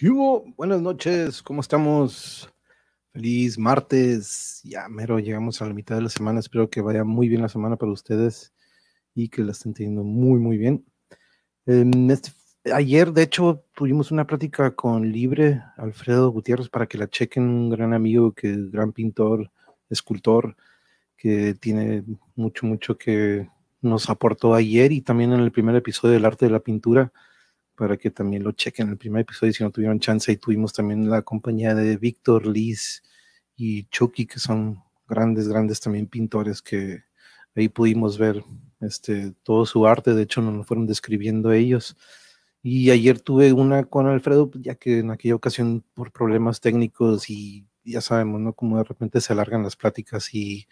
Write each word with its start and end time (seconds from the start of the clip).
¿Qué? 0.00 0.08
Buenas 0.56 0.80
noches, 0.80 1.42
¿cómo 1.42 1.60
estamos? 1.60 2.50
Feliz 3.12 3.58
martes, 3.58 4.62
ya 4.64 4.88
mero 4.88 5.18
llegamos 5.18 5.60
a 5.60 5.66
la 5.66 5.74
mitad 5.74 5.94
de 5.96 6.00
la 6.00 6.08
semana, 6.08 6.40
espero 6.40 6.70
que 6.70 6.80
vaya 6.80 7.04
muy 7.04 7.28
bien 7.28 7.42
la 7.42 7.50
semana 7.50 7.76
para 7.76 7.92
ustedes 7.92 8.54
y 9.14 9.28
que 9.28 9.42
la 9.44 9.52
estén 9.52 9.74
teniendo 9.74 10.02
muy 10.02 10.40
muy 10.40 10.56
bien. 10.56 10.86
En 11.66 12.10
este, 12.10 12.30
ayer 12.72 13.12
de 13.12 13.24
hecho 13.24 13.62
tuvimos 13.74 14.10
una 14.10 14.26
plática 14.26 14.74
con 14.74 15.12
Libre 15.12 15.62
Alfredo 15.76 16.30
Gutiérrez 16.30 16.70
para 16.70 16.86
que 16.86 16.96
la 16.96 17.10
chequen, 17.10 17.42
un 17.42 17.68
gran 17.68 17.92
amigo, 17.92 18.32
que 18.32 18.56
gran 18.70 18.92
pintor, 18.92 19.50
escultor, 19.90 20.56
que 21.14 21.52
tiene 21.52 22.04
mucho 22.36 22.64
mucho 22.64 22.96
que 22.96 23.50
nos 23.82 24.08
aportó 24.08 24.54
ayer 24.54 24.92
y 24.92 25.02
también 25.02 25.34
en 25.34 25.40
el 25.40 25.52
primer 25.52 25.76
episodio 25.76 26.14
del 26.14 26.24
arte 26.24 26.46
de 26.46 26.52
la 26.52 26.60
pintura 26.60 27.12
para 27.80 27.96
que 27.96 28.10
también 28.10 28.44
lo 28.44 28.52
chequen 28.52 28.88
en 28.88 28.92
el 28.92 28.98
primer 28.98 29.22
episodio 29.22 29.54
si 29.54 29.64
no 29.64 29.70
tuvieron 29.70 29.98
chance. 30.00 30.30
Y 30.30 30.36
tuvimos 30.36 30.74
también 30.74 31.08
la 31.08 31.22
compañía 31.22 31.74
de 31.74 31.96
Víctor, 31.96 32.46
Liz 32.46 33.02
y 33.56 33.84
Chucky, 33.84 34.26
que 34.26 34.38
son 34.38 34.82
grandes, 35.08 35.48
grandes 35.48 35.80
también 35.80 36.06
pintores 36.06 36.60
que 36.60 37.04
ahí 37.56 37.70
pudimos 37.70 38.18
ver 38.18 38.44
este, 38.82 39.32
todo 39.44 39.64
su 39.64 39.86
arte. 39.86 40.12
De 40.12 40.24
hecho, 40.24 40.42
nos 40.42 40.54
lo 40.56 40.62
fueron 40.62 40.86
describiendo 40.86 41.52
ellos. 41.52 41.96
Y 42.62 42.90
ayer 42.90 43.18
tuve 43.18 43.54
una 43.54 43.84
con 43.84 44.06
Alfredo, 44.06 44.50
ya 44.56 44.74
que 44.74 44.98
en 44.98 45.10
aquella 45.10 45.36
ocasión 45.36 45.82
por 45.94 46.12
problemas 46.12 46.60
técnicos 46.60 47.30
y 47.30 47.66
ya 47.82 48.02
sabemos, 48.02 48.42
¿no? 48.42 48.52
Como 48.52 48.76
de 48.76 48.84
repente 48.84 49.22
se 49.22 49.32
alargan 49.32 49.62
las 49.62 49.76
pláticas 49.76 50.34
y 50.34 50.68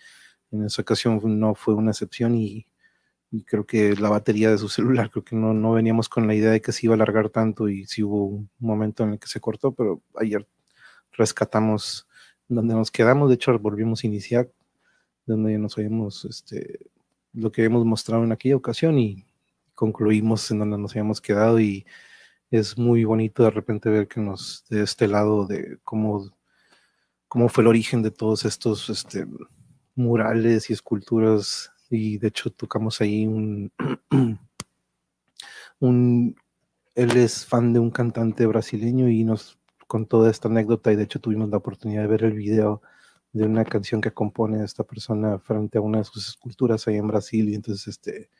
en 0.50 0.66
esa 0.66 0.82
ocasión 0.82 1.22
no 1.40 1.54
fue 1.54 1.72
una 1.72 1.92
excepción 1.92 2.34
y 2.34 2.66
y 3.30 3.44
creo 3.44 3.66
que 3.66 3.94
la 3.96 4.08
batería 4.08 4.50
de 4.50 4.58
su 4.58 4.68
celular, 4.68 5.10
creo 5.10 5.24
que 5.24 5.36
no, 5.36 5.52
no 5.52 5.72
veníamos 5.72 6.08
con 6.08 6.26
la 6.26 6.34
idea 6.34 6.50
de 6.50 6.60
que 6.60 6.72
se 6.72 6.86
iba 6.86 6.94
a 6.94 6.96
alargar 6.96 7.28
tanto 7.28 7.68
y 7.68 7.86
sí 7.86 8.02
hubo 8.02 8.24
un 8.26 8.50
momento 8.58 9.04
en 9.04 9.10
el 9.10 9.18
que 9.18 9.28
se 9.28 9.40
cortó, 9.40 9.72
pero 9.72 10.02
ayer 10.16 10.46
rescatamos 11.12 12.08
donde 12.48 12.74
nos 12.74 12.90
quedamos, 12.90 13.28
de 13.28 13.34
hecho 13.34 13.58
volvimos 13.58 14.02
a 14.02 14.06
iniciar 14.06 14.50
donde 15.26 15.58
nos 15.58 15.76
habíamos, 15.76 16.24
este, 16.24 16.90
lo 17.34 17.52
que 17.52 17.62
habíamos 17.62 17.84
mostrado 17.84 18.24
en 18.24 18.32
aquella 18.32 18.56
ocasión 18.56 18.98
y 18.98 19.26
concluimos 19.74 20.50
en 20.50 20.60
donde 20.60 20.78
nos 20.78 20.92
habíamos 20.92 21.20
quedado 21.20 21.60
y 21.60 21.86
es 22.50 22.78
muy 22.78 23.04
bonito 23.04 23.42
de 23.42 23.50
repente 23.50 23.90
ver 23.90 24.08
que 24.08 24.20
nos, 24.20 24.64
de 24.70 24.82
este 24.82 25.06
lado 25.06 25.46
de 25.46 25.78
cómo, 25.84 26.30
cómo 27.28 27.50
fue 27.50 27.62
el 27.62 27.68
origen 27.68 28.02
de 28.02 28.10
todos 28.10 28.46
estos 28.46 28.88
este, 28.88 29.26
murales 29.94 30.70
y 30.70 30.72
esculturas 30.72 31.70
y 31.90 32.18
de 32.18 32.28
hecho 32.28 32.50
tocamos 32.50 33.00
ahí 33.00 33.26
un, 33.26 33.72
un, 35.80 36.36
él 36.94 37.16
es 37.16 37.46
fan 37.46 37.72
de 37.72 37.80
un 37.80 37.90
cantante 37.90 38.46
brasileño 38.46 39.08
y 39.08 39.24
nos 39.24 39.58
contó 39.86 40.28
esta 40.28 40.48
anécdota 40.48 40.92
y 40.92 40.96
de 40.96 41.04
hecho 41.04 41.20
tuvimos 41.20 41.48
la 41.48 41.58
oportunidad 41.58 42.02
de 42.02 42.08
ver 42.08 42.24
el 42.24 42.34
video 42.34 42.82
de 43.32 43.44
una 43.44 43.64
canción 43.64 44.00
que 44.00 44.12
compone 44.12 44.64
esta 44.64 44.84
persona 44.84 45.38
frente 45.38 45.78
a 45.78 45.80
una 45.80 45.98
de 45.98 46.04
sus 46.04 46.28
esculturas 46.28 46.86
ahí 46.88 46.96
en 46.96 47.08
Brasil 47.08 47.48
y 47.48 47.54
entonces 47.54 47.88
este 47.88 48.30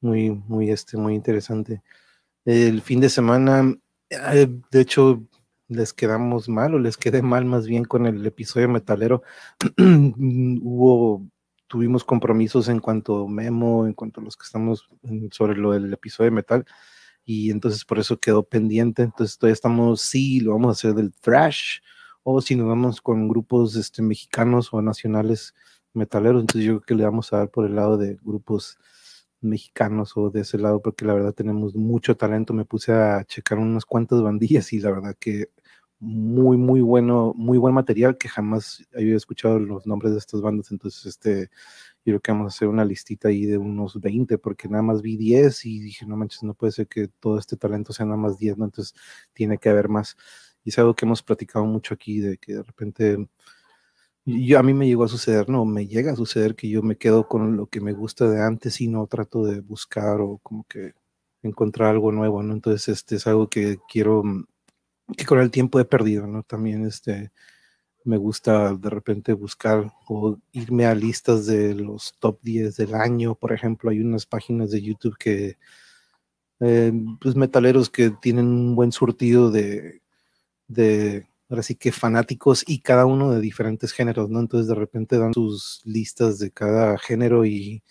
muy 0.00 0.30
muy 0.30 0.70
este 0.70 0.96
muy 0.96 1.14
interesante. 1.14 1.82
El 2.44 2.82
fin 2.82 3.00
de 3.00 3.08
semana 3.10 3.74
eh, 4.10 4.48
de 4.70 4.80
hecho 4.80 5.22
les 5.68 5.92
quedamos 5.92 6.48
mal 6.48 6.74
o 6.74 6.78
les 6.78 6.96
quedé 6.96 7.22
mal 7.22 7.44
más 7.44 7.66
bien 7.66 7.84
con 7.84 8.06
el 8.06 8.24
episodio 8.26 8.68
metalero. 8.68 9.22
Hubo 9.78 11.26
tuvimos 11.68 12.04
compromisos 12.04 12.68
en 12.68 12.80
cuanto 12.80 13.26
a 13.26 13.28
Memo, 13.28 13.86
en 13.86 13.94
cuanto 13.94 14.20
a 14.20 14.24
los 14.24 14.36
que 14.36 14.44
estamos 14.44 14.88
sobre 15.30 15.56
lo 15.56 15.72
del 15.72 15.92
episodio 15.92 16.30
de 16.30 16.36
metal, 16.36 16.66
y 17.24 17.50
entonces 17.50 17.84
por 17.84 17.98
eso 17.98 18.18
quedó 18.18 18.42
pendiente. 18.42 19.02
Entonces 19.02 19.38
todavía 19.38 19.54
estamos, 19.54 20.00
sí, 20.00 20.40
lo 20.40 20.52
vamos 20.52 20.68
a 20.68 20.72
hacer 20.72 20.94
del 20.94 21.12
thrash, 21.12 21.80
o 22.22 22.40
si 22.40 22.56
nos 22.56 22.66
vamos 22.68 23.00
con 23.00 23.28
grupos 23.28 23.76
este, 23.76 24.02
mexicanos 24.02 24.70
o 24.72 24.82
nacionales 24.82 25.54
metaleros, 25.94 26.42
entonces 26.42 26.66
yo 26.66 26.80
creo 26.80 26.86
que 26.86 26.94
le 26.94 27.04
vamos 27.04 27.32
a 27.32 27.38
dar 27.38 27.50
por 27.50 27.66
el 27.66 27.76
lado 27.76 27.96
de 27.98 28.18
grupos 28.22 28.78
mexicanos 29.40 30.16
o 30.16 30.30
de 30.30 30.40
ese 30.40 30.58
lado, 30.58 30.82
porque 30.82 31.04
la 31.04 31.14
verdad 31.14 31.32
tenemos 31.34 31.74
mucho 31.74 32.16
talento. 32.16 32.54
Me 32.54 32.64
puse 32.64 32.92
a 32.92 33.24
checar 33.24 33.58
unas 33.58 33.84
cuantas 33.84 34.22
bandillas 34.22 34.72
y 34.72 34.80
la 34.80 34.90
verdad 34.90 35.16
que 35.18 35.50
muy, 36.00 36.56
muy 36.56 36.80
bueno, 36.80 37.32
muy 37.36 37.58
buen 37.58 37.74
material 37.74 38.16
que 38.18 38.28
jamás 38.28 38.84
había 38.94 39.16
escuchado 39.16 39.58
los 39.58 39.86
nombres 39.86 40.12
de 40.12 40.18
estas 40.18 40.40
bandas. 40.40 40.70
Entonces, 40.70 41.06
este, 41.06 41.50
yo 42.04 42.12
creo 42.12 42.20
que 42.20 42.32
vamos 42.32 42.54
a 42.54 42.56
hacer 42.56 42.68
una 42.68 42.84
listita 42.84 43.28
ahí 43.28 43.46
de 43.46 43.58
unos 43.58 44.00
20, 44.00 44.38
porque 44.38 44.68
nada 44.68 44.82
más 44.82 45.02
vi 45.02 45.16
10 45.16 45.64
y 45.66 45.80
dije, 45.80 46.06
no 46.06 46.16
manches, 46.16 46.42
no 46.44 46.54
puede 46.54 46.72
ser 46.72 46.86
que 46.88 47.08
todo 47.08 47.38
este 47.38 47.56
talento 47.56 47.92
sea 47.92 48.06
nada 48.06 48.18
más 48.18 48.38
10, 48.38 48.58
¿no? 48.58 48.64
Entonces, 48.66 48.94
tiene 49.32 49.58
que 49.58 49.68
haber 49.70 49.88
más. 49.88 50.16
Y 50.64 50.70
es 50.70 50.78
algo 50.78 50.94
que 50.94 51.04
hemos 51.06 51.22
platicado 51.22 51.64
mucho 51.66 51.94
aquí, 51.94 52.20
de 52.20 52.38
que 52.38 52.54
de 52.54 52.62
repente, 52.62 53.28
yo, 54.24 54.58
a 54.58 54.62
mí 54.62 54.74
me 54.74 54.86
llegó 54.86 55.04
a 55.04 55.08
suceder, 55.08 55.48
no, 55.48 55.64
me 55.64 55.86
llega 55.86 56.12
a 56.12 56.16
suceder 56.16 56.54
que 56.54 56.68
yo 56.68 56.82
me 56.82 56.96
quedo 56.96 57.28
con 57.28 57.56
lo 57.56 57.66
que 57.66 57.80
me 57.80 57.92
gusta 57.92 58.28
de 58.28 58.42
antes 58.42 58.80
y 58.80 58.88
no 58.88 59.06
trato 59.06 59.44
de 59.44 59.60
buscar 59.60 60.20
o 60.20 60.38
como 60.42 60.64
que 60.68 60.92
encontrar 61.42 61.90
algo 61.90 62.12
nuevo, 62.12 62.42
¿no? 62.42 62.54
Entonces, 62.54 62.88
este 62.88 63.16
es 63.16 63.26
algo 63.26 63.48
que 63.48 63.78
quiero 63.88 64.22
que 65.16 65.24
con 65.24 65.40
el 65.40 65.50
tiempo 65.50 65.80
he 65.80 65.84
perdido, 65.84 66.26
¿no? 66.26 66.42
También 66.42 66.86
este, 66.86 67.32
me 68.04 68.16
gusta 68.16 68.74
de 68.74 68.90
repente 68.90 69.32
buscar 69.32 69.92
o 70.08 70.38
irme 70.52 70.86
a 70.86 70.94
listas 70.94 71.46
de 71.46 71.74
los 71.74 72.14
top 72.18 72.38
10 72.42 72.76
del 72.76 72.94
año, 72.94 73.34
por 73.34 73.52
ejemplo, 73.52 73.90
hay 73.90 74.00
unas 74.00 74.26
páginas 74.26 74.70
de 74.70 74.82
YouTube 74.82 75.16
que, 75.18 75.58
eh, 76.60 76.92
pues 77.20 77.36
metaleros 77.36 77.90
que 77.90 78.10
tienen 78.10 78.46
un 78.46 78.74
buen 78.74 78.92
surtido 78.92 79.50
de, 79.50 80.02
de, 80.68 81.28
ahora 81.48 81.62
sí 81.62 81.74
que 81.76 81.92
fanáticos 81.92 82.64
y 82.66 82.80
cada 82.80 83.06
uno 83.06 83.32
de 83.32 83.40
diferentes 83.40 83.92
géneros, 83.92 84.30
¿no? 84.30 84.40
Entonces 84.40 84.68
de 84.68 84.74
repente 84.74 85.18
dan 85.18 85.34
sus 85.34 85.82
listas 85.84 86.38
de 86.38 86.50
cada 86.50 86.98
género 86.98 87.44
y, 87.46 87.82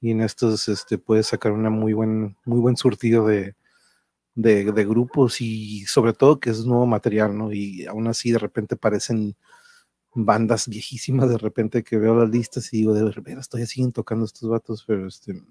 y 0.00 0.10
en 0.12 0.22
estos 0.22 0.68
este, 0.68 0.98
puedes 0.98 1.28
sacar 1.28 1.52
una 1.52 1.70
muy 1.70 1.92
buen, 1.92 2.36
muy 2.44 2.60
buen 2.60 2.76
surtido 2.76 3.26
de, 3.26 3.54
de, 4.36 4.84
grupos 4.84 5.40
y 5.40 5.84
sobre 5.86 6.12
todo 6.12 6.38
que 6.38 6.50
es 6.50 6.64
nuevo 6.64 6.86
material, 6.86 7.36
¿no? 7.36 7.52
Y 7.52 7.86
aún 7.86 8.06
así 8.06 8.30
de 8.30 8.38
repente 8.38 8.76
parecen 8.76 9.34
bandas 10.14 10.68
viejísimas, 10.68 11.28
de 11.28 11.38
repente 11.38 11.82
que 11.82 11.98
veo 11.98 12.14
las 12.14 12.30
listas 12.30 12.72
y 12.72 12.78
digo, 12.78 12.94
de 12.94 13.04
verdad, 13.04 13.38
estoy 13.38 13.66
siguen 13.66 13.92
tocando 13.92 14.24
estos 14.24 14.48
vatos, 14.48 14.84
pero 14.86 15.06
este, 15.08 15.42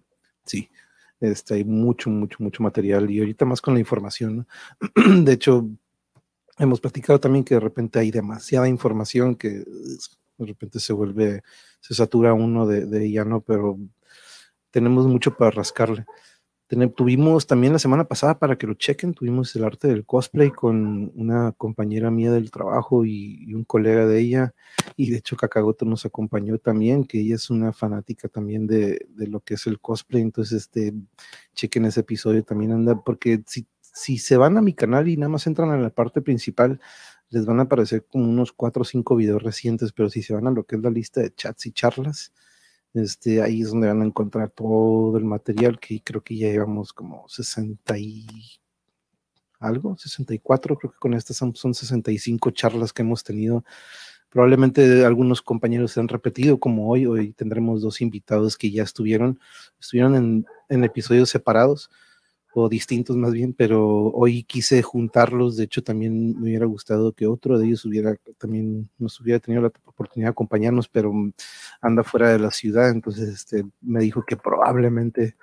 sí, 0.45 0.69
este, 1.19 1.56
hay 1.56 1.63
mucho, 1.66 2.09
mucho, 2.09 2.38
mucho 2.40 2.63
material 2.63 3.09
y 3.09 3.19
ahorita 3.19 3.45
más 3.45 3.62
con 3.62 3.74
la 3.74 3.79
información. 3.79 4.47
De 5.24 5.34
hecho, 5.34 5.68
hemos 6.59 6.79
platicado 6.79 7.19
también 7.19 7.44
que 7.44 7.56
de 7.56 7.59
repente 7.59 8.00
hay 8.00 8.12
demasiada 8.12 8.68
información 8.68 9.35
que 9.35 9.50
de 9.50 10.45
repente 10.45 10.79
se 10.79 10.94
vuelve, 10.94 11.44
se 11.79 11.95
satura 11.95 12.34
uno 12.34 12.68
de, 12.68 12.85
de 12.85 13.25
¿no? 13.25 13.41
Pero 13.41 13.79
tenemos 14.72 15.07
mucho 15.07 15.35
para 15.35 15.51
rascarle 15.51 16.06
tuvimos 16.96 17.46
también 17.46 17.74
la 17.74 17.80
semana 17.80 18.06
pasada, 18.06 18.40
para 18.40 18.58
que 18.58 18.66
lo 18.66 18.74
chequen, 18.74 19.13
tuvimos 19.13 19.56
el 19.56 19.63
arte 19.63 19.88
del 19.88 20.06
cosplay 20.06 20.50
con 20.50 21.12
una 21.16 21.51
compañera 21.51 22.10
mía 22.10 22.31
del 22.31 22.50
trabajo 22.50 23.06
y, 23.06 23.54
un 23.54 23.63
colega 23.63 24.06
de 24.07 24.19
ella, 24.19 24.54
y 24.95 25.12
de 25.12 25.18
hecho 25.18 25.38
Kakagoto 25.38 25.86
nos 25.86 26.06
acompañó 26.06 26.57
también, 26.57 27.06
que 27.06 27.19
ella 27.19 27.36
es 27.36 27.50
una 27.50 27.72
fanática 27.72 28.28
también 28.28 28.68
de, 28.68 29.07
de 29.10 29.28
lo 29.28 29.42
que 29.42 29.54
es 29.56 29.68
el 29.68 29.80
cosplay, 29.80 30.22
entonces 30.22 30.63
este, 30.63 30.94
chequen 31.54 31.86
ese 31.86 32.01
episodio 32.01 32.44
también 32.44 32.72
anda, 32.72 32.95
porque 33.04 33.44
si, 33.45 33.68
si 33.81 34.18
se 34.18 34.38
van 34.38 34.57
a 34.57 34.62
mi 34.62 34.74
canal 34.74 35.07
y 35.07 35.18
nada 35.18 35.30
más 35.30 35.48
entran 35.48 35.69
a 35.69 35.78
la 35.78 35.89
parte 35.92 36.22
principal, 36.22 36.80
les 37.30 37.45
van 37.45 37.60
a 37.60 37.63
aparecer 37.63 38.06
como 38.06 38.25
unos 38.25 38.51
cuatro 38.51 38.81
o 38.81 38.86
cinco 38.86 39.16
videos 39.16 39.44
recientes, 39.44 39.92
pero 39.94 40.10
si 40.10 40.22
se 40.22 40.34
van 40.34 40.48
a 40.48 40.51
lo 40.51 40.66
que 40.66 40.75
es 40.75 40.81
la 40.81 40.89
lista 40.89 41.22
de 41.22 41.34
chats 41.34 41.66
y 41.68 41.72
charlas, 41.72 42.34
este, 42.95 43.42
ahí 43.42 43.62
es 43.62 43.69
donde 43.69 43.88
van 43.88 44.01
a 44.01 44.06
encontrar 44.06 44.50
todo 44.50 45.18
el 45.18 45.25
material 45.25 45.80
que 45.80 46.01
creo 46.01 46.24
que 46.24 46.38
ya 46.38 46.50
llevamos 46.50 46.94
como 46.94 47.27
60 47.27 47.97
y 47.97 48.25
algo, 49.59 49.97
64, 49.97 50.77
creo 50.77 50.92
que 50.92 51.00
con 51.00 51.13
estas 51.13 51.38
son, 51.38 51.56
son 51.56 51.74
65 51.74 52.51
charlas 52.51 52.94
que 52.94 53.01
hemos 53.01 53.24
tenido. 53.24 53.63
Probablemente 54.30 55.06
algunos 55.06 55.42
compañeros 55.42 55.92
se 55.92 56.00
han 56.00 56.07
repetido 56.07 56.59
como 56.59 56.89
hoy, 56.89 57.06
hoy 57.06 57.33
tendremos 57.33 57.81
dos 57.81 58.01
invitados 58.01 58.57
que 58.57 58.71
ya 58.71 58.83
estuvieron, 58.83 59.39
estuvieron 59.80 60.15
en, 60.15 60.45
en 60.69 60.83
episodios 60.83 61.30
separados 61.30 61.89
o 62.57 62.69
distintos 62.69 63.18
más 63.18 63.34
bien, 63.34 63.52
pero 63.54 64.12
hoy 64.12 64.44
quise 64.44 64.81
juntarlos, 64.81 65.57
de 65.57 65.66
hecho 65.66 65.84
también 65.84 66.40
me 66.40 66.44
hubiera 66.44 66.66
gustado 66.66 67.12
que 67.12 67.28
otro 67.28 67.60
de 67.60 67.66
ellos 67.66 67.84
hubiera 67.84 68.16
también 68.38 68.90
nos 68.98 69.19
hubiera 69.19 69.42
tenido 69.42 69.62
la 69.63 69.74
oportunidad 69.84 70.30
de 70.30 70.31
acompañarnos, 70.31 70.88
pero 70.88 71.12
anda 71.81 72.04
fuera 72.06 72.30
de 72.30 72.40
la 72.40 72.52
ciudad, 72.52 72.92
entonces 72.92 73.28
este, 73.28 73.66
me 73.81 74.00
dijo 74.00 74.24
que 74.25 74.38
probablemente 74.38 75.36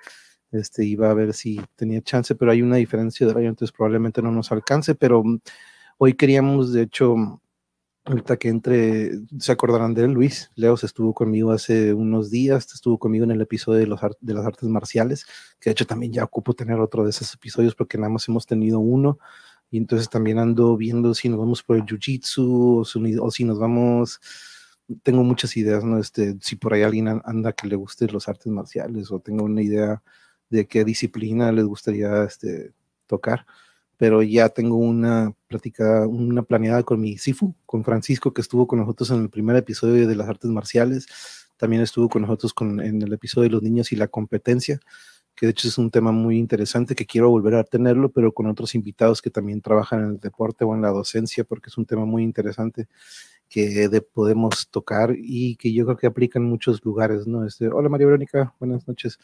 este, 0.53 0.87
iba 0.87 1.11
a 1.11 1.15
ver 1.15 1.35
si 1.35 1.61
tenía 1.77 2.01
chance, 2.01 2.35
pero 2.35 2.51
hay 2.51 2.63
una 2.63 2.77
diferencia 2.77 3.27
de 3.27 3.33
horario, 3.33 3.51
entonces 3.51 3.77
probablemente 3.77 4.23
no 4.23 4.33
nos 4.33 4.51
alcance, 4.51 4.95
pero 4.95 5.23
hoy 5.99 6.15
queríamos 6.15 6.73
de 6.73 6.83
hecho 6.85 7.43
Ahorita 8.05 8.37
que 8.37 8.49
entre, 8.49 9.13
se 9.39 9.53
acordarán 9.53 9.95
de 9.95 10.05
él, 10.05 10.13
Luis. 10.13 10.51
Leos 10.57 10.83
estuvo 10.83 11.15
conmigo 11.15 11.53
hace 11.53 11.95
unos 11.95 12.31
días, 12.31 12.67
estuvo 12.75 12.99
conmigo 12.99 13.25
en 13.25 13.31
el 13.31 13.41
episodio 13.41 13.79
de, 13.79 13.87
los, 13.87 14.01
de 14.21 14.35
las 14.35 14.45
artes 14.45 14.69
marciales, 14.69 15.25
que 15.61 15.71
de 15.71 15.73
hecho 15.73 15.87
también 15.87 16.13
ya 16.13 16.25
ocupo 16.25 16.53
tener 16.53 16.81
otro 16.81 17.05
de 17.05 17.11
esos 17.11 17.33
episodios 17.33 17.77
porque 17.77 17.99
nada 17.99 18.11
más 18.11 18.29
hemos 18.29 18.45
tenido 18.45 18.81
uno 18.81 19.19
Y 19.71 19.79
entonces 19.79 20.11
también 20.11 20.39
ando 20.41 20.77
viendo 20.77 21.15
si 21.15 21.29
nos 21.29 21.39
vamos 21.39 21.63
por 21.63 21.77
el 21.77 21.85
jiu-jitsu 21.85 23.21
o, 23.21 23.31
si 23.31 23.45
nos 23.45 23.59
vamos 23.61 24.21
tengo 25.03 25.23
muchas 25.25 25.57
ideas, 25.57 25.85
¿no? 25.85 25.99
Este, 25.99 26.37
si 26.41 26.57
por 26.57 26.75
ahí 26.75 26.83
alguien 26.83 27.09
anda 27.25 27.53
que 27.53 27.69
le 27.69 27.77
guste 27.77 28.07
los 28.09 28.29
artes 28.29 28.49
marciales 28.53 29.11
o 29.13 29.21
tengo 29.21 29.45
una 29.45 29.63
idea 29.63 30.03
de 30.51 30.67
qué 30.67 30.85
disciplina 30.85 31.53
les 31.53 31.65
gustaría 31.65 32.25
este, 32.25 32.73
tocar, 33.07 33.47
pero 34.03 34.21
ya 34.21 34.49
tengo 34.49 34.79
una 34.79 35.33
plática, 35.47 36.09
una 36.09 36.43
planeada 36.43 36.83
con 36.83 37.01
mi 37.01 37.19
Sifu, 37.19 37.55
con 37.65 37.85
Francisco, 37.85 38.35
que 38.35 38.41
estuvo 38.41 38.67
con 38.67 38.81
nosotros 38.81 39.13
en 39.13 39.23
el 39.23 39.31
primer 39.31 39.55
episodio 39.55 40.09
de 40.09 40.17
las 40.17 40.29
artes 40.29 40.51
marciales, 40.51 41.07
también 41.57 41.83
estuvo 41.83 42.09
con 42.09 42.23
nosotros 42.23 42.53
en 42.61 43.01
el 43.01 43.13
episodio 43.13 43.49
de 43.49 43.53
los 43.53 43.63
niños 43.63 43.93
y 43.93 43.95
la 43.95 44.09
competencia, 44.09 44.81
que 45.37 45.47
de 45.47 45.51
hecho 45.51 45.69
es 45.69 45.79
un 45.79 45.93
tema 45.93 46.11
muy 46.11 46.37
interesante 46.37 46.97
que 46.97 47.07
quiero 47.07 47.31
volver 47.31 47.55
a 47.55 47.63
tenerlo, 47.63 48.11
pero 48.11 48.33
con 48.33 48.47
otros 48.47 48.75
invitados 48.75 49.23
que 49.23 49.31
también 49.31 49.61
trabajan 49.61 50.01
en 50.01 50.11
el 50.11 50.19
deporte 50.19 50.65
o 50.65 50.75
en 50.75 50.83
la 50.83 50.89
docencia, 50.89 51.45
porque 51.45 51.71
es 51.71 51.79
un 51.79 51.87
tema 51.87 52.05
muy 52.05 52.25
interesante 52.25 52.89
que 53.49 53.89
de, 53.89 54.01
podemos 54.03 54.69
tocar 54.69 55.15
y 55.17 55.55
que 55.55 55.73
yo 55.73 55.85
creo 55.85 55.97
que 55.97 56.09
aplica 56.09 56.41
en 56.41 56.47
muchos 56.47 56.85
lugares, 56.85 57.29
¿no? 57.29 57.47
Este, 57.47 57.69
hola 57.69 57.89
María 57.89 58.09
Verónica, 58.09 58.53
buenas 58.59 58.89
noches. 58.89 59.21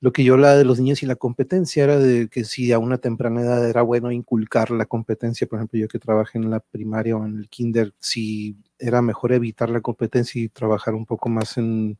Lo 0.00 0.12
que 0.12 0.22
yo 0.22 0.34
hablaba 0.34 0.56
de 0.56 0.64
los 0.64 0.78
niños 0.78 1.02
y 1.02 1.06
la 1.06 1.16
competencia 1.16 1.82
era 1.84 1.98
de 1.98 2.28
que 2.28 2.44
si 2.44 2.70
a 2.72 2.78
una 2.78 2.98
temprana 2.98 3.40
edad 3.40 3.68
era 3.68 3.82
bueno 3.82 4.12
inculcar 4.12 4.70
la 4.70 4.86
competencia, 4.86 5.46
por 5.48 5.58
ejemplo, 5.58 5.78
yo 5.80 5.88
que 5.88 5.98
trabajé 5.98 6.38
en 6.38 6.50
la 6.50 6.60
primaria 6.60 7.16
o 7.16 7.26
en 7.26 7.38
el 7.38 7.48
kinder, 7.48 7.92
si 7.98 8.56
era 8.78 9.02
mejor 9.02 9.32
evitar 9.32 9.70
la 9.70 9.80
competencia 9.80 10.40
y 10.40 10.48
trabajar 10.48 10.94
un 10.94 11.04
poco 11.04 11.28
más 11.28 11.58
en, 11.58 11.98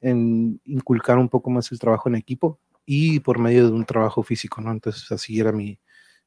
en 0.00 0.60
inculcar 0.64 1.18
un 1.18 1.28
poco 1.28 1.50
más 1.50 1.70
el 1.72 1.78
trabajo 1.78 2.08
en 2.08 2.16
equipo 2.16 2.58
y 2.86 3.20
por 3.20 3.38
medio 3.38 3.66
de 3.66 3.72
un 3.72 3.84
trabajo 3.84 4.22
físico, 4.22 4.60
¿no? 4.60 4.72
Entonces 4.72 5.10
así 5.12 5.38
era 5.40 5.52
mi, 5.52 5.78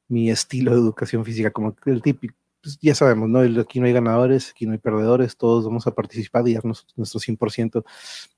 mi 0.08 0.30
estilo 0.30 0.72
de 0.72 0.78
educación 0.78 1.24
física, 1.24 1.50
como 1.50 1.74
el 1.86 2.02
típico, 2.02 2.34
pues, 2.62 2.78
ya 2.80 2.94
sabemos, 2.94 3.28
¿no? 3.28 3.40
Aquí 3.60 3.80
no 3.80 3.86
hay 3.86 3.92
ganadores, 3.92 4.50
aquí 4.50 4.66
no 4.66 4.72
hay 4.72 4.78
perdedores, 4.78 5.36
todos 5.36 5.64
vamos 5.64 5.86
a 5.86 5.94
participar 5.94 6.46
y 6.48 6.54
darnos 6.54 6.86
nuestro 6.96 7.20
100%. 7.20 7.84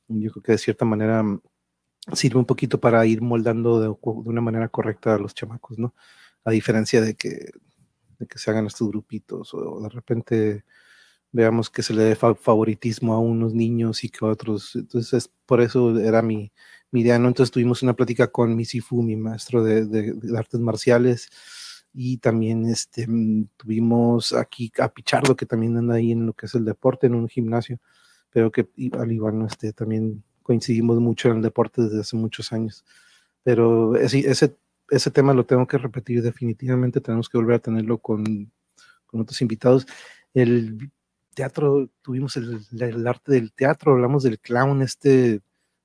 Yo 0.08 0.30
creo 0.32 0.42
que 0.42 0.52
de 0.52 0.58
cierta 0.58 0.84
manera 0.84 1.24
sirve 2.12 2.38
un 2.38 2.46
poquito 2.46 2.80
para 2.80 3.04
ir 3.06 3.22
moldando 3.22 3.80
de, 3.80 3.94
una 4.02 4.40
manera 4.40 4.68
correcta 4.68 5.14
a 5.14 5.18
los 5.18 5.34
chamacos, 5.34 5.78
¿no? 5.78 5.94
A 6.44 6.50
diferencia 6.50 7.00
de 7.00 7.14
que, 7.14 7.50
de 8.18 8.26
que 8.26 8.38
se 8.38 8.50
hagan 8.50 8.66
estos 8.66 8.88
grupitos 8.88 9.52
o 9.54 9.80
de 9.80 9.88
repente 9.88 10.64
veamos 11.32 11.70
que 11.70 11.82
se 11.82 11.94
le 11.94 12.02
dé 12.04 12.16
favoritismo 12.16 13.14
a 13.14 13.18
unos 13.18 13.54
niños 13.54 14.04
y 14.04 14.08
que 14.08 14.24
a 14.24 14.28
otros. 14.28 14.74
Entonces, 14.76 15.30
por 15.46 15.60
eso 15.60 15.98
era 15.98 16.22
mi, 16.22 16.52
mi 16.90 17.02
idea, 17.02 17.18
¿no? 17.18 17.28
Entonces 17.28 17.52
tuvimos 17.52 17.82
una 17.82 17.94
plática 17.94 18.28
con 18.28 18.56
mi 18.56 18.64
Sifu, 18.64 19.02
mi 19.02 19.16
maestro 19.16 19.62
de, 19.62 19.86
de, 19.86 20.38
artes 20.38 20.60
marciales, 20.60 21.28
y 21.92 22.18
también 22.18 22.66
este, 22.66 23.06
mm, 23.06 23.48
tuvimos 23.56 24.32
aquí 24.32 24.72
a 24.78 24.88
Pichardo, 24.88 25.36
que 25.36 25.46
también 25.46 25.76
anda 25.76 25.96
ahí 25.96 26.12
en 26.12 26.26
lo 26.26 26.32
que 26.34 26.46
es 26.46 26.54
el 26.54 26.64
deporte, 26.64 27.06
en 27.06 27.14
un 27.14 27.28
gimnasio, 27.28 27.78
pero 28.30 28.50
que 28.52 28.68
al 28.92 29.12
igual 29.12 29.44
este, 29.46 29.72
también 29.72 30.22
coincidimos 30.48 30.98
mucho 30.98 31.28
en 31.28 31.36
el 31.36 31.42
deporte 31.42 31.82
desde 31.82 32.00
hace 32.00 32.16
muchos 32.16 32.54
años. 32.54 32.86
Pero 33.42 33.96
ese, 33.96 34.20
ese, 34.20 34.56
ese 34.88 35.10
tema 35.10 35.34
lo 35.34 35.44
tengo 35.44 35.66
que 35.66 35.76
repetir 35.76 36.22
definitivamente, 36.22 37.02
tenemos 37.02 37.28
que 37.28 37.36
volver 37.36 37.56
a 37.56 37.58
tenerlo 37.58 37.98
con, 37.98 38.50
con 39.04 39.20
otros 39.20 39.42
invitados. 39.42 39.86
El 40.32 40.90
teatro, 41.34 41.90
tuvimos 42.00 42.38
el, 42.38 43.06
arte 43.06 43.32
del 43.32 43.52
teatro, 43.52 43.92
hablamos 43.92 44.22
del 44.22 44.38
clown, 44.38 44.80
este, 44.80 45.42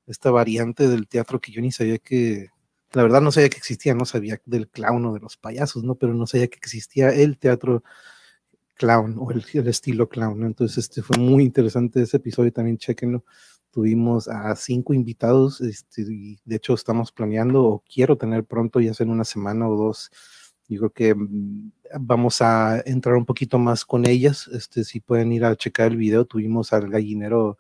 esta 0.08 0.32
variante 0.32 0.88
del 0.88 1.10
teatro 1.10 1.42
que 1.42 1.52
yo 1.52 1.62
ni 1.62 1.74
sabía 1.74 1.98
que, 1.98 2.48
la 2.94 3.04
verdad 3.04 3.20
no 3.20 3.34
sabía 3.34 3.50
que 3.50 3.58
existía, 3.58 3.94
no 3.94 4.06
sabía 4.06 4.40
del 4.46 4.70
clown 4.70 5.06
o 5.08 5.14
de 5.14 5.20
los 5.20 5.36
payasos, 5.36 5.84
¿no? 5.84 5.96
Pero 5.96 6.14
no 6.14 6.26
sabía 6.26 6.48
que 6.48 6.58
existía 6.58 7.10
el 7.10 7.38
teatro 7.38 7.84
clown 8.76 9.18
o 9.20 9.30
el, 9.32 9.44
estilo 9.68 10.08
clown. 10.08 10.46
Entonces, 10.46 10.78
este 10.78 11.02
fue 11.02 11.18
muy 11.18 11.44
interesante 11.44 12.02
ese 12.02 12.18
episodio, 12.18 12.54
también 12.54 12.78
chequenlo. 12.78 13.26
Tuvimos 13.74 14.28
a 14.28 14.56
cinco 14.56 14.94
invitados, 14.94 15.60
este, 15.62 16.04
y 16.04 16.40
de 16.46 16.58
hecho 16.58 16.76
estamos 16.76 17.12
planeando 17.12 17.64
o 17.64 17.84
quiero 17.92 18.18
tener 18.18 18.46
pronto, 18.46 18.80
ya 18.80 18.94
sea 18.94 19.06
en 19.06 19.12
una 19.12 19.24
semana 19.26 19.68
o 19.68 19.76
dos, 19.76 20.12
yo 20.68 20.80
creo 20.80 20.92
que 20.92 21.16
mm, 21.16 21.72
vamos 22.00 22.42
a 22.42 22.82
entrar 22.86 23.16
un 23.16 23.26
poquito 23.26 23.58
más 23.58 23.84
con 23.84 24.06
ellas, 24.08 24.48
este, 24.54 24.84
si 24.84 25.00
pueden 25.00 25.32
ir 25.32 25.44
a 25.46 25.56
checar 25.56 25.92
el 25.92 25.98
video, 25.98 26.26
tuvimos 26.26 26.72
al 26.72 26.90
gallinero 26.90 27.58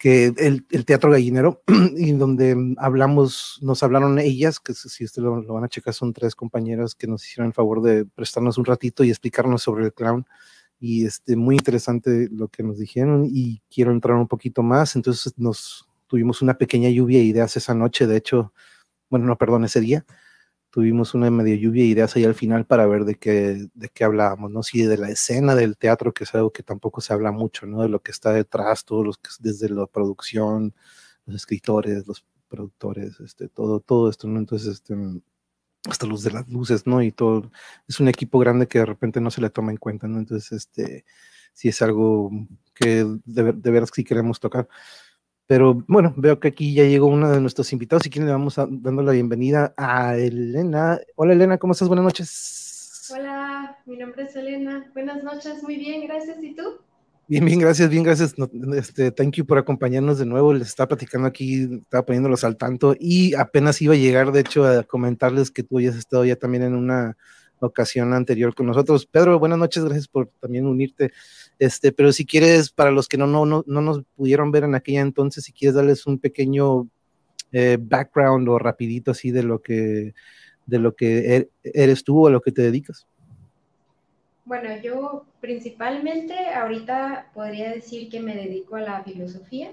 que 0.00 0.32
el, 0.38 0.66
el, 0.70 0.84
Teatro 0.86 1.10
Gallinero, 1.10 1.62
y 1.96 2.12
donde 2.12 2.74
hablamos, 2.78 3.58
nos 3.60 3.82
hablaron 3.82 4.18
ellas, 4.18 4.58
que 4.58 4.72
si 4.72 5.04
ustedes 5.04 5.22
lo, 5.22 5.42
lo, 5.42 5.54
van 5.54 5.64
a 5.64 5.68
checar, 5.68 5.92
son 5.92 6.14
tres 6.14 6.34
compañeras 6.34 6.94
que 6.94 7.06
nos 7.06 7.22
hicieron 7.22 7.48
el 7.48 7.52
favor 7.52 7.82
de 7.82 8.06
prestarnos 8.06 8.56
un 8.56 8.64
ratito 8.64 9.04
y 9.04 9.10
explicarnos 9.10 9.62
sobre 9.62 9.84
el 9.84 9.92
clown. 9.92 10.24
Y 10.80 11.06
este, 11.06 11.36
muy 11.36 11.56
interesante 11.56 12.28
lo 12.32 12.48
que 12.48 12.62
nos 12.62 12.78
dijeron 12.78 13.28
y 13.30 13.62
quiero 13.70 13.92
entrar 13.92 14.16
un 14.16 14.28
poquito 14.28 14.62
más. 14.62 14.96
Entonces 14.96 15.34
nos 15.36 15.88
tuvimos 16.06 16.42
una 16.42 16.58
pequeña 16.58 16.88
lluvia 16.90 17.18
de 17.18 17.24
ideas 17.26 17.56
esa 17.56 17.74
noche, 17.74 18.06
de 18.06 18.16
hecho, 18.16 18.52
bueno, 19.10 19.26
no, 19.26 19.38
perdón, 19.38 19.64
ese 19.64 19.80
día 19.80 20.04
tuvimos 20.70 21.14
una 21.14 21.30
medio 21.30 21.56
lluvia 21.56 21.82
de 21.82 21.88
ideas 21.88 22.16
ahí 22.16 22.24
al 22.24 22.34
final 22.34 22.64
para 22.66 22.86
ver 22.86 23.04
de 23.04 23.16
qué, 23.16 23.68
de 23.74 23.88
qué 23.88 24.04
hablábamos, 24.04 24.50
¿no? 24.50 24.62
Sí, 24.62 24.82
de 24.82 24.96
la 24.96 25.10
escena 25.10 25.54
del 25.54 25.76
teatro, 25.76 26.14
que 26.14 26.24
es 26.24 26.34
algo 26.34 26.52
que 26.52 26.62
tampoco 26.62 27.00
se 27.00 27.12
habla 27.12 27.32
mucho, 27.32 27.66
¿no? 27.66 27.82
De 27.82 27.88
lo 27.88 28.00
que 28.00 28.12
está 28.12 28.32
detrás, 28.32 28.84
todos 28.84 29.04
los 29.04 29.18
que 29.18 29.30
desde 29.40 29.68
la 29.68 29.86
producción, 29.86 30.74
los 31.26 31.36
escritores, 31.36 32.06
los 32.06 32.24
productores, 32.48 33.20
este, 33.20 33.48
todo, 33.48 33.80
todo 33.80 34.08
esto, 34.10 34.28
¿no? 34.28 34.38
Entonces, 34.38 34.68
este, 34.68 34.96
hasta 35.88 36.06
los 36.06 36.22
de 36.22 36.32
las 36.32 36.48
luces, 36.48 36.86
¿no? 36.86 37.02
Y 37.02 37.12
todo, 37.12 37.50
es 37.88 38.00
un 38.00 38.08
equipo 38.08 38.38
grande 38.38 38.68
que 38.68 38.80
de 38.80 38.86
repente 38.86 39.20
no 39.20 39.30
se 39.30 39.40
le 39.40 39.50
toma 39.50 39.72
en 39.72 39.78
cuenta, 39.78 40.06
¿no? 40.08 40.18
Entonces, 40.18 40.52
este, 40.52 41.04
sí 41.52 41.68
es 41.68 41.80
algo 41.82 42.30
que 42.74 43.04
de, 43.24 43.52
de 43.52 43.70
veras 43.70 43.90
sí 43.94 44.04
queremos 44.04 44.40
tocar. 44.40 44.68
Pero 45.46 45.82
bueno, 45.88 46.14
veo 46.16 46.38
que 46.38 46.46
aquí 46.46 46.74
ya 46.74 46.84
llegó 46.84 47.06
uno 47.06 47.28
de 47.28 47.40
nuestros 47.40 47.72
invitados 47.72 48.06
y 48.06 48.10
quien 48.10 48.24
le 48.24 48.30
vamos 48.30 48.54
dando 48.54 49.02
la 49.02 49.10
bienvenida 49.10 49.74
a 49.76 50.16
Elena. 50.16 51.00
Hola 51.16 51.32
Elena, 51.32 51.58
¿cómo 51.58 51.72
estás? 51.72 51.88
Buenas 51.88 52.04
noches. 52.04 53.10
Hola, 53.12 53.76
mi 53.84 53.96
nombre 53.96 54.22
es 54.22 54.36
Elena. 54.36 54.88
Buenas 54.94 55.24
noches, 55.24 55.60
muy 55.64 55.76
bien, 55.76 56.06
gracias. 56.06 56.40
¿Y 56.40 56.54
tú? 56.54 56.78
Bien, 57.30 57.44
bien, 57.44 57.60
gracias, 57.60 57.88
bien, 57.88 58.02
gracias. 58.02 58.34
Este, 58.74 59.12
thank 59.12 59.34
you 59.36 59.46
por 59.46 59.56
acompañarnos 59.56 60.18
de 60.18 60.26
nuevo. 60.26 60.52
Les 60.52 60.66
estaba 60.66 60.88
platicando 60.88 61.28
aquí, 61.28 61.62
estaba 61.80 62.04
poniéndolos 62.04 62.42
al 62.42 62.56
tanto 62.56 62.96
y 62.98 63.34
apenas 63.34 63.80
iba 63.80 63.94
a 63.94 63.96
llegar, 63.96 64.32
de 64.32 64.40
hecho, 64.40 64.66
a 64.66 64.82
comentarles 64.82 65.52
que 65.52 65.62
tú 65.62 65.78
hayas 65.78 65.94
estado 65.94 66.24
ya 66.24 66.34
también 66.34 66.64
en 66.64 66.74
una 66.74 67.16
ocasión 67.60 68.14
anterior 68.14 68.52
con 68.52 68.66
nosotros. 68.66 69.06
Pedro, 69.06 69.38
buenas 69.38 69.60
noches, 69.60 69.84
gracias 69.84 70.08
por 70.08 70.26
también 70.40 70.66
unirte. 70.66 71.12
Este, 71.60 71.92
pero 71.92 72.12
si 72.12 72.26
quieres, 72.26 72.72
para 72.72 72.90
los 72.90 73.06
que 73.06 73.16
no, 73.16 73.28
no, 73.28 73.46
no, 73.46 73.62
no 73.64 73.80
nos 73.80 74.02
pudieron 74.16 74.50
ver 74.50 74.64
en 74.64 74.74
aquella 74.74 75.02
entonces, 75.02 75.44
si 75.44 75.52
quieres 75.52 75.76
darles 75.76 76.08
un 76.08 76.18
pequeño 76.18 76.88
eh, 77.52 77.78
background 77.80 78.48
o 78.48 78.58
rapidito 78.58 79.12
así 79.12 79.30
de 79.30 79.44
lo 79.44 79.62
que 79.62 80.14
de 80.66 80.78
lo 80.80 80.96
que 80.96 81.36
er, 81.36 81.50
eres 81.62 82.02
tú 82.02 82.24
o 82.24 82.26
a 82.26 82.30
lo 82.30 82.40
que 82.40 82.50
te 82.50 82.62
dedicas. 82.62 83.06
Bueno, 84.50 84.76
yo 84.82 85.26
principalmente 85.40 86.34
ahorita 86.52 87.30
podría 87.32 87.70
decir 87.70 88.10
que 88.10 88.18
me 88.18 88.34
dedico 88.34 88.74
a 88.74 88.80
la 88.80 89.04
filosofía, 89.04 89.72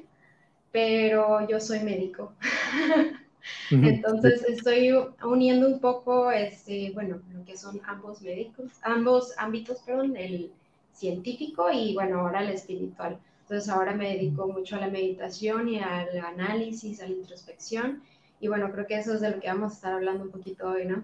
pero 0.71 1.47
yo 1.49 1.59
soy 1.59 1.79
médico. 1.79 2.33
Entonces 3.71 4.43
estoy 4.47 4.93
uniendo 5.23 5.67
un 5.67 5.79
poco, 5.79 6.31
este, 6.31 6.91
bueno, 6.93 7.19
lo 7.33 7.43
que 7.43 7.57
son 7.57 7.81
ambos 7.87 8.21
médicos, 8.21 8.69
ambos 8.83 9.33
ámbitos, 9.39 9.81
perdón, 9.81 10.15
el 10.15 10.51
científico 10.93 11.71
y 11.71 11.95
bueno, 11.95 12.19
ahora 12.19 12.43
el 12.43 12.51
espiritual. 12.51 13.17
Entonces 13.41 13.69
ahora 13.69 13.95
me 13.95 14.13
dedico 14.13 14.47
mucho 14.47 14.75
a 14.75 14.81
la 14.81 14.89
meditación 14.89 15.69
y 15.69 15.79
al 15.79 16.19
análisis, 16.19 17.01
a 17.01 17.07
la 17.07 17.15
introspección. 17.15 18.03
Y 18.39 18.47
bueno, 18.47 18.71
creo 18.71 18.85
que 18.85 18.99
eso 18.99 19.15
es 19.15 19.21
de 19.21 19.31
lo 19.31 19.39
que 19.39 19.47
vamos 19.47 19.71
a 19.71 19.75
estar 19.75 19.93
hablando 19.93 20.25
un 20.25 20.29
poquito 20.29 20.67
hoy, 20.67 20.85
¿no? 20.85 21.01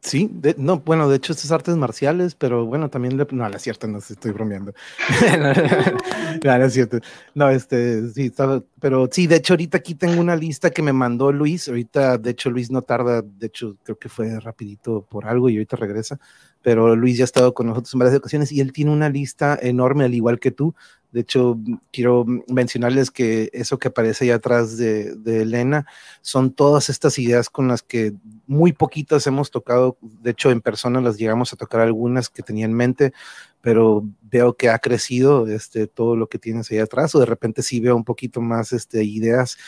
Sí, 0.00 0.30
no, 0.58 0.78
bueno, 0.78 1.08
de 1.08 1.16
hecho 1.16 1.32
estas 1.32 1.50
artes 1.50 1.76
marciales, 1.76 2.36
pero 2.36 2.64
bueno, 2.64 2.88
también, 2.88 3.16
le, 3.16 3.26
no, 3.32 3.48
la 3.48 3.58
cierta, 3.58 3.88
no 3.88 3.98
estoy 3.98 4.30
bromeando. 4.30 4.72
no, 6.44 6.54
es 6.64 6.72
cierto. 6.72 7.00
No, 7.34 7.50
este, 7.50 8.08
sí, 8.10 8.26
estaba, 8.26 8.62
pero 8.80 9.08
sí, 9.10 9.26
de 9.26 9.36
hecho 9.36 9.54
ahorita 9.54 9.78
aquí 9.78 9.96
tengo 9.96 10.20
una 10.20 10.36
lista 10.36 10.70
que 10.70 10.82
me 10.82 10.92
mandó 10.92 11.32
Luis, 11.32 11.68
ahorita, 11.68 12.16
de 12.16 12.30
hecho 12.30 12.48
Luis 12.48 12.70
no 12.70 12.82
tarda, 12.82 13.22
de 13.22 13.46
hecho 13.48 13.76
creo 13.82 13.98
que 13.98 14.08
fue 14.08 14.38
rapidito 14.38 15.02
por 15.02 15.26
algo 15.26 15.48
y 15.48 15.56
ahorita 15.56 15.76
regresa, 15.76 16.18
pero 16.62 16.94
Luis 16.94 17.16
ya 17.18 17.24
ha 17.24 17.26
estado 17.26 17.52
con 17.52 17.66
nosotros 17.66 17.92
en 17.92 17.98
varias 17.98 18.16
ocasiones 18.16 18.52
y 18.52 18.60
él 18.60 18.72
tiene 18.72 18.92
una 18.92 19.08
lista 19.08 19.58
enorme, 19.60 20.04
al 20.04 20.14
igual 20.14 20.38
que 20.38 20.52
tú. 20.52 20.74
De 21.10 21.20
hecho, 21.20 21.58
quiero 21.90 22.24
mencionarles 22.48 23.10
que 23.10 23.50
eso 23.52 23.78
que 23.78 23.88
aparece 23.88 24.24
ahí 24.24 24.30
atrás 24.30 24.76
de, 24.76 25.14
de 25.16 25.42
Elena 25.42 25.86
son 26.20 26.52
todas 26.52 26.88
estas 26.88 27.18
ideas 27.18 27.48
con 27.50 27.66
las 27.66 27.82
que 27.82 28.12
muy 28.48 28.72
poquitas 28.72 29.26
hemos 29.26 29.50
tocado, 29.50 29.98
de 30.00 30.30
hecho 30.30 30.50
en 30.50 30.62
persona 30.62 31.02
las 31.02 31.18
llegamos 31.18 31.52
a 31.52 31.56
tocar 31.56 31.82
algunas 31.82 32.30
que 32.30 32.42
tenía 32.42 32.64
en 32.64 32.72
mente, 32.72 33.12
pero 33.60 34.02
veo 34.22 34.54
que 34.54 34.70
ha 34.70 34.78
crecido 34.78 35.46
este, 35.46 35.86
todo 35.86 36.16
lo 36.16 36.28
que 36.28 36.38
tienes 36.38 36.70
ahí 36.70 36.78
atrás, 36.78 37.14
o 37.14 37.20
de 37.20 37.26
repente 37.26 37.62
sí 37.62 37.78
veo 37.78 37.94
un 37.94 38.04
poquito 38.04 38.40
más 38.40 38.72
este, 38.72 39.04
ideas, 39.04 39.58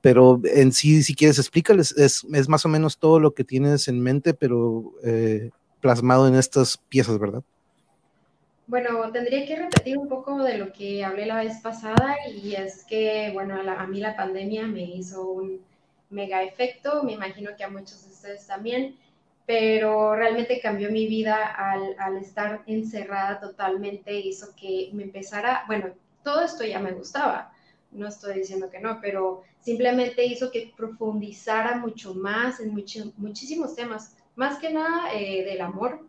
pero 0.00 0.40
en 0.44 0.72
sí, 0.72 1.02
si 1.02 1.16
quieres 1.16 1.38
explícales, 1.38 1.92
es, 1.98 2.24
es 2.32 2.48
más 2.48 2.64
o 2.64 2.68
menos 2.68 2.98
todo 2.98 3.18
lo 3.18 3.34
que 3.34 3.42
tienes 3.42 3.88
en 3.88 4.00
mente, 4.00 4.34
pero 4.34 4.92
eh, 5.02 5.50
plasmado 5.80 6.28
en 6.28 6.36
estas 6.36 6.78
piezas, 6.88 7.18
¿verdad? 7.18 7.42
Bueno, 8.68 9.10
tendría 9.10 9.46
que 9.46 9.56
repetir 9.56 9.98
un 9.98 10.08
poco 10.08 10.44
de 10.44 10.58
lo 10.58 10.72
que 10.72 11.02
hablé 11.02 11.26
la 11.26 11.42
vez 11.42 11.60
pasada 11.60 12.16
y 12.30 12.54
es 12.54 12.84
que, 12.84 13.30
bueno, 13.32 13.56
a 13.56 13.86
mí 13.88 13.98
la 13.98 14.14
pandemia 14.14 14.66
me 14.66 14.84
hizo 14.84 15.28
un 15.28 15.60
mega 16.10 16.42
efecto, 16.42 17.02
me 17.02 17.12
imagino 17.12 17.50
que 17.56 17.64
a 17.64 17.68
muchos 17.68 18.04
de 18.04 18.12
ustedes 18.12 18.46
también, 18.46 18.96
pero 19.46 20.14
realmente 20.14 20.60
cambió 20.60 20.90
mi 20.90 21.06
vida 21.06 21.36
al, 21.54 21.96
al 21.98 22.16
estar 22.18 22.62
encerrada 22.66 23.40
totalmente, 23.40 24.14
hizo 24.14 24.54
que 24.54 24.90
me 24.92 25.04
empezara, 25.04 25.64
bueno, 25.66 25.92
todo 26.22 26.42
esto 26.42 26.64
ya 26.64 26.78
me 26.78 26.92
gustaba, 26.92 27.52
no 27.90 28.06
estoy 28.06 28.40
diciendo 28.40 28.70
que 28.70 28.80
no, 28.80 29.00
pero 29.00 29.42
simplemente 29.60 30.24
hizo 30.24 30.50
que 30.50 30.72
profundizara 30.76 31.76
mucho 31.76 32.14
más 32.14 32.60
en 32.60 32.74
muchísimos 32.74 33.74
temas, 33.74 34.14
más 34.36 34.58
que 34.58 34.72
nada 34.72 35.12
eh, 35.14 35.44
del 35.44 35.60
amor, 35.62 36.06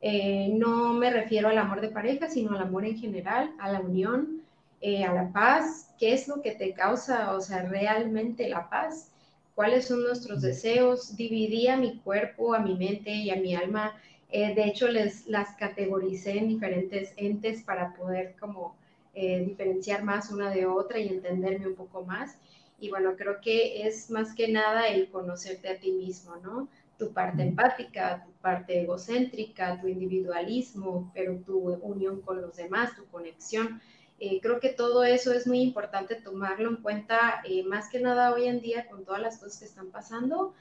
eh, 0.00 0.50
no 0.52 0.92
me 0.92 1.10
refiero 1.10 1.48
al 1.48 1.58
amor 1.58 1.80
de 1.80 1.88
pareja, 1.88 2.28
sino 2.28 2.54
al 2.54 2.62
amor 2.62 2.84
en 2.84 2.98
general, 2.98 3.52
a 3.58 3.72
la 3.72 3.80
unión, 3.80 4.42
eh, 4.80 5.04
a 5.04 5.12
la 5.12 5.32
paz. 5.32 5.94
¿Qué 5.98 6.12
es 6.12 6.28
lo 6.28 6.42
que 6.42 6.52
te 6.52 6.72
causa, 6.74 7.32
o 7.32 7.40
sea, 7.40 7.62
realmente 7.62 8.48
la 8.48 8.68
paz? 8.68 9.10
¿Cuáles 9.56 9.86
son 9.86 10.04
nuestros 10.04 10.40
deseos? 10.42 11.16
Dividí 11.16 11.66
a 11.66 11.76
mi 11.76 11.98
cuerpo, 11.98 12.54
a 12.54 12.60
mi 12.60 12.76
mente 12.76 13.10
y 13.10 13.30
a 13.30 13.36
mi 13.36 13.56
alma. 13.56 13.96
Eh, 14.30 14.54
de 14.54 14.64
hecho, 14.66 14.86
les 14.86 15.26
las 15.26 15.56
categoricé 15.56 16.38
en 16.38 16.46
diferentes 16.46 17.12
entes 17.16 17.64
para 17.64 17.94
poder 17.94 18.36
como 18.38 18.76
diferenciar 19.14 20.04
más 20.04 20.30
una 20.30 20.50
de 20.50 20.66
otra 20.66 20.98
y 21.00 21.08
entenderme 21.08 21.66
un 21.66 21.74
poco 21.74 22.04
más. 22.04 22.36
Y 22.78 22.90
bueno, 22.90 23.16
creo 23.16 23.40
que 23.40 23.86
es 23.86 24.10
más 24.10 24.34
que 24.34 24.46
nada 24.46 24.88
el 24.88 25.08
conocerte 25.08 25.70
a 25.70 25.80
ti 25.80 25.90
mismo, 25.90 26.36
¿no? 26.36 26.68
tu 26.98 27.12
parte 27.12 27.42
empática, 27.42 28.24
tu 28.24 28.32
parte 28.40 28.82
egocéntrica, 28.82 29.80
tu 29.80 29.88
individualismo, 29.88 31.10
pero 31.14 31.36
tu 31.38 31.58
unión 31.82 32.20
con 32.22 32.40
los 32.40 32.56
demás, 32.56 32.96
tu 32.96 33.06
conexión. 33.06 33.80
Eh, 34.18 34.40
creo 34.40 34.60
que 34.60 34.70
todo 34.70 35.04
eso 35.04 35.32
es 35.32 35.46
muy 35.46 35.60
importante 35.60 36.14
tomarlo 36.14 36.70
en 36.70 36.76
cuenta, 36.76 37.42
eh, 37.44 37.64
más 37.64 37.88
que 37.90 38.00
nada 38.00 38.32
hoy 38.32 38.46
en 38.46 38.60
día 38.60 38.86
con 38.88 39.04
todas 39.04 39.20
las 39.20 39.38
cosas 39.38 39.58
que 39.58 39.64
están 39.66 39.90
pasando. 39.90 40.54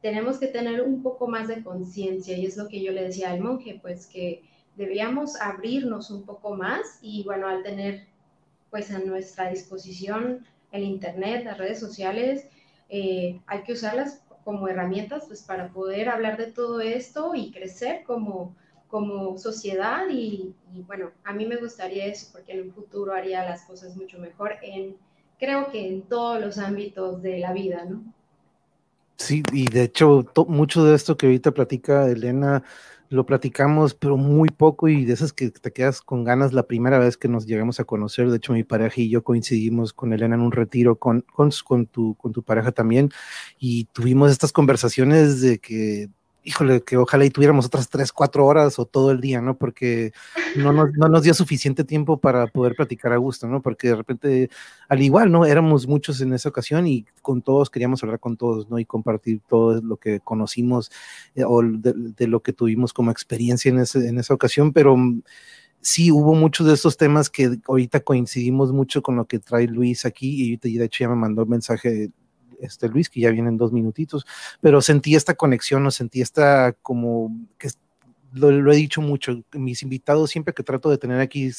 tenemos 0.00 0.38
que 0.38 0.48
tener 0.48 0.82
un 0.82 1.02
poco 1.02 1.28
más 1.28 1.48
de 1.48 1.62
conciencia 1.62 2.36
y 2.36 2.44
es 2.46 2.56
lo 2.58 2.68
que 2.68 2.82
yo 2.82 2.92
le 2.92 3.04
decía 3.04 3.30
al 3.30 3.40
monje, 3.40 3.78
pues 3.80 4.06
que 4.06 4.42
debíamos 4.76 5.40
abrirnos 5.40 6.10
un 6.10 6.24
poco 6.24 6.54
más 6.54 6.98
y 7.00 7.22
bueno, 7.24 7.48
al 7.48 7.62
tener 7.62 8.06
pues 8.70 8.90
a 8.90 8.98
nuestra 8.98 9.50
disposición 9.50 10.44
el 10.72 10.82
Internet, 10.82 11.44
las 11.44 11.58
redes 11.58 11.78
sociales, 11.78 12.48
eh, 12.88 13.40
hay 13.46 13.62
que 13.62 13.74
usarlas 13.74 14.20
como 14.44 14.66
herramientas 14.68 15.24
pues, 15.28 15.42
para 15.42 15.68
poder 15.68 16.08
hablar 16.08 16.36
de 16.36 16.48
todo 16.48 16.80
esto 16.80 17.34
y 17.34 17.52
crecer 17.52 18.02
como, 18.04 18.56
como 18.94 19.36
sociedad 19.38 20.04
y, 20.08 20.54
bueno, 20.86 21.10
a 21.24 21.32
mí 21.32 21.46
me 21.46 21.56
gustaría 21.56 22.06
eso 22.06 22.28
porque 22.30 22.52
en 22.52 22.68
un 22.68 22.72
futuro 22.72 23.12
haría 23.12 23.42
las 23.42 23.62
cosas 23.62 23.96
mucho 23.96 24.20
mejor 24.20 24.52
en, 24.62 24.94
creo 25.36 25.68
que 25.72 25.88
en 25.88 26.02
todos 26.02 26.40
los 26.40 26.58
ámbitos 26.58 27.20
de 27.20 27.40
la 27.40 27.52
vida, 27.52 27.84
¿no? 27.90 28.04
Sí, 29.16 29.42
y 29.52 29.66
de 29.68 29.82
hecho, 29.82 30.24
mucho 30.46 30.84
de 30.84 30.94
esto 30.94 31.16
que 31.16 31.26
ahorita 31.26 31.50
platica 31.50 32.08
Elena, 32.08 32.62
lo 33.08 33.26
platicamos, 33.26 33.94
pero 33.94 34.16
muy 34.16 34.50
poco 34.50 34.86
y 34.86 35.04
de 35.04 35.14
esas 35.14 35.32
que 35.32 35.50
te 35.50 35.72
quedas 35.72 36.00
con 36.00 36.22
ganas 36.22 36.52
la 36.52 36.68
primera 36.68 37.00
vez 37.00 37.16
que 37.16 37.26
nos 37.26 37.46
llegamos 37.46 37.80
a 37.80 37.84
conocer. 37.84 38.30
De 38.30 38.36
hecho, 38.36 38.52
mi 38.52 38.62
pareja 38.62 39.00
y 39.00 39.10
yo 39.10 39.24
coincidimos 39.24 39.92
con 39.92 40.12
Elena 40.12 40.36
en 40.36 40.40
un 40.40 40.52
retiro 40.52 41.00
con, 41.00 41.22
con, 41.22 41.50
con, 41.64 41.86
tu, 41.86 42.14
con 42.14 42.30
tu 42.30 42.44
pareja 42.44 42.70
también 42.70 43.10
y 43.58 43.86
tuvimos 43.86 44.30
estas 44.30 44.52
conversaciones 44.52 45.40
de 45.40 45.58
que 45.58 46.10
híjole, 46.44 46.82
que 46.82 46.98
ojalá 46.98 47.24
y 47.24 47.30
tuviéramos 47.30 47.66
otras 47.66 47.88
tres, 47.88 48.12
cuatro 48.12 48.44
horas 48.46 48.78
o 48.78 48.84
todo 48.84 49.10
el 49.10 49.20
día, 49.20 49.40
¿no? 49.40 49.56
Porque 49.56 50.12
no 50.56 50.72
nos, 50.72 50.92
no 50.92 51.08
nos 51.08 51.22
dio 51.22 51.32
suficiente 51.32 51.84
tiempo 51.84 52.18
para 52.18 52.46
poder 52.46 52.74
platicar 52.76 53.12
a 53.12 53.16
gusto, 53.16 53.48
¿no? 53.48 53.62
Porque 53.62 53.88
de 53.88 53.96
repente, 53.96 54.50
al 54.88 55.02
igual, 55.02 55.32
¿no? 55.32 55.46
Éramos 55.46 55.88
muchos 55.88 56.20
en 56.20 56.34
esa 56.34 56.50
ocasión 56.50 56.86
y 56.86 57.06
con 57.22 57.40
todos 57.42 57.70
queríamos 57.70 58.02
hablar 58.02 58.20
con 58.20 58.36
todos, 58.36 58.68
¿no? 58.68 58.78
Y 58.78 58.84
compartir 58.84 59.40
todo 59.48 59.80
lo 59.80 59.96
que 59.96 60.20
conocimos 60.20 60.92
eh, 61.34 61.44
o 61.46 61.62
de, 61.62 62.26
lo 62.26 62.40
que 62.40 62.52
tuvimos 62.52 62.92
como 62.92 63.10
experiencia 63.10 63.70
en, 63.70 63.78
ese, 63.78 64.06
en 64.06 64.18
esa 64.18 64.34
ocasión, 64.34 64.72
pero 64.72 64.96
mm, 64.96 65.22
sí 65.80 66.12
hubo 66.12 66.34
muchos 66.34 66.66
de 66.66 66.74
esos 66.74 66.96
temas 66.98 67.30
que 67.30 67.58
ahorita 67.66 68.00
coincidimos 68.00 68.72
mucho 68.72 69.02
con 69.02 69.16
lo 69.16 69.26
que 69.26 69.38
trae 69.38 69.66
Luis 69.66 70.04
aquí 70.04 70.58
y 70.62 70.78
de 70.78 70.84
hecho 70.84 71.04
ya 71.04 71.08
me 71.08 71.16
mandó 71.16 71.42
un 71.44 71.50
mensaje 71.50 72.10
este 72.60 72.88
Luis, 72.88 73.08
que 73.08 73.20
ya 73.20 73.30
vienen 73.30 73.56
dos 73.56 73.72
minutitos, 73.72 74.26
pero 74.60 74.80
sentí 74.82 75.14
esta 75.14 75.34
conexión, 75.34 75.86
o 75.86 75.90
sentí 75.90 76.20
esta 76.20 76.72
como 76.82 77.30
que 77.58 77.68
lo, 78.32 78.72
he 78.72 78.76
dicho 78.76 79.00
mucho, 79.00 79.42
mis 79.52 79.82
invitados 79.82 80.30
siempre 80.30 80.54
que 80.54 80.64
trato 80.64 80.90
de 80.90 80.98
tener 80.98 81.20
aquí 81.20 81.50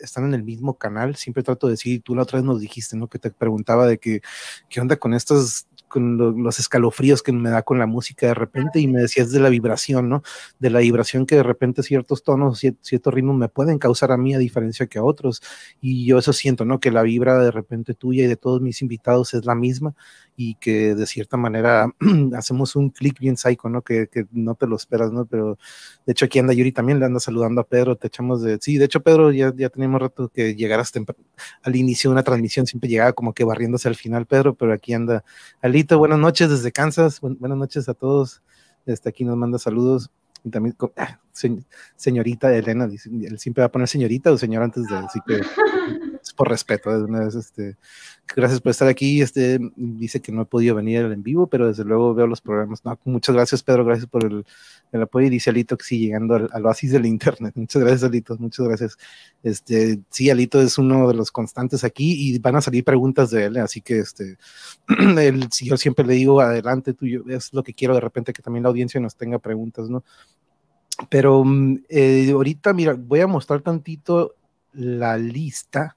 están 0.00 0.24
en 0.24 0.34
el 0.34 0.42
mismo 0.42 0.78
canal, 0.78 1.16
siempre 1.16 1.42
trato 1.42 1.66
de 1.66 1.74
decir, 1.74 2.02
tú 2.02 2.14
la 2.14 2.22
otra 2.22 2.38
vez 2.38 2.46
nos 2.46 2.60
dijiste, 2.60 2.96
¿no? 2.96 3.08
Que 3.08 3.18
te 3.18 3.30
preguntaba 3.30 3.86
de 3.86 3.98
que, 3.98 4.22
qué 4.68 4.80
onda 4.80 4.96
con 4.96 5.14
estas 5.14 5.66
con 5.92 6.16
los 6.42 6.58
escalofríos 6.58 7.22
que 7.22 7.32
me 7.32 7.50
da 7.50 7.60
con 7.62 7.78
la 7.78 7.84
música 7.84 8.26
de 8.26 8.32
repente 8.32 8.80
y 8.80 8.88
me 8.88 9.02
decías 9.02 9.30
de 9.30 9.40
la 9.40 9.50
vibración, 9.50 10.08
¿no? 10.08 10.22
De 10.58 10.70
la 10.70 10.78
vibración 10.78 11.26
que 11.26 11.36
de 11.36 11.42
repente 11.42 11.82
ciertos 11.82 12.22
tonos, 12.22 12.60
ciertos 12.80 13.12
ritmos 13.12 13.36
me 13.36 13.50
pueden 13.50 13.78
causar 13.78 14.10
a 14.10 14.16
mí 14.16 14.34
a 14.34 14.38
diferencia 14.38 14.86
que 14.86 14.98
a 14.98 15.04
otros. 15.04 15.42
Y 15.82 16.06
yo 16.06 16.16
eso 16.16 16.32
siento, 16.32 16.64
¿no? 16.64 16.80
Que 16.80 16.90
la 16.90 17.02
vibra 17.02 17.38
de 17.38 17.50
repente 17.50 17.92
tuya 17.92 18.24
y 18.24 18.26
de 18.26 18.36
todos 18.36 18.62
mis 18.62 18.80
invitados 18.80 19.34
es 19.34 19.44
la 19.44 19.54
misma 19.54 19.94
y 20.36 20.54
que 20.56 20.94
de 20.94 21.06
cierta 21.06 21.36
manera 21.36 21.92
hacemos 22.36 22.74
un 22.74 22.90
clic 22.90 23.18
bien 23.20 23.36
psycho, 23.36 23.68
¿no? 23.68 23.82
Que, 23.82 24.08
que, 24.08 24.26
no 24.32 24.54
te 24.54 24.66
lo 24.66 24.76
esperas, 24.76 25.12
¿no? 25.12 25.26
Pero 25.26 25.58
de 26.06 26.12
hecho 26.12 26.24
aquí 26.24 26.38
anda 26.38 26.54
Yuri 26.54 26.72
también, 26.72 26.98
le 26.98 27.06
anda 27.06 27.20
saludando 27.20 27.60
a 27.60 27.64
Pedro, 27.64 27.96
te 27.96 28.06
echamos 28.08 28.42
de... 28.42 28.58
Sí, 28.60 28.78
de 28.78 28.86
hecho 28.86 29.02
Pedro 29.02 29.30
ya, 29.30 29.52
ya 29.54 29.68
teníamos 29.68 30.00
rato 30.00 30.28
que 30.28 30.54
llegaras 30.54 30.92
al 31.62 31.76
inicio 31.76 32.10
de 32.10 32.12
una 32.12 32.22
transmisión, 32.22 32.66
siempre 32.66 32.88
llegaba 32.88 33.12
como 33.12 33.34
que 33.34 33.44
barriéndose 33.44 33.88
al 33.88 33.94
final 33.94 34.26
Pedro, 34.26 34.54
pero 34.54 34.72
aquí 34.72 34.94
anda 34.94 35.24
Ali 35.60 35.82
buenas 35.96 36.18
noches 36.18 36.50
desde 36.50 36.72
Kansas. 36.72 37.20
buenas 37.20 37.58
noches 37.58 37.88
a 37.88 37.94
todos. 37.94 38.42
Desde 38.86 39.08
aquí 39.10 39.24
nos 39.24 39.36
manda 39.36 39.58
saludos. 39.58 40.10
Y 40.44 40.50
también, 40.50 40.76
ah, 40.96 41.20
señorita 41.96 42.52
Elena, 42.54 42.84
él 42.86 43.38
siempre 43.38 43.62
va 43.62 43.66
a 43.66 43.72
poner 43.72 43.86
señorita 43.86 44.32
o 44.32 44.38
señor 44.38 44.64
antes 44.64 44.88
de, 44.88 44.96
así 44.96 45.20
que 45.24 45.40
por 46.32 46.48
respeto. 46.48 46.90
este, 47.28 47.76
gracias 48.34 48.60
por 48.60 48.70
estar 48.70 48.88
aquí. 48.88 49.22
Este, 49.22 49.58
dice 49.76 50.20
que 50.20 50.32
no 50.32 50.42
he 50.42 50.46
podido 50.46 50.74
venir 50.74 51.00
en 51.00 51.22
vivo, 51.22 51.46
pero 51.46 51.68
desde 51.68 51.84
luego 51.84 52.14
veo 52.14 52.26
los 52.26 52.40
programas. 52.40 52.82
muchas 53.04 53.34
gracias, 53.34 53.62
Pedro, 53.62 53.84
gracias 53.84 54.08
por 54.08 54.24
el, 54.24 54.44
el 54.92 55.02
apoyo. 55.02 55.26
Y 55.26 55.30
dice 55.30 55.50
Alito 55.50 55.76
que 55.76 55.84
sigue 55.84 56.06
llegando 56.06 56.34
al, 56.34 56.48
al, 56.52 56.66
oasis 56.66 56.92
del 56.92 57.06
Internet. 57.06 57.54
Muchas 57.56 57.82
gracias, 57.82 58.04
Alito, 58.04 58.36
muchas 58.38 58.66
gracias. 58.66 58.98
Este, 59.42 60.00
sí, 60.10 60.30
Alito 60.30 60.60
es 60.60 60.78
uno 60.78 61.08
de 61.08 61.14
los 61.14 61.30
constantes 61.30 61.84
aquí 61.84 62.34
y 62.34 62.38
van 62.38 62.56
a 62.56 62.60
salir 62.60 62.84
preguntas 62.84 63.30
de 63.30 63.44
él, 63.44 63.56
así 63.58 63.80
que 63.80 63.98
este, 63.98 64.36
él, 65.18 65.48
si 65.50 65.66
yo 65.66 65.76
siempre 65.76 66.06
le 66.06 66.14
digo 66.14 66.40
adelante, 66.40 66.94
tú, 66.94 67.06
es 67.28 67.52
lo 67.52 67.62
que 67.62 67.74
quiero 67.74 67.94
de 67.94 68.00
repente 68.00 68.32
que 68.32 68.42
también 68.42 68.62
la 68.62 68.68
audiencia 68.68 69.00
nos 69.00 69.16
tenga 69.16 69.38
preguntas, 69.38 69.88
¿no? 69.88 70.04
Pero 71.08 71.44
mm, 71.44 71.84
eh, 71.88 72.30
ahorita, 72.32 72.72
mira, 72.72 72.94
voy 72.94 73.20
a 73.20 73.26
mostrar 73.26 73.62
tantito 73.62 74.34
la 74.72 75.16
lista, 75.16 75.96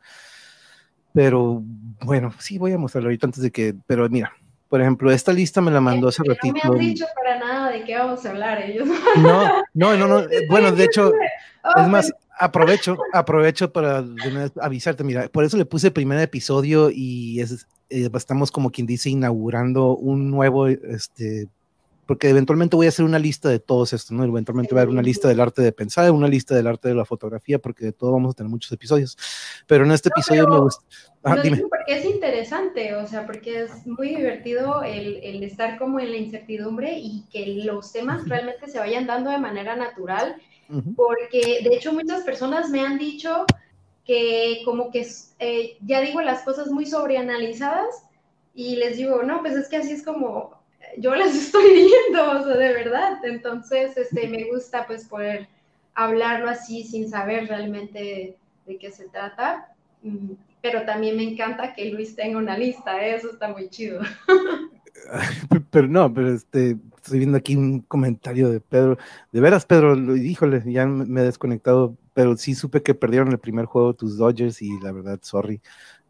pero 1.14 1.62
bueno, 2.04 2.34
sí 2.40 2.58
voy 2.58 2.74
a 2.74 2.78
mostrarlo 2.78 3.08
ahorita 3.08 3.28
antes 3.28 3.42
de 3.42 3.52
que, 3.52 3.76
pero 3.88 4.10
mira, 4.10 4.34
por 4.70 4.82
ejemplo, 4.82 5.12
esta 5.12 5.32
lista 5.32 5.62
me 5.62 5.72
la 5.72 5.80
mandó 5.80 6.08
hace 6.10 6.24
ratito. 6.26 6.58
No 6.66 6.74
me 6.74 6.80
han 6.80 6.86
dicho 6.86 7.06
para 7.16 7.40
nada 7.40 7.72
de 7.72 7.84
qué 7.84 7.98
vamos 7.98 8.26
a 8.26 8.30
hablar 8.32 8.62
ellos. 8.62 8.88
No, 9.18 9.64
no, 9.74 9.96
no, 9.96 10.08
no. 10.08 10.20
Eh, 10.20 10.48
bueno, 10.50 10.72
de 10.72 10.84
hecho, 10.84 11.14
es 11.78 11.88
más, 11.88 12.12
aprovecho, 12.38 12.98
aprovecho 13.14 13.72
para 13.72 14.04
avisarte, 14.62 15.04
mira, 15.04 15.28
por 15.30 15.44
eso 15.44 15.58
le 15.58 15.66
puse 15.66 15.88
el 15.88 15.94
primer 15.94 16.20
episodio 16.20 16.90
y 16.92 17.40
es, 17.40 17.68
eh, 17.90 18.10
estamos 18.14 18.52
como 18.52 18.72
quien 18.72 18.88
dice 18.88 19.10
inaugurando 19.10 19.96
un 19.96 20.30
nuevo 20.32 20.68
este, 20.68 21.48
porque 22.06 22.30
eventualmente 22.30 22.76
voy 22.76 22.86
a 22.86 22.90
hacer 22.90 23.06
una 23.06 23.20
lista 23.20 23.50
de 23.50 23.60
todos 23.60 23.94
estos, 23.94 24.12
¿no? 24.12 24.24
Eventualmente 24.24 24.74
voy 24.74 24.80
a 24.80 24.82
haber 24.84 24.94
una 24.94 25.02
lista 25.02 25.28
del 25.28 25.40
arte 25.40 25.62
de 25.62 25.72
pensar, 25.72 26.12
una 26.12 26.28
lista 26.28 26.56
del 26.56 26.68
arte 26.68 26.90
de 26.90 26.96
la 26.96 27.06
fotografía, 27.06 27.60
porque 27.60 27.86
de 27.86 27.92
todo 27.94 28.12
vamos 28.12 28.32
a 28.32 28.38
tener 28.38 28.50
muchos 28.50 28.72
episodios. 28.72 29.18
Pero 29.68 29.86
en 29.86 29.92
este 29.92 30.10
episodio 30.10 30.48
me 30.48 30.60
gusta. 30.60 30.86
Ah, 31.24 31.38
dime. 31.42 31.58
Porque 31.58 31.98
es 31.98 32.06
interesante, 32.06 32.94
o 32.96 33.08
sea, 33.08 33.26
porque 33.26 33.64
es 33.64 33.88
muy 33.88 34.16
divertido 34.16 34.84
el, 34.84 35.20
el, 35.24 35.44
estar 35.44 35.80
como 35.80 36.00
en 36.00 36.12
la 36.12 36.18
incertidumbre 36.18 37.00
y 37.00 37.26
que 37.32 37.64
los 37.64 37.92
temas 37.92 38.28
realmente 38.30 38.68
se 38.68 38.78
vayan 38.78 39.08
dando 39.08 39.32
de 39.32 39.40
manera 39.40 39.76
natural, 39.76 40.36
porque 40.96 41.62
de 41.64 41.76
hecho 41.76 41.94
muchas 41.94 42.22
personas 42.22 42.70
me 42.70 42.82
han 42.82 42.98
dicho 42.98 43.46
que 44.04 44.62
como 44.66 44.92
que 44.92 45.08
eh, 45.40 45.78
ya 45.82 46.02
digo 46.02 46.22
las 46.22 46.44
cosas 46.44 46.70
muy 46.70 46.86
sobreanalizadas 46.86 48.04
y 48.54 48.76
les 48.78 48.98
digo, 48.98 49.24
no, 49.24 49.42
pues 49.42 49.56
es 49.56 49.68
que 49.68 49.78
así 49.78 49.92
es 49.92 50.04
como 50.04 50.55
yo 50.98 51.16
las 51.16 51.36
estoy 51.36 51.74
viendo, 51.74 52.46
de 52.46 52.74
verdad. 52.74 53.24
Entonces, 53.24 53.98
este, 53.98 54.28
me 54.28 54.46
gusta 54.46 54.86
pues 54.86 55.06
poder 55.06 55.48
hablarlo 55.94 56.50
así 56.50 56.84
sin 56.84 57.10
saber 57.10 57.48
realmente 57.48 58.36
de, 58.66 58.78
qué 58.78 58.92
se 58.92 59.08
trata. 59.10 59.74
Mm, 60.04 60.34
pero 60.62 60.84
también 60.84 61.16
me 61.16 61.24
encanta 61.24 61.74
que 61.74 61.92
Luis 61.92 62.16
tenga 62.16 62.38
una 62.38 62.58
lista, 62.58 63.06
¿eh? 63.06 63.16
eso 63.16 63.32
está 63.32 63.50
muy 63.50 63.70
chido. 63.70 64.02
Pero 65.70 65.88
no, 65.88 66.12
pero 66.12 66.34
este, 66.34 66.78
estoy 66.96 67.20
viendo 67.20 67.38
aquí 67.38 67.56
un 67.56 67.82
comentario 67.82 68.50
de 68.50 68.60
Pedro. 68.60 68.98
De 69.32 69.42
veras, 69.42 69.66
Pedro, 69.66 70.16
híjole, 70.16 70.64
ya 70.66 70.86
me 70.88 71.22
he 71.22 71.26
desconectado, 71.26 71.96
pero 72.14 72.36
sí 72.38 72.56
supe 72.56 72.82
que 72.82 72.96
perdieron 72.96 73.32
el 73.32 73.38
primer 73.38 73.66
juego 73.66 73.94
tus 73.94 74.18
Dodgers 74.18 74.62
y 74.62 74.80
la 74.80 74.92
verdad, 74.92 75.20
sorry, 75.22 75.62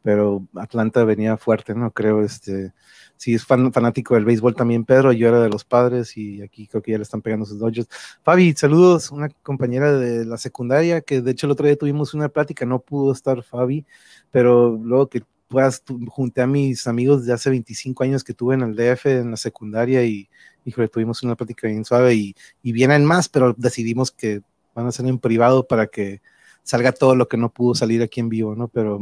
pero 0.06 0.48
Atlanta 0.54 1.04
venía 1.04 1.36
fuerte, 1.36 1.74
¿no? 1.74 1.90
Creo, 1.90 2.22
este, 2.22 2.74
si 3.18 3.34
es 3.34 3.44
fanático 3.44 4.14
del 4.14 4.24
béisbol 4.24 4.54
también, 4.54 4.86
Pedro, 4.86 5.12
yo 5.12 5.28
era 5.28 5.42
de 5.42 5.50
los 5.50 5.66
padres 5.66 6.16
y 6.16 6.44
aquí 6.44 6.68
creo 6.68 6.84
que 6.84 6.92
ya 6.92 6.98
le 7.00 7.02
están 7.02 7.24
pegando 7.24 7.44
sus 7.44 7.58
Dodgers. 7.58 7.88
Fabi, 8.22 8.54
saludos, 8.54 9.10
una 9.10 9.30
compañera 9.42 9.94
de 9.94 10.24
la 10.24 10.38
secundaria 10.38 11.02
que 11.02 11.22
de 11.22 11.32
hecho 11.32 11.48
el 11.48 11.54
otro 11.54 11.66
día 11.66 11.76
tuvimos 11.76 12.14
una 12.14 12.30
plática, 12.30 12.68
no 12.68 12.78
pudo 12.78 13.14
estar 13.14 13.42
Fabi, 13.42 13.84
pero 14.30 14.78
luego 14.80 15.10
que 15.10 15.24
puedas, 15.48 15.82
junté 16.10 16.44
a 16.44 16.48
mis 16.48 16.86
amigos 16.86 17.26
de 17.26 17.34
hace 17.34 17.50
25 17.50 18.04
años 18.04 18.24
que 18.24 18.36
tuve 18.36 18.54
en 18.54 18.62
el 18.62 18.76
DF 18.76 19.08
en 19.08 19.32
la 19.32 19.38
secundaria 19.38 20.06
y, 20.06 20.30
híjole, 20.66 20.88
tuvimos 20.88 21.24
una 21.24 21.36
plática 21.36 21.68
bien 21.68 21.84
suave 21.84 22.14
y, 22.14 22.36
y 22.62 22.74
vienen 22.74 23.06
más, 23.06 23.28
pero 23.28 23.56
decidimos 23.58 24.12
que 24.12 24.44
van 24.76 24.86
a 24.86 24.92
ser 24.92 25.08
en 25.08 25.18
privado 25.18 25.66
para 25.66 25.88
que 25.88 26.22
salga 26.62 26.92
todo 26.92 27.16
lo 27.16 27.28
que 27.28 27.38
no 27.38 27.52
pudo 27.52 27.76
salir 27.76 28.02
aquí 28.02 28.20
en 28.20 28.30
vivo, 28.30 28.56
¿no? 28.56 28.68
Pero 28.68 29.00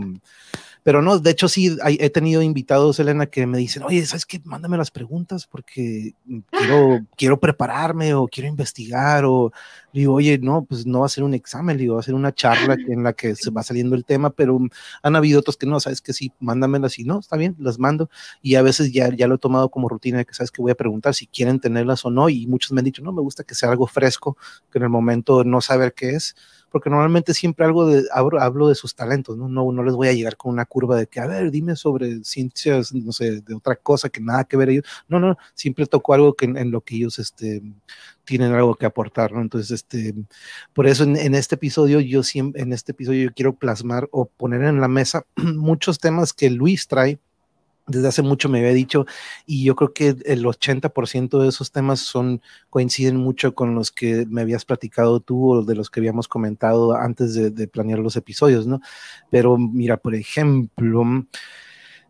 pero 0.84 1.02
no, 1.02 1.18
de 1.18 1.32
hecho 1.32 1.48
sí, 1.48 1.78
he 1.86 2.10
tenido 2.10 2.42
invitados, 2.42 3.00
Elena, 3.00 3.26
que 3.26 3.48
me 3.48 3.58
dicen, 3.58 3.84
oye, 3.84 4.06
¿sabes 4.06 4.26
qué? 4.26 4.42
Mándame 4.44 4.78
las 4.78 4.92
preguntas 4.92 5.48
porque 5.48 6.14
quiero, 6.52 7.00
quiero 7.18 7.40
prepararme 7.40 8.14
o 8.14 8.28
quiero 8.28 8.50
investigar 8.50 9.24
o 9.26 9.52
digo, 9.94 10.14
oye, 10.14 10.38
no, 10.40 10.66
pues 10.66 10.86
no 10.86 11.00
va 11.00 11.06
a 11.06 11.10
ser 11.10 11.24
un 11.24 11.34
examen, 11.34 11.78
digo, 11.78 11.96
va 11.96 12.02
a 12.02 12.04
ser 12.04 12.16
una 12.16 12.34
charla 12.34 12.76
en 12.88 13.04
la 13.04 13.14
que 13.14 13.36
se 13.36 13.50
va 13.50 13.64
saliendo 13.64 13.96
el 13.96 14.04
tema, 14.04 14.30
pero 14.32 14.60
han 15.02 15.16
habido 15.16 15.40
otros 15.40 15.56
que 15.56 15.66
no, 15.66 15.80
¿sabes 15.80 16.02
que 16.02 16.14
Sí, 16.14 16.32
mándamelas 16.40 17.00
y 17.00 17.06
no, 17.06 17.20
está 17.20 17.38
bien, 17.38 17.56
las 17.60 17.80
mando 17.80 18.10
y 18.42 18.56
a 18.56 18.62
veces 18.62 18.92
ya, 18.92 19.10
ya 19.10 19.28
lo 19.28 19.36
he 19.36 19.40
tomado 19.40 19.70
como 19.70 19.90
rutina 19.90 20.20
de 20.20 20.26
que, 20.26 20.34
¿sabes 20.34 20.52
que 20.52 20.62
Voy 20.62 20.72
a 20.72 20.76
preguntar 20.76 21.14
si 21.14 21.28
quieren 21.28 21.60
tenerlas 21.60 22.06
o 22.06 22.10
no 22.10 22.30
y 22.30 22.48
muchos 22.48 22.72
me 22.72 22.80
han 22.80 22.86
dicho, 22.86 23.02
no, 23.02 23.12
me 23.12 23.22
gusta 23.22 23.44
que 23.44 23.56
sea 23.56 23.70
algo 23.70 23.88
fresco, 23.88 24.38
que 24.72 24.78
en 24.78 24.84
el 24.84 24.90
momento 24.90 25.44
no 25.44 25.60
saber 25.60 25.94
qué 25.94 26.12
es 26.12 26.36
porque 26.74 26.90
normalmente 26.90 27.36
siempre 27.36 27.66
algo 27.66 27.86
de, 27.86 28.04
hablo, 28.12 28.68
de 28.68 28.74
sus 28.74 28.96
talentos, 28.96 29.38
¿no? 29.38 29.48
¿no? 29.48 29.72
No 29.72 29.84
les 29.84 29.94
voy 29.94 30.08
a 30.08 30.14
llegar 30.14 30.38
con 30.38 30.52
una 30.52 30.66
curva 30.66 30.98
de 30.98 31.06
que, 31.06 31.20
a 31.20 31.28
ver, 31.28 31.52
dime 31.52 31.76
sobre 31.76 32.24
ciencias, 32.24 32.92
no 32.96 33.12
sé, 33.12 33.42
de 33.42 33.54
otra 33.54 33.76
cosa 33.76 34.10
que 34.10 34.20
nada 34.20 34.44
que 34.46 34.58
ver 34.58 34.70
ellos. 34.70 34.86
No, 35.08 35.20
no, 35.20 35.38
siempre 35.54 35.86
toco 35.86 36.16
algo 36.16 36.34
que 36.34 36.46
en, 36.46 36.72
lo 36.72 36.82
que 36.82 36.96
ellos 36.96 37.20
este, 37.20 37.62
tienen 38.24 38.54
algo 38.54 38.74
que 38.74 38.88
aportar, 38.88 39.34
¿no? 39.34 39.42
Entonces, 39.42 39.70
este, 39.70 40.16
por 40.74 40.88
eso 40.88 41.04
en, 41.04 41.16
en, 41.16 41.36
este 41.36 41.54
episodio, 41.54 42.00
yo 42.00 42.24
siempre, 42.24 42.64
en 42.64 42.74
este 42.74 42.94
episodio 42.94 43.26
yo 43.26 43.34
quiero 43.36 43.54
plasmar 43.54 44.10
o 44.12 44.26
poner 44.26 44.64
en 44.64 44.82
la 44.82 44.88
mesa 44.88 45.28
muchos 45.36 46.00
temas 46.00 46.34
que 46.34 46.50
Luis 46.50 46.88
trae 46.88 47.20
desde 47.88 48.08
hace 48.08 48.22
mucho 48.22 48.50
me 48.50 48.60
había 48.60 48.74
dicho 48.74 49.06
y 49.46 49.64
yo 49.64 49.76
creo 49.76 49.94
que 49.94 50.16
el 50.26 50.46
80% 50.46 51.42
de 51.42 51.50
esos 51.50 51.72
temas 51.72 52.00
son 52.00 52.42
coinciden 52.70 53.18
mucho 53.18 53.54
con 53.56 53.76
los 53.76 53.92
que 53.92 54.26
me 54.30 54.42
habías 54.42 54.66
platicado 54.66 55.20
tú 55.20 55.52
o 55.52 55.64
de 55.64 55.76
los 55.76 55.90
que 55.90 56.00
habíamos 56.00 56.28
comentado 56.28 56.96
antes 56.96 57.34
de, 57.34 57.68
planear 57.68 58.00
los 58.00 58.16
episodios, 58.16 58.68
¿no? 58.68 58.82
Pero 59.32 59.58
mira, 59.58 59.98
por 59.98 60.16
ejemplo, 60.16 61.04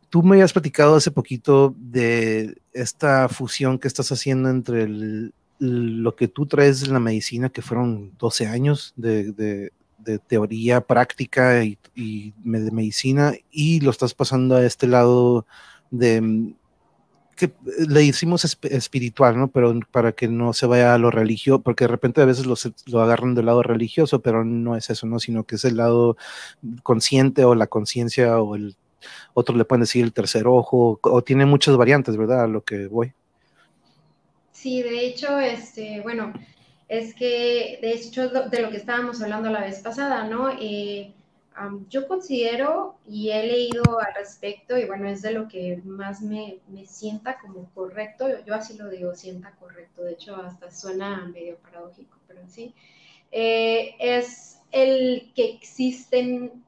tú 0.10 0.24
me 0.24 0.36
habías 0.36 0.54
platicado 0.54 0.95
hace 0.95 1.12
poquito 1.12 1.74
de 1.78 2.56
esta 2.74 3.30
fusión 3.30 3.80
que 3.80 3.88
estás 3.88 4.12
haciendo 4.12 4.50
entre 4.50 4.88
lo 5.60 6.15
que 6.15 6.28
tú 6.28 6.45
traes 6.45 6.84
en 6.84 6.93
la 6.93 7.00
medicina, 7.00 7.50
que 7.50 7.62
fueron 7.62 8.12
12 8.19 8.48
años 8.48 8.93
de, 8.95 9.71
teoría 10.28 10.82
práctica 10.82 11.63
y, 11.63 11.78
de 11.96 12.72
medicina, 12.72 13.34
y 13.52 13.80
lo 13.82 13.92
estás 13.92 14.13
pasando 14.13 14.56
a 14.56 14.66
este 14.66 14.88
lado 14.88 15.46
de 15.92 16.22
mm, 16.22 16.56
que 17.36 17.52
le 17.88 18.04
hicimos 18.04 18.46
espiritual, 18.63 19.38
¿no? 19.38 19.48
Pero 19.48 19.80
para 19.92 20.12
que 20.12 20.28
no 20.28 20.54
se 20.54 20.66
vaya 20.68 20.94
a 20.94 20.98
lo 20.98 21.10
religioso, 21.12 21.62
porque 21.62 21.86
de 21.86 21.89
repente 21.89 22.22
a 22.22 22.26
veces 22.26 22.46
lo 22.46 23.02
agarran 23.02 23.36
del 23.36 23.48
lado 23.48 23.63
religioso, 23.63 24.22
pero 24.22 24.44
no 24.46 24.76
es 24.76 24.89
eso, 24.89 25.08
¿no? 25.08 25.20
Sino 25.20 25.44
que 25.44 25.56
es 25.56 25.66
el 25.66 25.78
lado 25.78 26.16
consciente 26.84 27.44
o 27.46 27.56
la 27.56 27.68
conciencia 27.68 28.39
o 28.39 28.56
el 28.56 28.76
otro 29.34 29.56
le 29.56 29.66
pueden 29.66 29.82
decir 29.82 30.04
el 30.04 30.13
tercer 30.13 30.48
ojo, 30.48 31.00
o, 31.02 31.22
tiene 31.24 31.46
muchas 31.46 31.76
variantes, 31.76 32.18
¿verdad? 32.18 32.44
A 32.44 32.48
lo 32.48 32.63
que 32.63 32.88
voy. 32.88 33.13
Sí, 34.52 34.82
de 34.82 35.08
hecho, 35.08 35.39
este, 35.39 36.02
bueno, 36.02 36.32
es 36.93 37.15
que 37.15 37.79
de 37.82 37.93
hecho 37.93 38.29
de 38.29 38.62
lo 38.62 38.69
que 38.69 38.77
estábamos 38.77 39.21
hablando 39.21 39.49
la 39.49 39.62
vez 39.62 39.79
pasada, 39.79 40.25
¿no? 40.25 40.49
Eh, 40.60 41.12
yo 41.89 42.08
considero 42.08 42.95
y 43.08 43.29
he 43.29 43.45
leído 43.45 43.99
al 43.99 44.13
respecto 44.15 44.77
y 44.77 44.86
bueno, 44.86 45.08
es 45.08 45.21
de 45.21 45.32
lo 45.32 45.47
que 45.47 45.82
más 45.86 46.21
me, 46.21 46.58
me 46.67 46.86
sienta 46.86 47.38
como 47.39 47.69
correcto, 47.73 48.27
yo, 48.45 48.56
así 48.56 48.75
lo 48.75 48.89
digo, 48.89 49.13
sienta 49.15 49.51
correcto, 49.60 50.03
de 50.03 50.13
hecho 50.13 50.36
hasta 50.36 50.71
suena 50.71 51.29
medio 51.34 51.58
paradójico, 51.58 52.17
pero 52.27 52.41
sí, 52.47 52.73
eh, 53.32 53.95
es 53.99 54.60
el 54.71 55.32
que 55.36 55.51
existen 55.51 56.63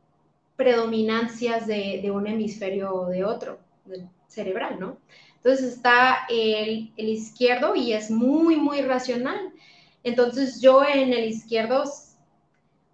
predominancias 0.56 1.66
de, 1.68 2.00
de, 2.02 2.12
un 2.12 2.28
hemisferio 2.28 2.94
o 2.94 3.08
de 3.08 3.26
otro, 3.26 3.60
del 3.86 4.08
cerebral, 4.28 4.80
¿no? 4.80 4.98
Entonces 5.38 5.74
está 5.74 6.26
el, 6.30 6.92
el 6.96 7.10
izquierdo 7.10 7.76
y 7.76 7.94
es 7.94 8.10
muy, 8.10 8.56
muy 8.56 8.82
racional. 8.82 9.52
Entonces 10.06 10.62
yo 10.62 10.86
en 10.86 11.12
el 11.12 11.26
izquierdo 11.26 11.84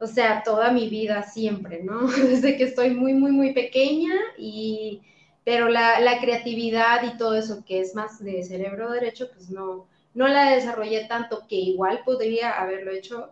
o 0.02 0.08
sea, 0.08 0.42
toda 0.44 0.72
mi 0.72 0.90
vida 0.90 1.22
siempre, 1.22 1.84
¿no? 1.84 2.08
Desde 2.08 2.58
que 2.58 2.64
estoy 2.64 2.90
muy, 2.90 3.14
muy, 3.14 3.32
muy 3.32 3.54
pequeña 3.54 4.14
y, 4.36 5.00
pero 5.44 5.70
la, 5.70 6.18
creatividad 6.20 7.04
y 7.04 7.18
todo 7.18 7.36
eso 7.36 7.64
que 7.64 7.80
es 7.82 7.94
más 7.94 8.22
de 8.24 8.44
cerebro 8.44 8.92
derecho, 8.92 9.30
pues 9.32 9.52
no, 9.52 9.88
no 10.16 10.28
la 10.28 10.52
desarrollé 10.52 11.06
tanto 11.06 11.46
que 11.48 11.56
igual 11.56 12.02
podría 12.04 12.60
haberlo 12.60 12.92
hecho. 12.92 13.30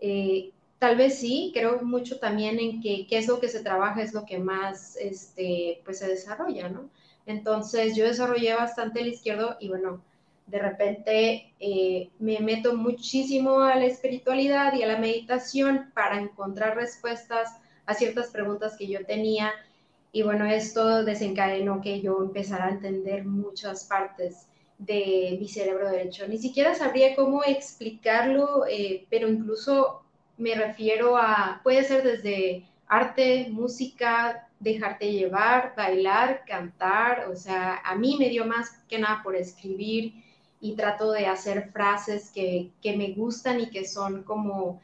Eh, 0.00 0.52
tal 0.78 0.96
vez 0.96 1.18
sí, 1.18 1.50
creo 1.52 1.82
mucho 1.82 2.20
también 2.20 2.60
en 2.60 2.80
que 2.80 3.06
qué 3.08 3.18
es 3.18 3.26
lo 3.26 3.40
que 3.40 3.48
se 3.48 3.62
trabaja 3.62 4.00
es 4.00 4.14
lo 4.14 4.24
que 4.24 4.38
más, 4.38 4.96
este, 4.96 5.80
pues 5.84 5.98
se 5.98 6.06
desarrolla, 6.06 6.68
¿no? 6.68 6.88
Entonces 7.26 7.96
yo 7.96 8.04
desarrollé 8.04 8.54
bastante 8.54 9.00
el 9.00 9.08
izquierdo 9.08 9.56
y 9.58 9.68
bueno, 9.68 10.02
de 10.46 10.58
repente 10.58 11.54
eh, 11.60 12.10
me 12.18 12.40
meto 12.40 12.76
muchísimo 12.76 13.60
a 13.60 13.76
la 13.76 13.86
espiritualidad 13.86 14.74
y 14.74 14.82
a 14.82 14.86
la 14.86 14.98
meditación 14.98 15.90
para 15.94 16.20
encontrar 16.20 16.76
respuestas 16.76 17.56
a 17.86 17.94
ciertas 17.94 18.28
preguntas 18.28 18.76
que 18.76 18.86
yo 18.86 19.04
tenía. 19.04 19.52
Y 20.12 20.22
bueno, 20.22 20.44
esto 20.44 21.04
desencadenó 21.04 21.80
que 21.80 22.00
yo 22.00 22.18
empezara 22.20 22.66
a 22.66 22.70
entender 22.70 23.24
muchas 23.24 23.84
partes 23.84 24.46
de 24.78 25.36
mi 25.40 25.48
cerebro 25.48 25.90
derecho. 25.90 26.26
Ni 26.28 26.38
siquiera 26.38 26.74
sabría 26.74 27.14
cómo 27.14 27.44
explicarlo, 27.44 28.66
eh, 28.68 29.06
pero 29.08 29.28
incluso 29.28 30.02
me 30.36 30.54
refiero 30.54 31.16
a, 31.16 31.60
puede 31.62 31.84
ser 31.84 32.02
desde 32.02 32.66
arte, 32.88 33.48
música, 33.50 34.48
dejarte 34.60 35.12
llevar, 35.12 35.74
bailar, 35.76 36.44
cantar, 36.46 37.28
o 37.28 37.36
sea, 37.36 37.80
a 37.84 37.94
mí 37.94 38.16
me 38.18 38.28
dio 38.28 38.44
más 38.44 38.70
que 38.88 38.98
nada 38.98 39.22
por 39.22 39.34
escribir 39.34 40.14
y 40.62 40.76
trato 40.76 41.10
de 41.10 41.26
hacer 41.26 41.70
frases 41.72 42.30
que, 42.30 42.70
que 42.80 42.96
me 42.96 43.12
gustan 43.12 43.60
y 43.60 43.68
que 43.68 43.84
son 43.84 44.22
como, 44.22 44.80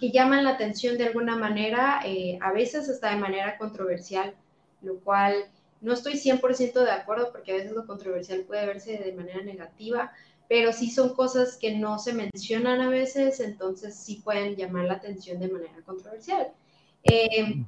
que 0.00 0.10
llaman 0.10 0.42
la 0.42 0.50
atención 0.50 0.98
de 0.98 1.06
alguna 1.06 1.36
manera, 1.36 2.00
eh, 2.04 2.36
a 2.42 2.52
veces 2.52 2.88
hasta 2.88 3.10
de 3.10 3.16
manera 3.16 3.56
controversial, 3.58 4.34
lo 4.82 4.98
cual 4.98 5.34
no 5.80 5.92
estoy 5.92 6.14
100% 6.14 6.84
de 6.84 6.90
acuerdo 6.90 7.30
porque 7.30 7.52
a 7.52 7.54
veces 7.54 7.72
lo 7.72 7.86
controversial 7.86 8.40
puede 8.40 8.66
verse 8.66 8.98
de 8.98 9.12
manera 9.12 9.40
negativa, 9.42 10.12
pero 10.48 10.72
sí 10.72 10.90
son 10.90 11.14
cosas 11.14 11.56
que 11.56 11.76
no 11.76 12.00
se 12.00 12.12
mencionan 12.12 12.80
a 12.80 12.88
veces, 12.88 13.38
entonces 13.38 13.94
sí 13.94 14.20
pueden 14.24 14.56
llamar 14.56 14.86
la 14.86 14.94
atención 14.94 15.38
de 15.38 15.48
manera 15.48 15.80
controversial. 15.86 16.48
Eh, 17.04 17.64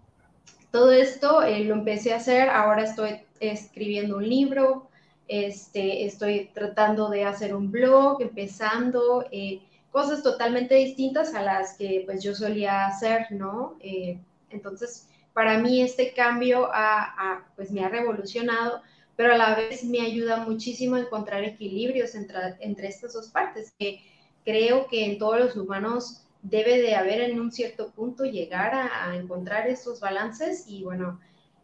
todo 0.72 0.90
esto 0.90 1.42
eh, 1.42 1.64
lo 1.64 1.74
empecé 1.74 2.12
a 2.12 2.16
hacer, 2.16 2.50
ahora 2.50 2.82
estoy 2.82 3.20
escribiendo 3.38 4.16
un 4.16 4.28
libro, 4.28 4.89
este, 5.30 6.06
estoy 6.06 6.50
tratando 6.52 7.08
de 7.08 7.24
hacer 7.24 7.54
un 7.54 7.70
blog, 7.70 8.20
empezando, 8.20 9.24
eh, 9.30 9.62
cosas 9.92 10.24
totalmente 10.24 10.74
distintas 10.74 11.34
a 11.34 11.42
las 11.42 11.76
que 11.78 12.02
pues 12.04 12.20
yo 12.20 12.34
solía 12.34 12.86
hacer, 12.86 13.28
¿no? 13.30 13.76
Eh, 13.78 14.18
entonces, 14.50 15.08
para 15.32 15.58
mí 15.58 15.82
este 15.82 16.12
cambio 16.12 16.68
pues 17.54 17.70
me 17.70 17.84
ha 17.84 17.88
revolucionado, 17.88 18.82
pero 19.14 19.34
a 19.34 19.38
la 19.38 19.54
vez 19.54 19.84
me 19.84 20.00
ayuda 20.00 20.38
muchísimo 20.38 20.96
a 20.96 21.00
encontrar 21.00 21.44
equilibrios 21.44 22.16
entre, 22.16 22.56
entre 22.58 22.88
estas 22.88 23.12
dos 23.12 23.28
partes, 23.28 23.72
que 23.78 24.00
creo 24.44 24.88
que 24.88 25.06
en 25.06 25.18
todos 25.18 25.38
los 25.38 25.56
humanos 25.56 26.26
debe 26.42 26.82
de 26.82 26.96
haber 26.96 27.20
en 27.20 27.38
un 27.38 27.52
cierto 27.52 27.92
punto 27.92 28.24
llegar 28.24 28.74
a, 28.74 29.14
encontrar 29.14 29.68
esos 29.68 30.00
balances 30.00 30.64
y 30.66 30.82
bueno, 30.82 31.20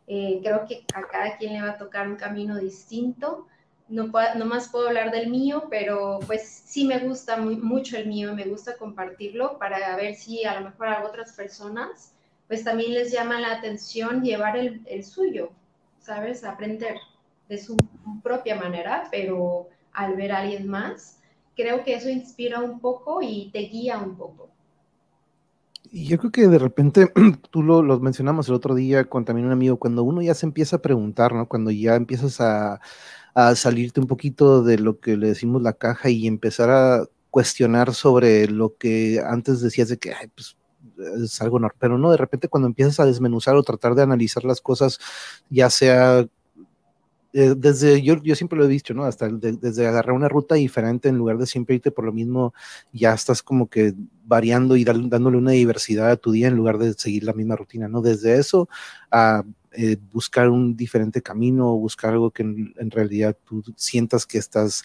eh, 0.07 0.39
creo 0.41 0.67
que 0.69 0.85
a 0.95 1.03
cada 1.09 1.37
quien 1.37 1.55
le 1.55 1.63
va 1.63 1.71
a 1.71 1.79
tocar 1.79 2.07
un 2.07 2.15
camino 2.15 2.59
distinto, 2.59 3.49
no, 3.89 4.11
no 4.37 4.45
más 4.47 4.69
puedo 4.69 4.89
hablar 4.89 5.11
del 5.11 5.31
mío, 5.31 5.65
pero 5.71 6.21
pues 6.27 6.47
sí 6.67 6.87
me 6.87 6.99
gusta 7.01 7.37
mucho 7.37 7.97
el 7.97 8.07
mío, 8.07 8.35
me 8.35 8.45
gusta 8.45 8.77
compartirlo 8.77 9.59
para 9.59 9.95
ver 9.97 10.15
si 10.15 10.45
a 10.45 10.59
lo 10.61 10.71
mejor 10.71 10.89
a 10.89 11.05
otras 11.05 11.33
personas 11.33 12.13
pues 12.49 12.65
también 12.65 12.95
les 12.95 13.13
llama 13.13 13.41
la 13.41 13.53
atención 13.53 14.23
llevar 14.23 14.57
el, 14.57 15.05
suyo, 15.05 15.51
¿sabes? 15.99 16.45
Aprender 16.45 16.97
de 17.49 17.59
su 17.59 17.77
propia 18.23 18.57
manera, 18.57 19.09
pero 19.11 19.69
al 19.93 20.15
ver 20.17 20.33
a 20.33 20.39
alguien 20.39 20.69
más, 20.69 21.21
creo 21.57 21.83
que 21.83 21.95
eso 21.95 22.09
inspira 22.09 22.61
un 22.61 22.81
poco 22.81 23.21
y 23.23 23.51
te 23.53 23.61
guía 23.61 23.99
un 23.99 24.17
poco. 24.17 24.49
Y 25.91 26.07
yo 26.07 26.19
creo 26.19 26.33
que 26.33 26.47
de 26.49 26.59
repente, 26.59 27.13
tú 27.51 27.63
lo, 27.63 27.83
mencionamos 28.01 28.49
el 28.49 28.55
otro 28.55 28.75
día 28.75 29.05
con 29.05 29.25
también 29.25 29.47
un 29.47 29.53
amigo, 29.53 29.77
cuando 29.79 30.03
uno 30.05 30.23
ya 30.23 30.35
se 30.35 30.47
empieza 30.47 30.77
a 30.77 30.83
preguntar, 30.83 31.33
¿no? 31.33 31.49
Cuando 31.49 31.71
ya 31.71 31.97
empiezas 31.97 32.41
a, 32.41 32.81
a 33.37 33.55
salirte 33.55 34.01
un 34.01 34.07
poquito 34.07 34.63
de 34.63 34.79
lo 34.79 34.99
que 34.99 35.19
le 35.19 35.29
decimos 35.29 35.61
la 35.61 35.75
caja 35.75 36.09
y 36.09 36.27
empezar 36.27 36.71
a 36.71 37.05
cuestionar 37.31 37.93
sobre 37.93 38.49
lo 38.49 38.79
que 38.79 39.21
antes 39.23 39.61
decías 39.61 39.91
de 39.91 39.99
que, 39.99 40.15
ay, 40.15 40.29
pues 40.35 40.57
es 41.23 41.43
algo 41.43 41.59
normal, 41.59 41.77
pero 41.79 41.99
no, 41.99 42.11
de 42.11 42.17
repente 42.17 42.49
cuando 42.49 42.67
empiezas 42.67 42.99
a 42.99 43.05
desmenuzar 43.05 43.55
o 43.55 43.63
tratar 43.63 43.95
de 43.95 44.03
analizar 44.03 44.43
las 44.47 44.63
cosas, 44.63 44.99
ya 45.51 45.69
sea 45.69 46.27
eh, 47.35 47.55
desde, 47.55 48.01
yo, 48.01 48.23
yo 48.23 48.35
siempre 48.35 48.59
lo 48.59 48.65
he 48.65 48.69
dicho, 48.69 48.95
¿no? 48.95 49.05
Hasta 49.05 49.29
desde 49.29 49.87
agarrar 49.87 50.15
una 50.15 50.31
ruta 50.31 50.55
diferente 50.55 51.11
en 51.11 51.19
lugar 51.19 51.37
de 51.37 51.45
siempre 51.45 51.75
irte 51.75 51.91
por 51.91 52.07
lo 52.07 52.15
mismo, 52.15 52.55
ya 52.95 53.13
estás 53.13 53.43
como 53.43 53.69
que 53.69 53.93
variando 54.25 54.77
y 54.77 54.85
dándole 54.85 55.37
una 55.37 55.51
diversidad 55.51 56.11
a 56.11 56.17
tu 56.17 56.33
día 56.33 56.49
en 56.49 56.57
lugar 56.57 56.79
de 56.79 56.95
seguir 56.95 57.25
la 57.25 57.35
misma 57.35 57.55
rutina, 57.57 57.87
¿no? 57.87 58.01
Desde 58.01 58.39
eso 58.39 58.71
a 59.11 59.45
eh, 59.77 59.97
buscar 60.13 60.49
un 60.49 60.77
diferente 60.77 61.23
camino, 61.23 61.77
buscar 61.77 62.13
algo 62.15 62.31
que 62.31 62.43
en 62.43 62.91
realidad 62.91 63.37
tú 63.45 63.63
sientas 63.77 64.27
que 64.27 64.39
estás 64.39 64.83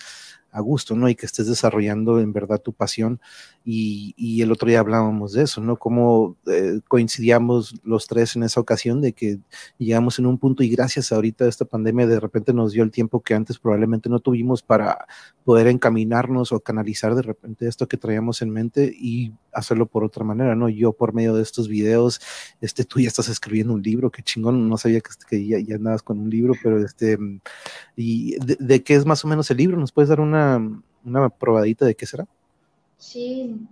a 0.52 0.60
gusto, 0.60 0.96
¿no? 0.96 1.10
Y 1.10 1.16
que 1.16 1.26
estés 1.26 1.48
desarrollando 1.48 2.20
en 2.20 2.34
verdad 2.34 2.62
tu 2.62 2.74
pasión. 2.74 3.22
Y, 3.64 4.42
el 4.42 4.52
otro 4.52 4.68
día 4.68 4.80
hablábamos 4.80 5.34
de 5.34 5.44
eso, 5.44 5.62
¿no? 5.62 5.78
Cómo 5.78 6.36
eh, 6.48 6.80
coincidíamos 6.88 7.76
los 7.84 8.08
tres 8.08 8.36
en 8.36 8.44
esa 8.44 8.60
ocasión 8.60 9.02
de 9.02 9.14
que 9.14 9.40
llegamos 9.78 10.18
en 10.18 10.26
un 10.26 10.40
punto 10.40 10.64
y 10.64 10.70
gracias 10.70 11.12
a 11.12 11.16
ahorita 11.16 11.48
esta 11.48 11.66
pandemia 11.66 12.08
de 12.08 12.20
repente 12.20 12.54
nos 12.54 12.72
dio 12.72 12.82
el 12.84 12.90
tiempo 12.90 13.22
que 13.22 13.36
antes 13.36 13.60
probablemente 13.60 14.10
no 14.10 14.20
tuvimos 14.20 14.64
para 14.64 15.06
poder 15.44 15.68
encaminarnos 15.68 16.52
o 16.52 16.60
canalizar 16.60 17.14
de 17.14 17.22
repente 17.22 17.68
esto 17.68 17.88
que 17.88 17.98
traíamos 17.98 18.42
en 18.42 18.50
mente 18.50 18.92
y 18.98 19.34
hacerlo 19.54 19.86
por 19.86 20.04
otra 20.04 20.24
manera, 20.24 20.56
¿no? 20.56 20.68
Yo 20.70 20.94
por 20.94 21.14
medio 21.14 21.36
de 21.36 21.44
estos 21.44 21.68
videos, 21.68 22.20
este, 22.62 22.84
tú 22.84 23.00
ya 23.00 23.10
estás 23.10 23.30
escribiendo 23.30 23.74
un 23.74 23.84
libro, 23.84 24.10
qué 24.10 24.24
chingón, 24.24 24.68
no 24.70 24.78
sabía 24.78 25.02
que, 25.02 25.12
que 25.30 25.46
ya, 25.46 25.60
ya, 25.60 25.76
andabas 25.76 26.02
con 26.02 26.20
un 26.20 26.30
libro, 26.30 26.54
pero 26.64 26.84
este, 26.84 27.18
¿y 27.96 28.38
de, 28.44 28.58
de 28.60 28.84
qué 28.84 28.96
es 28.96 29.06
más 29.06 29.24
o 29.24 29.28
menos 29.28 29.52
el 29.52 29.58
libro? 29.58 29.78
¿Nos 29.78 29.92
puedes 29.92 30.10
dar 30.10 30.20
una 30.20 30.60
una, 31.04 31.30
probadita 31.30 31.86
de 31.86 31.96
qué 31.96 32.06
será? 32.06 32.28
Sí. 33.02 33.68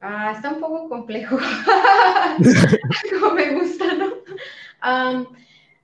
Ah, 0.00 0.32
está 0.36 0.50
un 0.50 0.60
poco 0.60 0.88
complejo. 0.88 1.38
como 3.20 3.34
me 3.34 3.54
gusta, 3.54 3.94
¿no? 3.94 4.12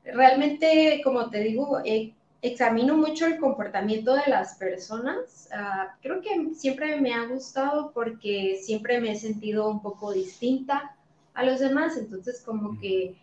realmente, 0.04 1.00
como 1.02 1.30
te 1.30 1.40
digo, 1.40 1.80
eh, 1.84 2.12
examino 2.42 2.96
mucho 2.96 3.26
el 3.26 3.38
comportamiento 3.38 4.14
de 4.14 4.28
las 4.28 4.56
personas. 4.56 5.48
Ah, 5.50 5.96
creo 6.02 6.20
que 6.20 6.54
siempre 6.54 7.00
me 7.00 7.14
ha 7.14 7.24
gustado 7.24 7.90
porque 7.92 8.58
siempre 8.62 9.00
me 9.00 9.12
he 9.12 9.16
sentido 9.16 9.70
un 9.70 9.80
poco 9.80 10.12
distinta 10.12 10.94
a 11.32 11.44
los 11.44 11.60
demás. 11.60 11.96
Entonces, 11.96 12.42
como 12.44 12.78
que 12.78 13.16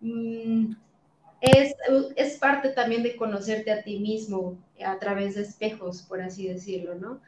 mm, 0.00 0.72
es, 1.40 1.74
es, 2.16 2.38
parte 2.38 2.70
también 2.70 3.04
de 3.04 3.14
conocerte 3.14 3.70
a 3.70 3.84
ti 3.84 4.00
mismo 4.00 4.58
a 4.84 4.98
través 4.98 5.36
de 5.36 5.42
espejos, 5.42 6.02
por 6.02 6.20
así 6.20 6.48
decirlo, 6.48 6.96
¿no? 6.96 7.20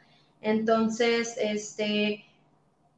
Entonces, 0.43 1.35
este, 1.37 2.25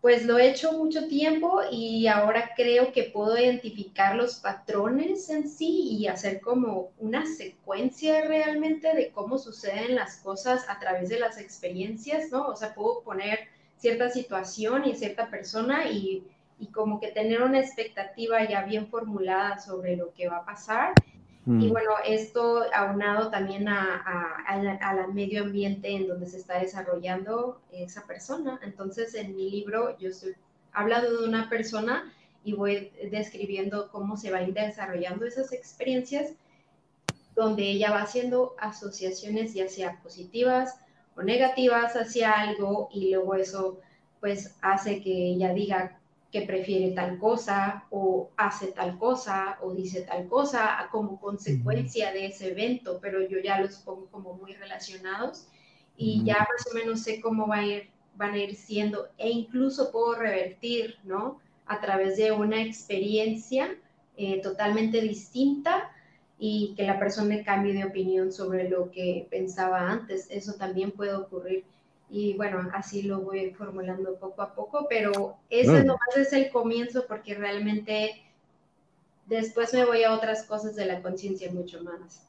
pues 0.01 0.25
lo 0.25 0.38
he 0.38 0.49
hecho 0.49 0.73
mucho 0.73 1.08
tiempo 1.08 1.62
y 1.71 2.08
ahora 2.08 2.51
creo 2.55 2.91
que 2.91 3.03
puedo 3.03 3.38
identificar 3.38 4.15
los 4.15 4.36
patrones 4.36 5.29
en 5.29 5.47
sí 5.49 5.97
y 5.97 6.08
hacer 6.08 6.41
como 6.41 6.91
una 6.99 7.25
secuencia 7.25 8.21
realmente 8.27 8.93
de 8.93 9.12
cómo 9.12 9.38
suceden 9.38 9.95
las 9.95 10.17
cosas 10.17 10.65
a 10.67 10.79
través 10.79 11.10
de 11.10 11.19
las 11.19 11.39
experiencias, 11.39 12.31
¿no? 12.31 12.47
O 12.47 12.55
sea, 12.55 12.73
puedo 12.75 13.01
poner 13.01 13.39
cierta 13.77 14.10
situación 14.10 14.86
y 14.86 14.95
cierta 14.95 15.29
persona 15.29 15.89
y 15.89 16.23
y 16.60 16.67
como 16.67 16.99
que 16.99 17.12
tener 17.12 17.41
una 17.41 17.60
expectativa 17.60 18.47
ya 18.47 18.63
bien 18.63 18.88
formulada 18.88 19.60
sobre 19.60 19.95
lo 19.95 20.13
que 20.13 20.29
va 20.29 20.38
a 20.38 20.45
pasar. 20.45 20.93
Y 21.47 21.49
mm. 21.49 21.69
bueno, 21.69 21.91
esto 22.03 22.63
aunado 22.73 23.29
también 23.29 23.67
a, 23.67 24.43
al 24.47 25.13
medio 25.13 25.43
ambiente 25.43 25.95
en 25.95 26.08
donde 26.08 26.25
se 26.25 26.38
está 26.38 26.60
desarrollando 26.60 27.62
esa 27.71 28.05
persona. 28.08 28.60
Entonces, 28.63 29.13
en 29.13 29.36
mi 29.36 29.51
libro 29.51 29.95
yo 29.99 30.10
estoy 30.10 30.36
hablando 30.71 31.21
de 31.21 31.27
una 31.27 31.47
persona 31.47 32.12
y 32.43 32.53
voy 32.53 32.91
describiendo 33.12 33.89
cómo 33.91 34.17
se 34.17 34.31
va 34.31 34.39
a 34.39 34.43
ir 34.43 34.53
desarrollando 34.53 35.25
esas 35.25 35.53
experiencias, 35.53 36.34
donde 37.36 37.63
ella 37.63 37.91
va 37.91 38.01
haciendo 38.01 38.55
asociaciones 38.60 39.53
ya 39.53 39.67
sea 39.67 39.99
positivas 40.01 40.79
o 41.15 41.21
negativas 41.21 41.95
hacia 41.95 42.31
algo 42.31 42.89
y 42.91 43.12
luego 43.12 43.36
eso 43.36 43.79
pues 44.19 44.55
hace 44.62 45.01
que 45.01 45.12
ella 45.12 45.53
diga 45.53 45.99
que 46.31 46.41
prefiere 46.41 46.91
tal 46.91 47.17
cosa 47.17 47.85
o 47.89 48.29
hace 48.35 48.67
tal 48.67 48.97
cosa 48.97 49.57
o 49.61 49.73
dice 49.73 50.01
tal 50.01 50.27
cosa 50.27 50.88
como 50.91 51.19
consecuencia 51.19 52.11
de 52.11 52.27
ese 52.27 52.51
evento, 52.51 52.99
pero 53.01 53.25
yo 53.27 53.39
ya 53.39 53.61
los 53.61 53.77
pongo 53.77 54.07
como 54.07 54.33
muy 54.33 54.53
relacionados 54.53 55.47
y 55.97 56.23
ya 56.25 56.39
más 56.39 56.67
o 56.69 56.75
menos 56.75 57.03
sé 57.03 57.21
cómo 57.21 57.47
va 57.47 57.57
a 57.57 57.65
ir, 57.65 57.89
van 58.15 58.33
a 58.33 58.38
ir 58.38 58.55
siendo 58.55 59.07
e 59.17 59.29
incluso 59.29 59.91
puedo 59.91 60.15
revertir, 60.15 60.97
¿no? 61.03 61.39
A 61.65 61.79
través 61.79 62.17
de 62.17 62.31
una 62.31 62.61
experiencia 62.61 63.75
eh, 64.17 64.41
totalmente 64.41 65.01
distinta 65.01 65.91
y 66.38 66.73
que 66.75 66.83
la 66.83 66.99
persona 66.99 67.43
cambie 67.43 67.73
de 67.73 67.85
opinión 67.85 68.31
sobre 68.31 68.69
lo 68.69 68.91
que 68.91 69.27
pensaba 69.29 69.89
antes. 69.89 70.27
Eso 70.29 70.53
también 70.53 70.91
puede 70.91 71.15
ocurrir 71.15 71.65
y 72.09 72.33
bueno, 72.35 72.69
así 72.73 73.03
lo 73.03 73.21
voy 73.21 73.51
formulando 73.51 74.15
poco 74.15 74.41
a 74.41 74.53
poco, 74.53 74.87
pero 74.89 75.37
ese 75.49 75.83
mm. 75.83 75.87
nomás 75.87 76.17
es 76.17 76.33
el 76.33 76.49
comienzo 76.49 77.05
porque 77.07 77.33
realmente 77.33 78.23
después 79.25 79.73
me 79.73 79.85
voy 79.85 80.03
a 80.03 80.13
otras 80.13 80.43
cosas 80.43 80.75
de 80.75 80.85
la 80.85 81.01
conciencia 81.01 81.51
mucho 81.51 81.83
más. 81.83 82.25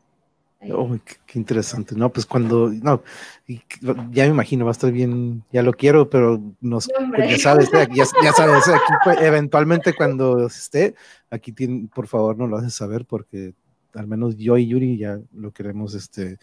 Oh, 0.72 0.96
qué, 1.26 1.38
interesante. 1.38 1.94
No, 1.94 2.10
pues 2.10 2.24
cuando, 2.24 2.70
no, 2.70 3.02
ya 4.10 4.24
me 4.24 4.30
imagino, 4.30 4.64
va 4.64 4.70
a 4.70 4.72
estar 4.72 4.90
bien, 4.90 5.44
ya 5.52 5.62
lo 5.62 5.72
quiero, 5.74 6.08
pero 6.08 6.40
nos, 6.60 6.88
pues 7.14 7.30
ya 7.30 7.38
sabes, 7.38 7.70
ya, 7.94 8.32
sabes, 8.32 8.66
aquí 8.66 8.92
pues, 9.04 9.20
eventualmente 9.20 9.94
cuando 9.94 10.46
esté, 10.46 10.94
aquí 11.30 11.52
tiene, 11.52 11.88
por 11.94 12.08
favor 12.08 12.38
no 12.38 12.46
lo 12.46 12.56
haces 12.56 12.74
saber 12.74 13.04
porque 13.04 13.54
al 13.94 14.06
menos 14.06 14.36
yo 14.36 14.56
y 14.56 14.66
Yuri 14.66 14.96
ya 14.96 15.20
lo 15.34 15.52
queremos, 15.52 15.94
este, 15.94 16.38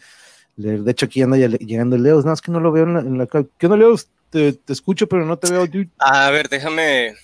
de 0.56 0.90
hecho, 0.90 1.06
aquí 1.06 1.22
anda 1.22 1.36
llegando 1.36 1.96
el 1.96 2.02
Leos. 2.02 2.24
No, 2.24 2.32
es 2.32 2.40
que 2.40 2.52
no 2.52 2.60
lo 2.60 2.72
veo 2.72 2.84
en 2.84 3.18
la. 3.18 3.26
¿Qué 3.26 3.66
onda, 3.66 3.76
Leos? 3.76 4.08
Te, 4.30 4.58
escucho, 4.68 5.08
pero 5.08 5.24
no 5.24 5.36
te 5.38 5.50
veo. 5.50 5.66
A 5.98 6.30
ver, 6.30 6.48
déjame. 6.48 7.14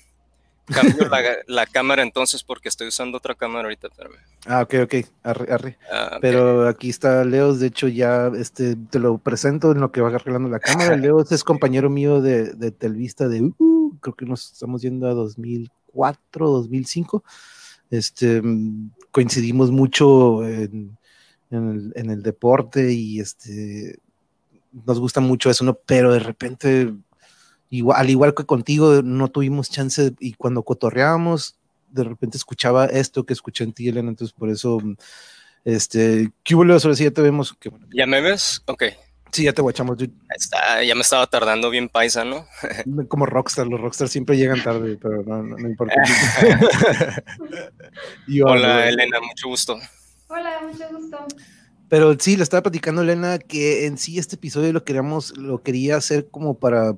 Cambio 0.67 1.09
la, 1.49 1.67
cámara 1.67 2.03
entonces 2.03 2.45
porque 2.45 2.69
estoy 2.69 2.87
usando 2.87 3.19
otra 3.19 3.35
cámara 3.35 3.65
ahorita. 3.65 3.89
Ah, 4.47 4.63
ok, 4.63 4.75
ok. 4.85 4.95
Arre, 5.25 5.79
ah, 5.93 6.19
Pero 6.21 6.69
aquí 6.69 6.91
está 6.91 7.25
Leos. 7.25 7.59
De 7.59 7.67
hecho, 7.67 7.89
ya 7.89 8.31
este, 8.37 8.77
te 8.77 9.01
lo 9.01 9.19
presento 9.19 9.73
en 9.73 9.81
lo 9.81 9.91
que 9.91 10.01
va 10.01 10.11
arreglando 10.11 10.49
la 10.49 10.61
cámara. 10.61 10.97
Leos 10.97 11.33
es 11.33 11.43
compañero 11.43 11.91
mío 11.91 12.21
de, 12.21 12.53
de 12.53 12.71
Telvista 12.71 13.29
de. 13.29 13.53
Uh, 13.59 13.99
creo 14.01 14.15
que 14.15 14.27
nos 14.27 14.53
estamos 14.53 14.83
yendo 14.83 15.09
a 15.09 15.15
2004, 15.15 16.49
2005. 16.49 17.25
Este, 17.91 18.41
coincidimos 19.11 19.73
mucho 19.73 20.47
en 20.47 20.97
en 21.51 22.11
el, 22.11 22.23
deporte 22.23 22.93
y 22.93 23.21
este 23.21 23.99
nos 24.73 25.01
gusta 25.01 25.21
mucho 25.21 25.51
eso, 25.51 25.65
¿no? 25.65 25.75
Pero 25.75 26.13
de 26.13 26.21
repente, 26.21 26.93
igual, 27.71 28.01
al 28.01 28.11
igual 28.11 28.35
que 28.35 28.45
contigo, 28.45 29.03
no 29.03 29.29
tuvimos 29.29 29.71
chance 29.71 30.13
y 30.21 30.35
cuando 30.35 30.63
cotorreábamos, 30.63 31.57
de 31.91 32.05
repente 32.05 32.37
escuchaba 32.37 32.87
esto 32.87 33.25
que 33.25 33.33
escuché 33.33 33.65
en 33.65 33.73
ti, 33.73 33.89
Elena, 33.89 34.11
entonces 34.11 34.33
por 34.33 34.49
eso, 34.49 34.79
este, 35.65 36.31
¿qué 36.45 36.55
hubo, 36.55 36.79
Sobre 36.79 36.95
si 36.95 37.05
ya 37.05 37.11
te 37.11 37.23
vemos? 37.23 37.57
¿Ya 37.93 38.07
me 38.07 38.21
ves? 38.21 38.63
Ok. 38.67 38.85
Sí, 39.33 39.45
ya 39.45 39.53
te 39.53 39.63
guachamos. 39.63 39.97
Está, 40.37 40.83
ya 40.83 40.95
me 40.97 41.03
estaba 41.03 41.27
tardando 41.29 41.71
bien 41.71 41.89
paisa, 41.89 42.25
¿no? 42.25 42.47
Como 43.09 43.27
Rockstar, 43.27 43.67
los 43.67 43.81
Rockstar 43.81 44.09
siempre 44.09 44.37
llegan 44.37 44.63
tarde, 44.63 44.99
pero 45.01 45.23
no, 45.23 45.43
no, 45.43 45.69
importa. 45.69 45.95
Hola, 48.45 48.89
Elena, 48.89 49.21
mucho 49.21 49.49
gusto. 49.49 49.79
Hola, 50.31 50.61
mucho 50.65 50.85
gusto. 50.97 51.19
Pero 51.89 52.15
sí, 52.17 52.37
le 52.37 52.45
estaba 52.45 52.63
platicando 52.63 53.03
Elena 53.03 53.41
que 53.41 53.87
en 53.87 53.99
sí 53.99 54.17
este 54.17 54.37
episodio 54.37 54.73
lo 54.73 54.85
queríamos, 54.85 55.37
lo 55.37 55.61
quería 55.61 55.97
hacer 55.97 56.29
como 56.31 56.55
para 56.57 56.97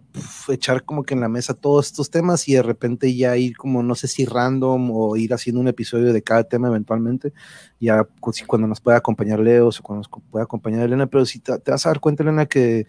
echar 0.51 0.85
como 0.85 1.03
que 1.03 1.15
en 1.15 1.21
la 1.21 1.31
mesa 1.31 1.55
todos 1.55 1.87
estos 1.87 2.11
temas 2.11 2.47
y 2.47 2.53
de 2.53 2.63
repente 2.63 3.17
ya 3.17 3.35
ir 3.39 3.57
como, 3.57 3.83
no 3.83 3.95
sé 3.95 4.07
si 4.07 4.27
random 4.27 4.91
o 4.91 5.17
ir 5.17 5.33
haciendo 5.33 5.63
un 5.63 5.69
episodio 5.69 6.13
de 6.13 6.23
cada 6.23 6.45
tema 6.45 6.69
eventualmente, 6.69 7.33
ya 7.81 8.07
cuando 8.47 8.69
nos 8.69 8.83
pueda 8.83 8.99
acompañar 8.99 9.41
Leo 9.41 9.71
o 9.71 9.73
cuando 9.83 10.07
nos 10.07 10.23
pueda 10.31 10.45
acompañar 10.45 10.83
Elena, 10.83 11.07
pero 11.07 11.25
si 11.25 11.39
te, 11.39 11.59
te 11.59 11.71
vas 11.71 11.87
a 11.87 11.89
dar 11.89 12.01
cuenta, 12.01 12.23
Elena, 12.23 12.45
que 12.45 12.87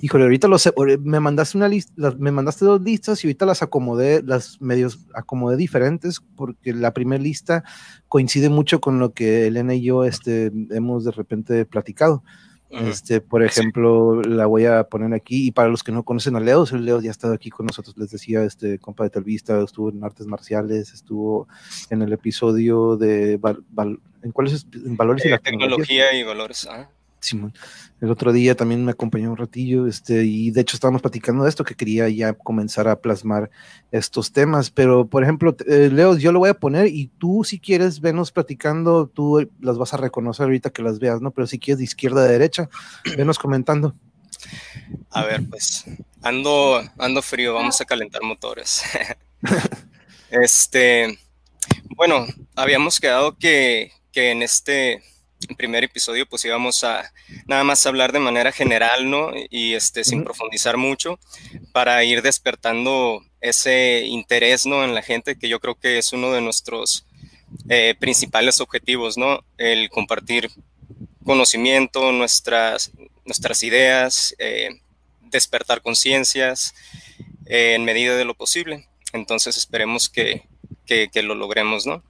Híjole, 0.00 0.24
ahorita 0.24 0.48
lo 0.48 0.58
sé, 0.58 0.72
me 1.02 1.20
mandaste 1.20 1.56
una 1.56 1.68
lista, 1.68 1.92
me 2.18 2.32
mandaste 2.32 2.64
dos 2.64 2.80
listas 2.82 3.22
y 3.22 3.28
ahorita 3.28 3.46
las 3.46 3.62
acomodé, 3.62 4.22
las 4.22 4.60
medios 4.60 4.98
acomodé 5.14 5.56
diferentes 5.56 6.20
porque 6.36 6.72
la 6.72 6.92
primera 6.92 7.22
lista 7.22 7.62
coincide 8.08 8.48
mucho 8.48 8.80
con 8.80 8.98
lo 8.98 9.12
que 9.12 9.46
Elena 9.46 9.74
y 9.74 9.82
yo 9.82 10.04
este, 10.04 10.50
hemos 10.70 11.04
de 11.04 11.12
repente 11.12 11.64
platicado. 11.64 12.22
Este, 12.70 13.20
por 13.20 13.44
ejemplo, 13.44 14.20
la 14.22 14.46
voy 14.46 14.64
a 14.64 14.84
poner 14.84 15.14
aquí 15.14 15.46
y 15.46 15.52
para 15.52 15.68
los 15.68 15.84
que 15.84 15.92
no 15.92 16.02
conocen 16.02 16.34
a 16.34 16.40
Leo, 16.40 16.66
Leo 16.72 17.00
ya 17.00 17.10
ha 17.10 17.12
estado 17.12 17.32
aquí 17.32 17.48
con 17.48 17.66
nosotros, 17.66 17.96
les 17.96 18.10
decía, 18.10 18.42
este 18.42 18.80
compa 18.80 19.04
de 19.04 19.10
Telvista, 19.10 19.62
estuvo 19.62 19.90
en 19.90 20.02
artes 20.02 20.26
marciales, 20.26 20.92
estuvo 20.92 21.46
en 21.90 22.02
el 22.02 22.12
episodio 22.12 22.96
de 22.96 23.34
¿en 24.22 24.32
cuáles 24.32 24.66
en 24.72 24.96
valores 24.96 25.24
y 25.24 25.28
la 25.28 25.38
tecnología 25.38 26.12
y 26.14 26.24
valores. 26.24 26.66
¿ah? 26.68 26.90
Simón. 27.24 27.54
El 28.00 28.10
otro 28.10 28.32
día 28.32 28.54
también 28.54 28.84
me 28.84 28.92
acompañó 28.92 29.30
un 29.30 29.36
ratillo, 29.36 29.86
este, 29.86 30.24
y 30.24 30.50
de 30.50 30.60
hecho 30.60 30.76
estábamos 30.76 31.00
platicando 31.00 31.44
de 31.44 31.48
esto, 31.48 31.64
que 31.64 31.74
quería 31.74 32.08
ya 32.08 32.34
comenzar 32.34 32.86
a 32.86 33.00
plasmar 33.00 33.50
estos 33.92 34.32
temas, 34.32 34.70
pero 34.70 35.06
por 35.06 35.22
ejemplo, 35.22 35.56
eh, 35.66 35.88
Leo, 35.92 36.16
yo 36.16 36.30
lo 36.32 36.40
voy 36.40 36.50
a 36.50 36.54
poner 36.60 36.88
y 36.88 37.06
tú 37.18 37.44
si 37.44 37.58
quieres 37.58 38.00
venos 38.00 38.30
platicando, 38.30 39.06
tú 39.06 39.48
las 39.60 39.78
vas 39.78 39.94
a 39.94 39.96
reconocer 39.96 40.44
ahorita 40.44 40.70
que 40.70 40.82
las 40.82 40.98
veas, 40.98 41.20
¿no? 41.20 41.30
Pero 41.30 41.46
si 41.46 41.58
quieres 41.58 41.78
de 41.78 41.84
izquierda 41.84 42.22
a 42.22 42.28
derecha, 42.28 42.68
venos 43.16 43.38
comentando. 43.38 43.94
A 45.10 45.24
ver, 45.24 45.42
pues, 45.48 45.84
ando, 46.20 46.82
ando 46.98 47.22
frío, 47.22 47.54
vamos 47.54 47.80
a 47.80 47.84
calentar 47.84 48.22
motores. 48.22 48.82
este, 50.30 51.18
bueno, 51.96 52.26
habíamos 52.54 53.00
quedado 53.00 53.38
que, 53.38 53.92
que 54.12 54.30
en 54.30 54.42
este 54.42 55.02
el 55.48 55.56
primer 55.56 55.84
episodio 55.84 56.26
pues 56.26 56.44
íbamos 56.44 56.84
a 56.84 57.12
nada 57.46 57.64
más 57.64 57.84
hablar 57.86 58.12
de 58.12 58.18
manera 58.18 58.52
general, 58.52 59.10
¿no? 59.10 59.30
Y 59.50 59.74
este, 59.74 60.04
sin 60.04 60.24
profundizar 60.24 60.76
mucho, 60.76 61.18
para 61.72 62.02
ir 62.04 62.22
despertando 62.22 63.22
ese 63.40 64.04
interés, 64.06 64.66
¿no? 64.66 64.84
En 64.84 64.94
la 64.94 65.02
gente, 65.02 65.36
que 65.36 65.48
yo 65.48 65.60
creo 65.60 65.74
que 65.74 65.98
es 65.98 66.12
uno 66.12 66.32
de 66.32 66.40
nuestros 66.40 67.06
eh, 67.68 67.94
principales 67.98 68.60
objetivos, 68.60 69.18
¿no? 69.18 69.44
El 69.58 69.90
compartir 69.90 70.50
conocimiento, 71.24 72.12
nuestras, 72.12 72.92
nuestras 73.24 73.62
ideas, 73.62 74.34
eh, 74.38 74.80
despertar 75.22 75.82
conciencias 75.82 76.74
eh, 77.46 77.74
en 77.74 77.84
medida 77.84 78.16
de 78.16 78.24
lo 78.24 78.34
posible. 78.34 78.88
Entonces 79.12 79.56
esperemos 79.56 80.08
que, 80.08 80.46
que, 80.84 81.22
lo 81.22 81.34
logremos, 81.34 81.86
¿no? 81.86 82.02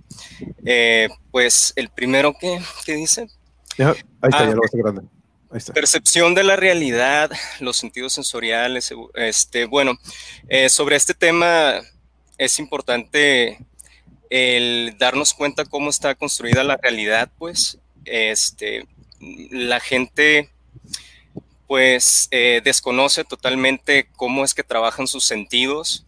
Eh, 0.64 1.08
pues 1.30 1.72
el 1.76 1.88
primero 1.88 2.34
que, 2.38 2.60
dice. 2.87 3.28
ahí 3.78 3.94
está, 4.22 4.46
ya 4.46 4.54
lo 4.54 4.62
ah, 4.62 4.68
grande. 4.72 5.02
Ahí 5.50 5.58
está. 5.58 5.72
Percepción 5.72 6.34
de 6.34 6.44
la 6.44 6.56
realidad, 6.56 7.30
los 7.60 7.76
sentidos 7.76 8.12
sensoriales. 8.12 8.92
Este, 9.14 9.66
bueno, 9.66 9.98
eh, 10.48 10.68
sobre 10.68 10.96
este 10.96 11.14
tema 11.14 11.80
es 12.38 12.58
importante 12.58 13.58
el 14.30 14.96
darnos 14.98 15.34
cuenta 15.34 15.64
cómo 15.64 15.90
está 15.90 16.14
construida 16.14 16.64
la 16.64 16.76
realidad, 16.76 17.30
pues, 17.38 17.78
este, 18.04 18.87
la 19.20 19.78
gente, 19.78 20.50
pues, 21.68 22.28
eh, 22.32 22.60
desconoce 22.64 23.24
totalmente 23.24 24.08
cómo 24.16 24.44
es 24.44 24.54
que 24.54 24.64
trabajan 24.64 25.06
sus 25.06 25.24
sentidos, 25.24 26.06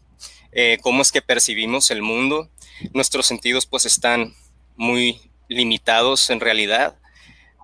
cómo 0.80 1.02
es 1.02 1.12
que 1.12 1.20
percibimos 1.20 1.90
el 1.90 2.00
mundo 2.00 2.48
nuestros 2.92 3.26
sentidos 3.26 3.66
pues 3.66 3.86
están 3.86 4.34
muy 4.76 5.20
limitados 5.48 6.30
en 6.30 6.40
realidad. 6.40 6.96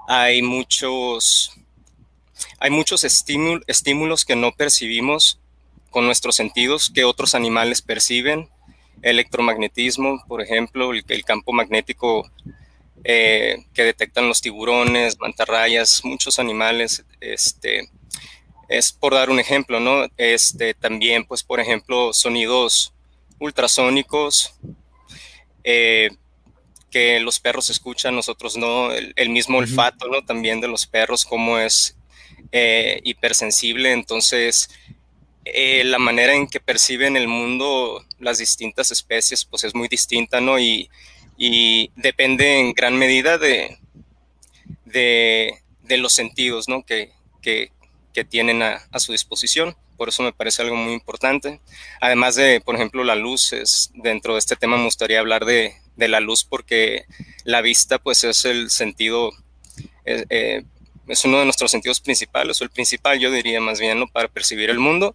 Hay 0.08 0.42
muchos, 0.42 1.52
hay 2.58 2.70
muchos 2.70 3.04
estímulos 3.04 4.24
que 4.24 4.36
no 4.36 4.52
percibimos 4.52 5.40
con 5.90 6.06
nuestros 6.06 6.36
sentidos 6.36 6.90
que 6.92 7.04
otros 7.04 7.34
animales 7.34 7.82
perciben. 7.82 8.48
Electromagnetismo, 9.02 10.24
por 10.26 10.42
ejemplo, 10.42 10.92
el, 10.92 11.24
campo 11.24 11.52
magnético 11.52 12.30
eh, 13.04 13.64
que 13.74 13.84
detectan 13.84 14.28
los 14.28 14.40
tiburones, 14.40 15.18
mantarrayas, 15.18 16.04
muchos 16.04 16.38
animales, 16.38 17.04
este, 17.20 17.90
es 18.68 18.92
por 18.92 19.14
dar 19.14 19.28
un 19.28 19.40
ejemplo, 19.40 19.80
¿no? 19.80 20.06
Este, 20.16 20.74
también, 20.74 21.24
pues, 21.24 21.42
por 21.42 21.60
ejemplo, 21.60 22.12
sonidos 22.12 22.94
ultrasónicos, 23.38 24.54
eh, 25.64 26.10
que 26.90 27.20
los 27.20 27.40
perros 27.40 27.70
escuchan, 27.70 28.14
nosotros 28.14 28.56
no, 28.56 28.92
el, 28.92 29.30
mismo 29.30 29.58
olfato, 29.58 30.08
¿no? 30.08 30.24
También 30.24 30.60
de 30.60 30.68
los 30.68 30.86
perros, 30.86 31.24
como 31.24 31.58
es 31.58 31.96
eh, 32.52 33.00
hipersensible, 33.02 33.92
entonces 33.92 34.68
eh, 35.44 35.82
la 35.84 35.98
manera 35.98 36.34
en 36.34 36.46
que 36.46 36.60
perciben 36.60 37.16
el 37.16 37.26
mundo 37.26 38.04
las 38.20 38.38
distintas 38.38 38.92
especies, 38.92 39.44
pues 39.44 39.64
es 39.64 39.74
muy 39.74 39.88
distinta, 39.88 40.40
¿no? 40.40 40.58
Y, 40.58 40.88
depende 41.96 42.60
en 42.60 42.72
gran 42.72 42.96
medida 42.96 43.36
de, 43.36 43.78
de, 44.84 45.96
los 45.98 46.12
sentidos, 46.12 46.68
¿no? 46.68 46.84
Que, 46.84 47.10
que, 47.40 47.72
tienen 48.28 48.62
a, 48.62 48.86
a, 48.92 49.00
su 49.00 49.10
disposición. 49.10 49.74
Por 50.02 50.08
eso 50.08 50.24
me 50.24 50.32
parece 50.32 50.62
algo 50.62 50.74
muy 50.74 50.94
importante. 50.94 51.60
Además 52.00 52.34
de, 52.34 52.60
por 52.60 52.74
ejemplo, 52.74 53.04
la 53.04 53.14
luz, 53.14 53.52
es, 53.52 53.92
dentro 53.94 54.32
de 54.32 54.40
este 54.40 54.56
tema 54.56 54.76
me 54.76 54.82
gustaría 54.82 55.20
hablar 55.20 55.44
de, 55.44 55.74
de 55.94 56.08
la 56.08 56.18
luz 56.18 56.42
porque 56.42 57.04
la 57.44 57.60
vista 57.60 58.00
pues 58.00 58.24
es 58.24 58.44
el 58.44 58.70
sentido, 58.70 59.30
eh, 60.04 60.24
eh, 60.28 60.64
es 61.06 61.24
uno 61.24 61.38
de 61.38 61.44
nuestros 61.44 61.70
sentidos 61.70 62.00
principales, 62.00 62.60
o 62.60 62.64
el 62.64 62.70
principal 62.70 63.20
yo 63.20 63.30
diría 63.30 63.60
más 63.60 63.78
bien, 63.78 64.00
¿no? 64.00 64.08
Para 64.08 64.26
percibir 64.26 64.70
el 64.70 64.80
mundo, 64.80 65.14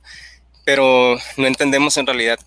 pero 0.63 1.17
no 1.35 1.47
entendemos 1.47 1.97
en 1.97 2.07
realidad 2.07 2.39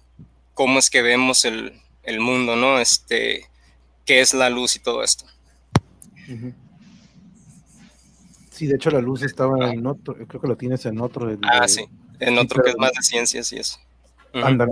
cómo 0.55 0.79
es 0.79 0.89
que 0.89 1.03
vemos 1.03 1.45
el, 1.45 1.79
el 2.05 2.21
mundo, 2.21 2.57
¿no? 2.57 2.81
Este, 2.81 3.51
qué 4.07 4.21
es 4.21 4.33
la 4.33 4.49
luz 4.49 4.77
y 4.77 4.79
todo 4.79 5.03
esto. 5.03 5.27
Sí, 8.51 8.67
de 8.67 8.77
hecho 8.77 8.89
la 8.89 9.03
luz 9.03 9.25
estaba 9.25 9.71
en 9.71 9.87
otro, 9.87 10.15
creo 10.15 10.41
que 10.41 10.49
lo 10.49 10.57
tienes 10.57 10.87
en 10.87 11.03
otro. 11.03 11.39
ah, 11.43 11.69
sí, 11.69 11.85
en 12.21 12.39
otro 12.39 12.63
que 12.63 12.71
es 12.71 12.77
más 12.79 12.93
de 12.93 13.03
ciencias 13.03 13.53
y 13.53 13.59
eso. 13.59 13.79
Ándale, 14.33 14.71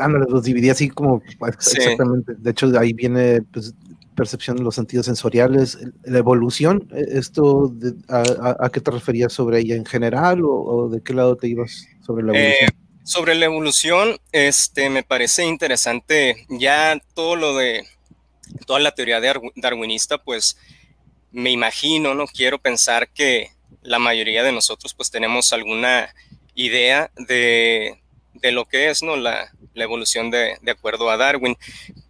ándale, 0.00 0.26
los 0.28 0.44
dividí 0.44 0.70
así 0.70 0.88
como 0.88 1.22
exactamente. 1.46 2.34
De 2.38 2.50
hecho, 2.50 2.72
ahí 2.78 2.92
viene 2.92 3.42
pues, 3.52 3.74
percepción 4.14 4.56
de 4.56 4.62
los 4.62 4.74
sentidos 4.74 5.06
sensoriales, 5.06 5.78
la 6.04 6.18
evolución. 6.18 6.88
E, 6.94 7.18
¿Esto 7.18 7.74
a, 8.08 8.70
qué 8.70 8.80
te 8.80 8.90
referías 8.90 9.32
sobre 9.32 9.58
ella 9.58 9.74
en 9.74 9.84
general 9.84 10.42
o, 10.44 10.88
de 10.88 11.02
qué 11.02 11.14
lado 11.14 11.36
te 11.36 11.48
ibas 11.48 11.86
sobre 12.06 12.24
la 12.24 12.32
evolución? 12.32 12.68
Eh, 12.68 12.82
sobre 13.04 13.34
la 13.34 13.46
evolución, 13.46 14.16
este, 14.30 14.88
me 14.88 15.02
parece 15.02 15.44
interesante 15.44 16.46
ya 16.48 17.00
todo 17.14 17.34
lo 17.34 17.56
de 17.56 17.84
toda 18.66 18.78
la 18.78 18.94
teoría 18.94 19.20
darwinista, 19.56 20.18
pues 20.18 20.56
me 21.32 21.50
imagino, 21.50 22.14
no 22.14 22.26
quiero 22.26 22.60
pensar 22.60 23.08
que 23.08 23.48
la 23.82 23.98
mayoría 23.98 24.42
de 24.44 24.52
nosotros 24.52 24.94
pues 24.94 25.10
tenemos 25.10 25.52
alguna 25.52 26.14
idea 26.54 27.10
de, 27.16 28.02
de 28.34 28.52
lo 28.52 28.66
que 28.66 28.90
es 28.90 29.02
¿no? 29.02 29.16
la, 29.16 29.50
la 29.74 29.84
evolución 29.84 30.30
de, 30.30 30.56
de, 30.60 30.70
acuerdo 30.70 31.10
a 31.10 31.16
Darwin. 31.16 31.56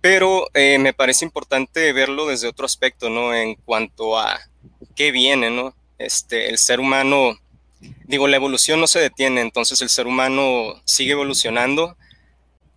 Pero 0.00 0.48
eh, 0.54 0.78
me 0.78 0.92
parece 0.92 1.24
importante 1.24 1.92
verlo 1.92 2.26
desde 2.26 2.48
otro 2.48 2.66
aspecto, 2.66 3.10
¿no? 3.10 3.34
En 3.34 3.54
cuanto 3.54 4.18
a 4.18 4.40
qué 4.96 5.12
viene, 5.12 5.50
¿no? 5.50 5.74
Este, 5.98 6.48
el 6.48 6.58
ser 6.58 6.80
humano, 6.80 7.38
digo, 8.04 8.26
la 8.26 8.36
evolución 8.36 8.80
no 8.80 8.86
se 8.86 9.00
detiene, 9.00 9.40
entonces 9.40 9.80
el 9.82 9.88
ser 9.88 10.06
humano 10.06 10.80
sigue 10.84 11.12
evolucionando 11.12 11.96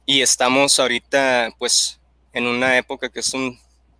y 0.05 0.21
estamos 0.21 0.79
ahorita, 0.79 1.49
pues, 1.57 1.99
en 2.33 2.45
una 2.45 2.77
época 2.77 3.09
que 3.09 3.21
es 3.21 3.33
un 3.33 3.59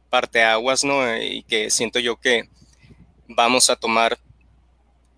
parteaguas, 0.09 0.83
¿no? 0.83 1.17
Y 1.17 1.43
que 1.43 1.69
siento 1.69 1.99
yo 1.99 2.17
que 2.17 2.47
vamos 3.27 3.69
a 3.69 3.75
tomar 3.75 4.19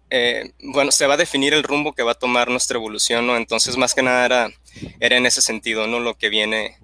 eh, 0.09 0.51
bueno, 0.61 0.91
se 0.91 1.05
va 1.07 1.15
a 1.15 1.17
definir 1.17 1.53
el 1.53 1.63
rumbo 1.63 1.93
que 1.93 2.03
va 2.03 2.11
a 2.11 2.19
tomar 2.19 2.49
nuestra 2.49 2.77
evolución, 2.77 3.27
¿no? 3.27 3.35
Entonces, 3.35 3.77
más 3.77 3.93
que 3.93 4.03
nada 4.03 4.25
era, 4.25 4.49
era 4.99 5.17
en 5.17 5.25
ese 5.25 5.41
sentido, 5.41 5.87
¿no? 5.87 5.99
Lo 5.99 6.15
que 6.15 6.29
viene 6.29 6.77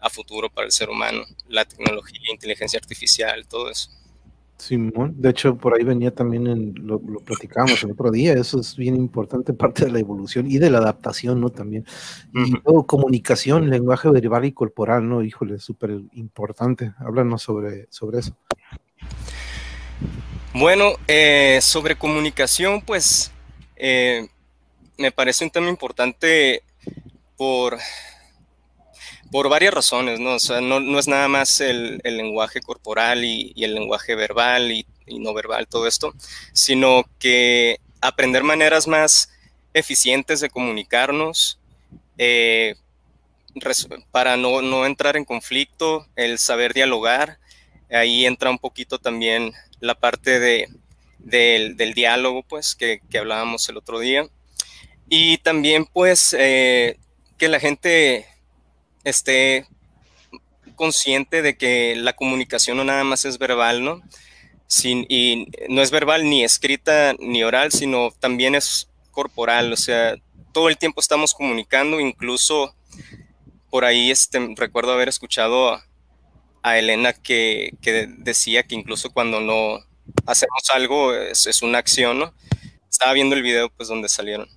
a 0.00 0.10
futuro 0.10 0.50
para 0.50 0.66
el 0.66 0.72
ser 0.72 0.90
humano, 0.90 1.24
la 1.48 1.64
tecnología, 1.64 2.20
inteligencia 2.30 2.78
artificial, 2.78 3.46
todo 3.48 3.70
eso. 3.70 3.90
Simón, 4.56 5.14
de 5.18 5.30
hecho, 5.30 5.56
por 5.56 5.74
ahí 5.74 5.82
venía 5.82 6.14
también, 6.14 6.46
en, 6.46 6.74
lo, 6.86 7.00
lo 7.04 7.20
platicábamos 7.20 7.82
el 7.82 7.90
otro 7.90 8.10
día, 8.10 8.34
eso 8.34 8.60
es 8.60 8.76
bien 8.76 8.94
importante, 8.94 9.52
parte 9.52 9.86
de 9.86 9.90
la 9.90 9.98
evolución 9.98 10.46
y 10.48 10.58
de 10.58 10.70
la 10.70 10.78
adaptación, 10.78 11.40
¿no? 11.40 11.50
También. 11.50 11.84
Y 12.34 12.54
comunicación, 12.86 13.68
lenguaje 13.68 14.08
verbal 14.10 14.44
y 14.44 14.52
corporal, 14.52 15.08
¿no? 15.08 15.22
Híjole, 15.22 15.58
súper 15.58 16.00
importante. 16.12 16.92
Háblanos 16.98 17.42
sobre, 17.42 17.88
sobre 17.90 18.20
eso. 18.20 18.36
Bueno, 20.54 20.92
eh, 21.08 21.58
sobre 21.60 21.96
comunicación, 21.96 22.80
pues 22.80 23.32
eh, 23.74 24.28
me 24.96 25.10
parece 25.10 25.42
un 25.42 25.50
tema 25.50 25.68
importante 25.68 26.62
por, 27.36 27.76
por 29.32 29.48
varias 29.48 29.74
razones, 29.74 30.20
¿no? 30.20 30.34
O 30.34 30.38
sea, 30.38 30.60
no, 30.60 30.96
es 30.96 31.08
nada 31.08 31.26
más 31.26 31.60
el, 31.60 32.00
lenguaje 32.04 32.60
corporal 32.60 33.24
y, 33.24 33.52
el 33.64 33.74
lenguaje 33.74 34.14
verbal 34.14 34.70
y, 34.70 34.86
no 35.08 35.34
verbal, 35.34 35.66
todo 35.66 35.88
esto, 35.88 36.14
sino 36.52 37.02
que 37.18 37.80
aprender 38.00 38.44
maneras 38.44 38.86
más 38.86 39.30
eficientes 39.72 40.38
de 40.38 40.50
comunicarnos 40.50 41.58
eh, 42.16 42.76
para 44.12 44.36
no, 44.36 44.62
no, 44.62 44.86
entrar 44.86 45.16
en 45.16 45.24
conflicto, 45.24 46.06
el 46.14 46.38
saber 46.38 46.74
dialogar, 46.74 47.40
ahí 47.90 48.26
entra 48.26 48.50
un 48.50 48.58
poquito 48.58 48.98
también 48.98 49.52
la 49.80 49.94
parte 49.94 50.40
de, 50.40 50.68
del, 51.18 51.94
diálogo, 51.94 52.42
pues, 52.42 52.74
que, 52.74 53.00
hablábamos 53.18 53.68
el 53.68 53.76
otro 53.76 53.98
día. 53.98 54.26
Y 55.08 55.38
también, 55.38 55.86
pues, 55.86 56.34
eh, 56.38 56.98
que 57.38 57.48
la 57.48 57.60
gente 57.60 58.26
esté 59.04 59.66
consciente 60.76 61.42
de 61.42 61.56
que 61.56 61.94
la 61.96 62.14
comunicación 62.14 62.76
no 62.76 62.84
nada 62.84 63.04
más 63.04 63.24
es 63.24 63.38
verbal, 63.38 63.84
¿no? 63.84 64.02
Sin, 64.66 65.06
y 65.08 65.48
no 65.68 65.82
es 65.82 65.90
verbal 65.90 66.28
ni 66.28 66.42
escrita 66.42 67.14
ni 67.18 67.44
oral, 67.44 67.70
sino 67.70 68.10
también 68.18 68.54
es 68.54 68.88
corporal, 69.10 69.72
o 69.72 69.76
sea, 69.76 70.16
todo 70.52 70.68
el 70.68 70.78
tiempo 70.78 71.00
estamos 71.00 71.34
comunicando, 71.34 72.00
incluso 72.00 72.74
por 73.70 73.84
ahí 73.84 74.10
este, 74.10 74.54
recuerdo 74.56 74.92
haber 74.92 75.08
escuchado 75.08 75.80
a, 76.64 76.78
Elena 76.78 77.12
que, 77.12 77.74
que, 77.80 78.08
decía 78.18 78.62
que 78.62 78.74
incluso 78.74 79.12
cuando 79.12 79.40
no 79.40 79.78
hacemos 80.26 80.62
algo 80.74 81.14
es, 81.14 81.46
es 81.46 81.62
una 81.62 81.78
acción, 81.78 82.18
¿no? 82.18 82.34
Estaba 82.90 83.12
viendo 83.12 83.36
el 83.36 83.42
video 83.42 83.70
pues 83.70 83.88
donde 83.88 84.08
salieron. 84.08 84.48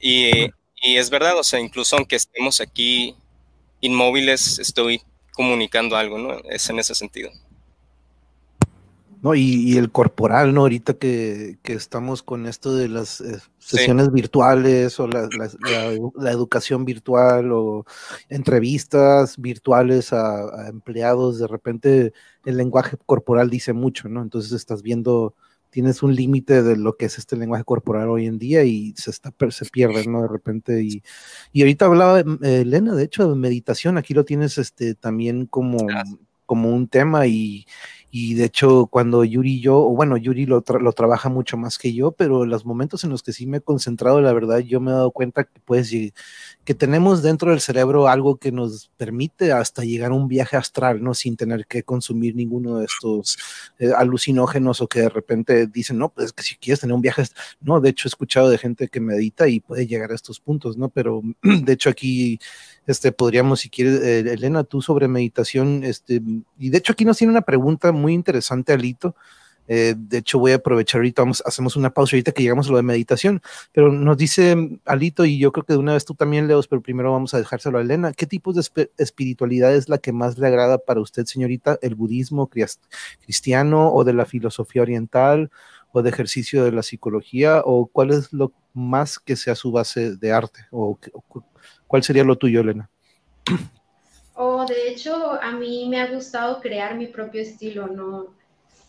Y, 0.00 0.50
y 0.76 0.96
es 0.96 1.10
verdad, 1.10 1.38
o 1.38 1.44
sea, 1.44 1.60
incluso 1.60 1.96
aunque 1.96 2.16
estemos 2.16 2.60
aquí 2.60 3.14
inmóviles, 3.80 4.58
estoy 4.58 5.02
comunicando 5.32 5.96
algo, 5.96 6.18
¿no? 6.18 6.38
Es 6.50 6.68
en 6.70 6.78
ese 6.78 6.94
sentido. 6.94 7.30
No, 9.22 9.34
y, 9.36 9.76
el 9.78 9.92
corporal, 9.92 10.52
¿no? 10.52 10.62
Ahorita 10.62 10.94
que, 10.94 11.58
estamos 11.62 12.22
con 12.22 12.46
esto 12.46 12.74
de 12.74 12.88
las 12.88 13.20
eh, 13.20 13.38
sesiones 13.58 14.12
virtuales 14.12 14.98
o 14.98 15.06
la, 15.06 15.28
educación 16.30 16.84
virtual 16.84 17.52
o 17.52 17.86
entrevistas 18.28 19.36
virtuales 19.38 20.12
a, 20.12 20.64
a, 20.64 20.68
empleados, 20.68 21.38
de 21.38 21.46
repente 21.46 22.12
el 22.44 22.56
lenguaje 22.56 22.96
corporal 23.06 23.48
dice 23.48 23.72
mucho, 23.72 24.08
¿no? 24.08 24.22
Entonces 24.22 24.52
estás 24.52 24.82
viendo 24.82 25.34
tienes 25.72 26.02
un 26.02 26.14
límite 26.14 26.62
de 26.62 26.76
lo 26.76 26.98
que 26.98 27.06
es 27.06 27.16
este 27.16 27.34
lenguaje 27.34 27.64
corporal 27.64 28.10
hoy 28.10 28.26
en 28.26 28.38
día 28.38 28.62
y 28.62 28.92
se, 28.94 29.10
está, 29.10 29.32
se 29.50 29.64
pierde, 29.64 30.06
¿no? 30.06 30.20
De 30.20 30.28
repente. 30.28 30.82
Y, 30.82 31.02
y 31.50 31.62
ahorita 31.62 31.86
hablaba 31.86 32.20
eh, 32.20 32.24
Elena, 32.42 32.94
de 32.94 33.04
hecho, 33.04 33.28
de 33.28 33.36
meditación, 33.36 33.96
aquí 33.96 34.12
lo 34.12 34.24
tienes 34.24 34.58
este, 34.58 34.94
también 34.94 35.46
como, 35.46 35.78
como 36.44 36.68
un 36.68 36.88
tema 36.88 37.26
y, 37.26 37.66
y 38.14 38.34
de 38.34 38.44
hecho, 38.44 38.88
cuando 38.88 39.24
Yuri 39.24 39.54
y 39.54 39.60
yo, 39.62 39.78
o 39.78 39.96
bueno, 39.96 40.18
Yuri 40.18 40.44
lo, 40.44 40.62
lo, 40.80 40.92
trabaja 40.92 41.30
mucho 41.30 41.56
más 41.56 41.78
que 41.78 41.94
yo, 41.94 42.12
pero 42.12 42.44
los 42.44 42.66
momentos 42.66 43.04
en 43.04 43.10
los 43.10 43.22
que 43.22 43.32
sí 43.32 43.46
me 43.46 43.56
he 43.56 43.60
concentrado, 43.62 44.20
la 44.20 44.34
verdad, 44.34 44.58
yo 44.58 44.80
me 44.80 44.90
he 44.90 44.94
dado 44.94 45.12
cuenta 45.12 45.44
que 45.44 45.58
pues 45.64 45.90
que 46.64 46.74
tenemos 46.74 47.22
dentro 47.22 47.52
del 47.52 47.62
cerebro 47.62 48.08
algo 48.08 48.36
que 48.36 48.52
nos 48.52 48.90
permite 48.98 49.52
hasta 49.52 49.84
llegar 49.84 50.10
a 50.10 50.14
un 50.14 50.28
viaje 50.28 50.58
astral, 50.58 51.02
¿no? 51.02 51.14
Sin 51.14 51.38
tener 51.38 51.66
que 51.66 51.84
consumir 51.84 52.36
ninguno 52.36 52.76
de 52.80 52.84
estos 52.84 53.38
eh, 53.78 53.92
alucinógenos 53.96 54.82
o 54.82 54.88
que 54.88 55.00
de 55.00 55.08
repente 55.08 55.66
dicen, 55.66 55.96
no, 55.96 56.10
pues 56.10 56.34
que 56.34 56.42
si 56.42 56.56
quieres 56.56 56.80
tener 56.80 56.94
un 56.94 57.00
viaje, 57.00 57.24
no, 57.62 57.80
de 57.80 57.88
hecho 57.88 58.08
he 58.08 58.10
escuchado 58.10 58.50
de 58.50 58.58
gente 58.58 58.88
que 58.88 59.00
medita 59.00 59.48
y 59.48 59.60
puede 59.60 59.86
llegar 59.86 60.12
a 60.12 60.16
estos 60.16 60.38
puntos, 60.38 60.76
¿no? 60.76 60.90
Pero 60.90 61.22
de 61.42 61.72
hecho 61.72 61.88
aquí 61.88 62.38
este, 62.86 63.12
podríamos, 63.12 63.60
si 63.60 63.70
quieres, 63.70 64.00
eh, 64.02 64.20
Elena, 64.32 64.64
tú 64.64 64.82
sobre 64.82 65.08
meditación, 65.08 65.84
este, 65.84 66.20
y 66.58 66.70
de 66.70 66.78
hecho 66.78 66.92
aquí 66.92 67.04
nos 67.04 67.18
tiene 67.18 67.32
una 67.32 67.42
pregunta 67.42 67.92
muy 67.92 68.12
interesante, 68.12 68.72
Alito. 68.72 69.14
Eh, 69.68 69.94
de 69.96 70.18
hecho, 70.18 70.38
voy 70.38 70.52
a 70.52 70.56
aprovechar 70.56 70.98
ahorita, 70.98 71.22
vamos, 71.22 71.42
hacemos 71.46 71.76
una 71.76 71.90
pausa 71.90 72.16
ahorita 72.16 72.32
que 72.32 72.42
llegamos 72.42 72.66
a 72.66 72.72
lo 72.72 72.76
de 72.76 72.82
meditación, 72.82 73.40
pero 73.72 73.92
nos 73.92 74.16
dice 74.16 74.56
Alito, 74.84 75.24
y 75.24 75.38
yo 75.38 75.52
creo 75.52 75.64
que 75.64 75.72
de 75.74 75.78
una 75.78 75.92
vez 75.92 76.04
tú 76.04 76.14
también, 76.14 76.48
Leos, 76.48 76.66
pero 76.66 76.82
primero 76.82 77.12
vamos 77.12 77.32
a 77.32 77.38
dejárselo 77.38 77.78
a 77.78 77.82
Elena. 77.82 78.12
¿Qué 78.12 78.26
tipo 78.26 78.52
de 78.52 78.62
espiritualidad 78.98 79.74
es 79.74 79.88
la 79.88 79.98
que 79.98 80.12
más 80.12 80.36
le 80.36 80.48
agrada 80.48 80.78
para 80.78 81.00
usted, 81.00 81.26
señorita? 81.26 81.78
¿El 81.80 81.94
budismo 81.94 82.50
cristiano 83.20 83.92
o 83.92 84.04
de 84.04 84.12
la 84.12 84.26
filosofía 84.26 84.82
oriental 84.82 85.50
o 85.92 86.02
de 86.02 86.10
ejercicio 86.10 86.64
de 86.64 86.72
la 86.72 86.82
psicología? 86.82 87.62
¿O 87.64 87.86
cuál 87.86 88.10
es 88.10 88.32
lo 88.32 88.52
más 88.74 89.18
que 89.18 89.36
sea 89.36 89.54
su 89.54 89.70
base 89.70 90.16
de 90.16 90.32
arte? 90.32 90.66
¿O, 90.70 90.98
o 91.12 91.44
¿Cuál 91.92 92.02
sería 92.02 92.24
lo 92.24 92.38
tuyo, 92.38 92.62
Elena? 92.62 92.88
Oh, 94.34 94.64
de 94.64 94.88
hecho, 94.88 95.38
a 95.42 95.52
mí 95.52 95.86
me 95.90 96.00
ha 96.00 96.10
gustado 96.10 96.58
crear 96.58 96.94
mi 96.94 97.06
propio 97.06 97.42
estilo, 97.42 97.86
¿no? 97.86 98.28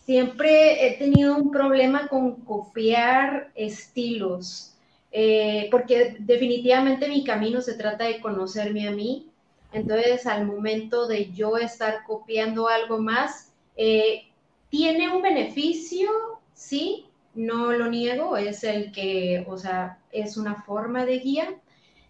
Siempre 0.06 0.86
he 0.86 0.96
tenido 0.96 1.36
un 1.36 1.50
problema 1.50 2.08
con 2.08 2.36
copiar 2.36 3.50
estilos, 3.54 4.72
eh, 5.12 5.68
porque 5.70 6.16
definitivamente 6.18 7.06
mi 7.06 7.24
camino 7.24 7.60
se 7.60 7.74
trata 7.74 8.04
de 8.04 8.20
conocerme 8.20 8.88
a 8.88 8.92
mí. 8.92 9.28
Entonces, 9.74 10.26
al 10.26 10.46
momento 10.46 11.06
de 11.06 11.30
yo 11.30 11.58
estar 11.58 12.04
copiando 12.06 12.68
algo 12.68 12.96
más, 12.96 13.52
eh, 13.76 14.28
tiene 14.70 15.14
un 15.14 15.20
beneficio, 15.20 16.08
sí, 16.54 17.04
no 17.34 17.70
lo 17.74 17.90
niego, 17.90 18.38
es 18.38 18.64
el 18.64 18.92
que, 18.92 19.44
o 19.46 19.58
sea, 19.58 19.98
es 20.10 20.38
una 20.38 20.54
forma 20.62 21.04
de 21.04 21.18
guía. 21.18 21.54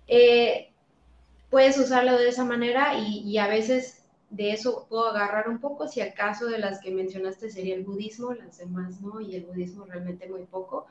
Eh, 0.06 0.70
puedes 1.54 1.78
usarlo 1.78 2.18
de 2.18 2.30
esa 2.30 2.44
manera 2.44 2.98
y, 2.98 3.38
a 3.38 3.46
veces 3.46 4.02
de 4.28 4.50
eso 4.50 4.86
puedo 4.88 5.06
agarrar 5.06 5.48
un 5.48 5.60
poco, 5.60 5.86
si 5.86 6.00
acaso 6.00 6.46
de 6.46 6.58
las 6.58 6.80
que 6.80 6.90
mencionaste 6.90 7.48
sería 7.48 7.76
el 7.76 7.84
budismo, 7.84 8.34
las 8.34 8.58
demás 8.58 9.00
no, 9.00 9.20
y 9.20 9.36
el 9.36 9.44
budismo 9.44 9.84
realmente 9.84 10.28
muy 10.28 10.46
poco, 10.46 10.86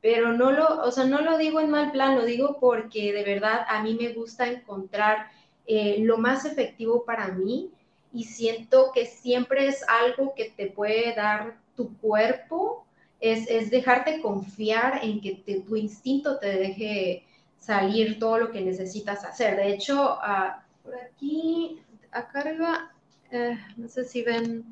pero 0.00 0.32
no 0.32 0.52
lo, 0.52 0.84
o 0.84 0.92
sea, 0.92 1.02
no 1.02 1.20
lo 1.20 1.36
digo 1.36 1.58
en 1.58 1.68
mal 1.68 1.90
plan, 1.90 2.14
lo 2.14 2.24
digo 2.24 2.58
porque 2.60 3.12
de 3.12 3.24
verdad 3.24 3.62
a 3.66 3.82
mí 3.82 3.98
me 4.00 4.12
gusta 4.12 4.46
encontrar 4.46 5.26
eh, 5.66 5.96
lo 5.98 6.16
más 6.16 6.44
efectivo 6.44 7.04
para 7.04 7.32
mí 7.32 7.72
y 8.12 8.22
siento 8.22 8.92
que 8.94 9.06
siempre 9.06 9.66
es 9.66 9.84
algo 9.88 10.32
que 10.36 10.54
te 10.56 10.66
puede 10.66 11.12
dar 11.16 11.58
tu 11.74 11.92
cuerpo, 11.98 12.86
es, 13.18 13.50
es 13.50 13.68
dejarte 13.68 14.22
confiar 14.22 15.00
en 15.02 15.20
que 15.20 15.42
tu 15.66 15.74
instinto 15.74 16.38
te 16.38 16.56
deje 16.56 17.24
salir 17.64 18.18
todo 18.18 18.38
lo 18.38 18.50
que 18.50 18.60
necesitas 18.60 19.24
hacer. 19.24 19.56
De 19.56 19.72
hecho, 19.72 20.18
ah, 20.20 20.62
por 20.82 20.94
aquí, 20.96 21.80
acá 22.10 22.40
arriba, 22.40 22.92
eh, 23.30 23.58
no 23.76 23.88
sé 23.88 24.04
si 24.04 24.22
ven 24.22 24.64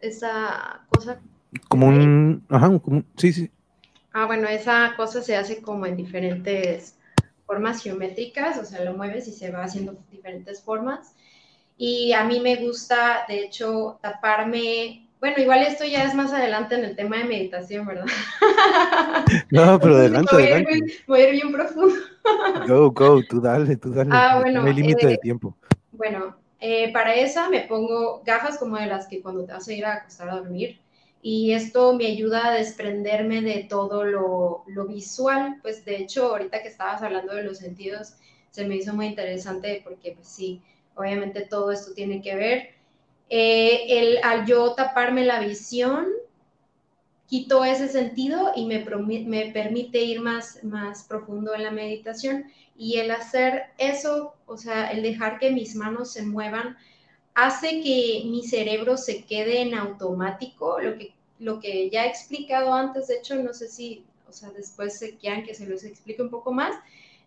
esa 0.00 0.84
cosa. 0.88 1.20
Como 1.68 1.88
un, 1.88 2.44
ajá, 2.48 2.78
como, 2.78 3.04
sí, 3.16 3.32
sí. 3.32 3.50
Ah, 4.12 4.26
bueno, 4.26 4.48
esa 4.48 4.94
cosa 4.96 5.22
se 5.22 5.36
hace 5.36 5.60
como 5.60 5.86
en 5.86 5.96
diferentes 5.96 6.96
formas 7.46 7.82
geométricas, 7.82 8.58
o 8.58 8.64
sea, 8.64 8.82
lo 8.84 8.94
mueves 8.94 9.28
y 9.28 9.32
se 9.32 9.50
va 9.50 9.64
haciendo 9.64 9.96
diferentes 10.10 10.62
formas. 10.62 11.14
Y 11.76 12.12
a 12.12 12.24
mí 12.24 12.40
me 12.40 12.56
gusta, 12.56 13.24
de 13.28 13.44
hecho, 13.44 13.98
taparme 14.00 15.06
bueno, 15.22 15.40
igual 15.40 15.62
esto 15.62 15.84
ya 15.84 16.02
es 16.02 16.16
más 16.16 16.32
adelante 16.32 16.74
en 16.74 16.84
el 16.84 16.96
tema 16.96 17.18
de 17.18 17.24
meditación, 17.24 17.86
¿verdad? 17.86 18.06
No, 19.52 19.78
pero 19.78 19.94
adelante, 19.94 20.34
voy 20.34 20.42
adelante. 20.42 20.94
voy 21.06 21.20
a 21.20 21.28
ir 21.28 21.32
bien 21.34 21.52
profundo. 21.52 21.94
Go, 22.66 22.90
go, 22.90 23.22
tú 23.22 23.40
dale, 23.40 23.76
tú 23.76 23.92
dale. 23.92 24.10
Ah, 24.12 24.40
bueno. 24.40 24.62
No 24.62 24.66
hay 24.66 24.74
límite 24.74 25.06
de 25.06 25.14
eh, 25.14 25.18
tiempo. 25.22 25.56
Bueno, 25.92 26.36
eh, 26.58 26.92
para 26.92 27.14
esa 27.14 27.48
me 27.48 27.60
pongo 27.60 28.22
gafas 28.26 28.58
como 28.58 28.76
de 28.76 28.86
las 28.86 29.06
que 29.06 29.22
cuando 29.22 29.44
te 29.44 29.52
vas 29.52 29.68
a 29.68 29.72
ir 29.72 29.84
a 29.84 29.94
acostar 29.94 30.28
a 30.28 30.38
dormir. 30.38 30.80
Y 31.22 31.52
esto 31.52 31.94
me 31.94 32.06
ayuda 32.06 32.48
a 32.48 32.54
desprenderme 32.54 33.42
de 33.42 33.66
todo 33.70 34.02
lo, 34.02 34.64
lo 34.66 34.86
visual. 34.86 35.60
Pues 35.62 35.84
de 35.84 35.98
hecho, 35.98 36.30
ahorita 36.30 36.62
que 36.62 36.68
estabas 36.68 37.00
hablando 37.00 37.32
de 37.36 37.44
los 37.44 37.58
sentidos, 37.58 38.14
se 38.50 38.66
me 38.66 38.74
hizo 38.74 38.92
muy 38.92 39.06
interesante 39.06 39.82
porque 39.84 40.12
pues 40.16 40.26
sí, 40.26 40.60
obviamente 40.96 41.42
todo 41.42 41.70
esto 41.70 41.92
tiene 41.94 42.20
que 42.20 42.34
ver 42.34 42.81
eh, 43.34 43.86
el, 43.88 44.18
al 44.24 44.44
yo 44.44 44.74
taparme 44.74 45.24
la 45.24 45.40
visión, 45.40 46.06
quito 47.26 47.64
ese 47.64 47.88
sentido 47.88 48.52
y 48.54 48.66
me, 48.66 48.84
me 49.24 49.50
permite 49.52 50.02
ir 50.02 50.20
más, 50.20 50.62
más 50.62 51.04
profundo 51.04 51.54
en 51.54 51.62
la 51.62 51.70
meditación. 51.70 52.44
Y 52.76 52.98
el 52.98 53.10
hacer 53.10 53.70
eso, 53.78 54.34
o 54.44 54.58
sea, 54.58 54.90
el 54.90 55.02
dejar 55.02 55.38
que 55.38 55.50
mis 55.50 55.74
manos 55.74 56.12
se 56.12 56.26
muevan, 56.26 56.76
hace 57.32 57.80
que 57.80 58.24
mi 58.26 58.46
cerebro 58.46 58.98
se 58.98 59.24
quede 59.24 59.62
en 59.62 59.76
automático, 59.76 60.78
lo 60.78 60.98
que, 60.98 61.14
lo 61.38 61.58
que 61.58 61.88
ya 61.88 62.04
he 62.04 62.10
explicado 62.10 62.74
antes, 62.74 63.08
de 63.08 63.14
hecho, 63.14 63.36
no 63.36 63.54
sé 63.54 63.68
si, 63.68 64.04
o 64.28 64.32
sea, 64.34 64.50
después 64.50 64.98
se 64.98 65.16
quieran 65.16 65.42
que 65.42 65.54
se 65.54 65.66
los 65.66 65.84
explique 65.84 66.20
un 66.20 66.28
poco 66.28 66.52
más, 66.52 66.74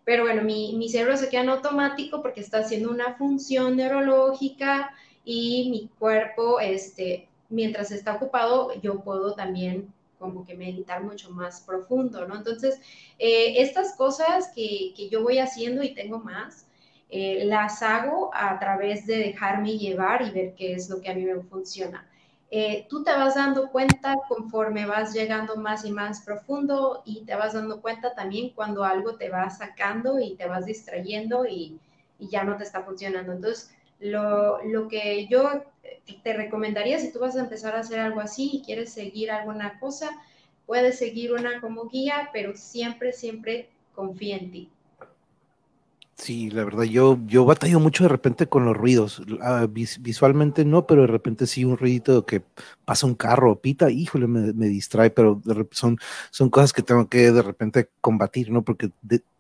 pero 0.04 0.26
bueno, 0.26 0.44
mi, 0.44 0.76
mi 0.78 0.88
cerebro 0.88 1.18
se 1.18 1.30
queda 1.30 1.42
en 1.42 1.50
automático 1.50 2.22
porque 2.22 2.42
está 2.42 2.60
haciendo 2.60 2.92
una 2.92 3.16
función 3.16 3.76
neurológica, 3.76 4.92
y 5.26 5.70
mi 5.72 5.90
cuerpo, 6.00 6.60
este, 6.60 7.28
mientras 7.50 7.92
está 7.92 8.16
ocupado, 8.16 8.80
yo 8.82 9.02
puedo 9.02 9.34
también 9.34 9.92
como 10.20 10.46
que 10.46 10.56
meditar 10.56 11.04
mucho 11.04 11.30
más 11.32 11.62
profundo, 11.62 12.26
¿no? 12.28 12.36
Entonces, 12.36 12.80
eh, 13.20 13.62
estas 13.62 13.96
cosas 13.96 14.52
que, 14.56 14.94
que, 14.96 15.10
yo 15.10 15.24
voy 15.24 15.40
haciendo 15.40 15.84
y 15.84 15.94
tengo 15.94 16.20
más, 16.20 16.68
eh, 17.10 17.44
las 17.46 17.82
hago 17.84 18.32
a 18.34 18.58
través 18.60 19.06
de 19.06 19.18
dejarme 19.18 19.78
llevar 19.78 20.22
y 20.22 20.32
ver 20.32 20.54
qué 20.56 20.74
es 20.74 20.90
lo 20.90 21.02
que 21.02 21.10
a 21.10 21.14
mí 21.14 21.26
me 21.26 21.42
funciona. 21.42 22.08
Eh, 22.52 22.86
tú 22.90 23.04
te 23.04 23.12
vas 23.12 23.36
dando 23.36 23.70
cuenta 23.72 24.16
conforme 24.30 24.86
vas 24.86 25.14
llegando 25.14 25.56
más 25.58 25.84
y 25.84 25.92
más 25.92 26.22
profundo 26.22 27.02
y 27.06 27.26
te 27.26 27.36
vas 27.36 27.54
dando 27.54 27.82
cuenta 27.82 28.14
también 28.14 28.52
cuando 28.52 28.84
algo 28.84 29.16
te 29.18 29.30
va 29.30 29.50
sacando 29.50 30.20
y 30.20 30.36
te 30.36 30.46
vas 30.48 30.66
distrayendo 30.66 31.46
y, 31.46 31.80
y 32.20 32.30
ya 32.30 32.44
no 32.44 32.56
te 32.56 32.64
está 32.64 32.84
funcionando. 32.84 33.34
Entonces, 33.34 33.76
lo, 34.00 34.64
lo, 34.64 34.88
que 34.88 35.28
yo 35.28 35.64
te 36.24 36.34
recomendaría 36.34 37.00
si 37.00 37.12
tú 37.12 37.20
vas 37.20 37.36
a 37.36 37.42
empezar 37.42 37.76
a 37.76 37.80
hacer 37.80 38.00
algo 38.00 38.20
así 38.20 38.50
y 38.54 38.62
quieres 38.62 38.94
seguir 38.94 39.32
alguna 39.32 39.80
cosa, 39.80 40.10
puedes 40.66 40.98
seguir 40.98 41.34
una 41.34 41.62
como 41.62 41.88
guía, 41.88 42.30
pero 42.34 42.56
siempre, 42.56 43.14
siempre 43.14 43.70
confía 43.94 44.38
en 44.38 44.52
ti. 44.52 44.70
Sí, 46.18 46.50
la 46.50 46.64
verdad, 46.64 46.84
yo, 46.84 47.20
yo 47.26 47.44
batallo 47.44 47.80
mucho 47.82 48.04
de 48.04 48.10
repente 48.10 48.48
con 48.48 48.64
los 48.66 48.76
ruidos. 48.76 49.22
Ah, 49.42 49.68
visualmente 49.70 50.64
no, 50.64 50.88
pero 50.88 51.02
de 51.02 51.08
repente 51.08 51.46
sí 51.46 51.66
un 51.66 51.78
ruidito 51.78 52.26
que 52.26 52.42
pasa 52.86 53.06
un 53.06 53.16
carro, 53.16 53.60
pita, 53.60 53.92
híjole, 53.92 54.26
me, 54.28 54.54
me 54.54 54.68
distrae, 54.68 55.10
pero 55.10 55.42
son, 55.72 55.98
son 56.32 56.50
cosas 56.50 56.72
que 56.72 56.84
tengo 56.84 57.10
que 57.10 57.32
de 57.34 57.42
repente 57.42 57.90
combatir, 58.00 58.50
¿no? 58.50 58.64
Porque 58.64 58.92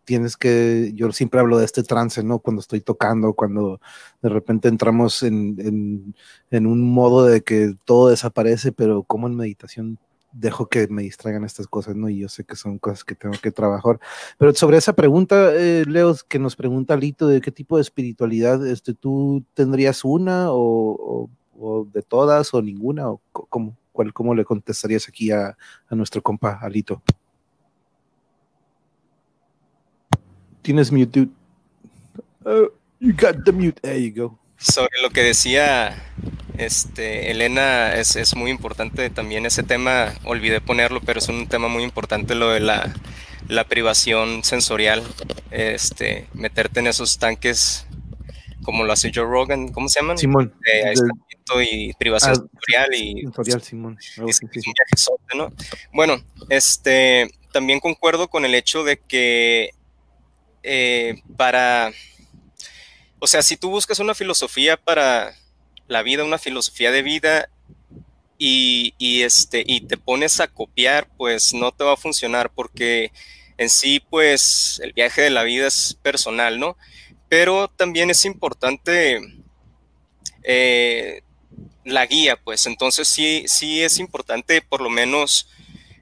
tienes 0.03 0.35
que, 0.35 0.91
yo 0.95 1.11
siempre 1.13 1.39
hablo 1.39 1.57
de 1.57 1.65
este 1.65 1.81
trance, 1.83 2.23
¿no? 2.23 2.39
Cuando 2.39 2.59
estoy 2.59 2.81
tocando, 2.81 3.33
cuando 3.33 3.79
de 4.21 4.29
repente 4.29 4.67
entramos 4.67 5.23
en, 5.23 5.55
en, 5.59 6.15
en 6.51 6.67
un 6.67 6.81
modo 6.81 7.25
de 7.25 7.41
que 7.41 7.73
todo 7.85 8.09
desaparece, 8.09 8.73
pero 8.73 9.03
como 9.03 9.27
en 9.27 9.35
meditación 9.35 9.97
dejo 10.35 10.67
que 10.67 10.87
me 10.87 11.01
distraigan 11.01 11.45
estas 11.45 11.67
cosas, 11.67 11.95
¿no? 11.95 12.09
Y 12.09 12.19
yo 12.19 12.29
sé 12.29 12.43
que 12.43 12.55
son 12.55 12.77
cosas 12.77 13.03
que 13.03 13.15
tengo 13.15 13.35
que 13.41 13.51
trabajar. 13.51 13.99
Pero 14.37 14.53
sobre 14.53 14.77
esa 14.77 14.93
pregunta, 14.93 15.53
eh, 15.55 15.85
Leo, 15.87 16.15
que 16.27 16.39
nos 16.39 16.55
pregunta 16.55 16.95
Lito, 16.95 17.27
de 17.27 17.41
qué 17.41 17.51
tipo 17.51 17.77
de 17.77 17.81
espiritualidad, 17.81 18.65
este, 18.67 18.93
¿tú 18.93 19.43
tendrías 19.53 20.03
una 20.03 20.51
o, 20.51 21.29
o, 21.57 21.87
de 21.91 22.01
todas 22.01 22.53
o 22.53 22.61
ninguna? 22.61 23.09
¿O 23.09 23.21
cómo, 23.31 23.77
cuál, 23.91 24.13
cómo 24.13 24.35
le 24.35 24.43
contestarías 24.43 25.07
aquí 25.07 25.31
a, 25.31 25.57
a 25.87 25.95
nuestro 25.95 26.21
compa 26.21 26.59
Alito? 26.61 27.01
Tienes 30.61 30.91
mute, 30.91 31.19
dude. 31.19 31.31
Uh, 32.43 32.69
you 32.99 33.13
got 33.13 33.43
the 33.45 33.51
mute. 33.51 33.79
There 33.81 34.01
you 34.01 34.11
go. 34.11 34.39
Sobre 34.57 35.01
lo 35.01 35.09
que 35.09 35.21
decía 35.21 35.95
este, 36.57 37.31
Elena, 37.31 37.95
es, 37.95 38.15
es, 38.15 38.35
muy 38.35 38.51
importante 38.51 39.09
también 39.09 39.45
ese 39.45 39.63
tema, 39.63 40.13
olvidé 40.23 40.61
ponerlo, 40.61 41.01
pero 41.01 41.19
es 41.19 41.27
un 41.29 41.47
tema 41.47 41.67
muy 41.67 41.83
importante 41.83 42.35
lo 42.35 42.49
de 42.49 42.59
la, 42.59 42.93
la 43.47 43.65
privación 43.65 44.43
sensorial, 44.43 45.03
este, 45.51 46.27
meterte 46.33 46.79
en 46.79 46.87
esos 46.87 47.17
tanques 47.19 47.87
como 48.63 48.83
lo 48.83 48.91
hace 48.91 49.11
Joe 49.13 49.25
Rogan, 49.25 49.71
¿cómo 49.71 49.87
se 49.87 49.99
llaman? 49.99 50.17
Simón. 50.17 50.53
Aislamiento 50.65 51.61
y 51.61 51.93
privación 51.99 52.31
ah, 52.31 52.35
sensorial 52.35 52.93
y 52.95 53.21
sensorial, 53.21 53.61
Simón. 53.61 53.97
Oh, 54.21 54.27
sí, 54.33 54.47
sí. 54.51 55.11
¿no? 55.35 55.53
Bueno, 55.93 56.17
este, 56.49 57.29
también 57.53 57.79
concuerdo 57.79 58.27
con 58.27 58.43
el 58.43 58.55
hecho 58.55 58.83
de 58.83 58.97
que 58.97 59.69
eh, 60.63 61.21
para, 61.37 61.91
o 63.19 63.27
sea, 63.27 63.43
si 63.43 63.55
tú 63.55 63.69
buscas 63.69 63.99
una 63.99 64.15
filosofía 64.15 64.77
para 64.77 65.35
la 65.87 66.03
vida, 66.03 66.23
una 66.23 66.37
filosofía 66.37 66.91
de 66.91 67.01
vida 67.01 67.49
y, 68.37 68.93
este, 69.21 69.63
y 69.65 69.81
te 69.81 69.97
pones 69.97 70.39
a 70.39 70.47
copiar, 70.47 71.07
pues 71.17 71.53
no 71.53 71.71
te 71.71 71.83
va 71.83 71.93
a 71.93 71.97
funcionar 71.97 72.51
porque 72.53 73.11
en 73.57 73.69
sí, 73.69 74.01
pues 74.09 74.81
el 74.83 74.93
viaje 74.93 75.21
de 75.21 75.29
la 75.29 75.43
vida 75.43 75.67
es 75.67 75.97
personal, 76.01 76.59
¿no? 76.59 76.77
Pero 77.29 77.69
también 77.69 78.09
es 78.09 78.25
importante 78.25 79.21
eh, 80.43 81.21
la 81.85 82.05
guía, 82.05 82.35
pues 82.37 82.65
entonces 82.65 83.07
sí, 83.07 83.45
sí 83.47 83.81
es 83.81 83.99
importante 83.99 84.61
por 84.61 84.81
lo 84.81 84.89
menos 84.89 85.47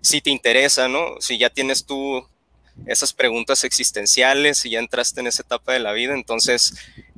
si 0.01 0.21
te 0.21 0.31
interesa, 0.31 0.87
¿no? 0.87 1.19
Si 1.19 1.37
ya 1.37 1.49
tienes 1.49 1.85
tú 1.85 2.27
esas 2.87 3.13
preguntas 3.13 3.63
existenciales 3.63 4.65
y 4.65 4.71
ya 4.71 4.79
entraste 4.79 5.21
en 5.21 5.27
esa 5.27 5.43
etapa 5.43 5.73
de 5.73 5.79
la 5.79 5.93
vida, 5.93 6.13
entonces 6.13 6.73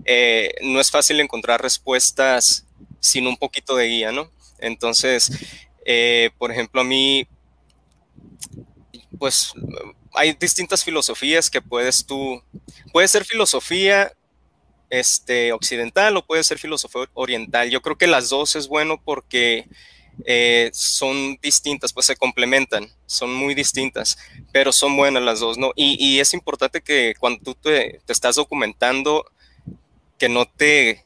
eh, 0.06 0.54
no 0.62 0.80
es 0.80 0.92
fácil 0.92 1.20
encontrar 1.20 1.62
respuestas 1.62 2.66
sin 3.00 3.28
un 3.28 3.38
poquito 3.38 3.76
de 3.76 3.88
guía, 3.88 4.12
¿no? 4.12 4.32
Entonces, 4.60 5.32
eh, 5.86 6.32
por 6.38 6.52
ejemplo, 6.52 6.82
a 6.82 6.84
mí, 6.84 7.28
pues 9.18 9.54
hay 10.14 10.34
distintas 10.34 10.84
filosofías 10.84 11.50
que 11.50 11.62
puedes 11.62 12.06
tú, 12.06 12.42
puede 12.92 13.08
ser 13.08 13.26
filosofía 13.26 14.14
este, 14.90 15.52
occidental 15.52 16.16
o 16.18 16.26
puede 16.26 16.44
ser 16.44 16.58
filosofía 16.58 17.10
oriental. 17.14 17.70
Yo 17.70 17.82
creo 17.82 17.98
que 17.98 18.08
las 18.08 18.30
dos 18.30 18.56
es 18.56 18.68
bueno 18.68 19.02
porque 19.04 19.68
eh, 20.26 20.70
son 20.74 21.38
distintas, 21.42 21.92
pues 21.92 22.06
se 22.06 22.16
complementan, 22.16 22.90
son 23.06 23.34
muy 23.34 23.54
distintas, 23.54 24.18
pero 24.52 24.72
son 24.72 24.96
buenas 24.96 25.24
las 25.24 25.40
dos, 25.40 25.58
¿no? 25.58 25.72
Y, 25.76 26.20
es 26.20 26.34
importante 26.34 26.82
que 26.82 27.16
cuando 27.20 27.42
tú 27.44 27.56
te, 27.56 28.00
estás 28.08 28.36
documentando, 28.36 29.26
que 30.18 30.30
no 30.30 30.46
te 30.46 31.04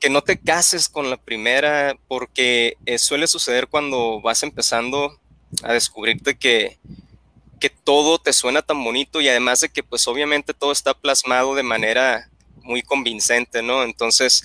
que 0.00 0.10
no 0.10 0.22
te 0.22 0.38
cases 0.38 0.88
con 0.90 1.08
la 1.08 1.16
primera, 1.16 1.96
porque 2.06 2.76
eh, 2.84 2.98
suele 2.98 3.26
suceder 3.26 3.66
cuando 3.66 4.20
vas 4.20 4.42
empezando 4.42 5.18
a 5.62 5.72
descubrirte 5.72 6.36
que, 6.36 6.78
que 7.58 7.70
todo 7.70 8.18
te 8.18 8.34
suena 8.34 8.60
tan 8.60 8.84
bonito 8.84 9.20
y 9.20 9.28
además 9.28 9.62
de 9.62 9.70
que 9.70 9.82
pues 9.82 10.06
obviamente 10.06 10.52
todo 10.52 10.70
está 10.70 10.92
plasmado 10.92 11.54
de 11.54 11.62
manera 11.62 12.28
muy 12.62 12.82
convincente, 12.82 13.62
¿no? 13.62 13.84
Entonces, 13.84 14.44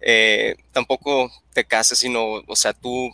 eh, 0.00 0.56
tampoco 0.72 1.32
te 1.52 1.64
cases, 1.64 1.98
sino, 1.98 2.42
o 2.46 2.56
sea, 2.56 2.72
tú 2.74 3.10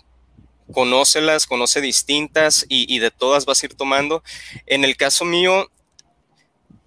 conócelas, 0.72 1.46
conoce 1.46 1.80
distintas 1.80 2.64
y, 2.68 2.98
de 2.98 3.10
todas 3.10 3.44
vas 3.44 3.62
a 3.62 3.66
ir 3.66 3.74
tomando. 3.74 4.22
En 4.66 4.84
el 4.84 4.96
caso 4.96 5.24
mío, 5.24 5.70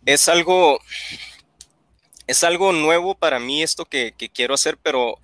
es 0.06 0.28
algo, 0.28 0.80
es 2.28 2.44
algo 2.44 2.72
nuevo 2.72 3.16
para 3.16 3.40
mí 3.40 3.62
esto 3.62 3.86
que, 3.86 4.14
quiero 4.34 4.54
hacer, 4.54 4.78
pero, 4.82 5.20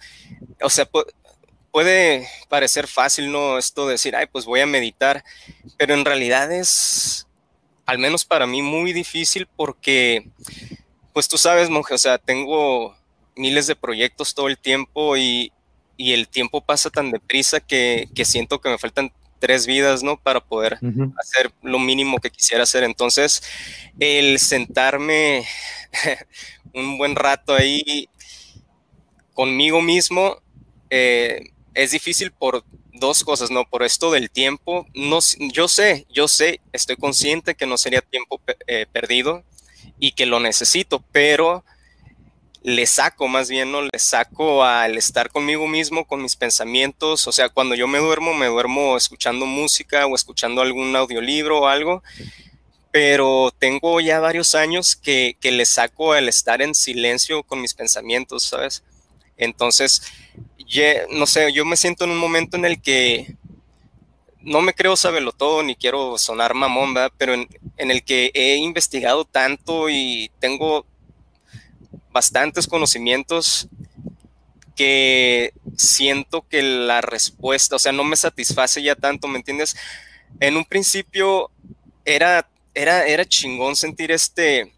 o 0.61 0.69
sea, 0.69 0.87
puede 1.71 2.27
parecer 2.49 2.87
fácil, 2.87 3.31
¿no? 3.31 3.57
Esto 3.57 3.87
de 3.87 3.93
decir, 3.93 4.15
ay, 4.15 4.27
pues 4.31 4.45
voy 4.45 4.59
a 4.59 4.65
meditar, 4.65 5.23
pero 5.77 5.93
en 5.93 6.05
realidad 6.05 6.51
es, 6.51 7.27
al 7.85 7.97
menos 7.97 8.25
para 8.25 8.45
mí, 8.45 8.61
muy 8.61 8.93
difícil 8.93 9.47
porque, 9.55 10.29
pues 11.13 11.27
tú 11.27 11.37
sabes, 11.37 11.69
monje, 11.69 11.93
o 11.93 11.97
sea, 11.97 12.17
tengo 12.17 12.95
miles 13.35 13.67
de 13.67 13.75
proyectos 13.75 14.33
todo 14.33 14.47
el 14.47 14.57
tiempo 14.57 15.17
y, 15.17 15.51
el 15.97 16.27
tiempo 16.27 16.61
pasa 16.61 16.89
tan 16.89 17.11
deprisa 17.11 17.59
que, 17.59 18.09
siento 18.23 18.59
que 18.59 18.69
me 18.69 18.79
faltan 18.79 19.11
tres 19.37 19.67
vidas, 19.67 20.01
¿no? 20.01 20.17
Para 20.17 20.39
poder 20.39 20.79
hacer 21.19 21.51
lo 21.61 21.77
mínimo 21.77 22.17
que 22.17 22.31
quisiera 22.31 22.63
hacer. 22.63 22.83
Entonces, 22.83 23.43
el 23.99 24.39
sentarme 24.39 25.45
un 26.73 26.97
buen 26.97 27.15
rato 27.15 27.53
ahí 27.53 28.07
conmigo 29.33 29.81
mismo 29.81 30.37
eh, 30.89 31.51
es 31.73 31.91
difícil 31.91 32.31
por 32.31 32.63
dos 32.93 33.23
cosas, 33.23 33.49
¿no? 33.49 33.65
Por 33.65 33.83
esto 33.83 34.11
del 34.11 34.29
tiempo, 34.29 34.85
no, 34.93 35.19
yo 35.51 35.67
sé, 35.67 36.05
yo 36.09 36.27
sé, 36.27 36.61
estoy 36.73 36.97
consciente 36.97 37.55
que 37.55 37.65
no 37.65 37.77
sería 37.77 38.01
tiempo 38.01 38.41
eh, 38.67 38.85
perdido 38.91 39.43
y 39.99 40.11
que 40.11 40.25
lo 40.25 40.39
necesito, 40.39 41.03
pero 41.11 41.63
le 42.63 42.85
saco 42.85 43.27
más 43.27 43.49
bien, 43.49 43.71
¿no? 43.71 43.81
Le 43.81 43.97
saco 43.97 44.63
al 44.63 44.97
estar 44.97 45.31
conmigo 45.31 45.67
mismo, 45.67 46.05
con 46.05 46.21
mis 46.21 46.35
pensamientos. 46.35 47.27
O 47.27 47.31
sea, 47.31 47.49
cuando 47.49 47.73
yo 47.73 47.87
me 47.87 47.97
duermo, 47.97 48.33
me 48.33 48.47
duermo 48.47 48.95
escuchando 48.97 49.45
música 49.45 50.05
o 50.05 50.15
escuchando 50.15 50.61
algún 50.61 50.95
audiolibro 50.95 51.61
o 51.61 51.67
algo. 51.67 52.03
Pero 52.91 53.51
tengo 53.57 54.01
ya 54.01 54.19
varios 54.19 54.53
años 54.53 54.95
que, 54.95 55.37
que 55.39 55.51
le 55.51 55.65
saco 55.65 56.13
al 56.13 56.27
estar 56.27 56.61
en 56.61 56.75
silencio 56.75 57.43
con 57.43 57.61
mis 57.61 57.73
pensamientos, 57.73 58.43
¿sabes? 58.43 58.83
Entonces, 59.37 60.01
no 61.09 61.25
sé, 61.25 61.51
yo 61.53 61.65
me 61.65 61.77
siento 61.77 62.03
en 62.03 62.11
un 62.11 62.17
momento 62.17 62.57
en 62.57 62.65
el 62.65 62.81
que 62.81 63.35
no 64.41 64.61
me 64.61 64.73
creo 64.73 64.95
saberlo 64.95 65.31
todo 65.31 65.63
ni 65.63 65.75
quiero 65.75 66.17
sonar 66.17 66.53
mamón. 66.53 66.93
Pero 67.17 67.33
en, 67.33 67.47
en 67.77 67.91
el 67.91 68.03
que 68.03 68.31
he 68.33 68.55
investigado 68.55 69.25
tanto 69.25 69.89
y 69.89 70.31
tengo 70.39 70.85
bastantes 72.11 72.67
conocimientos 72.67 73.67
que 74.75 75.53
siento 75.77 76.45
que 76.47 76.61
la 76.61 77.01
respuesta, 77.01 77.75
o 77.75 77.79
sea, 77.79 77.91
no 77.91 78.03
me 78.03 78.15
satisface 78.15 78.81
ya 78.81 78.95
tanto, 78.95 79.27
¿me 79.27 79.37
entiendes? 79.37 79.75
En 80.39 80.57
un 80.57 80.65
principio 80.65 81.51
era, 82.05 82.49
era, 82.73 83.05
era 83.05 83.25
chingón 83.25 83.75
sentir 83.75 84.11
este, 84.11 84.73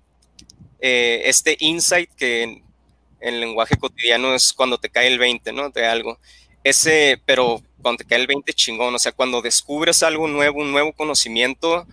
eh, 0.80 1.22
este 1.26 1.56
insight 1.60 2.10
que 2.16 2.44
en, 2.44 2.64
el 3.20 3.40
lenguaje 3.40 3.78
cotidiano 3.78 4.36
es 4.36 4.52
cuando 4.52 4.78
te 4.78 4.90
cae 4.90 5.08
el 5.08 5.18
20, 5.18 5.54
¿no? 5.54 5.70
De 5.70 5.86
algo. 5.86 6.20
ese, 6.64 7.22
pero 7.26 7.62
cuando 7.82 8.00
te 8.00 8.06
cae 8.06 8.20
el 8.20 8.28
20 8.28 8.54
chingón, 8.54 8.94
o 8.94 9.00
sea, 9.00 9.12
cuando 9.14 9.42
descubres 9.42 10.04
algo 10.04 10.28
nuevo, 10.28 10.60
un 10.60 10.72
nuevo 10.72 10.92
conocimiento, 10.94 11.88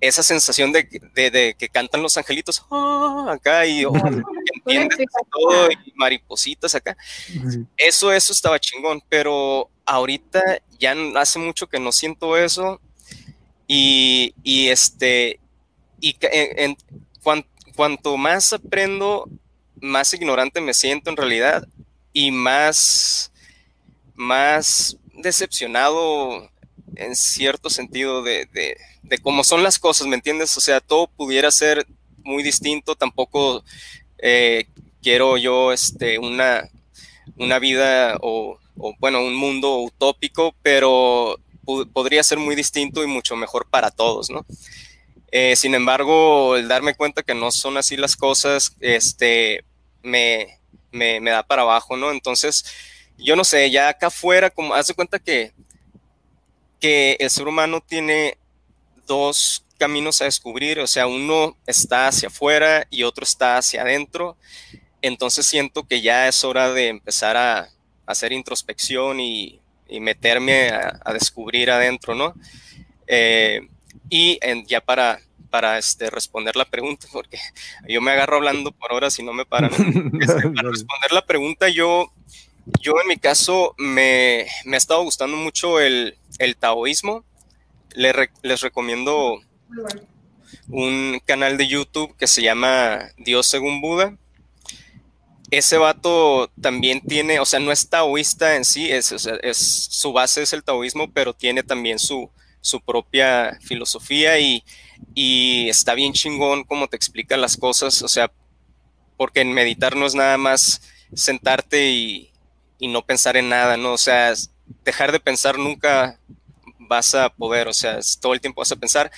esa 0.00 0.22
sensación 0.22 0.72
de, 0.72 0.88
que 1.58 1.68
cantan 1.68 2.02
los 2.02 2.16
angelitos 2.16 2.64
ah, 2.70 3.26
acá 3.32 3.66
y 3.66 3.84
oh, 3.84 3.92
entiendes 4.54 4.98
todo 5.30 5.70
y 5.70 5.92
maripositas 5.94 6.74
acá. 6.74 6.96
Eso, 7.76 8.12
eso 8.12 8.32
estaba 8.32 8.58
chingón, 8.58 9.02
pero 9.08 9.68
ahorita 9.84 10.40
ya 10.78 10.94
hace 11.16 11.38
mucho 11.38 11.68
que 11.68 11.80
no 11.80 11.92
siento 11.92 12.36
eso 12.36 12.80
y, 13.72 14.68
este, 14.68 15.38
y 16.00 16.16
cuanto 17.76 18.16
más 18.16 18.52
aprendo, 18.52 19.28
más 19.80 20.12
ignorante 20.12 20.60
me 20.60 20.74
siento 20.74 21.08
en 21.08 21.16
realidad 21.16 21.68
y 22.12 22.32
más, 22.32 23.30
más 24.16 24.96
decepcionado 25.14 26.50
en 26.96 27.14
cierto 27.14 27.70
sentido 27.70 28.24
de, 28.24 28.48
de, 28.52 29.18
cómo 29.18 29.44
son 29.44 29.62
las 29.62 29.78
cosas, 29.78 30.08
¿me 30.08 30.16
entiendes? 30.16 30.56
O 30.56 30.60
sea, 30.60 30.80
todo 30.80 31.06
pudiera 31.06 31.52
ser 31.52 31.86
muy 32.24 32.42
distinto, 32.42 32.96
tampoco 32.96 33.62
eh, 34.18 34.66
quiero 35.00 35.36
yo 35.36 35.72
este, 35.72 36.18
una, 36.18 36.68
una 37.36 37.60
vida 37.60 38.18
o, 38.20 38.58
bueno, 38.98 39.22
un 39.24 39.36
mundo 39.36 39.78
utópico, 39.78 40.56
pero 40.60 41.38
podría 41.92 42.22
ser 42.22 42.38
muy 42.38 42.54
distinto 42.54 43.02
y 43.02 43.06
mucho 43.06 43.36
mejor 43.36 43.66
para 43.68 43.90
todos, 43.90 44.30
¿no? 44.30 44.44
Eh, 45.32 45.54
sin 45.56 45.74
embargo, 45.74 46.56
el 46.56 46.68
darme 46.68 46.94
cuenta 46.94 47.22
que 47.22 47.34
no 47.34 47.50
son 47.50 47.76
así 47.76 47.96
las 47.96 48.16
cosas, 48.16 48.76
este, 48.80 49.64
me, 50.02 50.58
me, 50.90 51.20
da 51.30 51.42
para 51.42 51.62
abajo, 51.62 51.96
¿no? 51.96 52.10
Entonces, 52.10 52.64
yo 53.16 53.36
no 53.36 53.44
sé, 53.44 53.70
ya 53.70 53.88
acá 53.88 54.08
afuera, 54.08 54.50
como, 54.50 54.74
haz 54.74 54.92
cuenta 54.92 55.18
que 55.18 55.52
que 56.80 57.16
el 57.20 57.30
ser 57.30 57.46
humano 57.46 57.80
tiene 57.80 58.38
dos 59.06 59.64
caminos 59.78 60.20
a 60.20 60.24
descubrir, 60.24 60.80
o 60.80 60.86
sea, 60.86 61.06
uno 61.06 61.56
está 61.66 62.08
hacia 62.08 62.28
afuera 62.28 62.86
y 62.90 63.02
otro 63.04 63.22
está 63.22 63.58
hacia 63.58 63.82
adentro. 63.82 64.36
Entonces 65.02 65.46
siento 65.46 65.86
que 65.86 66.00
ya 66.00 66.26
es 66.26 66.42
hora 66.44 66.72
de 66.72 66.88
empezar 66.88 67.36
a, 67.36 67.68
hacer 68.06 68.32
introspección 68.32 69.20
y, 69.20 69.59
meterme 69.98 70.68
a, 70.68 71.12
descubrir 71.12 71.70
adentro, 71.70 72.14
¿no? 72.14 72.34
Eh, 73.08 73.62
y 74.08 74.38
ya 74.66 74.80
para, 74.80 75.20
para 75.50 75.78
este, 75.78 76.10
responder 76.10 76.54
la 76.54 76.64
pregunta, 76.64 77.08
porque 77.12 77.38
yo 77.88 78.00
me 78.00 78.12
agarro 78.12 78.36
hablando 78.36 78.70
por 78.70 78.92
horas 78.92 79.18
y 79.18 79.24
no 79.24 79.32
me 79.32 79.46
paran. 79.46 79.70
Este, 80.20 80.48
para 80.50 80.70
responder 80.70 81.12
la 81.12 81.26
pregunta, 81.26 81.68
yo 81.68 82.12
yo 82.80 82.94
en 83.00 83.08
mi 83.08 83.16
caso 83.16 83.74
me, 83.78 84.42
ha 84.42 84.76
estado 84.76 85.02
gustando 85.02 85.36
mucho 85.36 85.80
el, 85.80 86.16
taoísmo. 86.58 87.24
les 87.94 88.60
recomiendo 88.60 89.40
un 90.68 91.20
canal 91.24 91.56
de 91.56 91.66
YouTube 91.66 92.16
que 92.16 92.26
se 92.26 92.42
llama 92.42 93.10
Dios 93.16 93.46
según 93.46 93.80
Buda. 93.80 94.16
Ese 95.50 95.78
vato 95.78 96.50
también 96.60 97.00
tiene, 97.00 97.40
o 97.40 97.44
sea, 97.44 97.58
no 97.58 97.72
es 97.72 97.88
taoísta 97.88 98.56
en 98.56 98.64
sí, 98.64 98.90
es, 98.90 99.06
su 99.56 100.12
base 100.12 100.42
es 100.42 100.52
el 100.52 100.62
taoísmo, 100.62 101.12
pero 101.12 101.34
tiene 101.34 101.62
también 101.62 101.98
su, 101.98 102.30
su 102.60 102.80
propia 102.80 103.58
filosofía 103.60 104.38
y, 104.38 104.62
y 105.14 105.68
está 105.68 105.94
bien 105.94 106.12
chingón 106.12 106.64
como 106.64 106.86
te 106.86 106.96
explica 106.96 107.36
las 107.36 107.56
cosas, 107.56 108.02
o 108.02 108.08
sea, 108.08 108.30
porque 109.16 109.40
en 109.40 109.52
meditar 109.52 109.96
no 109.96 110.06
es 110.06 110.14
nada 110.14 110.38
más 110.38 110.82
sentarte 111.14 111.90
y, 111.90 112.30
y 112.78 112.88
no 112.88 113.04
pensar 113.04 113.36
en 113.36 113.48
nada, 113.48 113.76
¿no? 113.76 113.92
O 113.94 113.98
sea, 113.98 114.32
dejar 114.84 115.12
de 115.12 115.20
pensar 115.20 115.58
nunca 115.58 116.18
vas 116.78 117.14
a 117.14 117.28
poder, 117.28 117.68
o 117.68 117.72
sea, 117.72 117.98
todo 118.20 118.34
el 118.34 118.40
tiempo 118.40 118.60
vas 118.60 118.72
a 118.72 118.76
pensar, 118.76 119.10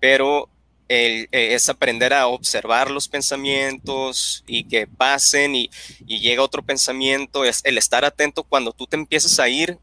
pero 0.00 0.48
eh, 0.92 1.28
es 1.30 1.68
aprender 1.68 2.12
a 2.12 2.26
observar 2.26 2.90
los 2.90 3.08
pensamientos 3.08 4.42
y 4.48 4.64
que 4.64 4.88
pasen 4.88 5.54
y, 5.54 5.70
llega 6.04 6.42
otro 6.42 6.64
pensamiento, 6.64 7.44
es 7.44 7.60
el 7.64 7.78
estar 7.78 8.04
atento. 8.04 8.42
Cuando 8.42 8.72
tú 8.72 8.88
te 8.88 8.96
empiezas 8.96 9.38
a 9.38 9.48
ir, 9.48 9.78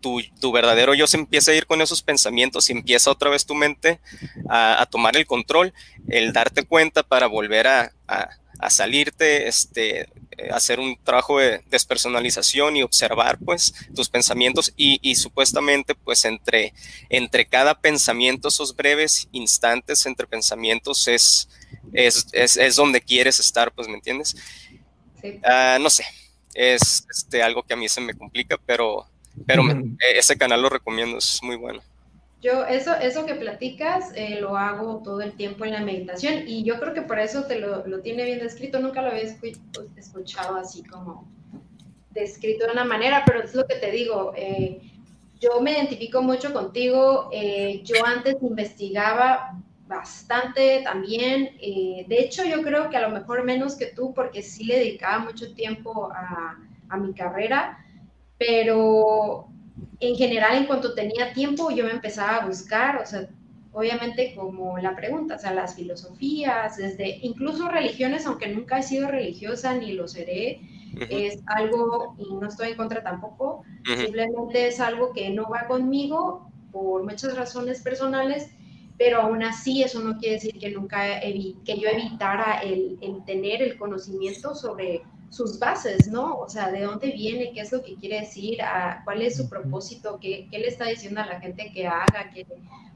tu, 0.00 0.52
verdadero 0.52 0.94
yo 0.94 1.06
se 1.06 1.16
empieza 1.16 1.50
a 1.50 1.54
ir 1.54 1.66
con 1.66 1.80
esos 1.80 2.02
pensamientos 2.02 2.68
y 2.68 2.72
empieza 2.72 3.10
otra 3.10 3.30
vez 3.30 3.46
tu 3.46 3.54
mente 3.54 4.00
a, 4.48 4.86
tomar 4.90 5.16
el 5.16 5.26
control, 5.26 5.72
el 6.08 6.32
darte 6.32 6.64
cuenta 6.64 7.02
para 7.02 7.26
volver 7.26 7.66
a, 7.66 7.92
a 8.06 8.70
salirte, 8.70 9.48
este, 9.48 10.08
eh, 10.36 10.48
hacer 10.52 10.80
un 10.80 10.96
trabajo 11.02 11.38
de 11.38 11.62
despersonalización 11.70 12.76
y 12.76 12.82
observar 12.82 13.38
pues 13.38 13.74
tus 13.94 14.08
pensamientos 14.08 14.72
y, 14.76 15.14
supuestamente 15.14 15.94
pues 15.94 16.24
entre, 16.24 16.74
entre 17.08 17.46
cada 17.46 17.78
pensamiento, 17.80 18.48
esos 18.48 18.74
breves 18.74 19.28
instantes 19.32 20.06
entre 20.06 20.26
pensamientos 20.26 21.08
es, 21.08 21.48
es, 21.92 22.76
donde 22.76 23.00
quieres 23.00 23.38
estar, 23.38 23.72
pues 23.72 23.88
me 23.88 23.94
entiendes. 23.94 24.36
Ah, 25.42 25.78
no 25.80 25.88
sé, 25.88 26.04
es 26.54 27.06
este, 27.10 27.42
algo 27.42 27.62
que 27.62 27.74
a 27.74 27.76
mí 27.76 27.88
se 27.88 28.00
me 28.00 28.14
complica, 28.14 28.58
pero, 28.66 29.06
pero 29.46 29.62
ese 30.14 30.36
canal 30.36 30.62
lo 30.62 30.68
recomiendo, 30.68 31.18
es 31.18 31.40
muy 31.42 31.56
bueno. 31.56 31.82
Yo, 32.44 32.66
eso, 32.66 32.94
eso 32.96 33.24
que 33.24 33.36
platicas, 33.36 34.12
eh, 34.14 34.38
lo 34.38 34.58
hago 34.58 35.00
todo 35.02 35.22
el 35.22 35.32
tiempo 35.32 35.64
en 35.64 35.72
la 35.72 35.80
meditación 35.80 36.46
y 36.46 36.62
yo 36.62 36.78
creo 36.78 36.92
que 36.92 37.00
por 37.00 37.18
eso 37.18 37.44
te 37.44 37.58
lo, 37.58 37.86
lo 37.86 38.00
tiene 38.02 38.26
bien 38.26 38.38
descrito. 38.40 38.78
Nunca 38.80 39.00
lo 39.00 39.08
había 39.08 39.22
escuchado 39.96 40.56
así 40.56 40.82
como 40.82 41.26
descrito 42.10 42.66
de 42.66 42.72
una 42.72 42.84
manera, 42.84 43.22
pero 43.24 43.42
es 43.42 43.54
lo 43.54 43.66
que 43.66 43.76
te 43.76 43.90
digo. 43.90 44.34
Eh, 44.36 44.78
yo 45.40 45.58
me 45.62 45.72
identifico 45.72 46.20
mucho 46.20 46.52
contigo. 46.52 47.30
Eh, 47.32 47.80
yo 47.82 48.04
antes 48.04 48.36
investigaba 48.42 49.58
bastante 49.88 50.82
también. 50.84 51.56
de 51.56 52.18
hecho, 52.18 52.44
yo 52.44 52.60
creo 52.60 52.90
que 52.90 52.98
a 52.98 53.08
lo 53.08 53.08
mejor 53.08 53.42
menos 53.44 53.74
que 53.74 53.86
tú, 53.86 54.12
porque 54.12 54.42
sí 54.42 54.64
le 54.64 54.80
dedicaba 54.80 55.20
mucho 55.20 55.54
tiempo 55.54 56.12
a, 56.12 56.58
a 56.90 56.96
mi 56.98 57.14
carrera, 57.14 57.78
pero 58.36 59.48
en 60.00 60.16
general, 60.16 60.56
en 60.56 60.66
cuanto 60.66 60.94
tenía 60.94 61.32
tiempo, 61.32 61.70
yo 61.70 61.84
me 61.84 61.92
empezaba 61.92 62.36
a 62.36 62.46
buscar, 62.46 62.98
o 62.98 63.06
sea, 63.06 63.28
obviamente 63.72 64.34
como 64.36 64.78
la 64.78 64.94
pregunta, 64.94 65.34
o 65.34 65.38
sea, 65.38 65.52
las 65.52 65.74
filosofías, 65.74 66.76
desde 66.76 67.18
incluso 67.22 67.68
religiones, 67.68 68.26
aunque 68.26 68.48
nunca 68.48 68.78
he 68.78 68.82
sido 68.82 69.08
religiosa 69.08 69.74
ni 69.74 69.92
lo 69.92 70.06
seré, 70.06 70.60
es 71.10 71.42
algo, 71.46 72.14
y 72.18 72.32
no 72.34 72.46
estoy 72.46 72.68
en 72.68 72.76
contra 72.76 73.02
tampoco, 73.02 73.64
simplemente 73.84 74.68
es 74.68 74.78
algo 74.78 75.12
que 75.12 75.30
no 75.30 75.50
va 75.50 75.66
conmigo 75.66 76.48
por 76.70 77.02
muchas 77.02 77.36
razones 77.36 77.82
personales, 77.82 78.50
pero 78.96 79.22
aún 79.22 79.42
así 79.42 79.82
eso 79.82 80.00
no 80.00 80.18
quiere 80.18 80.36
decir 80.36 80.56
que 80.58 80.70
nunca, 80.70 81.20
que 81.20 81.78
yo 81.80 81.88
evitara 81.88 82.60
el, 82.62 82.96
el 83.00 83.24
tener 83.24 83.60
el 83.60 83.76
conocimiento 83.76 84.54
sobre 84.54 85.02
sus 85.34 85.58
bases, 85.58 86.06
¿no? 86.06 86.36
O 86.36 86.48
sea, 86.48 86.70
de 86.70 86.82
dónde 86.82 87.10
viene, 87.10 87.50
qué 87.52 87.60
es 87.60 87.72
lo 87.72 87.82
que 87.82 87.96
quiere 87.96 88.20
decir, 88.20 88.58
cuál 89.04 89.20
es 89.20 89.36
su 89.36 89.48
propósito, 89.48 90.18
qué, 90.20 90.46
qué, 90.48 90.60
le 90.60 90.68
está 90.68 90.86
diciendo 90.86 91.20
a 91.22 91.26
la 91.26 91.40
gente 91.40 91.72
que 91.74 91.88
haga, 91.88 92.30
que, 92.32 92.46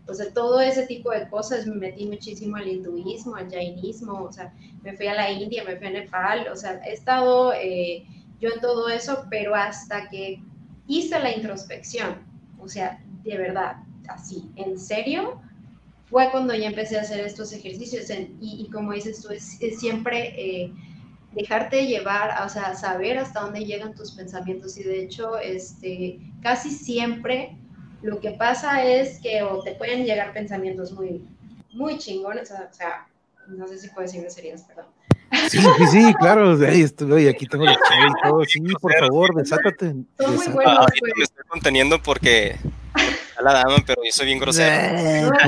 pues 0.06 0.18
de 0.18 0.30
todo 0.30 0.60
ese 0.60 0.86
tipo 0.86 1.10
de 1.10 1.28
cosas 1.28 1.66
me 1.66 1.74
metí 1.74 2.06
muchísimo 2.06 2.56
al 2.56 2.68
hinduismo, 2.68 3.34
al 3.34 3.50
jainismo, 3.50 4.22
o 4.22 4.32
sea, 4.32 4.54
me 4.82 4.96
fui 4.96 5.08
a 5.08 5.14
la 5.14 5.32
India, 5.32 5.64
me 5.64 5.76
fui 5.76 5.88
a 5.88 5.90
Nepal, 5.90 6.46
o 6.52 6.54
sea, 6.54 6.80
he 6.86 6.92
estado 6.92 7.52
eh, 7.54 8.06
yo 8.40 8.50
en 8.50 8.60
todo 8.60 8.88
eso, 8.88 9.26
pero 9.28 9.56
hasta 9.56 10.08
que 10.08 10.40
hice 10.86 11.18
la 11.18 11.34
introspección, 11.34 12.18
o 12.60 12.68
sea, 12.68 13.02
de 13.24 13.36
verdad, 13.36 13.78
así, 14.08 14.48
en 14.54 14.78
serio, 14.78 15.40
fue 16.06 16.30
cuando 16.30 16.54
ya 16.54 16.68
empecé 16.68 16.98
a 16.98 17.02
hacer 17.02 17.18
estos 17.20 17.52
ejercicios 17.52 18.06
y, 18.40 18.70
como 18.70 18.92
dices 18.92 19.20
tú, 19.20 19.30
es, 19.30 19.58
siempre... 19.80 20.34
Eh, 20.38 20.72
dejarte 21.32 21.86
llevar, 21.86 22.44
o 22.44 22.48
sea, 22.48 22.74
saber 22.74 23.18
hasta 23.18 23.40
dónde 23.40 23.64
llegan 23.64 23.94
tus 23.94 24.12
pensamientos 24.12 24.78
y 24.78 24.82
de 24.82 25.02
hecho, 25.02 25.38
este, 25.38 26.18
casi 26.42 26.70
siempre 26.70 27.56
lo 28.02 28.20
que 28.20 28.30
pasa 28.30 28.84
es 28.84 29.20
que 29.20 29.42
o 29.42 29.62
te 29.62 29.72
pueden 29.72 30.04
llegar 30.04 30.32
pensamientos 30.32 30.92
muy, 30.92 31.22
muy 31.72 31.98
chingones, 31.98 32.50
o 32.50 32.74
sea, 32.74 33.06
no 33.48 33.66
sé 33.66 33.78
si 33.78 33.88
puedo 33.88 34.02
decir 34.02 34.22
groserías, 34.22 34.62
perdón. 34.62 34.86
Sí, 35.48 35.58
sí, 35.58 35.86
sí, 35.90 36.14
claro, 36.14 36.56
ahí 36.66 36.82
estoy, 36.82 37.28
aquí 37.28 37.46
tengo 37.46 37.64
la 37.64 37.72
y 37.72 38.28
todo, 38.28 38.44
sí, 38.44 38.60
por 38.80 38.94
favor, 38.98 39.34
desátate. 39.34 39.94
Son 40.18 40.36
muy 40.36 40.46
buenos, 40.48 40.78
ah, 40.78 40.86
pues. 41.00 41.12
me 41.16 41.24
estoy 41.24 41.44
conteniendo 41.48 42.02
porque 42.02 42.56
la 43.42 43.54
dama, 43.54 43.76
pero 43.86 44.02
yo 44.04 44.10
soy 44.12 44.26
bien 44.26 44.38
grosero. 44.38 45.30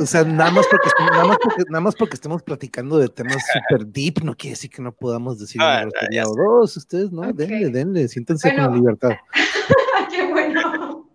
O 0.00 0.06
sea, 0.06 0.24
nada 0.24 0.50
más, 0.50 0.66
porque, 0.66 0.88
nada, 1.10 1.24
más 1.24 1.38
porque, 1.42 1.62
nada 1.68 1.80
más 1.80 1.94
porque 1.94 2.14
estemos 2.14 2.42
platicando 2.44 2.98
de 2.98 3.08
temas 3.08 3.42
súper 3.52 3.86
deep, 3.86 4.22
no 4.22 4.36
quiere 4.36 4.52
decir 4.54 4.70
que 4.70 4.82
no 4.82 4.92
podamos 4.92 5.38
decir 5.38 5.60
ah, 5.62 5.82
una 5.82 5.90
grosería 5.90 6.24
o 6.26 6.34
dos. 6.34 6.76
Ustedes, 6.76 7.12
¿no? 7.12 7.32
Denle, 7.32 7.70
denle, 7.70 8.08
siéntense 8.08 8.54
con 8.54 8.74
libertad. 8.74 9.10
Qué 10.10 10.26
bueno. 10.26 11.08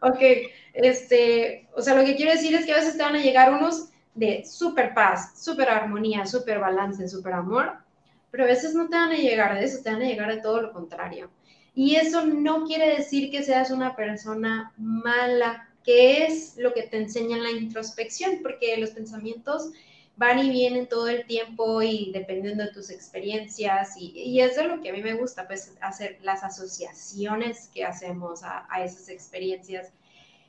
Ok, 0.00 0.20
este, 0.74 1.68
o 1.74 1.82
sea, 1.82 1.94
lo 1.94 2.04
que 2.04 2.16
quiero 2.16 2.32
decir 2.32 2.54
es 2.54 2.64
que 2.64 2.72
a 2.72 2.76
veces 2.76 2.96
te 2.96 3.02
van 3.02 3.16
a 3.16 3.22
llegar 3.22 3.52
unos 3.52 3.90
de 4.14 4.44
súper 4.44 4.94
paz, 4.94 5.42
súper 5.42 5.68
armonía, 5.68 6.26
súper 6.26 6.58
balance, 6.58 7.08
súper 7.08 7.34
amor, 7.34 7.72
pero 8.30 8.44
a 8.44 8.48
veces 8.48 8.74
no 8.74 8.88
te 8.88 8.96
van 8.96 9.10
a 9.10 9.16
llegar 9.16 9.54
de 9.54 9.64
eso, 9.64 9.82
te 9.82 9.90
van 9.90 10.02
a 10.02 10.06
llegar 10.06 10.34
de 10.34 10.40
todo 10.40 10.60
lo 10.60 10.72
contrario. 10.72 11.30
Y 11.74 11.96
eso 11.96 12.26
no 12.26 12.66
quiere 12.66 12.96
decir 12.96 13.30
que 13.30 13.42
seas 13.42 13.70
una 13.70 13.96
persona 13.96 14.72
mala, 14.76 15.68
que 15.84 16.26
es 16.26 16.56
lo 16.56 16.72
que 16.74 16.82
te 16.82 16.98
enseña 16.98 17.36
en 17.36 17.42
la 17.42 17.50
introspección, 17.50 18.40
porque 18.42 18.76
los 18.76 18.90
pensamientos 18.90 19.70
van 20.16 20.38
y 20.38 20.50
vienen 20.50 20.86
todo 20.86 21.08
el 21.08 21.26
tiempo 21.26 21.82
y 21.82 22.12
dependiendo 22.12 22.64
de 22.64 22.72
tus 22.72 22.90
experiencias 22.90 23.96
y, 23.96 24.12
y 24.14 24.40
eso 24.40 24.60
es 24.60 24.66
lo 24.68 24.80
que 24.82 24.90
a 24.90 24.92
mí 24.92 25.02
me 25.02 25.14
gusta, 25.14 25.46
pues 25.46 25.74
hacer 25.80 26.18
las 26.22 26.44
asociaciones 26.44 27.68
que 27.74 27.84
hacemos 27.84 28.42
a, 28.44 28.66
a 28.70 28.84
esas 28.84 29.08
experiencias. 29.08 29.90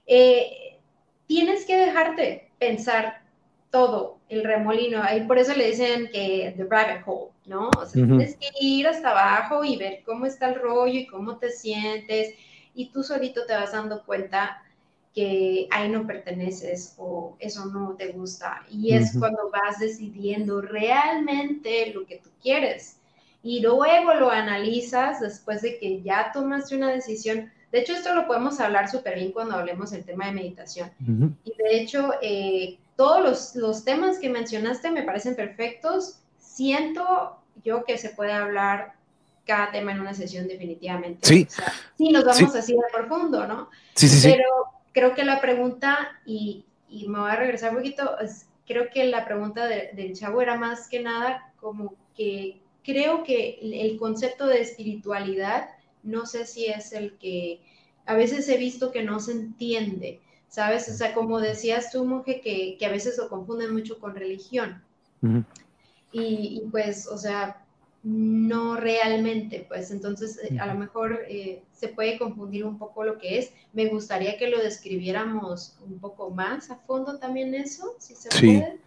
Eh, 0.05 0.77
tienes 1.25 1.65
que 1.65 1.77
dejarte 1.77 2.51
pensar 2.59 3.23
todo 3.71 4.19
el 4.29 4.43
remolino, 4.43 5.01
y 5.15 5.21
por 5.21 5.39
eso 5.39 5.55
le 5.55 5.71
dicen 5.71 6.09
que 6.11 6.53
the 6.57 6.65
rabbit 6.65 7.01
hole, 7.07 7.31
¿no? 7.45 7.69
O 7.77 7.85
sea, 7.85 8.05
tienes 8.05 8.37
que 8.37 8.49
ir 8.61 8.87
hasta 8.87 9.11
abajo 9.11 9.63
y 9.63 9.75
ver 9.77 10.01
cómo 10.05 10.25
está 10.25 10.49
el 10.49 10.55
rollo 10.61 10.99
y 10.99 11.07
cómo 11.07 11.37
te 11.37 11.49
sientes 11.49 12.35
y 12.75 12.89
tú 12.89 13.03
solito 13.03 13.45
te 13.45 13.53
vas 13.53 13.71
dando 13.71 14.03
cuenta 14.03 14.63
que 15.13 15.67
ahí 15.69 15.89
no 15.89 16.07
perteneces 16.07 16.95
o 16.97 17.35
eso 17.39 17.65
no 17.65 17.95
te 17.95 18.11
gusta. 18.11 18.65
Y 18.71 18.93
es 18.93 19.15
cuando 19.17 19.51
vas 19.51 19.79
decidiendo 19.79 20.61
realmente 20.61 21.93
lo 21.93 22.05
que 22.05 22.17
tú 22.17 22.29
quieres. 22.41 22.97
Y 23.43 23.61
luego 23.61 24.13
lo 24.15 24.31
analizas 24.31 25.19
después 25.19 25.61
de 25.61 25.77
que 25.77 26.01
ya 26.01 26.31
tomaste 26.33 26.75
una 26.75 26.91
decisión. 26.91 27.51
De 27.71 27.81
hecho, 27.81 27.93
esto 27.93 28.15
lo 28.15 28.25
podemos 28.25 28.59
hablar 28.59 28.89
súper 28.89 29.15
bien 29.15 29.31
cuando 29.31 29.55
hablemos 29.55 29.91
del 29.91 30.03
tema 30.03 30.27
de 30.27 30.31
meditación. 30.31 30.91
Y 31.43 31.53
de 31.57 31.81
hecho, 31.81 32.13
eh, 32.21 32.79
todos 32.95 33.21
los, 33.23 33.55
los, 33.55 33.83
temas 33.83 34.17
que 34.17 34.29
mencionaste 34.29 34.89
me 34.89 35.03
parecen 35.03 35.35
perfectos. 35.35 36.22
Siento 36.53 37.39
yo 37.63 37.83
que 37.83 37.97
se 37.97 38.09
puede 38.09 38.31
hablar 38.31 38.93
cada 39.43 39.71
tema 39.71 39.91
en 39.91 40.01
una 40.01 40.13
sesión 40.13 40.47
definitivamente. 40.47 41.27
Sí. 41.27 41.47
sí, 41.97 42.11
nos 42.11 42.25
vamos 42.25 42.55
así 42.55 42.73
de 42.73 42.81
profundo, 42.93 43.47
¿no? 43.47 43.71
Sí, 43.95 44.07
sí, 44.07 44.29
Pero 44.29 44.45
creo 44.91 45.15
que 45.15 45.23
la 45.23 45.41
pregunta, 45.41 46.21
y, 46.27 46.63
y, 46.87 47.07
me 47.07 47.19
voy 47.19 47.31
a 47.31 47.37
regresar 47.37 47.71
un 47.71 47.77
poquito, 47.77 48.19
es, 48.19 48.45
creo 48.67 48.91
que 48.93 49.05
la 49.05 49.25
pregunta 49.25 49.65
del 49.65 50.13
chavo 50.13 50.43
era 50.43 50.55
más 50.55 50.87
que 50.87 51.01
nada 51.01 51.51
como 51.59 51.95
que 52.15 52.61
creo 52.83 53.23
que 53.23 53.57
el 53.61 53.97
concepto 53.97 54.45
de 54.45 54.61
espiritualidad, 54.61 55.69
no 56.03 56.27
sé 56.27 56.45
si 56.45 56.67
es 56.67 56.93
el 56.93 57.17
que 57.17 57.61
a 58.05 58.13
veces 58.13 58.47
he 58.47 58.57
visto 58.57 58.91
que 58.91 59.01
no 59.01 59.19
se 59.19 59.31
entiende, 59.31 60.21
¿sabes? 60.49 60.87
O 60.87 60.93
sea, 60.93 61.15
como 61.15 61.39
decías 61.39 61.91
tú, 61.91 62.05
monje, 62.05 62.41
que, 62.41 62.77
que 62.77 62.85
a 62.85 62.91
veces 62.91 63.17
lo 63.17 63.27
confunden 63.27 63.73
mucho 63.73 63.97
con 63.97 64.15
religión. 64.15 64.83
Y, 66.13 66.61
y, 66.63 66.69
pues, 66.71 67.07
o 67.07 67.17
sea, 67.17 67.63
no 68.03 68.75
realmente, 68.75 69.65
pues 69.67 69.89
entonces 69.89 70.37
eh, 70.43 70.59
a 70.59 70.67
lo 70.67 70.75
mejor 70.75 71.21
eh, 71.29 71.63
se 71.71 71.87
puede 71.87 72.19
confundir 72.19 72.65
un 72.65 72.77
poco 72.77 73.05
lo 73.05 73.17
que 73.17 73.39
es. 73.39 73.51
Me 73.71 73.87
gustaría 73.87 74.37
que 74.37 74.49
lo 74.49 74.59
describiéramos 74.59 75.77
un 75.85 75.99
poco 75.99 76.29
más 76.29 76.69
a 76.69 76.75
fondo 76.75 77.17
también 77.17 77.55
eso, 77.55 77.95
si 77.99 78.15
se 78.15 78.29
sí. 78.31 78.57
puede. 78.57 78.79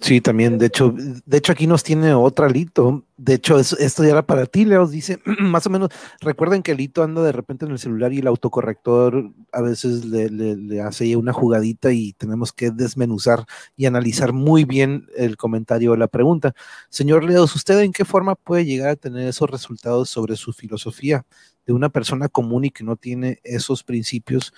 Sí, 0.00 0.20
también, 0.20 0.58
de 0.58 0.66
hecho, 0.66 0.94
de 0.96 1.36
hecho 1.36 1.50
aquí 1.50 1.66
nos 1.66 1.82
tiene 1.82 2.14
otra 2.14 2.48
Lito. 2.48 3.04
De 3.16 3.34
hecho, 3.34 3.58
esto 3.58 4.04
ya 4.04 4.10
era 4.10 4.24
para 4.24 4.46
ti, 4.46 4.64
Leos. 4.64 4.92
Dice, 4.92 5.20
más 5.40 5.66
o 5.66 5.70
menos, 5.70 5.90
recuerden 6.20 6.62
que 6.62 6.76
Lito 6.76 7.02
anda 7.02 7.20
de 7.22 7.32
repente 7.32 7.66
en 7.66 7.72
el 7.72 7.80
celular 7.80 8.12
y 8.12 8.20
el 8.20 8.28
autocorrector 8.28 9.32
a 9.52 9.60
veces 9.60 10.04
le, 10.04 10.80
hace 10.82 11.16
una 11.16 11.32
jugadita 11.32 11.92
y 11.92 12.12
tenemos 12.12 12.52
que 12.52 12.70
desmenuzar 12.70 13.44
y 13.76 13.86
analizar 13.86 14.32
muy 14.32 14.64
bien 14.64 15.06
el 15.16 15.36
comentario 15.36 15.92
o 15.92 15.96
la 15.96 16.06
pregunta. 16.06 16.54
Señor 16.90 17.24
Leos, 17.24 17.56
¿usted 17.56 17.80
en 17.80 17.92
qué 17.92 18.04
forma 18.04 18.36
puede 18.36 18.64
llegar 18.64 18.90
a 18.90 18.96
tener 18.96 19.26
esos 19.26 19.50
resultados 19.50 20.08
sobre 20.08 20.36
su 20.36 20.52
filosofía 20.52 21.26
de 21.66 21.72
una 21.72 21.88
persona 21.88 22.28
común 22.28 22.64
y 22.66 22.70
que 22.70 22.84
no 22.84 22.94
tiene 22.94 23.40
esos 23.42 23.82
principios? 23.82 24.54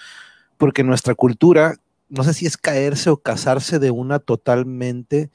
Porque 0.59 0.85
nuestra 0.85 1.15
cultura 1.15 1.77
no 2.11 2.25
sé 2.25 2.35
si 2.35 2.47
es 2.47 2.57
caerse 2.57 3.11
o 3.11 3.17
casarse 3.17 3.79
de 3.79 3.91
una 3.91 4.19
totalmente, 4.19 5.31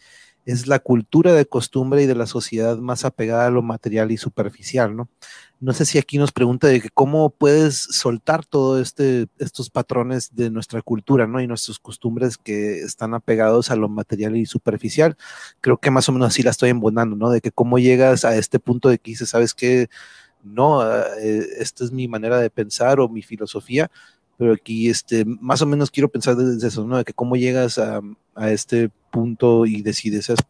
es 0.46 0.68
la 0.68 0.80
cultura 0.80 1.34
de 1.34 1.48
costumbre 1.48 2.04
y 2.04 2.06
de 2.06 2.16
la 2.16 2.28
sociedad 2.28 2.78
más 2.78 3.04
apegada 3.04 3.48
a 3.48 3.50
lo 3.50 3.64
material 3.64 4.12
y 4.12 4.18
superficial, 4.18 4.96
¿no? 4.96 5.10
No 5.60 5.74
sé 5.74 5.86
si 5.86 5.98
aquí 5.98 6.20
nos 6.20 6.32
pregunta 6.32 6.68
de 6.68 6.82
que 6.82 6.90
cómo 6.90 7.32
puedes 7.32 7.76
soltar 7.76 8.46
todos 8.46 8.80
este, 8.80 9.28
estos 9.40 9.72
patrones 9.72 10.36
de 10.36 10.52
nuestra 10.52 10.84
cultura, 10.84 11.26
¿no? 11.26 11.42
Y 11.42 11.48
nuestras 11.48 11.80
costumbres 11.80 12.38
que 12.38 12.82
están 12.82 13.16
apegados 13.16 13.72
a 13.72 13.76
lo 13.76 13.90
material 13.90 14.38
y 14.38 14.46
superficial. 14.46 15.18
Creo 15.62 15.78
que 15.78 15.90
más 15.90 16.08
o 16.10 16.12
menos 16.12 16.28
así 16.28 16.44
la 16.44 16.52
estoy 16.52 16.70
embonando, 16.70 17.16
¿no? 17.16 17.32
De 17.32 17.42
que 17.42 17.52
cómo 17.52 17.80
llegas 17.80 18.24
a 18.26 18.36
este 18.36 18.60
punto 18.60 18.90
de 18.90 19.00
que 19.00 19.12
dices, 19.12 19.30
¿sabes 19.30 19.56
qué? 19.56 19.90
No, 20.44 20.84
eh, 21.18 21.48
esta 21.58 21.84
es 21.84 21.92
mi 21.92 22.08
manera 22.08 22.38
de 22.38 22.52
pensar 22.52 23.00
o 23.00 23.10
mi 23.10 23.24
filosofía, 23.24 23.90
pero 24.38 24.54
aquí 24.54 24.90
este, 24.90 25.26
más 25.26 25.62
o 25.62 25.66
menos 25.66 25.92
quiero 25.92 26.10
pensar 26.10 26.36
desde 26.36 26.68
eso, 26.68 26.86
¿no? 26.86 26.98
De 26.98 27.04
que 27.04 27.14
cómo 27.14 27.36
llegas 27.36 27.78
a, 27.78 28.02
a, 28.36 28.52
este 28.52 28.90
punto 29.12 29.66
y 29.66 29.82
decides 29.82 30.30
eso. 30.30 30.44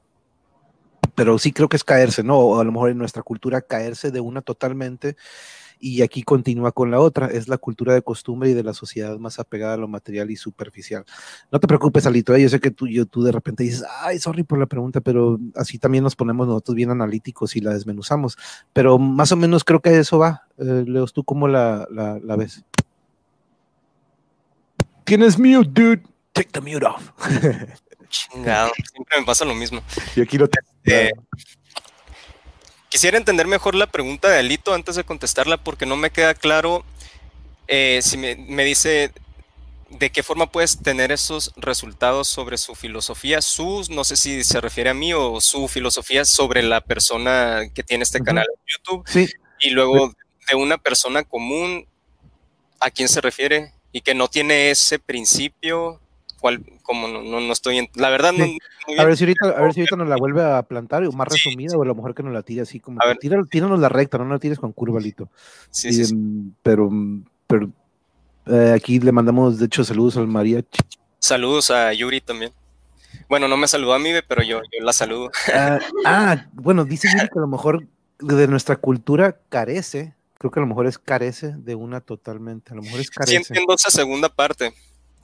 Pero 1.16 1.38
sí 1.38 1.52
creo 1.52 1.70
que 1.70 1.78
es 1.78 1.84
caerse, 1.84 2.24
¿no? 2.24 2.38
O 2.38 2.60
a 2.60 2.64
lo 2.64 2.72
mejor 2.72 2.90
en 2.90 2.98
nuestra 2.98 3.24
cultura 3.24 3.62
caerse 3.62 4.12
de 4.12 4.20
una 4.20 4.42
totalmente 4.42 5.16
y 5.80 6.02
aquí 6.02 6.24
continúa 6.24 6.72
con 6.72 6.92
la 6.92 7.00
otra, 7.00 7.28
es 7.28 7.48
la 7.48 7.58
cultura 7.58 7.94
de 7.94 8.02
costumbre 8.02 8.50
y 8.50 8.54
de 8.54 8.64
la 8.64 8.74
sociedad 8.74 9.18
más 9.18 9.40
apegada 9.40 9.76
a 9.76 9.78
lo 9.78 9.88
material 9.88 10.32
y 10.32 10.36
superficial. 10.36 11.06
No 11.52 11.60
te 11.60 11.68
preocupes, 11.68 12.06
Alito, 12.06 12.34
¿eh? 12.36 12.42
yo 12.42 12.50
sé 12.50 12.60
que 12.60 12.72
tú, 12.72 12.88
yo, 12.88 13.06
tú 13.06 13.24
de 13.24 13.32
repente 13.32 13.64
dices, 13.64 13.84
ay, 14.02 14.20
sorry 14.20 14.44
por 14.44 14.60
la 14.60 14.66
pregunta, 14.66 15.02
pero 15.02 15.40
así 15.56 15.78
también 15.78 16.04
nos 16.04 16.16
ponemos 16.16 16.48
nosotros 16.48 16.76
bien 16.76 16.92
analíticos 16.92 17.56
y 17.56 17.62
la 17.62 17.74
desmenuzamos, 17.74 18.38
pero 18.74 18.98
más 18.98 19.32
o 19.32 19.36
menos 19.36 19.64
creo 19.64 19.82
que 19.82 19.98
eso 19.98 20.18
va. 20.18 20.44
Eh, 20.58 20.86
Leos, 20.88 21.14
¿tú 21.14 21.24
cómo 21.24 21.48
la, 21.48 21.88
la, 21.92 22.20
la 22.20 22.36
ves? 22.36 22.64
Tienes 25.06 25.38
mute, 25.38 25.70
dude. 25.72 26.04
Take 26.34 26.50
the 26.52 26.62
mute 26.62 26.86
off. 26.86 27.12
Chingado, 28.10 28.72
siempre 28.92 29.20
me 29.20 29.26
pasa 29.26 29.46
lo 29.46 29.56
mismo. 29.56 29.82
Y 30.16 30.22
aquí 30.22 30.38
lo 30.38 30.50
eh, 30.86 31.12
Quisiera 32.90 33.18
entender 33.18 33.48
mejor 33.48 33.76
la 33.76 33.88
pregunta 33.88 34.30
de 34.30 34.40
Alito 34.40 34.74
antes 34.74 34.96
de 34.96 35.04
contestarla 35.04 35.58
porque 35.58 35.86
no 35.86 35.96
me 35.96 36.12
queda 36.12 36.34
claro 36.34 36.84
eh, 37.68 38.00
si 38.02 38.18
me, 38.18 38.36
me, 38.36 38.64
dice 38.64 39.12
de 39.90 40.12
qué 40.12 40.24
forma 40.24 40.52
puedes 40.52 40.82
tener 40.82 41.12
esos 41.12 41.52
resultados 41.56 42.28
sobre 42.28 42.58
su 42.58 42.76
filosofía, 42.76 43.42
su, 43.42 43.86
no 43.90 44.04
sé 44.04 44.16
si 44.16 44.44
se 44.44 44.62
refiere 44.62 44.92
a 44.92 44.94
mí 44.94 45.14
o 45.14 45.42
su 45.42 45.68
filosofía 45.68 46.26
sobre 46.26 46.62
la 46.64 46.82
persona 46.82 47.64
que 47.74 47.84
tiene 47.84 48.04
este 48.04 48.20
uh 48.20 48.22
-huh. 48.22 48.26
canal 48.26 48.46
en 48.50 48.64
YouTube. 48.66 49.04
Sí. 49.08 49.28
Y 49.60 49.72
luego 49.72 50.14
de 50.50 50.56
una 50.56 50.78
persona 50.78 51.24
común, 51.24 51.88
¿a 52.80 52.92
quién 52.92 53.10
se 53.10 53.22
refiere? 53.22 53.74
Y 53.96 54.02
que 54.02 54.14
no 54.14 54.28
tiene 54.28 54.72
ese 54.72 55.00
principio, 55.00 56.02
cual, 56.42 56.62
como 56.84 57.08
no, 57.08 57.24
no, 57.24 57.40
no 57.40 57.54
estoy 57.54 57.78
en, 57.78 57.88
la 57.96 58.10
verdad 58.10 58.34
sí. 58.36 58.58
no, 58.94 59.02
a 59.02 59.06
ver 59.06 59.16
si 59.16 59.24
ahorita, 59.24 59.48
a 59.58 59.62
ver 59.62 59.74
si 59.74 59.80
ahorita 59.80 59.96
nos 59.96 60.10
la 60.10 60.18
vuelve 60.18 60.44
a 60.44 60.62
plantar, 60.64 61.06
o 61.06 61.14
más 61.14 61.30
sí, 61.32 61.38
resumida, 61.38 61.70
sí. 61.70 61.76
o 61.78 61.82
a 61.82 61.86
lo 61.86 61.96
mejor 61.96 62.14
que 62.14 62.22
nos 62.22 62.34
la 62.34 62.42
tire 62.42 62.64
así 62.64 62.82
como, 62.82 63.00
que, 63.00 63.16
tira, 63.16 63.42
tíranos 63.50 63.80
la 63.80 63.88
recta, 63.88 64.18
no 64.18 64.26
la 64.26 64.38
tires 64.38 64.60
con 64.60 64.74
curvalito. 64.74 65.30
Sí, 65.70 65.88
y, 65.88 65.94
sí, 65.94 66.14
Pero, 66.62 66.92
pero 67.48 67.70
eh, 68.48 68.74
aquí 68.76 69.00
le 69.00 69.14
mandamos, 69.14 69.60
de 69.60 69.68
hecho, 69.68 69.86
saludos 69.86 70.18
al 70.18 70.28
mariachi. 70.28 70.82
Saludos 71.20 71.72
a 71.72 71.94
Yuri 71.94 72.20
también. 72.20 72.52
Bueno, 73.30 73.48
no 73.48 73.56
me 73.56 73.70
saludó 73.70 73.94
a 73.94 74.00
mí, 74.00 74.10
pero 74.28 74.44
yo, 74.44 74.60
yo 74.78 74.84
la 74.84 74.92
saludo. 74.92 75.32
ah, 75.54 75.80
ah, 76.06 76.46
bueno, 76.52 76.84
dice 76.84 77.08
Yuri 77.14 77.30
que 77.30 77.40
a 77.40 77.44
lo 77.44 77.48
mejor 77.48 77.88
de 78.20 78.48
nuestra 78.50 78.76
cultura 78.76 79.40
carece 79.48 80.15
creo 80.38 80.52
que 80.52 80.60
a 80.60 80.62
lo 80.62 80.68
mejor 80.68 80.88
es 80.88 80.98
carece 80.98 81.54
de 81.58 81.76
una 81.76 82.02
totalmente, 82.02 82.74
a 82.74 82.76
lo 82.76 82.82
mejor 82.82 83.00
es 83.00 83.10
carece. 83.10 83.32
Sí 83.32 83.38
entiendo 83.50 83.74
esa 83.74 83.90
segunda 83.90 84.30
parte. 84.30 84.74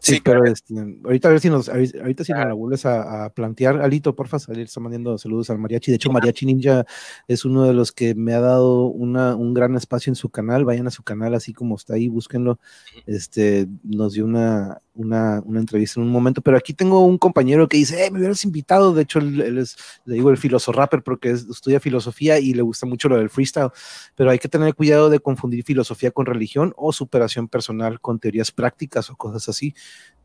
Sí, 0.02 0.16
sí 0.16 0.22
pero 0.24 0.43
este, 0.45 0.74
ahorita 1.04 1.28
a 1.28 1.32
ver 1.32 1.39
si 1.39 1.49
nos, 1.52 1.70
ahorita 1.70 2.24
si 2.24 2.32
ah. 2.32 2.38
nos 2.38 2.47
la 2.47 2.54
vuelves 2.54 2.88
a, 2.88 3.26
a, 3.26 3.30
plantear, 3.30 3.80
Alito, 3.82 4.16
porfa, 4.16 4.39
salir, 4.39 4.64
está 4.64 4.80
mandando 4.80 5.16
saludos 5.20 5.52
al 5.52 5.60
mariachi. 5.60 5.91
De 5.91 5.97
hecho, 5.97 6.12
Mariachi 6.12 6.47
Ninja 6.47 6.86
es 7.28 7.45
uno 7.45 7.66
de 7.66 7.74
los 7.74 7.91
que 7.91 8.16
me 8.16 8.34
ha 8.34 8.39
dado 8.41 8.86
una, 8.86 9.36
un 9.36 9.54
gran 9.54 9.76
espacio 9.76 10.10
en 10.10 10.16
su 10.16 10.30
canal. 10.30 10.66
Vayan 10.66 10.88
a 10.88 10.91
su 10.91 11.04
canal 11.04 11.36
así 11.36 11.54
como 11.54 11.76
está 11.76 11.93
ahí, 11.93 12.08
búsquenlo. 12.08 12.60
Este, 13.06 13.68
nos 13.84 14.14
dio 14.14 14.26
una, 14.26 14.82
una, 14.95 15.39
una 15.45 15.60
entrevista 15.60 15.99
en 15.99 16.08
un 16.08 16.12
momento, 16.12 16.41
pero 16.41 16.58
aquí 16.58 16.74
tengo 16.74 17.06
un 17.06 17.20
compañero 17.20 17.68
que 17.68 17.78
dice, 17.78 18.04
eh, 18.04 18.10
me 18.10 18.18
hubieras 18.18 18.43
invitado. 18.43 18.95
De 18.95 19.04
hecho, 19.04 19.20
él, 19.20 19.39
él 19.39 19.60
es, 19.60 19.78
le 20.06 20.16
digo 20.16 20.32
el 20.32 20.38
filoso 20.38 20.72
rapper 20.72 21.04
porque 21.04 21.30
es, 21.30 21.45
estudia 21.47 21.80
filosofía 21.80 22.39
y 22.39 22.56
le 22.56 22.64
gusta 22.64 22.88
mucho 22.88 23.08
lo 23.08 23.18
del 23.18 23.30
freestyle, 23.30 23.70
pero 24.16 24.32
hay 24.32 24.39
que 24.39 24.49
tener 24.49 24.74
cuidado 24.74 25.12
de 25.12 25.20
confundir 25.20 25.64
filosofía 25.64 26.10
con 26.10 26.26
religión 26.26 26.74
o 26.76 26.91
superación 26.91 27.47
personal 27.47 28.02
con 28.02 28.18
teorías 28.18 28.52
prácticas 28.52 29.12
o 29.12 29.16
cosas 29.16 29.47
así. 29.47 29.76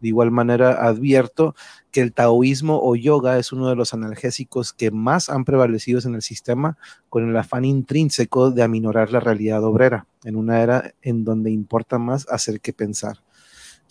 De 0.01 0.09
igual 0.09 0.31
manera, 0.31 0.87
advierto 0.87 1.55
que 1.91 2.03
el 2.03 2.13
taoísmo 2.13 2.79
o 2.83 2.97
yoga 2.97 3.39
es 3.39 3.53
uno 3.53 3.69
de 3.69 3.77
los 3.77 3.95
analgésicos 3.95 4.73
que 4.73 4.91
más 4.91 5.31
han 5.31 5.45
prevalecido 5.45 6.01
en 6.05 6.15
el 6.15 6.23
sistema 6.23 6.77
con 7.09 7.29
el 7.29 7.37
afán 7.37 7.65
intrínseco 7.65 8.51
de 8.51 8.63
aminorar 8.63 9.11
la 9.11 9.21
realidad 9.21 9.65
obrera, 9.65 10.07
en 10.25 10.37
una 10.37 10.63
era 10.63 10.93
en 11.01 11.25
donde 11.25 11.51
importa 11.51 11.99
más 11.99 12.27
hacer 12.29 12.61
que 12.61 12.75
pensar. 12.75 13.23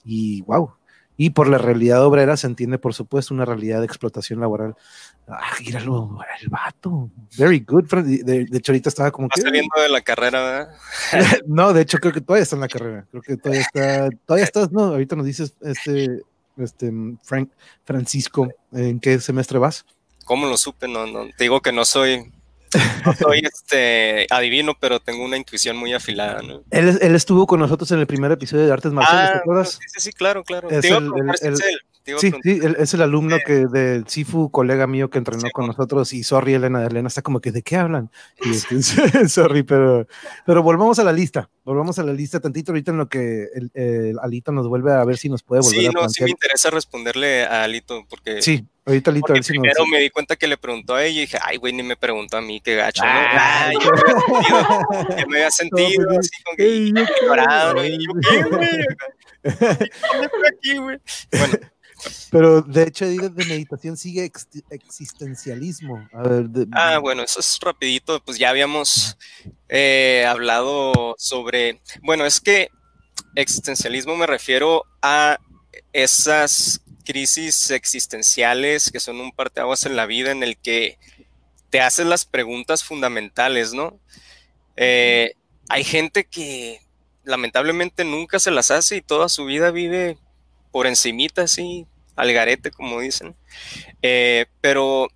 Y 0.04 0.44
wow, 0.44 0.74
Y 1.18 1.30
por 1.30 1.48
la 1.48 1.58
realidad 1.58 2.04
obrera 2.04 2.36
se 2.36 2.48
entiende, 2.48 2.78
por 2.78 2.94
supuesto, 2.94 3.34
una 3.34 3.46
realidad 3.46 3.80
de 3.80 3.86
explotación 3.86 4.40
laboral. 4.40 4.76
Ah, 5.28 5.54
míralo, 5.62 6.20
el 6.42 6.50
vato. 6.50 7.10
Very 7.38 7.62
good. 7.66 7.86
De, 7.86 8.46
de 8.46 8.58
hecho, 8.58 8.72
ahorita 8.72 8.90
estaba 8.90 9.12
como 9.12 9.30
que. 9.30 9.42
saliendo 9.42 9.82
de 9.82 9.90
la 9.90 10.02
carrera, 10.02 10.42
¿verdad? 10.42 10.76
no, 11.48 11.74
de 11.74 11.82
hecho, 11.82 12.00
creo 12.00 12.14
que 12.14 12.22
todavía 12.22 12.44
está 12.44 12.56
en 12.56 12.62
la 12.62 12.68
carrera. 12.68 13.06
Creo 13.10 13.24
que 13.24 13.38
todavía 13.38 13.62
está. 13.62 14.10
Todavía 14.26 14.46
estás, 14.46 14.72
no, 14.72 14.84
ahorita 14.84 15.16
nos 15.16 15.26
dices, 15.26 15.56
este, 15.62 16.22
este, 16.58 16.92
Frank, 17.24 17.50
Francisco, 17.84 18.50
¿en 18.74 19.00
qué 19.00 19.20
semestre 19.20 19.58
vas? 19.58 19.86
¿Cómo 20.26 20.48
lo 20.48 20.58
supe? 20.58 20.88
No, 20.88 21.06
no, 21.06 21.28
te 21.38 21.46
digo 21.46 21.62
que 21.62 21.72
no 21.72 21.86
soy 21.86 22.32
no 23.06 23.14
soy 23.14 23.42
este 23.44 24.28
adivino, 24.30 24.76
pero 24.80 25.00
tengo 25.00 25.24
una 25.24 25.38
intuición 25.38 25.78
muy 25.78 25.94
afilada, 25.94 26.42
¿no? 26.42 26.64
Él, 26.72 26.98
él 27.02 27.16
estuvo 27.16 27.48
con 27.48 27.60
nosotros 27.60 27.92
en 27.92 28.00
el 28.00 28.08
primer 28.08 28.32
episodio 28.32 28.66
de 28.66 28.74
Artes 28.74 28.92
Marciales, 28.92 29.32
¿te 29.32 29.38
ah, 29.38 29.40
acuerdas? 29.40 29.80
Sí, 29.94 30.00
sí, 30.00 30.12
claro, 30.12 30.44
claro. 30.44 30.70
Es 30.70 30.86
el, 30.86 31.12
sí, 32.18 32.32
sí, 32.44 32.60
es 32.78 32.94
el 32.94 33.02
alumno 33.02 33.38
que 33.46 33.68
del 33.68 34.08
Sifu, 34.08 34.52
colega 34.52 34.88
mío 34.88 35.10
que 35.10 35.18
entrenó 35.18 35.50
con 35.52 35.68
nosotros, 35.68 36.14
y 36.14 36.24
sorry, 36.24 36.54
Elena, 36.54 36.86
Elena 36.86 37.08
está 37.08 37.22
como 37.22 37.40
que, 37.40 37.52
¿de 37.52 37.62
qué 37.62 37.76
hablan? 37.76 38.12
sorry, 39.28 39.64
pero, 39.64 40.08
pero 40.46 40.64
volvamos 40.64 41.00
a 41.00 41.04
la 41.04 41.12
lista, 41.12 41.50
volvamos 41.64 41.98
a 42.00 42.04
la 42.04 42.14
lista 42.14 42.40
tantito 42.40 42.72
ahorita 42.72 42.92
en 42.92 42.98
lo 42.98 43.10
que 43.10 43.48
el, 43.74 44.18
Alito 44.22 44.52
nos 44.52 44.68
vuelve 44.68 44.94
a 44.94 45.04
ver 45.04 45.18
si 45.18 45.30
nos 45.30 45.44
puede 45.44 45.62
volver 45.62 45.82
sí, 45.82 45.88
a 45.88 45.92
no, 45.92 46.10
Sí, 46.10 46.24
me 46.24 46.30
interesa 46.30 46.70
responderle 46.70 47.44
a 47.46 47.64
Alito, 47.64 48.06
porque... 48.08 48.42
Sí, 48.42 48.66
ahorita 48.86 49.12
Alito, 49.12 49.32
a 49.32 49.34
ver 49.34 49.44
si 49.44 49.52
primero 49.54 49.86
me 49.88 50.00
di 50.00 50.10
cuenta 50.10 50.36
que 50.36 50.48
le 50.48 50.58
preguntó 50.58 50.96
a 50.96 51.04
ella 51.04 51.18
y 51.18 51.22
dije, 51.22 51.40
ay, 51.42 51.58
güey, 51.58 51.74
ni 51.74 51.84
me 51.84 51.98
preguntó 51.98 52.38
a 52.38 52.42
mí, 52.42 52.62
qué 52.62 52.76
gacho, 52.76 53.04
¿no? 53.04 53.10
Ah, 53.12 53.72
yo, 53.74 55.28
me 55.28 55.38
había 55.38 55.52
sentido, 55.52 56.06
pues, 56.08 56.20
así 56.20 56.44
como 56.44 56.58
que 56.58 56.94
llorado, 57.26 57.86
y 57.86 57.98
yo, 57.98 58.14
¿qué, 58.22 58.44
güey? 58.44 58.70
aquí, 59.46 60.78
güey? 60.78 60.98
Bueno, 61.32 61.54
pero 62.32 62.62
de 62.62 62.84
hecho, 62.84 63.06
de 63.06 63.46
meditación 63.46 63.98
sigue 63.98 64.32
existencialismo. 64.70 66.08
ah, 66.74 67.00
bueno, 67.00 67.24
eso 67.24 67.40
es 67.40 67.60
rapidito. 67.62 68.22
Pues 68.24 68.38
ya 68.38 68.50
habíamos 68.50 69.18
eh, 69.70 70.26
hablado 70.28 71.16
sobre. 71.18 71.82
Bueno, 72.04 72.26
es 72.26 72.40
que 72.42 72.70
existencialismo 73.36 74.16
me 74.16 74.28
refiero 74.28 74.86
a 75.02 75.38
esas 75.94 76.82
crisis 77.06 77.70
existenciales 77.72 78.92
que 78.92 79.00
son 79.00 79.20
un 79.22 79.32
parteaguas 79.32 79.86
en 79.86 79.96
la 79.96 80.06
vida 80.06 80.32
en 80.32 80.44
el 80.44 80.58
que 80.58 80.98
te 81.70 81.82
haces 81.82 82.06
las 82.06 82.26
preguntas 82.26 82.84
fundamentales, 82.84 83.74
¿no? 83.74 84.00
Eh, 84.76 85.34
hay 85.70 85.84
gente 85.84 86.26
que 86.26 86.82
lamentablemente 87.24 88.04
nunca 88.04 88.40
se 88.40 88.52
las 88.52 88.72
hace 88.72 88.98
y 88.98 89.02
toda 89.02 89.30
su 89.30 89.46
vida 89.46 89.72
vive 89.72 90.18
por 90.72 90.88
encimita, 90.88 91.44
así, 91.44 91.88
al 92.16 92.34
garete, 92.34 92.72
como 92.72 93.00
dicen. 93.00 93.36
Eh, 94.02 94.46
pero 94.62 95.08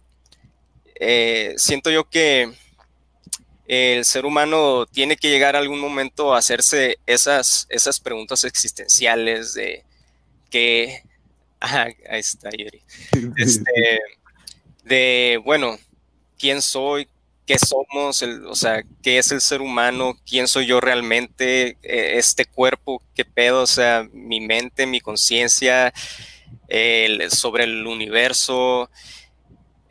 eh, 0.95 1.53
siento 1.57 1.89
yo 1.89 2.09
que 2.09 2.51
el 3.67 4.05
ser 4.05 4.25
humano 4.25 4.85
tiene 4.87 5.15
que 5.15 5.29
llegar 5.29 5.55
a 5.55 5.59
algún 5.59 5.79
momento 5.79 6.33
a 6.33 6.39
hacerse 6.39 6.97
esas, 7.05 7.67
esas 7.69 7.99
preguntas 7.99 8.43
existenciales 8.43 9.53
de 9.53 9.83
que... 10.49 11.03
ahí 11.59 11.93
está, 12.19 12.49
Yuri. 12.51 12.81
Este, 13.37 13.99
de, 14.83 15.41
bueno, 15.43 15.77
¿quién 16.37 16.61
soy? 16.61 17.07
qué 17.49 17.57
somos, 17.57 18.21
o 18.21 18.53
sea, 18.53 18.83
qué 19.01 19.17
es 19.17 19.31
el 19.31 19.41
ser 19.41 19.59
humano, 19.61 20.15
quién 20.23 20.47
soy 20.47 20.67
yo 20.67 20.79
realmente, 20.79 21.77
e, 21.81 22.19
este 22.19 22.45
cuerpo, 22.45 23.01
qué 23.15 23.25
pedo, 23.25 23.63
o 23.63 23.67
sea, 23.67 24.07
mi 24.13 24.39
mente, 24.39 24.85
mi 24.85 25.01
conciencia, 25.01 25.91
sobre 27.29 27.63
el 27.63 27.87
universo, 27.87 28.89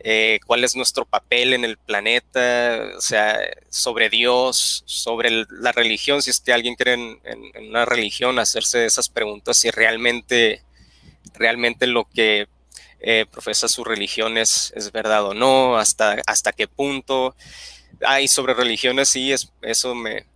eh, 0.01 0.39
cuál 0.47 0.63
es 0.63 0.77
nuestro 0.77 1.05
papel 1.05 1.55
en 1.55 1.65
el 1.65 1.77
planeta, 1.77 2.93
o 2.97 3.01
sea, 3.01 3.37
sobre 3.69 4.09
Dios, 4.09 4.85
sobre 4.87 5.45
la 5.51 5.73
religión, 5.73 6.23
si 6.23 6.31
es 6.31 6.41
que 6.41 6.53
alguien 6.53 6.77
cree 6.77 6.95
en, 6.95 7.69
una 7.69 7.85
religión, 7.85 8.39
hacerse 8.39 8.87
esas 8.87 9.09
preguntas 9.09 9.57
si 9.57 9.71
realmente, 9.71 10.63
realmente 11.35 11.89
lo 11.89 12.05
que 12.05 12.47
eh, 13.01 13.27
profesa 13.31 13.67
su 13.67 13.83
religión 13.83 14.39
es, 14.39 14.73
verdad 14.93 15.25
o 15.27 15.35
no, 15.35 15.77
hasta, 15.77 16.23
hasta 16.27 16.53
qué 16.53 16.69
punto. 16.69 17.35
Ah, 18.07 18.21
y 18.21 18.29
sobre 18.29 18.55
religiones, 18.55 19.09
sí, 19.09 19.33
es, 19.33 19.53
eso 19.63 19.97
me, 19.97 20.27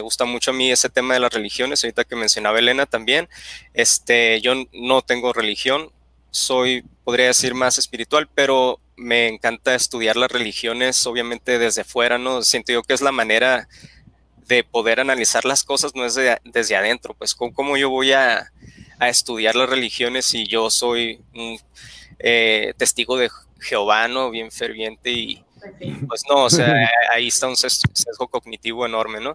gusta 0.00 0.24
mucho 0.24 0.50
a 0.50 0.54
mí 0.54 0.70
ese 0.70 0.88
tema 0.88 1.14
de 1.14 1.20
las 1.20 1.32
religiones, 1.32 1.84
ahorita 1.84 2.04
que 2.04 2.16
mencionaba 2.16 2.58
Elena 2.58 2.86
también. 2.86 3.28
Este, 3.74 4.40
yo 4.40 4.54
no 4.72 5.02
tengo 5.02 5.32
religión, 5.32 5.92
soy, 6.30 6.84
podría 7.04 7.26
decir, 7.26 7.54
más 7.54 7.78
espiritual, 7.78 8.28
pero 8.34 8.80
me 8.96 9.28
encanta 9.28 9.74
estudiar 9.74 10.16
las 10.16 10.30
religiones, 10.30 11.06
obviamente 11.06 11.58
desde 11.58 11.84
fuera, 11.84 12.18
¿no? 12.18 12.42
Siento 12.42 12.72
yo 12.72 12.82
que 12.82 12.94
es 12.94 13.00
la 13.00 13.12
manera 13.12 13.68
de 14.46 14.64
poder 14.64 15.00
analizar 15.00 15.44
las 15.44 15.64
cosas, 15.64 15.94
no 15.94 16.04
es 16.04 16.18
desde 16.44 16.76
adentro, 16.76 17.14
pues 17.14 17.34
¿cómo, 17.34 17.76
yo 17.76 17.90
voy 17.90 18.12
a, 18.12 18.52
a, 18.98 19.08
estudiar 19.08 19.54
las 19.56 19.68
religiones 19.68 20.26
si 20.26 20.46
yo 20.46 20.70
soy 20.70 21.20
un 21.34 21.58
eh, 22.18 22.74
testigo 22.76 23.16
de 23.16 23.30
Jehová, 23.60 24.08
¿no? 24.08 24.30
Bien 24.30 24.50
ferviente 24.50 25.10
y, 25.10 25.44
pues 26.06 26.22
no, 26.28 26.44
o 26.44 26.50
sea, 26.50 26.74
ahí 27.14 27.28
está 27.28 27.48
un 27.48 27.56
sesgo 27.56 28.28
cognitivo 28.28 28.86
enorme, 28.86 29.20
¿no? 29.20 29.34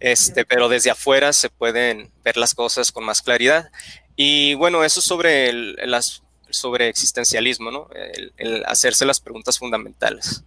Este, 0.00 0.44
pero 0.44 0.68
desde 0.68 0.90
afuera 0.90 1.32
se 1.32 1.50
pueden 1.50 2.10
ver 2.24 2.36
las 2.36 2.54
cosas 2.54 2.92
con 2.92 3.04
más 3.04 3.22
claridad. 3.22 3.70
Y 4.16 4.54
bueno, 4.54 4.84
eso 4.84 5.00
sobre 5.00 5.48
el, 5.48 5.76
las, 5.86 6.22
sobre 6.50 6.88
existencialismo, 6.88 7.70
¿no? 7.70 7.88
El, 8.36 8.64
hacerse 8.66 9.04
las 9.04 9.20
preguntas 9.20 9.58
fundamentales. 9.58 10.44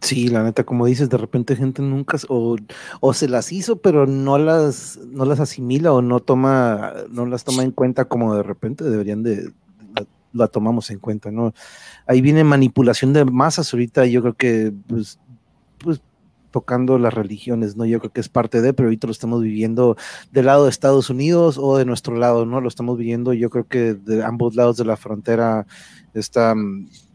Sí, 0.00 0.28
la 0.28 0.42
neta, 0.42 0.64
como 0.64 0.86
dices, 0.86 1.08
de 1.08 1.16
repente 1.16 1.54
gente 1.54 1.80
nunca 1.80 2.18
o, 2.28 2.56
o, 3.00 3.14
se 3.14 3.28
las 3.28 3.52
hizo, 3.52 3.76
pero 3.76 4.06
no 4.06 4.36
las, 4.36 4.96
no 4.96 5.24
las 5.24 5.38
asimila 5.38 5.92
o 5.92 6.02
no 6.02 6.18
toma, 6.18 6.92
no 7.08 7.24
las 7.24 7.44
toma 7.44 7.62
en 7.62 7.70
cuenta 7.70 8.06
como 8.06 8.34
de 8.34 8.42
repente 8.42 8.82
deberían 8.82 9.22
de, 9.22 9.52
la 10.32 10.48
tomamos 10.48 10.90
en 10.90 10.98
cuenta, 10.98 11.30
¿no? 11.30 11.54
Ahí 12.06 12.20
viene 12.20 12.44
manipulación 12.44 13.12
de 13.12 13.24
masas 13.24 13.72
ahorita, 13.72 14.06
yo 14.06 14.22
creo 14.22 14.34
que, 14.34 14.72
pues, 14.88 15.18
pues 15.78 16.00
tocando 16.52 16.98
las 16.98 17.12
religiones, 17.12 17.76
¿no? 17.76 17.84
Yo 17.84 17.98
creo 17.98 18.12
que 18.12 18.20
es 18.20 18.28
parte 18.28 18.60
de, 18.60 18.72
pero 18.72 18.86
ahorita 18.86 19.08
lo 19.08 19.12
estamos 19.12 19.42
viviendo 19.42 19.96
del 20.30 20.46
lado 20.46 20.64
de 20.64 20.70
Estados 20.70 21.10
Unidos 21.10 21.58
o 21.58 21.76
de 21.76 21.84
nuestro 21.84 22.14
lado, 22.16 22.46
¿no? 22.46 22.60
Lo 22.60 22.68
estamos 22.68 22.96
viviendo, 22.96 23.32
yo 23.32 23.50
creo 23.50 23.66
que 23.66 23.94
de 23.94 24.22
ambos 24.22 24.54
lados 24.54 24.76
de 24.76 24.84
la 24.84 24.96
frontera 24.96 25.66
está, 26.14 26.54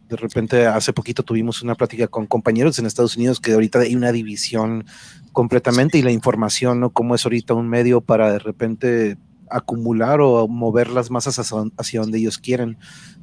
de 0.09 0.15
repente 0.17 0.65
hace 0.65 0.91
poquito 0.91 1.23
tuvimos 1.23 1.61
una 1.61 1.75
plática 1.75 2.07
con 2.07 2.25
compañeros 2.25 2.79
en 2.79 2.85
Estados 2.85 3.15
Unidos 3.15 3.39
que 3.39 3.53
ahorita 3.53 3.79
hay 3.79 3.95
una 3.95 4.11
división 4.11 4.85
completamente 5.31 5.97
y 5.97 6.01
la 6.01 6.11
información, 6.11 6.79
¿no? 6.79 6.89
Cómo 6.89 7.15
es 7.15 7.23
ahorita 7.23 7.53
un 7.53 7.69
medio 7.69 8.01
para 8.01 8.31
de 8.31 8.39
repente 8.39 9.17
acumular 9.49 10.21
o 10.21 10.47
mover 10.47 10.89
las 10.89 11.11
masas 11.11 11.39
hacia, 11.77 11.99
donde 11.99 12.17
ellos 12.17 12.37
quieren. 12.37 12.77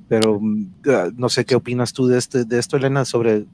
Pero 0.09 0.39
mm, 0.41 0.73
ah, 0.89 1.11
no 1.17 1.29
sé 1.29 1.45
qué 1.45 1.55
opinas 1.55 1.93
tú 1.93 2.07
de, 2.07 2.19
este, 2.19 2.45
de 2.45 2.59
esto, 2.59 2.77
Elena, 2.77 3.05
sobre 3.05 3.37
eh, 3.37 3.47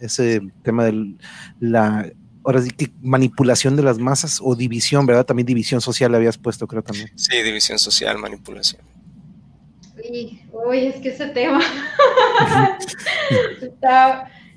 ese 0.00 0.40
tema 0.62 0.84
de 0.84 1.14
la 1.60 2.10
ahora 2.44 2.60
sí 2.60 2.70
que 2.70 2.90
manipulación 3.00 3.74
de 3.74 3.82
las 3.82 3.98
masas 3.98 4.38
o 4.42 4.54
división, 4.54 5.06
¿verdad? 5.06 5.24
También 5.24 5.46
división 5.46 5.80
social 5.80 6.12
le 6.12 6.18
habías 6.18 6.36
puesto, 6.36 6.66
creo 6.66 6.82
también. 6.82 7.10
Sí, 7.16 7.42
división 7.42 7.78
social, 7.78 8.18
manipulación. 8.18 8.82
Uy, 9.96 10.86
es 10.86 10.96
que 10.96 11.08
ese 11.08 11.28
tema 11.28 11.60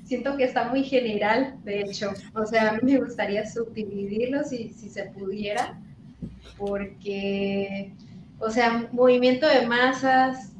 siento 0.04 0.36
que 0.36 0.44
está 0.44 0.68
muy 0.68 0.84
general, 0.84 1.56
de 1.64 1.82
hecho. 1.82 2.12
O 2.34 2.44
sea, 2.44 2.70
a 2.70 2.72
mí 2.72 2.80
me 2.82 2.98
gustaría 2.98 3.46
subdividirlo 3.46 4.44
si, 4.44 4.70
si 4.70 4.88
se 4.88 5.04
pudiera 5.04 5.78
porque, 6.56 7.92
o 8.38 8.50
sea, 8.50 8.88
movimiento 8.92 9.46
de 9.46 9.66
masas, 9.66 10.52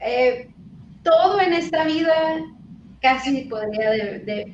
eh, 0.00 0.48
todo 1.02 1.40
en 1.40 1.52
esta 1.52 1.84
vida 1.84 2.44
casi 3.00 3.42
podría 3.42 3.90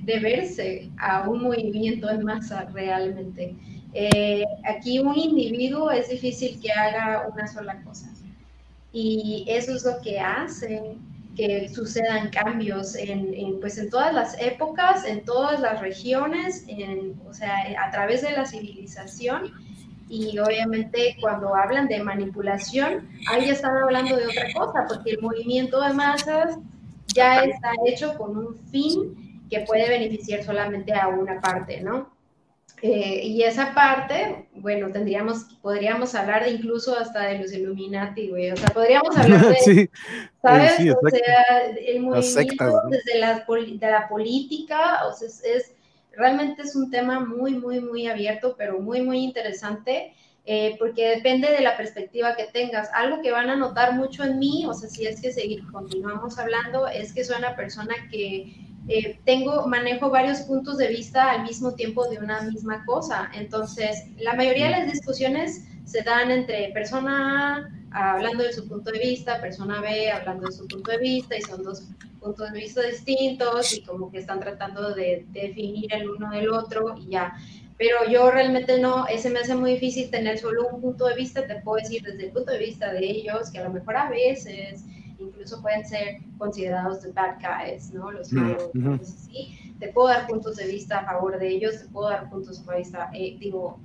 deberse 0.02 0.90
a 0.98 1.28
un 1.28 1.42
movimiento 1.42 2.10
en 2.10 2.24
masa 2.24 2.68
realmente. 2.72 3.54
Eh, 3.94 4.44
aquí 4.64 4.98
un 4.98 5.16
individuo 5.18 5.90
es 5.90 6.08
difícil 6.08 6.60
que 6.60 6.70
haga 6.70 7.28
una 7.32 7.46
sola 7.46 7.80
cosa. 7.82 8.12
Y 8.92 9.46
eso 9.48 9.74
es 9.74 9.84
lo 9.84 10.00
que 10.02 10.20
hace 10.20 10.96
que 11.36 11.68
sucedan 11.70 12.28
cambios 12.28 12.94
en, 12.94 13.58
pues 13.60 13.78
en 13.78 13.88
todas 13.88 14.12
las 14.12 14.38
épocas, 14.38 15.06
en 15.06 15.24
todas 15.24 15.60
las 15.60 15.80
regiones, 15.80 16.64
en, 16.68 17.18
o 17.26 17.32
sea, 17.32 17.54
a 17.82 17.90
través 17.90 18.20
de 18.20 18.32
la 18.32 18.44
civilización 18.44 19.50
y 20.12 20.38
obviamente 20.38 21.16
cuando 21.22 21.54
hablan 21.54 21.88
de 21.88 22.02
manipulación, 22.02 23.08
ahí 23.30 23.48
están 23.48 23.74
hablando 23.78 24.14
de 24.14 24.26
otra 24.26 24.52
cosa, 24.54 24.84
porque 24.86 25.12
el 25.12 25.22
movimiento 25.22 25.80
de 25.80 25.94
masas 25.94 26.58
ya 27.14 27.44
está 27.44 27.72
hecho 27.86 28.14
con 28.18 28.36
un 28.36 28.54
fin 28.70 29.46
que 29.48 29.60
puede 29.60 29.88
beneficiar 29.88 30.44
solamente 30.44 30.92
a 30.92 31.08
una 31.08 31.40
parte, 31.40 31.80
¿no? 31.80 32.12
Eh, 32.82 33.22
y 33.24 33.42
esa 33.42 33.72
parte, 33.72 34.48
bueno, 34.56 34.90
tendríamos, 34.90 35.44
podríamos 35.62 36.14
hablar 36.14 36.44
de 36.44 36.50
incluso 36.50 36.98
hasta 36.98 37.22
de 37.28 37.38
los 37.38 37.52
Illuminati, 37.52 38.28
güey. 38.28 38.50
O 38.50 38.56
sea, 38.56 38.68
podríamos 38.68 39.16
hablar 39.16 39.46
de, 39.48 39.54
sí, 39.54 39.90
¿sabes? 40.42 40.72
o 40.72 41.08
sea, 41.08 41.70
el 41.86 42.00
movimiento 42.00 42.82
desde 42.90 43.18
la, 43.18 43.46
de 43.46 43.90
la 43.90 44.08
política, 44.08 45.06
o 45.06 45.14
sea, 45.14 45.28
es, 45.28 45.72
realmente 46.16 46.62
es 46.62 46.76
un 46.76 46.90
tema 46.90 47.20
muy, 47.20 47.54
muy, 47.54 47.80
muy 47.80 48.06
abierto, 48.06 48.54
pero 48.56 48.80
muy, 48.80 49.02
muy 49.02 49.18
interesante. 49.18 50.14
Eh, 50.44 50.74
porque 50.80 51.08
depende 51.08 51.48
de 51.52 51.60
la 51.60 51.76
perspectiva 51.76 52.34
que 52.34 52.46
tengas. 52.52 52.88
Algo 52.94 53.22
que 53.22 53.30
van 53.30 53.48
a 53.48 53.54
notar 53.56 53.94
mucho 53.94 54.24
en 54.24 54.40
mí, 54.40 54.66
o 54.66 54.74
sea, 54.74 54.88
si 54.88 55.06
es 55.06 55.20
que 55.20 55.32
seguir, 55.32 55.62
continuamos 55.70 56.36
hablando, 56.36 56.88
es 56.88 57.12
que 57.12 57.22
soy 57.22 57.36
una 57.38 57.54
persona 57.54 57.94
que 58.10 58.52
eh, 58.88 59.20
tengo, 59.24 59.68
manejo 59.68 60.10
varios 60.10 60.40
puntos 60.40 60.78
de 60.78 60.88
vista 60.88 61.30
al 61.30 61.44
mismo 61.44 61.74
tiempo 61.74 62.08
de 62.08 62.18
una 62.18 62.42
misma 62.42 62.84
cosa. 62.84 63.30
Entonces, 63.34 64.06
la 64.18 64.34
mayoría 64.34 64.64
de 64.66 64.70
las 64.72 64.92
discusiones 64.92 65.64
se 65.84 66.02
dan 66.02 66.30
entre 66.30 66.70
persona 66.72 67.70
A 67.90 68.12
hablando 68.12 68.42
de 68.44 68.52
su 68.52 68.66
punto 68.66 68.90
de 68.90 68.98
vista, 68.98 69.40
persona 69.40 69.80
B 69.80 70.10
hablando 70.10 70.46
de 70.46 70.52
su 70.52 70.66
punto 70.66 70.90
de 70.90 70.98
vista, 70.98 71.36
y 71.36 71.42
son 71.42 71.62
dos 71.62 71.88
puntos 72.20 72.52
de 72.52 72.58
vista 72.58 72.82
distintos 72.82 73.74
y 73.74 73.82
como 73.82 74.10
que 74.10 74.18
están 74.18 74.40
tratando 74.40 74.94
de, 74.94 75.26
definir 75.32 75.92
el 75.92 76.08
uno 76.08 76.30
del 76.30 76.48
otro 76.50 76.94
y 76.96 77.10
ya. 77.10 77.34
Pero 77.76 77.96
yo 78.08 78.30
realmente 78.30 78.78
no, 78.80 79.06
ese 79.08 79.28
me 79.28 79.40
hace 79.40 79.54
muy 79.54 79.72
difícil 79.72 80.10
tener 80.10 80.38
solo 80.38 80.68
un 80.68 80.80
punto 80.80 81.06
de 81.06 81.16
vista, 81.16 81.46
te 81.46 81.56
puedo 81.56 81.78
decir 81.82 82.02
desde 82.02 82.26
el 82.26 82.32
punto 82.32 82.52
de 82.52 82.58
vista 82.58 82.92
de 82.92 83.04
ellos, 83.04 83.50
que 83.50 83.58
a 83.58 83.64
lo 83.64 83.70
mejor 83.70 83.96
a 83.96 84.08
veces 84.08 84.84
incluso 85.18 85.60
pueden 85.60 85.84
ser 85.86 86.18
considerados 86.38 87.00
the 87.00 87.12
bad 87.12 87.36
guys, 87.40 87.92
¿no? 87.92 88.10
Los 88.10 88.32
malos, 88.32 88.70
así. 89.00 89.71
Te 89.82 89.88
puedo 89.88 90.06
dar 90.06 90.28
puntos 90.28 90.54
de 90.54 90.68
vista 90.68 91.00
a 91.00 91.04
favor 91.04 91.40
de 91.40 91.48
ellos, 91.48 91.80
te 91.80 91.88
puedo 91.88 92.08
dar 92.08 92.30
puntos 92.30 92.64
de 92.64 92.76
vista, 92.76 93.10
eh, 93.12 93.36
digo, 93.40 93.80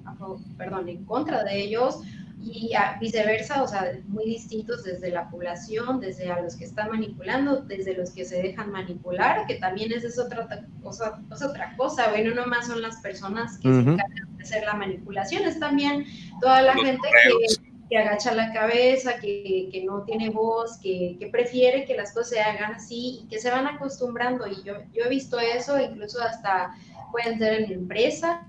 perdón, 0.55 0.87
en 0.89 1.03
contra 1.05 1.43
de 1.43 1.59
ellos, 1.59 2.01
y 2.39 2.71
viceversa, 3.01 3.63
o 3.63 3.67
sea, 3.67 3.97
muy 4.07 4.25
distintos 4.25 4.83
desde 4.83 5.09
la 5.09 5.27
población, 5.31 5.99
desde 5.99 6.29
a 6.29 6.39
los 6.39 6.55
que 6.55 6.65
están 6.65 6.91
manipulando, 6.91 7.61
desde 7.61 7.95
los 7.95 8.11
que 8.11 8.25
se 8.25 8.43
dejan 8.43 8.71
manipular, 8.71 9.47
que 9.47 9.55
también 9.55 9.91
esa 9.91 10.05
es 10.05 10.19
otra, 10.19 10.47
cosa, 10.83 11.19
es 11.33 11.41
otra 11.41 11.75
cosa, 11.75 12.09
bueno, 12.11 12.35
no 12.35 12.45
más 12.45 12.67
son 12.67 12.83
las 12.83 12.97
personas 12.97 13.57
que 13.57 13.73
se 13.73 13.79
encargan 13.79 14.37
de 14.37 14.43
hacer 14.43 14.65
la 14.65 14.75
manipulación, 14.75 15.45
es 15.45 15.59
también 15.59 16.05
toda 16.39 16.61
la 16.61 16.75
gente 16.75 17.09
que 17.23 17.66
que 17.89 17.97
agacha 17.97 18.33
la 18.33 18.51
cabeza, 18.51 19.17
que, 19.17 19.69
que 19.71 19.83
no 19.85 20.03
tiene 20.03 20.29
voz, 20.29 20.77
que, 20.77 21.15
que, 21.19 21.27
prefiere 21.27 21.85
que 21.85 21.95
las 21.95 22.13
cosas 22.13 22.29
se 22.29 22.41
hagan 22.41 22.75
así 22.75 23.21
y 23.23 23.27
que 23.27 23.39
se 23.39 23.49
van 23.49 23.67
acostumbrando. 23.67 24.45
Y 24.45 24.61
yo, 24.63 24.73
yo 24.93 25.05
he 25.05 25.09
visto 25.09 25.39
eso, 25.39 25.79
incluso 25.79 26.21
hasta 26.21 26.75
pueden 27.11 27.39
ser 27.39 27.61
en 27.61 27.71
empresas, 27.71 28.41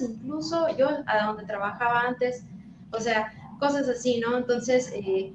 incluso 0.00 0.76
yo 0.76 0.88
a 1.06 1.26
donde 1.26 1.44
trabajaba 1.44 2.02
antes, 2.02 2.44
o 2.92 3.00
sea, 3.00 3.32
cosas 3.58 3.88
así, 3.88 4.20
¿no? 4.20 4.36
Entonces, 4.38 4.92
eh, 4.94 5.32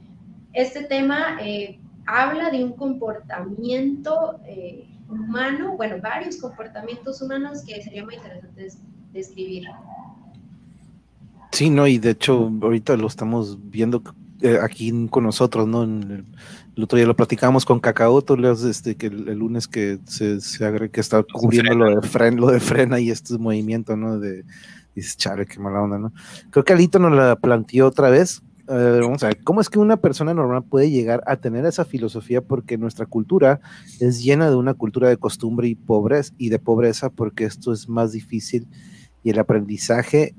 este 0.54 0.84
tema 0.84 1.38
eh, 1.42 1.80
habla 2.06 2.50
de 2.50 2.64
un 2.64 2.74
comportamiento 2.74 4.40
eh, 4.46 4.88
humano, 5.10 5.76
bueno, 5.78 5.98
varios 6.02 6.38
comportamientos 6.38 7.22
humanos 7.22 7.64
que 7.66 7.82
sería 7.82 8.04
muy 8.04 8.16
interesante 8.16 8.70
describir. 9.12 9.68
Sí, 11.56 11.70
no, 11.70 11.88
y 11.88 12.00
de 12.00 12.10
hecho 12.10 12.52
ahorita 12.62 12.98
lo 12.98 13.08
estamos 13.08 13.58
viendo 13.72 14.04
eh, 14.42 14.60
aquí 14.62 14.92
con 15.10 15.24
nosotros, 15.24 15.66
¿no? 15.66 15.84
el, 15.84 16.26
otro 16.78 16.98
día 16.98 17.08
lo 17.08 17.16
platicamos 17.16 17.64
con 17.64 17.80
Cacao, 17.80 18.22
tú 18.22 18.36
este, 18.68 18.96
que 18.96 19.08
el, 19.08 19.40
lunes 19.40 19.66
que 19.66 20.00
se, 20.06 20.42
se 20.42 20.90
que 20.92 21.00
está 21.00 21.24
cubriendo 21.24 21.74
lo 21.74 22.02
de, 22.02 22.06
frena, 22.06 22.38
lo 22.38 22.48
de 22.48 22.60
frena 22.60 23.00
y 23.00 23.10
este 23.10 23.38
movimiento, 23.38 23.96
¿no? 23.96 24.20
De, 24.20 24.44
dices, 24.96 25.16
chale, 25.16 25.46
qué 25.46 25.58
mala 25.62 25.82
onda, 25.82 25.98
¿no? 25.98 26.12
Creo 26.50 26.66
que 26.66 26.74
Alito 26.74 27.00
nos 27.00 27.14
la 27.14 27.38
planteó 27.38 27.88
otra 27.88 28.10
vez. 28.10 28.42
vamos 28.68 29.24
a 29.24 29.28
ver, 29.28 29.42
¿cómo 29.46 29.62
es 29.62 29.70
que 29.70 29.80
una 29.80 29.96
persona 29.96 30.34
normal 30.34 30.66
puede 30.66 30.92
llegar 30.92 31.24
a 31.26 31.38
tener 31.38 31.66
esa 31.66 31.86
filosofía? 31.86 32.42
Porque 32.42 32.78
nuestra 32.78 33.06
cultura 33.06 33.62
es 34.02 34.22
llena 34.22 34.50
de 34.50 34.58
una 34.58 34.74
cultura 34.74 35.08
de 35.08 35.16
costumbre 35.16 35.70
y 35.70 35.76
pobreza, 35.76 36.34
y 36.38 36.50
de 36.50 36.60
pobreza, 36.60 37.10
porque 37.10 37.46
esto 37.46 37.72
es 37.72 37.88
más 37.88 38.12
difícil 38.12 38.68
y 39.24 39.30
el 39.30 39.40
aprendizaje 39.40 40.36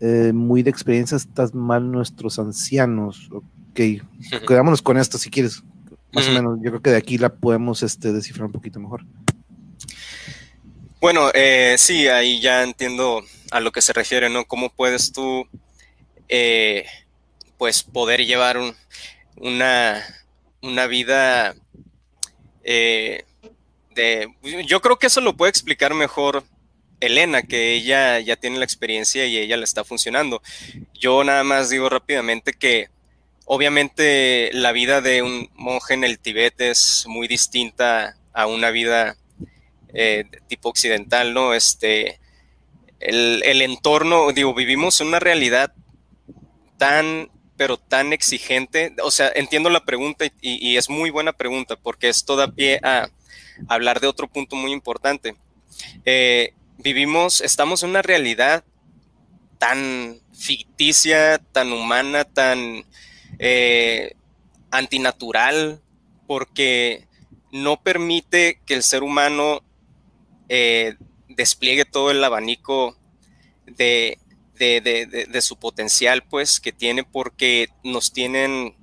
eh, 0.00 0.32
muy 0.34 0.62
de 0.62 0.70
experiencia 0.70 1.16
estás 1.16 1.54
mal 1.54 1.90
nuestros 1.90 2.38
ancianos. 2.38 3.28
Ok, 3.32 3.80
quedámonos 4.46 4.82
con 4.82 4.98
esto 4.98 5.18
si 5.18 5.30
quieres. 5.30 5.62
Más 6.12 6.28
o 6.28 6.32
menos, 6.32 6.58
yo 6.62 6.70
creo 6.70 6.80
que 6.80 6.90
de 6.90 6.96
aquí 6.96 7.18
la 7.18 7.28
podemos 7.28 7.82
este, 7.82 8.12
descifrar 8.12 8.46
un 8.46 8.52
poquito 8.52 8.80
mejor. 8.80 9.04
Bueno, 10.98 11.30
eh, 11.34 11.74
sí, 11.78 12.08
ahí 12.08 12.40
ya 12.40 12.62
entiendo 12.62 13.22
a 13.50 13.60
lo 13.60 13.70
que 13.70 13.82
se 13.82 13.92
refiere, 13.92 14.30
¿no? 14.30 14.46
¿Cómo 14.46 14.70
puedes 14.70 15.12
tú, 15.12 15.46
eh, 16.28 16.86
pues, 17.58 17.82
poder 17.82 18.24
llevar 18.24 18.58
una, 19.36 20.02
una 20.62 20.86
vida 20.86 21.54
de... 22.64 23.24
Yo 24.66 24.80
creo 24.80 24.98
que 24.98 25.08
eso 25.08 25.20
lo 25.20 25.36
puede 25.36 25.50
explicar 25.50 25.92
mejor 25.92 26.44
Elena, 27.00 27.42
que 27.42 27.74
ella 27.74 28.20
ya 28.20 28.36
tiene 28.36 28.58
la 28.58 28.64
experiencia 28.64 29.26
y 29.26 29.36
ella 29.36 29.56
le 29.56 29.64
está 29.64 29.84
funcionando. 29.84 30.42
Yo 30.94 31.24
nada 31.24 31.44
más 31.44 31.70
digo 31.70 31.88
rápidamente 31.88 32.52
que 32.52 32.88
obviamente 33.44 34.50
la 34.52 34.72
vida 34.72 35.00
de 35.00 35.22
un 35.22 35.50
monje 35.54 35.94
en 35.94 36.04
el 36.04 36.18
Tíbet 36.18 36.60
es 36.60 37.04
muy 37.08 37.28
distinta 37.28 38.16
a 38.32 38.46
una 38.46 38.70
vida 38.70 39.16
eh, 39.94 40.24
tipo 40.48 40.68
occidental, 40.68 41.32
¿no? 41.32 41.54
Este, 41.54 42.18
el, 43.00 43.62
entorno, 43.62 44.32
digo, 44.32 44.54
vivimos 44.54 45.00
una 45.00 45.20
realidad 45.20 45.72
tan, 46.76 47.30
pero 47.56 47.78
tan 47.78 48.12
exigente. 48.12 48.94
O 49.02 49.10
sea, 49.10 49.30
entiendo 49.34 49.70
la 49.70 49.84
pregunta 49.84 50.26
y, 50.40 50.76
es 50.76 50.90
muy 50.90 51.10
buena 51.10 51.32
pregunta 51.32 51.76
porque 51.76 52.08
es 52.08 52.24
toda 52.24 52.52
pie 52.52 52.80
a 52.82 53.08
hablar 53.68 54.00
de 54.00 54.06
otro 54.08 54.28
punto 54.28 54.56
muy 54.56 54.72
importante. 54.72 55.36
Eh, 56.04 56.52
vivimos, 56.78 57.40
estamos 57.40 57.82
en 57.82 57.90
una 57.90 58.02
realidad 58.02 58.64
tan 59.58 60.20
ficticia, 60.32 61.38
tan 61.38 61.72
humana, 61.72 62.24
tan 62.24 62.84
eh, 63.38 64.14
antinatural, 64.70 65.80
porque 66.26 67.06
no 67.52 67.82
permite 67.82 68.60
que 68.66 68.74
el 68.74 68.82
ser 68.82 69.02
humano 69.02 69.62
eh, 70.48 70.96
despliegue 71.28 71.84
todo 71.84 72.10
el 72.10 72.22
abanico 72.22 72.96
de, 73.66 74.18
de, 74.58 75.40
su 75.40 75.56
potencial, 75.56 76.22
pues, 76.22 76.60
que 76.60 76.72
tiene, 76.72 77.04
porque 77.04 77.68
nos 77.82 78.12
tienen 78.12 78.75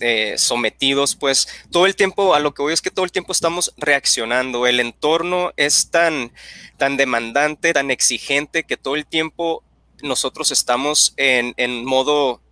eh, 0.00 0.34
sometidos, 0.36 1.16
pues 1.16 1.48
todo 1.70 1.86
el 1.86 1.96
tiempo, 1.96 2.34
a 2.34 2.40
lo 2.40 2.54
que 2.54 2.62
voy 2.62 2.72
es 2.72 2.82
que 2.82 2.90
todo 2.90 3.04
el 3.04 3.12
tiempo 3.12 3.32
estamos 3.32 3.72
reaccionando, 3.76 4.66
el 4.66 4.80
entorno 4.80 5.52
es 5.56 5.90
tan, 5.90 6.32
tan 6.76 6.96
demandante, 6.96 7.72
tan 7.72 7.90
exigente, 7.90 8.64
que 8.64 8.76
todo 8.76 8.94
el 8.94 9.06
tiempo 9.06 9.64
nosotros 10.02 10.50
estamos 10.50 11.14
en, 11.16 11.54
en 11.56 11.84
modo 11.84 12.42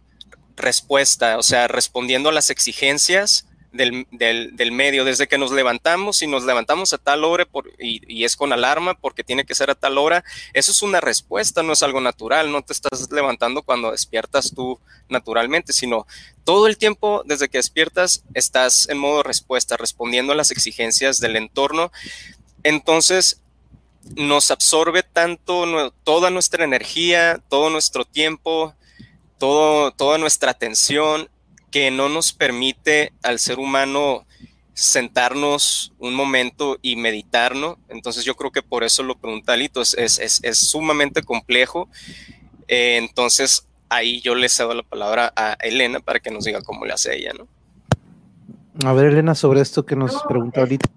respuesta, 0.56 1.36
o 1.38 1.42
sea, 1.42 1.68
respondiendo 1.68 2.28
a 2.28 2.32
las 2.32 2.50
exigencias 2.50 3.46
del, 3.74 4.72
medio, 4.72 5.04
desde 5.04 5.26
que 5.26 5.36
nos 5.36 5.50
levantamos, 5.50 6.22
y 6.22 6.26
nos 6.26 6.44
levantamos 6.44 6.92
a 6.92 6.98
tal 6.98 7.24
hora 7.24 7.44
por, 7.44 7.70
y, 7.78 8.24
es 8.24 8.36
con 8.36 8.52
alarma 8.52 8.94
porque 8.94 9.24
tiene 9.24 9.44
que 9.44 9.54
ser 9.54 9.70
a 9.70 9.74
tal 9.74 9.98
hora, 9.98 10.24
eso 10.52 10.70
es 10.70 10.82
una 10.82 11.00
respuesta, 11.00 11.62
no 11.62 11.72
es 11.72 11.82
algo 11.82 12.00
natural, 12.00 12.50
no 12.52 12.62
te 12.62 12.72
estás 12.72 13.10
levantando 13.10 13.62
cuando 13.62 13.90
despiertas 13.90 14.52
tú 14.54 14.78
naturalmente, 15.08 15.72
sino 15.72 16.06
todo 16.44 16.66
el 16.66 16.78
tiempo 16.78 17.22
desde 17.26 17.48
que 17.48 17.58
despiertas 17.58 18.22
estás 18.32 18.88
en 18.88 18.98
modo 18.98 19.22
respuesta, 19.22 19.76
respondiendo 19.76 20.32
a 20.32 20.36
las 20.36 20.50
exigencias 20.50 21.18
del 21.18 21.36
entorno. 21.36 21.90
Entonces, 22.62 23.40
nos 24.14 24.50
absorbe 24.50 25.02
tanto 25.02 25.92
toda 26.04 26.30
nuestra 26.30 26.64
energía, 26.64 27.42
todo 27.48 27.70
nuestro 27.70 28.04
tiempo, 28.04 28.74
todo, 29.38 29.92
toda 29.92 30.18
nuestra 30.18 30.52
atención 30.52 31.28
que 31.74 31.90
no 31.90 32.08
nos 32.08 32.32
permite 32.32 33.12
al 33.24 33.40
ser 33.40 33.58
humano 33.58 34.24
sentarnos 34.74 35.92
un 35.98 36.14
momento 36.14 36.78
y 36.82 36.94
meditarnos. 36.94 37.78
Entonces 37.88 38.24
yo 38.24 38.36
creo 38.36 38.52
que 38.52 38.62
por 38.62 38.84
eso 38.84 39.02
lo 39.02 39.16
pregunta 39.16 39.54
Alito, 39.54 39.82
es, 39.82 39.92
es, 39.96 40.56
sumamente 40.56 41.24
complejo. 41.24 41.88
Eh, 42.68 42.98
entonces 42.98 43.66
ahí 43.88 44.20
yo 44.20 44.36
le 44.36 44.48
cedo 44.48 44.72
la 44.72 44.84
palabra 44.84 45.32
a 45.34 45.54
Elena 45.62 45.98
para 45.98 46.20
que 46.20 46.30
nos 46.30 46.44
diga 46.44 46.62
cómo 46.62 46.86
le 46.86 46.92
hace 46.92 47.16
ella, 47.16 47.32
¿no? 47.36 47.48
A 48.88 48.92
ver, 48.92 49.06
Elena, 49.06 49.34
sobre 49.34 49.60
esto 49.60 49.84
que 49.84 49.96
nos 49.96 50.22
pregunta 50.28 50.60
ahorita. 50.60 50.88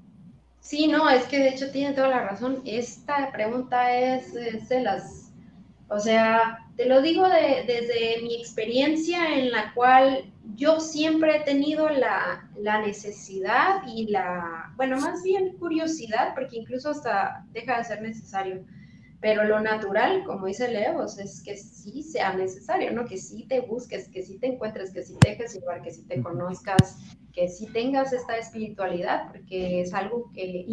Sí, 0.61 0.87
no, 0.87 1.09
es 1.09 1.23
que 1.23 1.39
de 1.39 1.49
hecho 1.49 1.71
tiene 1.71 1.95
toda 1.95 2.09
la 2.09 2.21
razón. 2.21 2.61
Esta 2.65 3.31
pregunta 3.31 3.97
es, 3.97 4.35
es 4.35 4.69
de 4.69 4.83
las, 4.83 5.31
o 5.87 5.99
sea, 5.99 6.66
te 6.77 6.85
lo 6.85 7.01
digo 7.01 7.27
desde 7.27 8.21
mi 8.21 8.35
experiencia 8.35 9.35
en 9.35 9.51
la 9.51 9.73
cual 9.73 10.31
yo 10.55 10.79
siempre 10.79 11.37
he 11.37 11.39
tenido 11.41 11.89
la, 11.89 12.47
necesidad 12.85 13.81
y 13.87 14.05
la, 14.07 14.71
bueno, 14.75 14.99
más 14.99 15.23
bien 15.23 15.57
curiosidad, 15.57 16.33
porque 16.35 16.57
incluso 16.57 16.91
hasta 16.91 17.45
deja 17.51 17.79
de 17.79 17.83
ser 17.83 18.01
necesario, 18.03 18.63
pero 19.19 19.43
lo 19.45 19.59
natural, 19.59 20.23
como 20.23 20.45
dice 20.45 20.67
Leos, 20.67 21.17
es 21.17 21.41
que 21.41 21.57
sí 21.57 22.03
sea 22.03 22.33
necesario, 22.33 22.91
¿no? 22.93 23.05
Que 23.05 23.17
sí 23.17 23.47
te 23.47 23.61
busques, 23.61 24.07
que 24.09 24.21
sí 24.21 24.37
te 24.37 24.45
encuentres, 24.45 24.93
que 24.93 25.01
sí 25.01 25.17
te 25.19 25.31
dejes 25.31 25.55
igual, 25.55 25.81
que 25.81 25.91
sí 25.91 26.05
te 26.05 26.21
conozcas, 26.21 26.99
que 27.33 27.47
sí 27.47 27.65
tengas 27.73 28.13
esta 28.13 28.37
espiritualidad, 28.37 29.27
porque 29.29 29.81
es 29.81 29.95
algo 29.95 30.31
que 30.31 30.67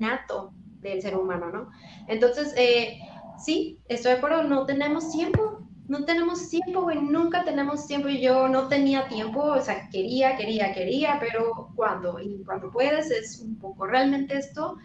innato 0.00 0.52
del 0.80 1.00
ser 1.02 1.16
humano, 1.16 1.50
¿no? 1.50 1.70
Entonces, 2.08 2.52
eh, 2.56 2.98
sí, 3.38 3.80
estoy 3.88 4.12
de 4.12 4.18
acuerdo, 4.18 4.42
no 4.44 4.66
tenemos 4.66 5.10
tiempo, 5.12 5.60
no 5.88 6.04
tenemos 6.04 6.48
tiempo, 6.48 6.82
güey, 6.82 7.00
nunca 7.00 7.44
tenemos 7.44 7.86
tiempo 7.86 8.08
yo 8.08 8.48
no 8.48 8.68
tenía 8.68 9.06
tiempo, 9.08 9.40
o 9.40 9.60
sea, 9.60 9.88
quería, 9.90 10.36
quería, 10.36 10.72
quería, 10.72 11.18
pero 11.20 11.70
cuando, 11.76 12.20
y 12.20 12.42
cuando 12.44 12.70
puedes 12.70 13.10
es 13.10 13.40
un 13.40 13.56
poco, 13.56 13.86
realmente 13.86 14.36
esto 14.36 14.76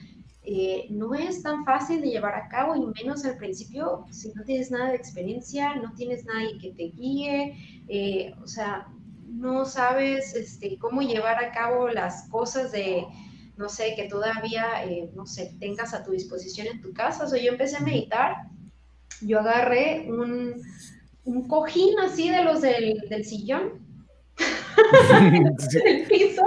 eh, 0.44 0.88
no 0.90 1.14
es 1.14 1.44
tan 1.44 1.66
fácil 1.66 2.02
de 2.02 2.10
llevar 2.10 2.36
a 2.36 2.48
cabo 2.50 2.76
y 2.76 2.86
menos 3.02 3.26
al 3.26 3.38
principio 3.38 4.06
si 4.12 4.32
no 4.34 4.44
tienes 4.44 4.72
nada 4.72 4.90
de 4.90 4.96
experiencia, 4.96 5.76
no 5.76 5.94
tienes 5.94 6.26
nadie 6.26 6.58
que 6.60 6.72
te 6.72 6.84
guíe, 6.84 7.84
eh, 7.88 8.34
o 8.42 8.48
sea, 8.48 8.88
no 9.28 9.66
sabes 9.66 10.36
este, 10.36 10.78
cómo 10.78 11.02
llevar 11.02 11.44
a 11.44 11.52
cabo 11.52 11.90
las 11.90 12.28
cosas 12.30 12.72
de, 12.72 13.06
no 13.62 13.70
sé, 13.70 13.94
que 13.96 14.10
todavía, 14.10 14.84
eh, 14.84 15.10
no 15.16 15.26
sé, 15.26 15.56
tengas 15.60 15.94
a 15.94 16.04
tu 16.04 16.12
disposición 16.12 16.68
en 16.68 16.82
tu 16.82 16.92
casa. 16.94 17.24
O 17.24 17.28
sea, 17.28 17.42
yo 17.42 17.52
empecé 17.52 17.78
a 17.78 17.82
meditar, 17.82 18.36
yo 19.22 19.40
agarré 19.40 20.08
un, 20.10 20.62
un 21.24 21.48
cojín 21.48 22.00
así 22.00 22.30
de 22.30 22.44
los 22.44 22.62
del, 22.62 23.00
del 23.10 23.24
sillón, 23.24 23.80
el 25.86 26.04
piso, 26.08 26.44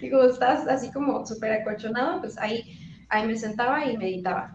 digo, 0.00 0.22
estás 0.24 0.68
así 0.68 0.92
como 0.92 1.24
súper 1.24 1.52
acolchonado, 1.52 2.20
pues 2.20 2.36
ahí 2.38 2.78
ahí 3.08 3.26
me 3.26 3.36
sentaba 3.36 3.84
y 3.86 3.96
meditaba. 3.96 4.54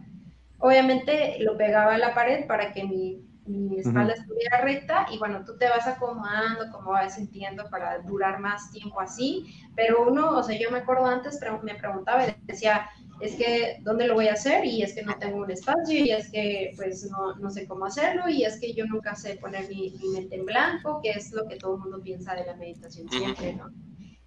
Obviamente 0.60 1.38
lo 1.40 1.58
pegaba 1.58 1.96
a 1.96 1.98
la 1.98 2.14
pared 2.14 2.48
para 2.48 2.72
que 2.72 2.84
mi, 2.84 3.22
mi 3.46 3.80
espalda 3.80 4.14
estuviera 4.14 4.62
recta 4.62 5.06
y 5.12 5.18
bueno, 5.18 5.44
tú 5.46 5.58
te 5.58 5.68
vas 5.68 5.86
acomodando, 5.88 6.72
como 6.72 6.92
vas 6.92 7.16
sintiendo 7.16 7.70
para 7.70 8.00
durar 8.00 8.40
más 8.40 8.72
tiempo 8.72 9.02
así, 9.02 9.46
pero 9.76 10.08
uno, 10.08 10.38
o 10.38 10.44
sea, 10.44 10.58
yo 10.58 10.72
me 10.72 10.80
acuerdo 10.80 11.06
antes, 11.06 11.40
me 11.64 11.76
preguntaba 11.76 12.28
y 12.28 12.36
decía, 12.44 12.90
es 13.20 13.36
que, 13.36 13.78
¿dónde 13.82 14.08
lo 14.08 14.16
voy 14.16 14.28
a 14.28 14.34
hacer? 14.34 14.66
Y 14.66 14.82
es 14.82 14.94
que 14.94 15.04
no 15.04 15.18
tengo 15.18 15.38
un 15.38 15.52
espacio, 15.52 16.04
y 16.04 16.12
es 16.12 16.30
que, 16.32 16.74
pues, 16.76 17.10
no, 17.10 17.36
no 17.36 17.50
sé 17.50 17.68
cómo 17.68 17.86
hacerlo, 17.86 18.28
y 18.30 18.44
es 18.44 18.60
que 18.60 18.74
yo 18.74 18.86
nunca 18.86 19.16
sé 19.16 19.36
poner 19.36 19.68
mi, 19.70 19.92
mi, 20.02 20.10
mente 20.10 20.36
en 20.36 20.46
blanco, 20.46 21.00
que 21.02 21.12
es 21.12 21.32
lo 21.32 21.48
que 21.48 21.58
todo 21.58 21.76
el 21.76 21.82
mundo 21.82 22.02
piensa 22.02 22.36
de 22.36 22.46
la 22.46 22.56
meditación 22.56 23.10
siempre, 23.10 23.54
¿no? 23.54 23.70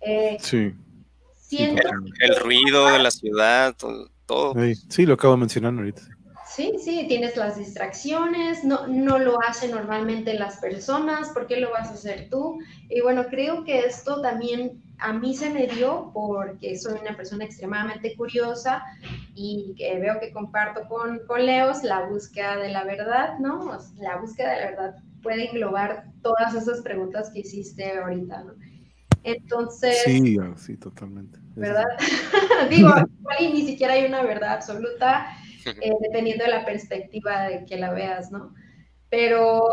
Eh, 0.00 0.36
sí. 0.40 0.74
Siento 1.36 1.88
el, 1.88 2.30
el, 2.30 2.40
ruido 2.40 2.86
de 2.86 2.98
la 2.98 3.10
ciudad, 3.10 3.74
todo 3.76 4.10
todo. 4.26 4.54
Sí, 4.88 5.06
lo 5.06 5.14
acabo 5.14 5.34
de 5.34 5.40
mencionar 5.40 5.72
ahorita. 5.72 6.02
Sí, 6.56 6.72
sí, 6.82 7.04
tienes 7.06 7.36
las 7.36 7.58
distracciones, 7.58 8.64
no, 8.64 8.86
no 8.86 9.18
lo 9.18 9.38
hacen 9.42 9.72
normalmente 9.72 10.32
las 10.32 10.56
personas, 10.56 11.28
¿por 11.28 11.46
qué 11.46 11.60
lo 11.60 11.70
vas 11.70 11.88
a 11.88 11.92
hacer 11.92 12.30
tú? 12.30 12.58
Y 12.88 13.02
bueno, 13.02 13.26
creo 13.26 13.62
que 13.62 13.80
esto 13.80 14.22
también 14.22 14.82
a 14.98 15.12
mí 15.12 15.36
se 15.36 15.50
me 15.50 15.66
dio 15.66 16.10
porque 16.14 16.78
soy 16.78 16.98
una 16.98 17.14
persona 17.14 17.44
extremadamente 17.44 18.16
curiosa 18.16 18.82
y 19.34 19.74
que 19.76 19.98
veo 19.98 20.18
que 20.18 20.32
comparto 20.32 20.88
con, 20.88 21.20
con 21.26 21.44
Leos 21.44 21.82
la 21.82 22.06
búsqueda 22.06 22.56
de 22.56 22.70
la 22.70 22.84
verdad, 22.84 23.38
¿no? 23.38 23.78
La 23.98 24.16
búsqueda 24.16 24.54
de 24.54 24.60
la 24.60 24.70
verdad 24.70 24.96
puede 25.22 25.50
englobar 25.50 26.06
todas 26.22 26.54
esas 26.54 26.80
preguntas 26.80 27.30
que 27.34 27.40
hiciste 27.40 27.98
ahorita, 27.98 28.44
¿no? 28.44 28.54
Entonces... 29.24 30.04
Sí, 30.04 30.38
ah, 30.40 30.54
sí, 30.56 30.78
totalmente. 30.78 31.38
¿Verdad? 31.54 31.84
Digo, 32.70 32.94
ni 33.40 33.66
siquiera 33.66 33.92
hay 33.92 34.06
una 34.06 34.22
verdad 34.22 34.54
absoluta, 34.54 35.26
eh, 35.66 35.92
dependiendo 36.00 36.44
de 36.44 36.50
la 36.50 36.64
perspectiva 36.64 37.48
de 37.48 37.64
que 37.64 37.76
la 37.76 37.92
veas, 37.92 38.30
¿no? 38.30 38.54
Pero 39.08 39.68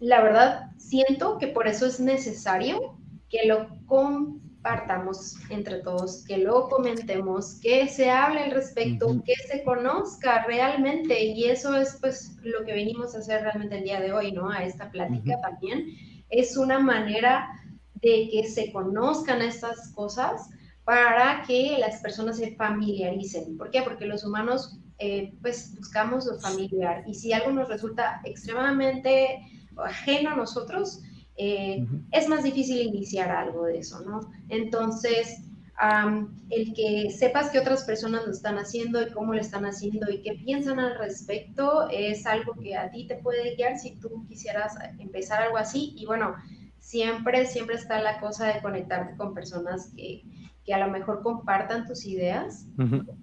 la 0.00 0.22
verdad, 0.22 0.70
siento 0.78 1.38
que 1.38 1.48
por 1.48 1.68
eso 1.68 1.86
es 1.86 2.00
necesario 2.00 2.98
que 3.28 3.46
lo 3.46 3.68
compartamos 3.86 5.36
entre 5.50 5.78
todos, 5.78 6.24
que 6.26 6.38
lo 6.38 6.68
comentemos, 6.68 7.60
que 7.60 7.86
se 7.88 8.10
hable 8.10 8.40
al 8.40 8.50
respecto, 8.50 9.22
que 9.24 9.34
se 9.48 9.62
conozca 9.62 10.44
realmente. 10.46 11.22
Y 11.22 11.44
eso 11.44 11.76
es 11.76 11.96
pues 12.00 12.36
lo 12.42 12.64
que 12.64 12.72
venimos 12.72 13.14
a 13.14 13.18
hacer 13.18 13.42
realmente 13.42 13.78
el 13.78 13.84
día 13.84 14.00
de 14.00 14.12
hoy, 14.12 14.32
¿no? 14.32 14.50
A 14.50 14.64
esta 14.64 14.90
plática 14.90 15.40
también. 15.40 15.86
Es 16.28 16.56
una 16.56 16.78
manera 16.78 17.48
de 17.94 18.28
que 18.32 18.44
se 18.48 18.72
conozcan 18.72 19.42
estas 19.42 19.92
cosas 19.92 20.48
para 20.84 21.42
que 21.46 21.76
las 21.78 22.00
personas 22.00 22.38
se 22.38 22.54
familiaricen. 22.56 23.56
¿Por 23.56 23.70
qué? 23.70 23.82
Porque 23.82 24.06
los 24.06 24.24
humanos 24.24 24.78
eh, 24.98 25.32
pues 25.40 25.74
buscamos 25.76 26.26
lo 26.26 26.38
familiar 26.38 27.04
y 27.06 27.14
si 27.14 27.32
algo 27.32 27.52
nos 27.52 27.68
resulta 27.68 28.20
extremadamente 28.24 29.38
ajeno 29.76 30.30
a 30.30 30.36
nosotros, 30.36 31.00
eh, 31.36 31.86
es 32.12 32.28
más 32.28 32.42
difícil 32.42 32.82
iniciar 32.82 33.30
algo 33.30 33.64
de 33.64 33.78
eso, 33.78 34.00
¿no? 34.00 34.20
Entonces, 34.50 35.42
el 36.50 36.74
que 36.74 37.10
sepas 37.10 37.48
que 37.48 37.58
otras 37.58 37.84
personas 37.84 38.26
lo 38.26 38.32
están 38.32 38.58
haciendo 38.58 39.00
y 39.00 39.10
cómo 39.10 39.32
lo 39.32 39.40
están 39.40 39.64
haciendo 39.64 40.10
y 40.10 40.20
qué 40.20 40.34
piensan 40.34 40.78
al 40.78 40.98
respecto 40.98 41.88
es 41.88 42.26
algo 42.26 42.52
que 42.54 42.76
a 42.76 42.90
ti 42.90 43.06
te 43.06 43.16
puede 43.16 43.56
guiar 43.56 43.78
si 43.78 43.96
tú 43.96 44.26
quisieras 44.28 44.74
empezar 44.98 45.42
algo 45.42 45.56
así. 45.56 45.94
Y 45.96 46.04
bueno, 46.04 46.34
siempre, 46.78 47.46
siempre 47.46 47.76
está 47.76 48.02
la 48.02 48.20
cosa 48.20 48.48
de 48.48 48.60
conectarte 48.60 49.16
con 49.16 49.32
personas 49.32 49.90
que, 49.96 50.22
que 50.70 50.74
a 50.74 50.86
lo 50.86 50.92
mejor 50.92 51.24
compartan 51.24 51.84
tus 51.84 52.06
ideas 52.06 52.64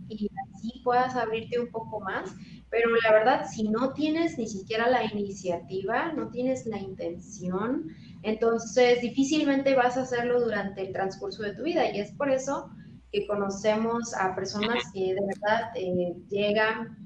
y 0.09 0.29
así 0.53 0.81
puedas 0.83 1.15
abrirte 1.15 1.57
un 1.57 1.71
poco 1.71 2.01
más. 2.01 2.35
Pero 2.69 2.89
la 3.01 3.13
verdad, 3.13 3.45
si 3.49 3.69
no 3.69 3.93
tienes 3.93 4.37
ni 4.37 4.47
siquiera 4.47 4.89
la 4.89 5.05
iniciativa, 5.05 6.11
no 6.11 6.29
tienes 6.29 6.65
la 6.65 6.77
intención, 6.77 7.87
entonces 8.23 8.99
difícilmente 8.99 9.75
vas 9.75 9.95
a 9.95 10.01
hacerlo 10.01 10.41
durante 10.41 10.81
el 10.81 10.91
transcurso 10.91 11.41
de 11.41 11.53
tu 11.53 11.63
vida. 11.63 11.89
Y 11.89 12.01
es 12.01 12.11
por 12.11 12.29
eso 12.29 12.69
que 13.13 13.25
conocemos 13.25 14.13
a 14.13 14.35
personas 14.35 14.83
que 14.93 15.13
de 15.13 15.21
verdad 15.21 15.71
eh, 15.75 16.17
llegan 16.27 16.97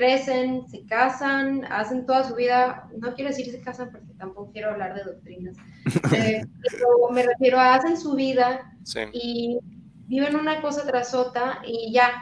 crecen, 0.00 0.66
se 0.70 0.86
casan, 0.86 1.66
hacen 1.70 2.06
toda 2.06 2.26
su 2.26 2.34
vida, 2.34 2.88
no 2.96 3.14
quiero 3.14 3.28
decir 3.28 3.50
se 3.50 3.60
casan 3.60 3.92
porque 3.92 4.14
tampoco 4.18 4.50
quiero 4.50 4.70
hablar 4.70 4.94
de 4.94 5.04
doctrinas, 5.04 5.56
eh, 6.14 6.42
pero 6.62 7.10
me 7.12 7.22
refiero 7.22 7.60
a 7.60 7.74
hacen 7.74 8.00
su 8.00 8.14
vida 8.14 8.72
y 9.12 9.58
viven 10.06 10.36
una 10.36 10.62
cosa 10.62 10.86
tras 10.86 11.12
otra 11.12 11.60
y 11.66 11.92
ya. 11.92 12.12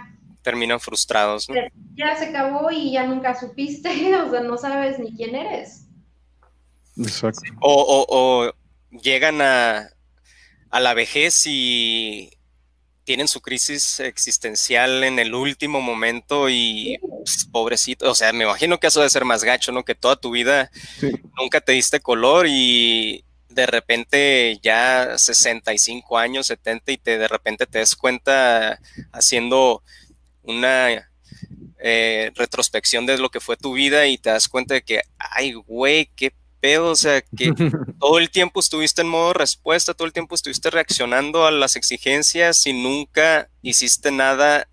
Terminan 0.42 0.80
frustrados, 0.80 1.48
¿no? 1.48 1.54
Ya 1.94 2.16
se 2.16 2.26
acabó 2.26 2.68
y 2.72 2.90
ya 2.92 3.06
nunca 3.06 3.38
supiste, 3.38 4.16
o 4.16 4.28
sea, 4.28 4.40
no 4.40 4.58
sabes 4.58 4.98
ni 4.98 5.14
quién 5.14 5.36
eres. 5.36 5.86
Exacto. 6.96 7.42
O, 7.60 8.06
o 8.08 8.52
llegan 8.90 9.40
a, 9.40 9.88
a 10.70 10.80
la 10.80 10.94
vejez 10.94 11.46
y 11.46 12.37
tienen 13.08 13.26
su 13.26 13.40
crisis 13.40 14.00
existencial 14.00 15.02
en 15.02 15.18
el 15.18 15.34
último 15.34 15.80
momento 15.80 16.50
y 16.50 16.98
pues, 17.00 17.48
pobrecito, 17.50 18.10
o 18.10 18.14
sea, 18.14 18.34
me 18.34 18.44
imagino 18.44 18.78
que 18.78 18.88
eso 18.88 19.00
debe 19.00 19.08
ser 19.08 19.24
más 19.24 19.44
gacho, 19.44 19.72
¿no? 19.72 19.82
Que 19.82 19.94
toda 19.94 20.16
tu 20.16 20.30
vida 20.30 20.70
nunca 21.40 21.62
te 21.62 21.72
diste 21.72 22.00
color 22.00 22.44
y 22.46 23.24
de 23.48 23.64
repente 23.64 24.58
ya 24.62 25.16
65 25.16 26.18
años, 26.18 26.48
70 26.48 26.92
y 26.92 26.98
te 26.98 27.16
de 27.16 27.28
repente 27.28 27.64
te 27.64 27.78
des 27.78 27.96
cuenta 27.96 28.78
haciendo 29.10 29.82
una 30.42 31.10
eh, 31.78 32.30
retrospección 32.34 33.06
de 33.06 33.16
lo 33.16 33.30
que 33.30 33.40
fue 33.40 33.56
tu 33.56 33.72
vida 33.72 34.06
y 34.06 34.18
te 34.18 34.28
das 34.28 34.50
cuenta 34.50 34.74
de 34.74 34.82
que, 34.82 35.00
ay, 35.18 35.54
güey, 35.54 36.10
qué 36.14 36.34
pedo, 36.60 36.90
o 36.90 36.96
sea, 36.96 37.22
que 37.22 37.52
todo 38.00 38.18
el 38.18 38.30
tiempo 38.30 38.60
estuviste 38.60 39.02
en 39.02 39.08
modo 39.08 39.32
respuesta, 39.32 39.94
todo 39.94 40.06
el 40.06 40.12
tiempo 40.12 40.34
estuviste 40.34 40.70
reaccionando 40.70 41.46
a 41.46 41.50
las 41.50 41.76
exigencias 41.76 42.66
y 42.66 42.72
nunca 42.72 43.48
hiciste 43.62 44.10
nada 44.10 44.68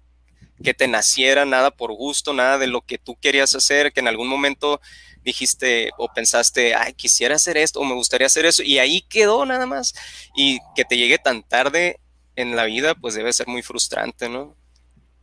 que 0.63 0.73
te 0.73 0.87
naciera, 0.87 1.45
nada 1.45 1.71
por 1.71 1.93
gusto, 1.93 2.33
nada 2.33 2.57
de 2.57 2.67
lo 2.67 2.81
que 2.81 2.97
tú 2.97 3.17
querías 3.19 3.55
hacer, 3.55 3.91
que 3.93 3.99
en 3.99 4.07
algún 4.07 4.27
momento 4.27 4.79
dijiste 5.23 5.89
o 5.97 6.07
pensaste, 6.13 6.75
ay, 6.75 6.93
quisiera 6.93 7.35
hacer 7.35 7.57
esto 7.57 7.79
o 7.79 7.83
me 7.83 7.95
gustaría 7.95 8.27
hacer 8.27 8.45
eso, 8.45 8.63
y 8.63 8.79
ahí 8.79 9.01
quedó 9.01 9.45
nada 9.45 9.65
más. 9.65 9.93
Y 10.35 10.59
que 10.75 10.85
te 10.85 10.97
llegue 10.97 11.17
tan 11.17 11.43
tarde 11.43 11.99
en 12.35 12.55
la 12.55 12.65
vida, 12.65 12.95
pues 12.95 13.15
debe 13.15 13.33
ser 13.33 13.47
muy 13.47 13.61
frustrante, 13.61 14.29
¿no? 14.29 14.55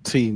Sí, 0.04 0.34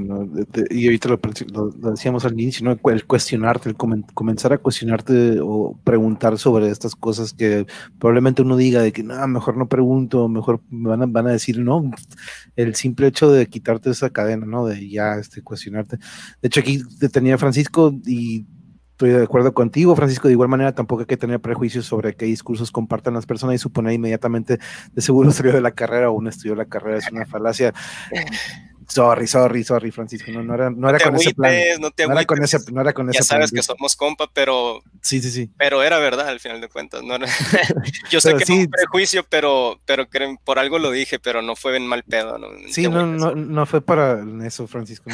y 0.71 0.87
ahorita 0.87 1.09
lo, 1.09 1.71
decíamos 1.91 2.25
al 2.25 2.35
inicio, 2.41 2.65
¿no? 2.65 2.91
el 2.91 3.05
cuestionarte, 3.07 3.69
el 3.69 3.77
comenzar 3.77 4.53
a 4.53 4.59
cuestionarte 4.59 5.41
o 5.43 5.77
preguntar 5.83 6.39
sobre 6.39 6.71
estas 6.71 6.95
cosas 6.95 7.33
que 7.33 7.67
probablemente 7.99 8.43
uno 8.43 8.57
diga 8.57 8.81
de 8.81 8.93
que 8.93 9.03
no, 9.03 9.27
mejor 9.27 9.57
no 9.57 9.69
pregunto, 9.69 10.29
mejor 10.29 10.61
me 10.71 10.91
van 10.91 11.03
a, 11.03 11.07
van 11.07 11.27
a 11.27 11.33
decir 11.33 11.59
no. 11.59 11.91
El 12.55 12.77
simple 12.77 13.09
hecho 13.09 13.31
de 13.33 13.47
quitarte 13.49 13.91
esa 13.91 14.11
cadena, 14.11 14.47
¿no? 14.47 14.67
De 14.67 14.89
ya 14.89 15.17
este, 15.17 15.43
cuestionarte. 15.43 15.97
De 16.41 16.47
hecho, 16.47 16.61
aquí 16.61 16.83
tenía 17.13 17.37
Francisco 17.37 17.93
y 18.07 18.47
estoy 18.93 19.11
de 19.11 19.25
acuerdo 19.25 19.53
contigo, 19.53 19.97
Francisco. 19.97 20.29
De 20.29 20.33
igual 20.33 20.49
manera, 20.49 20.75
tampoco 20.75 21.01
hay 21.01 21.07
que 21.07 21.17
tener 21.17 21.41
prejuicios 21.41 21.87
sobre 21.87 22.15
qué 22.15 22.25
discursos 22.27 22.71
compartan 22.71 23.15
las 23.15 23.27
personas 23.27 23.57
y 23.57 23.59
suponer 23.59 23.95
inmediatamente 23.95 24.59
de 24.93 25.03
seguro 25.03 25.31
salió 25.33 25.53
de 25.53 25.61
la 25.61 25.73
carrera 25.73 26.09
o 26.11 26.15
un 26.15 26.29
estudió 26.29 26.55
la 26.55 26.67
carrera 26.67 26.99
es 26.99 27.11
una 27.11 27.27
falacia 27.27 27.75
Sorry, 28.89 29.27
sorry, 29.27 29.65
sorry, 29.65 29.91
Francisco. 29.91 30.31
No, 30.31 30.43
no 30.43 30.55
era, 30.55 30.71
no 30.71 30.89
era 30.89 30.99
con 31.01 31.17
ese 31.17 31.35
plan. 31.35 31.53
No, 31.81 31.91
te 31.91 32.07
no 32.07 32.13
era 32.13 32.25
con 32.25 32.43
ese, 32.43 32.59
no 32.73 32.81
era 32.81 32.93
con 32.93 33.07
ya 33.13 33.19
ese 33.19 33.29
sabes 33.29 33.51
plan. 33.51 33.59
que 33.61 33.63
somos 33.65 33.97
compa, 33.97 34.29
pero. 34.33 34.81
Sí, 35.03 35.21
sí, 35.21 35.31
sí. 35.31 35.51
Pero 35.59 35.83
era 35.83 35.99
verdad 35.99 36.29
al 36.29 36.41
final 36.41 36.61
de 36.61 36.69
cuentas. 36.69 37.03
No 37.03 37.15
era... 37.17 37.27
Yo 38.11 38.21
sé 38.21 38.35
que 38.35 38.45
sí. 38.45 38.53
fue 38.55 38.65
un 38.65 38.71
prejuicio, 38.71 39.25
pero, 39.29 39.81
pero 39.87 40.07
por 40.45 40.59
algo 40.59 40.79
lo 40.79 40.91
dije, 40.91 41.19
pero 41.19 41.43
no 41.43 41.57
fue 41.57 41.77
en 41.77 41.87
mal 41.87 42.03
pedo. 42.05 42.39
No, 42.39 42.47
Sí, 42.69 42.89
no, 42.89 43.07
no, 43.07 43.35
no 43.35 43.67
fue 43.67 43.81
para 43.81 44.25
eso, 44.45 44.67
Francisco. 44.67 45.11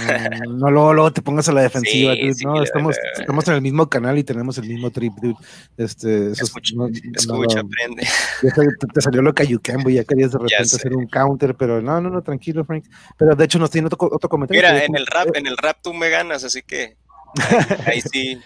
No, 0.49 0.71
luego, 0.71 0.93
luego 0.95 1.13
te 1.13 1.23
pongas 1.23 1.49
a 1.49 1.53
la 1.53 1.63
defensiva. 1.63 2.15
Sí, 2.15 2.21
dude. 2.23 2.35
sí, 2.35 2.45
no, 2.45 2.63
estamos, 2.63 2.97
estamos 3.19 3.49
en 3.49 3.55
el 3.55 3.63
mismo 3.63 3.89
canal 3.89 4.19
y 4.19 4.25
tenemos 4.25 4.59
el 4.59 4.69
mismo 4.69 4.91
trip, 4.91 5.13
dude. 5.23 5.35
Este, 5.77 6.33
eso 6.33 6.45
es- 6.45 6.53
Escucha, 6.53 6.75
Escucha, 7.15 7.61
aprende. 7.61 8.07
te, 8.43 8.87
te 8.93 9.01
salió 9.01 9.23
lo 9.23 9.35
cayucambo 9.35 9.89
y 9.91 9.95
ya 9.95 10.05
querías 10.05 10.33
de 10.33 10.39
repente 10.43 10.63
hacer 10.77 10.95
un 10.95 11.07
counter, 11.07 11.55
pero 11.55 11.81
no, 11.81 12.01
no, 12.01 12.11
no, 12.11 12.23
tranquilo, 12.23 12.65
Frank. 12.65 12.85
Pero 13.17 13.35
de 13.35 13.45
hecho 13.45 13.59
nos 13.63 13.71
tiene 13.71 13.87
otro, 13.87 14.09
otro 14.13 14.29
comentario. 14.29 14.61
Mira, 14.63 14.85
en 14.85 14.95
el 14.97 15.07
rap, 15.07 15.35
en 15.35 15.47
el 15.47 15.57
rap 15.57 15.79
tú 15.83 15.95
me 15.95 16.11
ganas, 16.11 16.45
así 16.45 16.63
que 16.63 16.97
ahí, 17.49 17.77
ahí 17.87 18.01
sí. 18.03 18.39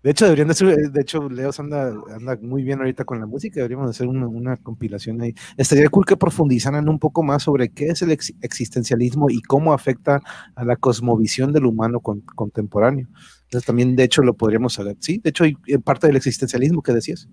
De 0.00 0.12
hecho, 0.12 0.26
deberían 0.26 0.46
de 0.46 0.54
ser, 0.54 0.76
de 0.76 1.00
hecho, 1.00 1.28
Leos 1.28 1.58
anda, 1.58 1.88
anda 2.14 2.38
muy 2.40 2.62
bien 2.62 2.78
ahorita 2.78 3.04
con 3.04 3.18
la 3.18 3.26
música, 3.26 3.56
deberíamos 3.56 3.86
de 3.88 3.90
hacer 3.90 4.06
una, 4.06 4.28
una 4.28 4.56
compilación 4.56 5.20
ahí. 5.20 5.34
Estaría 5.56 5.88
cool 5.88 6.06
que 6.06 6.16
profundizaran 6.16 6.88
un 6.88 7.00
poco 7.00 7.24
más 7.24 7.42
sobre 7.42 7.70
qué 7.70 7.86
es 7.88 8.00
el 8.02 8.12
ex- 8.12 8.32
existencialismo 8.40 9.28
y 9.28 9.42
cómo 9.42 9.72
afecta 9.72 10.20
a 10.54 10.64
la 10.64 10.76
cosmovisión 10.76 11.52
del 11.52 11.66
humano 11.66 11.98
con- 11.98 12.20
contemporáneo. 12.20 13.08
Entonces 13.42 13.66
también, 13.66 13.96
de 13.96 14.04
hecho, 14.04 14.22
lo 14.22 14.34
podríamos 14.34 14.74
saber. 14.74 14.96
Sí, 15.00 15.18
de 15.18 15.30
hecho, 15.30 15.42
hay 15.42 15.56
eh, 15.66 15.80
parte 15.80 16.06
del 16.06 16.14
existencialismo 16.16 16.80
que 16.80 16.92
decías. 16.92 17.26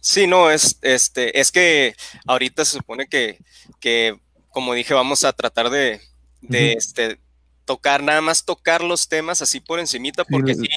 Sí, 0.00 0.28
no, 0.28 0.48
es, 0.52 0.78
este, 0.82 1.40
es 1.40 1.50
que 1.50 1.94
ahorita 2.28 2.64
se 2.64 2.76
supone 2.76 3.08
que, 3.08 3.38
que 3.80 4.16
como 4.50 4.74
dije, 4.74 4.94
vamos 4.94 5.24
a 5.24 5.32
tratar 5.32 5.70
de, 5.70 6.00
de 6.40 6.72
este, 6.72 7.18
tocar, 7.64 8.02
nada 8.02 8.20
más 8.22 8.44
tocar 8.44 8.82
los 8.82 9.08
temas 9.08 9.42
así 9.42 9.60
por 9.60 9.80
encimita, 9.80 10.24
porque 10.24 10.54
Sí, 10.54 10.62
sí, 10.62 10.68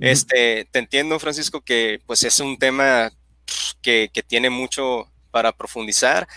este, 0.00 0.66
te 0.70 0.78
entiendo, 0.78 1.18
Francisco, 1.18 1.60
que 1.60 2.00
pues 2.06 2.22
es 2.22 2.38
un 2.38 2.58
tema 2.58 3.12
que, 3.82 4.10
que 4.12 4.22
tiene 4.22 4.50
mucho 4.50 5.10
para 5.34 5.50
profundizar 5.50 6.28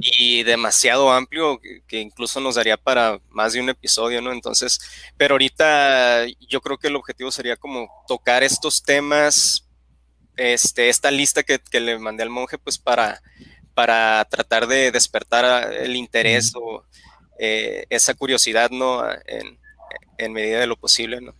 y 0.00 0.44
demasiado 0.44 1.12
amplio 1.12 1.60
que, 1.60 1.82
que 1.86 2.00
incluso 2.00 2.40
nos 2.40 2.54
daría 2.54 2.78
para 2.78 3.20
más 3.28 3.52
de 3.52 3.60
un 3.60 3.68
episodio, 3.68 4.22
¿no? 4.22 4.32
Entonces, 4.32 4.80
pero 5.18 5.34
ahorita 5.34 6.24
yo 6.48 6.62
creo 6.62 6.78
que 6.78 6.88
el 6.88 6.96
objetivo 6.96 7.30
sería 7.30 7.56
como 7.56 7.90
tocar 8.08 8.42
estos 8.42 8.82
temas, 8.82 9.68
este, 10.38 10.88
esta 10.88 11.10
lista 11.10 11.42
que, 11.42 11.58
que 11.58 11.80
le 11.80 11.98
mandé 11.98 12.22
al 12.22 12.30
monje, 12.30 12.56
pues 12.56 12.78
para, 12.78 13.20
para 13.74 14.26
tratar 14.30 14.66
de 14.66 14.90
despertar 14.90 15.74
el 15.74 15.94
interés 15.94 16.52
o 16.54 16.82
eh, 17.40 17.84
esa 17.90 18.14
curiosidad, 18.14 18.70
¿no? 18.70 19.02
En, 19.26 19.58
en 20.18 20.32
medida 20.32 20.60
de 20.60 20.66
lo 20.66 20.76
posible, 20.76 21.20
¿no? 21.20 21.32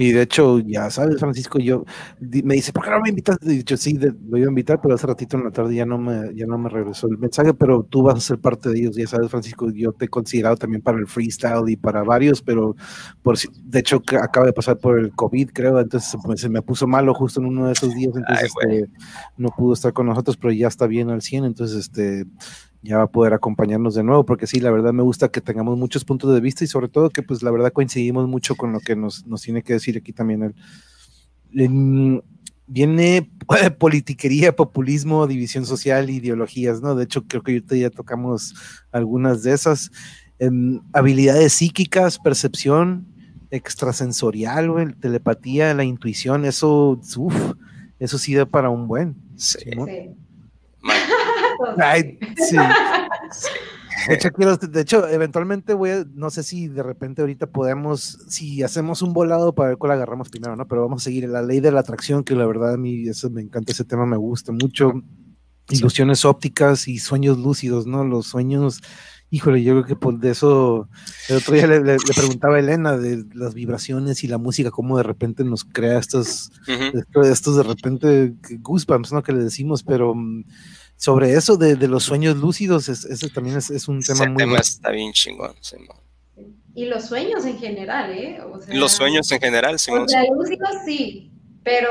Y 0.00 0.12
de 0.12 0.22
hecho, 0.22 0.60
ya 0.60 0.88
sabes, 0.90 1.18
Francisco, 1.18 1.58
yo 1.58 1.84
di- 2.20 2.44
me 2.44 2.54
dice, 2.54 2.72
¿por 2.72 2.84
qué 2.84 2.90
no 2.90 3.00
me 3.00 3.08
invitas? 3.08 3.36
Y 3.42 3.64
yo 3.64 3.76
sí, 3.76 3.94
de- 3.94 4.14
lo 4.28 4.36
iba 4.38 4.46
a 4.46 4.50
invitar, 4.50 4.80
pero 4.80 4.94
hace 4.94 5.08
ratito 5.08 5.36
en 5.36 5.42
la 5.42 5.50
tarde 5.50 5.74
ya 5.74 5.84
no 5.86 5.98
me, 5.98 6.32
ya 6.36 6.46
no 6.46 6.56
me 6.56 6.68
regresó 6.68 7.08
el 7.08 7.18
mensaje, 7.18 7.52
pero 7.52 7.82
tú 7.82 8.02
vas 8.02 8.14
a 8.14 8.20
ser 8.20 8.38
parte 8.38 8.68
de 8.68 8.78
ellos, 8.78 8.94
ya 8.94 9.08
sabes, 9.08 9.28
Francisco, 9.28 9.68
yo 9.72 9.90
te 9.92 10.04
he 10.04 10.08
considerado 10.08 10.56
también 10.56 10.82
para 10.82 10.98
el 10.98 11.08
freestyle 11.08 11.68
y 11.68 11.74
para 11.76 12.04
varios, 12.04 12.40
pero 12.42 12.76
por 13.24 13.36
si, 13.38 13.48
de 13.60 13.80
hecho 13.80 14.00
acaba 14.22 14.46
de 14.46 14.52
pasar 14.52 14.78
por 14.78 15.00
el 15.00 15.10
COVID, 15.16 15.50
creo, 15.52 15.80
entonces 15.80 16.16
pues, 16.24 16.42
se 16.42 16.48
me 16.48 16.62
puso 16.62 16.86
malo 16.86 17.12
justo 17.12 17.40
en 17.40 17.46
uno 17.46 17.66
de 17.66 17.72
esos 17.72 17.92
días, 17.92 18.12
entonces 18.14 18.52
Ay, 18.62 18.66
güey. 18.68 18.78
este, 18.82 18.90
no 19.36 19.48
pudo 19.48 19.72
estar 19.72 19.92
con 19.92 20.06
nosotros, 20.06 20.36
pero 20.36 20.52
ya 20.52 20.68
está 20.68 20.86
bien 20.86 21.10
al 21.10 21.22
100, 21.22 21.44
entonces 21.44 21.76
este 21.76 22.24
ya 22.82 22.98
va 22.98 23.04
a 23.04 23.10
poder 23.10 23.32
acompañarnos 23.34 23.94
de 23.94 24.04
nuevo, 24.04 24.24
porque 24.24 24.46
sí, 24.46 24.60
la 24.60 24.70
verdad 24.70 24.92
me 24.92 25.02
gusta 25.02 25.28
que 25.30 25.40
tengamos 25.40 25.76
muchos 25.78 26.04
puntos 26.04 26.32
de 26.32 26.40
vista 26.40 26.64
y 26.64 26.68
sobre 26.68 26.88
todo 26.88 27.10
que 27.10 27.22
pues 27.22 27.42
la 27.42 27.50
verdad 27.50 27.72
coincidimos 27.72 28.28
mucho 28.28 28.54
con 28.54 28.72
lo 28.72 28.80
que 28.80 28.94
nos, 28.96 29.26
nos 29.26 29.42
tiene 29.42 29.62
que 29.62 29.72
decir 29.74 29.96
aquí 29.96 30.12
también 30.12 30.42
él. 30.44 30.54
En- 31.52 32.22
viene 32.66 33.30
politiquería, 33.78 34.54
populismo, 34.54 35.26
división 35.26 35.64
social, 35.66 36.10
ideologías, 36.10 36.82
¿no? 36.82 36.94
De 36.94 37.04
hecho, 37.04 37.24
creo 37.26 37.42
que 37.42 37.52
ahorita 37.52 37.76
ya 37.76 37.90
tocamos 37.90 38.54
algunas 38.92 39.42
de 39.42 39.52
esas. 39.54 39.90
Em, 40.38 40.80
habilidades 40.92 41.54
psíquicas, 41.54 42.18
percepción 42.18 43.06
extrasensorial, 43.50 44.70
güey, 44.70 44.92
telepatía, 45.00 45.72
la 45.74 45.82
intuición, 45.84 46.44
eso, 46.44 47.00
uf, 47.16 47.34
eso 47.98 48.18
sí 48.18 48.34
da 48.34 48.44
para 48.46 48.68
un 48.70 48.86
buen. 48.86 49.16
Sí. 49.36 49.58
Sí. 49.64 49.70
Ay, 51.78 52.18
sí. 52.36 52.56
De 54.08 54.14
hecho, 54.14 54.30
quiero- 54.30 54.56
de 54.56 54.80
hecho, 54.80 55.06
eventualmente 55.08 55.74
voy 55.74 55.90
a, 55.90 56.04
no 56.14 56.30
sé 56.30 56.42
si 56.42 56.68
de 56.68 56.82
repente 56.82 57.20
ahorita 57.20 57.48
podemos, 57.48 58.18
si 58.28 58.62
hacemos 58.62 59.02
un 59.02 59.12
volado 59.12 59.54
para 59.54 59.70
ver 59.70 59.78
cuál 59.78 59.92
agarramos 59.92 60.28
primero, 60.30 60.56
¿no? 60.56 60.66
Pero 60.68 60.82
vamos 60.82 61.02
a 61.02 61.04
seguir 61.04 61.28
la 61.28 61.42
ley 61.42 61.60
de 61.60 61.72
la 61.72 61.80
atracción, 61.80 62.22
que 62.24 62.34
la 62.36 62.46
verdad 62.46 62.74
a 62.74 62.78
mí 62.78 63.08
eso 63.08 63.28
me 63.30 63.42
encanta, 63.42 63.72
ese 63.72 63.84
tema 63.84 64.06
me 64.06 64.16
gusta 64.16 64.52
mucho. 64.52 64.92
Ilusiones 65.70 66.24
ópticas 66.24 66.88
y 66.88 66.98
sueños 66.98 67.36
lúcidos, 67.38 67.86
¿no? 67.86 68.02
Los 68.02 68.26
sueños, 68.28 68.80
híjole, 69.28 69.62
yo 69.62 69.74
creo 69.74 69.84
que 69.84 69.96
por 69.96 70.18
de 70.18 70.30
eso, 70.30 70.88
el 71.28 71.36
otro 71.36 71.52
día 71.54 71.66
le, 71.66 71.80
le- 71.80 71.96
le 71.98 72.14
preguntaba 72.16 72.56
a 72.56 72.60
Elena 72.60 72.96
de 72.96 73.24
las 73.34 73.52
vibraciones 73.52 74.24
y 74.24 74.28
la 74.28 74.38
música, 74.38 74.70
cómo 74.70 74.96
de 74.96 75.02
repente 75.02 75.44
nos 75.44 75.64
crea 75.64 75.98
estos, 75.98 76.50
estos 77.24 77.56
de 77.56 77.62
repente 77.64 78.34
goosebumps, 78.60 79.12
¿no? 79.12 79.22
Que 79.22 79.32
le 79.32 79.44
decimos, 79.44 79.82
pero 79.82 80.14
mm, 80.14 80.44
sobre 80.98 81.32
eso 81.32 81.56
de, 81.56 81.76
de 81.76 81.88
los 81.88 82.04
sueños 82.04 82.36
lúcidos, 82.36 82.90
es- 82.90 83.06
ese 83.06 83.30
también 83.30 83.56
es, 83.56 83.70
es 83.70 83.88
un 83.88 84.00
tema 84.02 84.14
Ese 84.20 84.28
muy 84.28 84.36
tema 84.36 84.50
bueno. 84.50 84.60
está 84.62 84.90
bien 84.90 85.12
chingón, 85.14 85.54
Simón. 85.60 85.96
Y 86.74 86.84
los 86.84 87.06
sueños 87.06 87.44
en 87.46 87.58
general, 87.58 88.12
¿eh? 88.12 88.40
O 88.42 88.60
sea, 88.60 88.74
Los 88.74 88.92
sueños 88.92 89.32
en 89.32 89.40
general, 89.40 89.78
Simón. 89.78 90.02
O 90.02 90.08
sea, 90.08 90.22
lúcidos 90.32 90.68
sí, 90.84 91.32
pero 91.64 91.88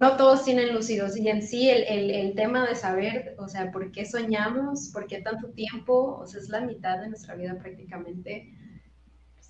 no 0.00 0.16
todos 0.16 0.44
tienen 0.44 0.72
lúcidos. 0.74 1.16
Y 1.16 1.28
en 1.28 1.42
sí 1.42 1.68
el, 1.68 1.82
el, 1.84 2.10
el 2.10 2.34
tema 2.34 2.66
de 2.66 2.74
saber, 2.74 3.34
o 3.38 3.48
sea, 3.48 3.70
por 3.72 3.90
qué 3.92 4.04
soñamos, 4.06 4.88
por 4.92 5.06
qué 5.06 5.20
tanto 5.20 5.48
tiempo, 5.48 6.18
o 6.18 6.26
sea, 6.26 6.40
es 6.40 6.48
la 6.48 6.60
mitad 6.62 7.00
de 7.00 7.08
nuestra 7.10 7.34
vida 7.34 7.58
prácticamente. 7.58 8.54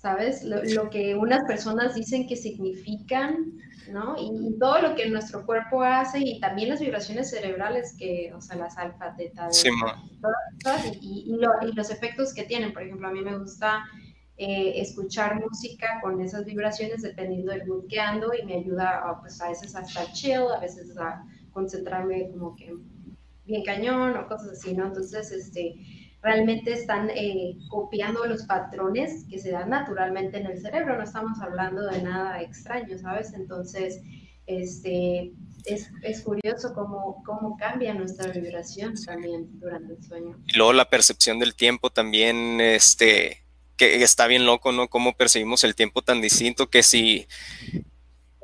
¿Sabes? 0.03 0.43
Lo, 0.43 0.61
lo 0.61 0.89
que 0.89 1.15
unas 1.15 1.45
personas 1.45 1.95
dicen 1.95 2.27
que 2.27 2.35
significan, 2.35 3.53
¿no? 3.89 4.15
Y, 4.19 4.59
todo 4.59 4.81
lo 4.81 4.95
que 4.95 5.09
nuestro 5.09 5.45
cuerpo 5.45 5.81
hace 5.81 6.19
y 6.19 6.41
también 6.41 6.67
las 6.67 6.81
vibraciones 6.81 7.29
cerebrales 7.29 7.95
que, 7.97 8.33
o 8.35 8.41
sea, 8.41 8.57
las 8.57 8.77
alfa, 8.77 9.15
teta, 9.15 9.49
Simón. 9.49 9.93
todas, 10.61 10.85
y, 11.01 11.23
y, 11.31 11.37
lo- 11.37 11.53
y 11.65 11.71
los 11.71 11.89
efectos 11.89 12.33
que 12.33 12.43
tienen. 12.43 12.73
Por 12.73 12.83
ejemplo, 12.83 13.07
a 13.07 13.11
mí 13.11 13.21
me 13.21 13.37
gusta 13.39 13.85
eh, 14.35 14.73
escuchar 14.81 15.39
música 15.39 16.01
con 16.01 16.19
esas 16.21 16.43
vibraciones 16.43 17.01
dependiendo 17.01 17.53
del 17.53 17.65
mood 17.65 17.87
que 17.87 18.01
ando 18.01 18.33
y 18.33 18.45
me 18.45 18.55
ayuda 18.55 19.07
a, 19.09 19.21
pues, 19.21 19.39
a 19.39 19.47
veces 19.47 19.73
a 19.73 19.83
estar 19.83 20.11
chill, 20.11 20.47
a 20.53 20.59
veces 20.59 20.97
a 20.97 21.23
concentrarme 21.53 22.29
como 22.31 22.57
que 22.57 22.73
bien 23.45 23.63
cañón 23.63 24.17
o 24.17 24.27
cosas 24.27 24.49
así, 24.49 24.73
¿no? 24.73 24.87
Entonces, 24.87 25.31
este, 25.31 25.75
realmente 26.23 26.71
están 26.71 27.09
eh, 27.09 27.57
copiando 27.69 28.25
los 28.25 28.43
patrones 28.43 29.25
que 29.29 29.37
se 29.37 29.51
dan 29.51 29.69
naturalmente 29.69 30.37
en 30.37 30.47
el 30.47 30.59
cerebro, 30.59 30.97
no 30.97 31.03
estamos 31.03 31.37
hablando 31.41 31.85
de 31.85 32.01
nada 32.01 32.41
extraño, 32.41 32.97
¿sabes? 32.97 33.33
Entonces, 33.33 34.01
este, 34.47 35.33
es, 35.65 35.91
es 36.01 36.21
curioso 36.21 36.73
cómo, 36.73 37.21
cómo 37.25 37.57
cambia 37.57 37.93
nuestra 37.93 38.31
vibración 38.31 38.93
también 39.05 39.59
durante 39.59 39.93
el 39.93 40.03
sueño. 40.03 40.37
Y 40.47 40.57
luego 40.57 40.71
la 40.71 40.89
percepción 40.89 41.39
del 41.39 41.55
tiempo 41.55 41.89
también, 41.89 42.61
este, 42.61 43.43
que 43.75 44.01
está 44.01 44.25
bien 44.25 44.45
loco, 44.45 44.71
¿no? 44.71 44.87
Cómo 44.87 45.17
percibimos 45.17 45.65
el 45.65 45.75
tiempo 45.75 46.03
tan 46.03 46.21
distinto 46.21 46.69
que 46.69 46.83
si 46.83 47.27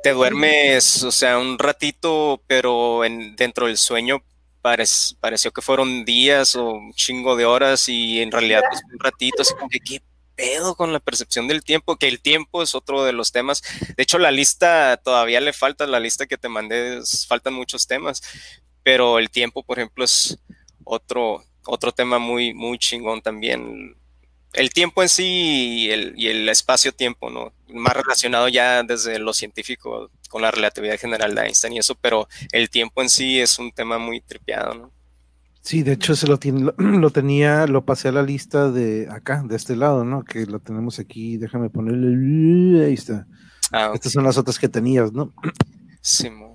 te 0.04 0.12
duermes, 0.12 1.02
o 1.04 1.12
sea, 1.12 1.40
un 1.40 1.58
ratito, 1.58 2.44
pero 2.46 3.06
en, 3.06 3.38
dentro 3.38 3.68
del 3.68 3.78
sueño 3.78 4.22
parec- 4.70 5.16
pareció 5.20 5.52
que 5.52 5.62
fueron 5.62 6.06
días 6.06 6.56
o 6.56 6.72
un 6.74 6.94
chingo 6.94 7.36
de 7.36 7.46
horas 7.46 7.90
y 7.90 8.22
en 8.22 8.32
realidad 8.32 8.62
pues, 8.70 8.82
un 8.92 9.00
ratito, 9.00 9.42
así 9.42 9.54
como 9.56 9.70
que 9.70 9.80
qué 9.80 10.02
pedo 10.36 10.76
con 10.76 10.94
la 10.94 11.00
percepción 11.00 11.48
del 11.48 11.64
tiempo, 11.64 11.98
que 11.98 12.08
el 12.08 12.22
tiempo 12.22 12.64
es 12.64 12.74
otro 12.76 13.04
de 13.04 13.12
los 13.12 13.32
temas. 13.32 13.62
De 13.98 14.04
hecho, 14.04 14.18
la 14.20 14.32
lista 14.32 14.96
todavía 15.04 15.42
le 15.42 15.52
falta, 15.52 15.86
la 15.86 16.00
lista 16.00 16.28
que 16.28 16.38
te 16.38 16.48
mandé, 16.48 17.02
faltan 17.28 17.54
muchos 17.54 17.88
temas, 17.88 18.22
pero 18.84 19.20
el 19.20 19.30
tiempo, 19.30 19.64
por 19.64 19.80
ejemplo, 19.80 20.06
es 20.06 20.38
otro, 20.86 21.44
otro 21.66 21.92
tema 21.92 22.20
muy, 22.20 22.54
muy 22.54 22.78
chingón 22.78 23.22
también. 23.22 23.96
El 24.54 24.72
tiempo 24.72 25.04
en 25.04 25.10
sí 25.10 25.26
y 25.26 25.92
el, 25.92 26.16
el 26.18 26.48
espacio-tiempo, 26.48 27.30
¿no? 27.30 27.52
Más 27.68 27.94
relacionado 27.94 28.48
ya 28.48 28.82
desde 28.84 29.20
lo 29.20 29.34
científico 29.34 30.10
con 30.30 30.42
la 30.42 30.52
relatividad 30.52 30.98
general 30.98 31.36
de 31.36 31.42
Einstein 31.42 31.74
y 31.74 31.80
eso, 31.80 31.96
pero 32.00 32.30
el 32.54 32.70
tiempo 32.70 33.02
en 33.02 33.10
sí 33.10 33.40
es 33.40 33.60
un 33.60 33.72
tema 33.72 33.98
muy 33.98 34.22
tripeado, 34.22 34.74
¿no? 34.76 34.92
Sí, 35.62 35.84
de 35.84 35.94
hecho 35.94 36.16
se 36.16 36.28
lo 36.28 36.40
tiene, 36.40 36.72
lo, 36.78 37.10
tenía, 37.10 37.68
lo 37.68 37.84
pasé 37.84 38.08
a 38.08 38.12
la 38.14 38.24
lista 38.24 38.72
de 38.72 39.08
acá, 39.12 39.44
de 39.46 39.56
este 39.56 39.76
lado, 39.76 40.06
¿no? 40.06 40.24
Que 40.24 40.46
lo 40.46 40.60
tenemos 40.60 41.00
aquí, 41.00 41.38
déjame 41.38 41.70
ponerle, 41.70 42.86
ahí 42.86 42.94
está. 42.94 43.28
Ah. 43.72 43.92
Estas 43.94 44.14
son 44.14 44.24
las 44.24 44.38
otras 44.38 44.58
que 44.58 44.70
tenías, 44.70 45.12
¿no? 45.12 45.34
Simón. 46.02 46.49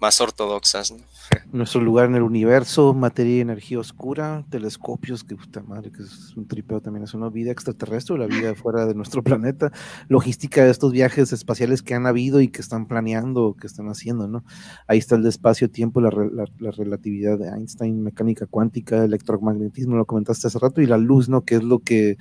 Más 0.00 0.20
ortodoxas. 0.20 0.94
Nuestro 1.52 1.80
lugar 1.80 2.06
en 2.06 2.16
el 2.16 2.22
universo, 2.22 2.94
materia 2.94 3.36
y 3.36 3.40
energía 3.40 3.78
oscura, 3.78 4.44
telescopios, 4.50 5.24
que 5.24 5.36
puta 5.36 5.62
madre, 5.62 5.90
que 5.92 6.02
es 6.02 6.36
un 6.36 6.46
tripeo 6.46 6.80
también, 6.80 7.04
es 7.04 7.14
una 7.14 7.28
vida 7.28 7.52
extraterrestre, 7.52 8.18
la 8.18 8.26
vida 8.26 8.54
fuera 8.54 8.86
de 8.86 8.94
nuestro 8.94 9.22
planeta, 9.22 9.72
logística 10.08 10.64
de 10.64 10.70
estos 10.70 10.92
viajes 10.92 11.32
espaciales 11.32 11.82
que 11.82 11.94
han 11.94 12.06
habido 12.06 12.40
y 12.40 12.48
que 12.48 12.60
están 12.60 12.86
planeando, 12.86 13.56
que 13.60 13.66
están 13.66 13.88
haciendo, 13.88 14.28
¿no? 14.28 14.44
Ahí 14.86 14.98
está 14.98 15.16
el 15.16 15.26
espacio-tiempo, 15.26 16.00
la, 16.00 16.10
la, 16.10 16.70
relatividad 16.70 17.38
de 17.38 17.48
Einstein, 17.48 18.02
mecánica 18.02 18.46
cuántica, 18.46 19.04
electromagnetismo, 19.04 19.96
lo 19.96 20.06
comentaste 20.06 20.46
hace 20.46 20.58
rato, 20.58 20.80
y 20.80 20.86
la 20.86 20.98
luz, 20.98 21.28
¿no? 21.28 21.44
Que 21.44 21.56
es 21.56 21.62
lo 21.62 21.80
que 21.80 22.16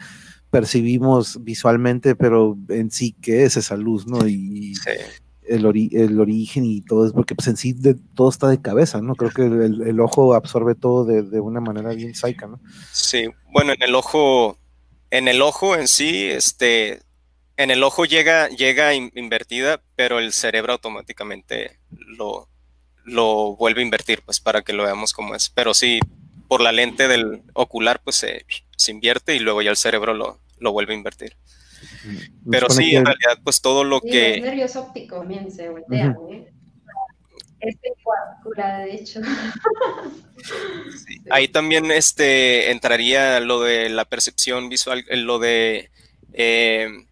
percibimos 0.50 1.44
visualmente, 1.44 2.16
pero 2.16 2.58
en 2.70 2.92
sí, 2.92 3.16
¿qué 3.22 3.44
es 3.44 3.58
esa 3.58 3.76
luz, 3.76 4.08
no? 4.08 4.28
Y, 4.28 4.74
el, 5.50 5.66
el, 5.94 6.20
origen 6.20 6.66
y 6.66 6.82
todo 6.82 7.06
es 7.06 7.14
porque 7.14 7.36
pues 7.36 7.48
en 7.48 7.58
sí 7.58 7.74
de, 7.74 7.96
todo 8.16 8.30
está 8.30 8.48
de 8.48 8.62
cabeza, 8.62 9.02
¿no? 9.02 9.16
Creo 9.16 9.32
que 9.32 9.44
el, 9.44 10.00
ojo 10.00 10.34
absorbe 10.34 10.76
todo 10.76 11.06
de, 11.06 11.24
de, 11.24 11.40
una 11.40 11.60
manera 11.60 11.94
bien 11.94 12.16
saica, 12.16 12.48
¿no? 12.48 12.60
Sí, 12.92 13.28
bueno, 13.52 13.74
en 13.74 13.82
el 13.84 13.96
ojo, 13.96 14.58
en 15.10 15.28
el 15.28 15.42
ojo 15.42 15.76
en 15.76 15.88
sí, 15.88 16.26
este, 16.26 17.02
en 17.58 17.72
el 17.72 17.84
ojo 17.84 18.06
llega, 18.06 18.48
llega 18.48 18.94
invertida, 18.94 19.82
pero 19.96 20.20
el 20.20 20.32
cerebro 20.32 20.74
automáticamente 20.74 21.80
lo, 21.90 22.48
lo 23.04 23.56
vuelve 23.58 23.82
a 23.82 23.86
invertir, 23.86 24.22
pues 24.24 24.40
para 24.40 24.62
que 24.62 24.74
lo 24.74 24.84
veamos 24.84 25.12
como 25.12 25.36
es. 25.36 25.50
Pero 25.50 25.74
sí, 25.74 26.00
por 26.48 26.62
la 26.62 26.72
lente 26.72 27.08
del 27.08 27.42
ocular, 27.54 28.02
pues 28.04 28.16
se, 28.16 28.46
se 28.78 28.92
invierte 28.92 29.36
y 29.36 29.40
luego 29.40 29.62
ya 29.62 29.72
el 29.72 29.78
cerebro 29.78 30.14
lo, 30.14 30.40
lo 30.60 30.72
vuelve 30.72 30.94
a 30.94 30.98
invertir. 30.98 31.36
Pero 32.50 32.70
sí, 32.70 32.96
en 32.96 33.06
realidad, 33.06 33.40
pues 33.44 33.62
todo 33.62 33.84
lo 33.84 34.02
que... 34.02 34.38
Los 34.38 34.46
nervios 34.46 34.76
ópticos 34.76 35.20
también 35.20 35.52
se 35.52 35.70
voltean, 35.70 36.16
¿eh? 36.32 36.52
Este 37.62 37.94
de 38.56 38.96
hecho. 38.96 39.20
Ahí 41.30 41.50
también 41.50 41.92
este, 41.92 42.72
entraría 42.72 43.40
lo 43.42 43.62
de 43.62 43.90
la 43.90 44.06
percepción 44.06 44.70
visual, 44.70 45.04
eh, 45.10 45.18
lo 45.18 45.40
de 45.40 45.92
eh, 46.34 47.06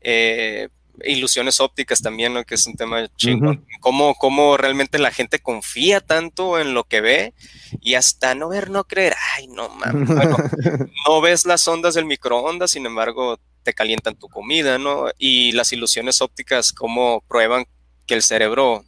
eh, 0.00 0.68
ilusiones 1.04 1.60
ópticas 1.60 2.00
también, 2.00 2.32
¿no? 2.32 2.44
que 2.44 2.54
es 2.54 2.66
un 2.66 2.74
tema 2.74 3.06
chingón. 3.16 3.66
cómo, 3.80 4.56
realmente 4.56 4.98
la 4.98 5.10
gente 5.10 5.40
confía 5.40 6.00
tanto 6.00 6.58
en 6.58 6.72
lo 6.72 6.84
que 6.84 7.02
ve 7.02 7.34
y 7.82 7.94
hasta 7.94 8.34
no 8.34 8.48
ver, 8.48 8.70
no 8.70 8.84
creer. 8.84 9.14
Ay, 9.34 9.46
no 9.48 9.68
mames. 9.68 10.08
no 11.06 11.20
ves 11.20 11.44
las 11.44 11.68
ondas 11.68 11.94
del 11.94 12.06
microondas, 12.06 12.70
sin 12.70 12.86
embargo, 12.86 13.38
te 13.66 13.74
calientan 13.74 14.14
tu 14.14 14.28
comida, 14.28 14.78
¿no? 14.78 15.06
Y 15.18 15.50
las 15.50 15.72
ilusiones 15.72 16.22
ópticas, 16.22 16.72
cómo 16.72 17.24
prueban 17.26 17.66
que 18.06 18.14
el 18.14 18.22
cerebro 18.22 18.84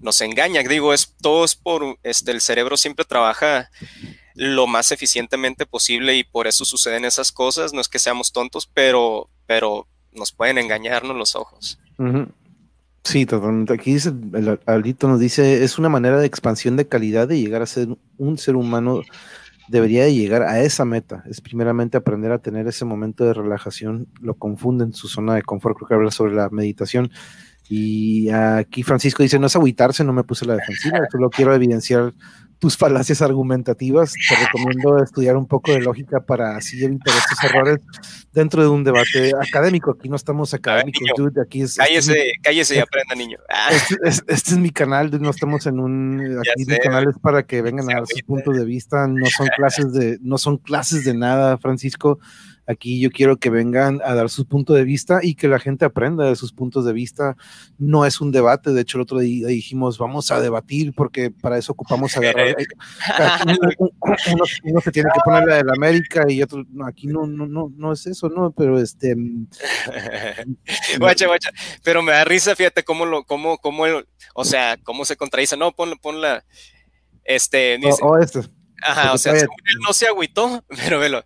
nos 0.00 0.20
engaña. 0.20 0.60
Digo, 0.64 0.92
es 0.92 1.14
todo 1.22 1.44
es 1.44 1.54
por, 1.54 1.96
este, 2.02 2.32
el 2.32 2.40
cerebro 2.40 2.76
siempre 2.76 3.04
trabaja 3.04 3.70
lo 4.34 4.66
más 4.66 4.90
eficientemente 4.90 5.66
posible 5.66 6.16
y 6.16 6.24
por 6.24 6.48
eso 6.48 6.64
suceden 6.64 7.04
esas 7.04 7.30
cosas. 7.30 7.72
No 7.72 7.80
es 7.80 7.86
que 7.86 8.00
seamos 8.00 8.32
tontos, 8.32 8.68
pero, 8.74 9.30
pero 9.46 9.86
nos 10.10 10.32
pueden 10.32 10.58
engañarnos 10.58 11.16
los 11.16 11.36
ojos. 11.36 11.78
Sí, 13.04 13.24
totalmente. 13.24 13.72
Aquí 13.72 13.94
dice, 13.94 14.08
el 14.08 14.58
Alito 14.66 15.06
nos 15.06 15.20
dice, 15.20 15.62
es 15.62 15.78
una 15.78 15.88
manera 15.88 16.18
de 16.18 16.26
expansión 16.26 16.74
de 16.74 16.88
calidad 16.88 17.28
de 17.28 17.40
llegar 17.40 17.62
a 17.62 17.66
ser 17.66 17.86
un 18.16 18.36
ser 18.36 18.56
humano 18.56 19.02
debería 19.68 20.04
de 20.04 20.14
llegar 20.14 20.42
a 20.42 20.60
esa 20.60 20.84
meta. 20.84 21.22
Es 21.26 21.40
primeramente 21.40 21.96
aprender 21.96 22.32
a 22.32 22.38
tener 22.38 22.66
ese 22.66 22.84
momento 22.84 23.24
de 23.24 23.34
relajación. 23.34 24.08
Lo 24.20 24.34
confunde 24.34 24.84
en 24.84 24.92
su 24.92 25.08
zona 25.08 25.34
de 25.34 25.42
confort. 25.42 25.76
Creo 25.76 25.88
que 25.88 25.94
habla 25.94 26.10
sobre 26.10 26.34
la 26.34 26.48
meditación. 26.50 27.10
Y 27.68 28.30
aquí 28.30 28.82
Francisco 28.82 29.22
dice, 29.22 29.38
no 29.38 29.46
es 29.46 29.56
agüitarse, 29.56 30.02
no 30.02 30.14
me 30.14 30.24
puse 30.24 30.46
la 30.46 30.54
defensiva, 30.54 31.00
solo 31.12 31.28
quiero 31.28 31.54
evidenciar 31.54 32.14
tus 32.58 32.76
falacias 32.76 33.22
argumentativas. 33.22 34.12
Te 34.12 34.36
recomiendo 34.36 35.02
estudiar 35.02 35.36
un 35.36 35.46
poco 35.46 35.72
de 35.72 35.80
lógica 35.80 36.20
para 36.20 36.56
así 36.56 36.84
evitar 36.84 37.14
estos 37.16 37.42
errores 37.44 37.78
dentro 38.32 38.62
de 38.62 38.68
un 38.68 38.84
debate 38.84 39.32
académico. 39.40 39.92
Aquí 39.92 40.08
no 40.08 40.16
estamos 40.16 40.54
académicos, 40.54 41.08
dude, 41.16 41.40
Aquí 41.40 41.62
es, 41.62 41.76
cállese, 41.76 42.32
cállese 42.42 42.76
y 42.76 42.78
aprenda, 42.78 43.14
niño. 43.14 43.38
Ah. 43.48 43.70
Este, 43.78 44.24
este, 44.32 44.52
es 44.52 44.58
mi 44.58 44.70
canal, 44.70 45.10
no 45.20 45.30
estamos 45.30 45.66
en 45.66 45.78
un. 45.78 46.40
Aquí 46.40 46.64
mi 46.66 46.78
canal 46.78 47.08
es 47.08 47.18
para 47.18 47.44
que 47.44 47.62
vengan 47.62 47.90
a 47.90 47.94
dar 47.96 48.06
sus 48.06 48.22
puntos 48.22 48.56
de 48.56 48.64
vista. 48.64 49.06
No 49.06 49.26
son 49.26 49.48
clases 49.56 49.92
de, 49.92 50.18
no 50.20 50.38
son 50.38 50.58
clases 50.58 51.04
de 51.04 51.14
nada, 51.14 51.58
Francisco. 51.58 52.18
Aquí 52.68 53.00
yo 53.00 53.10
quiero 53.10 53.38
que 53.38 53.48
vengan 53.48 54.00
a 54.04 54.14
dar 54.14 54.28
su 54.28 54.46
punto 54.46 54.74
de 54.74 54.84
vista 54.84 55.20
y 55.22 55.34
que 55.34 55.48
la 55.48 55.58
gente 55.58 55.86
aprenda 55.86 56.26
de 56.26 56.36
sus 56.36 56.52
puntos 56.52 56.84
de 56.84 56.92
vista. 56.92 57.34
No 57.78 58.04
es 58.04 58.20
un 58.20 58.30
debate, 58.30 58.72
de 58.72 58.82
hecho 58.82 58.98
el 58.98 59.02
otro 59.02 59.20
día 59.20 59.48
dijimos 59.48 59.96
vamos 59.96 60.30
a 60.30 60.40
debatir 60.40 60.92
porque 60.94 61.30
para 61.30 61.56
eso 61.56 61.72
ocupamos 61.72 62.12
agarrar. 62.16 62.54
uno, 64.64 64.80
se 64.80 64.92
tiene 64.92 65.08
que 65.14 65.20
poner 65.24 65.48
la 65.48 65.56
del 65.56 65.70
América 65.70 66.24
y 66.28 66.42
otro, 66.42 66.62
no, 66.70 66.86
aquí 66.86 67.06
no, 67.06 67.26
no, 67.26 67.46
no, 67.46 67.72
no 67.74 67.92
es 67.92 68.06
eso, 68.06 68.28
¿no? 68.28 68.52
Pero 68.52 68.78
este... 68.78 69.16
Mm, 69.16 69.46
guacha, 70.98 71.26
guacha, 71.26 71.50
pero 71.82 72.02
me 72.02 72.12
da 72.12 72.24
risa, 72.24 72.54
fíjate 72.54 72.84
cómo 72.84 73.06
lo, 73.06 73.24
cómo, 73.24 73.56
cómo, 73.58 73.84
o 74.34 74.44
sea, 74.44 74.76
cómo 74.82 75.06
se 75.06 75.16
contradice. 75.16 75.56
No, 75.56 75.72
ponla, 75.72 75.96
ponla, 75.96 76.44
este... 77.24 77.80
o, 78.02 78.18
este. 78.18 78.40
Ajá, 78.82 79.12
o 79.12 79.18
sea, 79.18 79.32
él 79.32 79.48
no 79.86 79.92
se 79.92 80.06
agüitó, 80.06 80.64
pero 80.68 81.00
velo. 81.00 81.24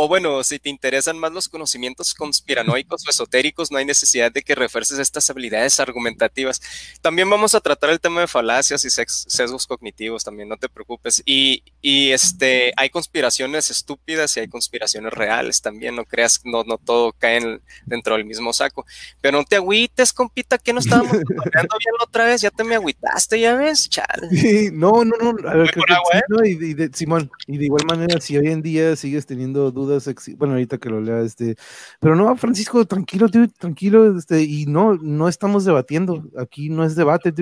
O 0.00 0.06
bueno, 0.06 0.44
si 0.44 0.60
te 0.60 0.68
interesan 0.68 1.18
más 1.18 1.32
los 1.32 1.48
conocimientos 1.48 2.14
conspiranoicos 2.14 3.04
o 3.04 3.10
esotéricos, 3.10 3.72
no 3.72 3.78
hay 3.78 3.84
necesidad 3.84 4.30
de 4.30 4.42
que 4.42 4.54
refuerces 4.54 5.00
estas 5.00 5.28
habilidades 5.28 5.80
argumentativas. 5.80 6.62
También 7.02 7.28
vamos 7.28 7.56
a 7.56 7.60
tratar 7.60 7.90
el 7.90 7.98
tema 7.98 8.20
de 8.20 8.28
falacias 8.28 8.84
y 8.84 8.90
sesgos 8.90 9.66
cognitivos, 9.66 10.22
también 10.22 10.48
no 10.48 10.56
te 10.56 10.68
preocupes. 10.68 11.20
Y, 11.26 11.64
y 11.82 12.12
este, 12.12 12.72
hay 12.76 12.90
conspiraciones 12.90 13.72
estúpidas 13.72 14.36
y 14.36 14.40
hay 14.40 14.46
conspiraciones 14.46 15.12
reales 15.12 15.60
también, 15.62 15.96
no 15.96 16.04
creas, 16.04 16.42
no, 16.44 16.62
no 16.62 16.78
todo 16.78 17.12
cae 17.18 17.60
dentro 17.84 18.14
del 18.14 18.24
mismo 18.24 18.52
saco. 18.52 18.86
Pero 19.20 19.38
no 19.38 19.44
te 19.44 19.56
agüites, 19.56 20.12
compita, 20.12 20.58
que 20.58 20.72
no 20.72 20.78
estábamos 20.78 21.10
hablando 21.12 21.76
bien 21.76 21.94
la 21.98 22.04
otra 22.04 22.24
vez, 22.26 22.40
ya 22.40 22.52
te 22.52 22.62
me 22.62 22.76
agüitaste, 22.76 23.40
ya 23.40 23.56
ves, 23.56 23.88
chale. 23.88 24.28
no, 24.72 25.04
no, 25.04 25.16
no, 25.16 25.48
a 25.48 25.54
ver, 25.54 25.70
¿eh? 25.74 26.48
y, 26.50 26.74
de, 26.74 26.88
Simón, 26.94 27.32
y 27.48 27.58
de 27.58 27.64
igual 27.64 27.84
manera, 27.84 28.20
si 28.20 28.38
hoy 28.38 28.46
en 28.46 28.62
día 28.62 28.94
sigues 28.94 29.26
teniendo 29.26 29.72
dudas 29.72 29.87
bueno, 30.36 30.54
ahorita 30.54 30.78
que 30.78 30.90
lo 30.90 31.00
lea, 31.00 31.20
este, 31.20 31.56
pero 32.00 32.16
no, 32.16 32.36
Francisco, 32.36 32.84
tranquilo, 32.86 33.28
tranquilo, 33.58 34.16
este, 34.16 34.42
y 34.42 34.66
no, 34.66 34.94
no 34.96 35.28
estamos 35.28 35.64
debatiendo, 35.64 36.24
aquí 36.38 36.68
no 36.68 36.84
es 36.84 36.94
debate, 36.96 37.32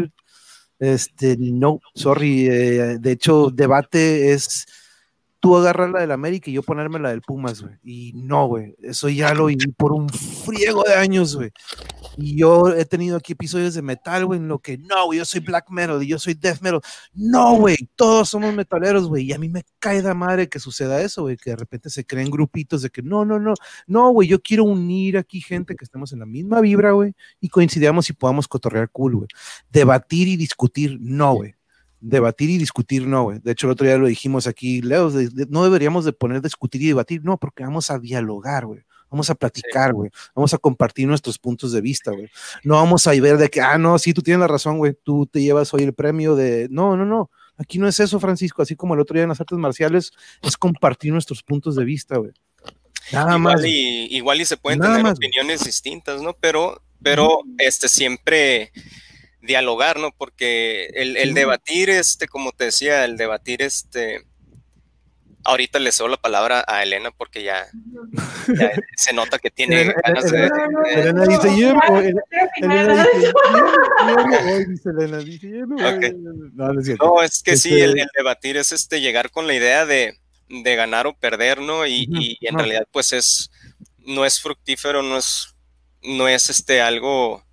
este, 0.78 1.36
no, 1.38 1.80
sorry, 1.94 2.48
eh, 2.48 2.98
de 2.98 3.12
hecho, 3.12 3.50
debate 3.50 4.32
es 4.32 4.66
tú 5.40 5.56
agarrar 5.56 5.90
la 5.90 6.00
del 6.00 6.12
América 6.12 6.50
y 6.50 6.54
yo 6.54 6.62
ponerme 6.62 6.98
la 6.98 7.10
del 7.10 7.22
Pumas, 7.22 7.62
güey, 7.62 7.74
y 7.82 8.12
no, 8.14 8.46
güey, 8.46 8.74
eso 8.82 9.08
ya 9.08 9.34
lo 9.34 9.46
viví 9.46 9.72
por 9.76 9.92
un 9.92 10.08
friego 10.08 10.82
de 10.84 10.94
años, 10.94 11.36
güey, 11.36 11.52
y 12.16 12.36
yo 12.38 12.68
he 12.74 12.84
tenido 12.84 13.16
aquí 13.16 13.32
episodios 13.34 13.74
de 13.74 13.82
metal, 13.82 14.24
güey, 14.24 14.40
en 14.40 14.48
lo 14.48 14.58
que 14.58 14.78
no, 14.78 15.06
güey, 15.06 15.18
yo 15.18 15.24
soy 15.24 15.40
black 15.40 15.70
metal 15.70 16.02
y 16.02 16.06
yo 16.06 16.18
soy 16.18 16.34
death 16.34 16.60
metal. 16.60 16.80
No, 17.14 17.56
güey, 17.56 17.76
todos 17.94 18.30
somos 18.30 18.54
metaleros, 18.54 19.06
güey. 19.06 19.24
Y 19.24 19.32
a 19.32 19.38
mí 19.38 19.48
me 19.48 19.64
cae 19.78 20.02
de 20.02 20.14
madre 20.14 20.48
que 20.48 20.58
suceda 20.58 21.00
eso, 21.02 21.22
güey, 21.22 21.36
que 21.36 21.50
de 21.50 21.56
repente 21.56 21.90
se 21.90 22.06
creen 22.06 22.30
grupitos 22.30 22.82
de 22.82 22.90
que 22.90 23.02
no, 23.02 23.24
no, 23.24 23.38
no, 23.38 23.54
no, 23.86 24.10
güey, 24.10 24.28
yo 24.28 24.40
quiero 24.40 24.64
unir 24.64 25.18
aquí 25.18 25.40
gente 25.40 25.76
que 25.76 25.84
estemos 25.84 26.12
en 26.12 26.20
la 26.20 26.26
misma 26.26 26.60
vibra, 26.60 26.92
güey, 26.92 27.14
y 27.40 27.48
coincidamos 27.48 28.08
y 28.08 28.14
podamos 28.14 28.48
cotorrear 28.48 28.90
cool, 28.90 29.16
güey. 29.16 29.28
Debatir 29.70 30.28
y 30.28 30.36
discutir, 30.36 30.98
no, 31.00 31.34
güey 31.34 31.55
debatir 32.00 32.50
y 32.50 32.58
discutir 32.58 33.06
no, 33.06 33.24
güey. 33.24 33.38
De 33.40 33.52
hecho, 33.52 33.66
el 33.66 33.72
otro 33.72 33.86
día 33.86 33.98
lo 33.98 34.06
dijimos 34.06 34.46
aquí, 34.46 34.82
Leo, 34.82 35.10
no 35.48 35.64
deberíamos 35.64 36.04
de 36.04 36.12
poner 36.12 36.42
discutir 36.42 36.82
y 36.82 36.88
debatir, 36.88 37.24
no, 37.24 37.38
porque 37.38 37.64
vamos 37.64 37.90
a 37.90 37.98
dialogar, 37.98 38.66
güey. 38.66 38.84
Vamos 39.10 39.30
a 39.30 39.34
platicar, 39.34 39.92
güey. 39.92 40.10
Vamos 40.34 40.52
a 40.52 40.58
compartir 40.58 41.06
nuestros 41.06 41.38
puntos 41.38 41.72
de 41.72 41.80
vista, 41.80 42.10
güey. 42.10 42.28
No 42.64 42.74
vamos 42.74 43.06
a 43.06 43.12
ver 43.12 43.38
de 43.38 43.48
que, 43.48 43.60
ah, 43.60 43.78
no, 43.78 43.98
sí, 43.98 44.12
tú 44.12 44.20
tienes 44.20 44.40
la 44.40 44.48
razón, 44.48 44.78
güey. 44.78 44.96
Tú 45.02 45.26
te 45.26 45.40
llevas 45.40 45.72
hoy 45.72 45.84
el 45.84 45.94
premio 45.94 46.34
de. 46.34 46.66
No, 46.70 46.96
no, 46.96 47.04
no. 47.04 47.30
Aquí 47.56 47.78
no 47.78 47.86
es 47.86 48.00
eso, 48.00 48.18
Francisco. 48.18 48.62
Así 48.62 48.74
como 48.74 48.94
el 48.94 49.00
otro 49.00 49.14
día 49.14 49.22
en 49.22 49.28
las 49.28 49.40
artes 49.40 49.58
marciales, 49.58 50.12
es 50.42 50.56
compartir 50.56 51.12
nuestros 51.12 51.42
puntos 51.42 51.76
de 51.76 51.84
vista, 51.84 52.16
güey. 52.16 52.32
Nada 53.12 53.36
igual 53.36 53.40
más. 53.40 53.64
Y, 53.64 54.08
igual 54.16 54.40
y 54.40 54.44
se 54.44 54.56
pueden 54.56 54.80
tener 54.80 55.06
opiniones 55.06 55.64
distintas, 55.64 56.20
¿no? 56.20 56.34
Pero, 56.34 56.82
pero, 57.00 57.42
este, 57.58 57.88
siempre 57.88 58.72
dialogar, 59.46 59.98
¿no? 59.98 60.12
Porque 60.12 60.86
el, 60.94 61.16
el 61.16 61.34
debatir, 61.34 61.90
este, 61.90 62.28
como 62.28 62.52
te 62.52 62.64
decía, 62.64 63.04
el 63.04 63.16
debatir, 63.16 63.62
este 63.62 64.24
Ahorita 65.48 65.78
le 65.78 65.92
cedo 65.92 66.08
la 66.08 66.16
palabra 66.16 66.64
a 66.66 66.82
Elena 66.82 67.12
porque 67.12 67.44
ya, 67.44 67.68
se 68.96 69.12
nota 69.12 69.38
que 69.38 69.48
tiene 69.48 69.94
ganas 70.04 70.28
de. 70.28 70.50
Elena 70.92 71.24
dice: 71.24 71.48
Elena 74.96 75.18
dice: 75.18 75.46
Elena 75.46 76.72
dice: 76.76 76.96
No, 77.00 77.22
es 77.22 77.44
que 77.44 77.56
sí, 77.56 77.78
el, 77.78 77.96
este 77.96 78.10
debatir 78.16 78.56
es 78.56 78.72
este 78.72 79.00
llegar 79.00 79.30
con 79.30 79.46
la 79.46 79.54
idea 79.54 79.86
de, 79.86 80.18
ganar 80.48 81.06
o 81.06 81.16
perder, 81.16 81.60
¿no? 81.60 81.86
Y, 81.86 82.38
en 82.40 82.58
realidad, 82.58 82.88
pues 82.90 83.12
es 83.12 83.52
no 84.04 84.24
es 84.24 84.40
fructífero, 84.40 85.04
no 85.04 85.16
es, 85.16 85.54
no 86.02 86.26
es 86.26 86.50
este 86.50 86.80
algo 86.80 87.45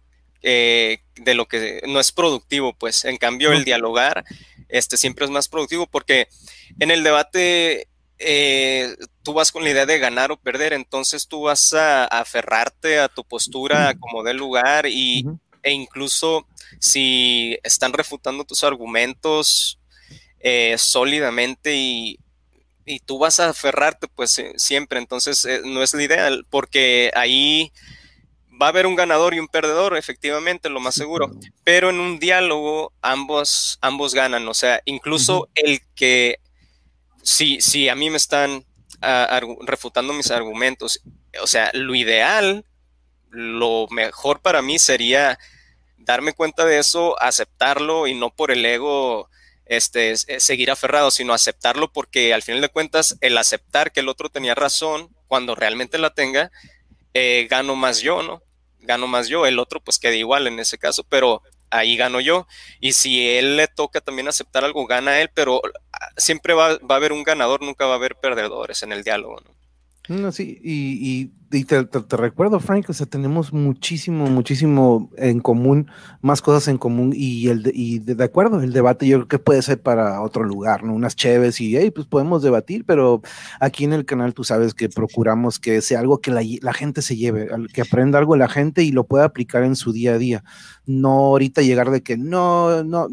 eh, 0.44 1.00
de 1.16 1.34
lo 1.36 1.48
que 1.48 1.82
no 1.88 2.00
es 2.00 2.12
productivo, 2.12 2.74
pues. 2.74 3.06
En 3.06 3.18
cambio 3.18 3.54
el 3.54 3.64
dialogar 3.64 4.26
este, 4.68 4.98
siempre 4.98 5.24
es 5.24 5.32
más 5.32 5.48
productivo 5.48 5.88
porque 5.88 6.28
en 6.80 6.92
el 6.92 7.04
debate 7.04 7.88
eh, 8.20 8.96
tú 9.24 9.34
vas 9.34 9.52
con 9.52 9.64
la 9.64 9.70
idea 9.70 9.86
de 9.86 10.00
ganar 10.00 10.32
o 10.32 10.38
perder, 10.38 10.74
entonces 10.74 11.28
tú 11.28 11.44
vas 11.44 11.74
a, 11.74 12.06
aferrarte 12.06 13.00
a 13.00 13.08
tu 13.08 13.24
postura 13.24 13.94
como 14.00 14.24
del 14.24 14.38
lugar 14.38 14.86
y, 14.86 15.26
e 15.62 15.72
incluso 15.72 16.48
si 16.80 17.58
están 17.64 17.94
refutando 17.94 18.44
tus 18.44 18.64
argumentos 18.64 19.80
eh, 20.40 20.76
sólidamente 20.78 21.76
y, 21.76 22.20
y, 22.86 23.00
tú 23.00 23.18
vas 23.18 23.40
a 23.40 23.50
aferrarte 23.50 24.08
pues 24.08 24.42
siempre, 24.58 25.00
entonces 25.00 25.48
no 25.64 25.84
es 25.84 25.94
la 25.94 26.04
ideal 26.04 26.46
porque 26.50 27.12
ahí 27.16 27.72
va 28.64 28.68
a 28.68 28.70
haber 28.70 28.88
un 28.88 28.96
ganador 28.96 29.34
y 29.34 29.40
un 29.40 29.50
perdedor, 29.50 29.98
efectivamente, 29.98 30.70
lo 30.70 30.80
más 30.80 30.96
seguro, 30.96 31.30
pero 31.66 31.90
en 31.90 32.00
un 32.00 32.18
diálogo 32.18 32.94
ambos, 33.02 33.78
ambos 33.82 34.14
ganan, 34.14 34.48
o 34.48 34.54
sea, 34.54 34.82
incluso 34.86 35.50
el 35.54 35.82
que 35.96 36.40
si, 37.22 37.60
si 37.60 37.90
a 37.90 37.96
mí 37.96 38.10
me 38.10 38.16
están 38.16 38.64
ah, 39.02 39.42
refutando 39.66 40.14
mis 40.14 40.32
argumentos, 40.32 41.02
o 41.42 41.48
sea, 41.48 41.72
lo 41.74 41.94
ideal, 41.94 42.64
lo 43.32 43.88
mejor 43.90 44.40
para 44.40 44.62
mí 44.62 44.80
sería 44.80 45.38
darme 45.98 46.32
cuenta 46.32 46.64
de 46.64 46.80
eso, 46.80 47.22
aceptarlo 47.22 48.08
y 48.08 48.16
no 48.16 48.34
por 48.34 48.50
el 48.50 48.64
ego 48.64 49.30
este, 49.66 50.16
seguir 50.16 50.72
aferrado, 50.72 51.12
sino 51.12 51.34
aceptarlo 51.34 51.92
porque 51.92 52.34
al 52.34 52.44
final 52.44 52.62
de 52.62 52.70
cuentas 52.70 53.18
el 53.20 53.38
aceptar 53.38 53.92
que 53.92 54.00
el 54.00 54.08
otro 54.08 54.30
tenía 54.30 54.56
razón 54.56 55.10
cuando 55.28 55.54
realmente 55.54 55.98
la 55.98 56.14
tenga, 56.14 56.50
eh, 57.14 57.46
gano 57.50 57.76
más 57.76 58.00
yo, 58.00 58.24
¿no? 58.24 58.42
Gano 58.84 59.08
más 59.08 59.28
yo, 59.28 59.46
el 59.46 59.60
otro 59.60 59.80
pues 59.80 60.00
queda 60.00 60.16
igual 60.16 60.48
en 60.48 60.60
ese 60.60 60.78
caso, 60.78 61.04
pero 61.08 61.42
ahí 61.70 61.98
gano 61.98 62.22
yo. 62.22 62.48
Y 62.80 62.94
si 62.94 63.28
él 63.28 63.58
le 63.58 63.68
toca 63.68 64.02
también 64.02 64.28
aceptar 64.28 64.64
algo, 64.64 64.86
gana 64.86 65.20
él, 65.22 65.30
pero 65.34 65.62
ah, 65.92 66.10
siempre 66.18 66.54
va, 66.54 66.78
va 66.78 66.96
a 66.96 66.98
haber 66.98 67.12
un 67.12 67.24
ganador, 67.24 67.62
nunca 67.62 67.86
va 67.86 67.94
a 67.94 67.98
haber 67.98 68.16
perdedores 68.16 68.84
en 68.84 68.92
el 68.92 69.04
diálogo. 69.04 69.42
¿no? 70.08 70.32
Sí, 70.32 70.60
y, 70.62 71.32
te, 71.64 72.18
recuerdo, 72.18 72.60
Frank, 72.60 72.90
o 72.90 72.94
sea, 72.94 73.06
tenemos 73.06 73.54
muchísimo, 73.54 74.26
muchísimo 74.28 75.10
en 75.18 75.40
común, 75.40 75.90
más 76.22 76.42
cosas 76.42 76.68
en 76.68 76.78
común, 76.78 77.14
y, 77.16 77.50
el 77.50 77.64
de, 77.64 77.72
y 77.74 78.00
de, 78.00 78.24
acuerdo, 78.24 78.62
el 78.62 78.74
debate 78.74 79.08
yo 79.08 79.20
creo 79.20 79.28
que 79.28 79.40
puede 79.40 79.62
ser 79.62 79.82
para 79.82 80.22
otro 80.22 80.44
lugar, 80.44 80.84
¿no? 80.84 80.94
Unas 80.94 81.16
cheves 81.16 81.62
y, 81.62 81.78
hey, 81.78 81.92
pues 81.92 82.08
podemos 82.08 82.42
debatir, 82.42 82.86
pero 82.86 83.22
aquí 83.60 83.84
en 83.84 83.94
el 83.94 84.06
canal 84.06 84.34
tú 84.34 84.44
sabes 84.44 84.74
que 84.74 84.90
procuramos 84.90 85.60
que 85.60 85.82
sea 85.82 86.00
algo 86.00 86.20
que 86.20 86.32
la, 86.32 86.42
la 86.62 86.74
gente 86.74 87.02
se 87.02 87.16
lleve, 87.16 87.50
que 87.74 87.82
aprenda 87.82 88.20
algo 88.20 88.36
la 88.36 88.50
gente 88.50 88.84
y 88.84 88.92
lo 88.92 89.06
pueda 89.06 89.26
aplicar 89.26 89.64
en 89.64 89.76
su 89.76 89.92
día 89.92 90.14
a 90.14 90.18
día. 90.18 90.44
No 90.86 91.10
ahorita 91.10 91.62
llegar 91.62 91.92
de 91.92 92.02
que 92.02 92.18
no, 92.18 92.84
no, 92.84 93.08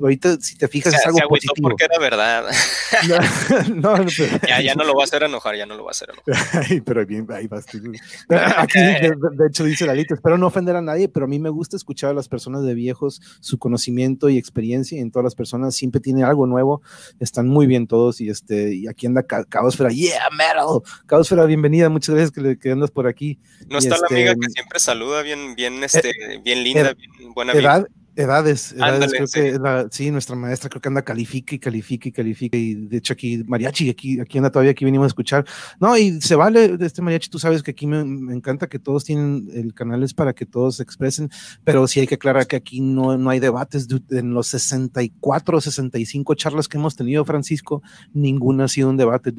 ahorita 0.00 0.40
si 0.40 0.56
te 0.56 0.68
fijas 0.68 0.94
es 0.94 1.06
algo 1.06 1.20
positivo. 1.28 1.68
porque 1.68 1.84
era 1.84 1.98
verdad. 1.98 2.44
No, 3.74 4.04
ya, 4.48 4.60
ya 4.60 4.74
no 4.74 4.84
lo 4.84 4.94
va 4.94 5.02
a 5.02 5.04
hacer 5.04 5.22
enojar, 5.22 5.56
ya 5.56 5.66
no 5.66 5.74
lo 5.74 5.84
va 5.84 5.90
a 5.90 5.92
hacer 5.92 6.10
enojar. 6.10 6.82
pero 6.84 7.06
bien, 7.06 7.26
ahí 7.30 7.48
vas 7.66 8.56
Aquí, 8.56 8.78
de, 8.78 9.46
hecho, 9.48 9.64
dice 9.64 9.86
Lalito, 9.86 10.14
espero 10.14 10.38
no 10.38 10.46
ofender 10.46 10.76
a 10.76 10.82
nadie, 10.82 11.08
pero 11.08 11.26
a 11.26 11.28
mí 11.28 11.38
me 11.38 11.50
gusta 11.50 11.76
escuchar 11.76 12.10
a 12.10 12.14
las 12.14 12.28
personas 12.28 12.62
de 12.62 12.74
viejos, 12.74 13.20
su 13.40 13.58
conocimiento 13.58 14.28
y 14.28 14.38
experiencia, 14.38 14.98
y 14.98 15.00
en 15.00 15.10
todas 15.10 15.24
las 15.24 15.34
personas 15.34 15.74
siempre 15.74 16.00
tiene 16.00 16.24
algo 16.24 16.46
nuevo, 16.46 16.82
están 17.18 17.48
muy 17.48 17.66
bien 17.66 17.86
todos, 17.86 18.20
y 18.20 18.28
este, 18.28 18.74
y 18.74 18.88
aquí 18.88 19.06
anda 19.06 19.22
Caosfera, 19.22 19.90
yeah, 19.90 20.28
metal, 20.30 20.80
Caosfera, 21.06 21.44
bienvenida, 21.44 21.88
muchas 21.88 22.14
gracias 22.14 22.32
que, 22.32 22.58
que 22.58 22.70
andas 22.70 22.90
por 22.90 23.06
aquí. 23.06 23.38
No 23.68 23.78
está 23.78 23.96
la 23.98 24.06
amiga 24.08 24.32
este, 24.32 24.46
que 24.46 24.52
siempre 24.52 24.80
saluda, 24.80 25.22
bien, 25.22 25.54
bien, 25.54 25.82
este, 25.84 26.12
bien 26.44 26.64
linda, 26.64 26.94
bien 26.94 27.34
buena 27.34 27.52
edad, 27.52 27.86
Edades, 28.16 28.72
edades 28.72 29.12
creo 29.12 29.26
que 29.26 29.88
sí, 29.90 30.10
nuestra 30.10 30.36
maestra 30.36 30.68
creo 30.68 30.80
que 30.82 30.88
anda 30.88 31.02
califica 31.02 31.54
y 31.54 31.58
califica 31.58 32.08
y 32.08 32.12
califica 32.12 32.56
y 32.56 32.74
de 32.74 32.96
hecho 32.96 33.12
aquí 33.12 33.42
mariachi, 33.46 33.90
aquí, 33.90 34.20
aquí 34.20 34.38
anda 34.38 34.50
todavía, 34.50 34.72
aquí 34.72 34.84
venimos 34.84 35.04
a 35.04 35.08
escuchar. 35.08 35.44
No, 35.80 35.96
y 35.96 36.20
se 36.20 36.34
vale 36.34 36.76
de 36.76 36.86
este 36.86 37.02
mariachi, 37.02 37.30
tú 37.30 37.38
sabes 37.38 37.62
que 37.62 37.70
aquí 37.70 37.86
me, 37.86 38.00
encanta 38.34 38.68
que 38.68 38.78
todos 38.78 39.04
tienen 39.04 39.48
el 39.52 39.74
canal 39.74 40.02
es 40.02 40.14
para 40.14 40.32
que 40.32 40.46
todos 40.46 40.76
se 40.76 40.82
expresen, 40.82 41.30
pero 41.64 41.86
sí 41.86 42.00
hay 42.00 42.06
que 42.06 42.16
aclarar 42.16 42.46
que 42.46 42.56
aquí 42.56 42.80
no, 42.80 43.16
no 43.16 43.30
hay 43.30 43.40
debates. 43.40 43.88
En 44.10 44.34
los 44.34 44.48
64, 44.48 45.60
65 45.60 46.34
charlas 46.34 46.68
que 46.68 46.78
hemos 46.78 46.96
tenido, 46.96 47.24
Francisco, 47.24 47.82
ninguna 48.12 48.64
ha 48.64 48.68
sido 48.68 48.90
un 48.90 48.96
debate. 48.96 49.32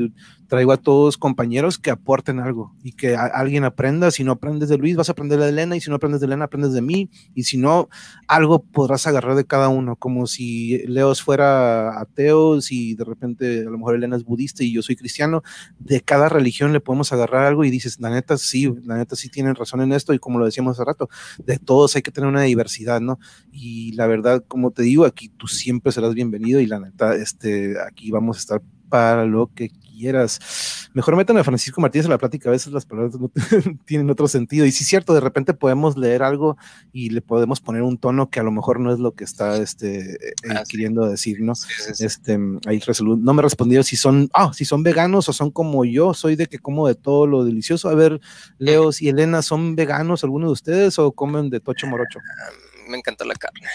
Traigo 0.47 0.71
a 0.71 0.77
todos 0.77 1.17
compañeros 1.17 1.77
que 1.77 1.91
aporten 1.91 2.39
algo 2.39 2.75
y 2.83 2.93
que 2.93 3.15
alguien 3.15 3.63
aprenda. 3.63 4.11
Si 4.11 4.23
no 4.23 4.33
aprendes 4.33 4.69
de 4.69 4.77
Luis, 4.77 4.95
vas 4.95 5.09
a 5.09 5.11
aprender 5.13 5.39
de 5.39 5.49
Elena 5.49 5.75
y 5.75 5.81
si 5.81 5.89
no 5.89 5.95
aprendes 5.97 6.21
de 6.21 6.27
Elena, 6.27 6.45
aprendes 6.45 6.73
de 6.73 6.81
mí 6.81 7.09
y 7.33 7.43
si 7.43 7.57
no, 7.57 7.89
algo 8.27 8.60
podrás 8.61 9.07
agarrar 9.07 9.35
de 9.35 9.45
cada 9.45 9.69
uno, 9.69 9.95
como 9.95 10.27
si 10.27 10.79
Leos 10.87 11.21
fuera 11.21 11.99
ateo, 11.99 12.61
si 12.61 12.95
de 12.95 13.03
repente 13.03 13.61
a 13.61 13.69
lo 13.69 13.77
mejor 13.77 13.95
Elena 13.95 14.15
es 14.15 14.23
budista 14.23 14.63
y 14.63 14.73
yo 14.73 14.81
soy 14.81 14.95
cristiano, 14.95 15.43
de 15.79 16.01
cada 16.01 16.29
religión 16.29 16.73
le 16.73 16.79
podemos 16.79 17.11
agarrar 17.13 17.45
algo 17.45 17.63
y 17.63 17.69
dices, 17.69 17.99
la 17.99 18.09
neta 18.09 18.37
sí, 18.37 18.73
la 18.83 18.97
neta 18.97 19.15
sí 19.15 19.29
tienen 19.29 19.55
razón 19.55 19.81
en 19.81 19.93
esto 19.93 20.13
y 20.13 20.19
como 20.19 20.39
lo 20.39 20.45
decíamos 20.45 20.77
hace 20.77 20.85
rato, 20.85 21.09
de 21.43 21.57
todos 21.57 21.95
hay 21.95 22.01
que 22.01 22.11
tener 22.11 22.29
una 22.29 22.43
diversidad, 22.43 23.01
¿no? 23.01 23.19
Y 23.51 23.93
la 23.93 24.07
verdad, 24.07 24.43
como 24.47 24.71
te 24.71 24.83
digo, 24.83 25.05
aquí 25.05 25.29
tú 25.29 25.47
siempre 25.47 25.91
serás 25.91 26.13
bienvenido 26.13 26.59
y 26.59 26.67
la 26.67 26.79
neta, 26.79 27.15
este, 27.15 27.75
aquí 27.81 28.11
vamos 28.11 28.37
a 28.37 28.39
estar 28.39 28.61
para 28.89 29.25
lo 29.25 29.47
que 29.55 29.69
quieras. 30.01 30.89
Mejor 30.93 31.15
métanme 31.15 31.41
a 31.41 31.43
Francisco 31.43 31.79
Martínez 31.79 32.05
en 32.05 32.11
la 32.11 32.17
plática, 32.17 32.49
a 32.49 32.51
veces 32.51 32.73
las 32.73 32.85
palabras 32.85 33.19
no 33.19 33.31
tienen 33.85 34.09
otro 34.09 34.27
sentido. 34.27 34.65
Y 34.65 34.71
sí 34.71 34.83
es 34.83 34.89
cierto, 34.89 35.13
de 35.13 35.19
repente 35.19 35.53
podemos 35.53 35.95
leer 35.95 36.23
algo 36.23 36.57
y 36.91 37.11
le 37.11 37.21
podemos 37.21 37.61
poner 37.61 37.83
un 37.83 37.97
tono 37.97 38.29
que 38.29 38.39
a 38.39 38.43
lo 38.43 38.51
mejor 38.51 38.79
no 38.79 38.91
es 38.91 38.99
lo 38.99 39.13
que 39.13 39.23
está 39.23 39.57
este, 39.57 40.15
eh, 40.15 40.33
ah, 40.49 40.63
queriendo 40.67 41.07
decir, 41.07 41.41
¿no? 41.41 41.53
Este, 41.99 42.39
ahí 42.65 42.81
no 42.99 43.33
me 43.33 43.41
respondió 43.41 43.83
si 43.83 43.95
son, 43.95 44.29
ah, 44.33 44.51
si 44.53 44.65
son 44.65 44.81
veganos 44.81 45.29
o 45.29 45.33
son 45.33 45.51
como 45.51 45.85
yo, 45.85 46.13
soy 46.13 46.35
de 46.35 46.47
que 46.47 46.57
como 46.57 46.87
de 46.87 46.95
todo 46.95 47.27
lo 47.27 47.45
delicioso. 47.45 47.89
A 47.89 47.95
ver, 47.95 48.19
Leos 48.57 49.01
y 49.01 49.09
Elena, 49.09 49.41
¿son 49.43 49.75
veganos 49.75 50.23
alguno 50.23 50.47
de 50.47 50.53
ustedes 50.53 50.97
o 50.97 51.11
comen 51.11 51.49
de 51.49 51.59
tocho 51.59 51.85
morocho? 51.85 52.19
Ah, 52.19 52.51
me 52.89 52.97
encanta 52.97 53.23
la 53.23 53.35
carne. 53.35 53.67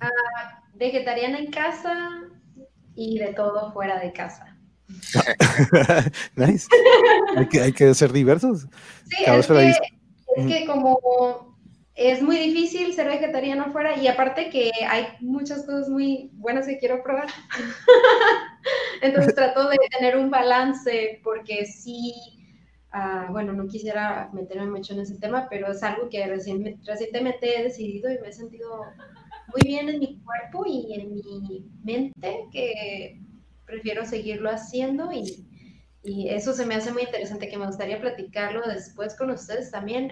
Ah, 0.00 0.62
vegetariana 0.74 1.38
en 1.38 1.50
casa, 1.50 2.22
y 2.94 3.18
de 3.18 3.32
todo 3.34 3.72
fuera 3.72 3.98
de 3.98 4.12
casa. 4.12 4.51
nice. 6.36 6.66
hay, 7.36 7.72
que, 7.72 7.94
ser 7.94 8.12
diversos. 8.12 8.66
Sí, 9.04 9.24
es 9.26 9.48
que, 10.46 10.66
como 10.66 11.52
es 11.94 12.22
muy 12.22 12.36
difícil 12.38 12.94
ser 12.94 13.06
vegetariano 13.06 13.70
fuera 13.70 13.96
y 13.96 14.06
aparte 14.08 14.48
que 14.48 14.70
hay 14.88 15.08
muchas 15.20 15.66
cosas 15.66 15.88
muy 15.88 16.30
buenas 16.34 16.66
que 16.66 16.78
quiero 16.78 17.02
probar. 17.02 17.26
Entonces 19.02 19.34
trato 19.34 19.68
de 19.68 19.76
tener 19.90 20.16
un 20.16 20.30
balance 20.30 21.20
porque 21.22 21.66
sí, 21.66 22.14
ah, 22.92 23.28
bueno, 23.30 23.52
no 23.52 23.66
quisiera 23.66 24.30
meterme 24.32 24.70
mucho 24.70 24.94
en 24.94 25.00
ese 25.00 25.18
tema, 25.18 25.48
pero 25.50 25.70
es 25.70 25.82
algo 25.82 26.08
que 26.08 26.26
recientemente 26.26 27.58
he 27.58 27.64
decidido 27.64 28.10
y 28.10 28.18
me 28.18 28.28
he 28.28 28.32
sentido 28.32 28.84
muy 29.48 29.60
bien 29.64 29.88
en 29.90 29.98
mi 29.98 30.18
cuerpo 30.22 30.64
y 30.66 30.94
en 30.94 31.12
mi 31.12 31.70
mente 31.84 32.46
que 32.50 33.20
prefiero 33.72 34.04
seguirlo 34.04 34.50
haciendo 34.50 35.10
y, 35.12 35.46
y 36.02 36.28
eso 36.28 36.52
se 36.52 36.66
me 36.66 36.74
hace 36.74 36.92
muy 36.92 37.04
interesante 37.04 37.48
que 37.48 37.56
me 37.56 37.66
gustaría 37.66 37.98
platicarlo 37.98 38.60
después 38.68 39.16
con 39.16 39.30
ustedes 39.30 39.70
también, 39.70 40.10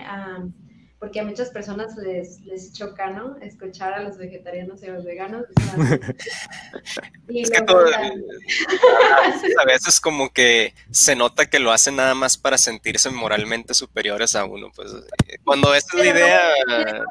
porque 0.98 1.20
a 1.20 1.24
muchas 1.24 1.50
personas 1.50 1.94
les, 1.96 2.40
les 2.40 2.72
choca, 2.72 3.10
¿no? 3.10 3.36
Escuchar 3.42 3.92
a 3.92 4.02
los 4.02 4.16
vegetarianos 4.16 4.82
y 4.82 4.86
a 4.86 4.92
los 4.92 5.04
veganos. 5.04 5.44
es 7.28 7.50
que 7.50 7.58
a 9.58 9.64
veces 9.66 10.00
como 10.00 10.30
que 10.30 10.72
se 10.90 11.14
nota 11.14 11.50
que 11.50 11.58
lo 11.58 11.70
hacen 11.70 11.96
nada 11.96 12.14
más 12.14 12.38
para 12.38 12.56
sentirse 12.56 13.10
moralmente 13.10 13.74
superiores 13.74 14.34
a 14.36 14.46
uno, 14.46 14.72
pues 14.74 14.90
cuando 15.44 15.74
esa 15.74 15.98
es 15.98 16.04
la 16.04 16.10
idea... 16.10 16.40
No, 16.66 17.04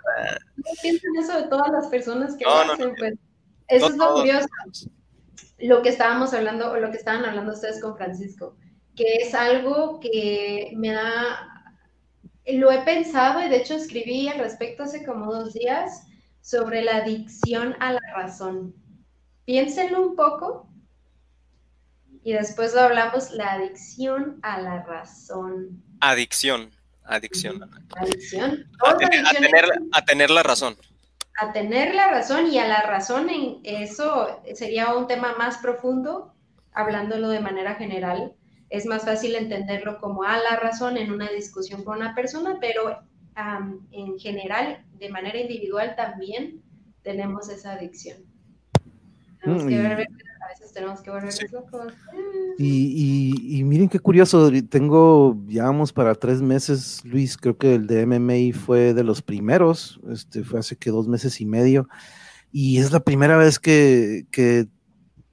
piensan 0.82 1.16
eso 1.16 1.42
de 1.42 1.48
todas 1.48 1.72
las 1.72 1.86
personas 1.90 2.36
que 2.36 2.44
lo 2.44 2.56
hacen, 2.56 2.96
pues 2.98 3.14
eso 3.68 3.88
es 3.88 3.98
lo 3.98 4.14
curioso 4.16 4.48
lo 5.60 5.82
que 5.82 5.90
estábamos 5.90 6.34
hablando, 6.34 6.72
o 6.72 6.78
lo 6.78 6.91
que 6.91 6.98
estaban 6.98 7.26
hablando 7.26 7.53
ustedes 7.53 7.82
con 7.82 7.98
Francisco, 7.98 8.56
que 8.95 9.16
es 9.16 9.34
algo 9.34 9.99
que 9.99 10.74
me 10.76 10.91
da, 10.91 11.76
lo 12.45 12.72
he 12.72 12.82
pensado 12.82 13.41
y 13.41 13.49
de 13.49 13.57
hecho 13.57 13.76
escribí 13.76 14.28
al 14.28 14.40
respecto 14.40 14.84
hace 14.84 15.06
como 15.06 15.34
dos 15.34 15.53
días 15.53 16.03
sobre 16.41 16.82
la 16.84 16.98
adicción 16.98 17.76
a 17.80 17.94
la 17.94 18.02
razón. 18.16 18.74
Piénsenlo 19.45 20.02
un 20.02 20.16
poco 20.16 20.70
y 22.24 22.34
después 22.34 22.74
lo 22.74 22.82
hablamos, 22.82 23.32
la 23.32 23.53
adicción 23.53 24.40
a 24.41 24.61
la 24.61 24.84
razón. 24.84 25.84
Adicción, 26.02 26.72
adicción. 27.03 27.70
Adicción. 27.95 28.70
A, 28.86 28.98
tener, 28.98 29.66
a 29.91 30.06
tener 30.06 30.30
la 30.30 30.44
razón 30.44 30.78
a 31.41 31.53
tener 31.53 31.95
la 31.95 32.10
razón 32.10 32.48
y 32.48 32.57
a 32.60 32.68
la 32.68 32.82
razón 32.82 33.30
en 33.30 33.60
eso 33.64 34.41
sería 34.53 34.94
un 34.95 35.07
tema 35.07 35.36
más 35.38 35.57
profundo, 35.60 36.34
hablándolo 36.74 37.30
de 37.30 37.40
manera 37.40 37.76
general. 37.76 38.34
Es 38.70 38.86
más 38.86 39.06
fácil 39.06 39.36
entenderlo 39.36 39.99
como 39.99 40.24
a 40.24 40.38
la 40.38 40.57
razón 40.57 40.98
en 40.98 41.11
una 41.11 41.30
discusión 41.30 41.84
con 41.84 41.98
una 41.98 42.14
persona, 42.14 42.57
pero 42.60 42.99
en 43.91 44.20
general, 44.20 44.86
de 44.98 45.10
manera 45.10 45.40
individual, 45.40 45.95
también 45.95 46.61
tenemos 47.03 47.49
esa 47.49 47.74
adicción. 47.74 48.18
Tenemos 49.41 49.64
que 49.64 49.82
ver, 49.82 50.07
a 50.70 50.72
veces 50.72 50.74
tenemos 50.74 51.02
que 51.02 51.10
volvernos 51.12 51.52
locos. 51.52 51.94
Y, 52.58 53.60
y, 53.60 53.64
miren 53.64 53.90
qué 53.90 54.00
curioso, 54.00 54.52
tengo, 54.70 55.38
ya 55.48 55.64
vamos 55.64 55.94
para 55.94 56.16
tres 56.16 56.41
meses, 56.41 57.02
Luis, 57.06 57.38
creo 57.38 57.58
que 57.58 57.76
el 57.76 57.88
de 57.88 58.06
MMA 58.06 58.58
fue 58.58 58.94
de 58.94 59.04
los 59.04 59.22
primeros, 59.22 60.00
este, 60.10 60.44
fue 60.44 60.60
hace 60.60 60.76
que 60.76 60.90
dos 60.90 61.08
meses 61.08 61.40
y 61.40 61.46
medio, 61.46 61.88
y 62.52 62.80
es 62.80 62.91
la 62.91 63.00
primera 63.00 63.38
vez 63.38 63.60
que, 63.60 64.26
que, 64.32 64.68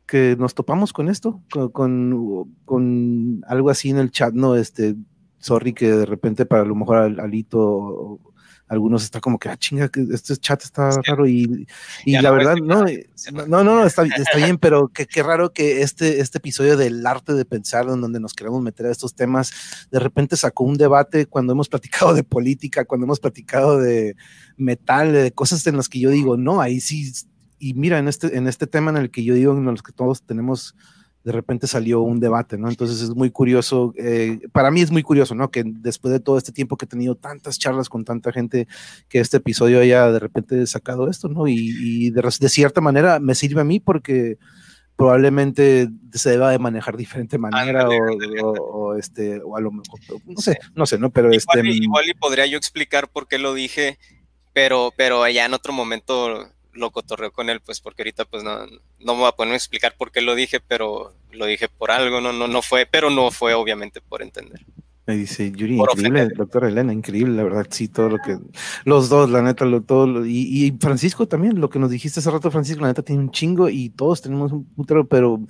que 0.07 0.37
nos 0.39 0.55
topamos 0.55 0.93
con 0.93 1.09
esto, 1.09 1.43
con, 1.51 1.71
con, 1.71 2.55
con, 2.65 3.45
algo 3.49 3.71
así 3.71 3.91
en 3.91 3.99
el 3.99 4.13
chat, 4.13 4.33
¿no? 4.33 4.55
Este, 4.55 4.95
sorry 5.39 5.73
que 5.73 5.91
de 5.91 6.07
repente 6.07 6.47
para 6.47 6.65
lo 6.65 6.77
mejor 6.77 7.21
Alito 7.21 8.21
algunos 8.69 9.05
están 9.05 9.21
como 9.21 9.39
que, 9.39 9.49
ah, 9.49 9.57
chinga, 9.57 9.89
que 9.89 10.07
este 10.13 10.37
chat 10.37 10.63
está 10.63 10.91
raro 11.07 11.27
y, 11.27 11.67
y 12.05 12.19
la 12.19 12.31
verdad, 12.31 12.57
no, 12.57 12.85
no, 13.47 13.65
no, 13.65 13.87
está, 13.87 14.05
está 14.05 14.39
bien, 14.39 14.59
pero 14.59 14.89
qué, 14.89 15.07
qué 15.07 15.23
raro 15.23 15.53
que 15.53 15.83
este, 15.83 16.21
este 16.21 16.39
episodio 16.39 16.77
del 16.77 17.07
arte 17.07 17.35
de 17.35 17.45
pensar, 17.45 17.89
en 17.89 18.01
donde 18.01 18.19
nos 18.19 18.35
queremos 18.35 18.63
meter 18.63 18.87
a 18.87 18.91
estos 18.91 19.15
temas, 19.15 19.53
de 19.91 20.01
repente 20.01 20.37
sacó 20.37 20.65
un 20.65 20.77
debate 20.77 21.27
cuando 21.27 21.53
hemos 21.53 21.69
platicado 21.69 22.13
de 22.15 22.25
política, 22.25 22.85
cuando 22.85 23.05
hemos 23.05 23.21
platicado 23.21 23.79
de 23.79 24.17
metal, 24.57 25.13
de 25.13 25.33
cosas 25.33 25.67
en 25.67 25.77
las 25.77 25.89
que 25.89 26.01
yo 26.01 26.11
digo, 26.11 26.37
no, 26.37 26.61
ahí 26.61 26.81
sí, 26.81 27.13
y 27.59 27.75
mira, 27.75 27.99
en 27.99 28.09
este, 28.09 28.37
en 28.37 28.49
este 28.49 28.67
tema 28.67 28.91
en 28.91 28.97
el 28.97 29.11
que 29.11 29.25
yo 29.25 29.35
digo, 29.35 29.53
en 29.57 29.65
los 29.65 29.83
que 29.83 29.93
todos 29.93 30.23
tenemos 30.23 30.75
de 31.27 31.33
repente 31.33 31.67
salió 31.67 32.03
un 32.03 32.21
debate, 32.21 32.57
¿no? 32.57 32.69
Entonces 32.69 33.03
es 33.03 33.11
muy 33.11 33.33
curioso, 33.33 33.93
eh, 33.99 34.39
para 34.53 34.71
mí 34.71 34.81
es 34.81 34.93
muy 34.93 35.03
curioso, 35.03 35.35
¿no? 35.35 35.51
Que 35.51 35.65
después 35.67 36.13
de 36.13 36.21
todo 36.21 36.39
este 36.39 36.53
tiempo 36.53 36.77
que 36.77 36.85
he 36.85 36.89
tenido 36.89 37.17
tantas 37.17 37.59
charlas 37.59 37.89
con 37.89 38.05
tanta 38.05 38.31
gente, 38.31 38.69
que 39.09 39.19
este 39.19 39.39
episodio 39.39 39.81
haya 39.81 40.13
de 40.13 40.21
repente 40.21 40.65
sacado 40.69 41.11
esto, 41.11 41.29
¿no? 41.29 41.49
Y, 41.49 42.11
de, 42.11 42.49
cierta 42.49 42.81
manera 42.81 43.19
me 43.19 43.35
sirve 43.35 43.63
a 43.63 43.65
mí 43.65 43.81
porque 43.81 44.39
probablemente 44.95 45.89
se 46.13 46.31
deba 46.31 46.53
de 46.53 46.61
manejar 46.61 46.95
de 46.95 47.01
diferente 47.01 47.39
manera 47.39 47.89
o, 47.89 48.95
este 48.95 49.41
o 49.43 49.57
a 49.57 49.61
lo 49.61 49.73
mejor 49.73 50.01
no 50.25 50.41
sé 50.41 50.59
no 50.75 50.87
sé 50.87 50.97
no 50.97 51.11
pero 51.11 51.35
igual, 51.35 51.59
este 51.59 51.69
igual 51.69 52.09
y 52.09 52.15
podría 52.15 52.47
yo 52.47 52.57
explicar 52.57 53.09
por 53.11 53.29
qué 53.29 53.39
lo 53.39 53.53
dije 53.53 53.99
pero 54.55 54.95
pero 54.97 55.29
ya 55.29 55.45
en 55.45 55.53
otro 55.53 55.75
momento 55.75 56.49
lo 56.77 56.91
cotorreo 56.91 57.33
con 57.33 57.51
él, 57.51 57.61
pues 57.61 57.81
porque 57.81 58.03
ahorita 58.03 58.25
pues 58.25 58.43
no, 58.43 58.67
no 58.67 59.15
me 59.15 59.21
voy 59.21 59.29
a 59.29 59.33
poner 59.33 59.55
a 59.55 59.57
explicar 59.57 59.95
por 59.97 60.13
qué 60.13 60.21
lo 60.21 60.35
dije, 60.35 60.61
pero 60.61 61.15
lo 61.33 61.47
dije 61.47 61.69
por 61.69 61.91
algo, 61.91 62.21
no, 62.21 62.33
no, 62.33 62.49
no 62.49 62.63
fue, 62.63 62.87
pero 62.91 63.11
no 63.11 63.31
fue 63.31 63.55
obviamente 63.55 64.01
por 64.01 64.23
entender. 64.23 64.65
Me 65.07 65.17
dice 65.17 65.53
Yuri, 65.53 65.77
increíble, 65.77 66.29
doctora 66.37 66.67
Elena, 66.67 66.93
increíble, 66.93 67.37
la 67.37 67.45
verdad, 67.45 67.69
sí, 67.71 67.87
todo 67.87 68.09
lo 68.09 68.19
que, 68.19 68.39
los 68.85 69.09
dos, 69.09 69.31
la 69.31 69.41
neta, 69.41 69.65
lo, 69.65 69.81
todo, 69.81 70.27
y, 70.27 70.67
y, 70.67 70.77
Francisco 70.81 71.29
también, 71.29 71.61
lo 71.61 71.71
que 71.71 71.79
nos 71.79 71.91
dijiste 71.91 72.19
hace 72.19 72.29
rato, 72.29 72.51
Francisco, 72.51 72.83
la 72.83 72.89
neta 72.89 73.03
tiene 73.03 73.23
un 73.23 73.31
chingo 73.31 73.69
y 73.69 73.91
todos 73.91 74.21
tenemos 74.21 74.51
un 74.51 74.65
putero, 74.65 75.07
pero 75.07 75.41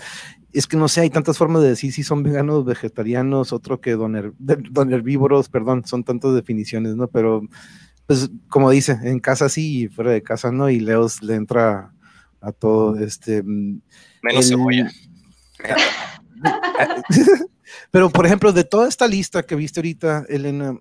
es 0.52 0.66
que 0.66 0.76
no 0.76 0.88
sé, 0.88 1.00
hay 1.02 1.10
tantas 1.10 1.38
formas 1.38 1.62
de 1.62 1.70
decir 1.70 1.90
si 1.90 2.02
son 2.02 2.22
veganos, 2.22 2.66
vegetarianos, 2.66 3.54
otro 3.54 3.80
que 3.80 3.92
don, 3.92 4.34
don 4.38 4.92
herbívoros, 4.92 5.48
perdón, 5.48 5.86
son 5.86 6.04
tantas 6.04 6.34
definiciones, 6.34 6.94
¿no? 6.94 7.08
Pero 7.08 7.40
pues 8.06 8.30
como 8.48 8.70
dice, 8.70 8.98
en 9.02 9.20
casa 9.20 9.48
sí 9.48 9.82
y 9.84 9.88
fuera 9.88 10.12
de 10.12 10.22
casa 10.22 10.52
no, 10.52 10.70
y 10.70 10.80
Leos 10.80 11.22
le 11.22 11.34
entra 11.34 11.92
a 12.40 12.52
todo 12.52 12.98
este... 12.98 13.42
Mm, 13.42 13.80
Menos 14.22 14.48
cebolla. 14.48 14.90
Pero, 17.90 18.10
por 18.10 18.26
ejemplo, 18.26 18.52
de 18.52 18.64
toda 18.64 18.88
esta 18.88 19.08
lista 19.08 19.44
que 19.44 19.56
viste 19.56 19.80
ahorita, 19.80 20.26
Elena, 20.28 20.78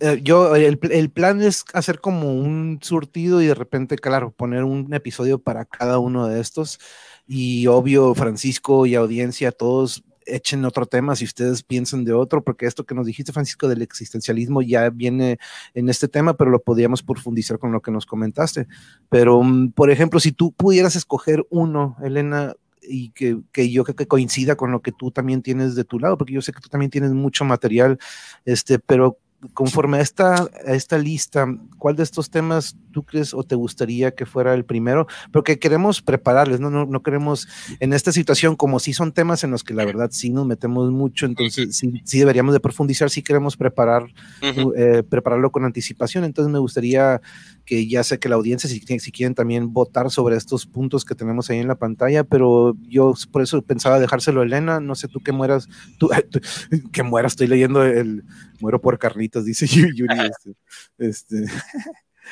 eh, 0.00 0.20
yo, 0.22 0.56
el, 0.56 0.78
el, 0.90 1.10
plan 1.10 1.42
es 1.42 1.64
hacer 1.74 2.00
como 2.00 2.34
un 2.34 2.78
surtido 2.82 3.42
y 3.42 3.46
de 3.46 3.54
repente, 3.54 3.96
claro, 3.96 4.32
poner 4.32 4.64
un 4.64 4.92
episodio 4.94 5.38
para 5.38 5.64
cada 5.64 5.98
uno 5.98 6.26
de 6.26 6.40
estos. 6.40 6.78
Y 7.26 7.66
obvio, 7.66 8.14
Francisco 8.14 8.86
y 8.86 8.94
audiencia, 8.94 9.52
todos 9.52 10.02
echen 10.34 10.64
otro 10.64 10.86
tema 10.86 11.16
si 11.16 11.24
ustedes 11.24 11.62
piensan 11.62 12.04
de 12.04 12.12
otro, 12.12 12.42
porque 12.42 12.66
esto 12.66 12.84
que 12.84 12.94
nos 12.94 13.06
dijiste, 13.06 13.32
Francisco, 13.32 13.68
del 13.68 13.82
existencialismo 13.82 14.62
ya 14.62 14.90
viene 14.90 15.38
en 15.74 15.88
este 15.88 16.08
tema, 16.08 16.34
pero 16.34 16.50
lo 16.50 16.60
podríamos 16.60 17.02
profundizar 17.02 17.58
con 17.58 17.72
lo 17.72 17.82
que 17.82 17.90
nos 17.90 18.06
comentaste. 18.06 18.66
Pero, 19.08 19.42
mm, 19.42 19.72
por 19.72 19.90
ejemplo, 19.90 20.20
si 20.20 20.32
tú 20.32 20.52
pudieras 20.52 20.96
escoger 20.96 21.46
uno, 21.50 21.96
Elena, 22.02 22.54
y 22.82 23.10
que, 23.10 23.38
que, 23.52 23.70
yo 23.70 23.84
creo 23.84 23.96
que 23.96 24.08
coincida 24.08 24.56
con 24.56 24.72
lo 24.72 24.80
que 24.80 24.92
tú 24.92 25.10
también 25.10 25.42
tienes 25.42 25.74
de 25.74 25.84
tu 25.84 25.98
lado, 25.98 26.16
porque 26.16 26.32
yo 26.32 26.42
sé 26.42 26.52
que 26.52 26.60
tú 26.60 26.68
también 26.68 26.90
tienes 26.90 27.12
mucho 27.12 27.44
material, 27.44 27.98
este, 28.44 28.78
pero 28.78 29.18
conforme 29.54 29.98
a 29.98 30.00
esta, 30.00 30.48
a 30.66 30.74
esta 30.74 30.98
lista, 30.98 31.46
¿cuál 31.78 31.96
de 31.96 32.02
estos 32.02 32.30
temas 32.30 32.76
tú 32.90 33.04
crees 33.04 33.34
o 33.34 33.42
te 33.44 33.54
gustaría 33.54 34.12
que 34.12 34.26
fuera 34.26 34.54
el 34.54 34.64
primero? 34.64 35.06
Porque 35.32 35.58
queremos 35.58 36.02
prepararles, 36.02 36.60
¿no? 36.60 36.70
No, 36.70 36.86
no 36.86 37.02
queremos 37.02 37.48
en 37.80 37.92
esta 37.92 38.12
situación, 38.12 38.56
como 38.56 38.78
si 38.80 38.92
son 38.92 39.12
temas 39.12 39.44
en 39.44 39.50
los 39.50 39.64
que 39.64 39.74
la 39.74 39.84
verdad 39.84 40.10
sí 40.12 40.30
nos 40.30 40.46
metemos 40.46 40.90
mucho, 40.90 41.26
entonces 41.26 41.76
sí, 41.76 42.02
sí 42.04 42.18
deberíamos 42.18 42.52
de 42.52 42.60
profundizar, 42.60 43.10
sí 43.10 43.22
queremos 43.22 43.56
preparar, 43.56 44.04
eh, 44.42 45.02
prepararlo 45.08 45.50
con 45.50 45.64
anticipación. 45.64 46.24
Entonces 46.24 46.52
me 46.52 46.58
gustaría 46.58 47.20
que 47.64 47.86
ya 47.86 48.02
sé 48.02 48.18
que 48.18 48.28
la 48.28 48.36
audiencia, 48.36 48.68
si, 48.68 48.80
si 48.80 49.12
quieren 49.12 49.34
también 49.34 49.72
votar 49.72 50.10
sobre 50.10 50.36
estos 50.36 50.66
puntos 50.66 51.04
que 51.04 51.14
tenemos 51.14 51.50
ahí 51.50 51.58
en 51.58 51.68
la 51.68 51.76
pantalla, 51.76 52.24
pero 52.24 52.76
yo 52.88 53.14
por 53.30 53.42
eso 53.42 53.62
pensaba 53.62 54.00
dejárselo 54.00 54.40
a 54.40 54.44
Elena, 54.44 54.80
no 54.80 54.94
sé 54.94 55.08
tú 55.08 55.20
que 55.20 55.32
mueras, 55.32 55.68
tú, 55.98 56.10
que 56.92 57.02
mueras, 57.02 57.32
estoy 57.32 57.46
leyendo 57.46 57.84
el 57.84 58.24
muero 58.60 58.80
por 58.80 58.98
Carlitos, 58.98 59.44
dice 59.44 59.66
Yuri. 59.94 60.16
Este, 60.18 60.54
este 60.98 61.46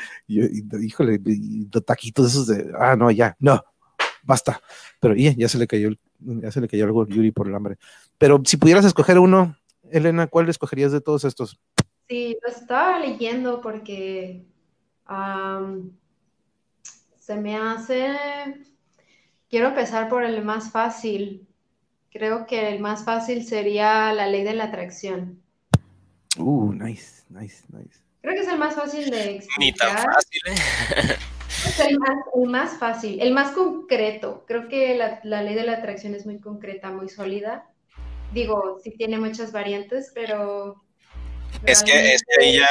híjole, 0.27 1.21
los 1.73 1.85
taquitos 1.85 2.29
esos 2.29 2.47
de, 2.47 2.71
ah, 2.79 2.97
no, 2.97 3.11
ya, 3.11 3.37
no, 3.39 3.63
basta. 4.23 4.61
Pero 5.01 5.15
ya, 5.15 5.33
ya 5.33 5.49
se 5.49 5.59
le 5.59 5.67
cayó, 5.67 5.91
ya 6.19 6.51
se 6.51 6.61
le 6.61 6.69
cayó 6.69 6.85
algo 6.85 7.03
a 7.03 7.09
Yuri 7.09 7.31
por 7.31 7.49
el 7.49 7.55
hambre. 7.55 7.77
Pero 8.19 8.41
si 8.45 8.57
pudieras 8.57 8.85
escoger 8.85 9.19
uno, 9.19 9.57
Elena, 9.91 10.27
¿cuál 10.27 10.49
escogerías 10.49 10.93
de 10.93 11.01
todos 11.01 11.25
estos? 11.25 11.59
Sí, 12.09 12.37
lo 12.43 12.51
estaba 12.51 12.99
leyendo 12.99 13.61
porque 13.61 14.45
se 17.19 17.37
me 17.37 17.57
hace, 17.57 18.17
quiero 19.49 19.69
empezar 19.69 20.09
por 20.09 20.25
el 20.25 20.45
más 20.45 20.71
fácil. 20.71 21.47
Creo 22.11 22.47
que 22.47 22.71
el 22.71 22.81
más 22.81 23.05
fácil 23.05 23.45
sería 23.45 24.13
la 24.13 24.27
ley 24.27 24.45
de 24.45 24.55
la 24.55 24.65
atracción. 24.65 25.43
Uh, 26.39 26.73
nice, 26.73 27.25
nice, 27.29 27.65
nice. 27.69 28.01
Creo 28.21 28.35
que 28.35 28.41
es 28.41 28.49
el 28.49 28.59
más 28.59 28.75
fácil 28.75 29.11
de 29.11 29.37
explicar. 29.37 29.59
Ni 29.59 29.73
tan 29.73 29.97
fácil, 29.97 30.41
¿eh? 30.47 31.17
Es 31.67 31.81
el 31.81 31.99
más, 31.99 32.19
el 32.35 32.49
más, 32.49 32.79
fácil, 32.79 33.21
el 33.21 33.33
más 33.33 33.53
concreto. 33.53 34.45
Creo 34.47 34.69
que 34.69 34.95
la, 34.95 35.21
la, 35.25 35.43
ley 35.43 35.55
de 35.55 35.65
la 35.65 35.75
atracción 35.75 36.15
es 36.15 36.27
muy 36.27 36.41
concreta, 36.41 36.91
muy 36.91 37.09
sólida. 37.09 37.69
Digo, 38.33 38.79
sí 38.83 38.91
tiene 38.93 39.19
muchas 39.19 39.53
variantes, 39.53 40.13
pero... 40.15 40.85
Es 41.65 41.83
que, 41.83 42.15
es 42.15 42.23
que 42.23 42.49
ella... 42.49 42.69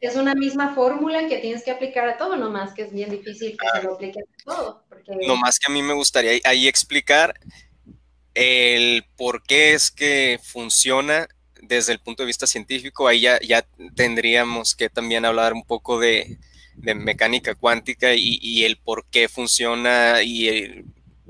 Es 0.00 0.14
una, 0.14 0.34
misma 0.34 0.74
fórmula 0.74 1.26
que 1.28 1.38
tienes 1.38 1.64
que 1.64 1.72
aplicar 1.72 2.08
a 2.08 2.16
todo, 2.16 2.36
nomás 2.36 2.72
que 2.72 2.82
es 2.82 2.92
bien 2.92 3.10
difícil 3.10 3.56
que 3.56 3.66
se 3.78 3.82
lo 3.82 3.94
aplique 3.94 4.20
a 4.20 4.44
todo. 4.44 4.84
Porque... 4.88 5.12
Nomás 5.26 5.58
que 5.58 5.70
a 5.70 5.74
mí 5.74 5.82
me 5.82 5.92
gustaría 5.92 6.40
ahí 6.44 6.68
explicar 6.68 7.34
el 8.34 9.04
por 9.16 9.42
qué 9.42 9.74
es 9.74 9.90
que 9.90 10.38
funciona 10.42 11.28
desde 11.68 11.92
el 11.92 12.00
punto 12.00 12.22
de 12.22 12.28
vista 12.28 12.46
científico, 12.46 13.06
ahí 13.06 13.20
ya, 13.20 13.38
ya 13.40 13.64
tendríamos 13.94 14.74
que 14.74 14.88
también 14.88 15.24
hablar 15.24 15.52
un 15.52 15.64
poco 15.64 16.00
de, 16.00 16.38
mecánica 16.76 17.54
cuántica 17.54 18.14
y, 18.14 18.64
el 18.64 18.76
por 18.76 19.04
qué 19.06 19.28
funciona 19.28 20.22
y 20.22 20.84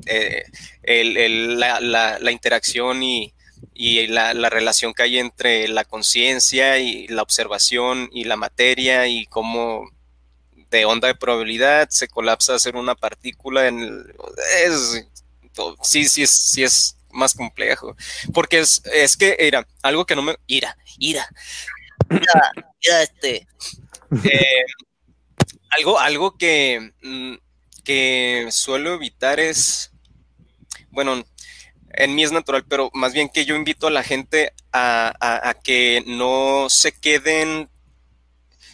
eh, 0.06 0.44
la, 0.84 2.30
interacción 2.30 3.02
y, 3.02 3.32
la, 4.08 4.50
relación 4.50 4.92
que 4.94 5.02
hay 5.02 5.18
entre 5.18 5.68
la 5.68 5.84
conciencia 5.84 6.78
y 6.78 7.08
la 7.08 7.22
observación 7.22 8.10
y 8.12 8.24
la 8.24 8.36
materia 8.36 9.06
y 9.08 9.26
cómo 9.26 9.90
de 10.70 10.84
onda 10.84 11.08
de 11.08 11.14
probabilidad 11.14 11.88
se 11.88 12.08
colapsa 12.08 12.54
a 12.54 12.58
ser 12.58 12.76
una 12.76 12.94
partícula 12.94 13.68
en 13.68 14.04
es, 14.66 15.06
sí, 15.82 16.06
sí, 16.06 16.26
sí 16.26 16.62
es 16.62 16.97
más 17.12 17.34
complejo. 17.34 17.96
Porque 18.32 18.60
es, 18.60 18.82
es 18.92 19.16
que 19.16 19.36
era 19.38 19.66
algo 19.82 20.06
que 20.06 20.16
no 20.16 20.22
me. 20.22 20.36
Ira, 20.46 20.76
ira. 20.98 21.28
Ira, 22.10 23.02
este. 23.02 23.46
Eh, 24.24 24.64
algo, 25.70 25.98
algo 25.98 26.36
que, 26.36 26.92
mm, 27.02 27.34
que 27.84 28.48
suelo 28.50 28.94
evitar 28.94 29.40
es. 29.40 29.92
Bueno, 30.90 31.24
en 31.90 32.14
mí 32.14 32.22
es 32.22 32.32
natural, 32.32 32.64
pero 32.68 32.90
más 32.94 33.12
bien 33.12 33.28
que 33.28 33.44
yo 33.44 33.54
invito 33.54 33.86
a 33.86 33.90
la 33.90 34.02
gente 34.02 34.52
a, 34.72 35.54
que 35.62 36.02
no 36.06 36.68
se 36.70 36.92
queden. 36.92 37.68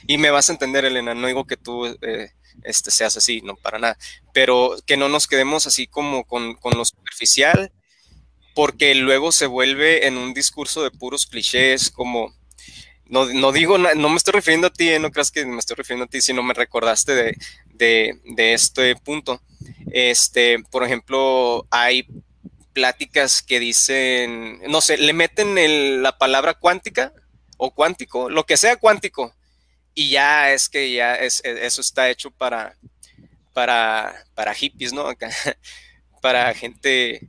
Y 0.07 0.19
me 0.19 0.31
vas 0.31 0.51
a 0.51 0.53
entender, 0.53 0.85
Elena, 0.85 1.15
no 1.15 1.27
digo 1.27 1.47
que 1.47 1.57
tú. 1.57 1.87
Eh, 1.87 2.31
este, 2.63 2.93
seas 2.93 3.17
así, 3.17 3.41
no 3.43 3.57
para 3.57 3.81
nada, 3.81 3.99
pero 4.33 4.77
que 4.87 4.97
no 4.97 5.09
nos 5.09 5.27
quedemos 5.27 5.67
así 5.67 5.89
como 5.89 6.25
con, 6.25 6.55
con 6.55 6.79
lo 6.79 6.85
superficial 6.85 7.73
porque 8.55 8.95
luego 8.95 9.33
se 9.33 9.47
vuelve 9.47 10.07
en 10.07 10.17
un 10.17 10.33
discurso 10.33 10.83
de 10.83 10.91
puros 10.91 11.27
clichés 11.27 11.91
como 11.91 12.33
no, 13.07 13.27
no 13.27 13.53
digo, 13.53 13.77
no 13.77 14.09
me 14.09 14.17
estoy 14.17 14.33
refiriendo 14.33 14.69
a 14.69 14.73
ti, 14.73 14.89
¿eh? 14.89 14.99
no 14.99 15.11
creas 15.11 15.31
que 15.31 15.45
me 15.45 15.59
estoy 15.59 15.77
refiriendo 15.77 16.07
a 16.07 16.09
ti, 16.09 16.21
sino 16.21 16.43
me 16.43 16.55
recordaste 16.55 17.15
de, 17.15 17.37
de, 18.25 18.55
este 18.55 18.97
punto. 18.97 19.43
Este, 19.93 20.59
por 20.71 20.85
ejemplo, 20.85 21.67
hay 21.71 22.07
pláticas 22.73 23.43
que 23.43 23.61
dicen, 23.61 24.61
no 24.69 24.81
sé, 24.81 24.97
le 24.97 25.13
meten 25.13 26.03
la 26.03 26.17
palabra 26.17 26.55
cuántica 26.55 27.13
o 27.59 27.73
cuántico, 27.73 28.31
lo 28.31 28.47
que 28.47 28.57
sea 28.57 28.77
cuántico, 28.77 29.35
y 29.95 30.11
ya 30.11 30.53
es 30.53 30.69
que 30.69 30.93
ya 30.93 31.15
e, 31.17 31.27
eso 31.27 31.81
está 31.81 32.11
hecho 32.11 32.31
para, 32.31 32.77
para, 33.53 34.25
para 34.35 34.55
hippies, 34.55 34.93
¿no? 34.93 35.09
para 36.23 36.55
gente 36.55 37.29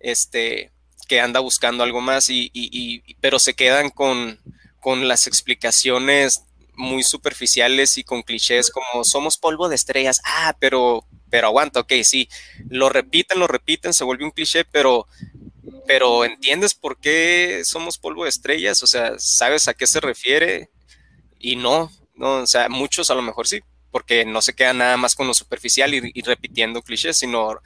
este, 0.00 0.72
que 1.08 1.20
anda 1.20 1.40
buscando 1.40 1.84
algo 1.84 2.00
más, 2.00 2.30
y, 2.30 2.50
y, 2.52 3.14
pero 3.20 3.38
se 3.38 3.54
quedan 3.54 3.90
con, 3.90 4.40
con 4.80 5.08
las 5.08 5.26
explicaciones 5.26 6.44
muy 6.76 7.02
superficiales 7.02 7.98
y 7.98 8.04
con 8.04 8.22
clichés 8.22 8.70
como 8.70 9.04
somos 9.04 9.36
polvo 9.36 9.68
de 9.68 9.76
estrellas, 9.76 10.20
ah, 10.24 10.56
pero, 10.58 11.04
pero 11.28 11.48
aguanta, 11.48 11.80
ok, 11.80 11.92
sí, 12.02 12.28
lo 12.68 12.88
repiten, 12.88 13.38
lo 13.38 13.46
repiten, 13.46 13.92
se 13.92 14.04
vuelve 14.04 14.24
un 14.24 14.30
cliché, 14.30 14.64
pero, 14.64 15.06
pero 15.86 16.24
¿entiendes 16.24 16.74
por 16.74 16.98
qué 16.98 17.62
somos 17.64 17.98
polvo 17.98 18.24
de 18.24 18.30
estrellas? 18.30 18.82
O 18.82 18.86
sea, 18.86 19.14
¿sabes 19.18 19.68
a 19.68 19.74
qué 19.74 19.86
se 19.86 20.00
refiere? 20.00 20.70
Y 21.38 21.56
no, 21.56 21.90
no, 22.14 22.36
o 22.36 22.46
sea, 22.46 22.68
muchos 22.68 23.10
a 23.10 23.14
lo 23.14 23.22
mejor 23.22 23.46
sí, 23.46 23.60
porque 23.90 24.24
no 24.24 24.40
se 24.42 24.54
queda 24.54 24.72
nada 24.72 24.96
más 24.96 25.14
con 25.14 25.26
lo 25.26 25.34
superficial 25.34 25.94
y, 25.94 26.22
repitiendo 26.22 26.82
clichés, 26.82 27.18
sino 27.18 27.60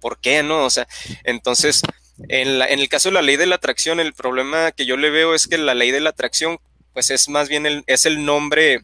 ¿por 0.00 0.20
qué 0.20 0.42
no? 0.42 0.64
O 0.64 0.70
sea, 0.70 0.88
entonces, 1.24 1.82
en, 2.28 2.62
en, 2.62 2.78
el 2.78 2.88
caso 2.88 3.08
de 3.08 3.14
la 3.14 3.22
ley 3.22 3.36
de 3.36 3.46
la 3.46 3.56
atracción, 3.56 4.00
el 4.00 4.14
problema 4.14 4.72
que 4.72 4.86
yo 4.86 4.96
le 4.96 5.10
veo 5.10 5.34
es 5.34 5.46
que 5.46 5.58
la 5.58 5.74
ley 5.74 5.90
de 5.90 6.00
la 6.00 6.10
atracción 6.10 6.58
pues 6.92 7.10
es 7.10 7.28
más 7.28 7.48
bien 7.48 7.66
el, 7.66 7.84
es 7.86 8.06
el 8.06 8.24
nombre, 8.24 8.82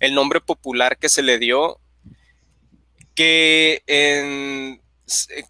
el 0.00 0.14
nombre 0.14 0.40
popular 0.40 0.98
que 0.98 1.08
se 1.08 1.22
le 1.22 1.38
dio, 1.38 1.80
que, 3.14 3.82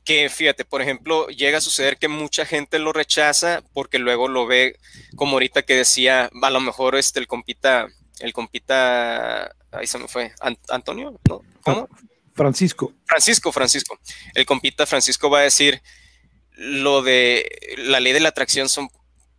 que 0.04 0.28
fíjate, 0.28 0.64
por 0.64 0.82
ejemplo, 0.82 1.26
llega 1.28 1.58
a 1.58 1.62
suceder 1.62 1.98
que 1.98 2.08
mucha 2.08 2.46
gente 2.46 2.78
lo 2.78 2.92
rechaza 2.92 3.62
porque 3.72 3.98
luego 3.98 4.28
lo 4.28 4.46
ve, 4.46 4.78
como 5.16 5.32
ahorita 5.32 5.62
que 5.62 5.76
decía, 5.76 6.30
a 6.42 6.50
lo 6.50 6.60
mejor 6.60 6.96
este, 6.96 7.18
el 7.18 7.26
compita, 7.26 7.88
el 8.20 8.32
compita, 8.32 9.54
ahí 9.72 9.86
se 9.86 9.98
me 9.98 10.08
fue, 10.08 10.32
Antonio, 10.68 11.18
¿no? 11.28 11.42
¿Cómo? 11.62 11.88
Francisco. 12.36 12.92
Francisco, 13.06 13.50
Francisco. 13.50 13.98
El 14.34 14.46
compita 14.46 14.86
Francisco 14.86 15.30
va 15.30 15.40
a 15.40 15.42
decir 15.42 15.82
lo 16.56 17.02
de 17.02 17.50
la 17.78 18.00
ley 18.00 18.12
de 18.12 18.20
la 18.20 18.28
atracción 18.28 18.68
son 18.68 18.88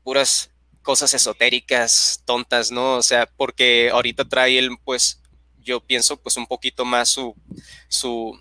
puras 0.04 0.52
cosas 0.82 1.14
esotéricas, 1.14 2.24
tontas, 2.26 2.72
¿no? 2.72 2.96
O 2.96 3.02
sea, 3.04 3.26
porque 3.26 3.90
ahorita 3.92 4.28
trae 4.28 4.58
él, 4.58 4.72
pues, 4.84 5.22
yo 5.60 5.82
pienso, 5.82 6.18
pues, 6.18 6.38
un 6.38 6.48
poquito 6.48 6.86
más 6.86 7.10
su, 7.10 7.36
su, 7.90 8.40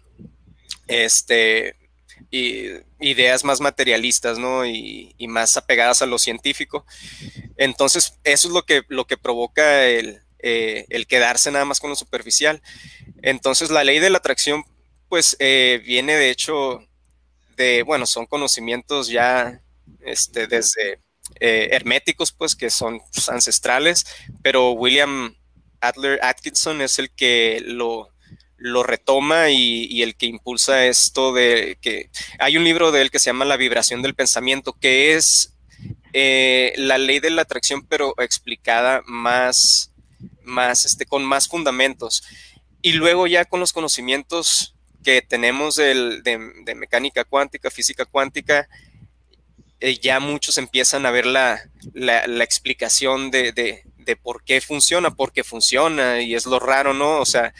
este, 0.86 1.76
ideas 2.30 3.44
más 3.44 3.60
materialistas, 3.60 4.38
¿no? 4.38 4.64
Y, 4.64 5.14
más 5.28 5.56
apegadas 5.56 6.02
a 6.02 6.06
lo 6.06 6.18
científico. 6.18 6.86
Entonces, 7.56 8.14
eso 8.22 8.48
es 8.48 8.54
lo 8.54 8.62
que, 8.64 8.82
lo 8.88 9.06
que 9.06 9.16
provoca 9.16 9.84
el, 9.86 10.22
eh, 10.38 10.86
el 10.90 11.08
quedarse 11.08 11.50
nada 11.50 11.64
más 11.64 11.80
con 11.80 11.90
lo 11.90 11.96
superficial. 11.96 12.62
Entonces, 13.22 13.70
la 13.70 13.84
ley 13.84 13.98
de 13.98 14.10
la 14.10 14.18
atracción, 14.18 14.64
pues, 15.08 15.36
eh, 15.38 15.82
viene 15.84 16.16
de 16.16 16.30
hecho 16.30 16.80
de, 17.56 17.82
bueno, 17.82 18.06
son 18.06 18.26
conocimientos 18.26 19.08
ya, 19.08 19.62
este, 20.04 20.46
desde 20.46 21.00
eh, 21.40 21.68
herméticos, 21.72 22.32
pues 22.32 22.54
que 22.54 22.70
son 22.70 23.00
pues, 23.12 23.28
ancestrales, 23.28 24.06
pero 24.42 24.70
William 24.72 25.34
Adler 25.80 26.20
Atkinson 26.22 26.80
es 26.82 26.98
el 26.98 27.10
que 27.10 27.62
lo, 27.64 28.10
lo 28.56 28.82
retoma 28.82 29.50
y, 29.50 30.02
el 30.02 30.16
que 30.16 30.26
impulsa 30.26 30.86
esto 30.86 31.32
de 31.32 31.78
que 31.80 32.10
hay 32.38 32.56
un 32.56 32.64
libro 32.64 32.92
de 32.92 33.02
él 33.02 33.10
que 33.10 33.18
se 33.18 33.26
llama 33.26 33.44
La 33.44 33.56
vibración 33.56 34.02
del 34.02 34.14
pensamiento, 34.14 34.72
que 34.72 35.14
es 35.14 35.54
eh, 36.12 36.72
la 36.76 36.98
ley 36.98 37.20
de 37.20 37.30
la 37.30 37.42
atracción, 37.42 37.84
pero 37.86 38.14
explicada 38.18 39.02
más, 39.06 39.92
más 40.42 40.84
este, 40.84 41.06
con 41.06 41.24
más 41.24 41.48
fundamentos. 41.48 42.22
Y 42.82 42.92
luego 42.92 43.26
ya 43.26 43.44
con 43.44 43.60
los 43.60 43.72
conocimientos 43.72 44.74
que 45.02 45.22
tenemos 45.22 45.76
de, 45.76 46.20
de 46.22 46.74
mecánica 46.74 47.24
cuántica, 47.24 47.70
física 47.70 48.04
cuántica, 48.04 48.68
eh, 49.78 49.98
ya 49.98 50.20
muchos 50.20 50.56
empiezan 50.56 51.04
a 51.04 51.10
ver 51.10 51.26
la, 51.26 51.60
explicación 52.42 53.30
de, 53.30 53.84
por 54.22 54.42
qué 54.42 54.60
funciona, 54.60 55.14
porque 55.14 55.44
funciona 55.44 56.22
y 56.22 56.34
es 56.34 56.46
lo 56.46 56.58
raro, 56.58 56.94
¿no? 56.94 57.20
O 57.20 57.26
sea, 57.26 57.52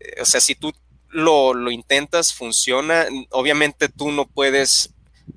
eh, 0.00 0.20
o 0.20 0.24
sea 0.24 0.40
si 0.40 0.56
tú 0.56 0.72
lo, 1.10 1.70
intentas, 1.70 2.34
funciona, 2.34 3.06
obviamente 3.30 3.88
tú 3.88 4.10
no 4.10 4.26
puedes 4.26 4.90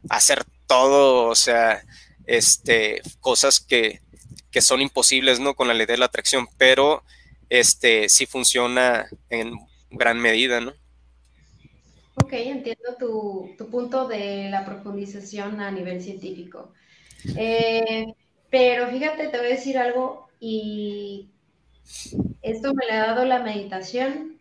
hacer 0.10 0.44
todo, 0.66 1.28
o 1.28 1.36
sea, 1.36 1.84
este, 2.26 3.02
cosas 3.20 3.60
que, 3.60 4.02
que 4.50 4.62
son 4.62 4.82
imposibles, 4.82 5.40
¿no? 5.40 5.54
Con 5.54 5.68
la 5.68 5.76
ley 5.76 5.86
de 5.86 5.98
la 5.98 6.06
atracción, 6.06 6.48
pero 6.58 7.04
este, 7.52 8.08
sí 8.08 8.26
funciona 8.26 9.10
en 9.30 9.60
gran 9.90 10.18
medida, 10.18 10.62
¿no? 10.62 10.72
Ok, 12.16 12.32
entiendo 12.32 12.96
tu, 12.98 13.68
punto 13.70 14.08
de 14.08 14.50
la 14.50 14.64
profundización 14.64 15.60
a 15.60 15.70
nivel 15.70 16.02
científico. 16.02 16.72
Eh, 17.36 18.06
pero 18.50 18.88
fíjate, 18.88 19.28
te 19.28 19.38
voy 19.38 19.48
a 19.48 19.50
decir 19.50 19.78
algo 19.78 20.30
y 20.40 21.30
esto 22.42 22.74
me 22.74 22.86
lo 22.88 22.94
ha 22.94 23.08
dado 23.08 23.26
la 23.26 23.44
meditación. 23.44 24.40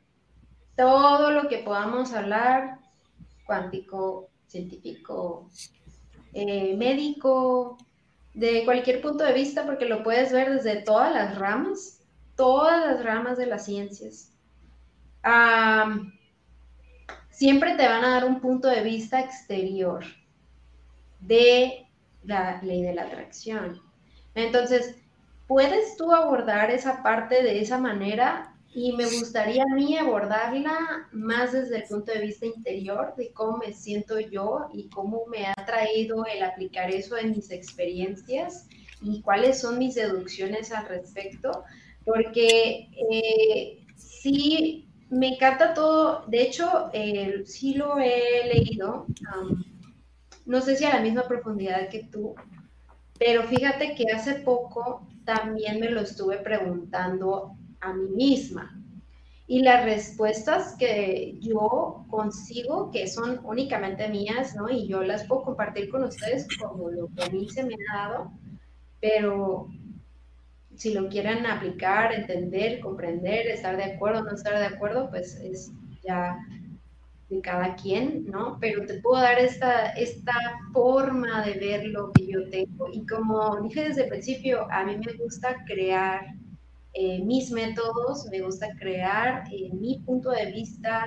Todo 0.77 1.33
lo 1.33 1.49
que 1.49 1.59
podamos 1.59 2.13
hablar, 2.13 2.79
cuántico, 3.45 4.29
científico, 4.47 5.51
eh, 6.33 6.77
médico, 6.77 7.77
de 8.35 8.65
cualquier 8.65 9.01
punto 9.01 9.25
de 9.25 9.33
vista, 9.33 9.67
porque 9.67 9.87
lo 9.87 10.05
puedes 10.05 10.33
ver 10.33 10.53
desde 10.53 10.83
todas 10.83 11.13
las 11.13 11.37
ramas, 11.37 12.00
todas 12.41 12.87
las 12.87 13.05
ramas 13.05 13.37
de 13.37 13.45
las 13.45 13.67
ciencias 13.67 14.33
siempre 17.29 17.77
te 17.77 17.87
van 17.87 18.03
a 18.03 18.15
dar 18.15 18.25
un 18.25 18.41
punto 18.41 18.67
de 18.67 18.83
vista 18.83 19.21
exterior 19.21 20.03
de 21.21 21.87
la 22.23 22.63
ley 22.63 22.81
de 22.81 22.95
la 22.95 23.03
atracción. 23.03 23.83
Entonces, 24.35 24.97
puedes 25.47 25.99
tú 25.99 26.15
abordar 26.15 26.71
esa 26.71 27.03
parte 27.03 27.43
de 27.43 27.61
esa 27.61 27.77
manera 27.77 28.57
y 28.73 28.93
me 28.93 29.05
gustaría 29.05 29.63
a 29.63 29.75
mí 29.75 29.99
abordarla 29.99 31.09
más 31.13 31.53
desde 31.53 31.77
el 31.77 31.83
punto 31.83 32.11
de 32.11 32.21
vista 32.21 32.47
interior, 32.47 33.13
de 33.19 33.35
cómo 33.35 33.59
me 33.59 33.75
siento 33.75 34.19
yo 34.19 34.71
y 34.73 34.89
cómo 34.89 35.27
me 35.27 35.47
ha 35.47 35.55
traído 35.67 36.25
el 36.25 36.43
aplicar 36.43 36.91
eso 36.91 37.19
en 37.19 37.33
mis 37.33 37.51
experiencias 37.51 38.67
y 39.03 39.21
cuáles 39.21 39.61
son 39.61 39.79
mis 39.79 39.95
deducciones 39.95 40.73
al 40.73 40.87
respecto, 40.87 41.65
porque 42.05 42.89
eh, 43.11 43.87
sí 43.97 44.89
me 45.11 45.35
encanta 45.35 45.75
todo. 45.75 46.25
De 46.27 46.43
hecho, 46.43 46.91
sí 47.45 47.75
lo 47.75 47.99
he 47.99 48.53
leído. 48.55 49.07
no 50.47 50.61
sé 50.61 50.77
si 50.77 50.85
a 50.85 50.95
la 50.95 51.03
misma 51.03 51.23
profundidad 51.29 51.89
que 51.89 52.05
tú, 52.05 52.35
pero 53.19 53.43
fíjate 53.45 53.95
que 53.95 54.11
hace 54.13 54.37
poco 54.37 55.07
también 55.25 55.79
me 55.79 55.91
lo 55.91 56.01
estuve 56.01 56.39
preguntando 56.39 57.57
a 57.81 57.93
mí 57.93 58.09
misma. 58.17 58.77
Y 59.47 59.63
las 59.63 59.85
respuestas 59.85 60.77
que 60.79 61.37
yo 61.41 62.07
consigo, 62.09 62.91
que 62.93 63.09
son 63.09 63.41
únicamente 63.45 64.09
mías, 64.09 64.55
¿no? 64.55 64.71
Y 64.71 64.87
yo 64.87 65.03
las 65.03 65.27
puedo 65.27 65.43
compartir 65.43 65.91
con 65.91 66.05
ustedes 66.05 66.47
como 66.57 66.89
lo 66.89 67.09
que 67.09 67.25
a 67.25 67.31
mí 67.31 67.49
se 67.49 67.65
me 67.65 67.75
ha 67.75 68.09
dado, 68.09 68.33
pero 69.01 69.69
si 70.81 70.95
lo 70.95 71.11
quieren 71.11 71.45
aplicar, 71.45 72.11
entender, 72.11 72.81
comprender, 72.81 73.47
estar 73.49 73.77
de 73.77 73.85
acuerdo 73.85 74.25
no 74.25 74.33
estar 74.33 74.59
de 74.59 74.65
acuerdo, 74.65 75.11
pues 75.11 75.35
es 75.35 75.71
ya 76.03 76.39
de 77.29 77.39
cada 77.43 77.77
quien, 77.77 78.25
¿no? 78.25 78.57
Pero 78.59 78.87
te 78.87 78.99
puedo 79.01 79.21
dar 79.21 79.39
esta, 79.39 79.91
esta 79.91 80.33
forma 80.73 81.45
de 81.45 81.53
ver 81.59 81.85
lo 81.85 82.11
que 82.13 82.27
yo 82.29 82.49
tengo. 82.49 82.89
Y 82.91 83.07
como 83.07 83.61
dije 83.61 83.89
desde 83.89 84.05
el 84.05 84.09
principio, 84.09 84.67
a 84.71 84.83
mí 84.87 84.97
me 84.97 85.13
gusta 85.23 85.55
crear 85.67 86.25
eh, 86.95 87.23
mis 87.25 87.51
métodos, 87.51 88.27
me 88.31 88.41
gusta 88.41 88.67
crear 88.79 89.45
eh, 89.53 89.71
mi 89.75 89.99
punto 89.99 90.31
de 90.31 90.51
vista 90.51 91.07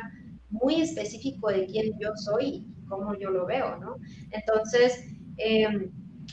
muy 0.52 0.82
específico 0.82 1.50
de 1.50 1.66
quién 1.66 1.98
yo 2.00 2.12
soy 2.16 2.46
y 2.46 2.86
cómo 2.88 3.18
yo 3.18 3.32
lo 3.32 3.48
veo, 3.48 3.78
¿no? 3.78 3.96
Entonces, 4.30 5.04
eh, 5.38 5.90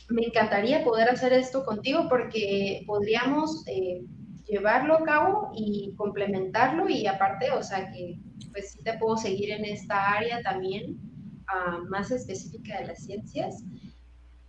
me 0.09 0.27
encantaría 0.27 0.85
poder 0.85 1.09
hacer 1.09 1.33
esto 1.33 1.65
contigo 1.65 2.09
porque 2.09 2.83
podríamos 2.87 3.65
eh, 3.67 4.03
llevarlo 4.47 4.97
a 4.97 5.05
cabo 5.05 5.53
y 5.55 5.95
complementarlo 5.97 6.89
y 6.89 7.07
aparte, 7.07 7.51
o 7.51 7.62
sea 7.62 7.91
que 7.91 8.19
pues 8.53 8.73
sí 8.73 8.83
te 8.83 8.99
puedo 8.99 9.17
seguir 9.17 9.51
en 9.53 9.65
esta 9.65 10.12
área 10.12 10.43
también 10.43 10.99
ah, 11.47 11.79
más 11.89 12.11
específica 12.11 12.81
de 12.81 12.89
las 12.89 13.05
ciencias. 13.05 13.62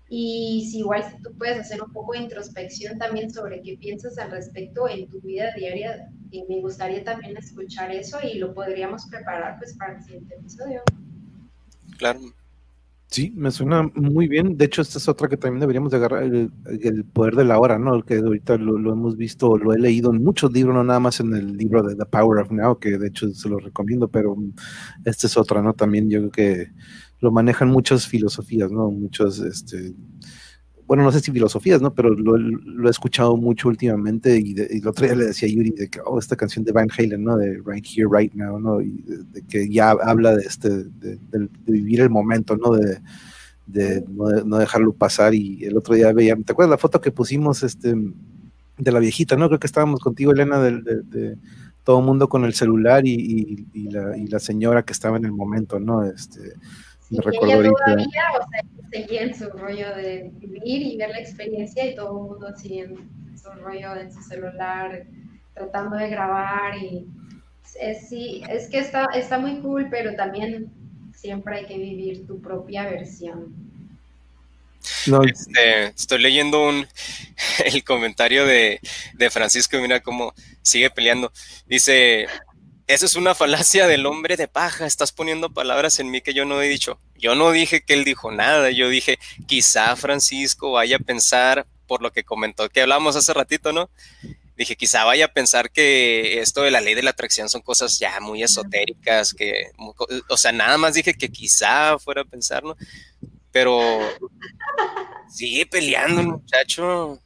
Y 0.10 0.68
si 0.70 0.80
igual 0.80 1.04
si 1.04 1.22
tú 1.22 1.32
puedes 1.38 1.60
hacer 1.60 1.82
un 1.82 1.94
poco 1.94 2.14
de 2.14 2.20
introspección 2.20 2.98
también 2.98 3.32
sobre 3.32 3.62
qué 3.62 3.78
piensas 3.78 4.18
al 4.18 4.32
respecto 4.32 4.90
en 4.90 5.08
tu 5.10 5.22
vida 5.22 5.54
diaria, 5.56 6.10
y 6.32 6.44
me 6.46 6.62
gustaría 6.62 7.04
también 7.04 7.38
escuchar 7.38 7.92
eso 7.92 8.18
y 8.24 8.40
lo 8.40 8.54
podríamos 8.54 9.06
preparar 9.08 9.58
pues 9.60 9.76
para 9.78 9.98
el 9.98 10.04
siguiente 10.04 10.36
episodio. 10.36 10.82
Claro. 11.98 12.20
Sí, 13.12 13.34
me 13.36 13.52
suena 13.52 13.92
muy 13.94 14.30
bien. 14.30 14.56
De 14.56 14.64
hecho, 14.66 14.82
esta 14.82 14.98
es 14.98 15.10
otra 15.10 15.28
que 15.28 15.36
también 15.36 15.60
deberíamos 15.60 15.92
de 15.92 15.98
agarrar, 15.98 16.24
el, 16.24 16.50
poder 17.12 17.36
de 17.36 17.44
la 17.44 17.60
hora, 17.60 17.78
¿no? 17.78 17.94
El 17.94 18.06
que 18.06 18.16
ahorita 18.16 18.56
lo, 18.58 18.78
lo, 18.78 18.94
hemos 18.94 19.18
visto, 19.18 19.58
lo 19.58 19.74
he 19.74 19.80
leído 19.80 20.12
en 20.12 20.24
muchos 20.24 20.54
libros, 20.54 20.74
no 20.74 20.82
nada 20.86 21.02
más 21.02 21.20
en 21.20 21.34
el 21.34 21.58
libro 21.58 21.84
de 21.84 21.96
The 21.98 22.06
Power 22.06 22.40
of 22.40 22.52
Now, 22.52 22.80
que 22.80 22.98
de 22.98 23.08
hecho 23.10 23.30
se 23.34 23.50
lo 23.50 23.60
recomiendo, 23.60 24.08
pero 24.08 24.38
esta 25.04 25.28
es 25.28 25.36
otra, 25.36 25.62
¿no? 25.62 25.74
También 25.74 26.10
yo 26.10 26.20
creo 26.20 26.32
que 26.32 26.72
lo 27.20 27.32
manejan 27.32 27.70
muchas 27.70 28.08
filosofías, 28.08 28.72
¿no? 28.72 28.90
Muchos, 28.90 29.40
este, 29.40 29.94
bueno, 30.92 31.04
no 31.04 31.12
sé 31.14 31.22
si 31.22 31.32
filosofías, 31.32 31.82
¿no? 31.82 31.94
Pero 31.94 32.10
lo, 32.10 32.86
he 32.86 32.92
escuchado 32.92 33.38
mucho 33.38 33.70
últimamente 33.70 34.38
y, 34.38 34.54
el 34.60 34.86
otro 34.86 35.06
día 35.06 35.16
le 35.16 35.28
decía 35.28 35.48
a 35.48 35.52
Yuri 35.54 35.70
de 35.70 35.88
que, 35.88 36.02
oh, 36.06 36.20
esta 36.20 36.36
canción 36.36 36.66
de 36.66 36.74
Van 36.74 36.90
Halen, 36.92 37.24
¿no? 37.24 37.38
De 37.38 37.62
Right 37.66 37.86
Here, 37.88 38.10
Right 38.12 38.34
Now, 38.34 38.60
¿no? 38.60 38.82
Y 38.82 39.02
de, 39.32 39.42
que 39.44 39.70
ya 39.70 39.92
habla 39.92 40.36
de 40.36 40.44
este, 40.44 40.68
de, 40.70 41.18
vivir 41.66 42.02
el 42.02 42.10
momento, 42.10 42.58
¿no? 42.58 42.72
De, 42.74 44.04
no, 44.10 44.58
dejarlo 44.58 44.92
pasar 44.92 45.34
y 45.34 45.64
el 45.64 45.78
otro 45.78 45.96
día 45.96 46.12
veía, 46.12 46.36
¿te 46.36 46.52
acuerdas 46.52 46.72
la 46.72 46.78
foto 46.78 47.00
que 47.00 47.14
pusimos, 47.14 47.64
este, 47.64 47.96
de 48.78 48.92
la 48.92 49.00
viejita, 49.00 49.38
¿no? 49.38 49.48
Creo 49.48 49.62
que 49.62 49.68
estábamos 49.68 50.02
contigo, 50.02 50.34
Elena, 50.34 50.60
de, 50.60 51.38
todo 51.86 52.00
el 52.00 52.06
mundo 52.06 52.28
con 52.28 52.44
el 52.44 52.54
celular 52.54 53.08
y, 53.08 53.66
la, 53.90 54.18
y 54.18 54.28
la 54.28 54.40
señora 54.40 54.84
que 54.84 54.92
estaba 54.92 55.16
en 55.16 55.24
el 55.24 55.32
momento, 55.32 55.80
¿no? 55.80 56.04
Este, 56.04 56.56
me 57.12 57.22
recuerdo 57.22 57.62
ella 57.62 57.72
todavía, 57.86 58.24
o 58.40 58.50
sea, 58.50 58.62
seguía 58.92 59.22
en 59.24 59.36
su 59.36 59.50
rollo 59.50 59.96
de 59.96 60.32
vivir 60.36 60.82
y 60.82 60.98
ver 60.98 61.10
la 61.10 61.20
experiencia 61.20 61.86
y 61.86 61.96
todo 61.96 62.18
el 62.18 62.24
mundo 62.30 62.48
así 62.48 62.80
en 62.80 62.96
su 63.38 63.50
rollo 63.52 63.96
en 63.96 64.12
su 64.12 64.22
celular, 64.22 65.06
tratando 65.54 65.98
de 65.98 66.10
grabar 66.10 66.78
y 66.78 67.06
es, 67.80 68.10
sí, 68.10 68.42
es 68.50 68.70
que 68.70 68.80
está, 68.80 69.08
está 69.14 69.38
muy 69.40 69.60
cool, 69.60 69.88
pero 69.90 70.16
también 70.16 70.72
siempre 71.14 71.60
hay 71.60 71.66
que 71.66 71.78
vivir 71.78 72.26
tu 72.26 72.42
propia 72.42 72.90
versión. 72.90 73.54
Este, 75.26 75.86
estoy 75.88 76.22
leyendo 76.22 76.68
un, 76.68 76.88
el 77.66 77.84
comentario 77.84 78.46
de, 78.46 78.80
de 79.14 79.30
Francisco, 79.30 79.78
mira 79.80 80.00
cómo 80.00 80.34
sigue 80.62 80.90
peleando. 80.90 81.32
Dice, 81.66 82.28
esa 82.94 83.06
es 83.06 83.16
una 83.16 83.34
falacia 83.34 83.88
del 83.88 84.06
hombre 84.06 84.36
de 84.36 84.48
paja. 84.48 84.86
Estás 84.86 85.14
poniendo 85.14 85.54
palabras 85.54 86.00
en 86.00 86.12
mí 86.12 86.22
que 86.22 86.34
yo 86.34 86.44
no 86.44 86.62
he 86.62 86.68
dicho. 86.68 87.00
Yo 87.16 87.36
no 87.36 87.52
dije 87.52 87.84
que 87.84 87.94
él 87.94 88.04
dijo 88.04 88.32
nada. 88.32 88.70
Yo 88.72 88.90
dije, 88.90 89.18
quizá 89.48 89.96
Francisco 89.96 90.74
vaya 90.74 90.98
a 90.98 91.00
pensar, 91.00 91.66
por 91.88 92.02
lo 92.02 92.12
que 92.12 92.24
comentó 92.24 92.70
que 92.70 92.82
hablamos 92.82 93.16
hace 93.16 93.34
ratito, 93.34 93.72
¿no? 93.72 93.90
Dije, 94.58 94.76
quizá 94.76 95.06
vaya 95.06 95.26
a 95.26 95.34
pensar 95.34 95.72
que 95.72 96.42
esto 96.42 96.64
de 96.64 96.72
la 96.72 96.82
ley 96.82 96.94
de 96.94 97.04
la 97.04 97.12
atracción 97.12 97.50
son 97.50 97.62
cosas 97.62 97.98
ya 97.98 98.20
muy 98.20 98.44
esotéricas, 98.44 99.34
que, 99.34 99.72
o 100.30 100.38
sea, 100.38 100.52
nada 100.52 100.78
más 100.78 100.94
dije 100.94 101.14
que 101.14 101.30
quizá 101.30 101.98
fuera 101.98 102.22
a 102.22 102.26
pensar, 102.26 102.64
¿no? 102.64 102.76
Pero 103.52 104.00
sigue 105.34 105.66
peleando 105.66 106.24
muchacho. 106.24 107.20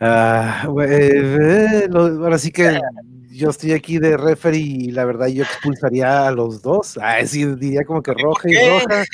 Ah, 0.00 0.68
eh, 0.88 1.88
ahora 1.92 2.38
sí 2.38 2.52
que 2.52 2.80
yo 3.36 3.50
estoy 3.50 3.72
aquí 3.72 3.98
de 3.98 4.16
referee 4.16 4.60
y 4.60 4.90
la 4.90 5.04
verdad 5.04 5.28
yo 5.28 5.44
expulsaría 5.44 6.26
a 6.26 6.32
los 6.32 6.62
dos. 6.62 6.98
Ah, 7.00 7.24
sí, 7.26 7.44
diría 7.44 7.84
como 7.84 8.02
que 8.02 8.14
roja 8.14 8.48
y 8.50 8.54
roja. 8.54 9.04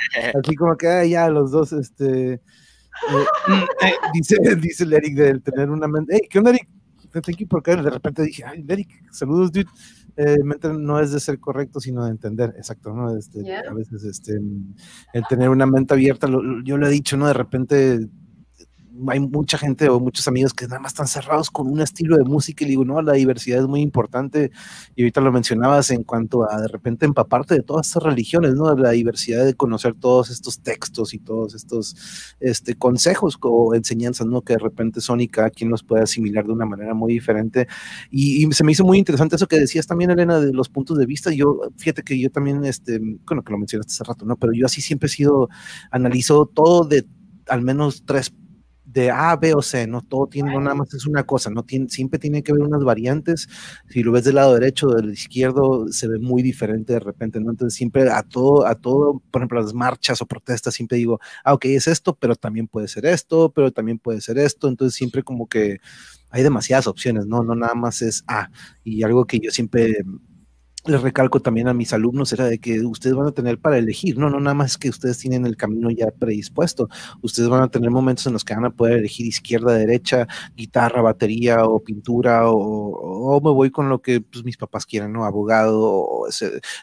Así 0.43 0.55
como 0.55 0.77
que 0.77 0.87
ah, 0.87 1.05
ya 1.05 1.29
los 1.29 1.51
dos, 1.51 1.73
este. 1.73 2.35
Eh, 2.35 2.41
eh, 3.83 3.93
dice, 4.15 4.37
dice 4.61 4.85
el 4.85 4.93
Eric 4.93 5.15
de 5.15 5.41
tener 5.41 5.71
una 5.71 5.89
mente. 5.89 6.15
Hey, 6.15 6.29
¿qué 6.31 6.39
onda, 6.39 6.51
Eric? 6.51 6.69
Thank 7.13 7.37
you 7.37 7.49
porque 7.49 7.77
de 7.77 7.91
repente 7.91 8.23
dije, 8.23 8.43
ay, 8.45 8.65
Eric, 8.67 8.89
saludos, 9.11 9.53
dude. 9.53 9.67
Eh, 10.17 10.43
mente 10.45 10.69
no 10.69 11.01
es 11.01 11.11
de 11.11 11.21
ser 11.21 11.39
correcto, 11.39 11.81
sino 11.81 12.05
de 12.05 12.11
entender, 12.11 12.55
exacto, 12.57 12.93
¿no? 12.93 13.17
Este, 13.17 13.41
A 13.57 13.73
veces 13.73 14.05
este, 14.05 14.39
el 15.13 15.23
tener 15.29 15.49
una 15.49 15.67
mente 15.67 15.95
abierta, 15.95 16.29
yo 16.65 16.77
lo 16.77 16.87
he 16.87 16.91
dicho, 16.91 17.17
¿no? 17.17 17.27
De 17.27 17.33
repente 17.35 18.09
hay 19.09 19.21
mucha 19.21 19.59
gente 19.59 19.89
o 19.89 20.01
muchos 20.01 20.27
amigos 20.29 20.53
que 20.53 20.67
nada 20.67 20.81
más 20.81 20.93
están 20.93 21.07
cerrados 21.07 21.51
con 21.51 21.69
un 21.69 21.81
estilo 21.81 22.17
de 22.17 22.25
música 22.25 22.65
y 22.65 22.69
digo, 22.69 22.85
no, 22.85 23.01
la 23.03 23.15
diversidad 23.15 23.61
es 23.61 23.67
muy 23.67 23.81
importante 23.81 24.51
y 24.95 25.03
ahorita 25.03 25.21
lo 25.21 25.33
mencionabas 25.33 25.91
en 25.91 26.05
cuanto 26.05 26.51
a 26.51 26.61
de 26.61 26.69
repente 26.69 27.07
empaparte 27.07 27.55
de 27.55 27.63
todas 27.63 27.87
estas 27.87 28.03
religiones, 28.03 28.55
¿no? 28.55 28.75
La 28.75 28.91
diversidad 28.91 29.45
de 29.45 29.55
conocer 29.55 29.95
todos 29.95 30.31
estos 30.31 30.61
textos 30.61 31.15
y 31.15 31.19
todos 31.19 31.55
estos 31.55 31.97
este, 32.41 32.75
consejos 32.75 33.39
o 33.41 33.75
enseñanzas, 33.75 34.27
¿no? 34.27 34.43
Que 34.43 34.55
de 34.55 34.59
repente 34.59 35.01
son 35.01 35.21
y 35.21 35.29
quien 35.29 35.71
los 35.71 35.83
puede 35.83 36.03
asimilar 36.03 36.47
de 36.47 36.53
una 36.53 36.67
manera 36.67 36.95
muy 36.95 37.13
diferente. 37.13 37.67
Y, 38.11 38.51
se 38.53 38.65
me 38.65 38.73
hizo 38.73 38.85
muy 38.85 38.99
interesante 38.99 39.37
eso 39.37 39.47
que 39.47 39.59
decías 39.59 39.87
también, 39.87 40.11
Elena, 40.11 40.39
de 40.39 40.53
los 40.53 40.69
puntos 40.69 40.99
de 40.99 41.07
vista. 41.07 41.33
Yo, 41.33 41.61
fíjate 41.77 42.03
que 42.03 42.19
yo 42.19 42.31
también, 42.31 42.65
este, 42.65 43.01
bueno, 43.27 43.43
que 43.43 43.53
lo 43.53 43.59
mencionaste 43.59 43.93
hace 43.93 44.05
rato, 44.05 44.25
¿no? 44.25 44.37
Pero 44.37 44.53
yo 44.53 44.67
así 44.67 44.81
siempre 44.81 45.07
he 45.07 45.11
sido, 45.11 45.49
analizo 45.91 46.47
todo 46.47 46.85
de 46.85 47.07
al 47.49 47.63
menos 47.63 48.05
tres 48.07 48.33
de 48.93 49.11
A, 49.11 49.37
B 49.37 49.55
o 49.55 49.63
C, 49.63 49.87
no 49.87 50.03
todo 50.03 50.27
tiene, 50.27 50.53
no 50.53 50.61
nada 50.61 50.75
más 50.75 50.93
es 50.95 51.07
una 51.07 51.25
cosa, 51.25 51.51
no 51.51 51.63
tiene, 51.65 51.89
siempre 51.89 52.19
tiene 52.19 52.43
que 52.43 52.53
haber 52.53 52.65
unas 52.65 52.85
variantes. 52.85 53.49
Si 53.89 54.03
lo 54.03 54.13
ves 54.13 54.25
del 54.25 54.35
lado 54.35 54.55
derecho 54.55 54.89
o 54.89 54.95
del 54.95 55.13
izquierdo, 55.13 55.89
se 55.89 56.09
ve 56.09 56.19
muy 56.19 56.43
diferente 56.43 56.93
de 56.93 57.01
repente, 57.01 57.41
¿no? 57.41 57.51
Entonces 57.51 57.77
siempre 57.77 58.11
a 58.11 58.23
todo, 58.23 58.67
a 58.67 58.75
todo, 58.75 59.23
por 59.31 59.41
ejemplo, 59.41 59.61
las 59.61 59.75
marchas 59.75 60.21
o 60.21 60.27
protestas, 60.27 60.75
siempre 60.75 60.99
digo, 60.99 61.21
ah, 61.45 61.55
ok, 61.55 61.65
es 61.67 61.87
esto, 61.89 62.15
pero 62.15 62.37
también 62.37 62.69
puede 62.69 62.89
ser 62.89 63.07
esto, 63.07 63.51
pero 63.53 63.73
también 63.73 63.99
puede 63.99 64.21
ser 64.21 64.39
esto. 64.39 64.69
Entonces 64.69 64.97
siempre 64.97 65.23
como 65.23 65.49
que 65.49 65.79
hay 66.31 66.43
demasiadas 66.43 66.87
opciones, 66.87 67.27
¿no? 67.27 67.43
No 67.43 67.55
nada 67.55 67.75
más 67.75 68.03
es 68.03 68.25
A. 68.27 68.51
Y 68.85 69.03
algo 69.03 69.27
que 69.27 69.39
yo 69.39 69.51
siempre 69.51 69.97
les 70.85 71.01
recalco 71.01 71.41
también 71.41 71.69
a 71.69 71.75
mis 71.75 71.93
alumnos 71.93 72.33
era 72.33 72.47
de 72.47 72.59
que 72.59 72.81
ustedes 72.81 73.15
van 73.15 73.29
a 73.29 73.33
tener 73.33 73.59
para 73.59 73.79
elegir, 73.79 74.19
no, 74.19 74.31
no 74.31 74.41
nada 74.41 74.55
más 74.55 74.79
que 74.79 74.89
ustedes 74.89 75.19
tienen 75.19 75.47
el 75.47 75.57
camino 75.57 75.91
ya 75.91 76.11
predispuesto, 76.11 76.89
ustedes 77.21 77.49
van 77.49 77.63
a 77.63 77.69
tener 77.69 77.91
momentos 77.91 78.27
en 78.27 78.33
los 78.33 78.45
que 78.45 78.55
van 78.55 78.65
a 78.65 78.71
poder 78.71 78.99
elegir 78.99 79.27
izquierda, 79.27 79.75
derecha, 79.75 80.27
guitarra, 80.57 81.01
batería 81.03 81.65
o 81.65 81.81
pintura 81.81 82.43
o, 82.47 83.41
me 83.43 83.51
voy 83.51 83.71
con 83.71 83.89
lo 83.89 84.01
que 84.03 84.21
pues, 84.21 84.45
mis 84.45 84.57
papás 84.57 84.87
quieran, 84.87 85.13
¿no? 85.13 85.25
Abogado, 85.25 85.81
o 85.81 86.29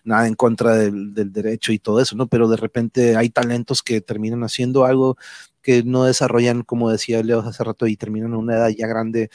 nada 0.03 0.27
en 0.27 0.35
contra 0.35 0.75
del, 0.75 1.13
del 1.13 1.31
derecho 1.31 1.71
y 1.71 1.79
todo 1.79 2.01
eso, 2.01 2.15
¿no? 2.15 2.27
Pero 2.27 2.47
de 2.47 2.57
repente 2.57 3.15
hay 3.15 3.29
talentos 3.29 3.83
que 3.83 4.01
terminan 4.01 4.43
haciendo 4.43 4.85
algo 4.85 5.17
que 5.61 5.83
no 5.83 6.05
desarrollan, 6.05 6.63
como 6.63 6.91
decía 6.91 7.23
Leo 7.23 7.39
hace 7.39 7.63
rato, 7.63 7.87
y 7.87 7.97
terminan 7.97 8.33
a 8.33 8.37
una 8.37 8.55
edad 8.55 8.69
ya 8.69 8.87
grande 8.87 9.29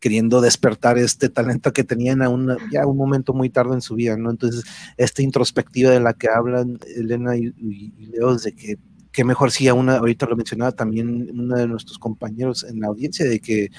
queriendo 0.00 0.40
despertar 0.40 0.98
este 0.98 1.28
talento 1.28 1.72
que 1.72 1.84
tenían 1.84 2.22
a 2.22 2.28
una, 2.28 2.56
ya 2.72 2.86
un 2.86 2.96
momento 2.96 3.32
muy 3.32 3.50
tarde 3.50 3.74
en 3.74 3.80
su 3.80 3.94
vida, 3.94 4.16
¿no? 4.16 4.30
Entonces, 4.30 4.64
esta 4.96 5.22
introspectiva 5.22 5.90
de 5.90 6.00
la 6.00 6.14
que 6.14 6.28
hablan 6.28 6.78
Elena 6.96 7.36
y, 7.36 7.52
Leo, 7.98 8.36
de 8.36 8.52
que 8.52 8.76
qué 9.14 9.24
mejor 9.24 9.50
si 9.50 9.68
a 9.68 9.74
una, 9.74 9.96
ahorita 9.96 10.26
lo 10.26 10.36
mencionaba 10.36 10.72
también 10.72 11.30
uno 11.32 11.56
de 11.56 11.66
nuestros 11.66 11.98
compañeros 11.98 12.64
en 12.64 12.80
la 12.80 12.88
audiencia, 12.88 13.24
de 13.24 13.40
que 13.40 13.70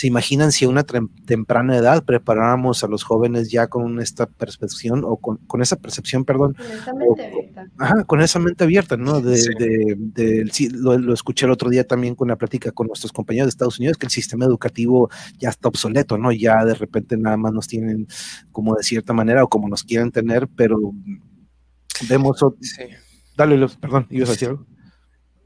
¿Se 0.00 0.06
imaginan 0.06 0.50
si 0.50 0.64
a 0.64 0.70
una 0.70 0.82
temprana 0.82 1.76
edad 1.76 2.06
preparáramos 2.06 2.82
a 2.82 2.86
los 2.86 3.02
jóvenes 3.02 3.50
ya 3.50 3.66
con 3.66 4.00
esta 4.00 4.24
percepción 4.24 5.02
o 5.04 5.18
con, 5.18 5.60
esa 5.60 5.76
percepción, 5.76 6.24
perdón? 6.24 6.54
Con 6.54 6.72
esa 6.72 6.94
mente 6.94 7.26
abierta. 7.26 7.66
Ajá, 7.76 8.04
con 8.04 8.22
esa 8.22 8.38
mente 8.38 8.64
abierta, 8.64 8.96
¿no? 8.96 9.20
De, 9.20 10.48
lo, 10.72 11.12
escuché 11.12 11.44
el 11.44 11.52
otro 11.52 11.68
día 11.68 11.86
también 11.86 12.14
con 12.14 12.28
la 12.28 12.36
plática 12.36 12.72
con 12.72 12.86
nuestros 12.86 13.12
compañeros 13.12 13.48
de 13.48 13.50
Estados 13.50 13.78
Unidos, 13.78 13.98
que 13.98 14.06
el 14.06 14.10
sistema 14.10 14.46
educativo 14.46 15.10
ya 15.38 15.50
está 15.50 15.68
obsoleto, 15.68 16.16
¿no? 16.16 16.32
Ya 16.32 16.64
de 16.64 16.72
repente 16.72 17.18
nada 17.18 17.36
más 17.36 17.52
nos 17.52 17.68
tienen 17.68 18.08
como 18.52 18.76
de 18.76 18.82
cierta 18.82 19.12
manera 19.12 19.44
o 19.44 19.48
como 19.48 19.68
nos 19.68 19.84
quieren 19.84 20.10
tener, 20.10 20.48
pero 20.48 20.78
vemos... 22.08 22.42
Sí. 22.62 22.84
Dale, 23.36 23.68
perdón, 23.78 24.06
¿ibas 24.08 24.30
a 24.30 24.32
decir 24.32 24.48
algo? 24.48 24.64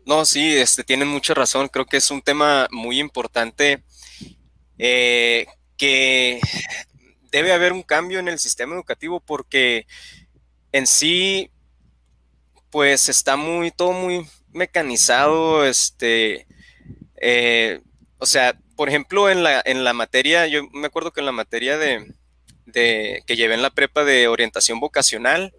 No, 0.06 0.24
sí, 0.26 0.56
este, 0.56 0.84
tienen 0.84 1.08
mucha 1.08 1.34
razón. 1.34 1.68
Creo 1.68 1.86
que 1.86 1.96
es 1.96 2.10
un 2.10 2.20
tema 2.20 2.68
muy 2.70 3.00
importante 3.00 3.82
eh, 4.78 5.46
que 5.76 6.40
debe 7.30 7.52
haber 7.52 7.72
un 7.72 7.82
cambio 7.82 8.18
en 8.18 8.28
el 8.28 8.38
sistema 8.38 8.74
educativo 8.74 9.20
porque 9.20 9.86
en 10.72 10.86
sí, 10.86 11.50
pues 12.70 13.08
está 13.08 13.36
muy, 13.36 13.70
todo 13.70 13.92
muy 13.92 14.26
mecanizado, 14.52 15.64
este, 15.64 16.46
eh, 17.20 17.80
o 18.18 18.26
sea, 18.26 18.58
por 18.76 18.88
ejemplo, 18.88 19.30
en 19.30 19.42
la, 19.42 19.62
en 19.64 19.84
la 19.84 19.92
materia, 19.92 20.46
yo 20.46 20.68
me 20.72 20.86
acuerdo 20.86 21.12
que 21.12 21.20
en 21.20 21.26
la 21.26 21.32
materia 21.32 21.78
de, 21.78 22.12
de, 22.66 23.22
que 23.26 23.36
llevé 23.36 23.54
en 23.54 23.62
la 23.62 23.70
prepa 23.70 24.04
de 24.04 24.28
orientación 24.28 24.80
vocacional, 24.80 25.54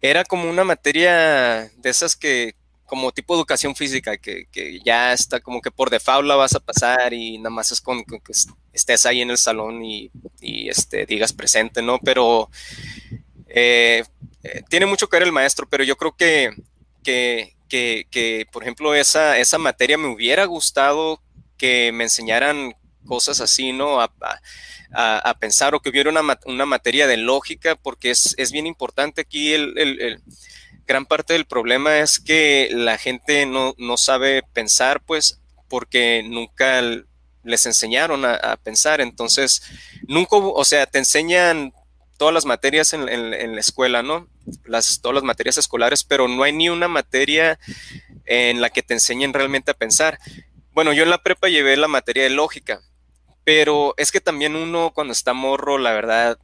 era 0.00 0.24
como 0.24 0.50
una 0.50 0.64
materia 0.64 1.70
de 1.76 1.90
esas 1.90 2.16
que, 2.16 2.54
como 2.86 3.12
tipo 3.12 3.34
educación 3.34 3.74
física, 3.74 4.16
que, 4.16 4.46
ya 4.84 5.12
está 5.12 5.40
como 5.40 5.60
que 5.60 5.70
por 5.70 5.90
default 5.90 6.26
la 6.26 6.36
vas 6.36 6.54
a 6.54 6.60
pasar 6.60 7.12
y 7.12 7.38
nada 7.38 7.50
más 7.50 7.72
es 7.72 7.80
con, 7.80 8.04
que 8.04 8.32
estés 8.72 9.06
ahí 9.06 9.20
en 9.20 9.30
el 9.30 9.38
salón 9.38 9.84
y, 9.84 10.10
este, 10.40 11.06
digas 11.06 11.32
presente, 11.32 11.82
¿no? 11.82 11.98
Pero 11.98 12.48
eh, 13.48 14.04
eh, 14.42 14.62
tiene 14.68 14.86
mucho 14.86 15.08
que 15.08 15.16
ver 15.16 15.26
el 15.26 15.32
maestro, 15.32 15.68
pero 15.68 15.84
yo 15.84 15.96
creo 15.96 16.16
que, 16.16 16.50
que, 17.02 17.56
que, 17.68 18.06
que, 18.10 18.46
por 18.50 18.62
ejemplo, 18.62 18.94
esa, 18.94 19.38
esa 19.38 19.58
materia 19.58 19.98
me 19.98 20.08
hubiera 20.08 20.44
gustado 20.44 21.20
que 21.58 21.90
me 21.92 22.04
enseñaran 22.04 22.74
cosas 23.04 23.40
así, 23.40 23.72
¿no? 23.72 24.00
A, 24.00 24.12
a, 24.92 25.34
pensar 25.38 25.74
o 25.74 25.80
que 25.80 25.90
hubiera 25.90 26.10
una, 26.10 26.38
una, 26.46 26.66
materia 26.66 27.06
de 27.06 27.16
lógica, 27.16 27.76
porque 27.76 28.10
es, 28.10 28.34
es 28.38 28.52
bien 28.52 28.66
importante 28.66 29.20
aquí 29.20 29.52
el, 29.52 29.76
el, 29.76 30.22
gran 30.86 31.06
parte 31.06 31.32
del 31.32 31.46
problema 31.46 31.98
es 31.98 32.20
que 32.20 32.68
la 32.72 32.98
gente 32.98 33.46
no, 33.46 33.74
no 33.78 33.96
sabe 33.96 34.42
pensar, 34.52 35.02
pues, 35.04 35.40
porque 35.68 36.22
nunca 36.24 36.80
les 37.42 37.66
enseñaron 37.66 38.24
a, 38.24 38.56
pensar. 38.62 39.00
Entonces, 39.00 39.62
nunca, 40.06 40.36
o 40.36 40.64
sea, 40.64 40.86
te 40.86 40.98
enseñan 40.98 41.72
todas 42.18 42.32
las 42.32 42.44
materias 42.44 42.92
en, 42.92 43.08
en, 43.08 43.54
la 43.54 43.60
escuela, 43.60 44.02
¿no? 44.02 44.28
Las, 44.64 45.00
todas 45.00 45.16
las 45.16 45.24
materias 45.24 45.58
escolares, 45.58 46.04
pero 46.04 46.28
no 46.28 46.42
hay 46.42 46.52
ni 46.52 46.68
una 46.68 46.88
materia 46.88 47.58
en 48.24 48.60
la 48.60 48.70
que 48.70 48.82
te 48.82 48.94
enseñen 48.94 49.32
realmente 49.32 49.70
a 49.70 49.74
pensar. 49.74 50.18
Bueno, 50.72 50.92
yo 50.92 51.02
en 51.02 51.10
la 51.10 51.22
prepa 51.22 51.48
llevé 51.48 51.76
la 51.76 51.88
materia 51.88 52.24
de 52.24 52.30
lógica, 52.30 52.80
pero 53.44 53.94
es 53.96 54.10
que 54.10 54.20
también 54.20 54.56
uno 54.56 54.92
cuando 54.94 55.12
está 55.12 55.32
morro, 55.32 55.78
la 55.78 55.92
verdad, 55.92 56.38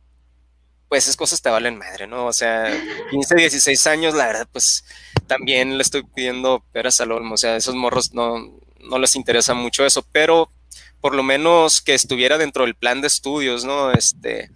pues 0.92 1.04
esas 1.04 1.16
cosas 1.16 1.40
te 1.40 1.48
valen 1.48 1.78
madre, 1.78 2.06
¿no? 2.06 2.26
O 2.26 2.34
sea, 2.34 2.70
15, 3.10 3.34
16 3.34 3.86
años, 3.86 4.12
la 4.12 4.26
verdad, 4.26 4.48
pues 4.52 4.84
también 5.26 5.78
le 5.78 5.82
estoy 5.82 6.02
pidiendo 6.02 6.62
peras 6.70 7.00
al 7.00 7.12
olmo, 7.12 7.32
o 7.32 7.36
sea, 7.38 7.56
esos 7.56 7.74
morros 7.74 8.12
no, 8.12 8.60
no 8.78 8.98
les 8.98 9.16
interesa 9.16 9.54
mucho 9.54 9.86
eso, 9.86 10.04
pero 10.12 10.52
por 11.00 11.14
lo 11.14 11.22
menos 11.22 11.80
que 11.80 11.94
estuviera 11.94 12.36
dentro 12.36 12.64
del 12.64 12.74
plan 12.74 13.00
de 13.00 13.06
estudios, 13.06 13.64
¿no? 13.64 13.90
Este, 13.90 14.50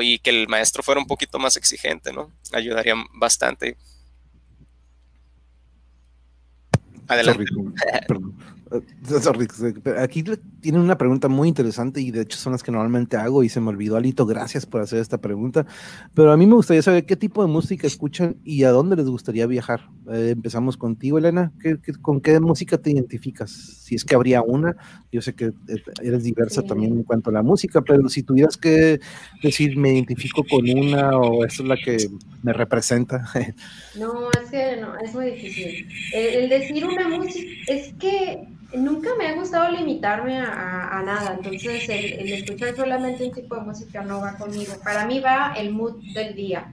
y 0.00 0.20
que 0.20 0.30
el 0.30 0.46
maestro 0.46 0.84
fuera 0.84 1.00
un 1.00 1.08
poquito 1.08 1.40
más 1.40 1.56
exigente, 1.56 2.12
¿no? 2.12 2.30
Ayudaría 2.52 2.94
bastante. 3.14 3.76
Adelante. 7.08 7.44
Aquí 9.98 10.24
tiene 10.60 10.78
una 10.78 10.96
pregunta 10.96 11.28
muy 11.28 11.48
interesante 11.48 12.00
y 12.00 12.10
de 12.10 12.22
hecho 12.22 12.38
son 12.38 12.52
las 12.52 12.62
que 12.62 12.70
normalmente 12.70 13.16
hago 13.16 13.42
y 13.42 13.48
se 13.48 13.60
me 13.60 13.68
olvidó, 13.68 13.96
Alito, 13.96 14.26
gracias 14.26 14.66
por 14.66 14.80
hacer 14.80 15.00
esta 15.00 15.18
pregunta. 15.18 15.66
Pero 16.14 16.32
a 16.32 16.36
mí 16.36 16.46
me 16.46 16.54
gustaría 16.54 16.82
saber 16.82 17.04
qué 17.04 17.16
tipo 17.16 17.42
de 17.42 17.48
música 17.48 17.86
escuchan 17.86 18.36
y 18.44 18.62
a 18.64 18.70
dónde 18.70 18.96
les 18.96 19.06
gustaría 19.06 19.46
viajar. 19.46 19.88
Eh, 20.12 20.30
empezamos 20.30 20.76
contigo, 20.76 21.18
Elena. 21.18 21.52
con 22.00 22.20
qué 22.20 22.38
música 22.38 22.78
te 22.78 22.92
identificas? 22.92 23.50
Si 23.50 23.96
es 23.96 24.04
que 24.04 24.14
habría 24.14 24.42
una, 24.42 24.76
yo 25.10 25.20
sé 25.20 25.34
que 25.34 25.52
eres 26.02 26.22
diversa 26.22 26.62
también 26.62 26.92
en 26.92 27.02
cuanto 27.02 27.30
a 27.30 27.32
la 27.32 27.42
música, 27.42 27.82
pero 27.82 28.08
si 28.08 28.22
tuvieras 28.22 28.56
que 28.56 29.00
decir 29.42 29.76
me 29.76 29.92
identifico 29.94 30.44
con 30.44 30.68
una 30.68 31.10
o 31.16 31.44
esa 31.44 31.62
es 31.62 31.68
la 31.68 31.76
que 31.76 31.96
me 32.42 32.52
representa. 32.52 33.24
No, 33.98 34.30
es 34.30 34.50
que 34.50 34.80
no, 34.80 34.96
es 34.98 35.12
muy 35.14 35.32
difícil. 35.32 35.86
el 36.14 36.48
decir 36.48 36.86
una 36.86 37.08
música, 37.08 37.50
es 37.66 37.92
que 37.94 38.46
nunca 38.74 39.10
me 39.16 39.26
ha 39.26 39.34
gustado 39.34 39.70
limitarme 39.70 40.38
a, 40.38 41.02
nada, 41.04 41.34
entonces 41.36 41.88
el, 41.88 42.32
escuchar 42.32 42.76
solamente 42.76 43.24
un 43.24 43.32
tipo 43.32 43.56
de 43.56 43.62
música 43.62 44.02
no 44.02 44.20
va 44.20 44.36
conmigo. 44.36 44.74
Para 44.84 45.06
mí 45.06 45.20
va 45.20 45.54
el 45.56 45.70
mood 45.70 46.02
del 46.14 46.34
día. 46.34 46.72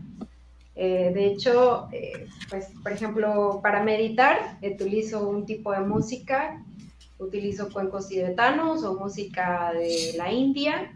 Eh, 0.76 1.12
de 1.14 1.26
hecho, 1.26 1.90
eh, 1.92 2.28
pues, 2.50 2.68
por 2.84 2.92
ejemplo, 2.92 3.60
para 3.64 3.84
meditar 3.84 4.60
utilizo 4.62 5.28
un 5.28 5.46
tipo 5.46 5.72
de 5.72 5.80
música, 5.80 6.64
utilizo 7.18 7.72
cuencos 7.72 8.08
tibetanos 8.08 8.84
o 8.84 8.94
música 8.94 9.72
de 9.74 10.14
la 10.18 10.32
India, 10.32 10.94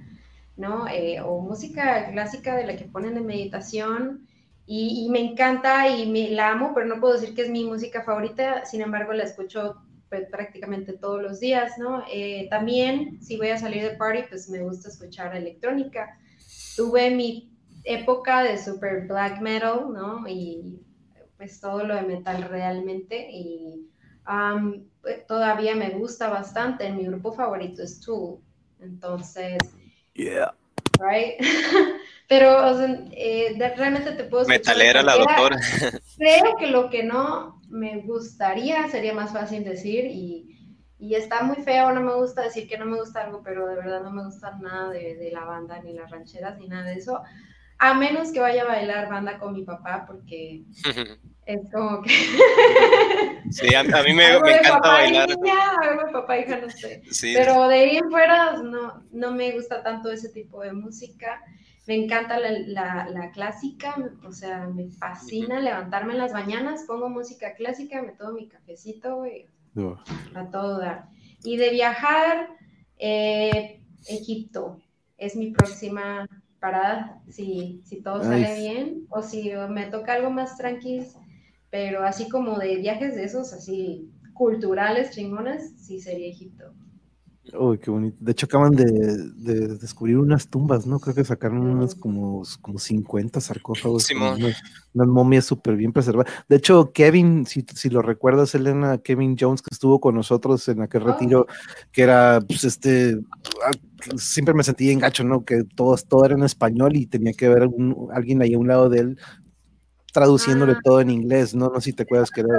¿no? 0.56 0.88
Eh, 0.88 1.20
o 1.22 1.40
música 1.40 2.12
clásica 2.12 2.56
de 2.56 2.68
la 2.68 2.76
que 2.76 2.86
ponen 2.86 3.16
de 3.16 3.22
meditación. 3.22 4.28
Y, 4.68 5.06
y 5.06 5.10
me 5.10 5.20
encanta 5.20 5.90
y 5.90 6.10
me, 6.10 6.30
la 6.30 6.52
amo, 6.52 6.74
pero 6.76 6.86
no 6.86 7.02
puedo 7.02 7.16
decir 7.16 7.34
que 7.34 7.42
es 7.42 7.50
mi 7.50 7.66
música 7.66 8.04
favorita, 8.04 8.64
sin 8.66 8.82
embargo 8.82 9.12
la 9.14 9.24
escucho 9.24 9.78
pues, 10.12 10.28
prácticamente 10.30 10.92
todos 10.92 11.22
los 11.22 11.40
días, 11.40 11.78
¿no? 11.78 12.04
Eh, 12.12 12.50
también, 12.50 13.24
si 13.24 13.38
voy 13.38 13.48
a 13.48 13.58
salir 13.58 13.82
de 13.82 13.96
party, 13.96 14.24
pues 14.30 14.50
me 14.50 14.60
gusta 14.62 14.90
escuchar 14.90 15.34
electrónica. 15.34 16.20
Tuve 16.76 17.12
mi 17.12 17.58
época 17.86 18.44
de 18.44 18.58
super 18.58 19.08
black 19.08 19.40
metal, 19.40 19.86
¿no? 19.94 20.28
Y 20.28 20.82
pues 21.38 21.62
todo 21.62 21.86
lo 21.86 21.96
de 21.96 22.02
metal 22.02 22.44
realmente. 22.44 23.30
Y 23.32 23.88
pues, 25.02 25.26
todavía 25.28 25.76
me 25.76 25.92
gusta 25.92 26.30
bastante. 26.30 26.92
Mi 26.92 27.06
grupo 27.06 27.32
favorito 27.32 27.82
es 27.82 28.02
Tool. 28.02 28.42
Entonces. 28.82 29.60
Yeah. 30.14 30.54
Right? 31.02 31.40
Pero 32.28 32.80
eh, 33.12 33.58
realmente 33.76 34.14
te 34.14 34.24
puedo 34.24 34.46
Metalera 34.46 35.02
la 35.02 35.18
doctora. 35.18 35.60
Creo 36.18 36.56
que 36.58 36.68
lo 36.68 36.90
que 36.90 37.04
no 37.04 37.62
me 37.68 38.02
gustaría, 38.02 38.88
sería 38.90 39.14
más 39.14 39.34
fácil 39.34 39.64
decir, 39.64 40.06
y, 40.06 40.78
y, 40.98 41.16
está 41.16 41.44
muy 41.44 41.58
feo, 41.58 41.92
no 41.92 42.02
me 42.02 42.14
gusta 42.14 42.44
decir 42.44 42.68
que 42.68 42.78
no 42.78 42.86
me 42.86 43.00
gusta 43.00 43.24
algo, 43.24 43.42
pero 43.44 43.68
de 43.68 43.76
verdad 43.76 44.04
no 44.04 44.12
me 44.12 44.24
gusta 44.24 44.58
nada 44.62 44.92
de, 44.92 45.16
de, 45.16 45.32
la 45.32 45.44
banda, 45.44 45.82
ni 45.82 45.94
las 45.94 46.10
rancheras, 46.10 46.58
ni 46.58 46.68
nada 46.68 46.84
de 46.84 46.94
eso, 46.94 47.22
a 47.80 47.94
menos 47.96 48.32
que 48.32 48.40
vaya 48.40 48.64
a 48.64 48.68
bailar 48.68 49.10
banda 49.10 49.40
con 49.40 49.54
mi 49.54 49.64
papá, 49.64 50.06
porque 50.06 50.64
es 51.46 51.72
como 51.72 52.02
que... 52.02 52.10
sí, 53.52 53.74
a, 53.74 53.84
mí 53.84 54.14
me, 54.14 54.40
me 54.40 54.58
encanta 54.58 54.80
bailar. 54.80 55.30
algo 55.30 56.06
de 56.06 56.12
papá, 56.12 56.40
hija, 56.40 56.58
no 56.58 56.70
sé. 56.70 57.02
Pero 57.34 57.68
de 57.68 57.76
ahí 57.76 57.98
en 57.98 58.10
fuera 58.10 58.58
no, 58.62 59.04
no 59.12 59.32
me 59.32 59.52
gusta 59.52 59.84
tanto 59.84 60.12
ese 60.12 60.30
tipo 60.30 60.62
de 60.62 60.74
música. 60.74 61.42
Me 61.88 61.96
encanta 61.96 62.40
la, 62.40 63.08
la, 63.10 63.32
clásica, 63.32 63.96
o 64.24 64.32
sea, 64.32 64.68
me 64.68 64.90
fascina 64.92 65.60
levantarme 65.60 66.14
en 66.14 66.20
las 66.20 66.32
mañanas, 66.32 66.84
pongo 66.86 67.10
música 67.10 67.56
clásica, 67.56 68.02
me 68.04 68.12
tomo 68.12 68.34
mi 68.34 68.48
cafecito, 68.48 69.26
y 69.26 69.48
a 70.36 70.46
todo 70.52 70.80
dar. 70.80 71.10
Y 71.44 71.58
de 71.58 71.72
viajar, 71.72 72.50
eh, 73.00 73.82
Egipto 74.08 74.80
es 75.18 75.36
mi 75.36 75.52
próxima 75.52 76.28
parada, 76.60 77.20
si, 77.28 77.82
si 77.84 78.02
todo 78.02 78.24
sale 78.24 78.56
bien, 78.60 79.08
o 79.10 79.24
si 79.24 79.52
me 79.70 79.88
toca 79.88 80.14
algo 80.14 80.30
más 80.30 80.58
tranquilo, 80.58 81.06
pero 81.72 82.04
así 82.04 82.30
como 82.30 82.60
de 82.60 82.76
viajes 82.76 83.16
de 83.16 83.24
esos, 83.24 83.54
así 83.54 84.12
culturales, 84.34 85.12
chingones, 85.12 85.74
sí 85.78 86.00
sería 86.00 86.28
Egipto. 86.28 86.74
Uy, 87.54 87.80
qué 87.80 87.90
bonito. 87.90 88.16
De 88.20 88.32
hecho, 88.32 88.46
acaban 88.46 88.72
de, 88.72 88.86
descubrir 89.78 90.18
unas 90.18 90.48
tumbas, 90.48 90.86
¿no? 90.86 91.00
Creo 91.00 91.16
que 91.16 91.24
sacaron 91.24 91.62
unas 91.62 91.96
como, 91.96 92.44
como 92.62 92.78
50 92.78 93.42
sarcófagos. 93.42 94.08
unas, 94.12 95.08
momias 95.08 95.46
súper 95.46 95.76
bien 95.76 95.92
preservadas. 95.92 96.32
De 96.48 96.58
hecho, 96.58 96.92
Kevin, 96.92 97.48
si, 97.48 97.66
si, 97.74 97.90
lo 97.90 98.04
recuerdas, 98.04 98.54
Elena, 98.54 99.00
Kevin 99.00 99.36
Jones, 99.40 99.64
que 99.64 99.74
estuvo 99.74 100.00
con 100.00 100.16
nosotros 100.16 100.68
en 100.70 100.82
aquel 100.82 101.02
ah. 101.04 101.14
retiro, 101.14 101.48
que 101.92 102.04
era, 102.04 102.42
pues, 102.48 102.64
este, 102.64 103.20
ah, 103.66 103.72
siempre 104.18 104.54
me 104.54 104.64
sentí 104.64 104.92
engacho, 104.92 105.24
¿no? 105.24 105.44
Que 105.44 105.64
todo, 105.64 105.98
todo 105.98 106.26
era 106.26 106.36
en 106.36 106.44
español 106.44 106.96
y 106.96 107.08
tenía 107.08 107.34
que 107.34 107.48
haber 107.48 107.70
alguien 108.14 108.42
ahí 108.44 108.54
a 108.54 108.60
un 108.60 108.68
lado 108.68 108.88
de 108.88 109.00
él 109.00 109.18
traduciéndole 110.12 110.74
ah. 110.74 110.80
todo 110.84 111.02
en 111.02 111.10
inglés, 111.10 111.54
¿no? 111.54 111.70
No 111.70 111.82
sé 111.82 111.92
si 111.92 111.94
te 111.94 112.04
acuerdas 112.04 112.32
que 112.32 112.42
era 112.42 112.58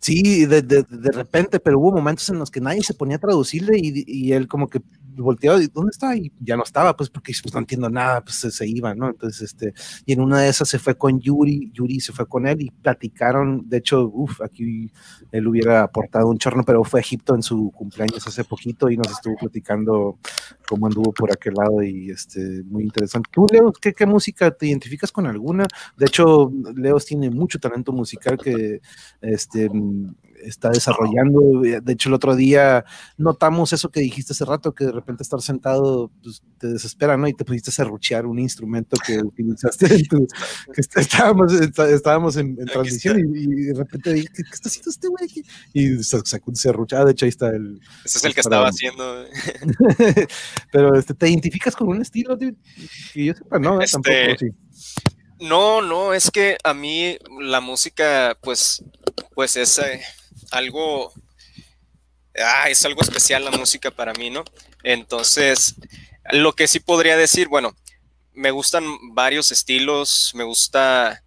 Sí, 0.00 0.46
de, 0.46 0.62
de, 0.62 0.84
de, 0.88 1.10
repente, 1.10 1.58
pero 1.58 1.80
hubo 1.80 1.92
momentos 1.92 2.28
en 2.28 2.38
los 2.38 2.50
que 2.50 2.60
nadie 2.60 2.82
se 2.82 2.94
ponía 2.94 3.16
a 3.16 3.20
traducirle 3.20 3.78
y, 3.78 4.04
y 4.06 4.32
él 4.32 4.46
como 4.46 4.68
que 4.68 4.80
volteaba, 5.22 5.58
¿dónde 5.72 5.90
está? 5.90 6.16
Y 6.16 6.32
ya 6.40 6.56
no 6.56 6.62
estaba, 6.62 6.96
pues 6.96 7.10
porque 7.10 7.32
pues, 7.42 7.52
no 7.52 7.60
entiendo 7.60 7.88
nada, 7.90 8.22
pues 8.22 8.36
se, 8.36 8.66
iba, 8.66 8.94
¿no? 8.94 9.08
Entonces, 9.08 9.42
este, 9.42 9.74
y 10.06 10.12
en 10.12 10.20
una 10.20 10.40
de 10.40 10.48
esas 10.48 10.68
se 10.68 10.78
fue 10.78 10.96
con 10.96 11.20
Yuri, 11.20 11.70
Yuri 11.72 12.00
se 12.00 12.12
fue 12.12 12.26
con 12.26 12.46
él 12.46 12.62
y 12.62 12.70
platicaron, 12.70 13.68
de 13.68 13.78
hecho, 13.78 14.10
uff, 14.12 14.40
aquí 14.40 14.90
él 15.32 15.46
hubiera 15.46 15.82
aportado 15.82 16.28
un 16.28 16.38
chorno, 16.38 16.62
pero 16.64 16.84
fue 16.84 17.00
a 17.00 17.02
Egipto 17.02 17.34
en 17.34 17.42
su 17.42 17.70
cumpleaños 17.72 18.26
hace 18.26 18.44
poquito 18.44 18.90
y 18.90 18.96
nos 18.96 19.10
estuvo 19.10 19.36
platicando 19.36 20.18
cómo 20.68 20.86
anduvo 20.86 21.12
por 21.12 21.32
aquel 21.32 21.54
lado 21.54 21.82
y 21.82 22.10
este, 22.10 22.62
muy 22.64 22.84
interesante. 22.84 23.28
¿Tú, 23.32 23.46
Leo, 23.50 23.72
qué, 23.72 23.92
qué 23.92 24.06
música 24.06 24.50
te 24.50 24.66
identificas 24.66 25.12
con 25.12 25.26
alguna? 25.26 25.66
De 25.96 26.06
hecho, 26.06 26.50
Leo 26.74 26.98
tiene 27.00 27.30
mucho 27.30 27.58
talento 27.58 27.92
musical 27.92 28.38
que, 28.38 28.80
este, 29.20 29.68
está 30.42 30.70
desarrollando. 30.70 31.40
De 31.60 31.92
hecho, 31.92 32.08
el 32.08 32.14
otro 32.14 32.36
día 32.36 32.84
notamos 33.16 33.72
eso 33.72 33.90
que 33.90 34.00
dijiste 34.00 34.32
hace 34.32 34.44
rato, 34.44 34.74
que 34.74 34.84
de 34.84 34.92
repente 34.92 35.22
estar 35.22 35.40
sentado 35.40 36.10
pues, 36.22 36.42
te 36.58 36.68
desespera, 36.68 37.16
¿no? 37.16 37.28
Y 37.28 37.34
te 37.34 37.44
pusiste 37.44 37.70
a 37.70 37.72
serruchear 37.72 38.26
un 38.26 38.38
instrumento 38.38 38.96
que 39.04 39.18
utilizaste 39.22 39.88
que 39.88 41.00
estábamos, 41.00 41.52
estábamos 41.52 42.36
en, 42.36 42.56
transmisión 42.66 43.18
y, 43.18 43.64
de 43.64 43.74
repente 43.74 44.12
dije, 44.12 44.28
¿qué, 44.34 44.42
está 44.52 44.68
haciendo 44.68 44.90
este 44.90 45.08
güey? 45.08 45.44
Y 45.72 46.02
sacó 46.02 46.50
un 46.50 46.56
serruchado, 46.56 47.06
de 47.06 47.12
hecho 47.12 47.24
ahí 47.24 47.30
está 47.30 47.48
el... 47.50 47.80
Ese 48.04 48.18
es 48.18 48.24
el 48.24 48.34
que 48.34 48.40
estaba 48.40 48.68
haciendo. 48.68 49.24
Pero 50.72 50.94
este, 50.94 51.14
¿te 51.14 51.28
identificas 51.28 51.74
con 51.74 51.88
un 51.88 52.02
estilo? 52.02 52.38
Que 52.38 52.54
yo 53.14 53.34
sepa, 53.34 53.58
no, 53.58 53.80
este... 53.80 53.92
tampoco, 53.92 54.38
sí. 54.38 54.46
No, 55.40 55.82
no, 55.82 56.14
es 56.14 56.30
que 56.32 56.56
a 56.64 56.74
mí 56.74 57.16
la 57.40 57.60
música, 57.60 58.36
pues, 58.42 58.82
pues 59.38 59.54
es, 59.54 59.78
eh, 59.78 60.02
algo, 60.50 61.12
ah, 62.44 62.68
es 62.68 62.84
algo 62.84 63.02
especial 63.02 63.44
la 63.44 63.52
música 63.52 63.88
para 63.92 64.12
mí, 64.14 64.30
¿no? 64.30 64.42
Entonces, 64.82 65.76
lo 66.32 66.54
que 66.54 66.66
sí 66.66 66.80
podría 66.80 67.16
decir, 67.16 67.46
bueno, 67.46 67.76
me 68.32 68.50
gustan 68.50 68.84
varios 69.12 69.52
estilos, 69.52 70.32
me 70.34 70.42
gusta, 70.42 71.22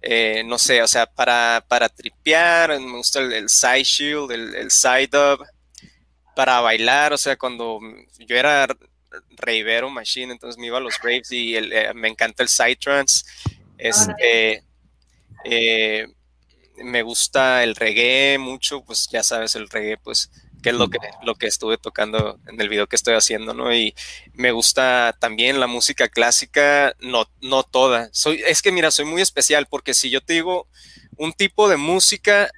eh, 0.00 0.44
no 0.46 0.60
sé, 0.60 0.80
o 0.80 0.86
sea, 0.86 1.06
para, 1.06 1.64
para 1.66 1.88
tripear, 1.88 2.78
me 2.78 2.98
gusta 2.98 3.18
el, 3.18 3.48
side 3.48 3.82
shield, 3.82 4.30
el, 4.30 4.70
side 4.70 5.08
dub, 5.08 5.44
para 6.36 6.60
bailar, 6.60 7.12
o 7.12 7.18
sea, 7.18 7.36
cuando 7.36 7.80
yo 8.28 8.36
era 8.36 8.68
ravero 9.30 9.90
machine, 9.90 10.32
entonces 10.32 10.56
me 10.56 10.68
iba 10.68 10.78
a 10.78 10.80
los 10.80 11.00
raves 11.02 11.32
y 11.32 11.56
eh, 11.56 11.92
me 11.96 12.06
encanta 12.06 12.44
el 12.44 12.48
side 12.48 12.76
trance, 12.76 13.24
este, 13.76 14.62
eh, 15.44 16.06
me 16.82 17.02
gusta 17.02 17.62
el 17.62 17.74
reggae 17.74 18.38
mucho, 18.38 18.82
pues 18.84 19.08
ya 19.10 19.22
sabes, 19.22 19.54
el 19.54 19.68
reggae, 19.68 19.96
pues 19.98 20.30
que 20.62 20.70
es 20.70 20.76
lo 20.76 20.88
que, 20.88 20.98
lo 21.24 21.34
que 21.34 21.46
estuve 21.46 21.76
tocando 21.76 22.38
en 22.46 22.60
el 22.60 22.68
video 22.68 22.86
que 22.86 22.96
estoy 22.96 23.14
haciendo, 23.14 23.52
¿no? 23.52 23.74
Y 23.74 23.94
me 24.32 24.52
gusta 24.52 25.14
también 25.18 25.60
la 25.60 25.66
música 25.66 26.08
clásica, 26.08 26.94
no, 27.00 27.28
no 27.40 27.64
toda. 27.64 28.08
Soy, 28.12 28.42
es 28.46 28.62
que 28.62 28.72
mira, 28.72 28.90
soy 28.90 29.04
muy 29.04 29.20
especial 29.20 29.66
porque 29.66 29.92
si 29.92 30.08
yo 30.08 30.20
te 30.20 30.34
digo 30.34 30.68
un 31.16 31.32
tipo 31.32 31.68
de 31.68 31.76
música, 31.76 32.48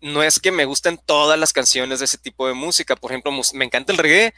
no 0.00 0.22
es 0.22 0.38
que 0.38 0.52
me 0.52 0.66
gusten 0.66 0.98
todas 1.04 1.38
las 1.38 1.52
canciones 1.52 1.98
de 1.98 2.04
ese 2.04 2.18
tipo 2.18 2.46
de 2.46 2.54
música. 2.54 2.94
Por 2.94 3.10
ejemplo, 3.10 3.32
me 3.54 3.64
encanta 3.64 3.92
el 3.92 3.98
reggae, 3.98 4.34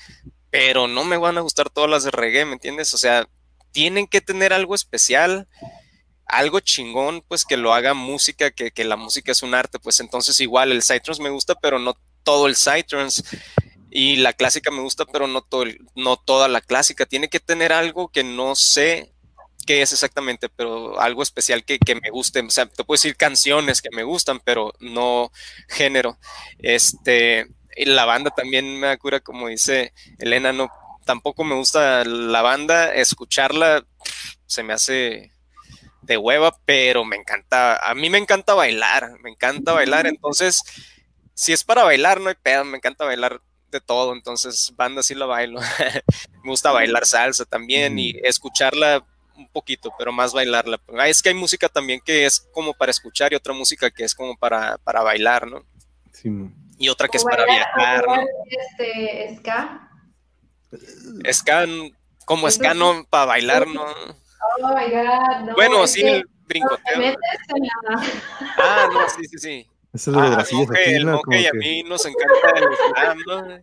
pero 0.51 0.87
no 0.87 1.05
me 1.05 1.19
van 1.19 1.39
a 1.39 1.43
gustar 1.43 1.71
todas 1.71 1.91
las 1.91 2.05
de 2.05 2.13
reggae, 2.13 2.45
¿me 2.45 2.55
entiendes? 2.55 2.95
O 2.95 2.99
sea, 2.99 3.29
tienen 3.73 4.07
que 4.07 4.21
tener 4.21 4.53
algo 4.53 4.75
especial 4.75 5.49
algo 6.31 6.61
chingón, 6.61 7.23
pues 7.27 7.45
que 7.45 7.57
lo 7.57 7.75
haga 7.75 7.95
música, 7.95 8.51
que, 8.51 8.71
que, 8.71 8.85
la 8.85 8.97
música 8.97 9.33
es 9.33 9.43
un 9.43 9.55
arte, 9.55 9.79
pues 9.79 10.01
entonces 10.01 10.41
igual 10.41 10.73
el 10.73 10.83
Psytrance 10.83 11.23
me 11.23 11.31
gusta, 11.31 11.55
pero 11.55 11.79
no 11.79 11.95
todo 12.23 12.47
el 12.47 12.57
Psytrance. 12.57 13.23
Y 13.91 14.17
la 14.17 14.33
clásica 14.33 14.71
me 14.71 14.83
gusta, 14.83 15.05
pero 15.05 15.27
no, 15.27 15.43
todo 15.43 15.65
no 15.97 16.17
toda 16.17 16.49
la 16.49 16.61
clásica. 16.61 17.07
Tiene 17.07 17.29
que 17.29 17.41
tener 17.41 17.73
algo 17.73 18.09
que 18.09 18.23
no 18.23 18.55
sé 18.55 19.13
qué 19.67 19.83
es 19.83 19.93
exactamente, 19.93 20.49
pero 20.49 21.01
algo 21.01 21.23
especial 21.23 21.65
que, 21.65 21.79
que, 21.79 21.97
me 21.97 22.11
guste. 22.11 22.41
O 22.41 22.51
sea, 22.51 22.67
te 22.67 22.85
puedo 22.85 22.97
decir 22.97 23.17
canciones 23.17 23.83
que 23.83 23.91
me 23.95 24.05
gustan, 24.05 24.41
pero 24.45 24.73
no 24.79 25.33
género. 25.69 26.19
Este, 26.59 27.49
la 27.77 28.05
banda 28.05 28.31
también 28.31 28.79
me 28.79 28.97
cura, 28.99 29.21
como 29.21 29.49
dice 29.49 29.93
Elena, 30.19 30.53
no, 30.53 30.71
tampoco 31.05 31.43
me 31.43 31.57
gusta 31.57 32.05
la 32.05 32.43
banda. 32.43 32.95
Escucharla 32.95 33.85
se 34.47 34.63
me 34.63 34.73
hace 34.73 35.33
de 36.11 36.17
hueva, 36.17 36.59
pero 36.65 37.05
me 37.05 37.15
encanta, 37.15 37.77
a 37.77 37.95
mí 37.95 38.11
me 38.11 38.19
encanta 38.19 38.55
bailar, 38.55 39.13
me 39.23 39.31
encanta 39.31 39.73
bailar, 39.73 40.09
entonces 40.09 40.61
si 41.35 41.53
es 41.53 41.63
para 41.63 41.85
bailar, 41.85 42.21
no 42.21 42.29
hay 42.29 42.35
pedo, 42.35 42.65
me 42.65 42.79
encanta 42.79 43.05
bailar 43.05 43.41
de 43.71 43.81
todo, 43.81 44.13
entonces 44.13 44.73
banda 44.77 45.05
sí 45.05 45.15
la 45.15 45.27
bailo. 45.27 45.61
me 46.43 46.51
gusta 46.51 46.73
bailar 46.73 47.07
salsa 47.07 47.45
también 47.45 47.97
y 47.97 48.13
escucharla 48.25 49.07
un 49.37 49.47
poquito, 49.49 49.93
pero 49.97 50.11
más 50.11 50.33
bailarla. 50.33 50.81
Ah, 50.99 51.09
es 51.09 51.23
que 51.23 51.29
hay 51.29 51.35
música 51.37 51.69
también 51.69 52.01
que 52.05 52.27
es 52.27 52.41
como 52.53 52.75
para 52.75 52.91
escuchar 52.91 53.33
y 53.33 53.37
otra 53.37 53.55
música 53.55 53.89
que 53.89 54.03
es 54.03 54.17
como 54.17 54.37
para, 54.37 54.79
para 54.79 55.03
bailar, 55.03 55.47
¿no? 55.47 55.65
Sí. 56.13 56.29
Y 56.77 56.89
otra 56.89 57.07
que 57.07 57.19
es 57.19 57.25
para 57.25 57.45
viajar, 57.45 58.05
¿no? 58.05 58.25
Este, 58.47 59.37
ska. 59.39 59.91
Ska, 61.33 61.67
como 62.25 62.51
ska 62.51 62.75
no, 62.75 63.07
para 63.09 63.27
bailar, 63.27 63.69
¿no? 63.69 63.87
Oh 64.41 64.75
my 64.75 64.91
God, 64.91 65.47
no. 65.47 65.55
Bueno, 65.55 65.87
sí, 65.87 66.03
el 66.03 66.25
brincoteo. 66.47 67.15
Ah, 68.59 68.89
no, 68.93 69.09
sí, 69.09 69.25
sí, 69.29 69.39
sí. 69.39 69.67
Eso 69.93 70.11
es 70.11 70.17
lo 70.17 70.23
de 70.23 70.37
las 70.37 70.49
sillas 70.49 70.71
aquí, 70.71 71.05
¿no? 71.05 71.19
Okay, 71.19 71.47
a 71.47 71.53
mí 71.53 71.83
nos 71.83 72.05
encanta 72.07 72.53
el 72.57 72.65
slam, 72.95 73.19
¿no? 73.27 73.59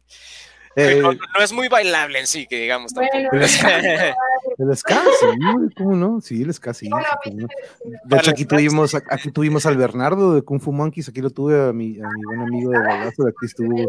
Eh, 0.80 1.00
no, 1.02 1.12
no, 1.12 1.44
es 1.44 1.52
muy 1.54 1.70
bailable 1.70 2.20
en 2.20 2.28
sí, 2.28 2.46
que 2.46 2.62
digamos. 2.62 2.94
Bueno, 2.94 3.30
el 3.32 3.48
ska, 3.50 3.78
el 3.80 4.76
sí, 4.78 5.74
¿cómo 5.76 5.96
no? 5.96 6.22
Sí, 6.22 6.44
el 6.44 6.54
ska 6.54 6.72
sí. 6.72 6.88
De 8.06 8.18
hecho, 8.18 8.30
aquí 8.30 8.46
tuvimos, 8.46 8.94
aquí 8.94 9.32
tuvimos 9.32 9.66
al 9.66 9.76
Bernardo 9.76 10.36
de 10.36 10.44
Kung 10.44 10.62
Fu 10.62 10.72
Monkeys, 10.72 11.10
aquí 11.10 11.22
lo 11.22 11.32
tuve 11.32 11.70
a 11.70 11.74
mi, 11.74 12.00
a 12.00 12.08
mi 12.08 12.24
buen 12.26 12.42
amigo 12.42 12.70
de 12.70 12.78
Balazo, 12.78 13.24
de 13.24 13.30
aquí 13.30 13.46
estuvo. 13.46 13.76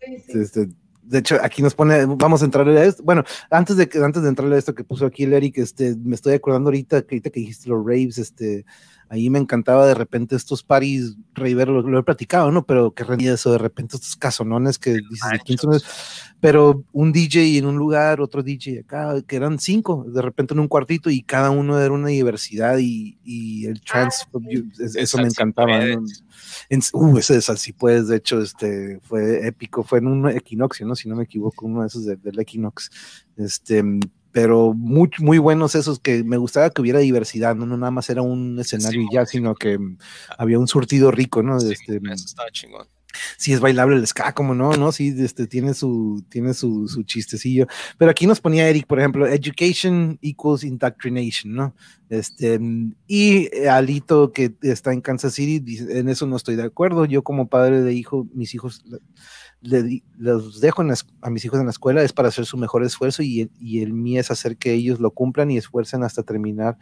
Este, 0.00 0.68
de 1.08 1.18
hecho, 1.18 1.38
aquí 1.42 1.62
nos 1.62 1.74
pone, 1.74 2.04
vamos 2.04 2.42
a 2.42 2.44
entrar 2.44 2.68
a 2.68 2.84
esto. 2.84 3.02
Bueno, 3.02 3.24
antes 3.50 3.76
de, 3.76 3.88
antes 4.04 4.22
de 4.22 4.28
entrar 4.28 4.52
a 4.52 4.58
esto 4.58 4.74
que 4.74 4.84
puso 4.84 5.06
aquí 5.06 5.24
el 5.24 5.32
Eric, 5.32 5.58
este, 5.58 5.96
me 5.96 6.14
estoy 6.14 6.34
acordando 6.34 6.68
ahorita 6.68 7.02
que 7.02 7.14
ahorita 7.14 7.30
que 7.30 7.40
dijiste 7.40 7.68
los 7.70 7.84
raves, 7.84 8.18
este, 8.18 8.66
ahí 9.10 9.30
me 9.30 9.38
encantaba 9.38 9.86
de 9.86 9.94
repente 9.94 10.36
estos 10.36 10.62
paris, 10.62 11.16
River, 11.34 11.68
lo, 11.68 11.82
lo, 11.82 11.98
he 11.98 12.02
platicado, 12.02 12.50
¿no? 12.50 12.64
Pero 12.64 12.92
que 12.92 13.04
rendía 13.04 13.34
eso, 13.34 13.52
de 13.52 13.58
repente 13.58 13.96
estos 13.96 14.16
casonones 14.16 14.78
que 14.78 14.98
dices, 15.10 15.30
¿de 15.46 15.58
son? 15.58 15.80
Pero 16.40 16.84
un 16.92 17.12
DJ 17.12 17.58
en 17.58 17.66
un 17.66 17.76
lugar, 17.76 18.20
otro 18.20 18.42
DJ 18.42 18.80
acá, 18.80 19.20
que 19.22 19.36
eran 19.36 19.58
cinco, 19.58 20.04
de 20.06 20.22
repente 20.22 20.54
en 20.54 20.60
un 20.60 20.68
cuartito 20.68 21.10
y 21.10 21.22
cada 21.22 21.50
uno 21.50 21.80
era 21.80 21.92
una 21.92 22.08
diversidad 22.08 22.78
y, 22.78 23.18
y 23.24 23.66
el 23.66 23.80
trans, 23.80 24.28
ah, 24.32 24.38
eso 24.96 25.18
me 25.18 25.28
encantaba, 25.28 25.78
¿no? 25.78 26.04
En, 26.68 26.80
uh, 26.92 27.18
ese 27.18 27.34
de 27.34 27.42
Salsipuedes, 27.42 28.08
de 28.08 28.16
hecho, 28.16 28.40
este, 28.40 29.00
fue 29.02 29.46
épico, 29.46 29.82
fue 29.82 29.98
en 29.98 30.06
un 30.06 30.28
equinoccio, 30.28 30.86
¿no? 30.86 30.94
Si 30.94 31.08
no 31.08 31.16
me 31.16 31.24
equivoco, 31.24 31.66
uno 31.66 31.80
de 31.80 31.88
esos 31.88 32.04
del 32.04 32.38
equinox. 32.38 32.90
Este, 33.36 33.82
pero 34.32 34.74
muy, 34.74 35.10
muy 35.18 35.38
buenos 35.38 35.74
esos 35.74 35.98
que 36.00 36.22
me 36.24 36.36
gustaba 36.36 36.70
que 36.70 36.82
hubiera 36.82 36.98
diversidad, 36.98 37.56
¿no? 37.56 37.66
No 37.66 37.76
nada 37.76 37.90
más 37.90 38.10
era 38.10 38.22
un 38.22 38.58
escenario 38.58 39.02
y 39.02 39.14
ya, 39.14 39.26
sino 39.26 39.54
que 39.54 39.78
había 40.36 40.58
un 40.58 40.68
surtido 40.68 41.10
rico, 41.10 41.42
¿no? 41.42 41.58
Sí, 41.60 41.72
este, 41.72 41.96
eso 41.96 42.26
estaba 42.26 42.50
chingón. 42.50 42.86
Sí, 43.36 43.52
es 43.52 43.60
bailable 43.60 43.96
el 43.96 44.06
ska, 44.06 44.32
como 44.32 44.54
no, 44.54 44.72
¿no? 44.74 44.92
Sí, 44.92 45.14
este, 45.18 45.46
tiene 45.46 45.74
su, 45.74 46.24
tiene 46.28 46.54
su, 46.54 46.88
su 46.88 47.02
chistecillo. 47.04 47.66
Pero 47.96 48.10
aquí 48.10 48.26
nos 48.26 48.40
ponía 48.40 48.68
Eric, 48.68 48.86
por 48.86 48.98
ejemplo, 48.98 49.26
education 49.26 50.18
equals 50.20 50.62
indoctrination, 50.62 51.54
¿no? 51.54 51.74
Este, 52.10 52.60
y 53.06 53.66
Alito, 53.66 54.32
que 54.32 54.54
está 54.62 54.92
en 54.92 55.00
Kansas 55.00 55.34
City, 55.34 55.78
en 55.90 56.08
eso 56.08 56.26
no 56.26 56.36
estoy 56.36 56.56
de 56.56 56.64
acuerdo. 56.64 57.06
Yo 57.06 57.22
como 57.22 57.48
padre 57.48 57.80
de 57.80 57.94
hijo, 57.94 58.28
mis 58.34 58.54
hijos 58.54 58.84
le, 59.60 60.04
los 60.16 60.60
dejo 60.60 60.82
a 60.82 61.30
mis 61.30 61.44
hijos 61.44 61.58
en 61.58 61.66
la 61.66 61.70
escuela 61.70 62.02
es 62.02 62.12
para 62.12 62.28
hacer 62.28 62.46
su 62.46 62.56
mejor 62.56 62.84
esfuerzo 62.84 63.22
y, 63.22 63.50
el 63.60 63.92
mío 63.92 64.20
es 64.20 64.30
hacer 64.30 64.56
que 64.56 64.72
ellos 64.72 65.00
lo 65.00 65.10
cumplan 65.10 65.50
y 65.50 65.56
esfuercen 65.56 66.02
hasta 66.02 66.22
terminar. 66.22 66.78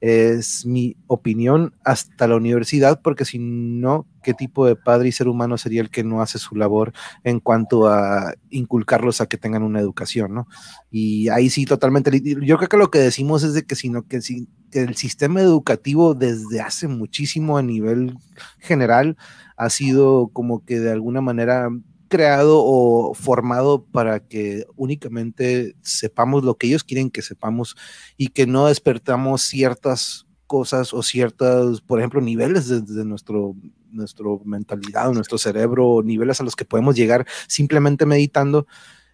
Es 0.00 0.66
mi 0.66 0.96
opinión 1.06 1.74
hasta 1.84 2.26
la 2.26 2.36
universidad, 2.36 3.00
porque 3.00 3.24
si 3.24 3.38
no, 3.38 4.06
¿qué 4.22 4.34
tipo 4.34 4.66
de 4.66 4.76
padre 4.76 5.08
y 5.08 5.12
ser 5.12 5.28
humano 5.28 5.56
sería 5.56 5.80
el 5.80 5.90
que 5.90 6.04
no 6.04 6.20
hace 6.20 6.38
su 6.38 6.54
labor 6.54 6.92
en 7.24 7.40
cuanto 7.40 7.88
a 7.88 8.34
inculcarlos 8.50 9.20
a 9.20 9.26
que 9.26 9.38
tengan 9.38 9.62
una 9.62 9.80
educación, 9.80 10.34
¿no? 10.34 10.48
Y 10.90 11.28
ahí 11.28 11.48
sí, 11.48 11.64
totalmente. 11.64 12.20
Yo 12.42 12.56
creo 12.58 12.68
que 12.68 12.76
lo 12.76 12.90
que 12.90 12.98
decimos 12.98 13.42
es 13.42 13.54
de 13.54 13.64
que, 13.64 13.74
sino 13.74 14.06
que, 14.06 14.20
si, 14.20 14.48
que 14.70 14.82
el 14.82 14.96
sistema 14.96 15.40
educativo 15.40 16.14
desde 16.14 16.60
hace 16.60 16.88
muchísimo 16.88 17.56
a 17.56 17.62
nivel 17.62 18.18
general 18.58 19.16
ha 19.56 19.70
sido 19.70 20.28
como 20.28 20.64
que 20.64 20.78
de 20.78 20.92
alguna 20.92 21.20
manera 21.22 21.70
creado 22.08 22.62
o 22.64 23.14
formado 23.14 23.84
para 23.84 24.20
que 24.20 24.66
únicamente 24.76 25.76
sepamos 25.82 26.44
lo 26.44 26.56
que 26.56 26.66
ellos 26.68 26.84
quieren 26.84 27.10
que 27.10 27.22
sepamos 27.22 27.76
y 28.16 28.28
que 28.28 28.46
no 28.46 28.66
despertamos 28.66 29.42
ciertas 29.42 30.26
cosas 30.46 30.94
o 30.94 31.02
ciertas, 31.02 31.80
por 31.80 31.98
ejemplo, 31.98 32.20
niveles 32.20 32.68
de, 32.68 32.80
de 32.80 33.04
nuestro, 33.04 33.56
nuestro 33.90 34.40
mentalidad 34.44 35.12
nuestro 35.12 35.38
cerebro, 35.38 36.02
niveles 36.04 36.40
a 36.40 36.44
los 36.44 36.56
que 36.56 36.64
podemos 36.64 36.94
llegar 36.94 37.26
simplemente 37.48 38.06
meditando 38.06 38.66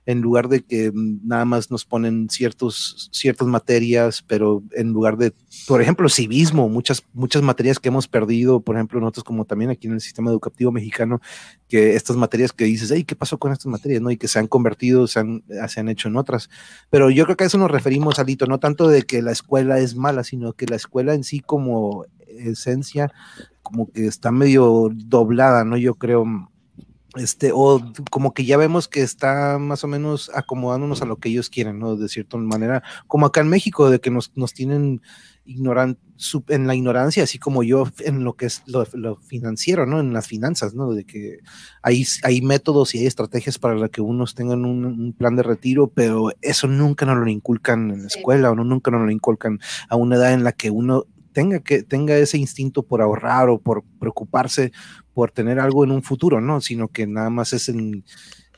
en 0.04 0.20
lugar 0.20 0.48
de 0.48 0.62
que 0.62 0.90
nada 0.94 1.44
más 1.44 1.70
nos 1.70 1.84
ponen 1.84 2.28
ciertos, 2.28 3.08
ciertas 3.12 3.46
materias, 3.46 4.24
pero 4.26 4.62
en 4.72 4.92
lugar 4.92 5.16
de, 5.16 5.32
por 5.68 5.80
ejemplo, 5.80 6.08
civismo, 6.08 6.68
muchas, 6.68 7.04
muchas 7.12 7.42
materias 7.42 7.78
que 7.78 7.88
hemos 7.88 8.08
perdido, 8.08 8.60
por 8.60 8.74
ejemplo, 8.76 9.00
nosotros 9.00 9.24
como 9.24 9.44
también 9.44 9.70
aquí 9.70 9.86
en 9.86 9.94
el 9.94 10.00
sistema 10.00 10.30
educativo 10.30 10.72
mexicano, 10.72 11.20
que 11.68 11.94
estas 11.94 12.16
materias 12.16 12.52
que 12.52 12.64
dices, 12.64 12.90
hey, 12.90 13.04
¿qué 13.04 13.14
pasó 13.14 13.38
con 13.38 13.52
estas 13.52 13.66
materias? 13.66 14.02
¿no? 14.02 14.10
Y 14.10 14.16
que 14.16 14.28
se 14.28 14.40
han 14.40 14.48
convertido, 14.48 15.06
se 15.06 15.20
han, 15.20 15.44
se 15.68 15.80
han 15.80 15.88
hecho 15.88 16.08
en 16.08 16.16
otras. 16.16 16.50
Pero 16.90 17.08
yo 17.10 17.24
creo 17.24 17.36
que 17.36 17.44
a 17.44 17.46
eso 17.46 17.58
nos 17.58 17.70
referimos, 17.70 18.18
Alito, 18.18 18.46
no 18.46 18.58
tanto 18.58 18.88
de 18.88 19.02
que 19.02 19.22
la 19.22 19.32
escuela 19.32 19.78
es 19.78 19.94
mala, 19.94 20.24
sino 20.24 20.52
que 20.54 20.66
la 20.66 20.76
escuela 20.76 21.14
en 21.14 21.22
sí 21.22 21.40
como 21.40 22.06
esencia, 22.26 23.12
como 23.62 23.90
que 23.90 24.06
está 24.06 24.32
medio 24.32 24.90
doblada, 24.92 25.64
¿no? 25.64 25.76
Yo 25.76 25.94
creo 25.94 26.24
este, 27.16 27.50
o 27.52 27.82
como 28.10 28.32
que 28.32 28.44
ya 28.44 28.56
vemos 28.56 28.88
que 28.88 29.02
está 29.02 29.58
más 29.58 29.84
o 29.84 29.88
menos 29.88 30.30
acomodándonos 30.34 31.02
a 31.02 31.06
lo 31.06 31.16
que 31.16 31.28
ellos 31.28 31.50
quieren, 31.50 31.78
¿no? 31.78 31.96
De 31.96 32.08
cierta 32.08 32.36
manera, 32.38 32.82
como 33.06 33.26
acá 33.26 33.40
en 33.40 33.48
México, 33.48 33.90
de 33.90 34.00
que 34.00 34.10
nos, 34.10 34.32
nos 34.34 34.54
tienen 34.54 35.02
ignoran, 35.44 35.98
en 36.48 36.66
la 36.66 36.74
ignorancia, 36.74 37.24
así 37.24 37.38
como 37.38 37.62
yo 37.62 37.84
en 38.00 38.22
lo 38.22 38.34
que 38.34 38.46
es 38.46 38.62
lo, 38.66 39.16
financiero, 39.16 39.86
¿no? 39.86 40.00
En 40.00 40.12
las 40.12 40.28
finanzas, 40.28 40.74
¿no? 40.74 40.92
De 40.92 41.04
que 41.04 41.40
hay, 41.82 42.04
hay 42.22 42.40
métodos 42.42 42.94
y 42.94 42.98
hay 42.98 43.06
estrategias 43.06 43.58
para 43.58 43.88
que 43.88 44.00
unos 44.00 44.34
tengan 44.34 44.64
un, 44.64 45.14
plan 45.18 45.36
de 45.36 45.42
retiro, 45.42 45.88
pero 45.88 46.30
eso 46.40 46.68
nunca 46.68 47.06
nos 47.06 47.18
lo 47.18 47.28
inculcan 47.28 47.90
en 47.90 48.02
la 48.02 48.06
escuela, 48.06 48.50
o 48.50 48.54
no, 48.54 48.64
nunca 48.64 48.90
nos 48.90 49.02
lo 49.02 49.10
inculcan 49.10 49.58
a 49.88 49.96
una 49.96 50.16
edad 50.16 50.32
en 50.32 50.44
la 50.44 50.52
que 50.52 50.70
uno 50.70 51.06
tenga 51.32 51.60
que 51.60 51.82
tenga 51.82 52.14
ese 52.16 52.36
instinto 52.36 52.82
por 52.82 53.00
ahorrar 53.00 53.48
o 53.48 53.58
por 53.58 53.84
preocuparse 53.98 54.70
por 55.14 55.30
tener 55.30 55.60
algo 55.60 55.84
en 55.84 55.90
un 55.90 56.02
futuro, 56.02 56.40
¿no? 56.40 56.60
Sino 56.60 56.88
que 56.88 57.06
nada 57.06 57.30
más 57.30 57.52
es 57.52 57.68
en, 57.68 58.04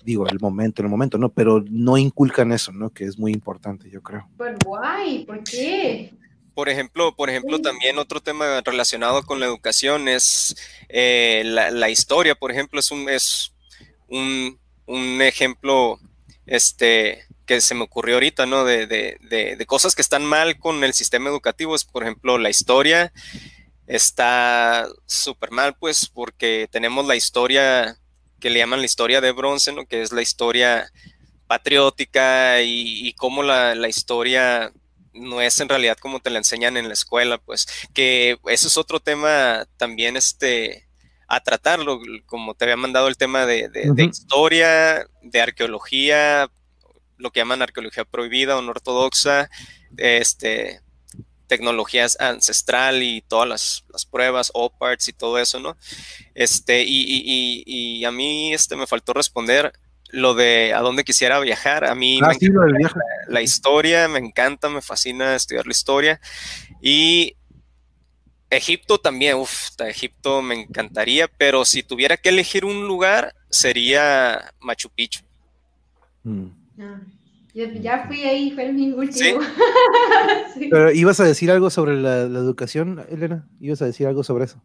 digo, 0.05 0.27
el 0.29 0.41
momento, 0.41 0.83
en 0.83 0.87
el 0.87 0.91
momento, 0.91 1.19
¿no? 1.19 1.31
Pero 1.31 1.65
no 1.69 1.97
inculcan 1.97 2.53
eso, 2.53 2.73
¿no? 2.73 2.91
Que 2.91 3.05
es 3.05 3.19
muy 3.19 3.33
importante, 3.33 3.91
yo 3.91 4.03
creo. 4.03 4.29
Pero 4.37 4.57
guay, 4.65 5.25
¿por 5.25 5.43
qué? 5.45 6.13
por 6.55 6.69
ejemplo, 6.69 7.15
por 7.15 7.29
ejemplo, 7.29 7.61
también 7.61 7.99
otro 7.99 8.21
tema 8.21 8.61
relacionado 8.65 9.25
con 9.25 9.41
la 9.41 9.47
educación 9.47 10.09
es 10.09 10.57
eh, 10.89 11.43
la, 11.45 11.91
historia, 11.91 12.37
por 12.37 12.53
ejemplo, 12.53 12.79
es 12.79 12.91
un, 12.91 13.09
es 13.09 13.53
un, 14.09 14.59
ejemplo 15.21 15.99
este, 16.47 17.25
que 17.45 17.61
se 17.61 17.75
me 17.75 17.83
ocurrió 17.83 18.15
ahorita, 18.15 18.47
¿no? 18.47 18.65
De, 18.65 18.87
de, 18.87 19.67
cosas 19.67 19.97
que 19.97 20.03
están 20.03 20.25
mal 20.25 20.59
con 20.59 20.85
el 20.85 20.95
sistema 20.95 21.29
educativo, 21.29 21.75
es, 21.75 21.85
por 21.85 22.05
ejemplo, 22.05 22.39
la 22.39 22.51
historia 22.51 23.13
está 23.87 24.89
súper 25.07 25.51
mal, 25.51 25.77
pues, 25.79 26.09
porque 26.09 26.69
tenemos 26.71 27.07
la 27.07 27.17
historia 27.17 27.99
que 28.41 28.51
le 28.51 28.59
llaman 28.59 28.81
la 28.81 28.87
historia 28.87 29.21
de 29.21 29.33
bronce, 29.33 29.73
¿no? 29.73 29.87
Que 29.87 30.03
es 30.03 30.13
la 30.13 30.23
historia 30.23 30.91
patriótica 31.47 32.63
y, 32.63 33.13
cómo 33.15 33.43
la, 33.43 33.75
la 33.75 33.89
historia 33.89 34.73
no 35.13 35.41
es 35.41 35.61
en 35.61 35.69
realidad 35.69 35.97
como 35.99 36.21
te 36.21 36.31
la 36.31 36.39
enseñan 36.39 36.77
en 36.77 36.89
la 36.89 36.95
escuela, 36.95 37.39
pues 37.39 37.67
que 37.95 38.39
eso 38.49 38.69
es 38.69 38.77
otro 38.77 39.01
tema 39.01 39.67
también 39.77 40.17
este 40.17 40.89
a 41.29 41.41
tratarlo, 41.41 42.01
como 42.27 42.55
te 42.55 42.65
había 42.65 42.77
mandado 42.77 43.09
el 43.09 43.17
tema 43.17 43.47
de, 43.47 43.71
historia, 44.11 45.07
de 45.23 45.41
arqueología, 45.41 46.51
lo 47.17 47.31
que 47.31 47.41
llaman 47.41 47.63
arqueología 47.63 48.05
prohibida 48.05 48.59
o 48.59 48.63
no 48.63 48.71
ortodoxa, 48.71 49.49
este, 49.97 50.81
tecnología 51.47 52.07
ancestral 52.19 53.03
y 53.03 53.23
todas 53.23 53.49
las, 53.49 53.85
las 53.93 54.07
pruebas, 54.07 54.51
OPARTS 54.55 55.09
y 55.09 55.13
todo 55.13 55.39
eso, 55.39 55.61
¿no? 55.61 55.77
Este, 56.35 56.83
y, 56.83 57.03
y, 57.03 57.65
y, 57.67 58.05
a 58.05 58.11
mí 58.11 58.53
este, 58.53 58.77
me 58.77 58.87
faltó 58.87 59.13
responder 59.13 59.73
lo 60.09 60.35
de 60.35 60.73
a 60.75 60.81
dónde 60.81 61.05
quisiera 61.05 61.41
viajar. 61.41 61.85
A 61.85 61.95
mí 61.95 62.21
ah, 62.23 62.33
la, 63.29 63.43
historia, 63.43 64.09
me 64.09 64.19
encanta, 64.19 64.69
me 64.69 64.81
fascina 64.81 65.35
estudiar 65.35 65.67
la 65.67 65.73
historia. 65.73 66.21
Y 66.81 67.37
Egipto 68.51 68.99
también, 68.99 69.37
uff, 69.37 69.71
Egipto 69.81 70.41
me 70.41 70.63
encantaría, 70.63 71.29
pero 71.29 71.65
si 71.65 71.83
tuviera 71.83 72.17
que 72.17 72.29
elegir 72.29 72.65
un 72.65 72.87
lugar, 72.87 73.35
sería 73.51 74.55
Machu 74.61 74.89
Picchu. 74.91 75.21
Mm. 76.23 76.49
Ya 77.55 78.07
fui 78.07 78.23
ahí, 78.23 78.51
fue 78.51 78.73
mi 78.73 78.91
último. 78.91 79.41
Pero 80.71 80.91
ibas 80.91 81.21
a 81.21 81.25
decir 81.25 81.53
algo 81.53 81.71
sobre 81.71 81.95
la, 81.95 82.23
educación, 82.23 83.05
Elena, 83.09 83.49
ibas 83.61 83.81
a 83.81 83.87
decir 83.87 84.09
algo 84.09 84.25
sobre 84.25 84.45
eso. 84.45 84.61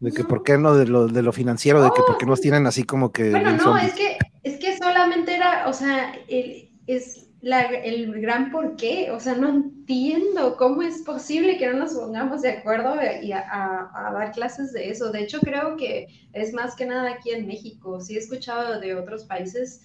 De 0.00 0.12
que 0.12 0.24
por 0.24 0.42
qué 0.44 0.58
no, 0.58 0.74
de 0.74 0.86
lo, 0.86 1.08
de 1.08 1.22
lo 1.22 1.32
financiero, 1.32 1.82
de 1.82 1.90
que 1.90 2.02
por 2.06 2.18
qué 2.18 2.26
nos 2.26 2.40
tienen 2.40 2.66
así 2.66 2.84
como 2.84 3.12
que. 3.12 3.30
Bueno, 3.30 3.56
no, 3.56 3.76
es 3.78 3.94
que 3.94 4.18
es 4.42 4.58
que 4.58 4.76
solamente 4.76 5.34
era, 5.34 5.66
o 5.68 5.72
sea, 5.72 6.12
es 6.28 7.28
el 7.42 8.20
gran 8.20 8.50
por 8.50 8.76
qué, 8.76 9.10
o 9.10 9.20
sea, 9.20 9.34
no 9.34 9.48
entiendo 9.48 10.56
cómo 10.56 10.82
es 10.82 11.02
posible 11.02 11.56
que 11.56 11.66
no 11.68 11.78
nos 11.78 11.94
pongamos 11.94 12.42
de 12.42 12.50
acuerdo 12.50 12.96
y 13.22 13.32
a, 13.32 13.90
dar 14.12 14.32
clases 14.32 14.72
de 14.72 14.90
eso. 14.90 15.10
De 15.10 15.22
hecho, 15.22 15.40
creo 15.40 15.76
que 15.76 16.06
es 16.32 16.52
más 16.52 16.76
que 16.76 16.86
nada 16.86 17.12
aquí 17.12 17.30
en 17.30 17.46
México. 17.46 18.00
Sí 18.00 18.16
he 18.16 18.18
escuchado 18.18 18.80
de 18.80 18.94
otros 18.94 19.24
países 19.24 19.82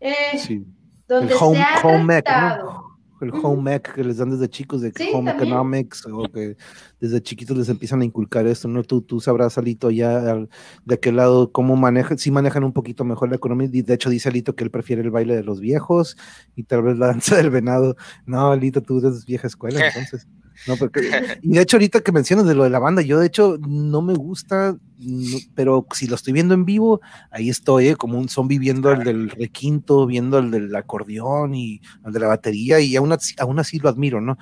eh, 0.00 0.38
sí. 0.38 0.64
Donde 1.08 1.34
se 1.34 1.62
ha 1.62 2.22
tratado 2.22 2.84
el 3.24 3.32
home 3.42 3.74
ec 3.74 3.94
que 3.94 4.04
les 4.04 4.18
dan 4.18 4.30
desde 4.30 4.48
chicos, 4.48 4.80
de 4.80 4.92
home 5.12 5.30
economics, 5.30 6.06
o 6.06 6.28
que 6.30 6.56
desde 7.00 7.22
chiquitos 7.22 7.56
les 7.56 7.68
empiezan 7.68 8.02
a 8.02 8.04
inculcar 8.04 8.46
esto, 8.46 8.68
¿no? 8.68 8.82
Tú, 8.82 9.02
tú 9.02 9.20
sabrás, 9.20 9.58
Alito, 9.58 9.90
ya 9.90 10.36
de 10.84 11.00
qué 11.00 11.12
lado, 11.12 11.50
cómo 11.50 11.76
manejan, 11.76 12.18
sí 12.18 12.30
manejan 12.30 12.64
un 12.64 12.72
poquito 12.72 13.04
mejor 13.04 13.30
la 13.30 13.36
economía, 13.36 13.68
de 13.68 13.94
hecho 13.94 14.10
dice 14.10 14.28
Alito 14.28 14.54
que 14.54 14.64
él 14.64 14.70
prefiere 14.70 15.02
el 15.02 15.10
baile 15.10 15.34
de 15.34 15.42
los 15.42 15.60
viejos 15.60 16.16
y 16.54 16.64
tal 16.64 16.82
vez 16.82 16.98
la 16.98 17.08
danza 17.08 17.36
del 17.36 17.50
venado. 17.50 17.96
No, 18.26 18.52
Alito, 18.52 18.82
tú 18.82 18.98
eres 18.98 19.24
vieja 19.24 19.46
escuela, 19.46 19.84
entonces. 19.86 20.28
No, 20.66 20.76
porque, 20.76 21.38
y 21.42 21.54
de 21.54 21.62
hecho, 21.62 21.76
ahorita 21.76 22.00
que 22.00 22.12
mencionas 22.12 22.46
de 22.46 22.54
lo 22.54 22.64
de 22.64 22.70
la 22.70 22.78
banda, 22.78 23.02
yo 23.02 23.18
de 23.18 23.26
hecho 23.26 23.58
no 23.60 24.02
me 24.02 24.14
gusta, 24.14 24.76
pero 25.54 25.86
si 25.92 26.06
lo 26.06 26.14
estoy 26.14 26.32
viendo 26.32 26.54
en 26.54 26.64
vivo, 26.64 27.00
ahí 27.30 27.50
estoy, 27.50 27.88
¿eh? 27.88 27.96
como 27.96 28.18
un 28.18 28.28
zombie 28.28 28.58
viendo 28.58 28.90
el 28.92 29.04
del 29.04 29.30
requinto, 29.30 30.06
viendo 30.06 30.38
el 30.38 30.50
del 30.50 30.74
acordeón 30.74 31.54
y 31.54 31.80
el 32.04 32.12
de 32.12 32.20
la 32.20 32.28
batería, 32.28 32.80
y 32.80 32.96
aún 32.96 33.12
así, 33.12 33.34
aún 33.38 33.58
así 33.58 33.78
lo 33.78 33.88
admiro, 33.88 34.20
¿no? 34.20 34.38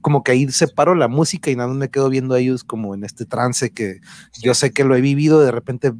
como 0.00 0.22
que 0.22 0.32
ahí 0.32 0.48
separo 0.48 0.94
la 0.94 1.08
música 1.08 1.50
y 1.50 1.56
nada 1.56 1.68
más 1.68 1.76
me 1.76 1.90
quedo 1.90 2.08
viendo 2.08 2.34
a 2.34 2.40
ellos 2.40 2.64
como 2.64 2.94
en 2.94 3.04
este 3.04 3.24
trance 3.24 3.72
que 3.72 4.00
yo 4.40 4.54
sé 4.54 4.72
que 4.72 4.84
lo 4.84 4.94
he 4.94 5.00
vivido, 5.00 5.40
de 5.40 5.50
repente 5.50 5.92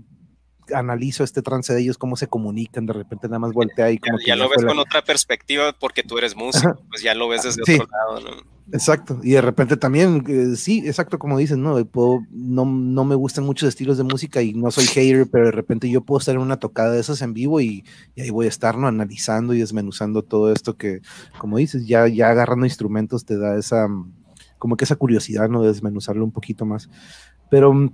analizo 0.74 1.24
este 1.24 1.42
trance 1.42 1.72
de 1.72 1.80
ellos, 1.80 1.98
cómo 1.98 2.16
se 2.16 2.26
comunican, 2.26 2.86
de 2.86 2.92
repente 2.92 3.28
nada 3.28 3.38
más 3.38 3.52
voltea 3.52 3.90
y 3.90 3.98
como 3.98 4.18
ya, 4.18 4.28
ya 4.28 4.36
lo 4.36 4.48
ves 4.48 4.64
con 4.64 4.78
otra 4.78 5.02
perspectiva 5.02 5.72
porque 5.72 6.02
tú 6.02 6.18
eres 6.18 6.34
músico, 6.34 6.82
pues 6.88 7.02
ya 7.02 7.14
lo 7.14 7.28
ves 7.28 7.42
desde 7.42 7.62
otro 7.62 7.86
lado, 7.90 8.20
¿no? 8.20 8.55
Exacto, 8.72 9.20
y 9.22 9.30
de 9.30 9.40
repente 9.40 9.76
también, 9.76 10.24
eh, 10.26 10.56
sí, 10.56 10.82
exacto 10.84 11.20
como 11.20 11.38
dices, 11.38 11.56
¿no? 11.56 11.78
no, 12.32 12.64
no 12.64 13.04
me 13.04 13.14
gustan 13.14 13.44
muchos 13.44 13.68
estilos 13.68 13.96
de 13.96 14.02
música 14.02 14.42
y 14.42 14.54
no 14.54 14.72
soy 14.72 14.86
hater, 14.86 15.28
pero 15.30 15.46
de 15.46 15.52
repente 15.52 15.88
yo 15.88 16.00
puedo 16.00 16.18
estar 16.18 16.34
en 16.34 16.40
una 16.40 16.58
tocada 16.58 16.90
de 16.90 16.98
esas 16.98 17.22
en 17.22 17.32
vivo 17.32 17.60
y, 17.60 17.84
ahí 18.18 18.30
voy 18.30 18.46
a 18.46 18.48
estar, 18.48 18.76
¿no? 18.76 18.88
Analizando 18.88 19.54
y 19.54 19.60
desmenuzando 19.60 20.22
todo 20.22 20.52
esto 20.52 20.76
que, 20.76 21.00
como 21.38 21.58
dices, 21.58 21.86
ya, 21.86 22.08
ya 22.08 22.30
agarrando 22.30 22.66
instrumentos 22.66 23.24
te 23.24 23.38
da 23.38 23.56
esa, 23.56 23.86
como 24.58 24.76
que 24.76 24.84
esa 24.84 24.96
curiosidad, 24.96 25.48
¿no? 25.48 25.62
De 25.62 25.68
desmenuzarlo 25.68 26.24
un 26.24 26.32
poquito 26.32 26.66
más. 26.66 26.90
Pero 27.48 27.72
mm, 27.72 27.90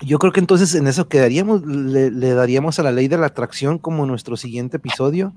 yo 0.00 0.18
creo 0.18 0.32
que 0.32 0.40
entonces 0.40 0.74
en 0.74 0.88
eso 0.88 1.08
quedaríamos, 1.08 1.64
le, 1.64 2.10
daríamos 2.10 2.80
a 2.80 2.82
la 2.82 2.90
ley 2.90 3.06
de 3.06 3.18
la 3.18 3.26
atracción 3.26 3.78
como 3.78 4.04
nuestro 4.04 4.36
siguiente 4.36 4.78
episodio. 4.78 5.32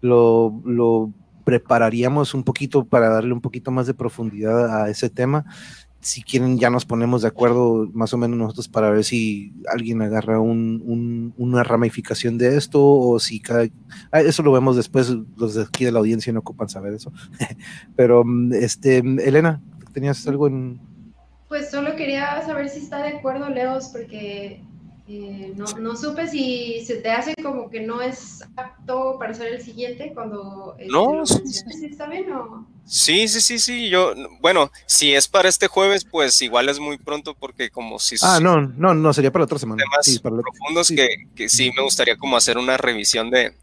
Lo, 0.00 0.60
lo 0.64 1.12
prepararíamos 1.44 2.34
un 2.34 2.42
poquito 2.42 2.84
para 2.84 3.08
darle 3.08 3.32
un 3.32 3.40
poquito 3.40 3.70
más 3.70 3.86
de 3.86 3.94
profundidad 3.94 4.82
a 4.82 4.90
ese 4.90 5.10
tema. 5.10 5.44
Si 6.00 6.22
quieren, 6.22 6.58
ya 6.58 6.68
nos 6.68 6.84
ponemos 6.84 7.22
de 7.22 7.28
acuerdo 7.28 7.88
más 7.94 8.12
o 8.12 8.18
menos 8.18 8.36
nosotros 8.36 8.68
para 8.68 8.90
ver 8.90 9.04
si 9.04 9.54
alguien 9.72 10.02
agarra 10.02 10.38
una 10.38 11.62
ramificación 11.62 12.36
de 12.36 12.56
esto 12.56 12.84
o 12.84 13.18
si 13.18 13.40
cada... 13.40 13.66
Ah, 14.10 14.20
eso 14.20 14.42
lo 14.42 14.52
vemos 14.52 14.76
después, 14.76 15.14
los 15.36 15.54
de 15.54 15.62
aquí 15.62 15.86
de 15.86 15.92
la 15.92 16.00
audiencia 16.00 16.32
no 16.32 16.40
ocupan 16.40 16.68
saber 16.68 16.92
eso. 16.92 17.10
Pero, 17.96 18.22
este, 18.52 18.98
Elena, 18.98 19.62
¿tenías 19.94 20.26
algo 20.26 20.46
en...? 20.46 20.78
Pues 21.48 21.70
solo 21.70 21.96
quería 21.96 22.42
saber 22.44 22.68
si 22.68 22.80
está 22.80 23.02
de 23.02 23.16
acuerdo 23.16 23.48
Leos, 23.48 23.88
porque 23.88 24.62
eh, 25.06 25.52
no, 25.54 25.66
no, 25.78 25.96
supe 25.96 26.26
si 26.26 26.82
se 26.86 26.96
te 26.96 27.10
hace 27.10 27.34
como 27.42 27.68
que 27.68 27.80
no 27.80 28.00
es 28.00 28.42
apto 28.56 29.18
para 29.18 29.34
ser 29.34 29.52
el 29.52 29.60
siguiente 29.60 30.12
cuando... 30.14 30.76
Este, 30.78 30.90
no, 30.90 31.26
sí, 31.26 31.42
¿Está 31.84 32.06
bien 32.06 32.32
o...? 32.32 32.66
Sí, 32.86 33.28
sí, 33.28 33.42
sí, 33.42 33.58
sí, 33.58 33.90
yo, 33.90 34.14
bueno, 34.40 34.70
si 34.86 35.14
es 35.14 35.28
para 35.28 35.50
este 35.50 35.68
jueves, 35.68 36.06
pues 36.06 36.40
igual 36.40 36.70
es 36.70 36.80
muy 36.80 36.96
pronto 36.96 37.34
porque 37.34 37.68
como 37.68 37.98
si... 37.98 38.16
Ah, 38.22 38.40
no, 38.40 38.62
no, 38.62 38.94
no, 38.94 39.12
sería 39.12 39.30
para 39.30 39.42
la 39.42 39.44
otra 39.44 39.58
semana. 39.58 39.82
Temas 39.82 40.06
sí, 40.06 40.18
para 40.20 40.36
profundos 40.36 40.88
Que, 40.88 41.08
que, 41.34 41.50
sí 41.50 41.70
me 41.76 41.82
gustaría 41.82 42.16
como 42.16 42.38
hacer 42.38 42.56
una 42.56 42.78
revisión 42.78 43.30
de, 43.30 43.54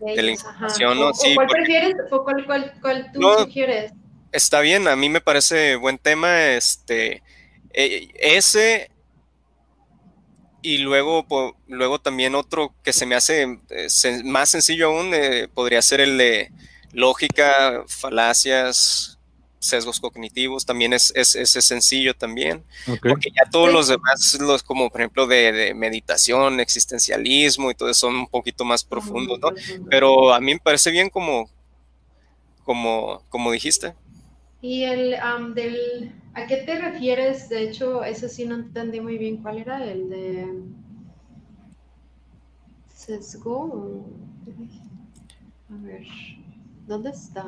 de, 0.00 0.22
la 0.22 0.30
información, 0.30 0.98
¿no? 0.98 1.12
sí, 1.12 1.34
¿Cuál 1.34 1.48
prefieres 1.48 1.96
o 2.10 2.24
cuál, 2.24 2.46
cuál, 2.46 2.74
cuál 2.80 3.12
tú 3.12 3.20
sugieres? 3.40 3.92
Está 4.32 4.60
bien, 4.60 4.88
a 4.88 4.96
mí 4.96 5.10
me 5.10 5.20
parece 5.20 5.76
buen 5.76 5.98
tema, 5.98 6.46
este, 6.46 7.22
eh, 7.74 8.08
ese 8.14 8.90
y 10.62 10.78
luego, 10.78 11.26
luego 11.66 12.00
también 12.00 12.34
otro 12.34 12.74
que 12.82 12.92
se 12.92 13.06
me 13.06 13.14
hace 13.14 13.58
eh, 13.70 13.88
más 14.24 14.50
sencillo 14.50 14.88
aún 14.88 15.12
eh, 15.14 15.48
podría 15.52 15.82
ser 15.82 16.00
el 16.00 16.18
de 16.18 16.52
lógica, 16.92 17.84
falacias, 17.86 19.18
sesgos 19.60 20.00
cognitivos, 20.00 20.64
también 20.64 20.92
es, 20.92 21.12
es, 21.14 21.50
sencillo 21.50 22.14
también, 22.14 22.64
porque 23.02 23.30
ya 23.34 23.48
todos 23.50 23.72
los 23.72 23.88
demás, 23.88 24.38
los, 24.40 24.62
como 24.62 24.90
por 24.90 25.00
ejemplo 25.00 25.26
de, 25.26 25.74
meditación, 25.74 26.60
existencialismo 26.60 27.70
y 27.70 27.74
todo 27.74 27.90
eso 27.90 28.06
son 28.08 28.16
un 28.16 28.26
poquito 28.28 28.64
más 28.64 28.84
profundos, 28.84 29.38
¿no? 29.40 29.50
Pero 29.90 30.32
a 30.32 30.40
mí 30.40 30.54
me 30.54 30.60
parece 30.60 30.90
bien 30.90 31.10
como, 31.10 31.50
como, 32.64 33.22
como 33.28 33.50
dijiste. 33.52 33.94
Y 34.60 34.84
el 34.84 35.16
del 35.54 36.12
¿A 36.38 36.46
qué 36.46 36.58
te 36.58 36.78
refieres? 36.78 37.48
De 37.48 37.64
hecho, 37.64 38.04
ese 38.04 38.28
sí 38.28 38.46
no 38.46 38.54
entendí 38.54 39.00
muy 39.00 39.18
bien 39.18 39.38
cuál 39.42 39.58
era 39.58 39.84
el 39.84 40.08
de 40.08 40.46
sesgo. 42.94 44.06
A 45.68 45.84
ver, 45.84 46.06
¿dónde 46.86 47.10
está? 47.10 47.44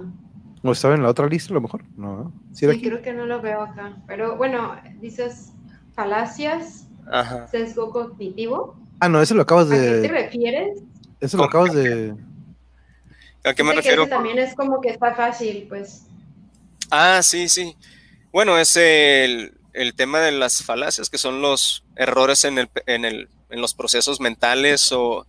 ¿O 0.65 0.73
estaba 0.73 0.97
en 0.97 1.05
la 1.05 1.09
otra 1.09 1.28
lista 1.28 1.53
a 1.53 1.55
lo 1.55 1.61
mejor? 1.61 1.85
No. 1.97 2.32
Sí, 2.53 2.66
creo 2.66 3.01
que 3.01 3.12
no 3.12 3.27
lo 3.27 3.41
veo 3.41 3.62
acá. 3.62 3.97
Pero 4.09 4.37
bueno, 4.37 4.77
dices 5.01 5.53
falacias, 5.95 6.89
sesgo 7.49 7.91
cognitivo. 7.93 8.77
Ah, 8.99 9.09
no, 9.09 9.23
eso 9.23 9.37
lo 9.37 9.43
acabas 9.43 9.69
de. 9.69 9.77
¿A 9.77 9.93
qué 10.03 10.09
te 10.09 10.09
refieres? 10.09 10.82
Eso 11.20 11.37
lo 11.37 11.45
acabas 11.45 11.74
de. 11.74 12.16
¿A 13.45 13.55
qué 13.55 13.62
me 13.62 13.73
refiero? 13.73 14.09
también 14.09 14.41
es 14.41 14.55
como 14.57 14.81
que 14.81 14.91
está 14.91 15.15
fácil, 15.15 15.66
pues. 15.69 16.10
Ah, 16.91 17.23
sí, 17.23 17.49
sí. 17.49 17.77
Bueno, 18.33 18.59
es 18.59 18.77
el, 18.77 19.53
tema 19.97 20.21
de 20.21 20.33
las 20.33 20.62
falacias, 20.62 21.11
que 21.11 21.19
son 21.19 21.41
los 21.41 21.85
errores 21.97 22.45
en, 22.45 22.59
el, 22.59 22.71
en, 22.87 23.05
el, 23.05 23.29
en 23.51 23.61
los 23.61 23.75
procesos 23.75 24.21
mentales 24.21 24.93
o 24.93 25.27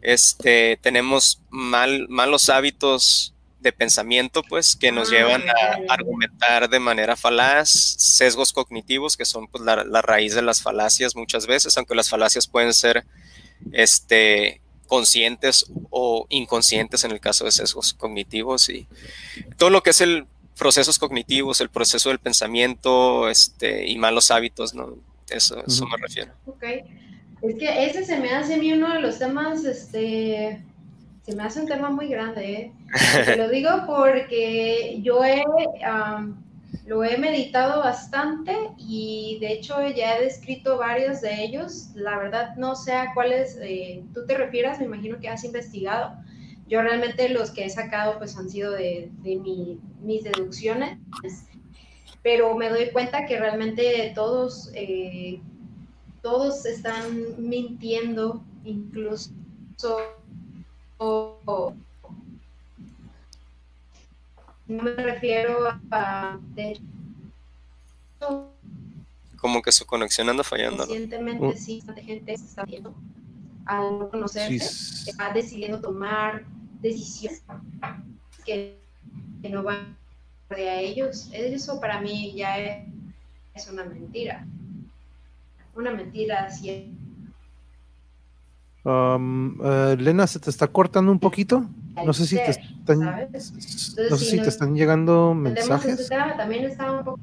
este, 0.00 0.78
tenemos 0.82 1.42
mal, 1.50 2.06
malos 2.08 2.48
hábitos 2.48 3.34
de 3.60 3.72
pensamiento, 3.72 4.42
pues, 4.42 4.74
que 4.76 4.92
nos 4.92 5.10
llevan 5.10 5.42
a 5.48 5.92
argumentar 5.92 6.68
de 6.68 6.80
manera 6.80 7.16
falaz, 7.16 7.70
sesgos 7.70 8.52
cognitivos, 8.52 9.16
que 9.16 9.24
son 9.24 9.46
pues, 9.46 9.62
la, 9.62 9.84
la, 9.84 10.02
raíz 10.02 10.34
de 10.34 10.42
las 10.42 10.62
falacias 10.62 11.14
muchas 11.14 11.46
veces, 11.46 11.76
aunque 11.76 11.94
las 11.94 12.10
falacias 12.10 12.48
pueden 12.48 12.74
ser 12.74 13.04
este, 13.72 14.60
conscientes 14.88 15.66
o 15.90 16.26
inconscientes 16.28 17.04
en 17.04 17.12
el 17.12 17.20
caso 17.20 17.44
de 17.44 17.52
sesgos 17.52 17.94
cognitivos 17.94 18.68
y 18.68 18.88
todo 19.56 19.70
lo 19.70 19.82
que 19.82 19.90
es 19.90 20.00
el 20.00 20.26
procesos 20.62 20.96
cognitivos, 20.96 21.60
el 21.60 21.70
proceso 21.70 22.10
del 22.10 22.20
pensamiento 22.20 23.28
este, 23.28 23.84
y 23.88 23.98
malos 23.98 24.30
hábitos, 24.30 24.74
¿no? 24.74 24.94
Eso, 25.28 25.60
eso 25.66 25.84
me 25.88 25.96
refiero. 25.96 26.30
Ok. 26.46 26.62
Es 27.42 27.56
que 27.58 27.84
ese 27.86 28.04
se 28.04 28.20
me 28.20 28.30
hace 28.30 28.54
a 28.54 28.58
mí 28.58 28.72
uno 28.72 28.94
de 28.94 29.00
los 29.00 29.18
temas, 29.18 29.64
este, 29.64 30.62
se 31.26 31.34
me 31.34 31.42
hace 31.42 31.58
un 31.58 31.66
tema 31.66 31.90
muy 31.90 32.06
grande, 32.06 32.52
¿eh? 32.52 32.72
Te 33.24 33.36
lo 33.36 33.48
digo 33.48 33.70
porque 33.88 35.00
yo 35.02 35.24
he, 35.24 35.42
lo 36.86 37.02
he 37.02 37.18
meditado 37.18 37.80
bastante 37.80 38.56
y 38.78 39.38
de 39.40 39.54
hecho 39.54 39.74
ya 39.88 40.16
he 40.16 40.22
descrito 40.22 40.78
varios 40.78 41.22
de 41.22 41.42
ellos. 41.42 41.88
La 41.96 42.18
verdad 42.18 42.54
no 42.54 42.76
sé 42.76 42.92
a 42.92 43.12
cuáles 43.14 43.58
eh, 43.60 44.04
tú 44.14 44.24
te 44.26 44.38
refieras, 44.38 44.78
me 44.78 44.84
imagino 44.84 45.18
que 45.18 45.28
has 45.28 45.42
investigado. 45.42 46.14
Yo 46.72 46.80
realmente 46.80 47.28
los 47.28 47.50
que 47.50 47.66
he 47.66 47.68
sacado 47.70 48.16
pues 48.16 48.34
han 48.38 48.48
sido 48.48 48.72
de, 48.72 49.10
de 49.18 49.36
mis 50.00 50.24
deducciones, 50.24 50.98
pero 52.22 52.56
me 52.56 52.70
doy 52.70 52.90
cuenta 52.92 53.26
que 53.26 53.38
realmente 53.38 54.10
todos, 54.14 54.70
eh, 54.72 55.38
todos 56.22 56.64
están 56.64 57.46
mintiendo, 57.46 58.42
incluso 58.64 59.32
no 60.98 61.76
me 64.66 64.94
refiero 64.94 65.78
a... 65.90 66.40
Como 69.36 69.60
que 69.60 69.72
su 69.72 69.84
conexión 69.84 70.30
anda 70.30 70.42
fallando. 70.42 70.86
Recientemente 70.86 71.44
¿no? 71.44 71.52
sí, 71.52 71.80
bastante 71.80 72.02
gente 72.02 72.34
se 72.38 72.46
está 72.46 72.64
viendo 72.64 72.94
al 73.66 73.98
no 73.98 74.08
conocerse, 74.08 74.58
sí. 74.58 75.10
está 75.10 75.34
decidiendo 75.34 75.78
tomar 75.78 76.46
decisiones 76.82 77.42
que, 78.44 78.78
que 79.40 79.48
no 79.48 79.62
van 79.62 79.96
a 80.50 80.80
ellos. 80.80 81.30
Eso 81.32 81.80
para 81.80 82.00
mí 82.00 82.34
ya 82.36 82.58
es, 82.58 82.88
es 83.54 83.70
una 83.70 83.84
mentira. 83.84 84.46
Una 85.74 85.92
mentira 85.92 86.44
así 86.44 86.92
Um, 88.84 89.60
uh, 89.60 89.94
Lena, 89.96 90.26
¿se 90.26 90.40
te 90.40 90.50
está 90.50 90.66
cortando 90.66 91.12
un 91.12 91.20
poquito? 91.20 91.64
No 92.04 92.12
sé 92.12 92.26
si 92.26 92.34
te 92.34 92.50
están, 92.50 92.98
no 92.98 94.16
sé 94.16 94.24
si 94.24 94.40
te 94.40 94.48
están 94.48 94.74
llegando 94.74 95.34
mensajes. 95.34 96.08
También 96.08 96.64
está 96.64 96.90
un 96.90 97.04
poco... 97.04 97.20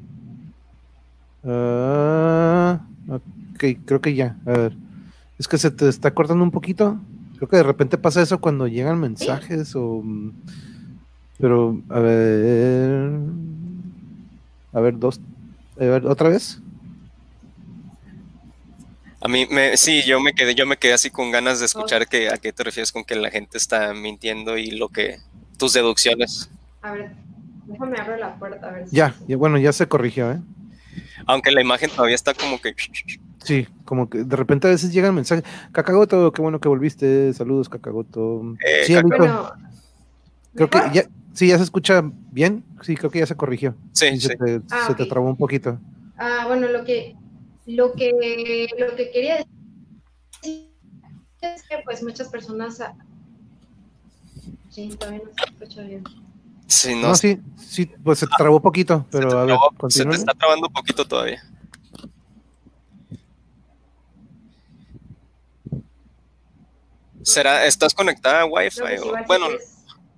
Uh, 1.44 2.80
ok, 3.14 3.64
creo 3.86 4.00
que 4.00 4.14
ya. 4.16 4.38
A 4.46 4.52
ver. 4.52 4.74
Es 5.38 5.48
que 5.48 5.58
se 5.58 5.72
te 5.72 5.90
está 5.90 6.14
cortando 6.14 6.44
un 6.44 6.52
poquito. 6.52 6.98
Creo 7.40 7.48
que 7.48 7.56
de 7.56 7.64
repente 7.64 7.98
pasa 7.98 8.22
eso 8.22 8.42
cuando 8.42 8.68
llegan 8.68 9.00
mensajes 9.00 9.74
o... 9.74 10.04
Pero, 11.38 11.82
a 11.88 12.00
ver... 12.00 13.12
A 14.74 14.82
ver, 14.82 15.00
dos... 15.00 15.22
A 15.80 15.86
ver, 15.86 16.06
¿otra 16.06 16.28
vez? 16.28 16.60
A 19.22 19.30
mí, 19.30 19.48
me, 19.50 19.78
sí, 19.78 20.04
yo 20.04 20.20
me 20.20 20.34
quedé, 20.34 20.54
yo 20.54 20.66
me 20.66 20.76
quedé 20.76 20.92
así 20.92 21.12
con 21.12 21.32
ganas 21.32 21.62
de 21.62 21.68
escuchar 21.68 22.08
que, 22.10 22.28
a 22.28 22.38
qué 22.40 22.52
te 22.52 22.62
refieres 22.66 22.92
con 22.92 23.06
que 23.06 23.16
la 23.16 23.32
gente 23.32 23.58
está 23.58 23.94
mintiendo 23.94 24.58
y 24.58 24.72
lo 24.72 24.90
que, 24.90 25.20
tus 25.58 25.72
deducciones. 25.72 26.50
A 26.82 26.92
ver, 26.92 27.12
déjame 27.68 28.02
abrir 28.02 28.20
la 28.20 28.36
puerta, 28.36 28.68
a 28.68 28.72
ver. 28.72 28.86
Ya, 28.92 29.16
ya, 29.30 29.38
bueno, 29.38 29.58
ya 29.58 29.72
se 29.72 29.88
corrigió, 29.88 30.30
¿eh? 30.30 30.42
Aunque 31.30 31.52
la 31.52 31.62
imagen 31.62 31.92
todavía 31.92 32.16
está 32.16 32.34
como 32.34 32.60
que... 32.60 32.74
Sí, 33.44 33.68
como 33.86 34.10
que 34.10 34.24
de 34.24 34.36
repente 34.36 34.66
a 34.66 34.72
veces 34.72 34.92
llegan 34.92 35.14
mensajes. 35.14 35.46
Cacagoto, 35.72 36.32
qué 36.32 36.42
bueno 36.42 36.60
que 36.60 36.68
volviste. 36.68 37.32
Saludos, 37.34 37.70
Cacagoto. 37.70 38.56
Eh, 38.66 38.84
sí, 38.86 38.96
Cacagoto. 38.96 39.18
bueno, 39.18 39.52
creo 40.56 40.70
que 40.72 40.80
ya, 40.92 41.04
sí, 41.34 41.48
ya 41.50 41.58
se 41.58 41.66
escucha 41.66 42.02
bien. 42.32 42.64
Sí, 42.82 42.96
creo 42.96 43.12
que 43.12 43.20
ya 43.20 43.28
se 43.28 43.36
corrigió. 43.36 43.76
Sí, 43.94 44.20
sí. 44.20 44.22
Se. 44.22 44.38
Te, 44.38 44.62
Ah, 44.72 44.86
se 44.88 44.96
te 44.96 45.06
trabó 45.06 45.30
un 45.30 45.38
poquito. 45.38 45.80
Ah, 46.18 46.46
bueno, 46.48 46.68
lo 46.68 46.84
que, 46.84 47.16
lo 47.68 47.94
que, 47.94 48.68
lo 48.80 48.96
que 48.96 49.12
quería 49.12 49.46
decir 50.42 50.72
es 51.42 51.62
que 51.70 51.78
pues 51.86 52.02
muchas 52.02 52.30
personas... 52.30 52.82
ah, 52.82 52.96
Sí, 54.72 54.96
todavía 55.00 55.22
no 55.26 55.32
se 55.32 55.52
escucha 55.54 55.82
bien. 55.84 56.04
Sí, 56.70 56.96
no, 56.96 57.10
No, 57.10 57.16
sí, 57.16 57.40
sí, 57.58 57.88
pues 58.04 58.20
se 58.20 58.28
te 58.28 58.34
trabó 58.38 58.62
poquito, 58.62 59.06
pero 59.12 59.32
a 59.40 59.46
ver, 59.46 59.58
trabó- 59.58 59.90
se 59.90 60.06
te 60.06 60.16
está 60.16 60.34
trabando 60.34 60.68
un 60.68 60.74
poquito 60.74 61.06
todavía. 61.06 61.42
¿Será, 67.24 67.66
estás 67.66 67.94
conectada 67.94 68.42
a 68.42 68.46
Wi-Fi? 68.46 68.98
O- 69.04 69.14
bueno, 69.28 69.48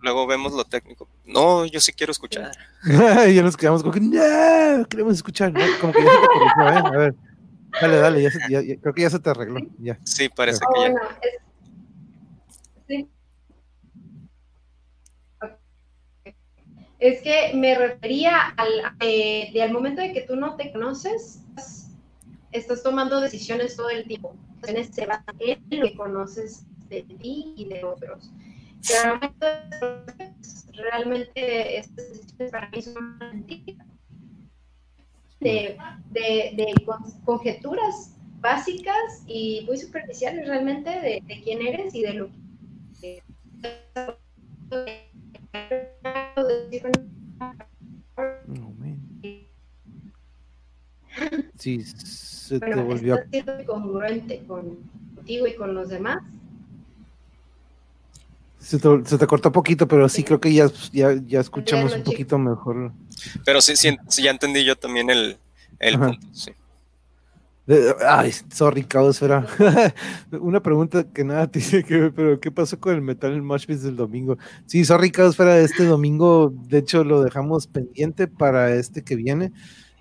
luego 0.01 0.27
vemos 0.27 0.53
lo 0.53 0.63
técnico. 0.63 1.07
No, 1.25 1.65
yo 1.65 1.79
sí 1.79 1.91
quiero 1.93 2.11
escuchar. 2.11 2.51
ya 3.33 3.41
nos 3.41 3.57
quedamos 3.57 3.81
como 3.81 3.93
que 3.93 4.01
no, 4.01 4.87
queremos 4.87 5.13
escuchar. 5.15 5.51
¿no? 5.51 5.59
Como 5.79 5.93
que 5.93 6.03
ya 6.03 6.11
se 6.11 6.17
te 6.21 6.27
corrigió, 6.27 6.67
¿eh? 6.69 6.83
A 6.85 6.91
ver, 6.97 7.15
dale, 7.81 7.97
dale, 7.97 8.21
ya, 8.21 8.31
se- 8.31 8.39
ya- 8.49 8.61
ya- 8.61 8.77
creo 8.79 8.93
que 8.93 9.01
ya 9.01 9.09
se 9.09 9.19
te 9.19 9.29
arregló. 9.29 9.59
Ya. 9.79 9.99
Sí, 10.03 10.29
parece 10.29 10.59
que 10.73 10.81
ya. 10.81 10.87
es- 10.87 10.95
sí. 12.87 13.09
Ok. 15.41 16.35
Es 17.01 17.21
que 17.23 17.51
me 17.55 17.75
refería 17.75 18.49
al, 18.57 18.69
eh, 18.99 19.49
de 19.51 19.61
al 19.63 19.71
momento 19.73 20.01
de 20.01 20.13
que 20.13 20.21
tú 20.21 20.35
no 20.35 20.55
te 20.55 20.71
conoces, 20.71 21.41
estás, 22.51 22.83
tomando 22.83 23.19
decisiones 23.19 23.75
todo 23.75 23.89
el 23.89 24.05
tiempo. 24.05 24.35
Se 24.91 25.07
basan 25.07 25.35
en 25.39 25.79
lo 25.79 25.87
que 25.87 25.95
conoces 25.95 26.63
de 26.89 27.01
ti 27.01 27.53
y 27.57 27.65
de 27.65 27.83
otros. 27.83 28.29
Pero 28.87 29.19
realmente 30.73 31.77
estas 31.79 32.07
decisiones 32.07 32.51
para 32.51 32.69
mí 32.69 32.81
son. 32.83 33.45
De, 35.39 35.75
de, 36.11 36.53
de 36.55 36.85
con- 36.85 37.19
conjeturas 37.25 38.15
básicas 38.41 39.23
y 39.25 39.63
muy 39.65 39.75
superficiales 39.77 40.47
realmente 40.47 40.89
de, 40.91 41.23
de 41.25 41.41
quién 41.41 41.65
eres 41.65 41.95
y 41.95 42.03
de 42.03 42.13
lo 42.13 42.29
que 42.99 43.23
Man. 45.53 47.11
Sí, 51.57 51.83
se 51.83 52.59
te 52.59 52.75
volvió. 52.75 53.15
estás 53.15 53.29
siendo 53.31 53.65
congruente 53.65 54.43
con, 54.47 54.77
contigo 55.15 55.47
y 55.47 55.55
con 55.55 55.73
los 55.73 55.89
demás. 55.89 56.23
Se 58.59 58.79
te, 58.79 58.87
se 59.05 59.17
te 59.17 59.27
cortó 59.27 59.51
poquito, 59.51 59.87
pero 59.87 60.07
sí 60.07 60.23
creo 60.23 60.39
que 60.39 60.53
ya, 60.53 60.69
ya, 60.91 61.13
ya 61.25 61.39
escuchamos 61.39 61.93
un 61.93 62.03
poquito 62.03 62.37
mejor. 62.37 62.93
Pero 63.43 63.59
sí, 63.59 63.75
sí, 63.75 63.97
sí, 64.07 64.23
ya 64.23 64.31
entendí 64.31 64.63
yo 64.63 64.75
también 64.75 65.09
el, 65.09 65.37
el 65.79 65.99
punto. 65.99 66.27
Sí. 66.31 66.51
Ay, 68.07 68.31
sorry, 68.51 68.83
Caosfera. 68.83 69.45
Una 70.31 70.61
pregunta 70.61 71.03
que 71.03 71.23
nada 71.23 71.47
tiene 71.51 71.83
que 71.83 71.97
ver, 71.97 72.13
pero 72.13 72.39
¿qué 72.39 72.51
pasó 72.51 72.79
con 72.79 72.95
el 72.95 73.01
Metal 73.01 73.31
en 73.33 73.45
Mosh 73.45 73.65
Pit 73.65 73.79
del 73.79 73.95
domingo? 73.95 74.37
Sí, 74.65 74.83
sorry, 74.83 75.11
Caosfera, 75.11 75.59
este 75.59 75.85
domingo, 75.85 76.51
de 76.67 76.79
hecho, 76.79 77.03
lo 77.03 77.21
dejamos 77.21 77.67
pendiente 77.67 78.27
para 78.27 78.73
este 78.73 79.03
que 79.03 79.15
viene. 79.15 79.51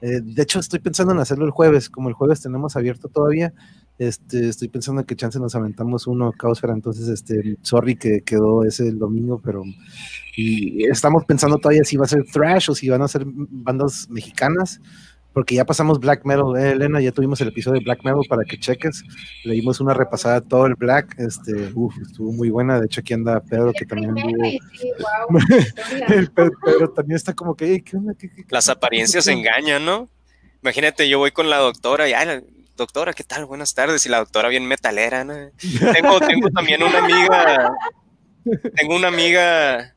Eh, 0.00 0.20
de 0.22 0.42
hecho, 0.42 0.58
estoy 0.58 0.78
pensando 0.78 1.12
en 1.12 1.18
hacerlo 1.18 1.44
el 1.44 1.50
jueves, 1.50 1.90
como 1.90 2.08
el 2.08 2.14
jueves 2.14 2.40
tenemos 2.40 2.76
abierto 2.76 3.08
todavía. 3.08 3.52
Este, 3.98 4.48
estoy 4.48 4.68
pensando 4.68 5.04
que 5.04 5.14
chance 5.14 5.38
nos 5.38 5.54
aventamos 5.54 6.06
uno, 6.06 6.32
Caosfera, 6.32 6.72
entonces, 6.72 7.08
este, 7.08 7.58
sorry 7.60 7.96
que 7.96 8.22
quedó 8.22 8.64
ese 8.64 8.88
el 8.88 8.98
domingo, 8.98 9.42
pero 9.44 9.62
y 10.34 10.84
estamos 10.84 11.26
pensando 11.26 11.58
todavía 11.58 11.84
si 11.84 11.98
va 11.98 12.06
a 12.06 12.08
ser 12.08 12.24
thrash 12.24 12.70
o 12.70 12.74
si 12.74 12.88
van 12.88 13.02
a 13.02 13.08
ser 13.08 13.24
bandas 13.26 14.08
mexicanas 14.08 14.80
porque 15.32 15.54
ya 15.54 15.64
pasamos 15.64 16.00
black 16.00 16.24
metal, 16.24 16.56
eh, 16.58 16.72
Elena, 16.72 17.00
ya 17.00 17.12
tuvimos 17.12 17.40
el 17.40 17.48
episodio 17.48 17.78
de 17.78 17.84
black 17.84 18.04
metal 18.04 18.22
para 18.28 18.44
que 18.44 18.58
cheques, 18.58 19.02
le 19.44 19.54
dimos 19.54 19.80
una 19.80 19.94
repasada 19.94 20.36
a 20.36 20.40
todo 20.40 20.66
el 20.66 20.74
black, 20.74 21.14
este, 21.18 21.70
uf, 21.74 21.94
estuvo 22.02 22.32
muy 22.32 22.50
buena, 22.50 22.80
de 22.80 22.86
hecho 22.86 23.00
aquí 23.00 23.14
anda 23.14 23.40
Pedro 23.40 23.72
que 23.72 23.86
también 23.86 24.14
sí, 24.16 24.58
wow, 24.98 25.38
el 26.08 26.30
Pedro 26.32 26.90
también 26.94 27.16
está 27.16 27.32
como 27.34 27.54
que, 27.54 27.66
"Ey, 27.66 27.80
¿qué 27.82 27.96
onda? 27.96 28.14
¿Qué- 28.18 28.28
qué- 28.30 28.44
Las 28.48 28.68
apariencias 28.68 29.26
qué- 29.26 29.32
engañan, 29.32 29.84
¿no? 29.84 30.08
Imagínate, 30.62 31.08
yo 31.08 31.18
voy 31.18 31.30
con 31.30 31.48
la 31.48 31.58
doctora 31.58 32.08
y, 32.08 32.12
"Ay, 32.12 32.42
doctora, 32.76 33.12
¿qué 33.12 33.24
tal? 33.24 33.44
Buenas 33.46 33.74
tardes. 33.74 34.04
Y 34.06 34.08
la 34.08 34.18
doctora 34.18 34.48
bien 34.48 34.66
metalera, 34.66 35.22
¿no? 35.22 35.34
Tengo, 35.92 36.18
tengo 36.20 36.48
también 36.50 36.82
una 36.82 36.98
amiga, 36.98 37.72
tengo 38.74 38.96
una 38.96 39.08
amiga, 39.08 39.94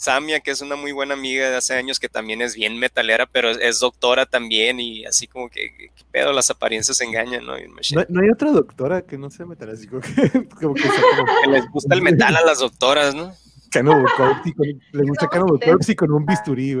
Samia, 0.00 0.40
que 0.40 0.50
es 0.50 0.62
una 0.62 0.76
muy 0.76 0.92
buena 0.92 1.12
amiga 1.12 1.50
de 1.50 1.56
hace 1.56 1.74
años, 1.74 2.00
que 2.00 2.08
también 2.08 2.40
es 2.40 2.54
bien 2.54 2.78
metalera, 2.78 3.26
pero 3.26 3.50
es, 3.50 3.58
es 3.60 3.80
doctora 3.80 4.24
también 4.24 4.80
y 4.80 5.04
así 5.04 5.26
como 5.26 5.50
que, 5.50 5.74
¿qué 5.76 6.04
pedo? 6.10 6.32
Las 6.32 6.48
apariencias 6.48 7.02
engañan, 7.02 7.44
¿no? 7.44 7.58
Y 7.58 7.68
No, 7.68 8.06
no 8.08 8.22
hay 8.22 8.30
otra 8.30 8.50
doctora 8.50 9.02
que 9.02 9.18
no 9.18 9.28
sea 9.28 9.44
metal, 9.44 9.68
así 9.68 9.86
como 9.86 10.00
que, 10.00 10.08
como 10.58 10.72
que 10.72 10.84
como- 10.88 11.42
Que 11.44 11.50
les 11.50 11.68
gusta 11.68 11.94
el 11.94 12.00
metal 12.00 12.34
a 12.34 12.40
las 12.40 12.60
doctoras, 12.60 13.14
¿no? 13.14 13.34
Cano 13.70 14.02
le 14.92 15.02
gusta 15.04 15.28
Cano 15.28 15.44
Bukowski 15.44 15.94
con 15.94 16.10
un 16.12 16.24
bisturí, 16.24 16.78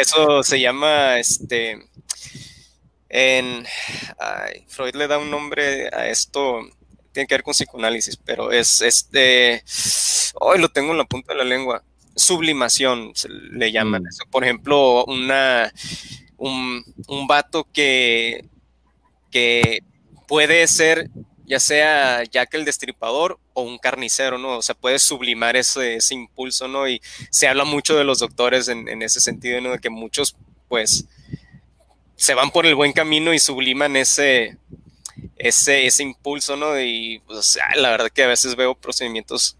Eso 0.00 0.44
se 0.44 0.60
llama, 0.60 1.18
este, 1.18 1.88
en, 3.08 3.66
Freud 4.68 4.94
le 4.94 5.08
da 5.08 5.18
un 5.18 5.28
nombre 5.28 5.88
a 5.92 6.06
esto, 6.06 6.60
tiene 7.12 7.26
que 7.26 7.34
ver 7.34 7.42
con 7.42 7.52
psicoanálisis, 7.52 8.16
pero 8.16 8.52
es, 8.52 8.82
este, 8.82 9.62
hoy 10.34 10.58
lo 10.58 10.68
tengo 10.68 10.92
en 10.92 10.98
la 10.98 11.04
punta 11.04 11.32
de 11.32 11.38
la 11.38 11.44
lengua, 11.44 11.82
sublimación, 12.16 13.12
le 13.52 13.72
llaman 13.72 14.02
mm. 14.02 14.08
eso. 14.08 14.24
Por 14.30 14.44
ejemplo, 14.44 15.04
una, 15.06 15.72
un, 16.36 16.84
un 17.06 17.26
vato 17.26 17.66
que, 17.72 18.44
que 19.30 19.82
puede 20.26 20.66
ser 20.66 21.10
ya 21.48 21.58
sea 21.58 22.22
Jack 22.24 22.54
el 22.54 22.66
Destripador 22.66 23.40
o 23.54 23.62
un 23.62 23.78
carnicero, 23.78 24.36
¿no? 24.36 24.58
O 24.58 24.62
sea, 24.62 24.74
puede 24.74 24.98
sublimar 24.98 25.56
ese, 25.56 25.96
ese 25.96 26.14
impulso, 26.14 26.68
¿no? 26.68 26.86
Y 26.86 27.00
se 27.30 27.48
habla 27.48 27.64
mucho 27.64 27.96
de 27.96 28.04
los 28.04 28.18
doctores 28.18 28.68
en, 28.68 28.86
en, 28.86 29.00
ese 29.02 29.20
sentido, 29.20 29.60
¿no? 29.62 29.70
De 29.70 29.78
que 29.78 29.88
muchos, 29.88 30.36
pues, 30.68 31.06
se 32.16 32.34
van 32.34 32.50
por 32.50 32.66
el 32.66 32.74
buen 32.74 32.92
camino 32.92 33.32
y 33.32 33.38
subliman 33.38 33.96
ese, 33.96 34.58
ese, 35.36 35.86
ese 35.86 36.02
impulso, 36.02 36.56
¿no? 36.56 36.78
Y, 36.80 37.22
pues, 37.26 37.58
la 37.76 37.90
verdad 37.90 38.10
que 38.12 38.24
a 38.24 38.28
veces 38.28 38.56
veo 38.56 38.74
procedimientos, 38.74 39.56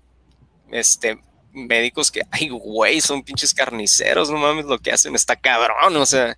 este, 0.71 1.19
médicos 1.53 2.11
que, 2.11 2.23
ay, 2.31 2.49
güey, 2.49 3.01
son 3.01 3.23
pinches 3.23 3.55
carniceros, 3.55 4.31
no 4.31 4.39
mames, 4.39 4.67
lo 4.67 4.79
que 4.79 4.93
hacen 4.93 5.15
está 5.15 5.37
cabrón, 5.37 5.97
o 5.97 6.07
sea, 6.07 6.37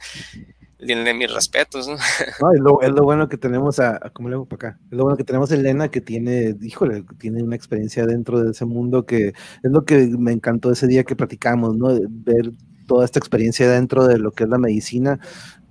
de 0.80 1.14
mis 1.14 1.32
respetos, 1.32 1.88
¿no? 1.88 1.94
es, 2.52 2.60
lo, 2.90 3.02
bueno 3.02 3.28
que 3.28 3.36
tenemos 3.36 3.78
a, 3.80 3.98
¿cómo 4.12 4.28
le 4.28 4.36
hago 4.36 4.46
para 4.46 4.70
acá? 4.70 4.80
Es 4.90 4.96
lo 4.96 5.04
bueno 5.04 5.16
que 5.16 5.24
tenemos 5.24 5.50
a 5.52 5.54
Elena 5.54 5.90
que 5.90 6.00
tiene, 6.00 6.56
híjole, 6.62 7.04
tiene 7.18 7.42
una 7.42 7.56
experiencia 7.56 8.06
dentro 8.06 8.40
de 8.40 8.52
ese 8.52 8.64
mundo 8.64 9.04
que 9.04 9.28
es 9.28 9.70
lo 9.70 9.84
que 9.84 10.06
me 10.18 10.32
encantó 10.32 10.72
ese 10.72 10.86
día 10.86 11.04
que 11.04 11.16
platicamos, 11.16 11.76
¿no? 11.76 11.88
Ver 12.08 12.52
toda 12.86 13.04
esta 13.04 13.18
experiencia 13.18 13.70
dentro 13.70 14.06
de 14.06 14.18
lo 14.18 14.32
que 14.32 14.44
es 14.44 14.50
la 14.50 14.58
medicina, 14.58 15.20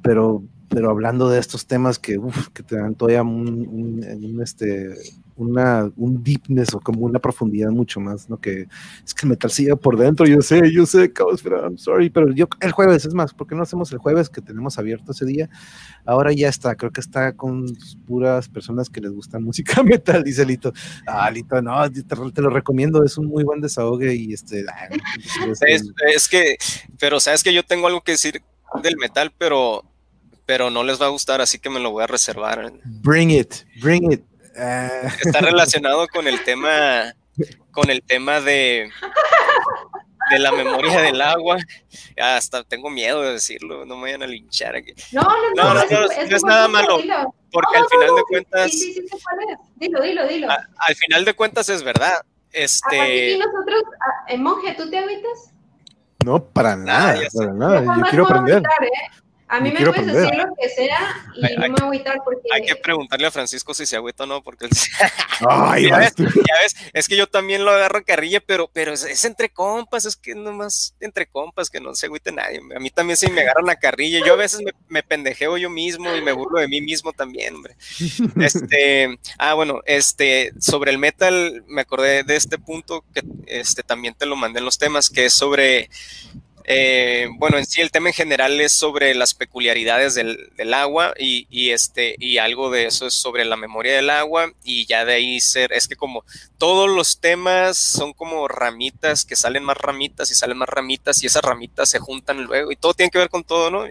pero, 0.03 0.43
pero 0.69 0.89
hablando 0.89 1.29
de 1.29 1.39
estos 1.39 1.65
temas 1.65 1.99
que, 1.99 2.19
que 2.53 2.63
te 2.63 2.77
dan 2.77 2.95
todavía 2.95 3.23
un, 3.23 3.67
un 3.67 4.41
este, 4.41 4.95
una, 5.39 5.89
un 5.95 6.21
deepness 6.21 6.73
o 6.73 6.79
como 6.81 7.05
una 7.05 7.17
profundidad 7.17 7.69
mucho 7.69 7.99
más, 8.01 8.29
¿no? 8.29 8.37
Que 8.37 8.67
es 9.05 9.13
que 9.13 9.25
el 9.25 9.29
metal 9.29 9.49
sigue 9.49 9.75
por 9.77 9.97
dentro, 9.97 10.25
yo 10.25 10.41
sé, 10.41 10.71
yo 10.71 10.85
sé, 10.85 11.11
pero 11.41 11.63
I'm 11.63 11.77
sorry, 11.77 12.09
pero 12.09 12.31
yo 12.33 12.47
el 12.59 12.71
jueves, 12.73 13.05
es 13.05 13.13
más, 13.13 13.33
¿por 13.33 13.47
qué 13.47 13.55
no 13.55 13.63
hacemos 13.63 13.91
el 13.93 13.99
jueves 13.99 14.29
que 14.29 14.41
tenemos 14.41 14.77
abierto 14.77 15.13
ese 15.13 15.25
día? 15.25 15.49
Ahora 16.05 16.33
ya 16.33 16.49
está, 16.49 16.75
creo 16.75 16.91
que 16.91 16.99
está 16.99 17.33
con 17.33 17.65
puras 18.05 18.49
personas 18.49 18.89
que 18.89 18.99
les 18.99 19.11
gusta 19.11 19.39
música 19.39 19.81
metal, 19.81 20.23
dice 20.23 20.45
Lito. 20.45 20.73
Ah, 21.07 21.31
Lito, 21.31 21.61
no, 21.61 21.89
te, 21.89 22.41
lo 22.41 22.49
recomiendo, 22.49 23.03
es 23.05 23.17
un 23.17 23.27
muy 23.27 23.45
buen 23.45 23.61
desahogue 23.61 24.13
y 24.13 24.33
este... 24.33 24.65
es, 26.13 26.27
que, 26.27 26.57
pero 26.99 27.19
sabes 27.21 27.43
que 27.43 27.53
yo 27.53 27.63
tengo 27.63 27.87
algo 27.87 28.01
que 28.01 28.11
decir 28.11 28.41
del 28.83 28.97
metal, 28.97 29.31
pero 29.37 29.85
pero 30.49 30.71
no 30.71 30.83
les 30.83 30.99
va 30.99 31.05
a 31.05 31.09
gustar, 31.09 31.41
así 31.41 31.59
que 31.59 31.69
me 31.69 31.79
lo 31.79 31.91
voy 31.91 32.03
a 32.03 32.07
reservar. 32.07 32.73
Bring 32.83 33.29
it, 33.29 33.53
bring 33.79 34.11
it. 34.11 34.23
Está 35.23 35.41
relacionado 35.41 36.07
con 36.07 36.27
el 36.27 36.43
tema, 36.43 37.13
con 37.69 37.91
el 37.91 38.01
tema 38.01 38.41
de, 38.41 38.89
de 40.31 40.39
la 40.39 40.51
memoria 40.51 41.01
del 41.01 41.21
agua. 41.21 41.57
Hasta 42.19 42.63
tengo 42.63 42.89
miedo 42.89 43.21
de 43.21 43.33
decirlo, 43.33 43.85
no 43.85 43.95
me 43.95 44.05
vayan 44.05 44.23
a 44.23 44.25
linchar 44.25 44.75
aquí. 44.75 44.91
No, 45.11 45.21
no, 45.21 45.53
no, 45.55 45.73
no, 45.75 45.85
no, 45.87 46.09
es, 46.09 46.43
nada 46.43 46.67
malo, 46.67 46.97
porque 47.51 47.77
al 47.77 47.85
final 47.87 48.15
de 48.15 48.23
cuentas. 48.27 48.71
Sí, 48.71 48.93
sí, 48.93 49.05
sí, 49.07 49.17
dilo, 49.75 50.01
dilo, 50.01 50.27
dilo. 50.27 50.47
al 50.49 50.95
final 50.95 51.25
de 51.25 51.35
cuentas 51.35 51.69
es 51.69 51.83
verdad. 51.83 52.23
Este. 52.51 53.33
¿Y 53.33 53.37
nosotros, 53.37 53.83
en 54.27 54.41
monje, 54.41 54.73
tú 54.73 54.89
te 54.89 54.97
agüitas? 54.97 55.53
No, 56.25 56.43
para 56.43 56.75
nada, 56.75 57.19
para 57.37 57.53
nada. 57.53 57.83
Yo 57.83 58.03
quiero 58.09 58.25
aprender. 58.25 58.63
¿eh? 58.63 59.19
A 59.49 59.59
mí 59.59 59.71
me 59.71 59.83
puedes 59.83 60.05
decir 60.05 60.35
lo 60.35 60.55
que 60.55 60.69
sea 60.69 61.31
y 61.35 61.55
no 61.55 61.61
me 61.61 61.69
voy 61.69 61.79
a 61.79 61.83
agüitar 61.83 62.17
porque... 62.23 62.47
Hay 62.53 62.61
que 62.65 62.75
preguntarle 62.75 63.27
a 63.27 63.31
Francisco 63.31 63.73
si 63.73 63.85
se 63.85 63.95
agüita 63.95 64.23
o 64.23 64.27
no, 64.27 64.43
porque 64.43 64.65
él... 64.65 64.71
Ay, 65.49 65.83
ya, 65.89 65.97
ves, 65.97 66.13
ya, 66.17 66.55
ves, 66.61 66.75
es 66.93 67.07
que 67.07 67.17
yo 67.17 67.27
también 67.27 67.65
lo 67.65 67.71
agarro 67.71 68.03
carrilla, 68.03 68.41
pero, 68.45 68.69
pero 68.71 68.93
es, 68.93 69.25
entre 69.25 69.49
compas, 69.49 70.05
es 70.05 70.15
que 70.15 70.35
nomás 70.35 70.95
entre 70.99 71.27
compas, 71.27 71.69
que 71.69 71.79
no 71.79 71.95
se 71.95 72.05
agüite 72.05 72.31
nadie. 72.31 72.61
A 72.75 72.79
mí 72.79 72.89
también 72.89 73.17
sí 73.17 73.29
me 73.31 73.41
agarran 73.41 73.69
a 73.69 73.75
carrilla. 73.75 74.19
Yo 74.25 74.33
a 74.33 74.37
veces 74.37 74.61
me, 74.61 74.71
me, 74.87 75.03
pendejeo 75.03 75.57
yo 75.57 75.69
mismo 75.69 76.13
y 76.15 76.21
me 76.21 76.31
burlo 76.31 76.59
de 76.59 76.67
mí 76.67 76.81
mismo 76.81 77.13
también, 77.13 77.55
hombre. 77.55 77.75
Este, 78.39 79.19
ah, 79.37 79.53
bueno, 79.53 79.81
este, 79.85 80.53
sobre 80.59 80.91
el 80.91 80.97
metal, 80.97 81.63
me 81.67 81.81
acordé 81.81 82.23
de 82.23 82.35
este 82.35 82.57
punto 82.57 83.03
que 83.13 83.21
este, 83.47 83.83
también 83.83 84.13
te 84.13 84.25
lo 84.25 84.35
mandé 84.35 84.59
en 84.59 84.65
los 84.65 84.77
temas, 84.77 85.09
que 85.09 85.25
es 85.25 85.33
sobre 85.33 85.89
eh, 86.71 87.27
bueno, 87.39 87.57
en 87.57 87.65
sí 87.65 87.81
el 87.81 87.89
tema 87.89 88.09
en 88.09 88.13
general 88.13 88.61
es 88.61 88.73
sobre 88.73 89.15
las 89.15 89.33
peculiaridades 89.33 90.13
del, 90.13 90.73
agua 90.75 91.15
y, 91.17 91.71
este, 91.71 92.15
y 92.19 92.37
algo 92.37 92.69
de 92.69 92.85
eso 92.85 93.07
es 93.07 93.15
sobre 93.15 93.43
la 93.43 93.57
memoria 93.57 93.95
del 93.95 94.11
agua 94.11 94.53
y 94.63 94.85
ya 94.85 95.03
de 95.03 95.13
ahí 95.13 95.39
ser, 95.39 95.73
es 95.73 95.87
que 95.87 95.95
como 95.95 96.23
todos 96.59 96.87
los 96.87 97.19
temas 97.19 97.75
son 97.79 98.13
como 98.13 98.47
ramitas 98.47 99.25
que 99.25 99.35
salen 99.35 99.63
más 99.63 99.77
ramitas 99.77 100.29
y 100.29 100.35
salen 100.35 100.59
más 100.59 100.69
ramitas 100.69 101.23
y 101.23 101.25
esas 101.25 101.41
ramitas 101.41 101.89
se 101.89 101.97
juntan 101.97 102.43
luego 102.43 102.71
y 102.71 102.75
todo 102.75 102.93
tiene 102.93 103.09
que 103.09 103.17
ver 103.17 103.29
con 103.29 103.43
todo, 103.43 103.71
¿no? 103.71 103.85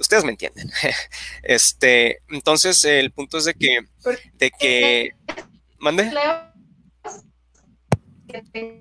Ustedes 0.00 0.24
me 0.24 0.30
entienden. 0.30 0.70
Este, 1.42 2.22
entonces 2.30 2.82
el 2.86 3.10
punto 3.10 3.36
es 3.36 3.44
de 3.44 3.52
que, 3.52 3.80
de 4.38 4.50
que, 4.58 5.10
mande. 5.78 6.10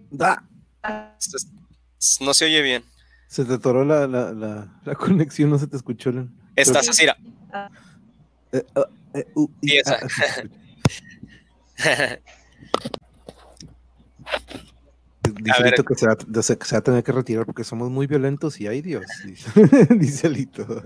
Da 0.10 0.48
no 2.22 2.34
se 2.34 2.46
oye 2.46 2.62
bien. 2.62 2.84
Se 3.28 3.44
te 3.44 3.54
atoró 3.54 3.84
la, 3.84 4.08
la, 4.08 4.32
la, 4.34 4.96
conexión, 4.96 5.50
no 5.50 5.60
se 5.60 5.68
te 5.68 5.76
escuchó. 5.76 6.12
Estás 6.56 6.88
así, 6.90 7.06
eh, 7.06 8.64
uh, 8.76 8.82
eh, 9.14 9.26
uh, 9.36 9.50
y 9.62 9.78
esa. 9.78 10.00
Dice 15.42 15.64
Lito 15.64 15.84
que 15.84 15.96
se, 15.96 16.08
va, 16.08 16.14
a 16.78 16.82
tener 16.82 17.04
que 17.04 17.12
retirar 17.12 17.46
porque 17.46 17.66
somos 17.66 17.90
muy 17.90 18.08
violentos 18.08 18.62
y 18.62 18.68
ay 18.68 18.82
Dios, 18.82 19.06
dice, 19.90 20.30
Lito. 20.30 20.84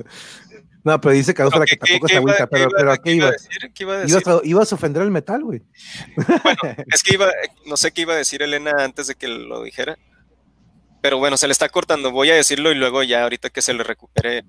No, 0.84 1.00
pero 1.00 1.14
dice 1.14 1.36
que, 1.36 1.44
que 1.44 1.78
tampoco 1.78 2.08
se 2.08 2.18
agüita, 2.18 2.48
pero, 2.48 2.70
pero 2.76 2.92
¿a 2.92 2.98
qué 2.98 3.14
iba? 3.14 3.32
¿Qué 3.74 3.84
iba 3.84 3.94
a 3.94 3.98
decir? 4.00 4.20
Ibas 4.20 4.28
a, 4.28 4.42
ibas 4.44 4.72
a 4.72 4.76
ofender 4.76 5.04
al 5.04 5.12
metal, 5.12 5.44
güey. 5.44 5.62
Bueno, 6.16 6.60
es 6.92 7.04
que 7.04 7.14
iba, 7.14 7.30
no 7.68 7.78
sé 7.78 7.92
qué 7.92 8.02
iba 8.02 8.14
a 8.14 8.18
decir 8.18 8.42
Elena 8.42 8.72
antes 8.80 9.06
de 9.06 9.14
que 9.14 9.28
lo 9.28 9.64
dijera 9.64 10.00
pero 11.02 11.18
bueno, 11.18 11.36
se 11.38 11.48
le 11.48 11.52
está 11.52 11.70
cortando. 11.70 12.12
Voy 12.12 12.30
a 12.30 12.36
decirlo 12.36 12.72
y 12.72 12.76
luego 12.76 13.04
ya 13.04 13.24
ahorita 13.24 13.50
que 13.50 13.62
se 13.62 13.74
le 13.74 13.84
recupere, 13.84 14.44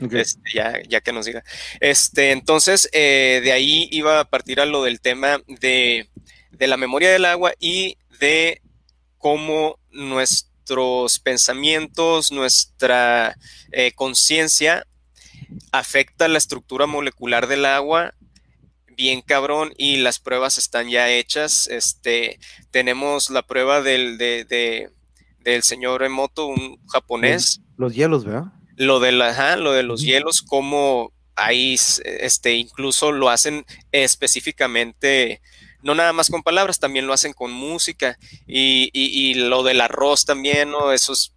este, 0.00 0.40
ya, 0.52 0.74
ya 0.88 1.00
que 1.00 1.12
nos 1.12 1.26
diga. 1.26 1.44
Este, 1.80 2.32
entonces, 2.32 2.88
eh, 2.92 3.40
de 3.42 3.52
ahí 3.52 3.88
iba 3.92 4.20
a 4.20 4.24
partir 4.24 4.60
a 4.60 4.66
lo 4.66 4.82
del 4.82 5.00
tema 5.00 5.40
de, 5.46 6.08
la 6.58 6.76
memoria 6.76 7.10
del 7.10 7.24
agua 7.24 7.54
y 7.58 7.98
de 8.20 8.60
cómo 9.18 9.78
nuestros 9.90 11.18
pensamientos, 11.20 12.32
nuestra 12.32 13.36
eh, 13.72 13.92
conciencia 13.94 14.86
afecta 15.70 16.28
la 16.28 16.38
estructura 16.38 16.86
molecular 16.86 17.46
del 17.46 17.64
agua 17.64 18.14
bien 18.96 19.22
cabrón 19.22 19.72
y 19.76 19.96
las 19.96 20.18
pruebas 20.18 20.58
están 20.58 20.88
ya 20.88 21.08
hechas. 21.10 21.66
Este, 21.68 22.38
tenemos 22.70 23.30
la 23.30 23.42
prueba 23.42 23.80
del, 23.80 24.18
de 24.18 24.90
del 25.44 25.62
señor 25.62 26.02
Emoto, 26.02 26.46
un 26.46 26.78
japonés. 26.86 27.60
Los, 27.76 27.94
hielos, 27.94 28.24
¿verdad? 28.24 28.52
Lo 28.76 29.00
de, 29.00 29.12
la, 29.12 29.56
lo 29.56 29.72
de 29.72 29.82
los 29.82 30.02
hielos, 30.02 30.42
como 30.42 31.12
ahí 31.36 31.74
este, 31.74 32.54
incluso 32.54 33.12
lo 33.12 33.30
hacen 33.30 33.64
específicamente, 33.90 35.40
no 35.82 35.94
nada 35.94 36.12
más 36.12 36.30
con 36.30 36.42
palabras, 36.42 36.78
también 36.78 37.06
lo 37.06 37.12
hacen 37.12 37.32
con 37.32 37.52
música. 37.52 38.18
Y, 38.46 39.34
lo 39.34 39.62
del 39.62 39.80
arroz 39.80 40.24
también, 40.24 40.70
¿no? 40.70 40.92
Esos 40.92 41.34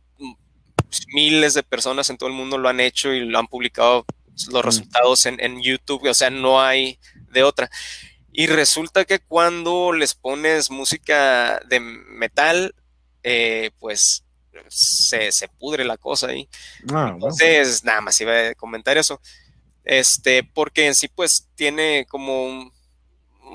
miles 1.08 1.54
de 1.54 1.64
personas 1.64 2.10
en 2.10 2.18
todo 2.18 2.30
el 2.30 2.36
mundo 2.36 2.58
lo 2.58 2.70
han 2.70 2.80
hecho 2.80 3.12
y 3.12 3.26
lo 3.26 3.40
han 3.40 3.48
publicado 3.48 4.06
los 4.52 4.64
resultados 4.64 5.26
en, 5.26 5.40
en 5.40 5.62
YouTube, 5.62 6.08
o 6.08 6.14
sea, 6.14 6.30
no 6.30 6.62
hay 6.62 7.00
de 7.32 7.44
otra. 7.44 7.70
Y 8.32 8.48
resulta 8.48 9.06
que 9.06 9.20
cuando 9.20 9.94
les 9.94 10.14
pones 10.14 10.70
música 10.70 11.62
de 11.70 11.80
metal, 11.80 12.76
eh, 13.28 13.72
pues 13.80 14.24
se, 14.70 15.48
pudre 15.60 15.84
la 15.84 15.98
cosa 15.98 16.28
ahí. 16.28 16.48
Ah, 16.94 17.10
Entonces, 17.12 17.84
nada 17.84 18.02
más 18.02 18.22
iba 18.22 18.50
a 18.50 18.56
comentar 18.56 18.98
eso. 19.00 19.20
Este, 19.84 20.44
porque 20.44 20.86
en 20.86 20.94
sí, 20.94 21.08
pues, 21.08 21.50
tiene 21.56 22.06
como 22.08 22.72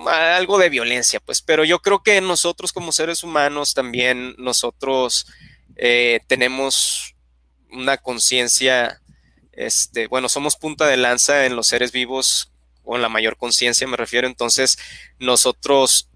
algo 0.09 0.59
de 0.59 0.71
violencia, 0.71 1.21
pues, 1.21 1.41
pero 1.41 1.65
yo 1.65 1.81
creo 1.81 2.03
que 2.03 2.21
nosotros 2.21 2.73
como 2.73 2.91
seres 2.91 3.23
humanos 3.23 3.75
también, 3.75 4.35
nosotros 4.39 5.27
eh, 5.77 6.21
tenemos 6.27 7.15
una 7.71 7.97
conciencia, 7.97 9.01
este, 9.53 10.09
bueno, 10.09 10.29
somos 10.29 10.57
punta 10.57 10.87
de 10.87 10.97
lanza 10.97 11.47
en 11.47 11.55
los 11.55 11.69
seres 11.69 11.93
vivos 11.93 12.53
con 12.83 13.03
la 13.03 13.09
mayor 13.09 13.37
conciencia, 13.37 13.87
me 13.87 13.97
refiero, 13.97 14.27
entonces 14.27 14.79
nosotros 15.19 16.09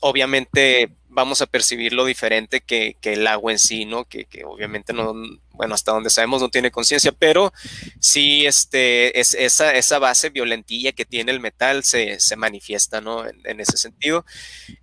obviamente 0.00 0.95
vamos 1.16 1.40
a 1.40 1.46
percibirlo 1.46 2.04
diferente 2.04 2.60
que, 2.60 2.94
el 3.02 3.26
agua 3.26 3.50
en 3.50 3.58
sí, 3.58 3.86
¿no? 3.86 4.04
Que, 4.04 4.26
obviamente 4.44 4.92
no, 4.92 5.14
bueno, 5.52 5.74
hasta 5.74 5.92
donde 5.92 6.10
sabemos 6.10 6.42
no 6.42 6.50
tiene 6.50 6.70
conciencia, 6.70 7.10
pero 7.10 7.54
sí 8.00 8.44
este, 8.44 9.18
es, 9.18 9.32
esa, 9.32 9.72
esa 9.72 9.98
base 9.98 10.28
violentilla 10.28 10.92
que 10.92 11.06
tiene 11.06 11.32
el 11.32 11.40
metal 11.40 11.84
se, 11.84 12.18
manifiesta, 12.36 13.00
¿no? 13.00 13.24
En, 13.26 13.60
ese 13.60 13.78
sentido. 13.78 14.26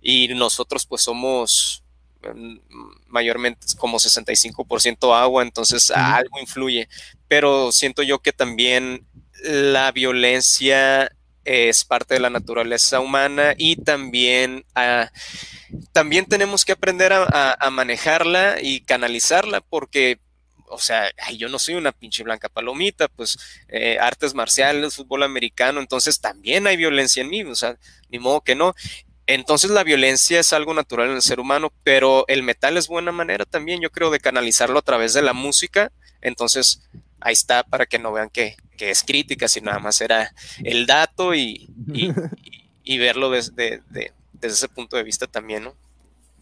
Y 0.00 0.26
nosotros 0.34 0.86
pues 0.86 1.02
somos 1.02 1.84
mm, 2.22 2.56
mayormente 3.06 3.68
como 3.78 4.00
65% 4.00 5.16
agua, 5.16 5.44
entonces 5.44 5.92
algo 5.92 6.40
influye, 6.40 6.88
pero 7.28 7.70
siento 7.70 8.02
yo 8.02 8.18
que 8.18 8.32
también 8.32 9.06
la 9.44 9.92
violencia 9.92 11.12
es 11.44 11.84
parte 11.84 12.14
de 12.14 12.20
la 12.20 12.30
naturaleza 12.30 13.00
humana 13.00 13.54
y 13.56 13.76
también, 13.76 14.64
ah, 14.74 15.10
también 15.92 16.26
tenemos 16.26 16.64
que 16.64 16.72
aprender 16.72 17.12
a, 17.12 17.70
manejarla 17.70 18.56
y 18.60 18.80
canalizarla 18.80 19.60
porque, 19.60 20.18
o 20.68 20.78
sea, 20.78 21.10
yo 21.36 21.48
no 21.48 21.58
soy 21.58 21.74
una 21.74 21.92
pinche 21.92 22.22
blanca 22.22 22.48
palomita, 22.48 23.08
pues 23.08 23.38
eh, 23.68 23.98
artes 24.00 24.34
marciales, 24.34 24.96
fútbol 24.96 25.22
americano, 25.22 25.80
entonces 25.80 26.20
también 26.20 26.66
hay 26.66 26.76
violencia 26.76 27.22
en 27.22 27.30
mí, 27.30 27.42
o 27.42 27.54
sea, 27.54 27.76
ni 28.08 28.18
modo 28.18 28.40
que 28.40 28.54
no. 28.54 28.74
Entonces 29.26 29.70
la 29.70 29.84
violencia 29.84 30.38
es 30.40 30.52
algo 30.52 30.74
natural 30.74 31.08
en 31.08 31.16
el 31.16 31.22
ser 31.22 31.40
humano, 31.40 31.72
pero 31.82 32.24
el 32.28 32.42
metal 32.42 32.76
es 32.76 32.88
buena 32.88 33.10
manera 33.10 33.46
también, 33.46 33.80
yo 33.80 33.90
creo, 33.90 34.10
de 34.10 34.20
canalizarlo 34.20 34.78
a 34.78 34.82
través 34.82 35.14
de 35.14 35.22
la 35.22 35.32
música. 35.32 35.92
Entonces, 36.20 36.82
ahí 37.24 37.32
está 37.32 37.64
para 37.64 37.86
que 37.86 37.98
no 37.98 38.12
vean 38.12 38.30
que, 38.30 38.56
es 38.78 39.02
crítica, 39.02 39.48
sino 39.48 39.66
nada 39.66 39.78
más 39.78 40.00
era 40.00 40.32
el 40.62 40.86
dato 40.86 41.34
y, 41.34 41.70
y, 41.88 42.12
verlo 42.98 43.30
desde, 43.30 43.82
desde 43.88 44.12
ese 44.42 44.68
punto 44.68 44.96
de 44.96 45.02
vista 45.02 45.26
también, 45.26 45.64
¿no? 45.64 45.74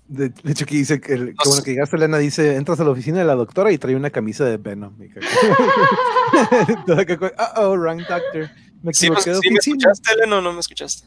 De, 0.09 0.32
hecho, 0.44 0.64
aquí 0.64 0.76
dice 0.76 1.00
que, 1.00 1.14
el, 1.14 1.34
bueno, 1.44 1.62
que 1.62 1.70
llegaste, 1.70 1.96
Elena, 1.96 2.18
dice, 2.18 2.56
entras 2.56 2.80
a 2.80 2.84
la 2.84 2.90
oficina 2.90 3.20
de 3.20 3.24
la 3.24 3.36
doctora 3.36 3.70
y 3.70 3.78
trae 3.78 3.94
una 3.94 4.10
camisa 4.10 4.44
de 4.44 4.56
Venom. 4.56 4.98
oh, 7.56 7.76
wrong 7.76 8.00
doctor. 8.00 8.50
Me 8.82 8.92
sí, 8.92 9.09
pues, 9.09 9.22
¿sí 9.22 9.50
¿Me 9.50 9.59
escuchaste, 9.59 10.12
Elena, 10.12 10.38
o 10.38 10.40
no 10.40 10.52
me 10.52 10.60
escuchaste? 10.60 11.06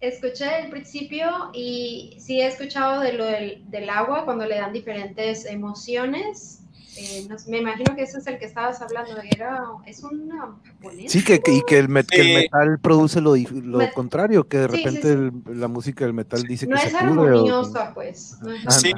Escuché 0.00 0.60
el 0.60 0.70
principio 0.70 1.50
y 1.54 2.18
sí 2.20 2.42
he 2.42 2.46
escuchado 2.46 3.00
de 3.00 3.14
lo 3.14 3.24
del, 3.24 3.64
del 3.70 3.88
agua 3.88 4.26
cuando 4.26 4.44
le 4.44 4.56
dan 4.56 4.74
diferentes 4.74 5.46
emociones 5.46 6.60
eh, 6.96 7.28
me 7.48 7.58
imagino 7.58 7.94
que 7.94 8.02
ese 8.02 8.18
es 8.18 8.26
el 8.26 8.38
que 8.38 8.46
estabas 8.46 8.80
hablando, 8.80 9.20
era, 9.20 9.64
es 9.86 10.02
un 10.02 10.32
Sí, 11.08 11.22
que, 11.22 11.40
y 11.46 11.62
que 11.66 11.78
el, 11.78 11.88
metal 11.88 12.78
produce 12.80 13.20
lo, 13.20 13.36
lo 13.36 13.92
contrario, 13.92 14.48
que 14.48 14.58
de 14.58 14.68
repente 14.68 15.30
la 15.46 15.68
música 15.68 16.04
del 16.04 16.14
metal 16.14 16.42
dice 16.44 16.66
no 16.66 16.76
que 16.76 16.86
es 16.86 16.90
se 16.92 16.96
armoniosa, 16.96 17.92
pues. 17.92 18.36
sí, 18.68 18.92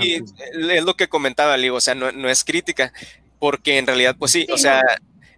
es 0.53 0.85
lo 0.85 0.95
que 0.95 1.09
comentaba, 1.09 1.57
Ligo, 1.57 1.77
o 1.77 1.81
sea, 1.81 1.95
no, 1.95 2.12
no, 2.12 2.29
es 2.29 2.45
crítica, 2.45 2.93
porque 3.39 3.79
en 3.79 3.87
realidad, 3.87 4.16
pues 4.19 4.33
sí, 4.33 4.47
o 4.53 4.59
sea, 4.59 4.83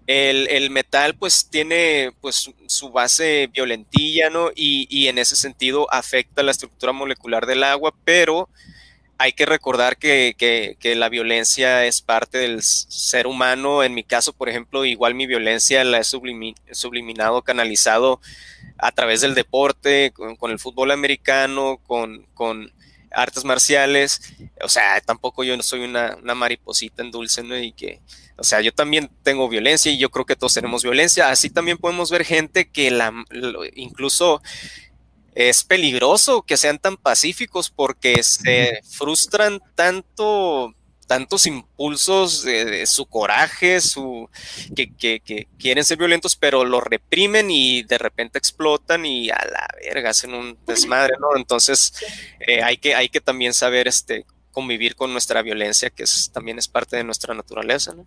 el, 0.07 0.49
el, 0.49 0.71
metal 0.71 1.15
pues 1.15 1.49
tiene 1.49 2.13
pues 2.21 2.51
su 2.67 2.91
base 2.91 3.49
violentilla, 3.53 4.29
¿no? 4.29 4.51
Y, 4.55 4.87
y 4.91 5.09
en 5.09 5.19
ese 5.19 5.37
sentido 5.37 5.87
afecta 5.93 6.43
la 6.43 6.51
estructura 6.51 6.93
molecular 6.93 7.47
del 7.47 7.63
agua, 7.63 7.95
pero 8.05 8.49
hay 9.21 9.35
que 9.35 9.45
recordar 9.45 9.99
que, 9.99 10.79
la 10.97 11.11
violencia 11.11 11.85
es 11.85 12.01
parte 12.01 12.39
del 12.39 12.63
ser 12.63 13.27
humano. 13.27 13.85
En 13.85 13.93
mi 13.93 14.03
caso, 14.03 14.33
por 14.33 14.49
ejemplo, 14.49 14.87
igual 14.87 15.15
mi 15.15 15.27
violencia 15.27 15.85
la 15.85 15.99
he 15.99 16.05
subliminado, 16.05 17.43
canalizado 17.43 18.19
a 18.79 18.93
través 18.93 19.21
del 19.21 19.35
deporte, 19.35 20.15
con, 20.15 20.51
el 20.51 20.59
fútbol 20.59 20.91
americano, 20.91 21.79
con, 21.87 22.73
artes 23.11 23.45
marciales. 23.45 24.23
O 24.63 24.71
sea, 24.71 24.99
tampoco 25.03 25.45
yo 25.45 25.55
no 25.55 25.63
soy 25.63 25.81
una, 25.81 26.17
mariposita 26.35 27.03
en 27.03 27.11
dulce, 27.11 27.43
¿no? 27.43 27.59
Y 27.59 27.73
que, 27.73 28.01
o 28.39 28.43
sea, 28.43 28.63
yo 28.63 28.73
también 28.73 29.11
tengo 29.23 29.51
violencia 29.51 29.93
y 29.93 29.99
yo 29.99 30.11
creo 30.11 30.25
que 30.25 30.37
todos 30.37 30.55
tenemos 30.55 30.83
violencia. 30.83 31.29
Así 31.29 31.51
también 31.51 31.77
podemos 31.77 32.11
ver 32.11 32.25
gente 32.25 32.71
que 32.71 32.91
la, 32.91 33.13
incluso 33.75 34.41
es 35.35 35.65
peligroso 35.65 36.43
que 36.43 36.57
sean 36.57 36.79
tan 36.79 36.97
pacíficos 36.97 37.71
porque 37.71 38.23
se 38.23 38.81
frustran 38.85 39.61
tanto 39.75 40.75
tantos 41.11 41.47
impulsos 41.47 42.45
de, 42.45 42.87
su 42.87 43.05
coraje, 43.05 43.81
su 43.81 44.31
que, 44.77 44.95
que, 44.95 45.49
quieren 45.59 45.85
ser 45.85 45.99
violentos, 45.99 46.37
pero 46.37 46.65
lo 46.65 46.81
reprimen 46.81 47.51
y 47.51 47.83
de 47.83 47.99
repente 47.99 48.39
explotan 48.39 49.05
y 49.05 49.29
a 49.29 49.45
la 49.51 49.67
verga 49.83 50.11
hacen 50.11 50.35
un 50.35 50.57
desmadre, 50.65 51.15
¿no? 51.19 51.37
Entonces 51.37 51.93
eh, 52.39 52.63
hay, 52.63 52.77
que, 52.77 52.95
hay 52.95 53.09
que 53.09 53.21
también 53.21 53.55
saber 53.55 53.89
este, 53.89 54.25
convivir 54.53 54.95
con 54.95 55.13
nuestra 55.13 55.43
violencia, 55.43 55.91
que 55.91 56.05
es, 56.05 56.31
también 56.33 56.61
es 56.61 56.69
parte 56.69 56.97
de 56.97 57.03
nuestra 57.03 57.35
naturaleza, 57.35 57.93
¿no? 57.93 58.07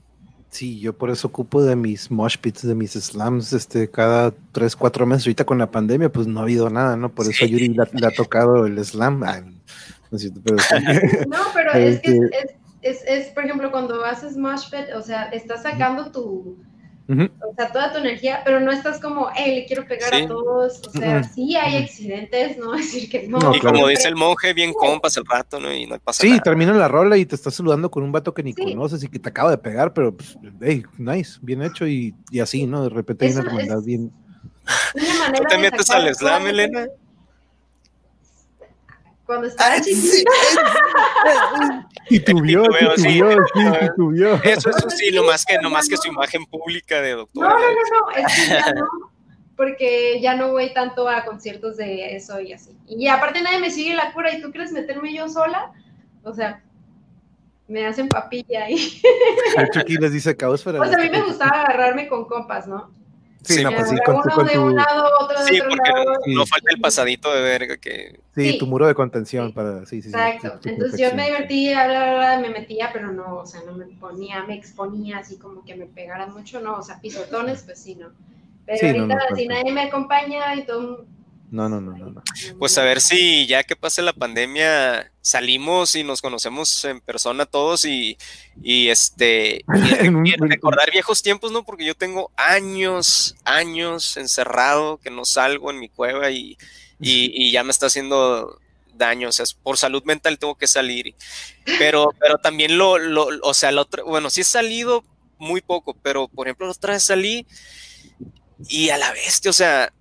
Sí, 0.53 0.79
yo 0.79 0.93
por 0.93 1.09
eso 1.09 1.29
ocupo 1.29 1.63
de 1.63 1.75
mis 1.75 2.11
mosh 2.11 2.37
pits, 2.37 2.61
de 2.67 2.75
mis 2.75 2.91
slams, 2.91 3.53
este, 3.53 3.89
cada 3.89 4.31
tres, 4.51 4.75
cuatro 4.75 5.03
meses. 5.07 5.25
Ahorita 5.25 5.45
con 5.45 5.57
la 5.57 5.71
pandemia, 5.71 6.11
pues 6.11 6.27
no 6.27 6.39
ha 6.39 6.43
habido 6.43 6.69
nada, 6.69 6.95
¿no? 6.95 7.09
Por 7.09 7.25
eso 7.25 7.43
a 7.43 7.47
Yuri 7.47 7.69
le, 7.69 8.05
ha 8.05 8.11
tocado 8.11 8.67
el 8.67 8.77
slam. 8.85 9.21
no, 10.11 10.19
pero, 11.55 11.73
es 11.73 11.99
que 12.01 12.11
este 12.11 12.59
es, 12.83 13.03
es, 13.07 13.27
por 13.29 13.45
ejemplo, 13.45 13.71
cuando 13.71 14.05
haces 14.05 14.37
mosh 14.37 14.69
pit, 14.69 14.93
o 14.95 15.01
sea, 15.01 15.23
estás 15.29 15.63
sacando 15.63 16.11
tu, 16.11 16.55
o 17.07 17.55
sea, 17.55 17.71
toda 17.71 17.91
tu 17.91 17.97
energía, 17.97 18.41
pero 18.45 18.59
no 18.59 18.71
estás 18.71 18.99
como, 18.99 19.27
hey, 19.35 19.55
le 19.55 19.65
quiero 19.65 19.85
pegar 19.85 20.13
a 20.13 20.27
todos. 20.27 20.81
O 20.87 20.91
sea, 20.91 21.23
sí 21.23 21.55
hay 21.55 21.83
accidentes, 21.83 22.57
¿no? 22.57 22.71
decir 22.77 23.09
que 23.09 23.27
no. 23.27 23.53
y 23.53 23.59
como 23.59 23.87
dice 23.87 24.07
el 24.07 24.15
monje, 24.15 24.53
bien 24.53 24.73
compas 24.73 25.17
el 25.17 25.25
rato, 25.25 25.59
¿no? 25.59 25.73
Y 25.73 25.85
no 25.85 25.99
pasa 25.99 26.23
nada. 26.23 26.35
Sí, 26.35 26.41
termina 26.43 26.73
la 26.73 26.87
rola 26.87 27.17
y 27.17 27.25
te 27.25 27.35
estás 27.35 27.55
saludando 27.55 27.91
con 27.91 28.03
un 28.03 28.11
vato 28.11 28.33
que 28.33 28.43
ni 28.43 28.53
conoces 28.53 29.03
y 29.03 29.09
que 29.09 29.19
te 29.19 29.29
acaba 29.29 29.51
de 29.51 29.57
pegar, 29.57 29.93
pero, 29.93 30.15
pues, 30.15 30.37
hey, 30.61 30.83
nice, 30.97 31.39
bien 31.41 31.61
hecho 31.61 31.85
y, 31.85 32.15
y 32.31 32.39
así, 32.39 32.65
¿no? 32.65 32.83
De 32.83 32.89
repente 32.89 33.25
hay 33.25 33.33
una 33.33 33.41
hermandad 33.41 33.81
bien. 33.83 34.11
¿Tú 35.35 35.43
te 35.49 35.57
metes 35.57 35.89
al 35.89 36.13
slam, 36.15 36.47
Elena? 36.47 36.87
Cuando 39.33 39.47
estaba 39.47 39.73
ah, 39.73 39.81
chiquita. 39.81 40.31
Y 42.09 42.19
tuvió, 42.19 42.63
tuvió, 43.95 44.35
Eso, 44.43 44.69
eso 44.69 44.89
sí, 44.89 45.09
lo 45.11 45.23
más 45.23 45.45
que, 45.45 45.57
no 45.59 45.69
más 45.69 45.87
que 45.87 45.97
su 45.97 46.09
imagen 46.09 46.45
pública 46.45 47.01
de 47.01 47.13
doctor. 47.13 47.43
No, 47.43 47.49
no, 47.49 47.59
no, 47.59 47.65
no, 47.65 48.11
es 48.11 48.25
que 48.35 48.47
ya 48.47 48.73
no, 48.73 48.85
porque 49.55 50.19
ya 50.21 50.35
no 50.35 50.51
voy 50.51 50.73
tanto 50.73 51.07
a 51.07 51.25
conciertos 51.25 51.77
de 51.77 52.15
eso 52.15 52.39
y 52.39 52.53
así. 52.53 52.77
Y 52.87 53.07
aparte 53.07 53.41
nadie 53.41 53.59
me 53.59 53.71
sigue 53.71 53.95
la 53.95 54.13
cura 54.13 54.33
y 54.33 54.41
tú 54.41 54.51
quieres 54.51 54.71
meterme 54.71 55.13
yo 55.13 55.27
sola, 55.27 55.71
o 56.23 56.33
sea, 56.33 56.63
me 57.67 57.85
hacen 57.85 58.09
papilla 58.09 58.65
ahí. 58.65 59.01
aquí 59.57 59.95
les 59.95 60.11
dice 60.11 60.35
caos, 60.35 60.61
pero... 60.63 60.77
Pues 60.77 60.93
a 60.93 60.97
mí 60.97 61.09
me 61.09 61.21
gustaba 61.21 61.63
agarrarme 61.63 62.07
con 62.07 62.25
compas, 62.25 62.67
¿no? 62.67 62.93
Sí, 63.43 63.63
no, 63.63 63.71
pues 63.71 63.89
sí, 63.89 63.95
con, 64.05 64.15
uno 64.15 64.43
de 64.43 64.57
un 64.57 64.75
lado, 64.75 65.09
otro 65.19 65.43
de 65.43 65.51
sí, 65.51 65.59
otro 65.59 65.69
porque 65.69 65.91
lado. 65.91 66.13
No, 66.27 66.45
falta 66.45 66.71
el 66.73 66.79
pasadito 66.79 67.33
de 67.33 67.41
verga 67.41 67.77
que... 67.77 68.19
Sí, 68.35 68.57
tu 68.57 68.67
muro 68.67 68.87
de 68.87 68.95
contención 68.95 69.53
para... 69.53 69.85
Sí, 69.85 70.01
sí, 70.01 70.09
Exacto. 70.09 70.59
Entonces 70.63 70.99
yo 70.99 71.15
me 71.15 71.25
divertía, 71.25 71.87
bla, 71.87 72.15
bla, 72.15 72.39
me 72.39 72.49
metía, 72.49 72.89
pero 72.93 73.11
no, 73.11 73.35
o 73.35 73.45
sea, 73.45 73.61
no 73.65 73.73
me 73.73 73.85
ponía, 73.85 74.43
me 74.43 74.55
exponía 74.55 75.19
así 75.19 75.37
como 75.37 75.63
que 75.65 75.75
me 75.75 75.85
pegaran 75.85 76.33
mucho, 76.33 76.59
no, 76.61 76.77
o 76.77 76.83
sea, 76.83 76.99
pisotones, 77.01 77.63
pues 77.63 77.79
sí, 77.79 77.95
no. 77.95 78.11
Pero 78.65 79.01
ahorita 79.01 79.35
si 79.35 79.47
nadie 79.47 79.71
me 79.73 79.83
acompaña 79.83 80.55
y 80.55 80.65
todo 80.65 81.05
no, 81.53 81.69
no, 81.69 81.79
no, 81.79 81.95
no, 81.95 82.23
Pues 82.57 82.75
a 82.79 82.83
ver 82.83 82.99
si 82.99 83.45
ya 83.45 83.63
que 83.63 83.75
pase 83.75 84.01
la 84.01 84.11
pandemia 84.11 85.11
salimos 85.21 85.93
y 85.93 86.03
nos 86.03 86.19
conocemos 86.19 86.83
en 86.85 86.99
persona 86.99 87.45
todos 87.45 87.85
y, 87.85 88.17
y 88.63 88.87
este 88.89 89.63
recordar 90.39 90.89
viejos 90.91 91.21
tiempos, 91.21 91.51
¿no? 91.51 91.63
Porque 91.63 91.85
yo 91.85 91.93
tengo 91.93 92.31
años, 92.37 93.35
años 93.45 94.17
encerrado 94.17 94.97
que 94.97 95.11
no 95.11 95.25
salgo 95.25 95.69
en 95.69 95.79
mi 95.79 95.89
cueva 95.89 96.31
y, 96.31 96.57
y, 96.99 97.51
ya 97.51 97.63
me 97.63 97.69
está 97.69 97.85
haciendo 97.85 98.59
daño, 98.95 99.29
o 99.29 99.31
sea, 99.31 99.45
por 99.61 99.77
salud 99.77 100.03
mental 100.05 100.39
tengo 100.39 100.55
que 100.55 100.65
salir. 100.65 101.13
Pero, 101.77 102.15
pero 102.19 102.39
también 102.39 102.79
lo, 102.79 102.97
lo 102.97 103.27
o 103.43 103.53
sea, 103.53 103.71
lo 103.71 103.81
otro, 103.81 104.05
bueno, 104.05 104.31
sí 104.31 104.41
he 104.41 104.43
salido 104.43 105.03
muy 105.37 105.61
poco, 105.61 105.95
pero 106.01 106.27
por 106.27 106.47
ejemplo, 106.47 106.67
otra 106.67 106.93
vez 106.93 107.03
salí 107.03 107.45
y 108.67 108.89
a 108.89 108.97
la 108.97 109.11
bestia, 109.11 109.51
o 109.51 109.53
sea, 109.53 109.93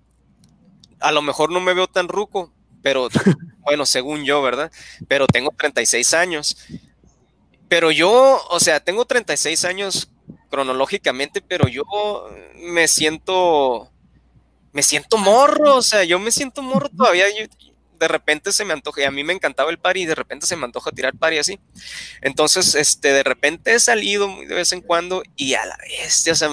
a 1.03 1.11
lo 1.11 1.21
mejor 1.21 1.51
no 1.51 1.59
me 1.59 1.73
veo 1.73 1.87
tan 1.87 2.07
ruco, 2.07 2.51
pero 2.81 3.09
bueno, 3.59 3.85
según 3.85 4.23
yo, 4.23 4.41
¿verdad? 4.41 4.71
Pero 5.07 5.27
tengo 5.27 5.51
36 5.55 6.13
años. 6.13 6.57
Pero 7.67 7.91
yo, 7.91 8.41
o 8.49 8.59
sea, 8.59 8.79
tengo 8.79 9.05
36 9.05 9.65
años 9.65 10.09
cronológicamente, 10.49 11.41
pero 11.41 11.67
yo 11.67 11.83
me 12.55 12.87
siento, 12.87 13.91
me 14.71 14.81
siento 14.83 15.17
morro, 15.17 15.75
o 15.75 15.81
sea, 15.81 16.03
yo 16.03 16.19
me 16.19 16.31
siento 16.31 16.61
morro 16.61 16.89
todavía. 16.89 17.25
de 17.99 18.07
repente 18.07 18.53
se 18.53 18.63
me 18.63 18.73
antoja, 18.73 19.01
y 19.01 19.05
a 19.05 19.11
mí 19.11 19.23
me 19.23 19.33
encantaba 19.33 19.71
el 19.71 19.79
pari, 19.79 20.03
y 20.03 20.05
de 20.05 20.15
repente 20.15 20.45
se 20.45 20.55
me 20.55 20.65
antoja 20.65 20.91
tirar 20.91 21.17
pari 21.17 21.37
así. 21.37 21.59
Entonces, 22.21 22.75
este, 22.75 23.11
de 23.11 23.23
repente 23.23 23.73
he 23.73 23.79
salido 23.79 24.27
muy 24.27 24.45
de 24.45 24.55
vez 24.55 24.71
en 24.71 24.81
cuando 24.81 25.23
y 25.35 25.55
a 25.55 25.65
la 25.65 25.77
vez, 25.77 26.27
o 26.29 26.35
sea, 26.35 26.49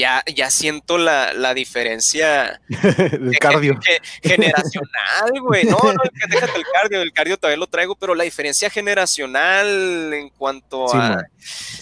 ya, 0.00 0.24
ya 0.34 0.50
siento 0.50 0.96
la, 0.96 1.34
la 1.34 1.52
diferencia 1.52 2.58
el 3.12 3.38
cardio. 3.38 3.78
generacional, 4.22 5.40
güey. 5.42 5.64
No, 5.64 5.76
no, 5.78 6.02
déjate 6.30 6.58
el 6.58 6.64
cardio, 6.72 7.02
el 7.02 7.12
cardio 7.12 7.36
todavía 7.36 7.58
lo 7.58 7.66
traigo, 7.66 7.94
pero 7.96 8.14
la 8.14 8.24
diferencia 8.24 8.70
generacional 8.70 10.10
en 10.14 10.30
cuanto 10.30 10.92
a, 10.94 11.22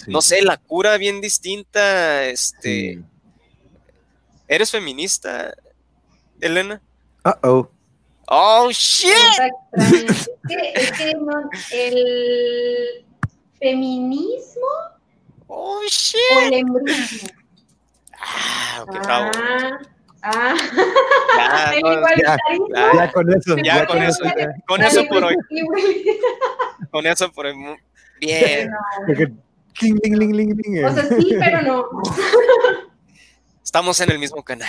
no 0.07 0.21
sé, 0.21 0.41
la 0.41 0.57
cura 0.57 0.97
bien 0.97 1.21
distinta, 1.21 2.25
este... 2.25 2.99
¿Eres 4.49 4.71
feminista, 4.71 5.53
Elena? 6.41 6.81
Uh 7.23 7.47
oh. 7.47 7.71
Oh, 8.31 8.69
shit. 8.71 9.11
Es 10.75 10.91
que, 10.91 11.13
el 11.71 13.05
feminismo 13.59 14.67
oh, 15.47 15.81
shit. 15.87 16.19
o 16.35 16.41
el 16.41 16.53
embrismo. 16.53 17.38
Ah, 18.21 18.85
qué 18.91 18.99
bravo. 18.99 19.31
Ah, 20.21 20.55
Ya, 21.37 21.79
no, 21.81 22.01
ya, 22.17 22.37
Ya 22.93 23.11
con 23.11 23.33
eso. 23.33 23.55
Ya 23.63 23.85
con 23.87 24.03
eso, 24.03 24.23
ya. 24.37 24.53
con 24.67 24.81
eso 24.83 25.05
por 25.07 25.23
hoy, 25.23 25.35
con 26.91 27.07
eso 27.07 27.31
por 27.31 27.45
hoy. 27.45 27.55
Bien, 28.19 28.69
No, 28.69 28.77
Porque 29.07 29.31
cling, 29.75 29.97
ling, 30.03 30.17
ling, 30.19 30.35
ling, 30.35 30.53
ling, 30.57 30.83
O 30.85 30.93
sea, 30.93 31.03
sí, 31.07 31.35
pero 31.39 31.61
no. 31.61 31.85
estamos 33.63 33.99
en 34.01 34.11
el 34.11 34.19
mismo 34.19 34.43
canal. 34.43 34.67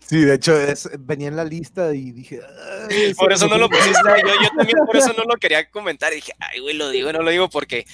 Sí, 0.00 0.20
de 0.24 0.34
hecho, 0.34 0.58
es, 0.60 0.90
venía 0.98 1.28
en 1.28 1.36
la 1.36 1.44
lista 1.44 1.94
y 1.94 2.10
dije. 2.10 2.40
"Ay, 2.90 3.14
Por 3.14 3.32
eso 3.32 3.46
no 3.48 3.56
lo 3.56 3.68
pusiste. 3.68 3.92
Yo, 4.04 4.26
yo 4.42 4.48
también 4.56 4.78
por 4.84 4.96
eso 4.96 5.12
no 5.16 5.22
lo 5.24 5.36
quería 5.36 5.70
comentar. 5.70 6.12
Y 6.12 6.16
dije, 6.16 6.32
ay, 6.40 6.58
güey, 6.60 6.74
lo 6.76 6.90
digo, 6.90 7.12
no 7.12 7.22
lo 7.22 7.30
digo 7.30 7.48
porque 7.48 7.86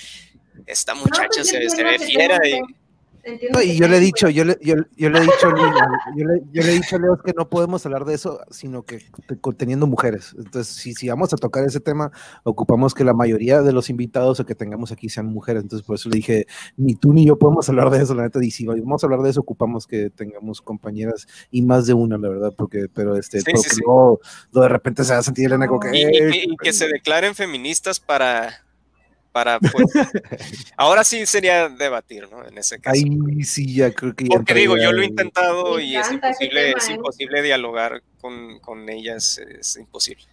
esta 0.66 0.94
No, 0.94 1.02
muchacha 1.02 1.28
pues 1.28 1.36
yo 1.36 1.44
se, 1.44 1.69
se 1.70 1.85
ve 1.85 1.98
fiera. 1.98 2.39
Y, 2.44 2.52
tengo- 2.52 2.66
entiendo 3.28 3.59
No, 3.59 3.64
que 3.64 3.66
y 3.72 3.78
yo 3.78 3.88
le 3.88 3.96
he 3.96 4.00
dicho, 4.00 4.28
yo 4.28 4.44
le, 4.44 4.59
yo, 4.62 4.74
yo 4.96 5.10
le 5.10 5.18
he 5.18 5.22
dicho, 5.22 5.46
a 5.48 5.52
Leo, 5.55 5.72
yo 6.16 6.24
le, 6.26 6.42
yo 6.52 6.62
le 6.62 6.68
he 6.70 6.74
dicho 6.74 6.96
a 6.96 6.98
Leo 6.98 7.18
que 7.18 7.32
no 7.36 7.48
podemos 7.48 7.84
hablar 7.86 8.05
de 8.05 8.14
eso, 8.14 8.40
sino 8.50 8.82
que 8.84 8.98
te- 9.26 9.36
teniendo 9.56 9.86
mujeres. 9.86 10.34
Entonces, 10.38 10.74
si, 10.74 10.94
si 10.94 11.09
vamos 11.09 11.32
a 11.32 11.36
tocar 11.36 11.64
ese 11.64 11.80
tema, 11.80 12.10
ocupamos 12.44 12.94
que 12.94 13.05
la 13.05 13.14
mayoría 13.14 13.62
de 13.62 13.72
los 13.72 13.90
invitados 13.90 14.40
o 14.40 14.46
que 14.46 14.55
tengamos 14.55 14.92
aquí 14.92 15.09
sean 15.09 15.26
mujeres. 15.26 15.62
Entonces, 15.62 15.86
por 15.86 15.96
eso 15.96 16.09
le 16.09 16.16
dije, 16.16 16.46
ni 16.76 16.94
tú 16.94 17.12
ni 17.12 17.24
yo 17.26 17.38
podemos 17.38 17.68
hablar 17.68 17.90
de 17.90 18.02
eso, 18.02 18.14
la 18.14 18.22
neta. 18.24 18.42
Y 18.44 18.50
si 18.50 18.66
vamos 18.66 19.02
a 19.02 19.06
hablar 19.06 19.20
de 19.22 19.30
eso, 19.30 19.40
ocupamos 19.40 19.86
que 19.86 20.10
tengamos 20.10 20.60
compañeras 20.62 21.26
y 21.50 21.62
más 21.62 21.86
de 21.86 21.94
una, 21.94 22.18
la 22.18 22.28
verdad, 22.28 22.55
porque, 22.56 22.86
pero 22.92 23.16
este, 23.16 23.38
Sí, 23.38 23.44
pero 23.46 23.59
sí, 23.59 23.70
sí. 23.70 23.80
luego, 23.84 24.20
luego 24.52 24.62
de 24.64 24.68
repente 24.68 25.05
se 25.05 25.12
va 25.12 25.18
a 25.18 25.22
sentir 25.22 25.46
Elena 25.46 25.66
como 25.66 25.80
que. 25.80 25.90
y- 25.96 26.00
y- 26.02 26.05
"Eh, 26.05 26.44
y 26.48 26.56
que 26.56 26.72
se 26.72 26.86
declaren 26.88 27.34
feministas 27.34 28.00
para. 28.00 28.64
Para 29.32 29.60
pues, 29.60 29.86
ahora 30.76 31.05
sí 31.05 31.26
sería 31.26 31.68
debatir, 31.68 32.28
¿no? 32.30 32.46
En 32.46 32.56
ese 32.59 32.78
caso. 32.80 32.94
Ahí 33.00 33.44
sí, 33.44 33.74
ya 33.74 33.92
creo 33.92 34.14
que 34.14 34.24
ya 34.24 34.30
Porque 34.36 34.55
digo, 34.55 34.76
yo 34.76 34.92
lo 34.92 35.02
he 35.02 35.06
intentado 35.06 35.76
Me 35.76 35.84
y 35.84 35.96
es 35.96 36.10
imposible, 36.10 36.64
tema, 36.66 36.78
es 36.78 36.88
¿eh? 36.88 36.92
imposible 36.94 37.42
dialogar 37.42 38.02
con, 38.20 38.59
con 38.60 38.88
ellas, 38.88 39.38
es 39.38 39.76
imposible. 39.76 40.24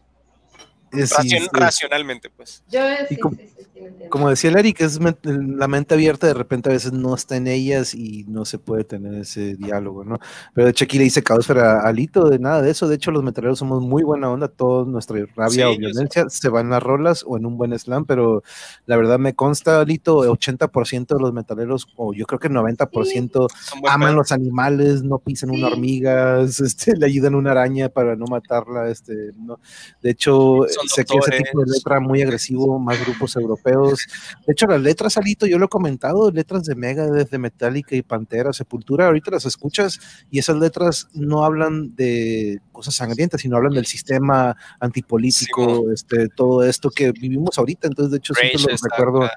Eh, 0.94 1.06
sí, 1.08 1.14
Racion- 1.16 1.42
sí. 1.44 1.50
racionalmente, 1.52 2.30
pues. 2.30 2.64
Yo 2.70 2.82
sí, 3.10 3.18
como- 3.18 3.36
sí, 3.36 3.50
entiendo. 3.88 4.06
Como 4.10 4.30
decía 4.30 4.50
el 4.52 4.58
Eric, 4.58 4.82
es 4.82 5.00
la 5.24 5.68
mente 5.68 5.94
abierta, 5.96 6.28
de 6.28 6.34
repente 6.34 6.70
a 6.70 6.74
veces 6.74 6.94
no 6.94 7.16
está 7.16 7.36
en 7.38 7.48
ellas 7.48 7.94
y 7.94 8.24
no 8.28 8.46
se 8.46 8.60
puede 8.60 8.84
tener 8.84 9.14
ese 9.16 9.56
diálogo, 9.56 10.04
¿no? 10.06 10.20
Pero 10.54 10.66
de 10.66 10.72
hecho 10.72 10.86
aquí 10.86 10.98
le 10.98 11.06
dice 11.06 11.24
Caosfera 11.24 11.82
a 11.82 11.88
Alito 11.90 12.30
de 12.30 12.40
nada 12.40 12.62
de 12.62 12.72
eso. 12.72 12.88
De 12.88 12.96
hecho, 12.96 13.12
los 13.12 13.24
metaleros 13.24 13.60
somos 13.60 13.82
muy 13.82 14.04
buena 14.04 14.30
onda, 14.32 14.48
toda 14.48 14.86
nuestra 14.86 15.18
rabia 15.36 15.66
Sí, 15.68 15.74
o 15.74 15.78
violencia 15.78 16.26
se 16.30 16.50
va 16.50 16.62
en 16.62 16.70
las 16.70 16.82
rolas 16.84 17.24
o 17.28 17.38
en 17.38 17.46
un 17.46 17.58
buen 17.58 17.78
slam, 17.78 18.06
pero 18.06 18.44
la 18.86 18.96
verdad 18.98 19.20
me 19.20 19.34
consta, 19.36 19.82
Alito, 19.82 20.18
80% 20.20 21.16
de 21.16 21.22
los 21.22 21.34
metaleros, 21.34 21.88
o 21.96 22.14
yo 22.14 22.26
creo 22.26 22.40
que 22.40 22.50
90%, 22.50 23.48
Son 23.50 23.82
buen 23.82 23.92
aman 23.94 24.16
los 24.16 24.32
animales, 24.32 25.04
no 25.04 25.20
pisan 25.20 25.50
una 25.50 25.68
Sí. 25.68 25.74
hormiga, 25.74 26.42
este, 26.42 26.96
le 26.98 27.06
ayudan 27.08 27.34
a 27.34 27.38
una 27.38 27.52
araña 27.52 27.90
para 27.90 28.16
no 28.16 28.26
matarla, 28.28 28.90
este, 28.90 29.32
no. 29.38 29.60
De 30.02 30.12
hecho, 30.12 30.62
sé 30.88 31.06
que 31.06 31.18
ese 31.18 31.32
tipo 31.32 31.60
de 31.64 31.72
letra 31.72 32.00
muy 32.00 32.22
agresivo, 32.22 32.80
más 32.80 33.00
grupos 33.04 33.36
europeos. 33.36 33.75
De 33.84 34.54
hecho, 34.54 34.68
las 34.68 34.82
letras, 34.82 35.18
Alito, 35.18 35.46
yo 35.46 35.58
lo 35.58 35.66
he 35.66 35.70
comentado, 35.70 36.32
letras 36.32 36.64
de 36.64 36.76
Mega, 36.76 37.06
de 37.08 37.38
Metallica 37.38 37.96
y 37.96 38.02
Pantera, 38.02 38.54
Sepultura, 38.54 39.08
ahorita 39.08 39.32
las 39.32 39.46
escuchas 39.46 40.00
y 40.32 40.40
esas 40.40 40.58
letras 40.58 41.08
no 41.14 41.44
hablan 41.44 41.96
de 41.96 42.60
cosas 42.72 42.96
sangrientas, 42.96 43.42
sino 43.42 43.58
hablan 43.58 43.74
del 43.74 43.86
sistema 43.86 44.56
antipolítico, 44.80 45.92
este, 45.92 46.30
todo 46.30 46.64
esto 46.64 46.90
que 46.90 47.12
vivimos 47.12 47.58
ahorita. 47.58 47.88
Entonces, 47.88 48.12
de 48.12 48.18
hecho, 48.18 48.34
siempre 48.34 48.58
Rage 48.58 48.68
lo 48.68 48.76
está 48.76 48.88
recuerdo, 48.90 49.24
acá. 49.24 49.34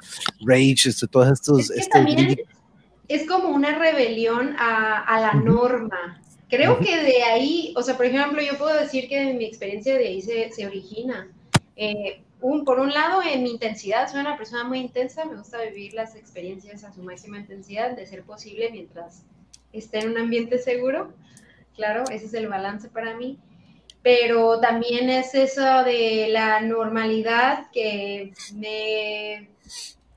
Rage, 0.46 0.88
este, 0.88 1.06
todos 1.06 1.32
estos, 1.32 1.70
Es 1.70 1.88
que 1.88 1.98
este, 2.00 2.44
es 3.08 3.26
como 3.26 3.48
una 3.48 3.78
rebelión 3.78 4.54
a, 4.58 5.00
a 5.00 5.20
la 5.20 5.34
norma. 5.34 6.20
Creo 6.48 6.78
que 6.78 6.96
de 7.02 7.22
ahí, 7.22 7.74
o 7.76 7.82
sea, 7.82 7.96
por 7.96 8.06
ejemplo, 8.06 8.40
yo 8.40 8.56
puedo 8.56 8.74
decir 8.78 9.08
que 9.08 9.34
mi 9.34 9.44
experiencia 9.44 9.94
de 9.96 10.06
ahí 10.08 10.22
se, 10.22 10.50
se 10.50 10.66
origina. 10.66 11.28
Eh, 11.76 12.22
un, 12.40 12.64
por 12.64 12.78
un 12.78 12.92
lado, 12.92 13.20
en 13.22 13.42
mi 13.42 13.50
intensidad, 13.50 14.10
soy 14.10 14.20
una 14.20 14.36
persona 14.36 14.64
muy 14.64 14.78
intensa, 14.78 15.24
me 15.24 15.36
gusta 15.36 15.60
vivir 15.62 15.94
las 15.94 16.14
experiencias 16.14 16.84
a 16.84 16.92
su 16.92 17.02
máxima 17.02 17.38
intensidad, 17.38 17.96
de 17.96 18.06
ser 18.06 18.22
posible 18.22 18.70
mientras 18.70 19.24
esté 19.72 20.00
en 20.00 20.10
un 20.10 20.18
ambiente 20.18 20.58
seguro. 20.58 21.12
Claro, 21.74 22.04
ese 22.10 22.26
es 22.26 22.34
el 22.34 22.48
balance 22.48 22.88
para 22.88 23.16
mí. 23.16 23.38
Pero 24.02 24.60
también 24.60 25.10
es 25.10 25.34
eso 25.34 25.82
de 25.84 26.28
la 26.30 26.60
normalidad 26.60 27.70
que 27.72 28.32
me 28.54 29.48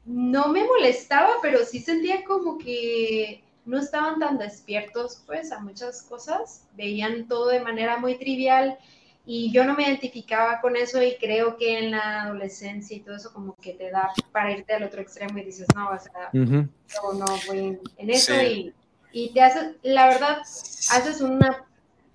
no 0.06 0.48
me 0.48 0.64
molestaba, 0.64 1.36
pero 1.42 1.66
sí 1.66 1.80
sentía 1.80 2.24
como 2.24 2.58
que 2.58 3.44
no 3.66 3.80
estaban 3.80 4.20
tan 4.20 4.38
despiertos 4.38 5.24
pues 5.26 5.52
a 5.52 5.60
muchas 5.60 6.02
cosas, 6.04 6.68
veían 6.76 7.28
todo 7.28 7.50
de 7.50 7.60
manera 7.60 7.98
muy 7.98 8.18
trivial 8.18 8.78
y 9.34 9.50
yo 9.54 9.64
no 9.64 9.76
me 9.76 9.84
identificaba 9.84 10.60
con 10.60 10.76
eso 10.76 11.02
y 11.02 11.16
creo 11.16 11.56
que 11.56 11.80
en 11.80 11.92
la 11.92 12.24
adolescencia 12.24 12.98
y 12.98 13.00
todo 13.00 13.16
eso 13.16 13.32
como 13.32 13.56
que 13.62 13.72
te 13.76 13.90
da 13.90 14.10
para 14.34 14.52
irte 14.52 14.74
al 14.74 14.84
otro 14.84 15.00
extremo 15.00 15.38
y 15.38 15.44
dices, 15.46 15.68
no, 15.74 15.90
o 15.90 15.98
sea, 15.98 16.32
Ujú. 16.34 16.68
yo 16.90 17.14
no 17.18 17.26
voy 17.48 17.60
en, 17.60 17.80
en 17.96 18.10
eso 18.10 18.34
Sí. 18.34 18.74
y, 19.14 19.24
y 19.28 19.34
te 19.34 19.42
haces, 19.42 19.78
la 19.84 20.08
verdad, 20.08 20.40
haces 20.40 21.22
una 21.22 21.64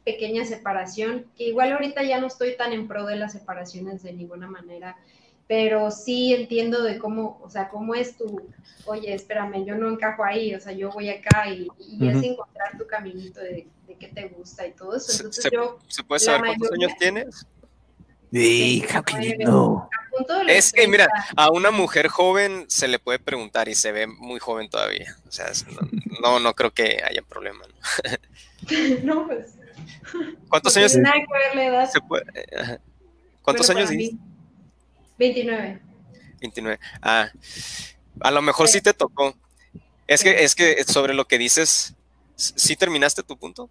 pequeña 0.04 0.44
separación, 0.44 1.24
que 1.38 1.44
igual 1.44 1.72
ahorita 1.72 2.02
ya 2.02 2.20
no 2.20 2.26
estoy 2.26 2.54
tan 2.54 2.74
en 2.74 2.86
pro 2.86 3.06
de 3.06 3.16
las 3.16 3.32
separaciones 3.32 4.02
de 4.02 4.12
ninguna 4.12 4.46
manera, 4.46 4.98
pero 5.48 5.90
sí 5.90 6.34
entiendo 6.34 6.82
de 6.82 6.98
cómo, 6.98 7.40
o 7.42 7.48
sea, 7.50 7.68
cómo 7.68 7.94
es 7.94 8.16
tu, 8.16 8.48
oye, 8.84 9.14
espérame, 9.14 9.64
yo 9.64 9.76
no 9.76 9.88
encajo 9.90 10.24
ahí, 10.24 10.54
o 10.54 10.60
sea, 10.60 10.72
yo 10.72 10.90
voy 10.90 11.08
acá 11.08 11.48
y, 11.50 11.68
y 11.78 12.08
es 12.08 12.22
encontrar 12.22 12.76
tu 12.78 12.86
caminito 12.86 13.40
de, 13.40 13.68
de 13.86 13.94
qué 13.96 14.08
te 14.08 14.28
gusta 14.28 14.66
y 14.66 14.72
todo 14.72 14.96
eso. 14.96 15.06
Se- 15.12 15.16
Entonces 15.18 15.44
se- 15.44 15.50
yo, 15.52 15.78
¿Se 15.88 16.02
puede 16.02 16.20
saber 16.20 16.42
cuántos 16.46 16.72
años 16.72 16.92
tienes? 16.98 17.46
Ey, 18.32 18.84
how 18.92 19.02
can 19.02 19.22
you 19.22 19.34
know? 19.36 19.78
a 19.78 20.16
punto 20.16 20.34
de 20.38 20.44
los 20.44 20.52
Es 20.52 20.72
que, 20.72 20.88
mira, 20.88 21.06
30, 21.06 21.42
A 21.42 21.50
una 21.52 21.70
mujer 21.70 22.08
joven 22.08 22.64
se 22.68 22.88
le 22.88 22.98
puede 22.98 23.18
preguntar 23.20 23.68
y 23.68 23.74
se 23.74 23.92
ve 23.92 24.06
muy 24.08 24.40
joven 24.40 24.68
todavía. 24.68 25.16
O 25.28 25.32
sea, 25.32 25.46
es- 25.46 25.64
no, 25.68 25.88
no, 26.20 26.40
no 26.40 26.54
creo 26.54 26.72
que 26.72 27.00
haya 27.04 27.22
problema. 27.22 27.60
¿no? 27.66 27.74
no, 29.04 29.26
pues, 29.28 29.54
¿Cuántos 30.48 30.76
años 30.76 30.96
nada 30.96 31.14
que 31.14 31.32
ver 31.32 31.54
la 31.56 31.64
edad. 31.66 31.90
se 31.90 32.00
puede? 32.00 32.24
ajá. 32.58 32.80
¿Cuántos 33.42 33.70
años 33.70 33.90
mí, 33.92 34.18
29. 35.18 35.80
29. 36.40 36.80
Ah, 37.02 37.30
a 38.20 38.30
lo 38.30 38.42
mejor 38.42 38.68
sí 38.68 38.80
te 38.80 38.92
tocó. 38.92 39.36
Es 40.06 40.22
que, 40.22 40.44
es 40.44 40.54
que 40.54 40.84
sobre 40.84 41.14
lo 41.14 41.26
que 41.26 41.38
dices, 41.38 41.94
¿sí 42.36 42.76
terminaste 42.76 43.22
tu 43.22 43.36
punto? 43.36 43.68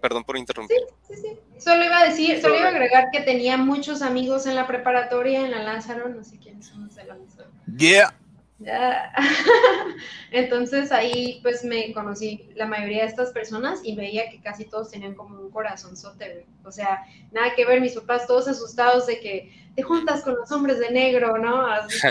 Perdón 0.00 0.24
por 0.24 0.36
interrumpir. 0.36 0.78
Sí, 1.08 1.14
sí. 1.16 1.38
Solo 1.58 1.84
iba 1.84 1.98
a 1.98 2.04
decir, 2.04 2.40
solo 2.40 2.56
iba 2.56 2.66
a 2.66 2.70
agregar 2.70 3.06
que 3.12 3.20
tenía 3.20 3.56
muchos 3.56 4.02
amigos 4.02 4.46
en 4.46 4.54
la 4.54 4.66
preparatoria, 4.66 5.40
en 5.40 5.50
la 5.50 5.62
Lázaro, 5.62 6.08
no 6.08 6.22
sé 6.22 6.38
quiénes 6.38 6.66
son 6.66 6.84
los 6.84 6.94
de 6.94 7.04
la 7.04 7.16
Lázaro. 7.16 7.50
Yeah. 7.76 8.14
Ya. 8.58 9.12
Entonces 10.30 10.90
ahí 10.90 11.40
pues 11.42 11.62
me 11.62 11.92
conocí 11.92 12.48
la 12.54 12.66
mayoría 12.66 13.02
de 13.02 13.08
estas 13.08 13.30
personas 13.30 13.80
y 13.82 13.94
veía 13.94 14.30
que 14.30 14.40
casi 14.40 14.64
todos 14.64 14.90
tenían 14.90 15.14
como 15.14 15.38
un 15.38 15.50
corazonzote, 15.50 16.32
güey. 16.32 16.46
O 16.64 16.72
sea, 16.72 17.04
nada 17.32 17.54
que 17.54 17.66
ver, 17.66 17.80
mis 17.80 17.94
papás 17.94 18.26
todos 18.26 18.48
asustados 18.48 19.06
de 19.06 19.20
que 19.20 19.52
te 19.74 19.82
juntas 19.82 20.22
con 20.22 20.36
los 20.36 20.50
hombres 20.52 20.78
de 20.78 20.90
negro, 20.90 21.36
¿no? 21.36 21.66
Así 21.66 21.98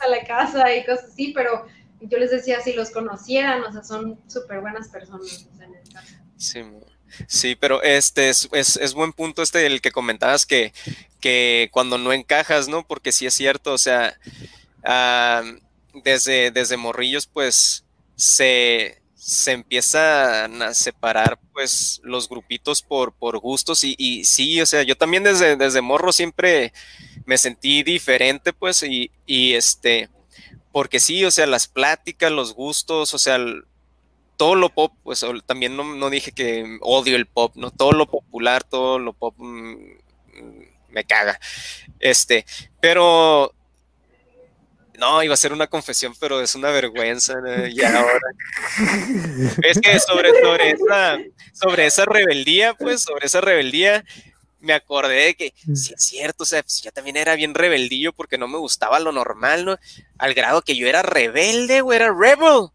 a 0.00 0.08
la 0.08 0.24
casa 0.26 0.74
y 0.74 0.84
cosas 0.84 1.10
así, 1.12 1.32
pero 1.32 1.66
yo 2.00 2.18
les 2.18 2.30
decía 2.30 2.60
si 2.60 2.72
los 2.72 2.90
conocieran, 2.90 3.62
o 3.62 3.72
sea, 3.72 3.82
son 3.82 4.18
súper 4.26 4.60
buenas 4.60 4.88
personas. 4.88 5.48
o 5.52 5.56
sea, 5.56 5.66
en 5.66 5.74
el 5.74 5.92
caso. 5.92 6.14
Sí, 6.36 6.62
sí, 7.28 7.56
pero 7.56 7.82
este 7.82 8.28
es, 8.28 8.48
es, 8.52 8.76
es 8.76 8.92
buen 8.92 9.12
punto 9.12 9.42
este 9.42 9.66
el 9.66 9.80
que 9.80 9.92
comentabas 9.92 10.44
que, 10.46 10.72
que 11.20 11.70
cuando 11.72 11.96
no 11.96 12.12
encajas, 12.12 12.68
¿no? 12.68 12.86
Porque 12.86 13.12
sí 13.12 13.24
es 13.24 13.34
cierto, 13.34 13.72
o 13.72 13.78
sea, 13.78 14.18
desde, 16.04 16.50
desde 16.50 16.76
morrillos, 16.76 17.26
pues 17.26 17.84
se, 18.14 19.02
se 19.14 19.52
empiezan 19.52 20.62
a 20.62 20.74
separar, 20.74 21.38
pues, 21.52 22.00
los 22.04 22.28
grupitos 22.28 22.82
por, 22.82 23.12
por 23.12 23.38
gustos 23.38 23.82
y, 23.84 23.94
y 23.98 24.24
sí, 24.24 24.60
o 24.60 24.66
sea, 24.66 24.82
yo 24.82 24.96
también 24.96 25.24
desde, 25.24 25.56
desde 25.56 25.80
morro 25.80 26.12
siempre 26.12 26.72
me 27.24 27.38
sentí 27.38 27.82
diferente, 27.82 28.52
pues, 28.52 28.82
y, 28.82 29.10
y 29.26 29.54
este, 29.54 30.08
porque 30.72 31.00
sí, 31.00 31.24
o 31.24 31.30
sea, 31.30 31.46
las 31.46 31.68
pláticas, 31.68 32.30
los 32.30 32.54
gustos, 32.54 33.14
o 33.14 33.18
sea, 33.18 33.38
todo 34.36 34.54
lo 34.54 34.68
pop, 34.68 34.92
pues 35.02 35.24
también 35.46 35.76
no, 35.76 36.10
dije 36.10 36.32
que 36.32 36.78
odio 36.82 37.16
el 37.16 37.26
pop, 37.26 37.52
¿no? 37.56 37.70
Todo 37.70 37.92
lo 37.92 38.06
popular, 38.06 38.62
todo 38.64 38.98
lo 38.98 39.12
pop 39.12 39.34
mm, 39.38 39.72
mm, 39.72 40.66
me 40.90 41.04
caga. 41.04 41.40
Este, 41.98 42.44
pero 42.80 43.54
no, 44.98 45.22
iba 45.22 45.34
a 45.34 45.36
ser 45.36 45.52
una 45.52 45.66
confesión, 45.66 46.14
pero 46.18 46.40
es 46.40 46.54
una 46.54 46.70
vergüenza. 46.70 47.34
Y 47.70 47.82
ahora. 47.82 48.28
es 49.62 49.80
que 49.80 49.98
sobre, 50.00 50.30
sobre, 50.40 50.70
esa, 50.70 51.18
sobre 51.52 51.86
esa 51.86 52.04
rebeldía, 52.04 52.74
pues, 52.74 53.02
sobre 53.02 53.26
esa 53.26 53.40
rebeldía, 53.40 54.04
me 54.60 54.72
acordé 54.72 55.26
de 55.26 55.34
que, 55.34 55.54
sí 55.74 55.94
es 55.94 56.04
cierto, 56.04 56.42
o 56.42 56.46
sea, 56.46 56.62
pues, 56.62 56.82
yo 56.82 56.90
también 56.92 57.16
era 57.16 57.34
bien 57.36 57.54
rebeldillo 57.54 58.12
porque 58.12 58.38
no 58.38 58.48
me 58.48 58.58
gustaba 58.58 58.98
lo 59.00 59.12
normal, 59.12 59.64
¿no? 59.64 59.78
Al 60.18 60.34
grado 60.34 60.62
que 60.62 60.76
yo 60.76 60.86
era 60.86 61.02
rebelde, 61.02 61.80
güey, 61.80 61.96
era 61.96 62.12
rebel. 62.12 62.68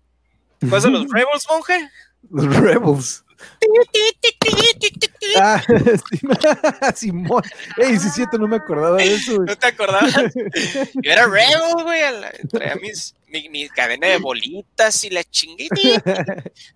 ¿Cuáles 0.60 0.84
son 0.84 0.94
los 0.94 1.10
rebels, 1.10 1.48
monje? 1.50 1.90
Los 2.30 2.56
rebels. 2.56 3.24
ah, 5.40 5.62
Simón. 6.96 7.44
Ey, 7.78 7.98
sí, 7.98 8.10
cierto, 8.10 8.38
no 8.38 8.48
me 8.48 8.58
acordaba 8.58 8.98
de 8.98 9.14
eso. 9.14 9.44
¿No 9.44 9.56
te 9.56 9.68
acordabas? 9.68 10.14
Yo 10.34 11.12
era 11.12 11.26
rebel, 11.26 11.84
güey. 11.84 12.02
Traía 12.50 12.76
mis, 12.76 13.16
mi, 13.32 13.50
mi, 13.50 13.70
cadena 13.70 14.08
de 14.08 14.18
bolitas 14.18 15.04
y 15.04 15.10
la 15.10 15.24
chinguita. 15.24 15.76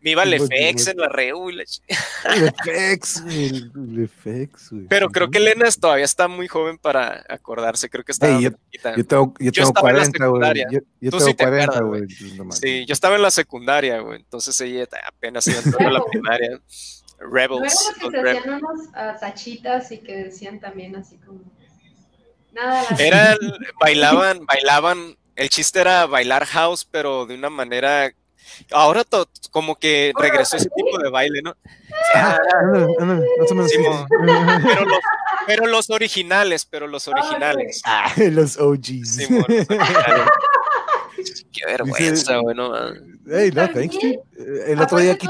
Me 0.01 0.11
iba 0.11 0.23
al 0.23 0.33
FX 0.33 0.87
en 0.87 0.97
la 0.97 1.09
Reu 1.09 1.49
y 1.49 1.55
la 1.55 1.63
FX, 1.63 3.23
el 3.27 4.09
FX, 4.09 4.71
güey. 4.71 4.87
Pero 4.87 5.09
creo 5.09 5.29
que 5.29 5.37
Elena 5.37 5.65
todavía 5.79 6.05
está 6.05 6.27
muy 6.27 6.47
joven 6.47 6.77
para 6.77 7.23
acordarse. 7.29 7.89
Creo 7.89 8.03
que 8.03 8.11
está. 8.11 8.27
Hey, 8.27 8.43
yo, 8.43 8.49
yo, 8.95 9.05
tengo, 9.05 9.33
yo, 9.39 9.51
tengo 9.51 9.73
40, 9.73 10.27
güey. 10.27 10.65
Yo, 10.71 10.79
yo 11.01 11.11
tengo 11.11 11.25
sí 11.25 11.33
40, 11.35 11.79
güey. 11.81 12.03
Sí, 12.51 12.85
yo 12.85 12.93
estaba 12.93 13.15
en 13.15 13.21
la 13.21 13.31
secundaria, 13.31 13.99
güey. 13.99 14.19
Entonces 14.19 14.59
ella 14.61 14.87
apenas 15.07 15.47
iba 15.47 15.57
entrando 15.57 15.89
a 15.89 15.99
la 15.99 16.05
primaria. 16.05 16.59
Rebels. 17.19 17.93
Luego 18.01 18.11
que 18.11 18.21
se 18.21 18.29
hacían 18.29 18.53
unos 18.55 18.87
uh, 18.87 19.19
sachitas 19.19 19.91
y 19.91 19.99
que 19.99 20.15
decían 20.25 20.59
también 20.59 20.95
así 20.95 21.17
como. 21.17 21.41
Nada. 22.51 22.85
Eran, 22.99 23.37
bailaban, 23.79 24.45
bailaban 24.45 25.17
el 25.35 25.49
chiste 25.49 25.81
era 25.81 26.05
bailar 26.05 26.45
house, 26.45 26.87
pero 26.89 27.25
de 27.25 27.35
una 27.35 27.49
manera. 27.49 28.11
Ahora 28.71 29.03
como 29.51 29.75
que 29.75 30.13
regresó 30.17 30.55
ese 30.55 30.69
tipo 30.69 30.97
de 30.99 31.09
baile, 31.09 31.41
¿no? 31.41 31.55
pero, 35.47 35.65
los, 35.65 35.89
originales, 35.89 36.65
pero 36.65 36.87
los 36.87 37.07
originales. 37.07 37.81
Ah, 37.85 38.11
los 38.17 38.57
OGs. 38.57 39.17
Qué 41.51 41.65
vergüenza, 41.65 42.39
bueno. 42.39 42.71
Hey, 43.29 43.51
no, 43.53 43.69
thanks. 43.69 43.97
El 44.67 44.79
otro 44.79 44.99
día 44.99 45.13
aquí. 45.13 45.27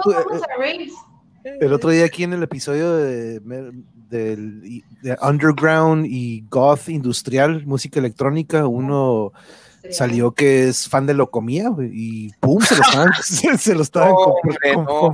Eh, 1.44 1.58
el 1.62 1.74
otro 1.74 1.90
día 1.92 2.06
aquí 2.06 2.24
en 2.24 2.34
el 2.34 2.44
episodio 2.44 2.96
de, 2.98 3.40
del 3.40 4.84
de 5.02 5.18
Underground 5.22 6.06
y 6.08 6.44
Goth 6.50 6.90
Industrial, 6.90 7.66
música 7.66 8.00
electrónica, 8.00 8.68
uno 8.68 9.32
salió 9.92 10.32
que 10.32 10.70
es 10.70 10.88
fan 10.88 11.06
de 11.06 11.14
Locomía 11.14 11.70
y 11.92 12.32
pum, 12.40 12.62
se 12.62 12.76
lo 12.76 12.82
estaban, 12.82 13.12
se, 13.60 13.76
lo 13.76 13.82
estaban 13.82 14.14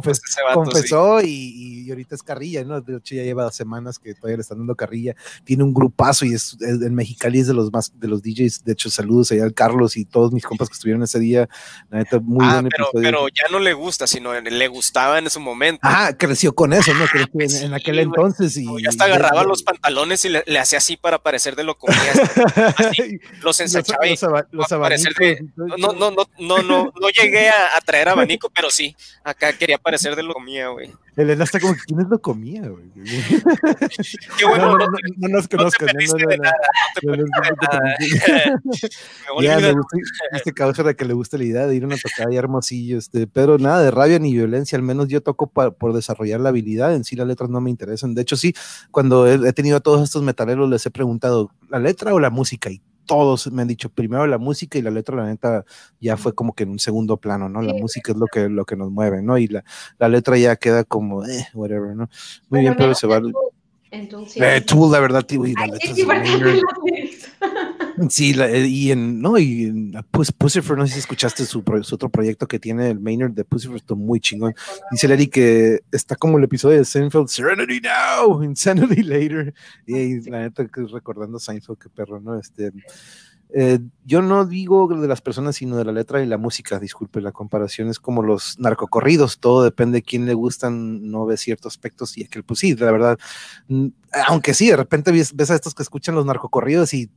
pues 0.07 0.21
confesó 0.53 1.21
y, 1.21 1.89
ahorita 1.89 2.15
es 2.15 2.23
carrilla, 2.23 2.63
¿no? 2.63 2.79
De 2.79 2.97
hecho 2.97 3.15
ya 3.15 3.23
lleva 3.23 3.51
semanas 3.51 3.99
que 3.99 4.13
todavía 4.13 4.37
le 4.37 4.41
están 4.41 4.59
dando 4.59 4.75
carrilla, 4.75 5.15
tiene 5.43 5.63
un 5.63 5.73
grupazo 5.73 6.25
y 6.25 6.33
es, 6.33 6.57
en 6.61 6.95
Mexicali 6.95 7.39
es 7.39 7.47
de 7.47 7.53
los 7.53 7.71
más 7.71 7.91
de 7.99 8.07
los 8.07 8.21
DJs, 8.21 8.63
de 8.63 8.73
hecho 8.73 8.89
saludos 8.89 9.31
allá 9.31 9.43
al 9.43 9.53
Carlos 9.53 9.97
y 9.97 10.05
todos 10.05 10.31
mis 10.31 10.43
compas 10.43 10.69
que 10.69 10.73
estuvieron 10.73 11.03
ese 11.03 11.19
día, 11.19 11.49
la 11.89 11.99
neta 11.99 12.19
muy 12.19 12.45
ah, 12.47 12.63
pero, 12.69 12.89
pero 12.93 13.27
ya 13.27 13.43
no 13.51 13.59
le 13.59 13.73
gusta, 13.73 14.07
sino 14.07 14.39
le 14.39 14.67
gustaba 14.67 15.19
en 15.19 15.27
ese 15.27 15.39
momento. 15.39 15.81
Ah, 15.83 16.13
creció 16.17 16.53
con 16.53 16.73
eso, 16.73 16.93
¿no? 16.93 17.05
Creció 17.07 17.59
en, 17.59 17.65
en, 17.67 17.73
aquel 17.73 17.99
entonces 17.99 18.55
y 18.57 18.65
ya 18.81 18.89
hasta 18.89 19.05
agarraba 19.05 19.43
los 19.43 19.63
pantalones 19.63 20.23
y 20.25 20.29
le, 20.29 20.59
hacía 20.59 20.77
así 20.77 20.97
para 20.97 21.19
parecer 21.21 21.55
de 21.55 21.63
Locomía, 21.63 21.99
los 23.41 23.59
ensachaba 23.59 24.07
y 24.07 24.15
no, 25.55 25.93
no, 25.93 26.11
no, 26.11 26.27
no, 26.39 26.57
no, 26.61 26.93
no 26.99 27.09
llegué 27.09 27.49
a, 27.49 27.79
traer 27.85 28.09
abanico, 28.09 28.49
pero 28.53 28.69
sí, 28.69 28.95
acá 29.23 29.53
quería 29.53 29.77
parecer 29.77 30.15
de 30.15 30.23
lo 30.23 30.33
comía, 30.33 30.69
güey. 30.69 30.91
Elena 31.17 31.43
está 31.43 31.59
como 31.59 31.75
quién 31.85 31.99
es 31.99 32.07
lo 32.07 32.21
comía, 32.21 32.67
güey. 32.69 32.89
Qué 34.37 34.45
bueno, 34.45 34.77
no, 34.77 34.87
no, 34.87 35.27
nos 35.27 35.47
conozcan. 35.47 35.89
No, 39.27 39.41
Ya, 39.41 39.59
me 39.59 39.73
gusta 39.73 39.97
este 40.31 40.53
cabrón 40.53 40.87
de 40.87 40.95
que 40.95 41.03
le 41.03 41.13
gusta 41.13 41.37
la 41.37 41.43
idea 41.43 41.67
de 41.67 41.75
ir 41.75 41.83
a 41.83 41.87
una 41.87 41.97
tocada 41.97 42.33
y 42.33 42.37
hermosillo, 42.37 42.97
este, 42.97 43.27
pero 43.27 43.57
nada 43.57 43.81
de 43.81 43.91
rabia 43.91 44.19
ni 44.19 44.31
violencia, 44.33 44.77
al 44.77 44.83
menos 44.83 45.09
yo 45.09 45.21
toco 45.21 45.47
por 45.51 45.93
desarrollar 45.93 46.39
la 46.39 46.49
habilidad, 46.49 46.95
en 46.95 47.03
sí 47.03 47.17
las 47.17 47.27
letras 47.27 47.49
no 47.49 47.59
me 47.59 47.69
interesan. 47.69 48.15
De 48.15 48.21
hecho, 48.21 48.37
sí, 48.37 48.53
cuando 48.89 49.27
he, 49.27 49.49
he 49.49 49.53
tenido 49.53 49.77
a 49.77 49.81
todos 49.81 50.01
estos 50.03 50.23
metaleros 50.23 50.69
les 50.69 50.85
he 50.85 50.91
preguntado, 50.91 51.51
¿la 51.69 51.79
letra 51.79 52.13
o 52.13 52.19
la 52.19 52.29
música? 52.29 52.69
Y 52.69 52.81
todos 53.11 53.51
me 53.51 53.61
han 53.63 53.67
dicho 53.67 53.89
primero 53.89 54.25
la 54.25 54.37
música 54.37 54.79
y 54.79 54.81
la 54.81 54.89
letra, 54.89 55.17
la 55.17 55.25
neta, 55.25 55.65
ya 55.99 56.15
fue 56.15 56.33
como 56.33 56.53
que 56.53 56.63
en 56.63 56.69
un 56.69 56.79
segundo 56.79 57.17
plano, 57.17 57.49
¿no? 57.49 57.61
La 57.61 57.73
música 57.73 58.13
es 58.13 58.17
lo 58.17 58.25
que, 58.25 58.47
lo 58.47 58.63
que 58.63 58.77
nos 58.77 58.89
mueve, 58.89 59.21
¿no? 59.21 59.37
Y 59.37 59.47
la, 59.47 59.65
la 59.99 60.07
letra 60.07 60.37
ya 60.37 60.55
queda 60.55 60.85
como, 60.85 61.25
eh, 61.25 61.45
whatever, 61.53 61.93
¿no? 61.93 62.09
Muy 62.47 62.61
bien, 62.61 62.73
pero 62.77 62.95
se 62.95 63.07
va. 63.07 63.21
Entonces, 63.91 64.41
eh, 64.41 64.61
tú, 64.61 64.89
la 64.89 65.01
verdad, 65.01 65.25
tío, 65.25 65.45
y 65.45 65.53
la 65.53 65.67
letra 65.67 65.91
Sí, 68.09 68.33
la, 68.33 68.49
eh, 68.49 68.67
y 68.67 68.91
en, 68.91 69.21
no, 69.21 69.37
y 69.37 69.65
en 69.65 69.93
pues, 70.11 70.31
Pussyfer, 70.31 70.77
no 70.77 70.85
sé 70.87 70.93
si 70.93 70.99
escuchaste 70.99 71.45
su, 71.45 71.63
su, 71.83 71.95
otro 71.95 72.09
proyecto 72.09 72.47
que 72.47 72.59
tiene 72.59 72.89
el 72.89 72.99
Maynard 72.99 73.31
de 73.31 73.43
Pussyfer, 73.43 73.77
está 73.77 73.95
muy 73.95 74.19
chingón. 74.19 74.53
Dice 74.91 75.07
Larry 75.07 75.27
que 75.27 75.81
está 75.91 76.15
como 76.15 76.37
el 76.37 76.43
episodio 76.43 76.77
de 76.77 76.85
Seinfeld, 76.85 77.27
Serenity 77.27 77.81
Now, 77.81 78.43
Insanity 78.43 79.03
Later. 79.03 79.53
Y 79.85 80.29
la 80.29 80.41
neta 80.41 80.65
que 80.67 80.85
recordando 80.85 81.39
Seinfeld, 81.39 81.77
qué 81.77 81.89
perro, 81.89 82.19
¿no? 82.19 82.39
Este, 82.39 82.71
eh, 83.53 83.79
yo 84.05 84.21
no 84.21 84.45
digo 84.45 84.87
de 84.87 85.07
las 85.07 85.21
personas, 85.21 85.57
sino 85.57 85.75
de 85.75 85.83
la 85.83 85.91
letra 85.91 86.23
y 86.23 86.25
la 86.25 86.37
música, 86.37 86.79
disculpe, 86.79 87.19
la 87.19 87.33
comparación 87.33 87.89
es 87.89 87.99
como 87.99 88.23
los 88.23 88.57
narcocorridos, 88.59 89.39
todo 89.39 89.63
depende 89.63 89.97
de 89.97 90.03
quién 90.03 90.25
le 90.25 90.33
gustan, 90.33 91.09
no 91.09 91.25
ve 91.25 91.35
ciertos 91.35 91.73
aspectos 91.73 92.17
y 92.17 92.23
aquel, 92.23 92.43
pues 92.43 92.61
sí, 92.61 92.75
la 92.75 92.91
verdad, 92.91 93.19
mm, 93.67 93.87
aunque 94.27 94.53
sí, 94.53 94.69
de 94.69 94.77
repente 94.77 95.11
ves, 95.11 95.35
ves 95.35 95.51
a 95.51 95.55
estos 95.55 95.75
que 95.75 95.83
escuchan 95.83 96.15
los 96.15 96.25
narcocorridos 96.25 96.93
y 96.93 97.09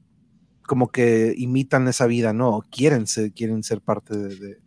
como 0.66 0.89
que 0.91 1.35
imitan 1.36 1.89
esa 1.89 2.07
vida, 2.07 2.32
¿no? 2.32 2.62
Quieren 2.70 3.07
ser, 3.07 3.32
quieren 3.32 3.62
ser 3.62 3.81
parte 3.81 4.16
de, 4.16 4.36
de 4.36 4.64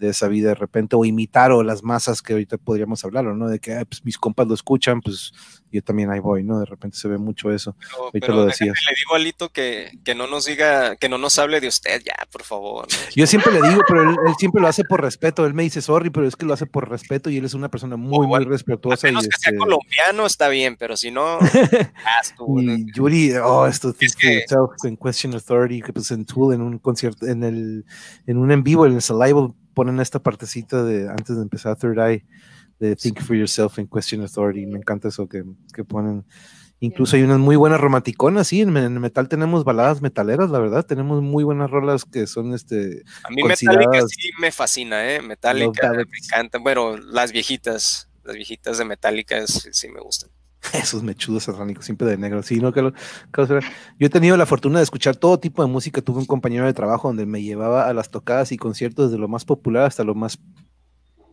esa 0.00 0.28
vida 0.28 0.50
de 0.50 0.54
repente, 0.54 0.96
o 0.96 1.04
imitar 1.04 1.52
o 1.52 1.62
las 1.62 1.82
masas 1.82 2.22
que 2.22 2.34
ahorita 2.34 2.58
podríamos 2.58 3.04
hablar, 3.04 3.24
¿no? 3.24 3.48
De 3.48 3.58
que 3.58 3.84
pues, 3.86 4.04
mis 4.04 4.18
compas 4.18 4.46
lo 4.46 4.54
escuchan, 4.54 5.00
pues 5.00 5.32
yo 5.70 5.82
también 5.82 6.10
ahí 6.10 6.20
voy, 6.20 6.42
¿no? 6.44 6.60
De 6.60 6.64
repente 6.64 6.96
se 6.96 7.08
ve 7.08 7.18
mucho 7.18 7.52
eso. 7.52 7.76
ahorita 7.98 8.28
lo 8.28 8.46
decías. 8.46 8.78
Le 8.88 8.94
digo 8.96 9.14
a 9.14 9.18
Lito 9.18 9.50
que, 9.50 9.98
que, 10.04 10.14
no 10.14 10.26
nos 10.26 10.46
diga, 10.46 10.96
que 10.96 11.08
no 11.08 11.18
nos 11.18 11.38
hable 11.38 11.60
de 11.60 11.68
usted, 11.68 12.02
ya, 12.04 12.14
por 12.30 12.42
favor. 12.42 12.86
Yo 13.14 13.26
siempre 13.26 13.52
le 13.52 13.68
digo, 13.68 13.82
pero 13.86 14.10
él, 14.10 14.16
siempre 14.38 14.62
lo 14.62 14.68
hace 14.68 14.84
por 14.84 15.02
respeto. 15.02 15.44
Él 15.46 15.54
me 15.54 15.62
dice 15.62 15.82
sorry, 15.82 16.10
pero 16.10 16.26
es 16.26 16.36
que 16.36 16.46
lo 16.46 16.54
hace 16.54 16.66
por 16.66 16.88
respeto 16.88 17.30
y 17.30 17.36
él 17.36 17.44
es 17.44 17.54
una 17.54 17.68
persona 17.68 17.96
muy, 17.96 18.26
muy 18.26 18.44
respetuosa. 18.44 19.06
A 19.06 19.10
menos 19.10 19.26
y 19.26 19.28
que 19.28 19.36
sea 19.38 19.50
este 19.50 19.58
colombiano, 19.58 20.26
está 20.26 20.48
bien, 20.48 20.76
pero 20.76 20.96
si 20.96 21.10
no, 21.10 21.38
tú, 22.36 22.60
y 22.60 22.86
Yuri, 22.94 23.34
oh, 23.36 23.66
esto 23.66 23.94
es 23.98 24.16
que... 24.16 24.44
en 24.84 24.96
Question 24.96 25.34
Authority, 25.34 25.82
que 25.82 25.92
pues 25.92 26.10
en 26.10 26.24
Tool, 26.24 26.54
en 26.54 26.62
un 26.62 26.78
concierto, 26.78 27.26
en 27.26 27.44
el, 27.44 27.84
en 28.26 28.36
un 28.38 28.50
en 28.50 28.62
vivo, 28.62 28.86
en 28.86 28.94
el 28.94 29.02
Saliva 29.02 29.52
ponen 29.78 30.00
esta 30.00 30.18
partecita 30.18 30.82
de 30.82 31.08
antes 31.08 31.36
de 31.36 31.42
empezar 31.42 31.76
Third 31.76 32.00
Eye 32.00 32.26
de 32.80 32.96
Think 32.96 33.20
for 33.22 33.36
Yourself 33.36 33.78
and 33.78 33.88
Question 33.88 34.22
Authority. 34.22 34.66
Me 34.66 34.76
encanta 34.76 35.06
eso 35.06 35.28
que, 35.28 35.44
que 35.72 35.84
ponen. 35.84 36.24
Incluso 36.80 37.14
hay 37.14 37.22
unas 37.22 37.38
muy 37.38 37.54
buenas 37.54 37.80
romanticonas, 37.80 38.48
sí, 38.48 38.60
en, 38.60 38.72
metal 38.72 39.28
tenemos 39.28 39.62
baladas 39.62 40.02
metaleras, 40.02 40.50
la 40.50 40.58
verdad, 40.58 40.84
tenemos 40.84 41.22
muy 41.22 41.44
buenas 41.44 41.70
rolas 41.70 42.04
que 42.04 42.26
son 42.26 42.54
este. 42.54 43.04
A 43.22 43.30
mí 43.30 43.44
Metallica 43.44 44.00
sí 44.08 44.30
me 44.40 44.50
fascina, 44.50 45.12
¿eh? 45.12 45.22
Metallica 45.22 45.92
me 45.92 46.02
encanta. 46.02 46.58
Bueno, 46.58 46.96
las 46.96 47.30
viejitas, 47.30 48.10
las 48.24 48.34
viejitas 48.34 48.78
de 48.78 48.84
Metallica 48.84 49.46
sí 49.46 49.88
me 49.88 50.00
gustan. 50.00 50.30
Esos 50.72 51.02
mechudos 51.02 51.44
satánicos, 51.44 51.84
siempre 51.84 52.08
de 52.08 52.16
negro. 52.16 52.40
Yo 52.42 52.92
he 54.00 54.08
tenido 54.08 54.36
la 54.36 54.46
fortuna 54.46 54.78
de 54.78 54.84
escuchar 54.84 55.16
todo 55.16 55.38
tipo 55.38 55.62
de 55.62 55.68
música. 55.68 56.02
Tuve 56.02 56.18
un 56.18 56.26
compañero 56.26 56.66
de 56.66 56.74
trabajo 56.74 57.08
donde 57.08 57.26
me 57.26 57.42
llevaba 57.42 57.88
a 57.88 57.94
las 57.94 58.10
tocadas 58.10 58.52
y 58.52 58.56
conciertos 58.56 59.10
desde 59.10 59.20
lo 59.20 59.28
más 59.28 59.44
popular 59.44 59.84
hasta 59.84 60.04
lo 60.04 60.14
más 60.14 60.38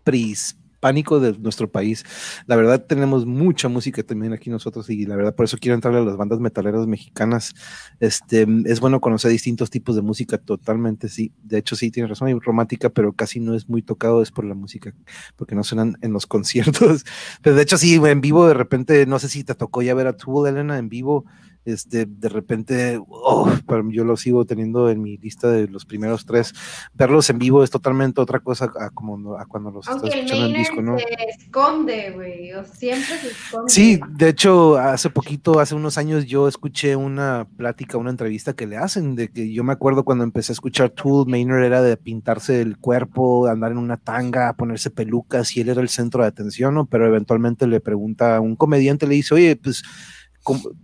pris 0.03 0.57
pánico 0.85 1.19
de 1.19 1.35
nuestro 1.39 1.67
país. 1.67 2.05
La 2.45 2.55
verdad 2.55 2.85
tenemos 2.85 3.25
mucha 3.25 3.69
música 3.69 4.03
también 4.03 4.33
aquí 4.33 4.51
nosotros 4.51 4.87
y 4.91 5.07
la 5.07 5.15
verdad 5.15 5.33
por 5.33 5.45
eso 5.45 5.57
quiero 5.59 5.73
entrarle 5.73 6.01
a 6.01 6.03
las 6.03 6.15
bandas 6.15 6.39
metaleras 6.39 6.85
mexicanas. 6.85 7.55
Este, 7.99 8.45
es 8.65 8.79
bueno 8.79 9.01
conocer 9.01 9.31
distintos 9.31 9.71
tipos 9.71 9.95
de 9.95 10.03
música 10.03 10.37
totalmente, 10.37 11.09
sí. 11.09 11.31
De 11.41 11.57
hecho 11.57 11.75
sí, 11.75 11.89
tiene 11.89 12.07
razón, 12.07 12.27
hay 12.27 12.35
romántica, 12.35 12.91
pero 12.91 13.13
casi 13.13 13.39
no 13.39 13.55
es 13.55 13.67
muy 13.67 13.81
tocado, 13.81 14.21
es 14.21 14.29
por 14.29 14.45
la 14.45 14.53
música, 14.53 14.93
porque 15.35 15.55
no 15.55 15.63
suenan 15.63 15.97
en 16.03 16.13
los 16.13 16.27
conciertos. 16.27 17.03
Pero 17.41 17.55
de 17.55 17.63
hecho 17.63 17.79
sí, 17.79 17.95
en 17.95 18.21
vivo 18.21 18.47
de 18.47 18.53
repente, 18.53 19.07
no 19.07 19.17
sé 19.17 19.27
si 19.27 19.43
te 19.43 19.55
tocó 19.55 19.81
ya 19.81 19.95
ver 19.95 20.05
a 20.05 20.13
Tool, 20.13 20.47
Elena, 20.47 20.77
en 20.77 20.87
vivo 20.87 21.25
este, 21.65 22.05
de 22.05 22.29
repente, 22.29 22.99
oh, 23.07 23.51
yo 23.91 24.05
lo 24.05 24.15
sigo 24.17 24.45
teniendo 24.45 24.89
en 24.89 25.01
mi 25.01 25.17
lista 25.17 25.49
de 25.49 25.67
los 25.67 25.85
primeros 25.85 26.25
tres. 26.25 26.53
Verlos 26.93 27.29
en 27.29 27.39
vivo 27.39 27.63
es 27.63 27.69
totalmente 27.69 28.21
otra 28.21 28.39
cosa 28.39 28.71
a, 28.79 28.89
como, 28.91 29.35
a 29.35 29.45
cuando 29.45 29.71
los 29.71 29.87
estás 29.87 30.03
escuchando 30.03 30.45
en 30.45 30.53
disco, 30.53 30.81
¿no? 30.81 30.97
Se 30.97 31.05
esconde, 31.39 32.11
güey, 32.11 32.51
siempre 32.71 33.17
se 33.17 33.27
esconde. 33.29 33.73
Sí, 33.73 33.99
de 34.09 34.29
hecho, 34.29 34.77
hace 34.77 35.09
poquito, 35.09 35.59
hace 35.59 35.75
unos 35.75 35.97
años, 35.97 36.25
yo 36.25 36.47
escuché 36.47 36.95
una 36.95 37.47
plática, 37.57 37.97
una 37.97 38.11
entrevista 38.11 38.53
que 38.53 38.67
le 38.67 38.77
hacen, 38.77 39.15
de 39.15 39.29
que 39.29 39.51
yo 39.51 39.63
me 39.63 39.73
acuerdo 39.73 40.05
cuando 40.05 40.23
empecé 40.23 40.51
a 40.51 40.53
escuchar 40.53 40.91
Tool, 40.91 41.27
Maynard 41.27 41.63
era 41.63 41.81
de 41.81 41.97
pintarse 41.97 42.61
el 42.61 42.77
cuerpo, 42.77 43.47
andar 43.47 43.71
en 43.71 43.79
una 43.79 43.97
tanga, 43.97 44.53
ponerse 44.53 44.91
pelucas, 44.91 45.55
y 45.57 45.61
él 45.61 45.69
era 45.69 45.81
el 45.81 45.89
centro 45.89 46.21
de 46.21 46.27
atención, 46.27 46.75
¿no? 46.75 46.85
Pero 46.85 47.07
eventualmente 47.07 47.67
le 47.67 47.79
pregunta 47.79 48.37
a 48.37 48.41
un 48.41 48.55
comediante, 48.55 49.07
le 49.07 49.15
dice, 49.15 49.33
oye, 49.33 49.55
pues 49.55 49.83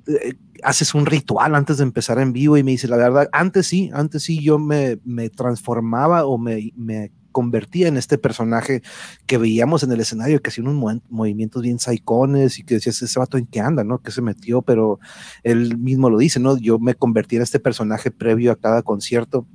eh, 0.08 0.34
haces 0.64 0.94
un 0.94 1.06
ritual 1.06 1.56
antes 1.56 1.78
de 1.78 1.84
empezar 1.84 2.20
en 2.20 2.34
vivo 2.34 2.58
y 2.58 2.64
me 2.64 2.72
dice, 2.72 2.88
la 2.88 2.98
verdad, 2.98 3.30
antes 3.32 3.68
sí, 3.68 3.90
antes 3.94 4.24
sí 4.24 4.42
yo 4.42 4.60
me, 4.60 5.00
me 5.04 5.30
transformaba 5.30 6.26
o 6.26 6.38
me, 6.38 6.72
me, 6.76 7.12
convertía 7.32 7.88
en 7.88 7.96
este 7.96 8.18
personaje 8.18 8.82
que 9.26 9.38
veíamos 9.38 9.84
en 9.84 9.92
el 9.94 10.02
escenario, 10.02 10.42
que 10.42 10.50
hacía 10.50 10.66
unos 10.66 11.02
movimientos 11.10 11.62
bien 11.62 11.80
saicones 11.80 12.60
y 12.60 12.64
que 12.64 12.76
decías, 12.76 13.02
ese 13.02 13.20
vato 13.20 13.38
en 13.38 13.48
qué 13.48 13.62
anda, 13.62 13.86
¿no? 13.86 14.00
Que 14.00 14.12
se 14.12 14.22
metió, 14.22 14.62
pero 14.62 15.00
él 15.44 15.78
mismo 15.78 16.10
lo 16.10 16.18
dice, 16.18 16.42
¿no? 16.42 16.58
Yo 16.58 16.78
me 16.78 16.94
convertí 16.94 17.38
en 17.38 17.44
este 17.44 17.60
personaje 17.60 18.12
previo 18.12 18.52
a 18.52 18.58
cada 18.58 18.84
concierto 18.84 19.48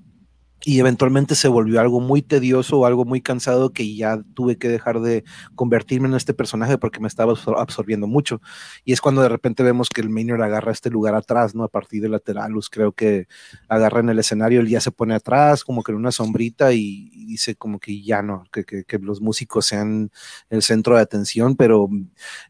y 0.65 0.81
eventualmente 0.81 1.35
se 1.35 1.49
volvió 1.49 1.81
algo 1.81 2.01
muy 2.01 2.23
tedioso 2.23 2.79
o 2.79 2.87
algo 2.87 3.05
muy 3.05 3.21
cansado 3.21 3.73
que 3.73 3.95
ya 3.95 4.23
tuve 4.35 4.59
que 4.59 4.69
dejar 4.69 5.01
de 5.01 5.25
convertirme 5.55 6.09
en 6.09 6.15
este 6.15 6.35
personaje 6.35 6.79
porque 6.79 7.01
me 7.01 7.09
estaba 7.09 7.35
absorbiendo 7.57 8.07
mucho. 8.07 8.41
Y 8.85 8.93
es 8.93 9.01
cuando 9.01 9.23
de 9.23 9.29
repente 9.29 9.63
vemos 9.63 9.89
que 9.91 10.01
el 10.01 10.11
Maynard 10.11 10.43
agarra 10.43 10.73
este 10.73 10.91
lugar 10.91 11.15
atrás, 11.15 11.55
¿no? 11.55 11.63
A 11.65 11.69
partir 11.69 12.03
de 12.03 12.09
Lateralus, 12.09 12.71
creo 12.71 12.93
que 12.93 13.29
agarra 13.69 14.01
en 14.01 14.09
el 14.09 14.19
escenario, 14.19 14.61
él 14.61 14.69
ya 14.69 14.81
se 14.81 14.91
pone 14.91 15.15
atrás, 15.15 15.63
como 15.63 15.83
que 15.83 15.93
en 15.93 15.99
una 15.99 16.13
sombrita 16.13 16.73
y, 16.73 17.11
dice 17.27 17.57
como 17.57 17.79
que 17.79 18.03
ya 18.03 18.23
no, 18.23 18.45
que, 18.53 18.65
que, 18.65 18.85
que 18.85 18.99
los 18.99 19.21
músicos 19.21 19.67
sean 19.67 20.11
el 20.49 20.63
centro 20.63 20.97
de 20.97 21.03
atención, 21.03 21.57
pero 21.57 21.89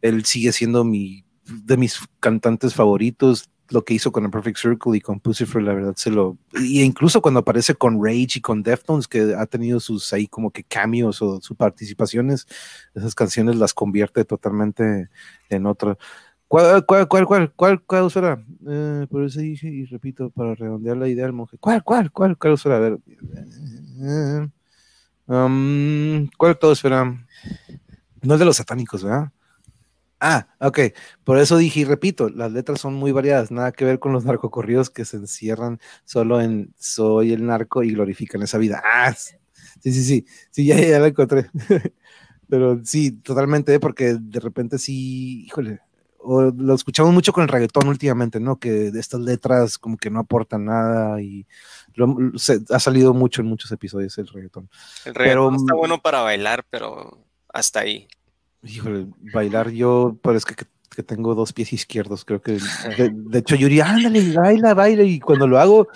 él 0.00 0.24
sigue 0.24 0.52
siendo 0.52 0.84
mi 0.84 1.24
de 1.46 1.76
mis 1.76 2.00
cantantes 2.20 2.74
favoritos, 2.74 3.50
lo 3.70 3.84
que 3.84 3.94
hizo 3.94 4.12
con 4.12 4.24
The 4.24 4.30
Perfect 4.30 4.58
Circle 4.58 4.96
y 4.96 5.00
con 5.00 5.20
Pussifer, 5.20 5.62
la 5.62 5.74
verdad 5.74 5.94
se 5.96 6.10
lo. 6.10 6.38
Y 6.54 6.82
incluso 6.82 7.20
cuando 7.20 7.40
aparece 7.40 7.74
con 7.74 8.02
Rage 8.04 8.36
y 8.36 8.40
con 8.40 8.62
Deftones, 8.62 9.08
que 9.08 9.34
ha 9.36 9.46
tenido 9.46 9.80
sus 9.80 10.12
ahí 10.12 10.26
como 10.26 10.50
que 10.50 10.64
cameos 10.64 11.20
o 11.22 11.40
sus 11.40 11.56
participaciones, 11.56 12.46
esas 12.94 13.14
canciones 13.14 13.56
las 13.56 13.74
convierte 13.74 14.24
totalmente 14.24 15.08
en 15.48 15.66
otra. 15.66 15.96
¿Cuál, 16.48 16.86
cuál, 16.86 17.08
cuál, 17.08 17.26
cuál, 17.26 17.52
cuál, 17.54 17.82
cuál 17.82 18.10
será? 18.10 18.44
Eh, 18.68 19.06
por 19.10 19.24
eso 19.24 19.40
dije 19.40 19.68
y 19.68 19.84
repito, 19.86 20.30
para 20.30 20.54
redondear 20.54 20.96
la 20.96 21.08
idea 21.08 21.24
del 21.24 21.32
monje. 21.32 21.58
¿Cuál, 21.58 21.82
cuál, 21.82 22.12
cuál, 22.12 22.36
cuál 22.38 22.56
será? 22.56 22.76
A 22.76 22.80
ver. 22.80 22.98
Eh, 24.00 24.48
um, 25.26 26.28
¿Cuál 26.36 26.56
todos 26.58 26.78
será? 26.78 27.04
No 28.22 28.34
es 28.34 28.38
de 28.38 28.46
los 28.46 28.56
satánicos, 28.56 29.02
¿verdad? 29.02 29.32
Ah, 30.20 30.48
ok. 30.60 30.80
Por 31.24 31.38
eso 31.38 31.56
dije 31.56 31.80
y 31.80 31.84
repito, 31.84 32.28
las 32.30 32.52
letras 32.52 32.80
son 32.80 32.94
muy 32.94 33.12
variadas, 33.12 33.50
nada 33.50 33.72
que 33.72 33.84
ver 33.84 33.98
con 33.98 34.12
los 34.12 34.24
narcocorridos 34.24 34.90
que 34.90 35.04
se 35.04 35.18
encierran 35.18 35.80
solo 36.04 36.40
en 36.40 36.74
soy 36.78 37.32
el 37.32 37.44
narco 37.44 37.82
y 37.82 37.92
glorifican 37.92 38.42
esa 38.42 38.58
vida. 38.58 38.82
Ah, 38.84 39.12
sí, 39.12 39.36
sí, 39.80 39.92
sí, 39.92 40.26
sí, 40.50 40.66
ya, 40.66 40.80
ya 40.80 40.98
la 40.98 41.08
encontré. 41.08 41.50
Pero 42.48 42.80
sí, 42.84 43.12
totalmente, 43.12 43.74
¿eh? 43.74 43.80
porque 43.80 44.16
de 44.18 44.40
repente 44.40 44.78
sí, 44.78 45.44
híjole, 45.46 45.80
lo 46.26 46.74
escuchamos 46.74 47.12
mucho 47.12 47.32
con 47.32 47.42
el 47.42 47.48
reggaetón 47.48 47.88
últimamente, 47.88 48.40
¿no? 48.40 48.58
Que 48.58 48.90
de 48.90 49.00
estas 49.00 49.20
letras 49.20 49.78
como 49.78 49.96
que 49.96 50.10
no 50.10 50.20
aportan 50.20 50.64
nada 50.64 51.20
y 51.20 51.46
ha 52.70 52.80
salido 52.80 53.14
mucho 53.14 53.42
en 53.42 53.48
muchos 53.48 53.70
episodios 53.70 54.16
el 54.18 54.28
reggaetón. 54.28 54.68
El 55.04 55.14
reggaetón 55.14 55.56
está 55.56 55.74
bueno 55.74 56.00
para 56.00 56.22
bailar, 56.22 56.64
pero 56.68 57.24
hasta 57.52 57.80
ahí. 57.80 58.08
Híjole, 58.62 59.06
bailar 59.32 59.70
yo 59.70 60.16
parece 60.22 60.54
que, 60.54 60.64
que 60.94 61.02
tengo 61.02 61.34
dos 61.34 61.52
pies 61.52 61.72
izquierdos, 61.72 62.24
creo 62.24 62.40
que 62.40 62.58
de, 62.98 63.38
hecho 63.38 63.54
Yuri, 63.54 63.80
ándale, 63.80 64.32
baila, 64.32 64.74
baila, 64.74 65.02
y 65.02 65.20
cuando 65.20 65.46
lo 65.46 65.58
hago 65.58 65.88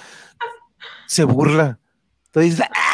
se 1.07 1.25
burla. 1.25 1.79
Entonces, 2.27 2.61
¡ah! 2.75 2.91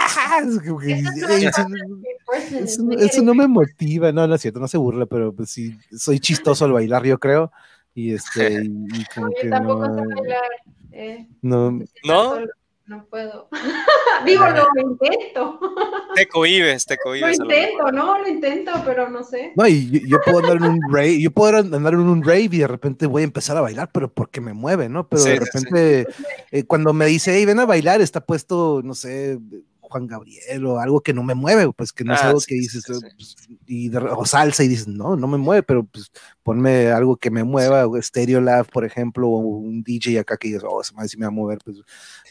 eso, 2.99 3.23
no 3.23 3.35
me 3.35 3.47
motiva, 3.47 4.13
no, 4.13 4.27
no 4.27 4.35
es 4.35 4.41
cierto, 4.41 4.61
no 4.61 4.69
se 4.69 4.79
burla, 4.79 5.07
pero 5.07 5.33
pues 5.35 5.51
sí, 5.51 5.77
soy 5.97 6.21
chistoso 6.21 6.65
al 6.65 6.73
bailar, 6.73 7.05
yo 7.05 7.19
creo. 7.19 7.53
Y 7.95 8.13
este, 8.15 8.63
y, 8.65 9.05
como 9.15 9.31
que 9.41 9.49
no, 9.49 9.79
bailar, 9.79 10.43
eh. 10.93 11.29
no, 11.43 11.79
no, 12.05 12.37
no 12.87 13.05
puedo. 13.07 13.49
Digo, 14.27 14.45
lo 14.49 14.67
intento. 14.81 15.59
Te 16.15 16.29
cohibes, 16.29 16.87
te 16.87 16.97
cohibes. 16.97 17.39
Lo 17.39 17.45
intento, 17.45 17.93
no, 17.93 18.19
lo 18.19 18.29
intento, 18.29 18.73
pero 18.85 19.11
no 19.11 19.25
sé. 19.25 19.53
No, 19.57 19.67
y 19.67 20.09
yo, 20.09 20.19
puedo 20.25 20.39
andar 20.39 20.57
en 20.57 20.65
un 20.65 20.81
rave, 20.91 21.21
yo 21.21 21.31
puedo 21.31 21.57
andar 21.57 21.95
en 21.95 22.01
un 22.01 22.23
rave 22.23 22.49
y 22.53 22.59
de 22.59 22.69
repente 22.69 23.07
voy 23.07 23.23
a 23.23 23.25
empezar 23.25 23.57
a 23.57 23.61
bailar, 23.61 23.91
pero 23.93 24.13
porque 24.13 24.41
me 24.41 24.53
mueve, 24.53 24.89
¿no? 24.89 25.09
Pero 25.09 25.25
de 25.25 25.41
repente, 25.41 26.07
eh, 26.51 26.65
cuando 26.65 26.93
me 26.93 27.07
dice, 27.07 27.35
hey, 27.37 27.45
ven 27.45 27.59
a 27.59 27.67
bailar, 27.67 28.01
está 28.01 28.21
puesto, 28.21 28.81
no 28.85 28.95
sé, 28.95 29.39
Juan 29.89 30.07
Gabriel 30.07 30.67
o 30.67 30.81
algo 30.81 31.01
que 31.01 31.13
no 31.13 31.23
me 31.23 31.35
mueve, 31.35 31.73
pues 31.73 31.93
que 31.93 32.05
no 32.05 32.15
es 32.15 32.21
ah, 32.21 32.29
algo 32.29 32.41
que 32.47 32.55
dices, 32.55 32.85
pues, 32.87 33.01
y 33.67 33.95
o 33.97 34.27
salsa 34.27 34.65
y 34.65 34.69
dices, 34.69 34.89
no, 34.89 35.17
no 35.17 35.27
me 35.27 35.39
mueve, 35.39 35.63
pero 35.63 35.85
pues 35.85 36.11
ponme 36.43 36.89
algo 36.89 37.17
que 37.17 37.31
me 37.31 37.45
mueva, 37.45 37.87
Stereo 38.01 38.41
Lab, 38.41 38.67
por 38.67 38.85
ejemplo, 38.85 39.29
o 39.29 39.39
un 39.39 39.83
DJ 39.83 40.21
acá 40.21 40.37
que 40.37 40.49
dices, 40.49 40.63
oh, 40.67 40.83
se 40.83 40.95
me 40.95 41.25
va 41.25 41.29
a 41.29 41.31
mover, 41.31 41.59
pues, 41.65 41.79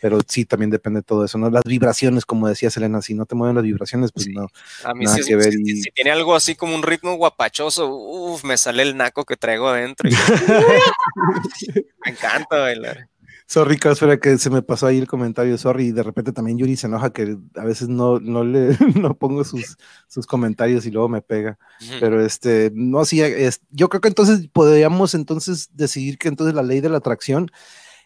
pero 0.02 0.20
sí, 0.28 0.46
también 0.46 0.70
depende 0.70 1.00
de 1.00 1.04
todo 1.04 1.26
eso, 1.26 1.38
¿no? 1.38 1.50
Las 1.50 1.64
vibraciones, 1.64 2.26
como 2.26 2.48
decía 2.48 2.70
Selena, 2.70 3.02
si 3.02 3.14
no 3.14 3.26
te 3.26 3.36
mueven 3.36 3.56
las 3.56 3.64
vibraciones, 3.64 4.12
pues 4.12 4.28
no. 4.28 4.48
A 4.84 4.94
mí 4.94 5.08
sí, 5.08 5.22
que 5.26 5.36
ver 5.36 5.54
si, 5.54 5.82
tiene 5.94 6.12
algo 6.12 6.36
así 6.36 6.56
como 6.56 6.76
un 6.76 6.84
ritmo 6.84 7.16
guapachoso, 7.16 7.94
uff, 7.94 8.44
me 8.44 8.58
sale 8.58 8.84
el 8.84 8.98
naco 8.98 9.26
que 9.26 9.38
traigo 9.38 9.70
adentro. 9.70 10.10
me 12.06 12.12
encanta 12.12 12.58
bailar. 12.58 13.10
Sorry, 13.48 13.78
espera 13.80 14.20
que 14.20 14.40
se 14.40 14.50
me 14.50 14.64
pasó 14.64 14.88
ahí 14.88 14.98
el 14.98 15.08
comentario, 15.08 15.56
sorry, 15.60 15.88
y 15.88 15.92
de 15.92 16.02
repente 16.02 16.32
también 16.32 16.58
Yuri 16.58 16.76
se 16.76 16.88
enoja 16.88 17.12
que 17.12 17.38
a 17.56 17.64
veces 17.64 17.88
no, 17.88 18.20
no 18.20 18.44
le 18.44 18.76
no 18.96 19.16
pongo 19.16 19.44
sus, 19.44 19.78
sus 20.08 20.26
comentarios 20.26 20.86
y 20.88 20.92
luego 20.92 21.10
me 21.10 21.22
pega. 21.22 21.60
Pero 22.00 22.26
este, 22.26 22.72
no, 22.74 23.06
sí, 23.06 23.22
es, 23.22 23.62
yo 23.70 23.88
creo 23.90 24.02
que 24.02 24.08
entonces 24.08 24.48
podríamos 24.52 25.14
entonces 25.14 25.70
decidir 25.74 26.18
que 26.18 26.28
entonces 26.28 26.56
la 26.56 26.64
ley 26.64 26.82
de 26.82 26.90
la 26.90 26.98
atracción 26.98 27.52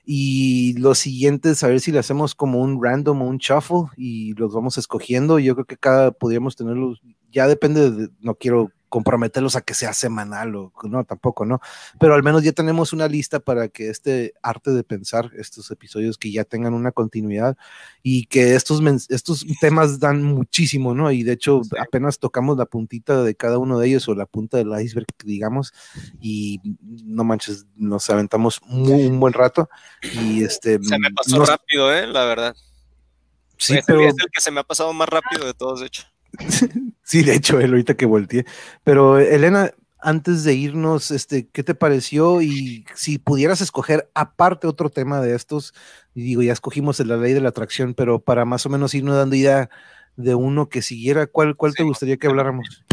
y 0.04 0.74
lo 0.74 0.94
siguiente 0.94 1.52
es 1.52 1.64
a 1.64 1.68
ver 1.68 1.80
si 1.80 1.92
le 1.92 2.00
hacemos 2.00 2.36
como 2.36 2.60
un 2.62 2.84
random 2.84 3.22
o 3.22 3.26
un 3.26 3.38
shuffle 3.38 3.90
y 3.96 4.34
los 4.34 4.54
vamos 4.54 4.78
escogiendo. 4.78 5.40
Yo 5.40 5.54
creo 5.56 5.66
que 5.66 5.78
cada 5.78 6.12
podríamos 6.12 6.56
tenerlos, 6.56 7.02
ya 7.32 7.48
depende 7.48 7.92
de, 7.92 8.10
no 8.20 8.36
quiero 8.36 8.72
comprometerlos 8.90 9.56
a 9.56 9.62
que 9.62 9.74
sea 9.74 9.94
semanal 9.94 10.56
o 10.56 10.74
no, 10.84 11.04
tampoco, 11.06 11.46
¿no? 11.46 11.62
Pero 12.00 12.16
al 12.16 12.24
menos 12.24 12.44
ya 12.44 12.52
tenemos 12.52 12.92
una 12.92 13.08
lista 13.08 13.40
para 13.40 13.70
que 13.70 13.90
este 13.90 14.34
arte 14.42 14.72
de 14.72 14.84
pensar, 14.84 15.32
estos 15.38 15.72
episodios 15.72 16.18
que 16.18 16.32
ya 16.32 16.44
tengan 16.44 16.74
una 16.74 16.92
continuidad 16.92 17.56
y 18.04 18.26
que 18.26 18.56
estos, 18.56 18.82
estos 19.10 19.46
temas 19.62 20.00
dan 20.00 20.24
muchísimo, 20.24 20.94
¿no? 20.94 21.12
Y 21.12 21.24
de 21.24 21.34
hecho 21.34 21.62
apenas 21.80 22.20
tocamos 22.20 22.58
la 22.58 22.66
puntita 22.66 23.24
de 23.24 23.36
cada 23.36 23.58
uno 23.58 23.80
de 23.80 23.88
ellos 23.88 24.08
o 24.10 24.16
la 24.16 24.26
punta 24.26 24.58
del 24.58 24.72
iceberg, 24.82 25.08
digamos, 25.24 25.74
y 26.20 26.60
no 27.06 27.24
manches, 27.24 27.66
nos 27.76 28.10
aventamos 28.10 28.62
muy, 28.66 29.06
un 29.06 29.20
buen 29.20 29.34
rato 29.34 29.70
y 30.02 30.44
este... 30.44 30.80
Se 30.84 31.00
me 31.00 31.12
pasó 31.12 31.46
rápido, 31.46 31.94
¿eh? 31.94 32.08
La 32.08 32.26
verdad. 32.26 32.56
Sí, 33.58 33.78
pero... 33.86 34.02
Es 34.02 34.16
el 34.18 34.32
que 34.32 34.42
se 34.42 34.52
me 34.52 34.62
ha 34.62 34.64
pasado 34.64 34.92
más 34.94 35.10
rápido 35.10 35.46
de 35.46 35.54
todos, 35.54 35.82
de 35.82 35.88
hecho. 35.88 36.04
sí, 37.04 37.24
de 37.24 37.36
hecho, 37.36 37.60
él 37.60 37.72
ahorita 37.72 37.96
que 37.96 38.06
volteé. 38.06 38.46
Pero 38.84 39.20
Elena, 39.20 39.72
antes 40.00 40.44
de 40.44 40.54
irnos, 40.54 41.12
este, 41.12 41.48
¿qué 41.48 41.64
te 41.64 41.76
pareció? 41.76 42.42
Y 42.42 42.86
si 42.96 43.18
pudieras 43.18 43.62
escoger 43.62 44.10
aparte 44.14 44.68
otro 44.68 44.90
tema 44.90 45.22
de 45.22 45.36
estos, 45.36 45.74
y 46.16 46.24
digo, 46.24 46.42
ya 46.42 46.54
escogimos 46.54 47.00
la 47.00 47.18
ley 47.18 47.34
de 47.34 47.42
la 47.42 47.50
atracción, 47.50 47.94
pero 47.94 48.20
para 48.20 48.46
más 48.46 48.66
o 48.66 48.70
menos 48.70 48.94
irnos 48.94 49.16
dando 49.16 49.36
idea 49.36 49.70
de 50.16 50.36
uno 50.36 50.70
que 50.70 50.82
siguiera, 50.82 51.28
¿cuál, 51.28 51.56
cuál 51.56 51.74
te 51.74 51.84
gustaría 51.84 52.18
que 52.18 52.28
habláramos? 52.28 52.84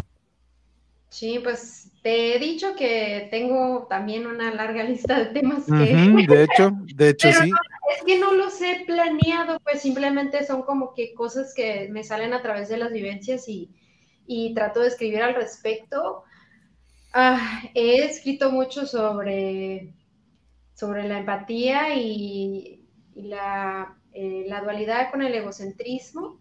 Sí, 1.08 1.40
pues 1.42 1.85
te 2.06 2.36
he 2.36 2.38
dicho 2.38 2.76
que 2.76 3.26
tengo 3.32 3.88
también 3.90 4.28
una 4.28 4.54
larga 4.54 4.84
lista 4.84 5.18
de 5.18 5.26
temas 5.26 5.64
que... 5.66 5.72
de 6.28 6.44
hecho, 6.44 6.70
de 6.94 7.08
hecho 7.08 7.32
sí 7.32 7.50
es 7.96 8.04
que 8.04 8.20
no 8.20 8.32
los 8.32 8.62
he 8.62 8.84
planeado, 8.86 9.58
pues 9.58 9.82
simplemente 9.82 10.46
son 10.46 10.62
como 10.62 10.94
que 10.94 11.14
cosas 11.14 11.52
que 11.52 11.88
me 11.90 12.04
salen 12.04 12.32
a 12.32 12.42
través 12.42 12.68
de 12.68 12.76
las 12.76 12.92
vivencias 12.92 13.46
y, 13.48 13.74
trato 14.54 14.82
de 14.82 14.86
escribir 14.86 15.20
al 15.20 15.34
respecto. 15.34 16.22
Ah, 17.12 17.62
he 17.74 18.04
escrito 18.04 18.52
mucho 18.52 18.86
sobre, 18.86 19.92
sobre 20.74 21.08
la 21.08 21.18
empatía 21.18 21.92
y, 21.96 22.86
la, 23.16 23.98
eh, 24.12 24.44
la, 24.46 24.60
dualidad 24.60 25.10
con 25.10 25.22
el 25.22 25.34
egocentrismo. 25.34 26.38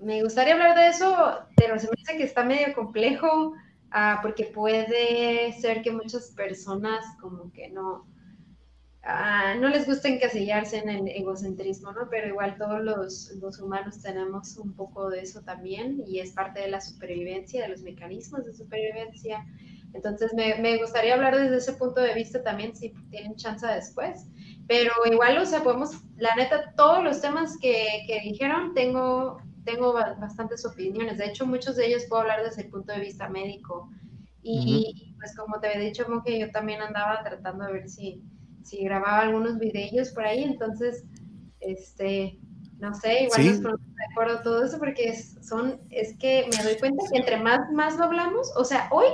me 0.00 0.22
gustaría 0.22 0.54
hablar 0.54 0.74
de 0.74 0.88
eso, 0.88 1.38
pero 1.54 1.78
se 1.78 1.88
me 1.88 1.96
dice 1.98 2.16
que 2.16 2.24
está 2.24 2.44
medio 2.44 2.72
complejo 2.72 3.52
ah, 3.90 4.20
porque 4.22 4.44
puede 4.44 5.52
ser 5.60 5.82
que 5.82 5.90
muchas 5.90 6.30
personas 6.30 7.04
como 7.20 7.52
que 7.52 7.68
no, 7.70 8.06
ah, 9.02 9.54
no 9.58 9.68
les 9.68 9.86
gusta 9.86 10.08
encasillarse 10.08 10.78
en 10.78 10.88
el 10.88 11.08
egocentrismo, 11.08 11.92
¿no? 11.92 12.08
Pero 12.10 12.28
igual 12.28 12.56
todos 12.56 12.82
los, 12.82 13.32
los, 13.40 13.60
humanos 13.60 14.00
tenemos 14.02 14.56
un 14.56 14.74
poco 14.74 15.10
de 15.10 15.20
eso 15.20 15.42
también 15.42 16.02
y 16.06 16.20
es 16.20 16.32
parte 16.32 16.60
de 16.60 16.68
la 16.68 16.80
supervivencia, 16.80 17.62
de 17.62 17.68
los 17.68 17.82
mecanismos 17.82 18.44
de 18.44 18.52
supervivencia. 18.52 19.44
Entonces 19.92 20.32
me, 20.34 20.54
me 20.56 20.78
gustaría 20.78 21.14
hablar 21.14 21.36
desde 21.36 21.56
ese 21.56 21.72
punto 21.72 22.00
de 22.00 22.14
vista 22.14 22.42
también, 22.42 22.76
si 22.76 22.90
tienen 23.10 23.34
chance 23.36 23.66
después. 23.66 24.26
Pero 24.68 24.92
igual, 25.10 25.36
o 25.38 25.44
sea, 25.44 25.64
podemos, 25.64 25.90
la 26.16 26.34
neta, 26.36 26.72
todos 26.76 27.02
los 27.02 27.20
temas 27.20 27.58
que, 27.60 28.04
que 28.06 28.20
dijeron, 28.20 28.72
tengo, 28.72 29.38
tengo 29.64 29.92
bastantes 29.92 30.64
opiniones. 30.64 31.18
De 31.18 31.26
hecho, 31.26 31.46
muchos 31.46 31.76
de 31.76 31.86
ellos 31.86 32.04
puedo 32.08 32.22
hablar 32.22 32.42
desde 32.42 32.62
el 32.62 32.70
punto 32.70 32.92
de 32.92 33.00
vista 33.00 33.28
médico. 33.28 33.90
Y 34.42 35.14
pues 35.18 35.36
como 35.36 35.60
te 35.60 35.68
había 35.68 35.80
dicho, 35.80 36.06
que 36.24 36.38
yo 36.38 36.50
también 36.50 36.80
andaba 36.80 37.22
tratando 37.22 37.66
de 37.66 37.72
ver 37.72 37.88
si, 37.88 38.22
si 38.62 38.84
grababa 38.84 39.20
algunos 39.20 39.58
videos 39.58 40.10
por 40.10 40.24
ahí. 40.24 40.42
Entonces, 40.42 41.04
este, 41.60 42.38
no 42.78 42.94
sé, 42.94 43.24
igual 43.24 43.46
nos 43.46 43.60
ponemos 43.60 43.80
de 43.80 44.04
acuerdo 44.10 44.42
todo 44.42 44.64
eso 44.64 44.78
porque 44.78 45.08
es, 45.10 45.36
son, 45.42 45.80
es 45.90 46.16
que 46.18 46.48
me 46.56 46.62
doy 46.64 46.78
cuenta 46.78 47.04
que 47.12 47.18
entre 47.18 47.36
más, 47.36 47.70
más 47.72 47.96
lo 47.98 48.04
hablamos, 48.04 48.50
o 48.56 48.64
sea, 48.64 48.88
hoy 48.90 49.06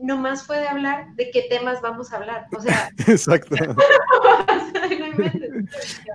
nomás 0.00 0.46
puede 0.46 0.66
hablar 0.68 1.14
de 1.16 1.30
qué 1.30 1.46
temas 1.50 1.80
vamos 1.82 2.12
a 2.12 2.16
hablar. 2.16 2.46
O 2.56 2.60
sea, 2.60 2.90
exacto. 3.08 3.56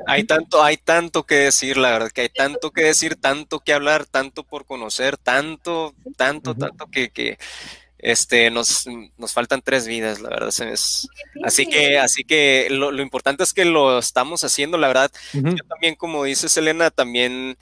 hay 0.08 0.24
tanto, 0.24 0.64
hay 0.64 0.78
tanto 0.78 1.24
que 1.24 1.36
decir, 1.36 1.78
la 1.78 1.92
verdad 1.92 2.12
que 2.12 2.22
hay 2.22 2.30
tanto 2.30 2.72
que 2.72 2.84
decir, 2.84 3.16
tanto 3.16 3.60
que 3.60 3.74
hablar, 3.74 4.06
tanto 4.06 4.44
por 4.44 4.66
conocer, 4.66 5.18
tanto, 5.18 5.94
tanto, 6.18 6.56
tanto 6.56 6.88
que, 6.88 7.10
que 7.10 7.38
este, 8.04 8.52
nos, 8.52 8.86
nos 9.18 9.34
faltan 9.34 9.62
tres 9.62 9.88
vidas, 9.88 10.20
la 10.20 10.30
verdad. 10.30 10.50
Es, 10.50 11.08
así 11.44 11.66
que, 11.66 11.98
así 11.98 12.24
que 12.24 12.68
lo, 12.70 12.92
lo, 12.92 13.02
importante 13.02 13.44
es 13.44 13.54
que 13.54 13.66
lo 13.66 13.98
estamos 13.98 14.44
haciendo, 14.44 14.78
la 14.78 14.88
verdad. 14.88 15.12
Yo 15.34 15.64
también, 15.70 15.96
como 15.96 16.24
dice 16.26 16.50
Selena, 16.50 16.92
también 16.92 17.58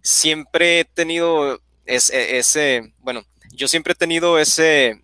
siempre 0.00 0.80
he 0.80 0.84
tenido 0.84 1.60
ese, 1.84 2.38
ese, 2.38 2.92
bueno, 2.98 3.24
yo 3.52 3.66
siempre 3.68 3.92
he 3.92 3.96
tenido 3.96 4.38
ese, 4.38 5.02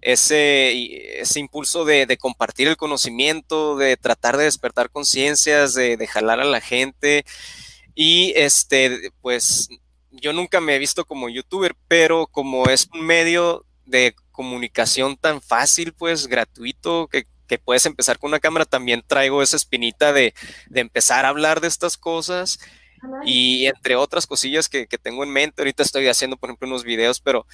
ese, 0.00 1.20
ese 1.20 1.40
impulso 1.40 1.84
de, 1.84 2.16
compartir 2.18 2.68
el 2.68 2.76
conocimiento, 2.76 3.76
de 3.76 3.96
tratar 3.96 4.36
de 4.36 4.44
despertar 4.44 4.90
conciencias, 4.90 5.74
de, 5.74 6.06
jalar 6.06 6.40
a 6.40 6.44
la 6.44 6.60
gente. 6.60 7.24
Y 7.94 8.32
este, 8.36 9.10
pues 9.20 9.68
yo 10.10 10.32
nunca 10.32 10.60
me 10.60 10.76
he 10.76 10.78
visto 10.78 11.04
como 11.04 11.28
youtuber, 11.28 11.74
pero 11.88 12.26
como 12.26 12.66
es 12.66 12.88
un 12.92 13.04
medio 13.04 13.64
de 13.84 14.14
comunicación 14.30 15.16
tan 15.16 15.40
fácil, 15.40 15.92
pues 15.92 16.26
gratuito, 16.26 17.08
que, 17.08 17.26
puedes 17.64 17.86
empezar 17.86 18.18
con 18.18 18.28
una 18.28 18.40
cámara, 18.40 18.66
también 18.66 19.02
traigo 19.06 19.42
esa 19.42 19.56
espinita 19.56 20.12
de, 20.12 20.34
empezar 20.74 21.24
a 21.24 21.30
hablar 21.30 21.60
de 21.60 21.68
estas 21.68 21.96
cosas. 21.96 22.58
Y 23.24 23.66
entre 23.66 23.94
otras 23.94 24.26
cosillas 24.26 24.68
que, 24.68 24.86
que, 24.88 24.98
tengo 24.98 25.22
en 25.22 25.30
mente, 25.30 25.62
ahorita 25.62 25.84
estoy 25.84 26.08
haciendo, 26.08 26.36
por 26.36 26.50
ejemplo, 26.50 26.66
unos 26.66 26.82
videos, 26.82 27.20
pero 27.20 27.46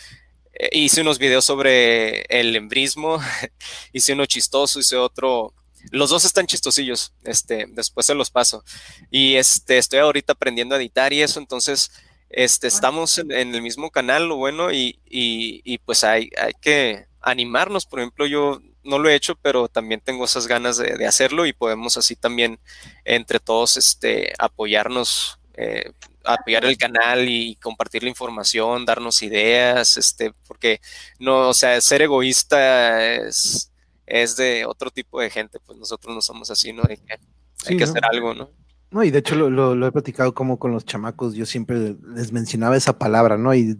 hice 0.72 1.00
unos 1.00 1.18
videos 1.18 1.44
sobre 1.44 2.22
el 2.28 2.54
embrismo, 2.56 3.18
hice 3.92 4.12
uno 4.12 4.26
chistoso, 4.26 4.80
hice 4.80 4.96
otro, 4.96 5.52
los 5.90 6.10
dos 6.10 6.24
están 6.24 6.46
chistosillos, 6.46 7.12
este, 7.24 7.66
después 7.68 8.06
se 8.06 8.14
los 8.14 8.30
paso. 8.30 8.64
Y 9.10 9.36
este, 9.36 9.78
estoy 9.78 9.98
ahorita 10.00 10.32
aprendiendo 10.32 10.74
a 10.74 10.78
editar 10.78 11.12
y 11.12 11.22
eso, 11.22 11.40
entonces, 11.40 11.92
este, 12.30 12.66
estamos 12.66 13.18
en, 13.18 13.32
el 13.32 13.62
mismo 13.62 13.90
canal, 13.90 14.28
lo 14.28 14.36
bueno, 14.36 14.72
y, 14.72 14.98
y, 15.04 15.78
pues 15.78 16.04
hay, 16.04 16.30
hay, 16.40 16.52
que 16.60 17.06
animarnos, 17.20 17.86
por 17.86 18.00
ejemplo, 18.00 18.26
yo 18.26 18.60
no 18.82 18.98
lo 18.98 19.08
he 19.08 19.14
hecho, 19.14 19.36
pero 19.36 19.68
también 19.68 20.00
tengo 20.00 20.24
esas 20.24 20.46
ganas 20.46 20.76
de, 20.76 20.96
de 20.96 21.06
hacerlo 21.06 21.46
y 21.46 21.52
podemos 21.52 21.96
así 21.96 22.16
también 22.16 22.58
entre 23.04 23.40
todos, 23.40 23.76
este, 23.76 24.32
apoyarnos 24.38 25.38
eh, 25.56 25.92
apoyar 26.24 26.64
el 26.64 26.76
canal 26.78 27.28
y 27.28 27.56
compartir 27.56 28.02
la 28.02 28.08
información, 28.08 28.84
darnos 28.84 29.22
ideas, 29.22 29.96
este, 29.96 30.32
porque 30.46 30.80
no, 31.18 31.48
o 31.48 31.54
sea, 31.54 31.80
ser 31.80 32.02
egoísta 32.02 33.14
es, 33.14 33.72
es 34.06 34.36
de 34.36 34.64
otro 34.66 34.90
tipo 34.90 35.20
de 35.20 35.30
gente, 35.30 35.58
pues 35.64 35.78
nosotros 35.78 36.14
no 36.14 36.20
somos 36.20 36.50
así, 36.50 36.72
¿no? 36.72 36.82
Hay 36.88 36.96
que, 36.96 37.18
hay 37.66 37.76
que 37.76 37.84
hacer 37.84 38.04
algo, 38.04 38.34
¿no? 38.34 38.50
No, 38.94 39.02
y 39.02 39.10
de 39.10 39.18
hecho 39.18 39.34
lo, 39.34 39.50
lo, 39.74 39.86
he 39.88 39.90
platicado 39.90 40.34
como 40.34 40.56
con 40.56 40.70
los 40.70 40.84
chamacos, 40.84 41.34
yo 41.34 41.46
siempre 41.46 41.96
les 42.14 42.30
mencionaba 42.30 42.76
esa 42.76 42.96
palabra, 42.96 43.36
¿no? 43.36 43.52
Y, 43.52 43.76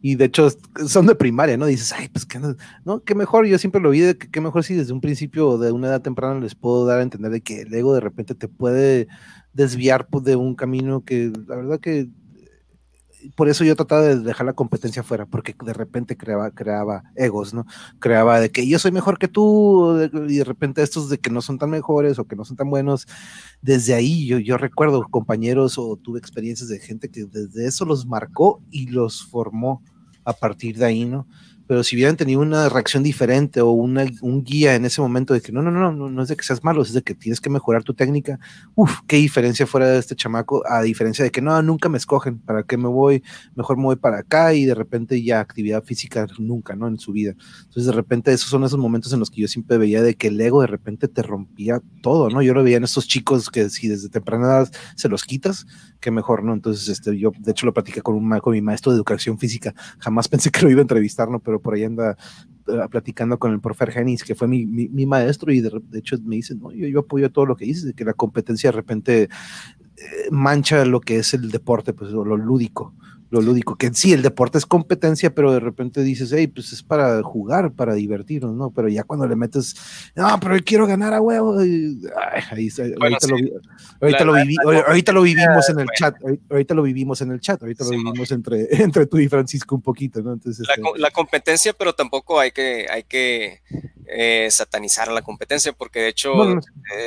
y 0.00 0.16
de 0.16 0.24
hecho 0.24 0.48
son 0.88 1.06
de 1.06 1.14
primaria, 1.14 1.56
¿no? 1.56 1.66
Dices, 1.66 1.92
ay, 1.92 2.08
pues 2.08 2.26
qué, 2.26 2.40
no, 2.84 3.04
qué 3.04 3.14
mejor, 3.14 3.46
yo 3.46 3.56
siempre 3.56 3.80
lo 3.80 3.90
vi 3.90 4.00
de 4.00 4.18
que 4.18 4.28
qué 4.28 4.40
mejor 4.40 4.64
si 4.64 4.74
desde 4.74 4.92
un 4.92 5.00
principio, 5.00 5.58
de 5.58 5.70
una 5.70 5.86
edad 5.86 6.02
temprana, 6.02 6.40
les 6.40 6.56
puedo 6.56 6.86
dar 6.86 6.98
a 6.98 7.02
entender 7.02 7.30
de 7.30 7.40
que 7.40 7.60
el 7.62 7.72
ego 7.72 7.94
de 7.94 8.00
repente 8.00 8.34
te 8.34 8.48
puede 8.48 9.06
desviar 9.58 10.06
pues, 10.06 10.22
de 10.22 10.36
un 10.36 10.54
camino 10.54 11.04
que 11.04 11.32
la 11.48 11.56
verdad 11.56 11.80
que 11.80 12.08
por 13.34 13.48
eso 13.48 13.64
yo 13.64 13.74
trataba 13.74 14.02
de 14.02 14.20
dejar 14.20 14.46
la 14.46 14.52
competencia 14.52 15.02
fuera, 15.02 15.26
porque 15.26 15.52
de 15.64 15.72
repente 15.72 16.16
creaba, 16.16 16.52
creaba 16.52 17.02
egos, 17.16 17.52
¿no? 17.52 17.66
Creaba 17.98 18.38
de 18.38 18.50
que 18.50 18.68
yo 18.68 18.78
soy 18.78 18.92
mejor 18.92 19.18
que 19.18 19.26
tú, 19.26 20.08
y 20.28 20.36
de 20.36 20.44
repente 20.44 20.82
estos 20.82 21.08
de 21.08 21.18
que 21.18 21.28
no 21.28 21.42
son 21.42 21.58
tan 21.58 21.70
mejores 21.70 22.20
o 22.20 22.26
que 22.26 22.36
no 22.36 22.44
son 22.44 22.56
tan 22.56 22.70
buenos. 22.70 23.08
Desde 23.60 23.94
ahí 23.94 24.26
yo, 24.26 24.38
yo 24.38 24.56
recuerdo 24.56 25.02
compañeros 25.10 25.78
o 25.78 25.96
tuve 25.96 26.20
experiencias 26.20 26.68
de 26.68 26.78
gente 26.78 27.10
que 27.10 27.24
desde 27.24 27.66
eso 27.66 27.84
los 27.84 28.06
marcó 28.06 28.62
y 28.70 28.86
los 28.86 29.26
formó 29.26 29.82
a 30.24 30.32
partir 30.32 30.78
de 30.78 30.84
ahí, 30.84 31.04
¿no? 31.04 31.26
Pero 31.68 31.84
si 31.84 31.96
hubieran 31.96 32.16
tenido 32.16 32.40
una 32.40 32.70
reacción 32.70 33.02
diferente 33.02 33.60
o 33.60 33.70
una, 33.70 34.06
un 34.22 34.42
guía 34.42 34.74
en 34.74 34.86
ese 34.86 35.02
momento 35.02 35.34
de 35.34 35.42
que 35.42 35.52
no, 35.52 35.60
no, 35.60 35.70
no, 35.70 35.92
no, 35.92 36.08
no 36.08 36.22
es 36.22 36.28
de 36.28 36.36
que 36.36 36.42
seas 36.42 36.64
malo, 36.64 36.80
es 36.80 36.94
de 36.94 37.02
que 37.02 37.14
tienes 37.14 37.42
que 37.42 37.50
mejorar 37.50 37.84
tu 37.84 37.92
técnica, 37.92 38.40
uff, 38.74 39.00
qué 39.06 39.16
diferencia 39.16 39.66
fuera 39.66 39.86
de 39.86 39.98
este 39.98 40.16
chamaco, 40.16 40.62
a 40.66 40.80
diferencia 40.80 41.22
de 41.22 41.30
que 41.30 41.42
no, 41.42 41.60
nunca 41.62 41.90
me 41.90 41.98
escogen, 41.98 42.38
¿para 42.38 42.62
qué 42.62 42.78
me 42.78 42.88
voy? 42.88 43.22
Mejor 43.54 43.76
me 43.76 43.84
voy 43.84 43.96
para 43.96 44.20
acá 44.20 44.54
y 44.54 44.64
de 44.64 44.74
repente 44.74 45.22
ya 45.22 45.40
actividad 45.40 45.84
física 45.84 46.26
nunca, 46.38 46.74
¿no? 46.74 46.88
En 46.88 46.98
su 46.98 47.12
vida. 47.12 47.34
Entonces 47.60 47.84
de 47.84 47.92
repente 47.92 48.32
esos 48.32 48.48
son 48.48 48.64
esos 48.64 48.78
momentos 48.78 49.12
en 49.12 49.20
los 49.20 49.30
que 49.30 49.42
yo 49.42 49.48
siempre 49.48 49.76
veía 49.76 50.02
de 50.02 50.14
que 50.14 50.28
el 50.28 50.40
ego 50.40 50.62
de 50.62 50.68
repente 50.68 51.06
te 51.06 51.22
rompía 51.22 51.82
todo, 52.02 52.30
¿no? 52.30 52.40
Yo 52.40 52.54
lo 52.54 52.64
veía 52.64 52.78
en 52.78 52.84
estos 52.84 53.06
chicos 53.06 53.50
que 53.50 53.68
si 53.68 53.88
desde 53.88 54.08
temprana 54.08 54.46
edad 54.46 54.72
se 54.96 55.10
los 55.10 55.24
quitas, 55.24 55.66
qué 56.00 56.10
mejor, 56.10 56.44
¿no? 56.44 56.52
Entonces, 56.52 56.88
este, 56.88 57.18
yo 57.18 57.32
de 57.38 57.50
hecho 57.50 57.66
lo 57.66 57.74
platiqué 57.74 58.02
con, 58.02 58.14
un, 58.14 58.38
con 58.40 58.52
mi 58.52 58.60
maestro 58.60 58.92
de 58.92 58.96
educación 58.96 59.38
física, 59.38 59.74
jamás 59.98 60.28
pensé 60.28 60.50
que 60.50 60.62
lo 60.62 60.70
iba 60.70 60.80
a 60.80 60.82
entrevistar, 60.82 61.28
¿no? 61.28 61.40
Pero 61.40 61.57
por 61.60 61.74
ahí 61.74 61.84
anda 61.84 62.16
eh, 62.68 62.78
platicando 62.90 63.38
con 63.38 63.52
el 63.52 63.60
profe 63.60 63.84
Argenis, 63.84 64.24
que 64.24 64.34
fue 64.34 64.48
mi, 64.48 64.66
mi, 64.66 65.06
maestro, 65.06 65.52
y 65.52 65.60
de, 65.60 65.70
hecho 65.94 66.16
me 66.24 66.36
dice, 66.36 66.54
no, 66.54 66.72
yo, 66.72 66.86
yo 66.88 67.00
apoyo 67.00 67.30
todo 67.30 67.46
lo 67.46 67.56
que 67.56 67.64
dices, 67.64 67.84
de 67.84 67.94
que 67.94 68.04
la 68.04 68.14
competencia 68.14 68.70
de 68.70 68.76
repente 68.76 69.22
eh, 69.22 70.28
mancha 70.30 70.84
lo 70.84 71.00
que 71.00 71.18
es 71.18 71.34
el 71.34 71.50
deporte, 71.50 71.92
pues 71.92 72.10
lo 72.10 72.36
lúdico 72.36 72.94
lo 73.30 73.42
lúdico, 73.42 73.76
que 73.76 73.92
sí, 73.92 74.12
el 74.12 74.22
deporte 74.22 74.56
es 74.56 74.64
competencia, 74.64 75.34
pero 75.34 75.52
de 75.52 75.60
repente 75.60 76.02
dices, 76.02 76.32
hey, 76.32 76.46
pues 76.46 76.72
es 76.72 76.82
para 76.82 77.22
jugar, 77.22 77.72
para 77.72 77.94
divertirnos, 77.94 78.54
¿no? 78.54 78.70
Pero 78.70 78.88
ya 78.88 79.04
cuando 79.04 79.28
le 79.28 79.36
metes, 79.36 79.74
no, 80.14 80.40
pero 80.40 80.56
quiero 80.64 80.86
ganar 80.86 81.12
a 81.12 81.20
huevo, 81.20 81.58
ahí, 81.58 81.98
ahorita, 82.50 84.24
lo, 84.24 84.34
ahorita, 84.34 85.12
lo, 85.12 85.22
vivimos 85.22 85.68
en 85.68 85.80
el 85.80 85.88
chat, 85.94 86.14
ahorita 86.50 86.74
lo 86.74 86.82
vivimos 86.82 87.20
en 87.20 87.32
el 87.32 87.40
chat, 87.40 87.60
ahorita 87.60 87.84
lo 87.84 87.90
vivimos 87.90 88.30
entre, 88.32 88.66
entre 88.82 89.06
tú 89.06 89.18
y 89.18 89.28
Francisco 89.28 89.74
un 89.74 89.82
poquito, 89.82 90.22
¿no? 90.22 90.32
Entonces, 90.32 90.66
la, 90.66 90.74
este 90.74 91.12
competencia, 91.12 91.74
pero 91.74 91.94
tampoco 91.94 92.40
hay 92.40 92.52
que, 92.52 92.86
hay 92.90 93.02
que 93.02 93.60
eh, 94.06 94.48
satanizar 94.50 95.12
la 95.12 95.20
competencia, 95.20 95.72
porque 95.72 96.00
de 96.00 96.08
hecho 96.08 96.32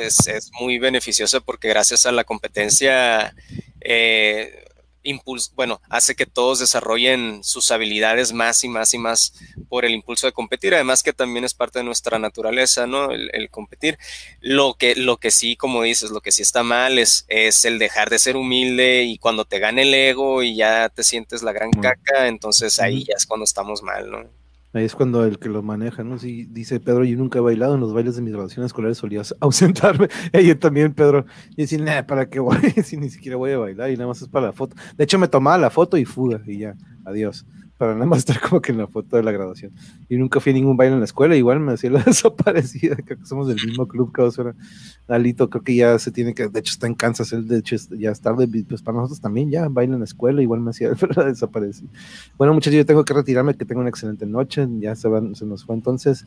Es, 0.02 0.28
es, 0.28 0.50
muy 0.60 0.78
beneficiosa 0.78 1.40
porque 1.40 1.68
gracias 1.68 2.06
a 2.06 2.12
la 2.12 2.22
competencia... 2.22 3.34
Eh, 3.80 4.62
impulso, 5.02 5.52
bueno, 5.54 5.80
hace 5.88 6.14
que 6.14 6.26
todos 6.26 6.58
desarrollen 6.58 7.42
sus 7.44 7.70
habilidades 7.70 8.32
más 8.32 8.64
y 8.64 8.68
más 8.68 8.94
y 8.94 8.98
más 8.98 9.34
por 9.68 9.84
el 9.84 9.92
impulso 9.92 10.26
de 10.26 10.32
competir, 10.32 10.74
además 10.74 11.02
que 11.02 11.12
también 11.12 11.44
es 11.44 11.54
parte 11.54 11.80
de 11.80 11.84
nuestra 11.84 12.18
naturaleza, 12.18 12.86
¿no? 12.86 13.10
El, 13.10 13.50
competir. 13.50 13.98
Lo 14.40 14.74
que, 14.74 14.94
lo 14.94 15.18
que 15.18 15.30
sí, 15.30 15.56
como 15.56 15.82
dices, 15.82 16.10
lo 16.10 16.20
que 16.20 16.32
sí 16.32 16.42
está 16.42 16.62
mal 16.62 16.98
es, 16.98 17.24
es 17.28 17.64
el 17.64 17.78
dejar 17.78 18.08
de 18.10 18.18
ser 18.18 18.36
humilde 18.36 19.02
y 19.04 19.18
cuando 19.18 19.44
te 19.44 19.58
gane 19.58 19.82
el 19.82 19.94
ego 19.94 20.42
y 20.42 20.56
ya 20.56 20.88
te 20.88 21.02
sientes 21.02 21.42
la 21.42 21.52
gran 21.52 21.70
caca, 21.70 22.28
entonces 22.28 22.80
ahí 22.80 23.04
ya 23.04 23.14
es 23.16 23.26
cuando 23.26 23.44
estamos 23.44 23.82
mal, 23.82 24.10
¿no? 24.10 24.41
Ahí 24.74 24.84
es 24.84 24.94
cuando 24.94 25.24
el 25.24 25.38
que 25.38 25.50
lo 25.50 25.62
maneja, 25.62 26.02
¿no? 26.02 26.18
Sí, 26.18 26.46
dice 26.50 26.80
Pedro, 26.80 27.04
yo 27.04 27.16
nunca 27.18 27.38
he 27.38 27.42
bailado 27.42 27.74
en 27.74 27.80
los 27.80 27.92
bailes 27.92 28.16
de 28.16 28.22
mis 28.22 28.32
relaciones 28.32 28.68
escolares, 28.70 28.96
solía 28.96 29.22
ausentarme. 29.40 30.08
yo 30.32 30.58
también, 30.58 30.94
Pedro. 30.94 31.26
Y 31.50 31.62
decir, 31.62 31.82
nada, 31.82 32.06
¿para 32.06 32.28
qué 32.30 32.40
voy? 32.40 32.56
si 32.84 32.96
ni 32.96 33.10
siquiera 33.10 33.36
voy 33.36 33.52
a 33.52 33.58
bailar 33.58 33.90
y 33.90 33.96
nada 33.96 34.08
más 34.08 34.22
es 34.22 34.28
para 34.28 34.46
la 34.46 34.52
foto. 34.52 34.74
De 34.96 35.04
hecho, 35.04 35.18
me 35.18 35.28
tomaba 35.28 35.58
la 35.58 35.70
foto 35.70 35.98
y 35.98 36.04
fuga 36.04 36.40
y 36.46 36.58
ya, 36.58 36.76
adiós. 37.04 37.44
Para 37.82 37.94
nada 37.94 38.06
más 38.06 38.20
estar 38.20 38.40
como 38.40 38.62
que 38.62 38.70
en 38.70 38.78
la 38.78 38.86
foto 38.86 39.16
de 39.16 39.24
la 39.24 39.32
graduación. 39.32 39.72
Y 40.08 40.16
nunca 40.16 40.38
fui 40.38 40.52
a 40.52 40.54
ningún 40.54 40.76
baile 40.76 40.94
en 40.94 41.00
la 41.00 41.04
escuela, 41.04 41.34
igual 41.34 41.58
me 41.58 41.72
hacía 41.72 41.90
la 41.90 42.00
desaparecida, 42.06 42.94
creo 42.94 43.18
que 43.18 43.26
somos 43.26 43.48
del 43.48 43.56
mismo 43.56 43.88
club, 43.88 44.12
Caosfera. 44.12 44.54
Alito 45.08 45.50
creo 45.50 45.64
que 45.64 45.74
ya 45.74 45.98
se 45.98 46.12
tiene 46.12 46.32
que, 46.32 46.46
de 46.46 46.60
hecho 46.60 46.70
está 46.70 46.86
en 46.86 46.94
Kansas, 46.94 47.32
él 47.32 47.48
de 47.48 47.58
hecho 47.58 47.74
ya 47.98 48.12
es 48.12 48.20
tarde, 48.20 48.46
pues 48.68 48.82
para 48.82 48.98
nosotros 48.98 49.20
también 49.20 49.50
ya 49.50 49.66
baila 49.68 49.94
en 49.94 49.98
la 49.98 50.04
escuela, 50.04 50.40
igual 50.40 50.60
me 50.60 50.70
hacía 50.70 50.92
la 51.16 51.24
desaparecida. 51.24 51.88
Bueno 52.38 52.54
muchachos, 52.54 52.76
yo 52.76 52.86
tengo 52.86 53.04
que 53.04 53.14
retirarme, 53.14 53.56
que 53.56 53.64
tengo 53.64 53.80
una 53.80 53.90
excelente 53.90 54.26
noche, 54.26 54.64
ya 54.78 54.94
se, 54.94 55.08
van, 55.08 55.34
se 55.34 55.44
nos 55.44 55.64
fue 55.64 55.74
entonces. 55.74 56.24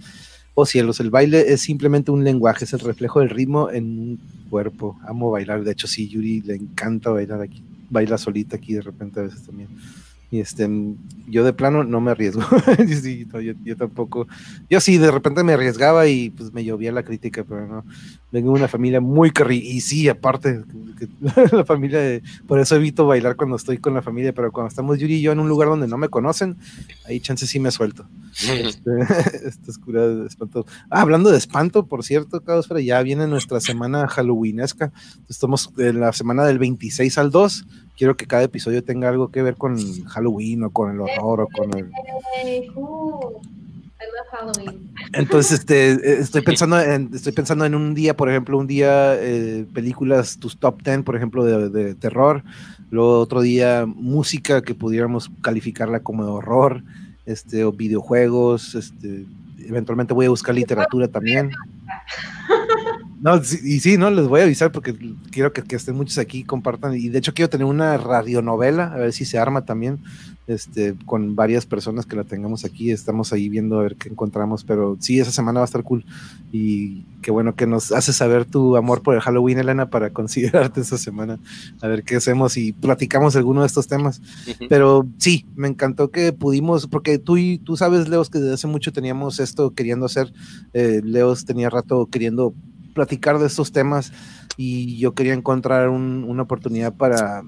Oh 0.56 0.66
cielos, 0.66 1.00
el 1.00 1.09
baile 1.09 1.53
es 1.53 1.61
simplemente 1.61 2.11
un 2.11 2.25
lenguaje, 2.25 2.66
es 2.66 2.74
el 2.74 2.82
reflejo 2.82 3.22
del 3.22 3.30
ritmo 3.30 3.72
en 3.72 3.85
un 3.98 4.19
cuerpo. 4.50 5.00
Amo 5.08 5.32
bailar, 5.32 5.64
de 5.64 5.72
hecho 5.72 5.88
sí, 5.88 6.09
Yuri 6.09 6.42
le 6.42 6.56
encanta 6.56 7.11
bailar 7.11 7.42
aquí, 7.42 7.64
baila 7.90 8.17
solita 8.17 8.58
aquí 8.58 8.74
de 8.74 8.82
repente 8.82 9.22
a 9.22 9.24
veces 9.24 9.45
también. 9.45 9.69
Y 10.31 10.39
este, 10.39 10.67
yo 11.27 11.43
de 11.43 11.53
plano 11.53 11.83
no 11.83 12.01
me 12.01 12.11
arriesgo. 12.11 12.41
yo, 13.63 13.77
tampoco. 13.77 14.27
Yo 14.69 14.79
sí, 14.79 14.97
de 14.97 15.11
repente 15.11 15.43
me 15.43 15.53
arriesgaba 15.53 16.07
y 16.07 16.31
pues 16.31 16.51
me 16.53 16.63
llovía 16.63 16.91
la 16.91 17.03
crítica, 17.03 17.43
pero 17.43 17.67
no. 17.67 17.85
Vengo 18.31 18.51
de 18.53 18.59
una 18.59 18.67
familia 18.67 18.99
muy 18.99 19.31
carri 19.31 19.57
y 19.57 19.81
sí, 19.81 20.09
aparte, 20.09 20.63
la 21.51 21.63
familia 21.63 21.99
de, 21.99 22.23
por 22.47 22.59
eso 22.59 22.75
evito 22.75 23.05
bailar 23.05 23.35
cuando 23.35 23.55
estoy 23.55 23.77
con 23.77 23.93
la 23.93 24.01
familia, 24.01 24.33
pero 24.33 24.51
cuando 24.51 24.69
estamos 24.69 24.99
Yuri 24.99 25.15
y 25.15 25.21
yo 25.21 25.31
en 25.31 25.39
un 25.39 25.47
lugar 25.47 25.69
donde 25.69 25.87
no 25.87 25.97
me 25.97 26.09
conocen, 26.09 26.57
ahí 27.05 27.19
chance 27.19 27.47
sí 27.47 27.59
me 27.59 27.71
suelto. 27.71 28.07
Este, 28.49 28.91
oscura 29.69 30.07
de 30.07 30.27
espanto. 30.27 30.65
Ah, 30.89 31.01
hablando 31.01 31.31
de 31.31 31.37
espanto, 31.37 31.85
por 31.85 32.03
cierto, 32.03 32.41
Caosfera, 32.41 32.81
ya 32.81 33.01
viene 33.03 33.27
nuestra 33.27 33.61
semana 33.61 34.07
halloweenesca. 34.07 34.91
Estamos 35.29 35.71
en 35.77 35.99
la 35.99 36.11
semana 36.11 36.45
del 36.45 36.59
26 36.59 37.17
al 37.17 37.31
2 37.31 37.65
quiero 37.98 38.15
que 38.15 38.27
cada 38.27 38.43
episodio 38.43 38.83
tenga 38.83 39.09
algo 39.09 39.30
que 39.30 39.41
ver 39.41 39.56
con 39.56 39.77
Halloween 40.06 40.64
o 40.64 40.69
con 40.69 40.91
el 40.91 40.99
horror 40.99 41.41
o 41.41 41.48
con 41.48 41.77
el... 41.77 41.90
Entonces, 45.14 45.59
este, 45.59 46.19
estoy 46.19 46.41
pensando 46.41 46.80
en, 46.80 47.09
estoy 47.14 47.32
pensando 47.32 47.65
en 47.65 47.75
un 47.75 47.93
día, 47.93 48.15
por 48.15 48.30
ejemplo, 48.30 48.57
un 48.57 48.67
día 48.67 49.15
eh, 49.15 49.65
películas, 49.74 50.38
tus 50.38 50.57
top 50.57 50.82
10, 50.83 51.03
por 51.03 51.15
ejemplo, 51.15 51.43
de, 51.43 51.95
terror, 51.95 52.43
luego 52.91 53.19
otro 53.19 53.41
día 53.41 53.85
música 53.88 54.61
que 54.61 54.75
pudiéramos 54.75 55.32
calificarla 55.41 56.01
como 56.01 56.25
de 56.25 56.32
horror, 56.32 56.83
este, 57.25 57.64
o 57.64 57.72
videojuegos, 57.72 58.75
este, 58.75 59.25
eventualmente 59.59 60.14
voy 60.14 60.25
a 60.25 60.30
buscar 60.30 60.53
literatura 60.53 61.07
también. 61.07 61.51
No, 63.21 63.37
y 63.37 63.79
sí, 63.79 63.97
no, 63.97 64.11
les 64.11 64.27
voy 64.27 64.41
a 64.41 64.43
avisar 64.43 64.71
porque 64.71 64.95
quiero 65.31 65.53
que, 65.53 65.63
que, 65.63 65.75
estén 65.75 65.95
muchos 65.95 66.17
aquí, 66.17 66.43
compartan. 66.43 66.95
Y 66.95 67.09
de 67.09 67.19
hecho 67.19 67.33
quiero 67.33 67.49
tener 67.49 67.65
una 67.65 67.97
radionovela, 67.97 68.93
a 68.93 68.97
ver 68.97 69.13
si 69.13 69.25
se 69.25 69.39
arma 69.39 69.65
también, 69.65 69.99
este, 70.47 70.95
con 71.05 71.35
varias 71.35 71.65
personas 71.65 72.05
que 72.05 72.15
la 72.15 72.25
tengamos 72.25 72.65
aquí. 72.65 72.91
Estamos 72.91 73.31
ahí 73.31 73.47
viendo 73.47 73.79
a 73.79 73.83
ver 73.83 73.95
qué 73.95 74.09
encontramos, 74.09 74.63
pero 74.63 74.97
sí, 74.99 75.19
esa 75.19 75.31
semana 75.31 75.61
va 75.61 75.63
a 75.63 75.65
estar 75.65 75.83
cool. 75.83 76.05
Y 76.51 77.03
qué 77.21 77.31
bueno 77.31 77.55
que 77.55 77.67
nos 77.67 77.91
hace 77.91 78.11
saber 78.11 78.45
tu 78.45 78.75
amor 78.75 79.01
por 79.01 79.15
el 79.15 79.21
Halloween, 79.21 79.59
Elena, 79.59 79.89
para 79.89 80.09
considerarte 80.11 80.81
esta 80.81 80.97
semana. 80.97 81.39
A 81.81 81.87
ver 81.87 82.03
qué 82.03 82.17
hacemos 82.17 82.57
y 82.57 82.73
platicamos 82.73 83.35
alguno 83.35 83.61
de 83.61 83.67
estos 83.67 83.87
temas. 83.87 84.21
Pero 84.67 85.07
sí, 85.17 85.45
me 85.55 85.67
encantó 85.69 86.11
que 86.11 86.33
pudimos, 86.33 86.87
porque 86.87 87.17
tú, 87.17 87.37
y, 87.37 87.59
tú 87.59 87.77
sabes, 87.77 88.09
Leos, 88.09 88.29
que 88.29 88.39
desde 88.39 88.55
hace 88.55 88.67
mucho 88.67 88.91
teníamos 88.91 89.39
esto 89.39 89.73
queriendo 89.73 90.05
hacer. 90.05 90.33
Eh, 90.73 91.01
Leos 91.03 91.45
tenía 91.45 91.69
rato 91.69 92.07
queriendo 92.07 92.53
platicar 92.95 93.38
de 93.38 93.45
estos 93.45 93.72
temas 93.72 94.11
y 94.57 94.98
yo 94.98 95.14
quería 95.14 95.33
encontrar 95.33 95.90
una 95.90 96.41
oportunidad 96.41 96.95
para, 96.95 97.43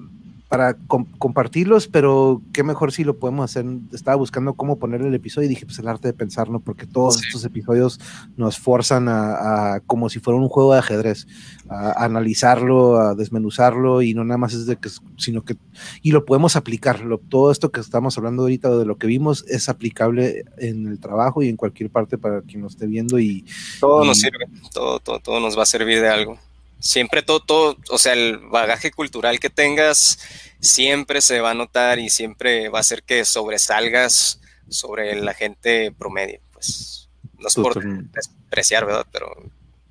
para 0.48 0.78
compartirlos, 1.18 1.88
pero 1.88 2.40
qué 2.54 2.62
mejor 2.62 2.90
si 2.90 3.04
lo 3.04 3.18
podemos 3.18 3.44
hacer. 3.44 3.66
Estaba 3.92 4.16
buscando 4.16 4.54
cómo 4.54 4.78
poner 4.78 5.02
el 5.02 5.14
episodio 5.14 5.44
y 5.44 5.50
dije, 5.50 5.66
pues 5.66 5.78
el 5.78 5.88
arte 5.88 6.08
de 6.08 6.14
pensarlo, 6.14 6.60
porque 6.60 6.86
todos 6.86 7.22
estos 7.22 7.44
episodios 7.44 8.00
nos 8.38 8.58
forzan 8.58 9.08
a, 9.10 9.82
como 9.86 10.08
si 10.08 10.20
fuera 10.20 10.40
un 10.40 10.48
juego 10.48 10.72
de 10.72 10.78
ajedrez, 10.78 11.26
a, 11.68 12.02
analizarlo, 12.02 12.98
a 12.98 13.14
desmenuzarlo 13.14 14.00
y 14.00 14.14
no 14.14 14.24
nada 14.24 14.38
más 14.38 14.54
es 14.54 14.64
de 14.64 14.76
que, 14.76 14.88
sino 15.18 15.44
que, 15.44 15.56
y 16.00 16.12
lo 16.12 16.24
podemos 16.24 16.56
aplicar. 16.56 17.02
todo 17.28 17.52
esto 17.52 17.70
que 17.70 17.80
estamos 17.80 18.16
hablando 18.16 18.42
ahorita 18.42 18.70
de 18.70 18.86
lo 18.86 18.96
que 18.96 19.06
vimos 19.06 19.44
es 19.48 19.68
aplicable 19.68 20.44
en 20.56 20.86
el 20.86 20.98
trabajo 20.98 21.42
y 21.42 21.50
en 21.50 21.56
cualquier 21.56 21.90
parte 21.90 22.16
para 22.16 22.40
quien 22.40 22.62
nos 22.62 22.72
esté 22.72 22.86
viendo 22.86 23.18
y... 23.18 23.44
Todo 23.80 24.02
nos 24.02 24.18
sirve, 24.18 24.46
todo, 24.72 24.98
todo, 24.98 25.20
todo 25.20 25.40
nos 25.40 25.58
va 25.58 25.64
a 25.64 25.66
servir 25.66 26.00
de 26.00 26.08
algo 26.08 26.38
siempre 26.80 27.22
todo, 27.22 27.40
todo, 27.40 27.76
o 27.90 27.98
sea, 27.98 28.12
el 28.12 28.38
bagaje 28.38 28.90
cultural 28.90 29.40
que 29.40 29.50
tengas 29.50 30.18
siempre 30.60 31.20
se 31.20 31.40
va 31.40 31.50
a 31.50 31.54
notar 31.54 31.98
y 31.98 32.10
siempre 32.10 32.68
va 32.68 32.78
a 32.78 32.80
hacer 32.80 33.02
que 33.02 33.24
sobresalgas 33.24 34.40
sobre 34.68 35.20
la 35.20 35.34
gente 35.34 35.92
promedio. 35.92 36.40
Pues 36.52 37.08
no 37.38 37.48
es 37.48 37.54
por 37.54 37.82
despreciar, 38.10 38.86
¿verdad? 38.86 39.06
Pero. 39.12 39.34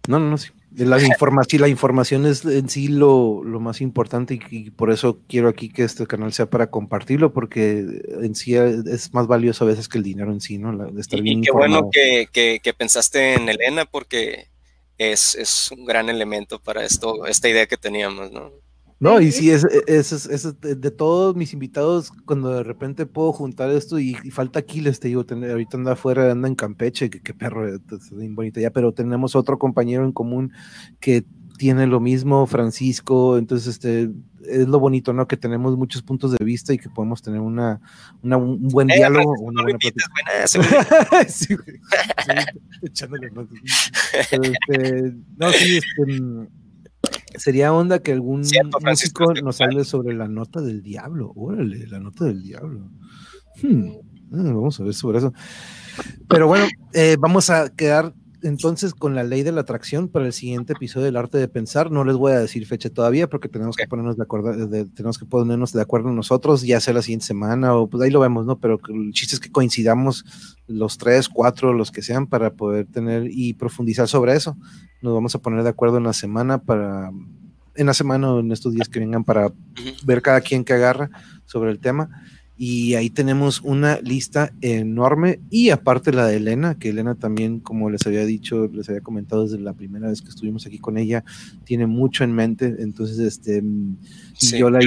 No, 0.08 0.20
no, 0.20 0.32
no, 0.32 0.38
sí. 0.38 0.50
La 0.76 1.02
información, 1.04 1.62
la 1.62 1.70
información 1.70 2.26
es 2.26 2.46
en 2.46 2.70
sí 2.70 2.88
lo, 2.88 3.42
más 3.44 3.82
importante 3.82 4.40
y, 4.50 4.70
por 4.72 4.92
eso 4.92 5.20
quiero 5.28 5.50
aquí 5.50 5.70
que 5.70 5.84
este 5.84 6.06
canal 6.06 6.34
sea 6.34 6.50
para 6.50 6.70
compartirlo, 6.70 7.34
porque 7.34 7.86
en 8.22 8.36
sí 8.36 8.56
es 8.56 9.14
más 9.14 9.28
valioso 9.28 9.64
a 9.64 9.68
veces 9.68 9.88
que 9.88 9.98
el 9.98 10.04
dinero 10.04 10.32
en 10.32 10.42
sí, 10.42 10.58
¿no? 10.58 10.76
de 10.78 11.02
estar 11.02 11.20
y, 11.26 11.42
qué 11.42 11.52
bueno 11.52 11.90
que, 11.92 12.28
que 12.32 12.74
pensaste 12.74 13.34
en 13.34 13.50
Elena, 13.50 13.86
porque 13.86 14.50
es, 14.98 15.70
un 15.72 15.86
gran 15.86 16.10
elemento 16.10 16.60
para 16.60 16.84
esto, 16.84 17.26
esta 17.26 17.50
idea 17.50 17.68
que 17.68 17.78
teníamos, 17.78 18.32
¿no? 18.32 18.52
No, 19.00 19.22
y 19.22 19.32
sí, 19.32 19.52
es, 19.52 19.64
es, 19.86 20.60
de 20.60 20.92
todos 20.92 21.36
mis 21.36 21.54
invitados, 21.54 22.12
cuando 22.26 22.50
de 22.50 22.64
repente 22.64 23.06
puedo 23.06 23.32
juntar 23.32 23.70
esto 23.70 24.00
y, 24.00 24.16
falta 24.32 24.58
Aquiles, 24.58 25.00
te 25.00 25.10
digo, 25.10 25.24
ahorita 25.30 25.78
anda 25.78 25.92
afuera, 25.92 26.32
anda 26.32 26.48
en 26.48 26.56
Campeche, 26.56 27.12
que, 27.12 27.34
perro, 27.36 27.68
es 27.68 27.80
bien 28.12 28.34
bonita 28.34 28.60
ya, 28.60 28.72
pero 28.72 28.94
tenemos 28.94 29.36
otro 29.36 29.60
compañero 29.60 30.04
en 30.04 30.12
común 30.12 30.52
que 31.00 31.24
tiene 31.58 31.88
lo 31.88 32.00
mismo, 32.00 32.46
Francisco, 32.46 33.38
entonces 33.38 33.68
este 33.68 34.12
es 34.48 34.68
lo 34.68 34.80
bonito, 34.80 35.14
¿no? 35.14 35.28
Que 35.28 35.38
tenemos 35.38 35.78
muchos 35.78 36.02
puntos 36.02 36.32
de 36.32 36.44
vista 36.44 36.74
y 36.74 36.78
que 36.78 36.90
podemos 36.90 37.22
tener 37.22 37.42
una, 37.42 37.82
un 38.22 38.68
buen 38.70 38.90
eh, 38.90 38.96
diálogo. 38.98 39.34
Una 39.40 39.64
buena 39.64 39.78
sí, 41.28 41.56
echándole 42.82 43.32
más. 43.32 43.48
Este, 44.32 45.14
no, 45.38 45.52
sí, 45.52 45.78
este, 45.78 46.22
mm, 46.22 46.48
sería 47.36 47.74
onda 47.74 48.00
que 48.00 48.14
algún 48.14 48.44
músico 48.82 49.34
nos 49.34 49.60
hable 49.62 49.84
sobre 49.84 50.16
la 50.16 50.28
nota 50.28 50.62
del 50.62 50.82
diablo. 50.82 51.34
Órale, 51.36 51.86
la 51.88 52.00
nota 52.00 52.26
del 52.26 52.42
diablo. 52.42 52.90
Hmm, 53.62 53.90
ah, 54.34 54.54
vamos 54.54 54.80
a 54.80 54.84
ver 54.84 54.94
sobre 54.94 55.20
eso. 55.20 55.34
Pero 56.30 56.48
bueno, 56.48 56.68
eh, 56.94 57.18
vamos 57.20 57.50
a 57.50 57.70
quedar 57.70 58.14
entonces 58.48 58.94
con 58.94 59.14
la 59.14 59.24
ley 59.24 59.44
de 59.44 59.52
la 59.52 59.62
atracción 59.62 60.08
para 60.08 60.26
el 60.26 60.34
siguiente 60.34 60.74
episodio 60.74 61.06
del 61.06 61.18
arte 61.18 61.38
de 61.38 61.48
pensar. 61.48 61.92
No 61.92 62.06
les 62.06 62.16
voy 62.16 62.32
a 62.32 62.40
decir 62.40 62.66
fecha 62.66 62.90
todavía 62.90 63.28
porque 63.28 63.50
tenemos 63.50 63.76
que 63.76 63.88
ponernos 63.88 64.16
de 64.16 64.24
acuerdo, 64.24 64.70
tenemos 64.96 65.18
que 65.18 65.26
ponernos 65.26 65.74
de 65.74 65.82
acuerdo 65.82 66.12
nosotros, 66.12 66.62
ya 66.62 66.80
sea 66.80 66.94
la 66.94 67.02
siguiente 67.02 67.26
semana 67.26 67.76
o 67.76 67.88
pues 67.88 68.02
ahí 68.04 68.10
lo 68.10 68.22
vemos, 68.22 68.46
¿no? 68.46 68.58
Pero 68.58 68.80
el 68.88 69.12
chiste 69.12 69.36
es 69.36 69.40
que 69.42 69.52
coincidamos 69.52 70.24
los 70.68 70.98
tres, 70.98 71.28
cuatro, 71.28 71.74
los 71.74 71.92
que 71.92 72.02
sean 72.02 72.26
para 72.28 72.54
poder 72.54 72.86
tener 72.88 73.28
y 73.30 73.54
profundizar 73.54 74.08
sobre 74.08 74.34
eso. 74.34 74.56
Nos 75.02 75.14
vamos 75.14 75.36
a 75.36 75.40
poner 75.40 75.64
de 75.64 75.70
acuerdo 75.70 75.98
en 75.98 76.04
la 76.04 76.14
semana 76.14 76.58
para, 76.58 77.12
en 77.76 77.86
la 77.86 77.94
semana 77.94 78.34
o 78.34 78.40
en 78.40 78.52
estos 78.52 78.74
días 78.74 78.88
que 78.88 79.00
vengan 79.00 79.26
para 79.26 79.52
ver 80.06 80.22
cada 80.22 80.40
quien 80.40 80.64
que 80.64 80.74
agarra 80.74 81.10
sobre 81.46 81.72
el 81.72 81.80
tema 81.80 82.10
y 82.58 82.96
ahí 82.96 83.10
tenemos 83.10 83.62
una 83.62 84.00
lista 84.02 84.52
enorme 84.62 85.40
y 85.50 85.70
aparte 85.70 86.12
la 86.12 86.26
de 86.26 86.38
Elena, 86.38 86.78
que 86.80 86.90
Elena 86.90 87.16
también, 87.16 87.60
como 87.60 87.90
les 87.90 88.06
había 88.08 88.26
dicho, 88.26 88.70
les 88.74 88.90
había 88.90 89.02
comentado 89.02 89.44
desde 89.44 89.60
la 89.60 89.74
primera 89.74 90.10
vez 90.10 90.22
que 90.22 90.30
estuvimos 90.30 90.66
aquí 90.66 90.80
con 90.80 90.98
ella, 90.98 91.24
tiene 91.66 91.86
mucho 91.86 92.24
en 92.24 92.34
mente, 92.34 92.76
entonces 92.80 93.20
este 93.20 93.64
yo 94.40 94.70
la, 94.70 94.80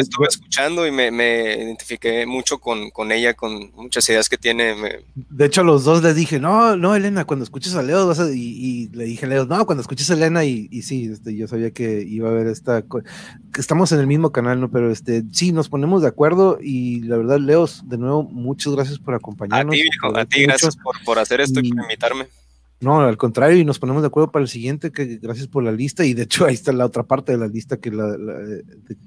estuve 0.00 0.26
escuchando 0.28 0.86
y 0.86 0.90
me, 0.90 1.08
identifiqué 1.08 2.26
mucho 2.26 2.58
con, 2.58 2.90
con, 2.90 3.10
ella, 3.10 3.34
con 3.34 3.72
muchas 3.74 4.08
ideas 4.08 4.28
que 4.28 4.36
tiene. 4.36 4.74
De 5.14 5.46
hecho, 5.46 5.62
a 5.62 5.64
los 5.64 5.84
dos 5.84 6.02
les 6.02 6.14
dije, 6.14 6.38
no, 6.38 6.76
no, 6.76 6.94
Elena, 6.94 7.24
cuando 7.24 7.44
escuches 7.44 7.74
a 7.74 7.82
Leo, 7.82 8.06
vas 8.06 8.20
a... 8.20 8.30
y, 8.30 8.88
le 8.92 9.04
dije 9.04 9.26
a 9.26 9.28
Leo, 9.28 9.46
no, 9.46 9.64
cuando 9.64 9.80
escuches 9.80 10.10
a 10.10 10.14
Elena, 10.14 10.44
y, 10.44 10.68
y 10.70 10.82
sí, 10.82 11.10
este, 11.10 11.34
yo 11.34 11.48
sabía 11.48 11.70
que 11.70 12.02
iba 12.02 12.28
a 12.28 12.32
haber 12.32 12.48
esta, 12.48 12.84
estamos 13.58 13.92
en 13.92 14.00
el 14.00 14.06
mismo 14.06 14.30
canal, 14.30 14.60
¿no? 14.60 14.70
Pero 14.70 14.90
este, 14.90 15.24
sí, 15.32 15.52
nos 15.52 15.68
ponemos 15.68 16.02
de 16.02 16.08
acuerdo 16.08 16.58
y 16.60 17.00
la 17.00 17.17
verdad, 17.18 17.38
Leo, 17.38 17.66
de 17.84 17.98
nuevo, 17.98 18.22
muchas 18.22 18.72
gracias 18.74 18.98
por 18.98 19.14
acompañarnos. 19.14 19.74
A 19.74 19.76
ti, 19.76 19.82
viejo, 19.82 20.16
a 20.16 20.24
ti, 20.24 20.42
gracias 20.42 20.76
por, 20.76 21.02
por 21.04 21.18
hacer 21.18 21.40
esto 21.40 21.60
y 21.60 21.70
por 21.70 21.82
invitarme. 21.82 22.26
No, 22.80 23.00
al 23.00 23.16
contrario, 23.16 23.58
y 23.58 23.64
nos 23.64 23.80
ponemos 23.80 24.02
de 24.02 24.06
acuerdo 24.06 24.30
para 24.30 24.44
el 24.44 24.48
siguiente, 24.48 24.92
que 24.92 25.16
gracias 25.16 25.48
por 25.48 25.64
la 25.64 25.72
lista, 25.72 26.04
y 26.04 26.14
de 26.14 26.22
hecho 26.22 26.44
ahí 26.46 26.54
está 26.54 26.72
la 26.72 26.86
otra 26.86 27.02
parte 27.02 27.32
de 27.32 27.38
la 27.38 27.48
lista, 27.48 27.78
que 27.78 27.90
la, 27.90 28.16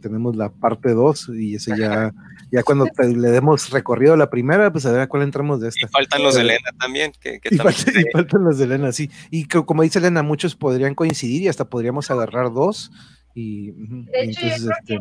tenemos 0.02 0.36
la 0.36 0.50
parte 0.50 0.92
2, 0.92 1.32
y 1.36 1.56
ese 1.56 1.78
ya, 1.78 2.12
ya 2.52 2.64
cuando 2.66 2.86
le 3.00 3.30
demos 3.30 3.70
recorrido 3.70 4.14
a 4.14 4.18
la 4.18 4.30
primera, 4.30 4.72
pues 4.72 4.86
a 4.86 4.92
ver 4.92 5.02
a 5.02 5.08
cuál 5.08 5.24
entramos 5.24 5.62
de 5.62 5.70
esta. 5.70 5.86
Y 5.86 5.90
faltan 5.90 6.22
los 6.22 6.36
de 6.36 6.42
Elena 6.42 6.72
también. 6.80 7.14
Que, 7.20 7.40
y, 7.50 7.58
faltan 7.58 8.44
los 8.44 8.58
de 8.58 8.66
Elena, 8.66 8.92
sí. 8.92 9.10
Y 9.30 9.46
como 9.46 9.84
dice 9.84 10.00
Elena, 10.00 10.22
muchos 10.22 10.56
podrían 10.56 10.94
coincidir 10.94 11.44
y 11.44 11.48
hasta 11.48 11.70
podríamos 11.70 12.12
agarrar 12.12 12.52
dos. 12.52 12.92
Y, 13.34 13.72
de 13.72 14.24
hecho, 14.24 14.42
entonces, 14.42 14.70
este, 14.82 15.00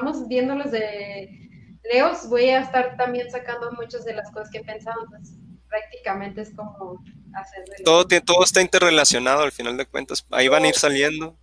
vamos 0.00 0.26
viendo 0.26 0.54
los 0.54 0.70
de 0.70 1.47
Leos, 1.92 2.28
voy 2.28 2.44
a 2.44 2.60
estar 2.60 2.96
también 2.96 3.30
sacando 3.30 3.70
muchas 3.72 4.04
de 4.04 4.14
las 4.14 4.30
cosas 4.30 4.50
que 4.50 4.58
he 4.58 4.64
pensado, 4.64 5.02
entonces 5.04 5.34
prácticamente 5.68 6.42
es 6.42 6.54
como 6.54 7.02
hacer... 7.34 7.64
Todo, 7.84 8.06
todo 8.06 8.44
está 8.44 8.60
interrelacionado 8.60 9.42
al 9.42 9.52
final 9.52 9.76
de 9.76 9.86
cuentas, 9.86 10.26
ahí 10.30 10.48
van 10.48 10.64
a 10.64 10.68
ir 10.68 10.74
saliendo. 10.74 11.36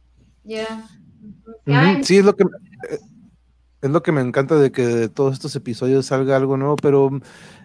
Ya. 0.44 0.88
Sí, 2.04 2.18
es 2.18 2.26
lo 2.26 2.36
que... 2.36 2.44
Eh, 2.90 3.00
es 3.86 3.92
lo 3.92 4.02
que 4.02 4.12
me 4.12 4.22
encanta 4.22 4.56
de 4.56 4.72
que 4.72 4.82
de 4.82 5.10
todos 5.10 5.34
estos 5.34 5.56
episodios 5.56 6.08
salga 6.08 6.36
algo 6.36 6.58
nuevo, 6.58 6.76
pero 6.76 7.12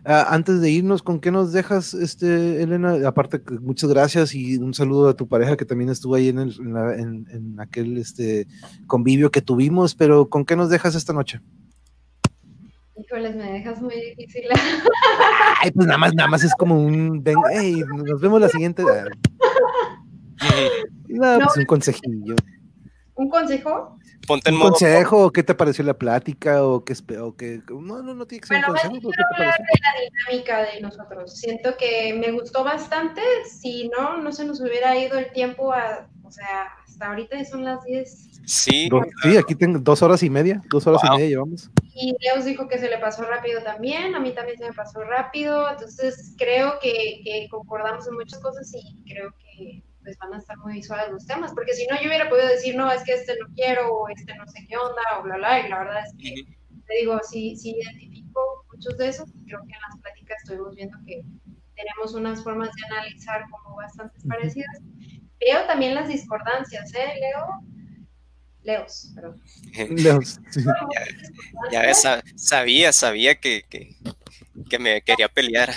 ah, 0.05 0.27
antes 0.29 0.61
de 0.61 0.71
irnos, 0.71 1.03
¿con 1.03 1.19
qué 1.19 1.31
nos 1.31 1.51
dejas, 1.51 1.95
este, 1.95 2.63
Elena? 2.63 3.09
Aparte, 3.09 3.41
muchas 3.63 3.89
gracias 3.89 4.35
y 4.35 4.59
un 4.59 4.75
saludo 4.75 5.09
a 5.09 5.17
tu 5.17 5.27
pareja 5.27 5.57
que 5.57 5.65
también 5.65 5.89
estuvo 5.89 6.15
ahí 6.15 6.29
en, 6.29 6.39
en, 6.39 7.57
aquel 7.59 7.97
este, 7.97 8.47
convivio 8.87 9.31
que 9.31 9.41
tuvimos, 9.41 9.95
pero 9.95 10.29
¿con 10.29 10.45
qué 10.45 10.57
nos 10.57 10.69
dejas 10.69 10.95
esta 10.95 11.15
noche? 11.15 11.41
Híjoles, 13.01 13.35
me 13.35 13.53
dejas 13.53 13.81
muy 13.81 13.95
difícil. 13.95 14.43
Ay, 15.61 15.71
pues 15.71 15.87
nada 15.87 15.99
más, 15.99 16.15
nada 16.15 16.29
más 16.29 16.45
es 16.45 16.55
como 16.55 16.79
un, 16.79 17.25
hey, 17.51 17.83
nos 18.05 18.21
vemos 18.21 18.41
la 18.41 18.49
siguiente. 18.49 18.83
no, 21.09 21.39
pues 21.39 21.57
un 21.57 21.65
consejillo. 21.65 22.35
¿Un 23.15 23.31
consejo? 23.31 23.99
Ponte 24.27 24.51
en 24.51 24.57
¿Un 24.57 24.63
consejo? 24.63 25.31
¿Qué 25.33 25.43
te 25.43 25.55
pareció 25.55 25.85
la 25.85 25.95
plática? 25.95 26.65
¿O 26.65 26.85
qué, 26.85 26.95
o 27.19 27.37
qué? 27.37 27.63
No, 27.69 28.03
no, 28.03 28.15
no 28.15 28.27
tiene 28.27 28.41
que 28.41 28.49
ser 28.49 28.65
bueno, 28.67 28.69
un 28.69 28.73
consejo. 28.73 29.01
Bueno, 29.01 29.11
quiero 29.15 29.29
hablar 29.35 29.59
de 29.59 29.65
la 29.81 29.93
dinámica 30.05 30.63
de 30.73 30.81
nosotros. 30.81 31.39
Siento 31.39 31.77
que 31.79 32.15
me 32.15 32.33
gustó 32.33 32.65
bastante. 32.65 33.23
Si 33.51 33.89
no, 33.89 34.19
no 34.19 34.33
se 34.33 34.45
nos 34.45 34.61
hubiera 34.61 34.97
ido 34.97 35.19
el 35.19 35.33
tiempo 35.33 35.73
a, 35.73 36.09
o 36.23 36.31
sea, 36.31 36.69
hasta 36.87 37.09
ahorita 37.09 37.45
son 37.45 37.65
las 37.65 37.83
10. 37.85 38.30
Sí. 38.51 38.89
sí, 39.23 39.37
aquí 39.37 39.55
tengo 39.55 39.79
dos 39.79 40.03
horas 40.03 40.25
y 40.25 40.29
media, 40.29 40.61
dos 40.69 40.85
horas 40.85 41.01
y 41.05 41.11
media 41.11 41.29
llevamos. 41.29 41.71
Y 41.95 42.17
Leos 42.19 42.45
dijo 42.45 42.67
que 42.67 42.79
se 42.79 42.91
le 42.91 42.99
pasó 42.99 43.23
rápido 43.23 43.63
también, 43.63 44.13
a 44.17 44.19
mí 44.19 44.35
también 44.35 44.59
se 44.59 44.65
me 44.65 44.73
pasó 44.73 45.05
rápido, 45.05 45.71
entonces 45.71 46.35
creo 46.37 46.81
que, 46.83 47.21
que 47.23 47.47
concordamos 47.49 48.09
en 48.09 48.15
muchas 48.15 48.41
cosas 48.41 48.69
y 48.75 49.05
creo 49.05 49.33
que 49.41 49.85
pues 50.03 50.19
van 50.19 50.35
a 50.35 50.39
estar 50.39 50.59
muy 50.59 50.73
visuales 50.73 51.13
los 51.13 51.27
temas, 51.27 51.53
porque 51.55 51.75
si 51.75 51.87
no 51.87 51.95
yo 52.01 52.09
hubiera 52.09 52.29
podido 52.29 52.49
decir, 52.49 52.75
no, 52.75 52.91
es 52.91 53.05
que 53.05 53.13
este 53.13 53.35
no 53.41 53.47
quiero, 53.55 53.89
o 53.89 54.09
este 54.09 54.35
no 54.35 54.45
sé 54.49 54.67
qué 54.69 54.77
onda, 54.77 55.03
o 55.21 55.23
bla, 55.23 55.37
bla, 55.37 55.61
y 55.65 55.69
la 55.69 55.79
verdad 55.79 56.03
es 56.05 56.13
que, 56.19 56.35
te 56.87 56.95
digo, 57.03 57.21
sí, 57.23 57.55
sí 57.55 57.77
identifico 57.81 58.65
muchos 58.73 58.99
de 58.99 59.09
esos, 59.11 59.31
creo 59.47 59.61
que 59.61 59.75
en 59.75 59.81
las 59.89 60.01
pláticas 60.03 60.39
estuvimos 60.43 60.75
viendo 60.75 60.99
que 61.07 61.23
tenemos 61.77 62.15
unas 62.15 62.43
formas 62.43 62.71
de 62.75 62.97
analizar 62.97 63.45
como 63.49 63.77
bastante 63.77 64.19
parecidas. 64.27 64.81
Veo 65.39 65.67
también 65.67 65.95
las 65.95 66.09
discordancias, 66.09 66.93
¿eh, 66.95 67.15
Leo? 67.21 67.47
Leos, 68.63 69.11
perdón. 69.15 69.43
Leos. 69.91 70.39
Ya, 71.73 71.91
ya, 71.91 72.23
sabía, 72.37 72.93
sabía 72.93 73.35
que, 73.35 73.65
que, 73.69 73.97
que 74.69 74.79
me 74.79 75.03
quería 75.03 75.29
pelear 75.29 75.71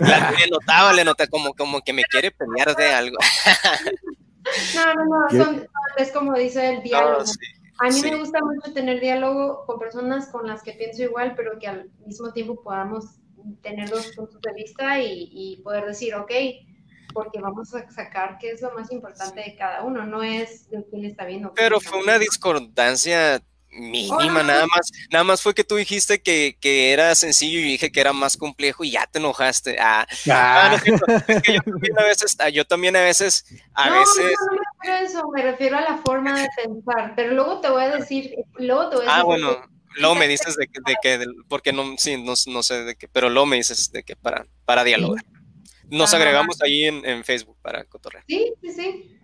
le 0.38 0.50
notaba, 0.50 0.92
le 0.92 1.04
notaba 1.04 1.28
como, 1.28 1.54
como 1.54 1.80
que 1.80 1.92
me 1.92 2.04
quiere 2.04 2.30
pelear 2.30 2.74
de 2.76 2.86
algo. 2.86 3.16
No, 4.74 4.94
no, 4.94 5.28
no, 5.52 5.62
es 5.98 6.10
como 6.12 6.32
dice 6.32 6.70
el 6.70 6.82
diálogo. 6.82 7.22
a 7.78 7.88
mí 7.88 8.00
me 8.00 8.16
gusta 8.16 8.40
mucho 8.40 8.72
tener 8.72 8.98
diálogo 8.98 9.64
con 9.66 9.78
personas 9.78 10.28
con 10.28 10.46
las 10.46 10.62
que 10.62 10.72
pienso 10.72 11.02
igual, 11.02 11.34
pero 11.36 11.58
que 11.58 11.68
al 11.68 11.90
mismo 12.06 12.32
tiempo 12.32 12.60
podamos 12.62 13.04
tener 13.60 13.90
dos 13.90 14.06
puntos 14.16 14.40
de 14.40 14.54
vista 14.54 14.98
y, 14.98 15.28
y 15.30 15.60
poder 15.62 15.84
decir, 15.84 16.14
ok, 16.14 16.32
porque 17.12 17.40
vamos 17.40 17.74
a 17.74 17.90
sacar 17.90 18.38
qué 18.38 18.50
es 18.50 18.62
lo 18.62 18.72
más 18.72 18.90
importante 18.90 19.40
de 19.40 19.56
cada 19.56 19.82
uno, 19.82 20.06
no 20.06 20.22
es 20.22 20.70
de 20.70 20.84
quién 20.90 21.04
está 21.04 21.24
viendo. 21.24 21.52
Pero 21.54 21.80
fue 21.80 22.02
una 22.02 22.18
discordancia 22.18 23.42
mínima, 23.72 24.42
nada 24.42 24.66
más, 24.66 24.90
nada 25.10 25.24
más 25.24 25.42
fue 25.42 25.54
que 25.54 25.64
tú 25.64 25.76
dijiste 25.76 26.20
que, 26.20 26.56
que, 26.60 26.92
era 26.92 27.14
sencillo 27.14 27.58
y 27.60 27.62
dije 27.62 27.92
que 27.92 28.00
era 28.00 28.12
más 28.12 28.36
complejo 28.36 28.84
y 28.84 28.92
ya 28.92 29.06
te 29.06 29.18
enojaste. 29.18 29.78
Ah, 29.78 30.06
ah. 30.30 30.80
yo 30.84 31.62
también 31.62 31.98
a 31.98 32.02
veces, 32.04 32.36
ah, 32.40 32.48
yo 32.48 32.64
también 32.64 32.96
a 32.96 33.02
veces, 33.02 33.44
a 33.74 33.90
veces. 33.90 34.34
No, 34.38 34.46
no, 34.46 34.52
me 34.52 34.58
refiero 34.58 34.94
a 34.94 35.00
eso, 35.02 35.28
me 35.28 35.42
refiero 35.42 35.78
a 35.78 35.80
la 35.82 35.98
forma 35.98 36.40
de 36.40 36.48
pensar, 36.56 37.12
pero 37.14 37.34
luego 37.34 37.60
te 37.60 37.70
voy 37.70 37.84
a 37.84 37.96
decir, 37.96 38.34
luego 38.58 38.90
te 38.90 38.96
voy 38.96 39.06
a 39.06 39.08
ah, 39.08 39.16
decir. 39.16 39.20
Ah, 39.20 39.24
bueno, 39.24 39.62
luego 39.96 40.14
me 40.14 40.28
dices 40.28 40.56
de 40.56 40.66
que, 40.66 40.80
de 40.84 40.96
que, 41.02 41.26
porque 41.48 41.72
no, 41.72 41.94
sí, 41.96 42.22
no, 42.22 42.34
no, 42.46 42.62
sé 42.62 42.84
de 42.84 42.96
qué, 42.96 43.08
pero 43.08 43.28
luego 43.30 43.46
me 43.46 43.56
dices 43.56 43.92
de 43.92 44.02
que 44.02 44.16
para, 44.16 44.46
para 44.64 44.84
dialogar. 44.84 45.24
Nos 45.90 46.14
agregamos 46.14 46.60
ahí 46.62 46.84
en, 46.84 47.04
en 47.04 47.24
Facebook 47.24 47.56
para 47.62 47.84
cotorrear. 47.84 48.24
Sí, 48.26 48.52
sí, 48.60 48.72
sí. 48.72 49.16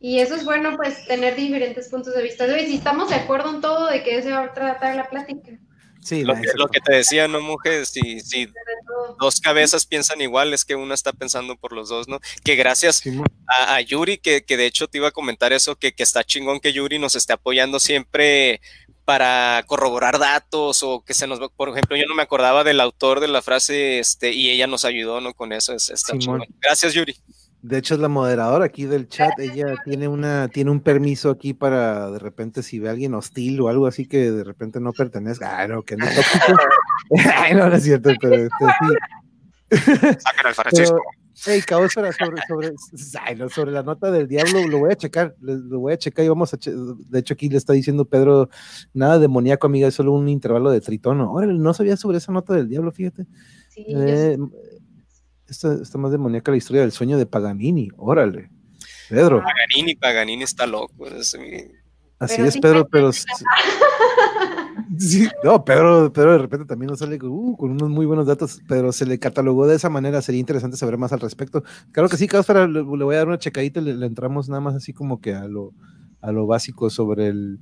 Y 0.00 0.18
eso 0.20 0.34
es 0.34 0.44
bueno, 0.44 0.76
pues, 0.76 1.06
tener 1.06 1.36
diferentes 1.36 1.88
puntos 1.88 2.14
de 2.14 2.22
vista. 2.22 2.46
Y 2.58 2.66
si 2.66 2.76
estamos 2.76 3.10
de 3.10 3.16
acuerdo 3.16 3.50
en 3.50 3.60
todo, 3.60 3.86
¿de 3.86 4.02
qué 4.02 4.22
se 4.22 4.32
va 4.32 4.44
a 4.44 4.54
tratar 4.54 4.96
la 4.96 5.08
plática? 5.10 5.58
Sí, 6.02 6.24
lo, 6.24 6.34
que, 6.34 6.48
lo 6.54 6.68
que 6.68 6.80
te 6.80 6.94
decía, 6.94 7.28
¿no, 7.28 7.42
mujer? 7.42 7.84
Si, 7.84 8.20
si 8.20 8.48
dos 9.20 9.38
cabezas 9.38 9.84
piensan 9.84 10.22
igual, 10.22 10.54
es 10.54 10.64
que 10.64 10.74
una 10.74 10.94
está 10.94 11.12
pensando 11.12 11.56
por 11.56 11.72
los 11.74 11.90
dos, 11.90 12.08
¿no? 12.08 12.20
Que 12.42 12.56
gracias 12.56 13.02
a, 13.46 13.78
Yuri, 13.82 14.16
que, 14.16 14.42
que, 14.42 14.56
de 14.56 14.64
hecho 14.64 14.88
te 14.88 14.96
iba 14.96 15.08
a 15.08 15.12
comentar 15.12 15.52
eso, 15.52 15.76
que, 15.76 15.92
que 15.92 16.02
está 16.02 16.24
chingón 16.24 16.60
que 16.60 16.72
Yuri 16.72 16.98
nos 16.98 17.16
esté 17.16 17.34
apoyando 17.34 17.78
siempre 17.78 18.62
para 19.10 19.64
corroborar 19.66 20.20
datos 20.20 20.84
o 20.84 21.02
que 21.04 21.14
se 21.14 21.26
nos 21.26 21.40
por 21.56 21.68
ejemplo 21.70 21.96
yo 21.96 22.04
no 22.08 22.14
me 22.14 22.22
acordaba 22.22 22.62
del 22.62 22.78
autor 22.78 23.18
de 23.18 23.26
la 23.26 23.42
frase 23.42 23.98
este 23.98 24.30
y 24.30 24.50
ella 24.50 24.68
nos 24.68 24.84
ayudó 24.84 25.20
no 25.20 25.34
con 25.34 25.52
eso 25.52 25.74
es, 25.74 25.90
está 25.90 26.12
gracias 26.60 26.94
Yuri 26.94 27.16
de 27.62 27.76
hecho, 27.76 27.94
es 27.94 28.00
la 28.00 28.08
moderadora 28.08 28.64
aquí 28.64 28.86
del 28.86 29.06
chat. 29.06 29.38
Ella 29.38 29.74
tiene 29.84 30.08
una, 30.08 30.48
tiene 30.48 30.70
un 30.70 30.80
permiso 30.80 31.28
aquí 31.28 31.52
para 31.52 32.10
de 32.10 32.18
repente 32.18 32.62
si 32.62 32.78
ve 32.78 32.88
a 32.88 32.92
alguien 32.92 33.12
hostil 33.12 33.60
o 33.60 33.68
algo 33.68 33.86
así 33.86 34.06
que 34.06 34.30
de 34.30 34.44
repente 34.44 34.80
no 34.80 34.94
pertenezca. 34.94 35.60
Ah, 35.60 35.68
no, 35.68 35.82
que 35.82 35.94
no. 35.96 36.06
Ay, 37.36 37.54
no, 37.54 37.68
no 37.68 37.76
es 37.76 37.82
cierto, 37.82 38.12
pero 38.18 38.36
este, 38.36 38.64
sí. 39.68 40.16
Sacan 40.20 40.46
al 40.46 40.54
Francisco. 40.54 41.02
Hey, 41.46 41.62
caos 41.62 41.92
sobre, 41.92 42.12
sobre, 42.12 43.48
sobre 43.48 43.72
la 43.72 43.82
nota 43.82 44.10
del 44.10 44.28
diablo, 44.28 44.66
lo 44.66 44.80
voy 44.80 44.92
a 44.92 44.96
checar, 44.96 45.34
lo 45.40 45.80
voy 45.80 45.94
a 45.94 45.98
checar 45.98 46.24
y 46.24 46.28
vamos 46.28 46.52
a, 46.52 46.58
de 46.58 47.18
hecho 47.18 47.32
aquí 47.32 47.48
le 47.48 47.56
está 47.56 47.72
diciendo 47.72 48.04
Pedro, 48.04 48.50
nada 48.92 49.18
demoníaco, 49.18 49.66
amiga, 49.66 49.88
es 49.88 49.94
solo 49.94 50.12
un 50.12 50.28
intervalo 50.28 50.70
de 50.70 50.82
tritono. 50.82 51.32
Órale, 51.32 51.54
no 51.54 51.72
sabía 51.72 51.96
sobre 51.96 52.18
esa 52.18 52.30
nota 52.30 52.52
del 52.52 52.68
diablo, 52.68 52.92
fíjate. 52.92 53.26
Sí, 53.70 53.86
eh, 53.88 54.36
esta, 55.48 55.74
está 55.74 55.96
más 55.96 56.12
demoníaca 56.12 56.50
la 56.50 56.58
historia 56.58 56.82
del 56.82 56.92
sueño 56.92 57.16
de 57.16 57.26
Paganini. 57.26 57.88
Órale. 57.96 58.50
Pedro. 59.08 59.42
Paganini, 59.42 59.96
Paganini 59.96 60.42
está 60.44 60.66
loco. 60.66 61.06
Así 62.18 62.42
es, 62.42 62.58
Pedro, 62.58 62.86
pero. 62.86 63.10
Sí, 64.98 65.28
no, 65.44 65.64
Pedro, 65.64 66.12
Pedro 66.12 66.32
de 66.32 66.38
repente 66.38 66.66
también 66.66 66.88
nos 66.88 66.98
sale 66.98 67.18
uh, 67.22 67.56
con 67.56 67.70
unos 67.70 67.90
muy 67.90 68.06
buenos 68.06 68.26
datos, 68.26 68.60
pero 68.66 68.92
se 68.92 69.06
le 69.06 69.18
catalogó 69.18 69.66
de 69.66 69.76
esa 69.76 69.88
manera. 69.88 70.20
Sería 70.20 70.40
interesante 70.40 70.76
saber 70.76 70.98
más 70.98 71.12
al 71.12 71.20
respecto. 71.20 71.62
Claro 71.92 72.08
que 72.08 72.16
sí, 72.16 72.26
Cáspara, 72.26 72.66
le, 72.66 72.82
voy 72.82 73.14
a 73.14 73.18
dar 73.18 73.28
una 73.28 73.38
checadita, 73.38 73.80
le, 73.80 73.94
le, 73.94 74.06
entramos 74.06 74.48
nada 74.48 74.60
más 74.60 74.74
así 74.74 74.92
como 74.92 75.20
que 75.20 75.34
a 75.34 75.46
lo, 75.46 75.72
a 76.20 76.32
lo 76.32 76.46
básico 76.46 76.90
sobre 76.90 77.28
el, 77.28 77.60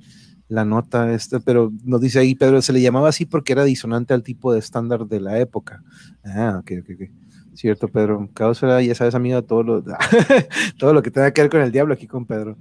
la 0.49 0.65
nota, 0.65 1.13
este, 1.13 1.39
pero 1.39 1.71
nos 1.83 2.01
dice 2.01 2.19
ahí, 2.19 2.33
Pedro, 2.35 2.61
se 2.61 2.73
le 2.73 2.81
llamaba 2.81 3.09
así 3.09 3.25
porque 3.25 3.53
era 3.53 3.63
disonante 3.63 4.13
al 4.13 4.23
tipo 4.23 4.51
de 4.51 4.59
estándar 4.59 5.05
de 5.05 5.21
la 5.21 5.39
época. 5.39 5.83
Ah, 6.25 6.57
ok, 6.59 6.71
ok, 6.81 6.89
ok. 6.95 7.28
Cierto, 7.53 7.87
Pedro. 7.87 8.29
Caos 8.33 8.61
ya 8.61 8.95
sabes, 8.95 9.15
amiga, 9.15 9.41
todo 9.41 9.63
lo, 9.63 9.83
todo 10.77 10.93
lo 10.93 11.01
que 11.01 11.11
tenga 11.11 11.31
que 11.31 11.41
ver 11.41 11.51
con 11.51 11.61
el 11.61 11.71
diablo 11.71 11.93
aquí 11.93 12.07
con 12.07 12.25
Pedro. 12.25 12.57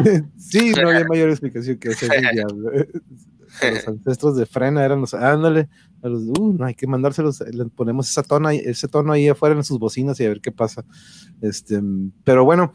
Este, 0.00 0.24
sí, 0.36 0.72
no 0.72 0.88
había 0.88 1.04
mayor 1.06 1.30
explicación 1.30 1.78
que 1.78 1.90
hacer 1.90 2.12
el 2.14 2.30
diablo. 2.32 2.70
Los 3.62 3.88
ancestros 3.88 4.36
de 4.36 4.44
frena 4.44 4.84
eran 4.84 5.00
los, 5.00 5.14
ándale, 5.14 5.70
a 6.02 6.08
los, 6.08 6.24
uh, 6.24 6.52
no 6.58 6.66
hay 6.66 6.74
que 6.74 6.86
mandárselos, 6.86 7.40
le 7.40 7.64
ponemos 7.66 8.10
esa 8.10 8.22
tona, 8.22 8.52
ese 8.52 8.86
tono 8.86 9.14
ahí 9.14 9.28
afuera 9.28 9.54
en 9.54 9.64
sus 9.64 9.78
bocinas 9.78 10.20
y 10.20 10.26
a 10.26 10.28
ver 10.28 10.42
qué 10.42 10.52
pasa. 10.52 10.84
Este, 11.40 11.80
pero 12.22 12.44
bueno, 12.44 12.74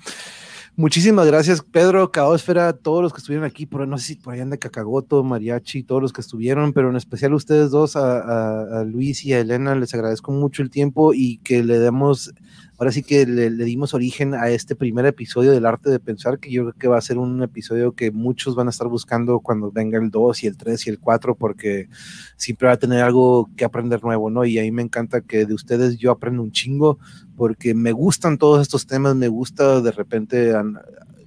Muchísimas 0.77 1.27
gracias, 1.27 1.61
Pedro, 1.61 2.11
Caosfera, 2.11 2.71
todos 2.71 3.03
los 3.03 3.11
que 3.11 3.17
estuvieron 3.17 3.45
aquí, 3.45 3.65
por, 3.65 3.85
no 3.85 3.97
sé 3.97 4.05
si 4.07 4.15
por 4.15 4.33
allá 4.33 4.43
anda 4.43 4.55
Cacagoto, 4.55 5.21
Mariachi, 5.21 5.83
todos 5.83 6.01
los 6.01 6.13
que 6.13 6.21
estuvieron, 6.21 6.71
pero 6.71 6.89
en 6.89 6.95
especial 6.95 7.33
ustedes 7.33 7.71
dos, 7.71 7.97
a, 7.97 8.83
Luis 8.85 9.25
y 9.25 9.33
a 9.33 9.39
Elena, 9.41 9.75
les 9.75 9.93
agradezco 9.93 10.31
mucho 10.31 10.63
el 10.63 10.69
tiempo 10.69 11.13
y 11.13 11.39
que 11.39 11.61
le 11.61 11.77
demos, 11.77 12.33
ahora 12.81 12.91
sí 12.91 13.03
que 13.03 13.27
le, 13.27 13.51
dimos 13.51 13.93
origen 13.93 14.33
a 14.33 14.49
este 14.49 14.75
primer 14.75 15.05
episodio 15.05 15.51
del 15.51 15.67
arte 15.67 15.91
de 15.91 15.99
pensar, 15.99 16.39
que 16.39 16.49
yo 16.49 16.63
creo 16.63 16.73
que 16.73 16.87
va 16.87 16.97
a 16.97 17.01
ser 17.01 17.19
un 17.19 17.43
episodio 17.43 17.91
que 17.91 18.09
muchos 18.09 18.55
van 18.55 18.65
a 18.65 18.71
estar 18.71 18.87
buscando 18.87 19.39
cuando 19.39 19.71
venga 19.71 19.99
el 19.99 20.09
2 20.09 20.43
y 20.43 20.47
el 20.47 20.57
3 20.57 20.87
y 20.87 20.89
el 20.89 20.99
4, 20.99 21.35
porque 21.35 21.89
siempre 22.37 22.69
va 22.69 22.73
a 22.73 22.79
tener 22.79 23.03
algo 23.03 23.51
que 23.55 23.65
aprender 23.65 24.03
nuevo, 24.03 24.31
¿no? 24.31 24.45
Y 24.45 24.57
ahí 24.57 24.71
me 24.71 24.81
encanta 24.81 25.21
que 25.21 25.45
de 25.45 25.53
ustedes 25.53 25.99
yo 25.99 26.09
aprendo 26.09 26.41
un 26.41 26.51
chingo, 26.51 26.97
porque 27.35 27.75
me 27.75 27.91
gustan 27.91 28.39
todos 28.39 28.63
estos 28.63 28.87
temas, 28.87 29.15
me 29.15 29.27
gusta 29.27 29.79
de 29.81 29.91
repente, 29.91 30.51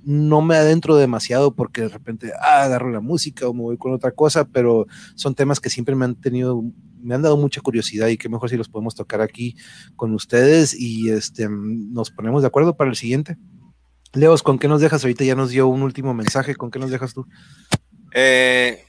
no 0.02 0.42
me 0.42 0.56
adentro 0.56 0.96
demasiado 0.96 1.54
porque 1.54 1.82
de 1.82 1.88
repente 1.88 2.32
ah, 2.42 2.64
agarro 2.64 2.90
la 2.90 3.00
música 3.00 3.46
o 3.46 3.54
me 3.54 3.62
voy 3.62 3.76
con 3.76 3.92
otra 3.92 4.10
cosa, 4.10 4.44
pero 4.44 4.88
son 5.14 5.36
temas 5.36 5.60
que 5.60 5.70
siempre 5.70 5.94
me 5.94 6.04
han 6.04 6.16
tenido, 6.16 6.64
me 7.04 7.14
han 7.14 7.22
dado 7.22 7.36
mucha 7.36 7.60
curiosidad 7.60 8.08
y 8.08 8.16
qué 8.16 8.28
mejor 8.28 8.48
si 8.48 8.56
los 8.56 8.68
podemos 8.68 8.94
tocar 8.94 9.20
aquí 9.20 9.56
con 9.94 10.14
ustedes 10.14 10.74
y 10.74 11.10
este, 11.10 11.46
nos 11.48 12.10
ponemos 12.10 12.42
de 12.42 12.48
acuerdo 12.48 12.76
para 12.76 12.90
el 12.90 12.96
siguiente. 12.96 13.36
Leos, 14.14 14.42
¿con 14.42 14.58
qué 14.58 14.68
nos 14.68 14.80
dejas? 14.80 15.04
Ahorita 15.04 15.24
ya 15.24 15.34
nos 15.34 15.50
dio 15.50 15.66
un 15.66 15.82
último 15.82 16.14
mensaje, 16.14 16.54
¿con 16.54 16.70
qué 16.70 16.78
nos 16.78 16.90
dejas 16.90 17.14
tú? 17.14 17.26
Eh, 18.14 18.84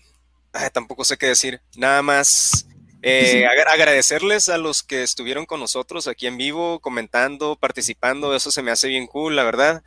tampoco 0.71 1.03
sé 1.03 1.17
qué 1.17 1.27
decir. 1.27 1.61
Nada 1.75 2.01
más 2.01 2.67
eh, 3.01 3.45
agradecerles 3.45 4.49
a 4.49 4.57
los 4.57 4.81
que 4.81 5.03
estuvieron 5.03 5.45
con 5.45 5.59
nosotros 5.59 6.07
aquí 6.07 6.27
en 6.27 6.37
vivo, 6.37 6.79
comentando, 6.79 7.55
participando. 7.55 8.35
Eso 8.35 8.49
se 8.51 8.61
me 8.61 8.71
hace 8.71 8.87
bien 8.87 9.07
cool, 9.07 9.35
la 9.35 9.43
verdad. 9.43 9.83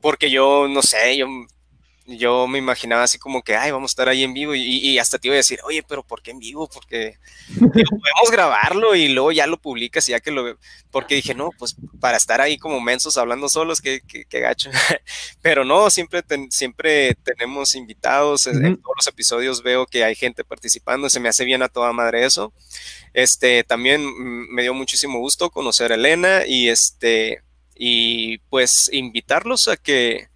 Porque 0.00 0.30
yo, 0.30 0.68
no 0.68 0.82
sé, 0.82 1.16
yo 1.16 1.26
yo 2.08 2.46
me 2.46 2.58
imaginaba 2.58 3.02
así 3.02 3.18
como 3.18 3.42
que, 3.42 3.54
ay, 3.54 3.70
vamos 3.70 3.90
a 3.90 3.92
estar 3.92 4.08
ahí 4.08 4.24
en 4.24 4.32
vivo 4.32 4.54
y, 4.54 4.98
hasta 4.98 5.18
te 5.18 5.28
iba 5.28 5.34
a 5.34 5.36
decir, 5.36 5.60
oye, 5.64 5.82
pero 5.82 6.02
¿por 6.02 6.22
qué 6.22 6.30
en 6.30 6.38
vivo? 6.38 6.66
Porque 6.66 7.18
podemos 7.58 8.30
grabarlo 8.32 8.94
y 8.94 9.08
luego 9.08 9.30
ya 9.30 9.46
lo 9.46 9.60
publicas 9.60 10.08
y 10.08 10.12
ya 10.12 10.20
que 10.20 10.30
lo... 10.30 10.58
Porque 10.90 11.16
dije, 11.16 11.34
no, 11.34 11.50
pues 11.58 11.76
para 12.00 12.16
estar 12.16 12.40
ahí 12.40 12.56
como 12.56 12.80
mensos 12.80 13.18
hablando 13.18 13.50
solos, 13.50 13.82
qué, 13.82 14.00
qué, 14.00 14.40
gacho. 14.40 14.70
pero 15.42 15.66
no, 15.66 15.90
siempre, 15.90 16.22
siempre 16.48 17.14
tenemos 17.16 17.74
invitados, 17.74 18.46
en, 18.46 18.80
todos 18.80 18.96
los 18.96 19.06
episodios 19.06 19.62
veo 19.62 19.84
que 19.84 20.02
hay 20.02 20.14
gente 20.14 20.44
participando, 20.44 21.10
se 21.10 21.20
me 21.20 21.28
hace 21.28 21.44
bien 21.44 21.62
a 21.62 21.68
toda 21.68 21.92
madre 21.92 22.24
eso. 22.24 22.54
Este, 23.12 23.64
también 23.64 24.02
me 24.50 24.62
dio 24.62 24.72
muchísimo 24.72 25.18
gusto 25.18 25.50
conocer 25.50 25.92
a 25.92 25.96
Elena 25.96 26.46
y 26.46 26.70
este, 26.70 27.42
y 27.74 28.38
pues 28.50 28.88
invitarlos 28.92 29.68
a 29.68 29.76
que 29.76 30.28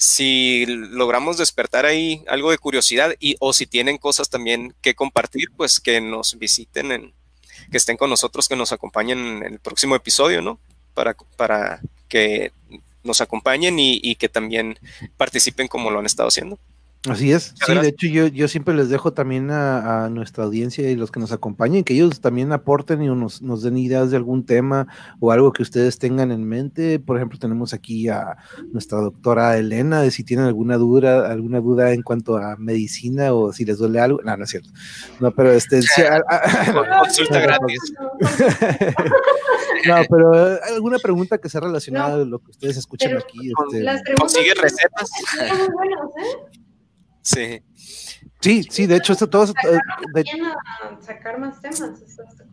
si 0.00 0.64
logramos 0.64 1.36
despertar 1.36 1.84
ahí 1.84 2.24
algo 2.26 2.50
de 2.50 2.56
curiosidad 2.56 3.14
y 3.20 3.36
o 3.38 3.52
si 3.52 3.66
tienen 3.66 3.98
cosas 3.98 4.30
también 4.30 4.74
que 4.80 4.94
compartir, 4.94 5.50
pues 5.54 5.78
que 5.78 6.00
nos 6.00 6.38
visiten, 6.38 6.90
en, 6.90 7.12
que 7.70 7.76
estén 7.76 7.98
con 7.98 8.08
nosotros, 8.08 8.48
que 8.48 8.56
nos 8.56 8.72
acompañen 8.72 9.18
en 9.18 9.52
el 9.52 9.58
próximo 9.58 9.94
episodio, 9.94 10.40
¿no? 10.40 10.58
Para, 10.94 11.14
para 11.36 11.82
que 12.08 12.50
nos 13.04 13.20
acompañen 13.20 13.78
y, 13.78 14.00
y 14.02 14.14
que 14.14 14.30
también 14.30 14.78
participen 15.18 15.68
como 15.68 15.90
lo 15.90 15.98
han 15.98 16.06
estado 16.06 16.30
haciendo. 16.30 16.58
Así 17.08 17.32
es, 17.32 17.54
sí, 17.64 17.74
de 17.74 17.88
hecho 17.88 18.06
yo, 18.08 18.26
yo 18.26 18.46
siempre 18.46 18.74
les 18.74 18.90
dejo 18.90 19.14
también 19.14 19.50
a, 19.50 20.10
nuestra 20.10 20.44
audiencia 20.44 20.90
y 20.90 20.96
los 20.96 21.10
que 21.10 21.18
nos 21.18 21.32
acompañen, 21.32 21.82
que 21.82 21.94
ellos 21.94 22.20
también 22.20 22.52
aporten 22.52 23.02
y 23.02 23.06
nos, 23.06 23.40
nos, 23.40 23.62
den 23.62 23.78
ideas 23.78 24.10
de 24.10 24.18
algún 24.18 24.44
tema 24.44 24.86
o 25.18 25.32
algo 25.32 25.50
que 25.50 25.62
ustedes 25.62 25.98
tengan 25.98 26.30
en 26.30 26.44
mente. 26.44 26.98
Por 26.98 27.16
ejemplo, 27.16 27.38
tenemos 27.38 27.72
aquí 27.72 28.10
a 28.10 28.36
nuestra 28.70 28.98
doctora 28.98 29.56
Elena, 29.56 30.02
de 30.02 30.10
si 30.10 30.24
tienen 30.24 30.44
alguna 30.44 30.76
duda, 30.76 31.30
alguna 31.30 31.60
duda 31.60 31.92
en 31.92 32.02
cuanto 32.02 32.36
a 32.36 32.56
medicina 32.58 33.32
o 33.32 33.50
si 33.54 33.64
les 33.64 33.78
duele 33.78 33.98
algo. 33.98 34.20
No, 34.22 34.36
no 34.36 34.44
es 34.44 34.50
cierto. 34.50 34.68
No, 35.20 35.30
pero 35.30 35.52
este... 35.52 35.80
Consulta 37.00 37.40
gratis. 37.40 37.94
no, 39.86 39.96
pero 40.10 40.58
alguna 40.74 40.98
pregunta 40.98 41.38
que 41.38 41.48
sea 41.48 41.62
relacionada 41.62 42.16
a 42.16 42.24
lo 42.26 42.40
que 42.40 42.50
ustedes 42.50 42.76
escuchan 42.76 43.16
aquí. 43.16 43.52
Este... 43.72 44.14
¿Consigue 44.16 44.52
recetas? 44.52 45.10
¿eh? 45.40 46.59
Sí. 47.22 47.62
Sí, 48.40 48.62
sí, 48.70 48.86
de 48.86 48.96
hecho, 48.96 49.12
esto 49.12 49.28
todo. 49.28 49.46
De, 50.14 50.24
sacar 51.00 51.38
más 51.38 51.60
temas. 51.60 51.92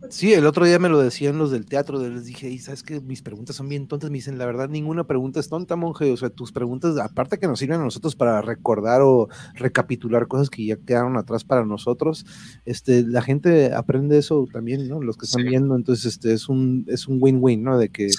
Sí, 0.10 0.34
el 0.34 0.46
otro 0.46 0.66
día 0.66 0.80
me 0.80 0.90
lo 0.90 1.00
decían 1.00 1.38
los 1.38 1.52
del 1.52 1.66
teatro, 1.66 2.00
les 2.00 2.26
dije, 2.26 2.50
y 2.50 2.60
sabes 2.60 2.84
que 2.84 3.00
mis 3.02 3.22
preguntas 3.22 3.56
son 3.56 3.70
bien 3.70 3.88
tontas, 3.88 4.10
me 4.10 4.18
dicen, 4.18 4.38
la 4.38 4.46
verdad, 4.46 4.70
ninguna 4.70 5.06
pregunta 5.06 5.40
es 5.40 5.50
tonta, 5.50 5.76
monje, 5.76 6.12
o 6.12 6.18
sea, 6.18 6.30
tus 6.30 6.52
preguntas, 6.52 6.98
aparte 6.98 7.40
que 7.40 7.48
nos 7.48 7.60
sirven 7.60 7.82
a 7.82 7.84
nosotros 7.84 8.16
para 8.16 8.42
recordar 8.42 9.02
o 9.02 9.28
recapitular 9.54 10.28
cosas 10.28 10.50
que 10.50 10.66
ya 10.66 10.76
quedaron 10.78 11.18
atrás 11.18 11.44
para 11.44 11.66
nosotros, 11.66 12.26
este, 12.66 13.04
la 13.04 13.22
gente 13.22 13.74
aprende 13.74 14.18
eso 14.18 14.48
también, 14.52 14.88
¿no? 14.88 15.02
Los 15.02 15.18
que 15.18 15.26
están 15.26 15.46
viendo, 15.46 15.76
entonces, 15.76 16.06
este, 16.06 16.34
es 16.34 16.48
un, 16.50 16.86
es 16.88 17.08
un 17.08 17.18
win-win, 17.22 17.64
¿no? 17.64 17.78
De 17.78 17.90
que 17.90 18.10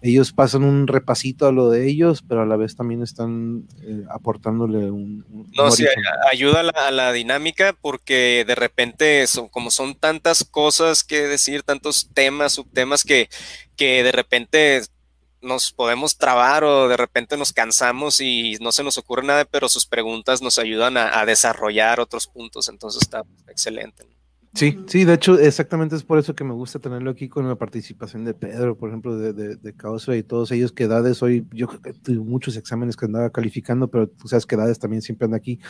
ellos 0.00 0.32
pasan 0.32 0.64
un 0.64 0.86
repasito 0.86 1.46
a 1.46 1.52
lo 1.52 1.70
de 1.70 1.88
ellos, 1.88 2.22
pero 2.26 2.42
a 2.42 2.46
la 2.46 2.56
vez 2.56 2.76
también 2.76 3.02
están 3.02 3.64
eh, 3.82 4.04
aportándole 4.10 4.90
un... 4.90 5.24
no, 5.56 5.70
sí, 5.70 5.84
ayuda 6.32 6.60
a 6.60 6.90
la, 6.90 7.07
dinámica 7.12 7.72
porque 7.72 8.44
de 8.46 8.54
repente, 8.54 9.26
son, 9.26 9.48
como 9.48 9.70
son 9.70 9.94
tantas 9.94 10.44
cosas 10.44 11.04
que 11.04 11.22
decir, 11.22 11.62
tantos 11.62 12.10
temas, 12.14 12.52
subtemas 12.54 13.04
que, 13.04 13.28
que 13.76 14.02
de 14.02 14.12
repente 14.12 14.82
nos 15.40 15.72
podemos 15.72 16.16
trabar 16.16 16.64
o 16.64 16.88
de 16.88 16.96
repente 16.96 17.36
nos 17.36 17.52
cansamos 17.52 18.20
y 18.20 18.56
no 18.60 18.72
se 18.72 18.82
nos 18.82 18.98
ocurre 18.98 19.22
nada, 19.24 19.44
pero 19.44 19.68
sus 19.68 19.86
preguntas 19.86 20.42
nos 20.42 20.58
ayudan 20.58 20.96
a, 20.96 21.20
a 21.20 21.26
desarrollar 21.26 22.00
otros 22.00 22.26
puntos, 22.26 22.68
entonces 22.68 23.02
está 23.02 23.22
excelente. 23.48 24.17
Sí, 24.58 24.76
sí, 24.88 25.04
de 25.04 25.14
hecho, 25.14 25.38
exactamente 25.38 25.94
es 25.94 26.02
por 26.02 26.18
eso 26.18 26.34
que 26.34 26.42
me 26.42 26.52
gusta 26.52 26.80
tenerlo 26.80 27.12
aquí 27.12 27.28
con 27.28 27.46
la 27.46 27.54
participación 27.54 28.24
de 28.24 28.34
Pedro, 28.34 28.76
por 28.76 28.88
ejemplo, 28.88 29.16
de, 29.16 29.32
de, 29.32 29.54
de 29.54 29.74
y 30.16 30.22
todos 30.24 30.50
ellos 30.50 30.72
que 30.72 30.82
edades 30.82 31.22
hoy, 31.22 31.46
yo 31.52 31.68
creo 31.68 31.80
que 31.80 31.92
tuve 31.92 32.18
muchos 32.18 32.56
exámenes 32.56 32.96
que 32.96 33.04
andaba 33.04 33.30
calificando, 33.30 33.86
pero 33.86 34.08
tú 34.08 34.26
sabes 34.26 34.46
que 34.46 34.56
edades 34.56 34.80
también 34.80 35.00
siempre 35.00 35.26
anda 35.26 35.36
aquí. 35.36 35.60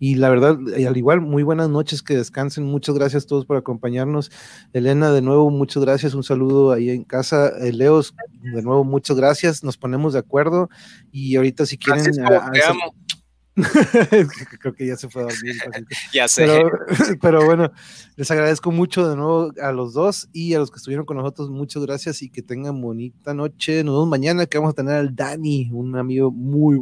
Y 0.00 0.14
la 0.14 0.30
verdad, 0.30 0.56
al 0.74 0.96
igual, 0.96 1.20
muy 1.20 1.42
buenas 1.42 1.68
noches, 1.68 2.02
que 2.02 2.16
descansen, 2.16 2.64
muchas 2.64 2.94
gracias 2.94 3.24
a 3.24 3.26
todos 3.26 3.44
por 3.44 3.58
acompañarnos. 3.58 4.30
Elena, 4.72 5.12
de 5.12 5.20
nuevo, 5.20 5.50
muchas 5.50 5.84
gracias, 5.84 6.14
un 6.14 6.24
saludo 6.24 6.72
ahí 6.72 6.88
en 6.88 7.04
casa. 7.04 7.50
Eh, 7.58 7.74
Leos, 7.74 8.14
de 8.40 8.62
nuevo, 8.62 8.82
muchas 8.82 9.18
gracias, 9.18 9.62
nos 9.62 9.76
ponemos 9.76 10.14
de 10.14 10.20
acuerdo 10.20 10.70
y 11.12 11.36
ahorita 11.36 11.66
si 11.66 11.76
quieren... 11.76 12.02
Creo 14.60 14.74
que 14.74 14.86
ya 14.86 14.96
se 14.96 15.08
fue 15.08 15.22
a 15.22 15.24
dormir. 15.26 15.56
ya 16.12 16.28
sé. 16.28 16.46
Pero, 17.20 17.44
bueno, 17.44 17.72
les 18.16 18.30
agradezco 18.30 18.70
mucho 18.70 19.08
de 19.08 19.16
nuevo 19.16 19.52
a 19.60 19.72
los 19.72 19.92
dos 19.92 20.28
y 20.32 20.54
a 20.54 20.58
los 20.58 20.70
que 20.70 20.76
estuvieron 20.76 21.06
con 21.06 21.16
nosotros. 21.16 21.50
Muchas 21.50 21.84
gracias 21.84 22.22
y 22.22 22.30
que 22.30 22.42
tengan 22.42 22.80
bonita 22.80 23.34
noche. 23.34 23.82
Nos 23.84 23.94
vemos 23.94 24.08
mañana 24.08 24.46
que 24.46 24.58
vamos 24.58 24.72
a 24.72 24.76
tener 24.76 24.94
al 24.94 25.14
Dani, 25.14 25.70
un 25.72 25.96
amigo 25.96 26.30
muy 26.30 26.76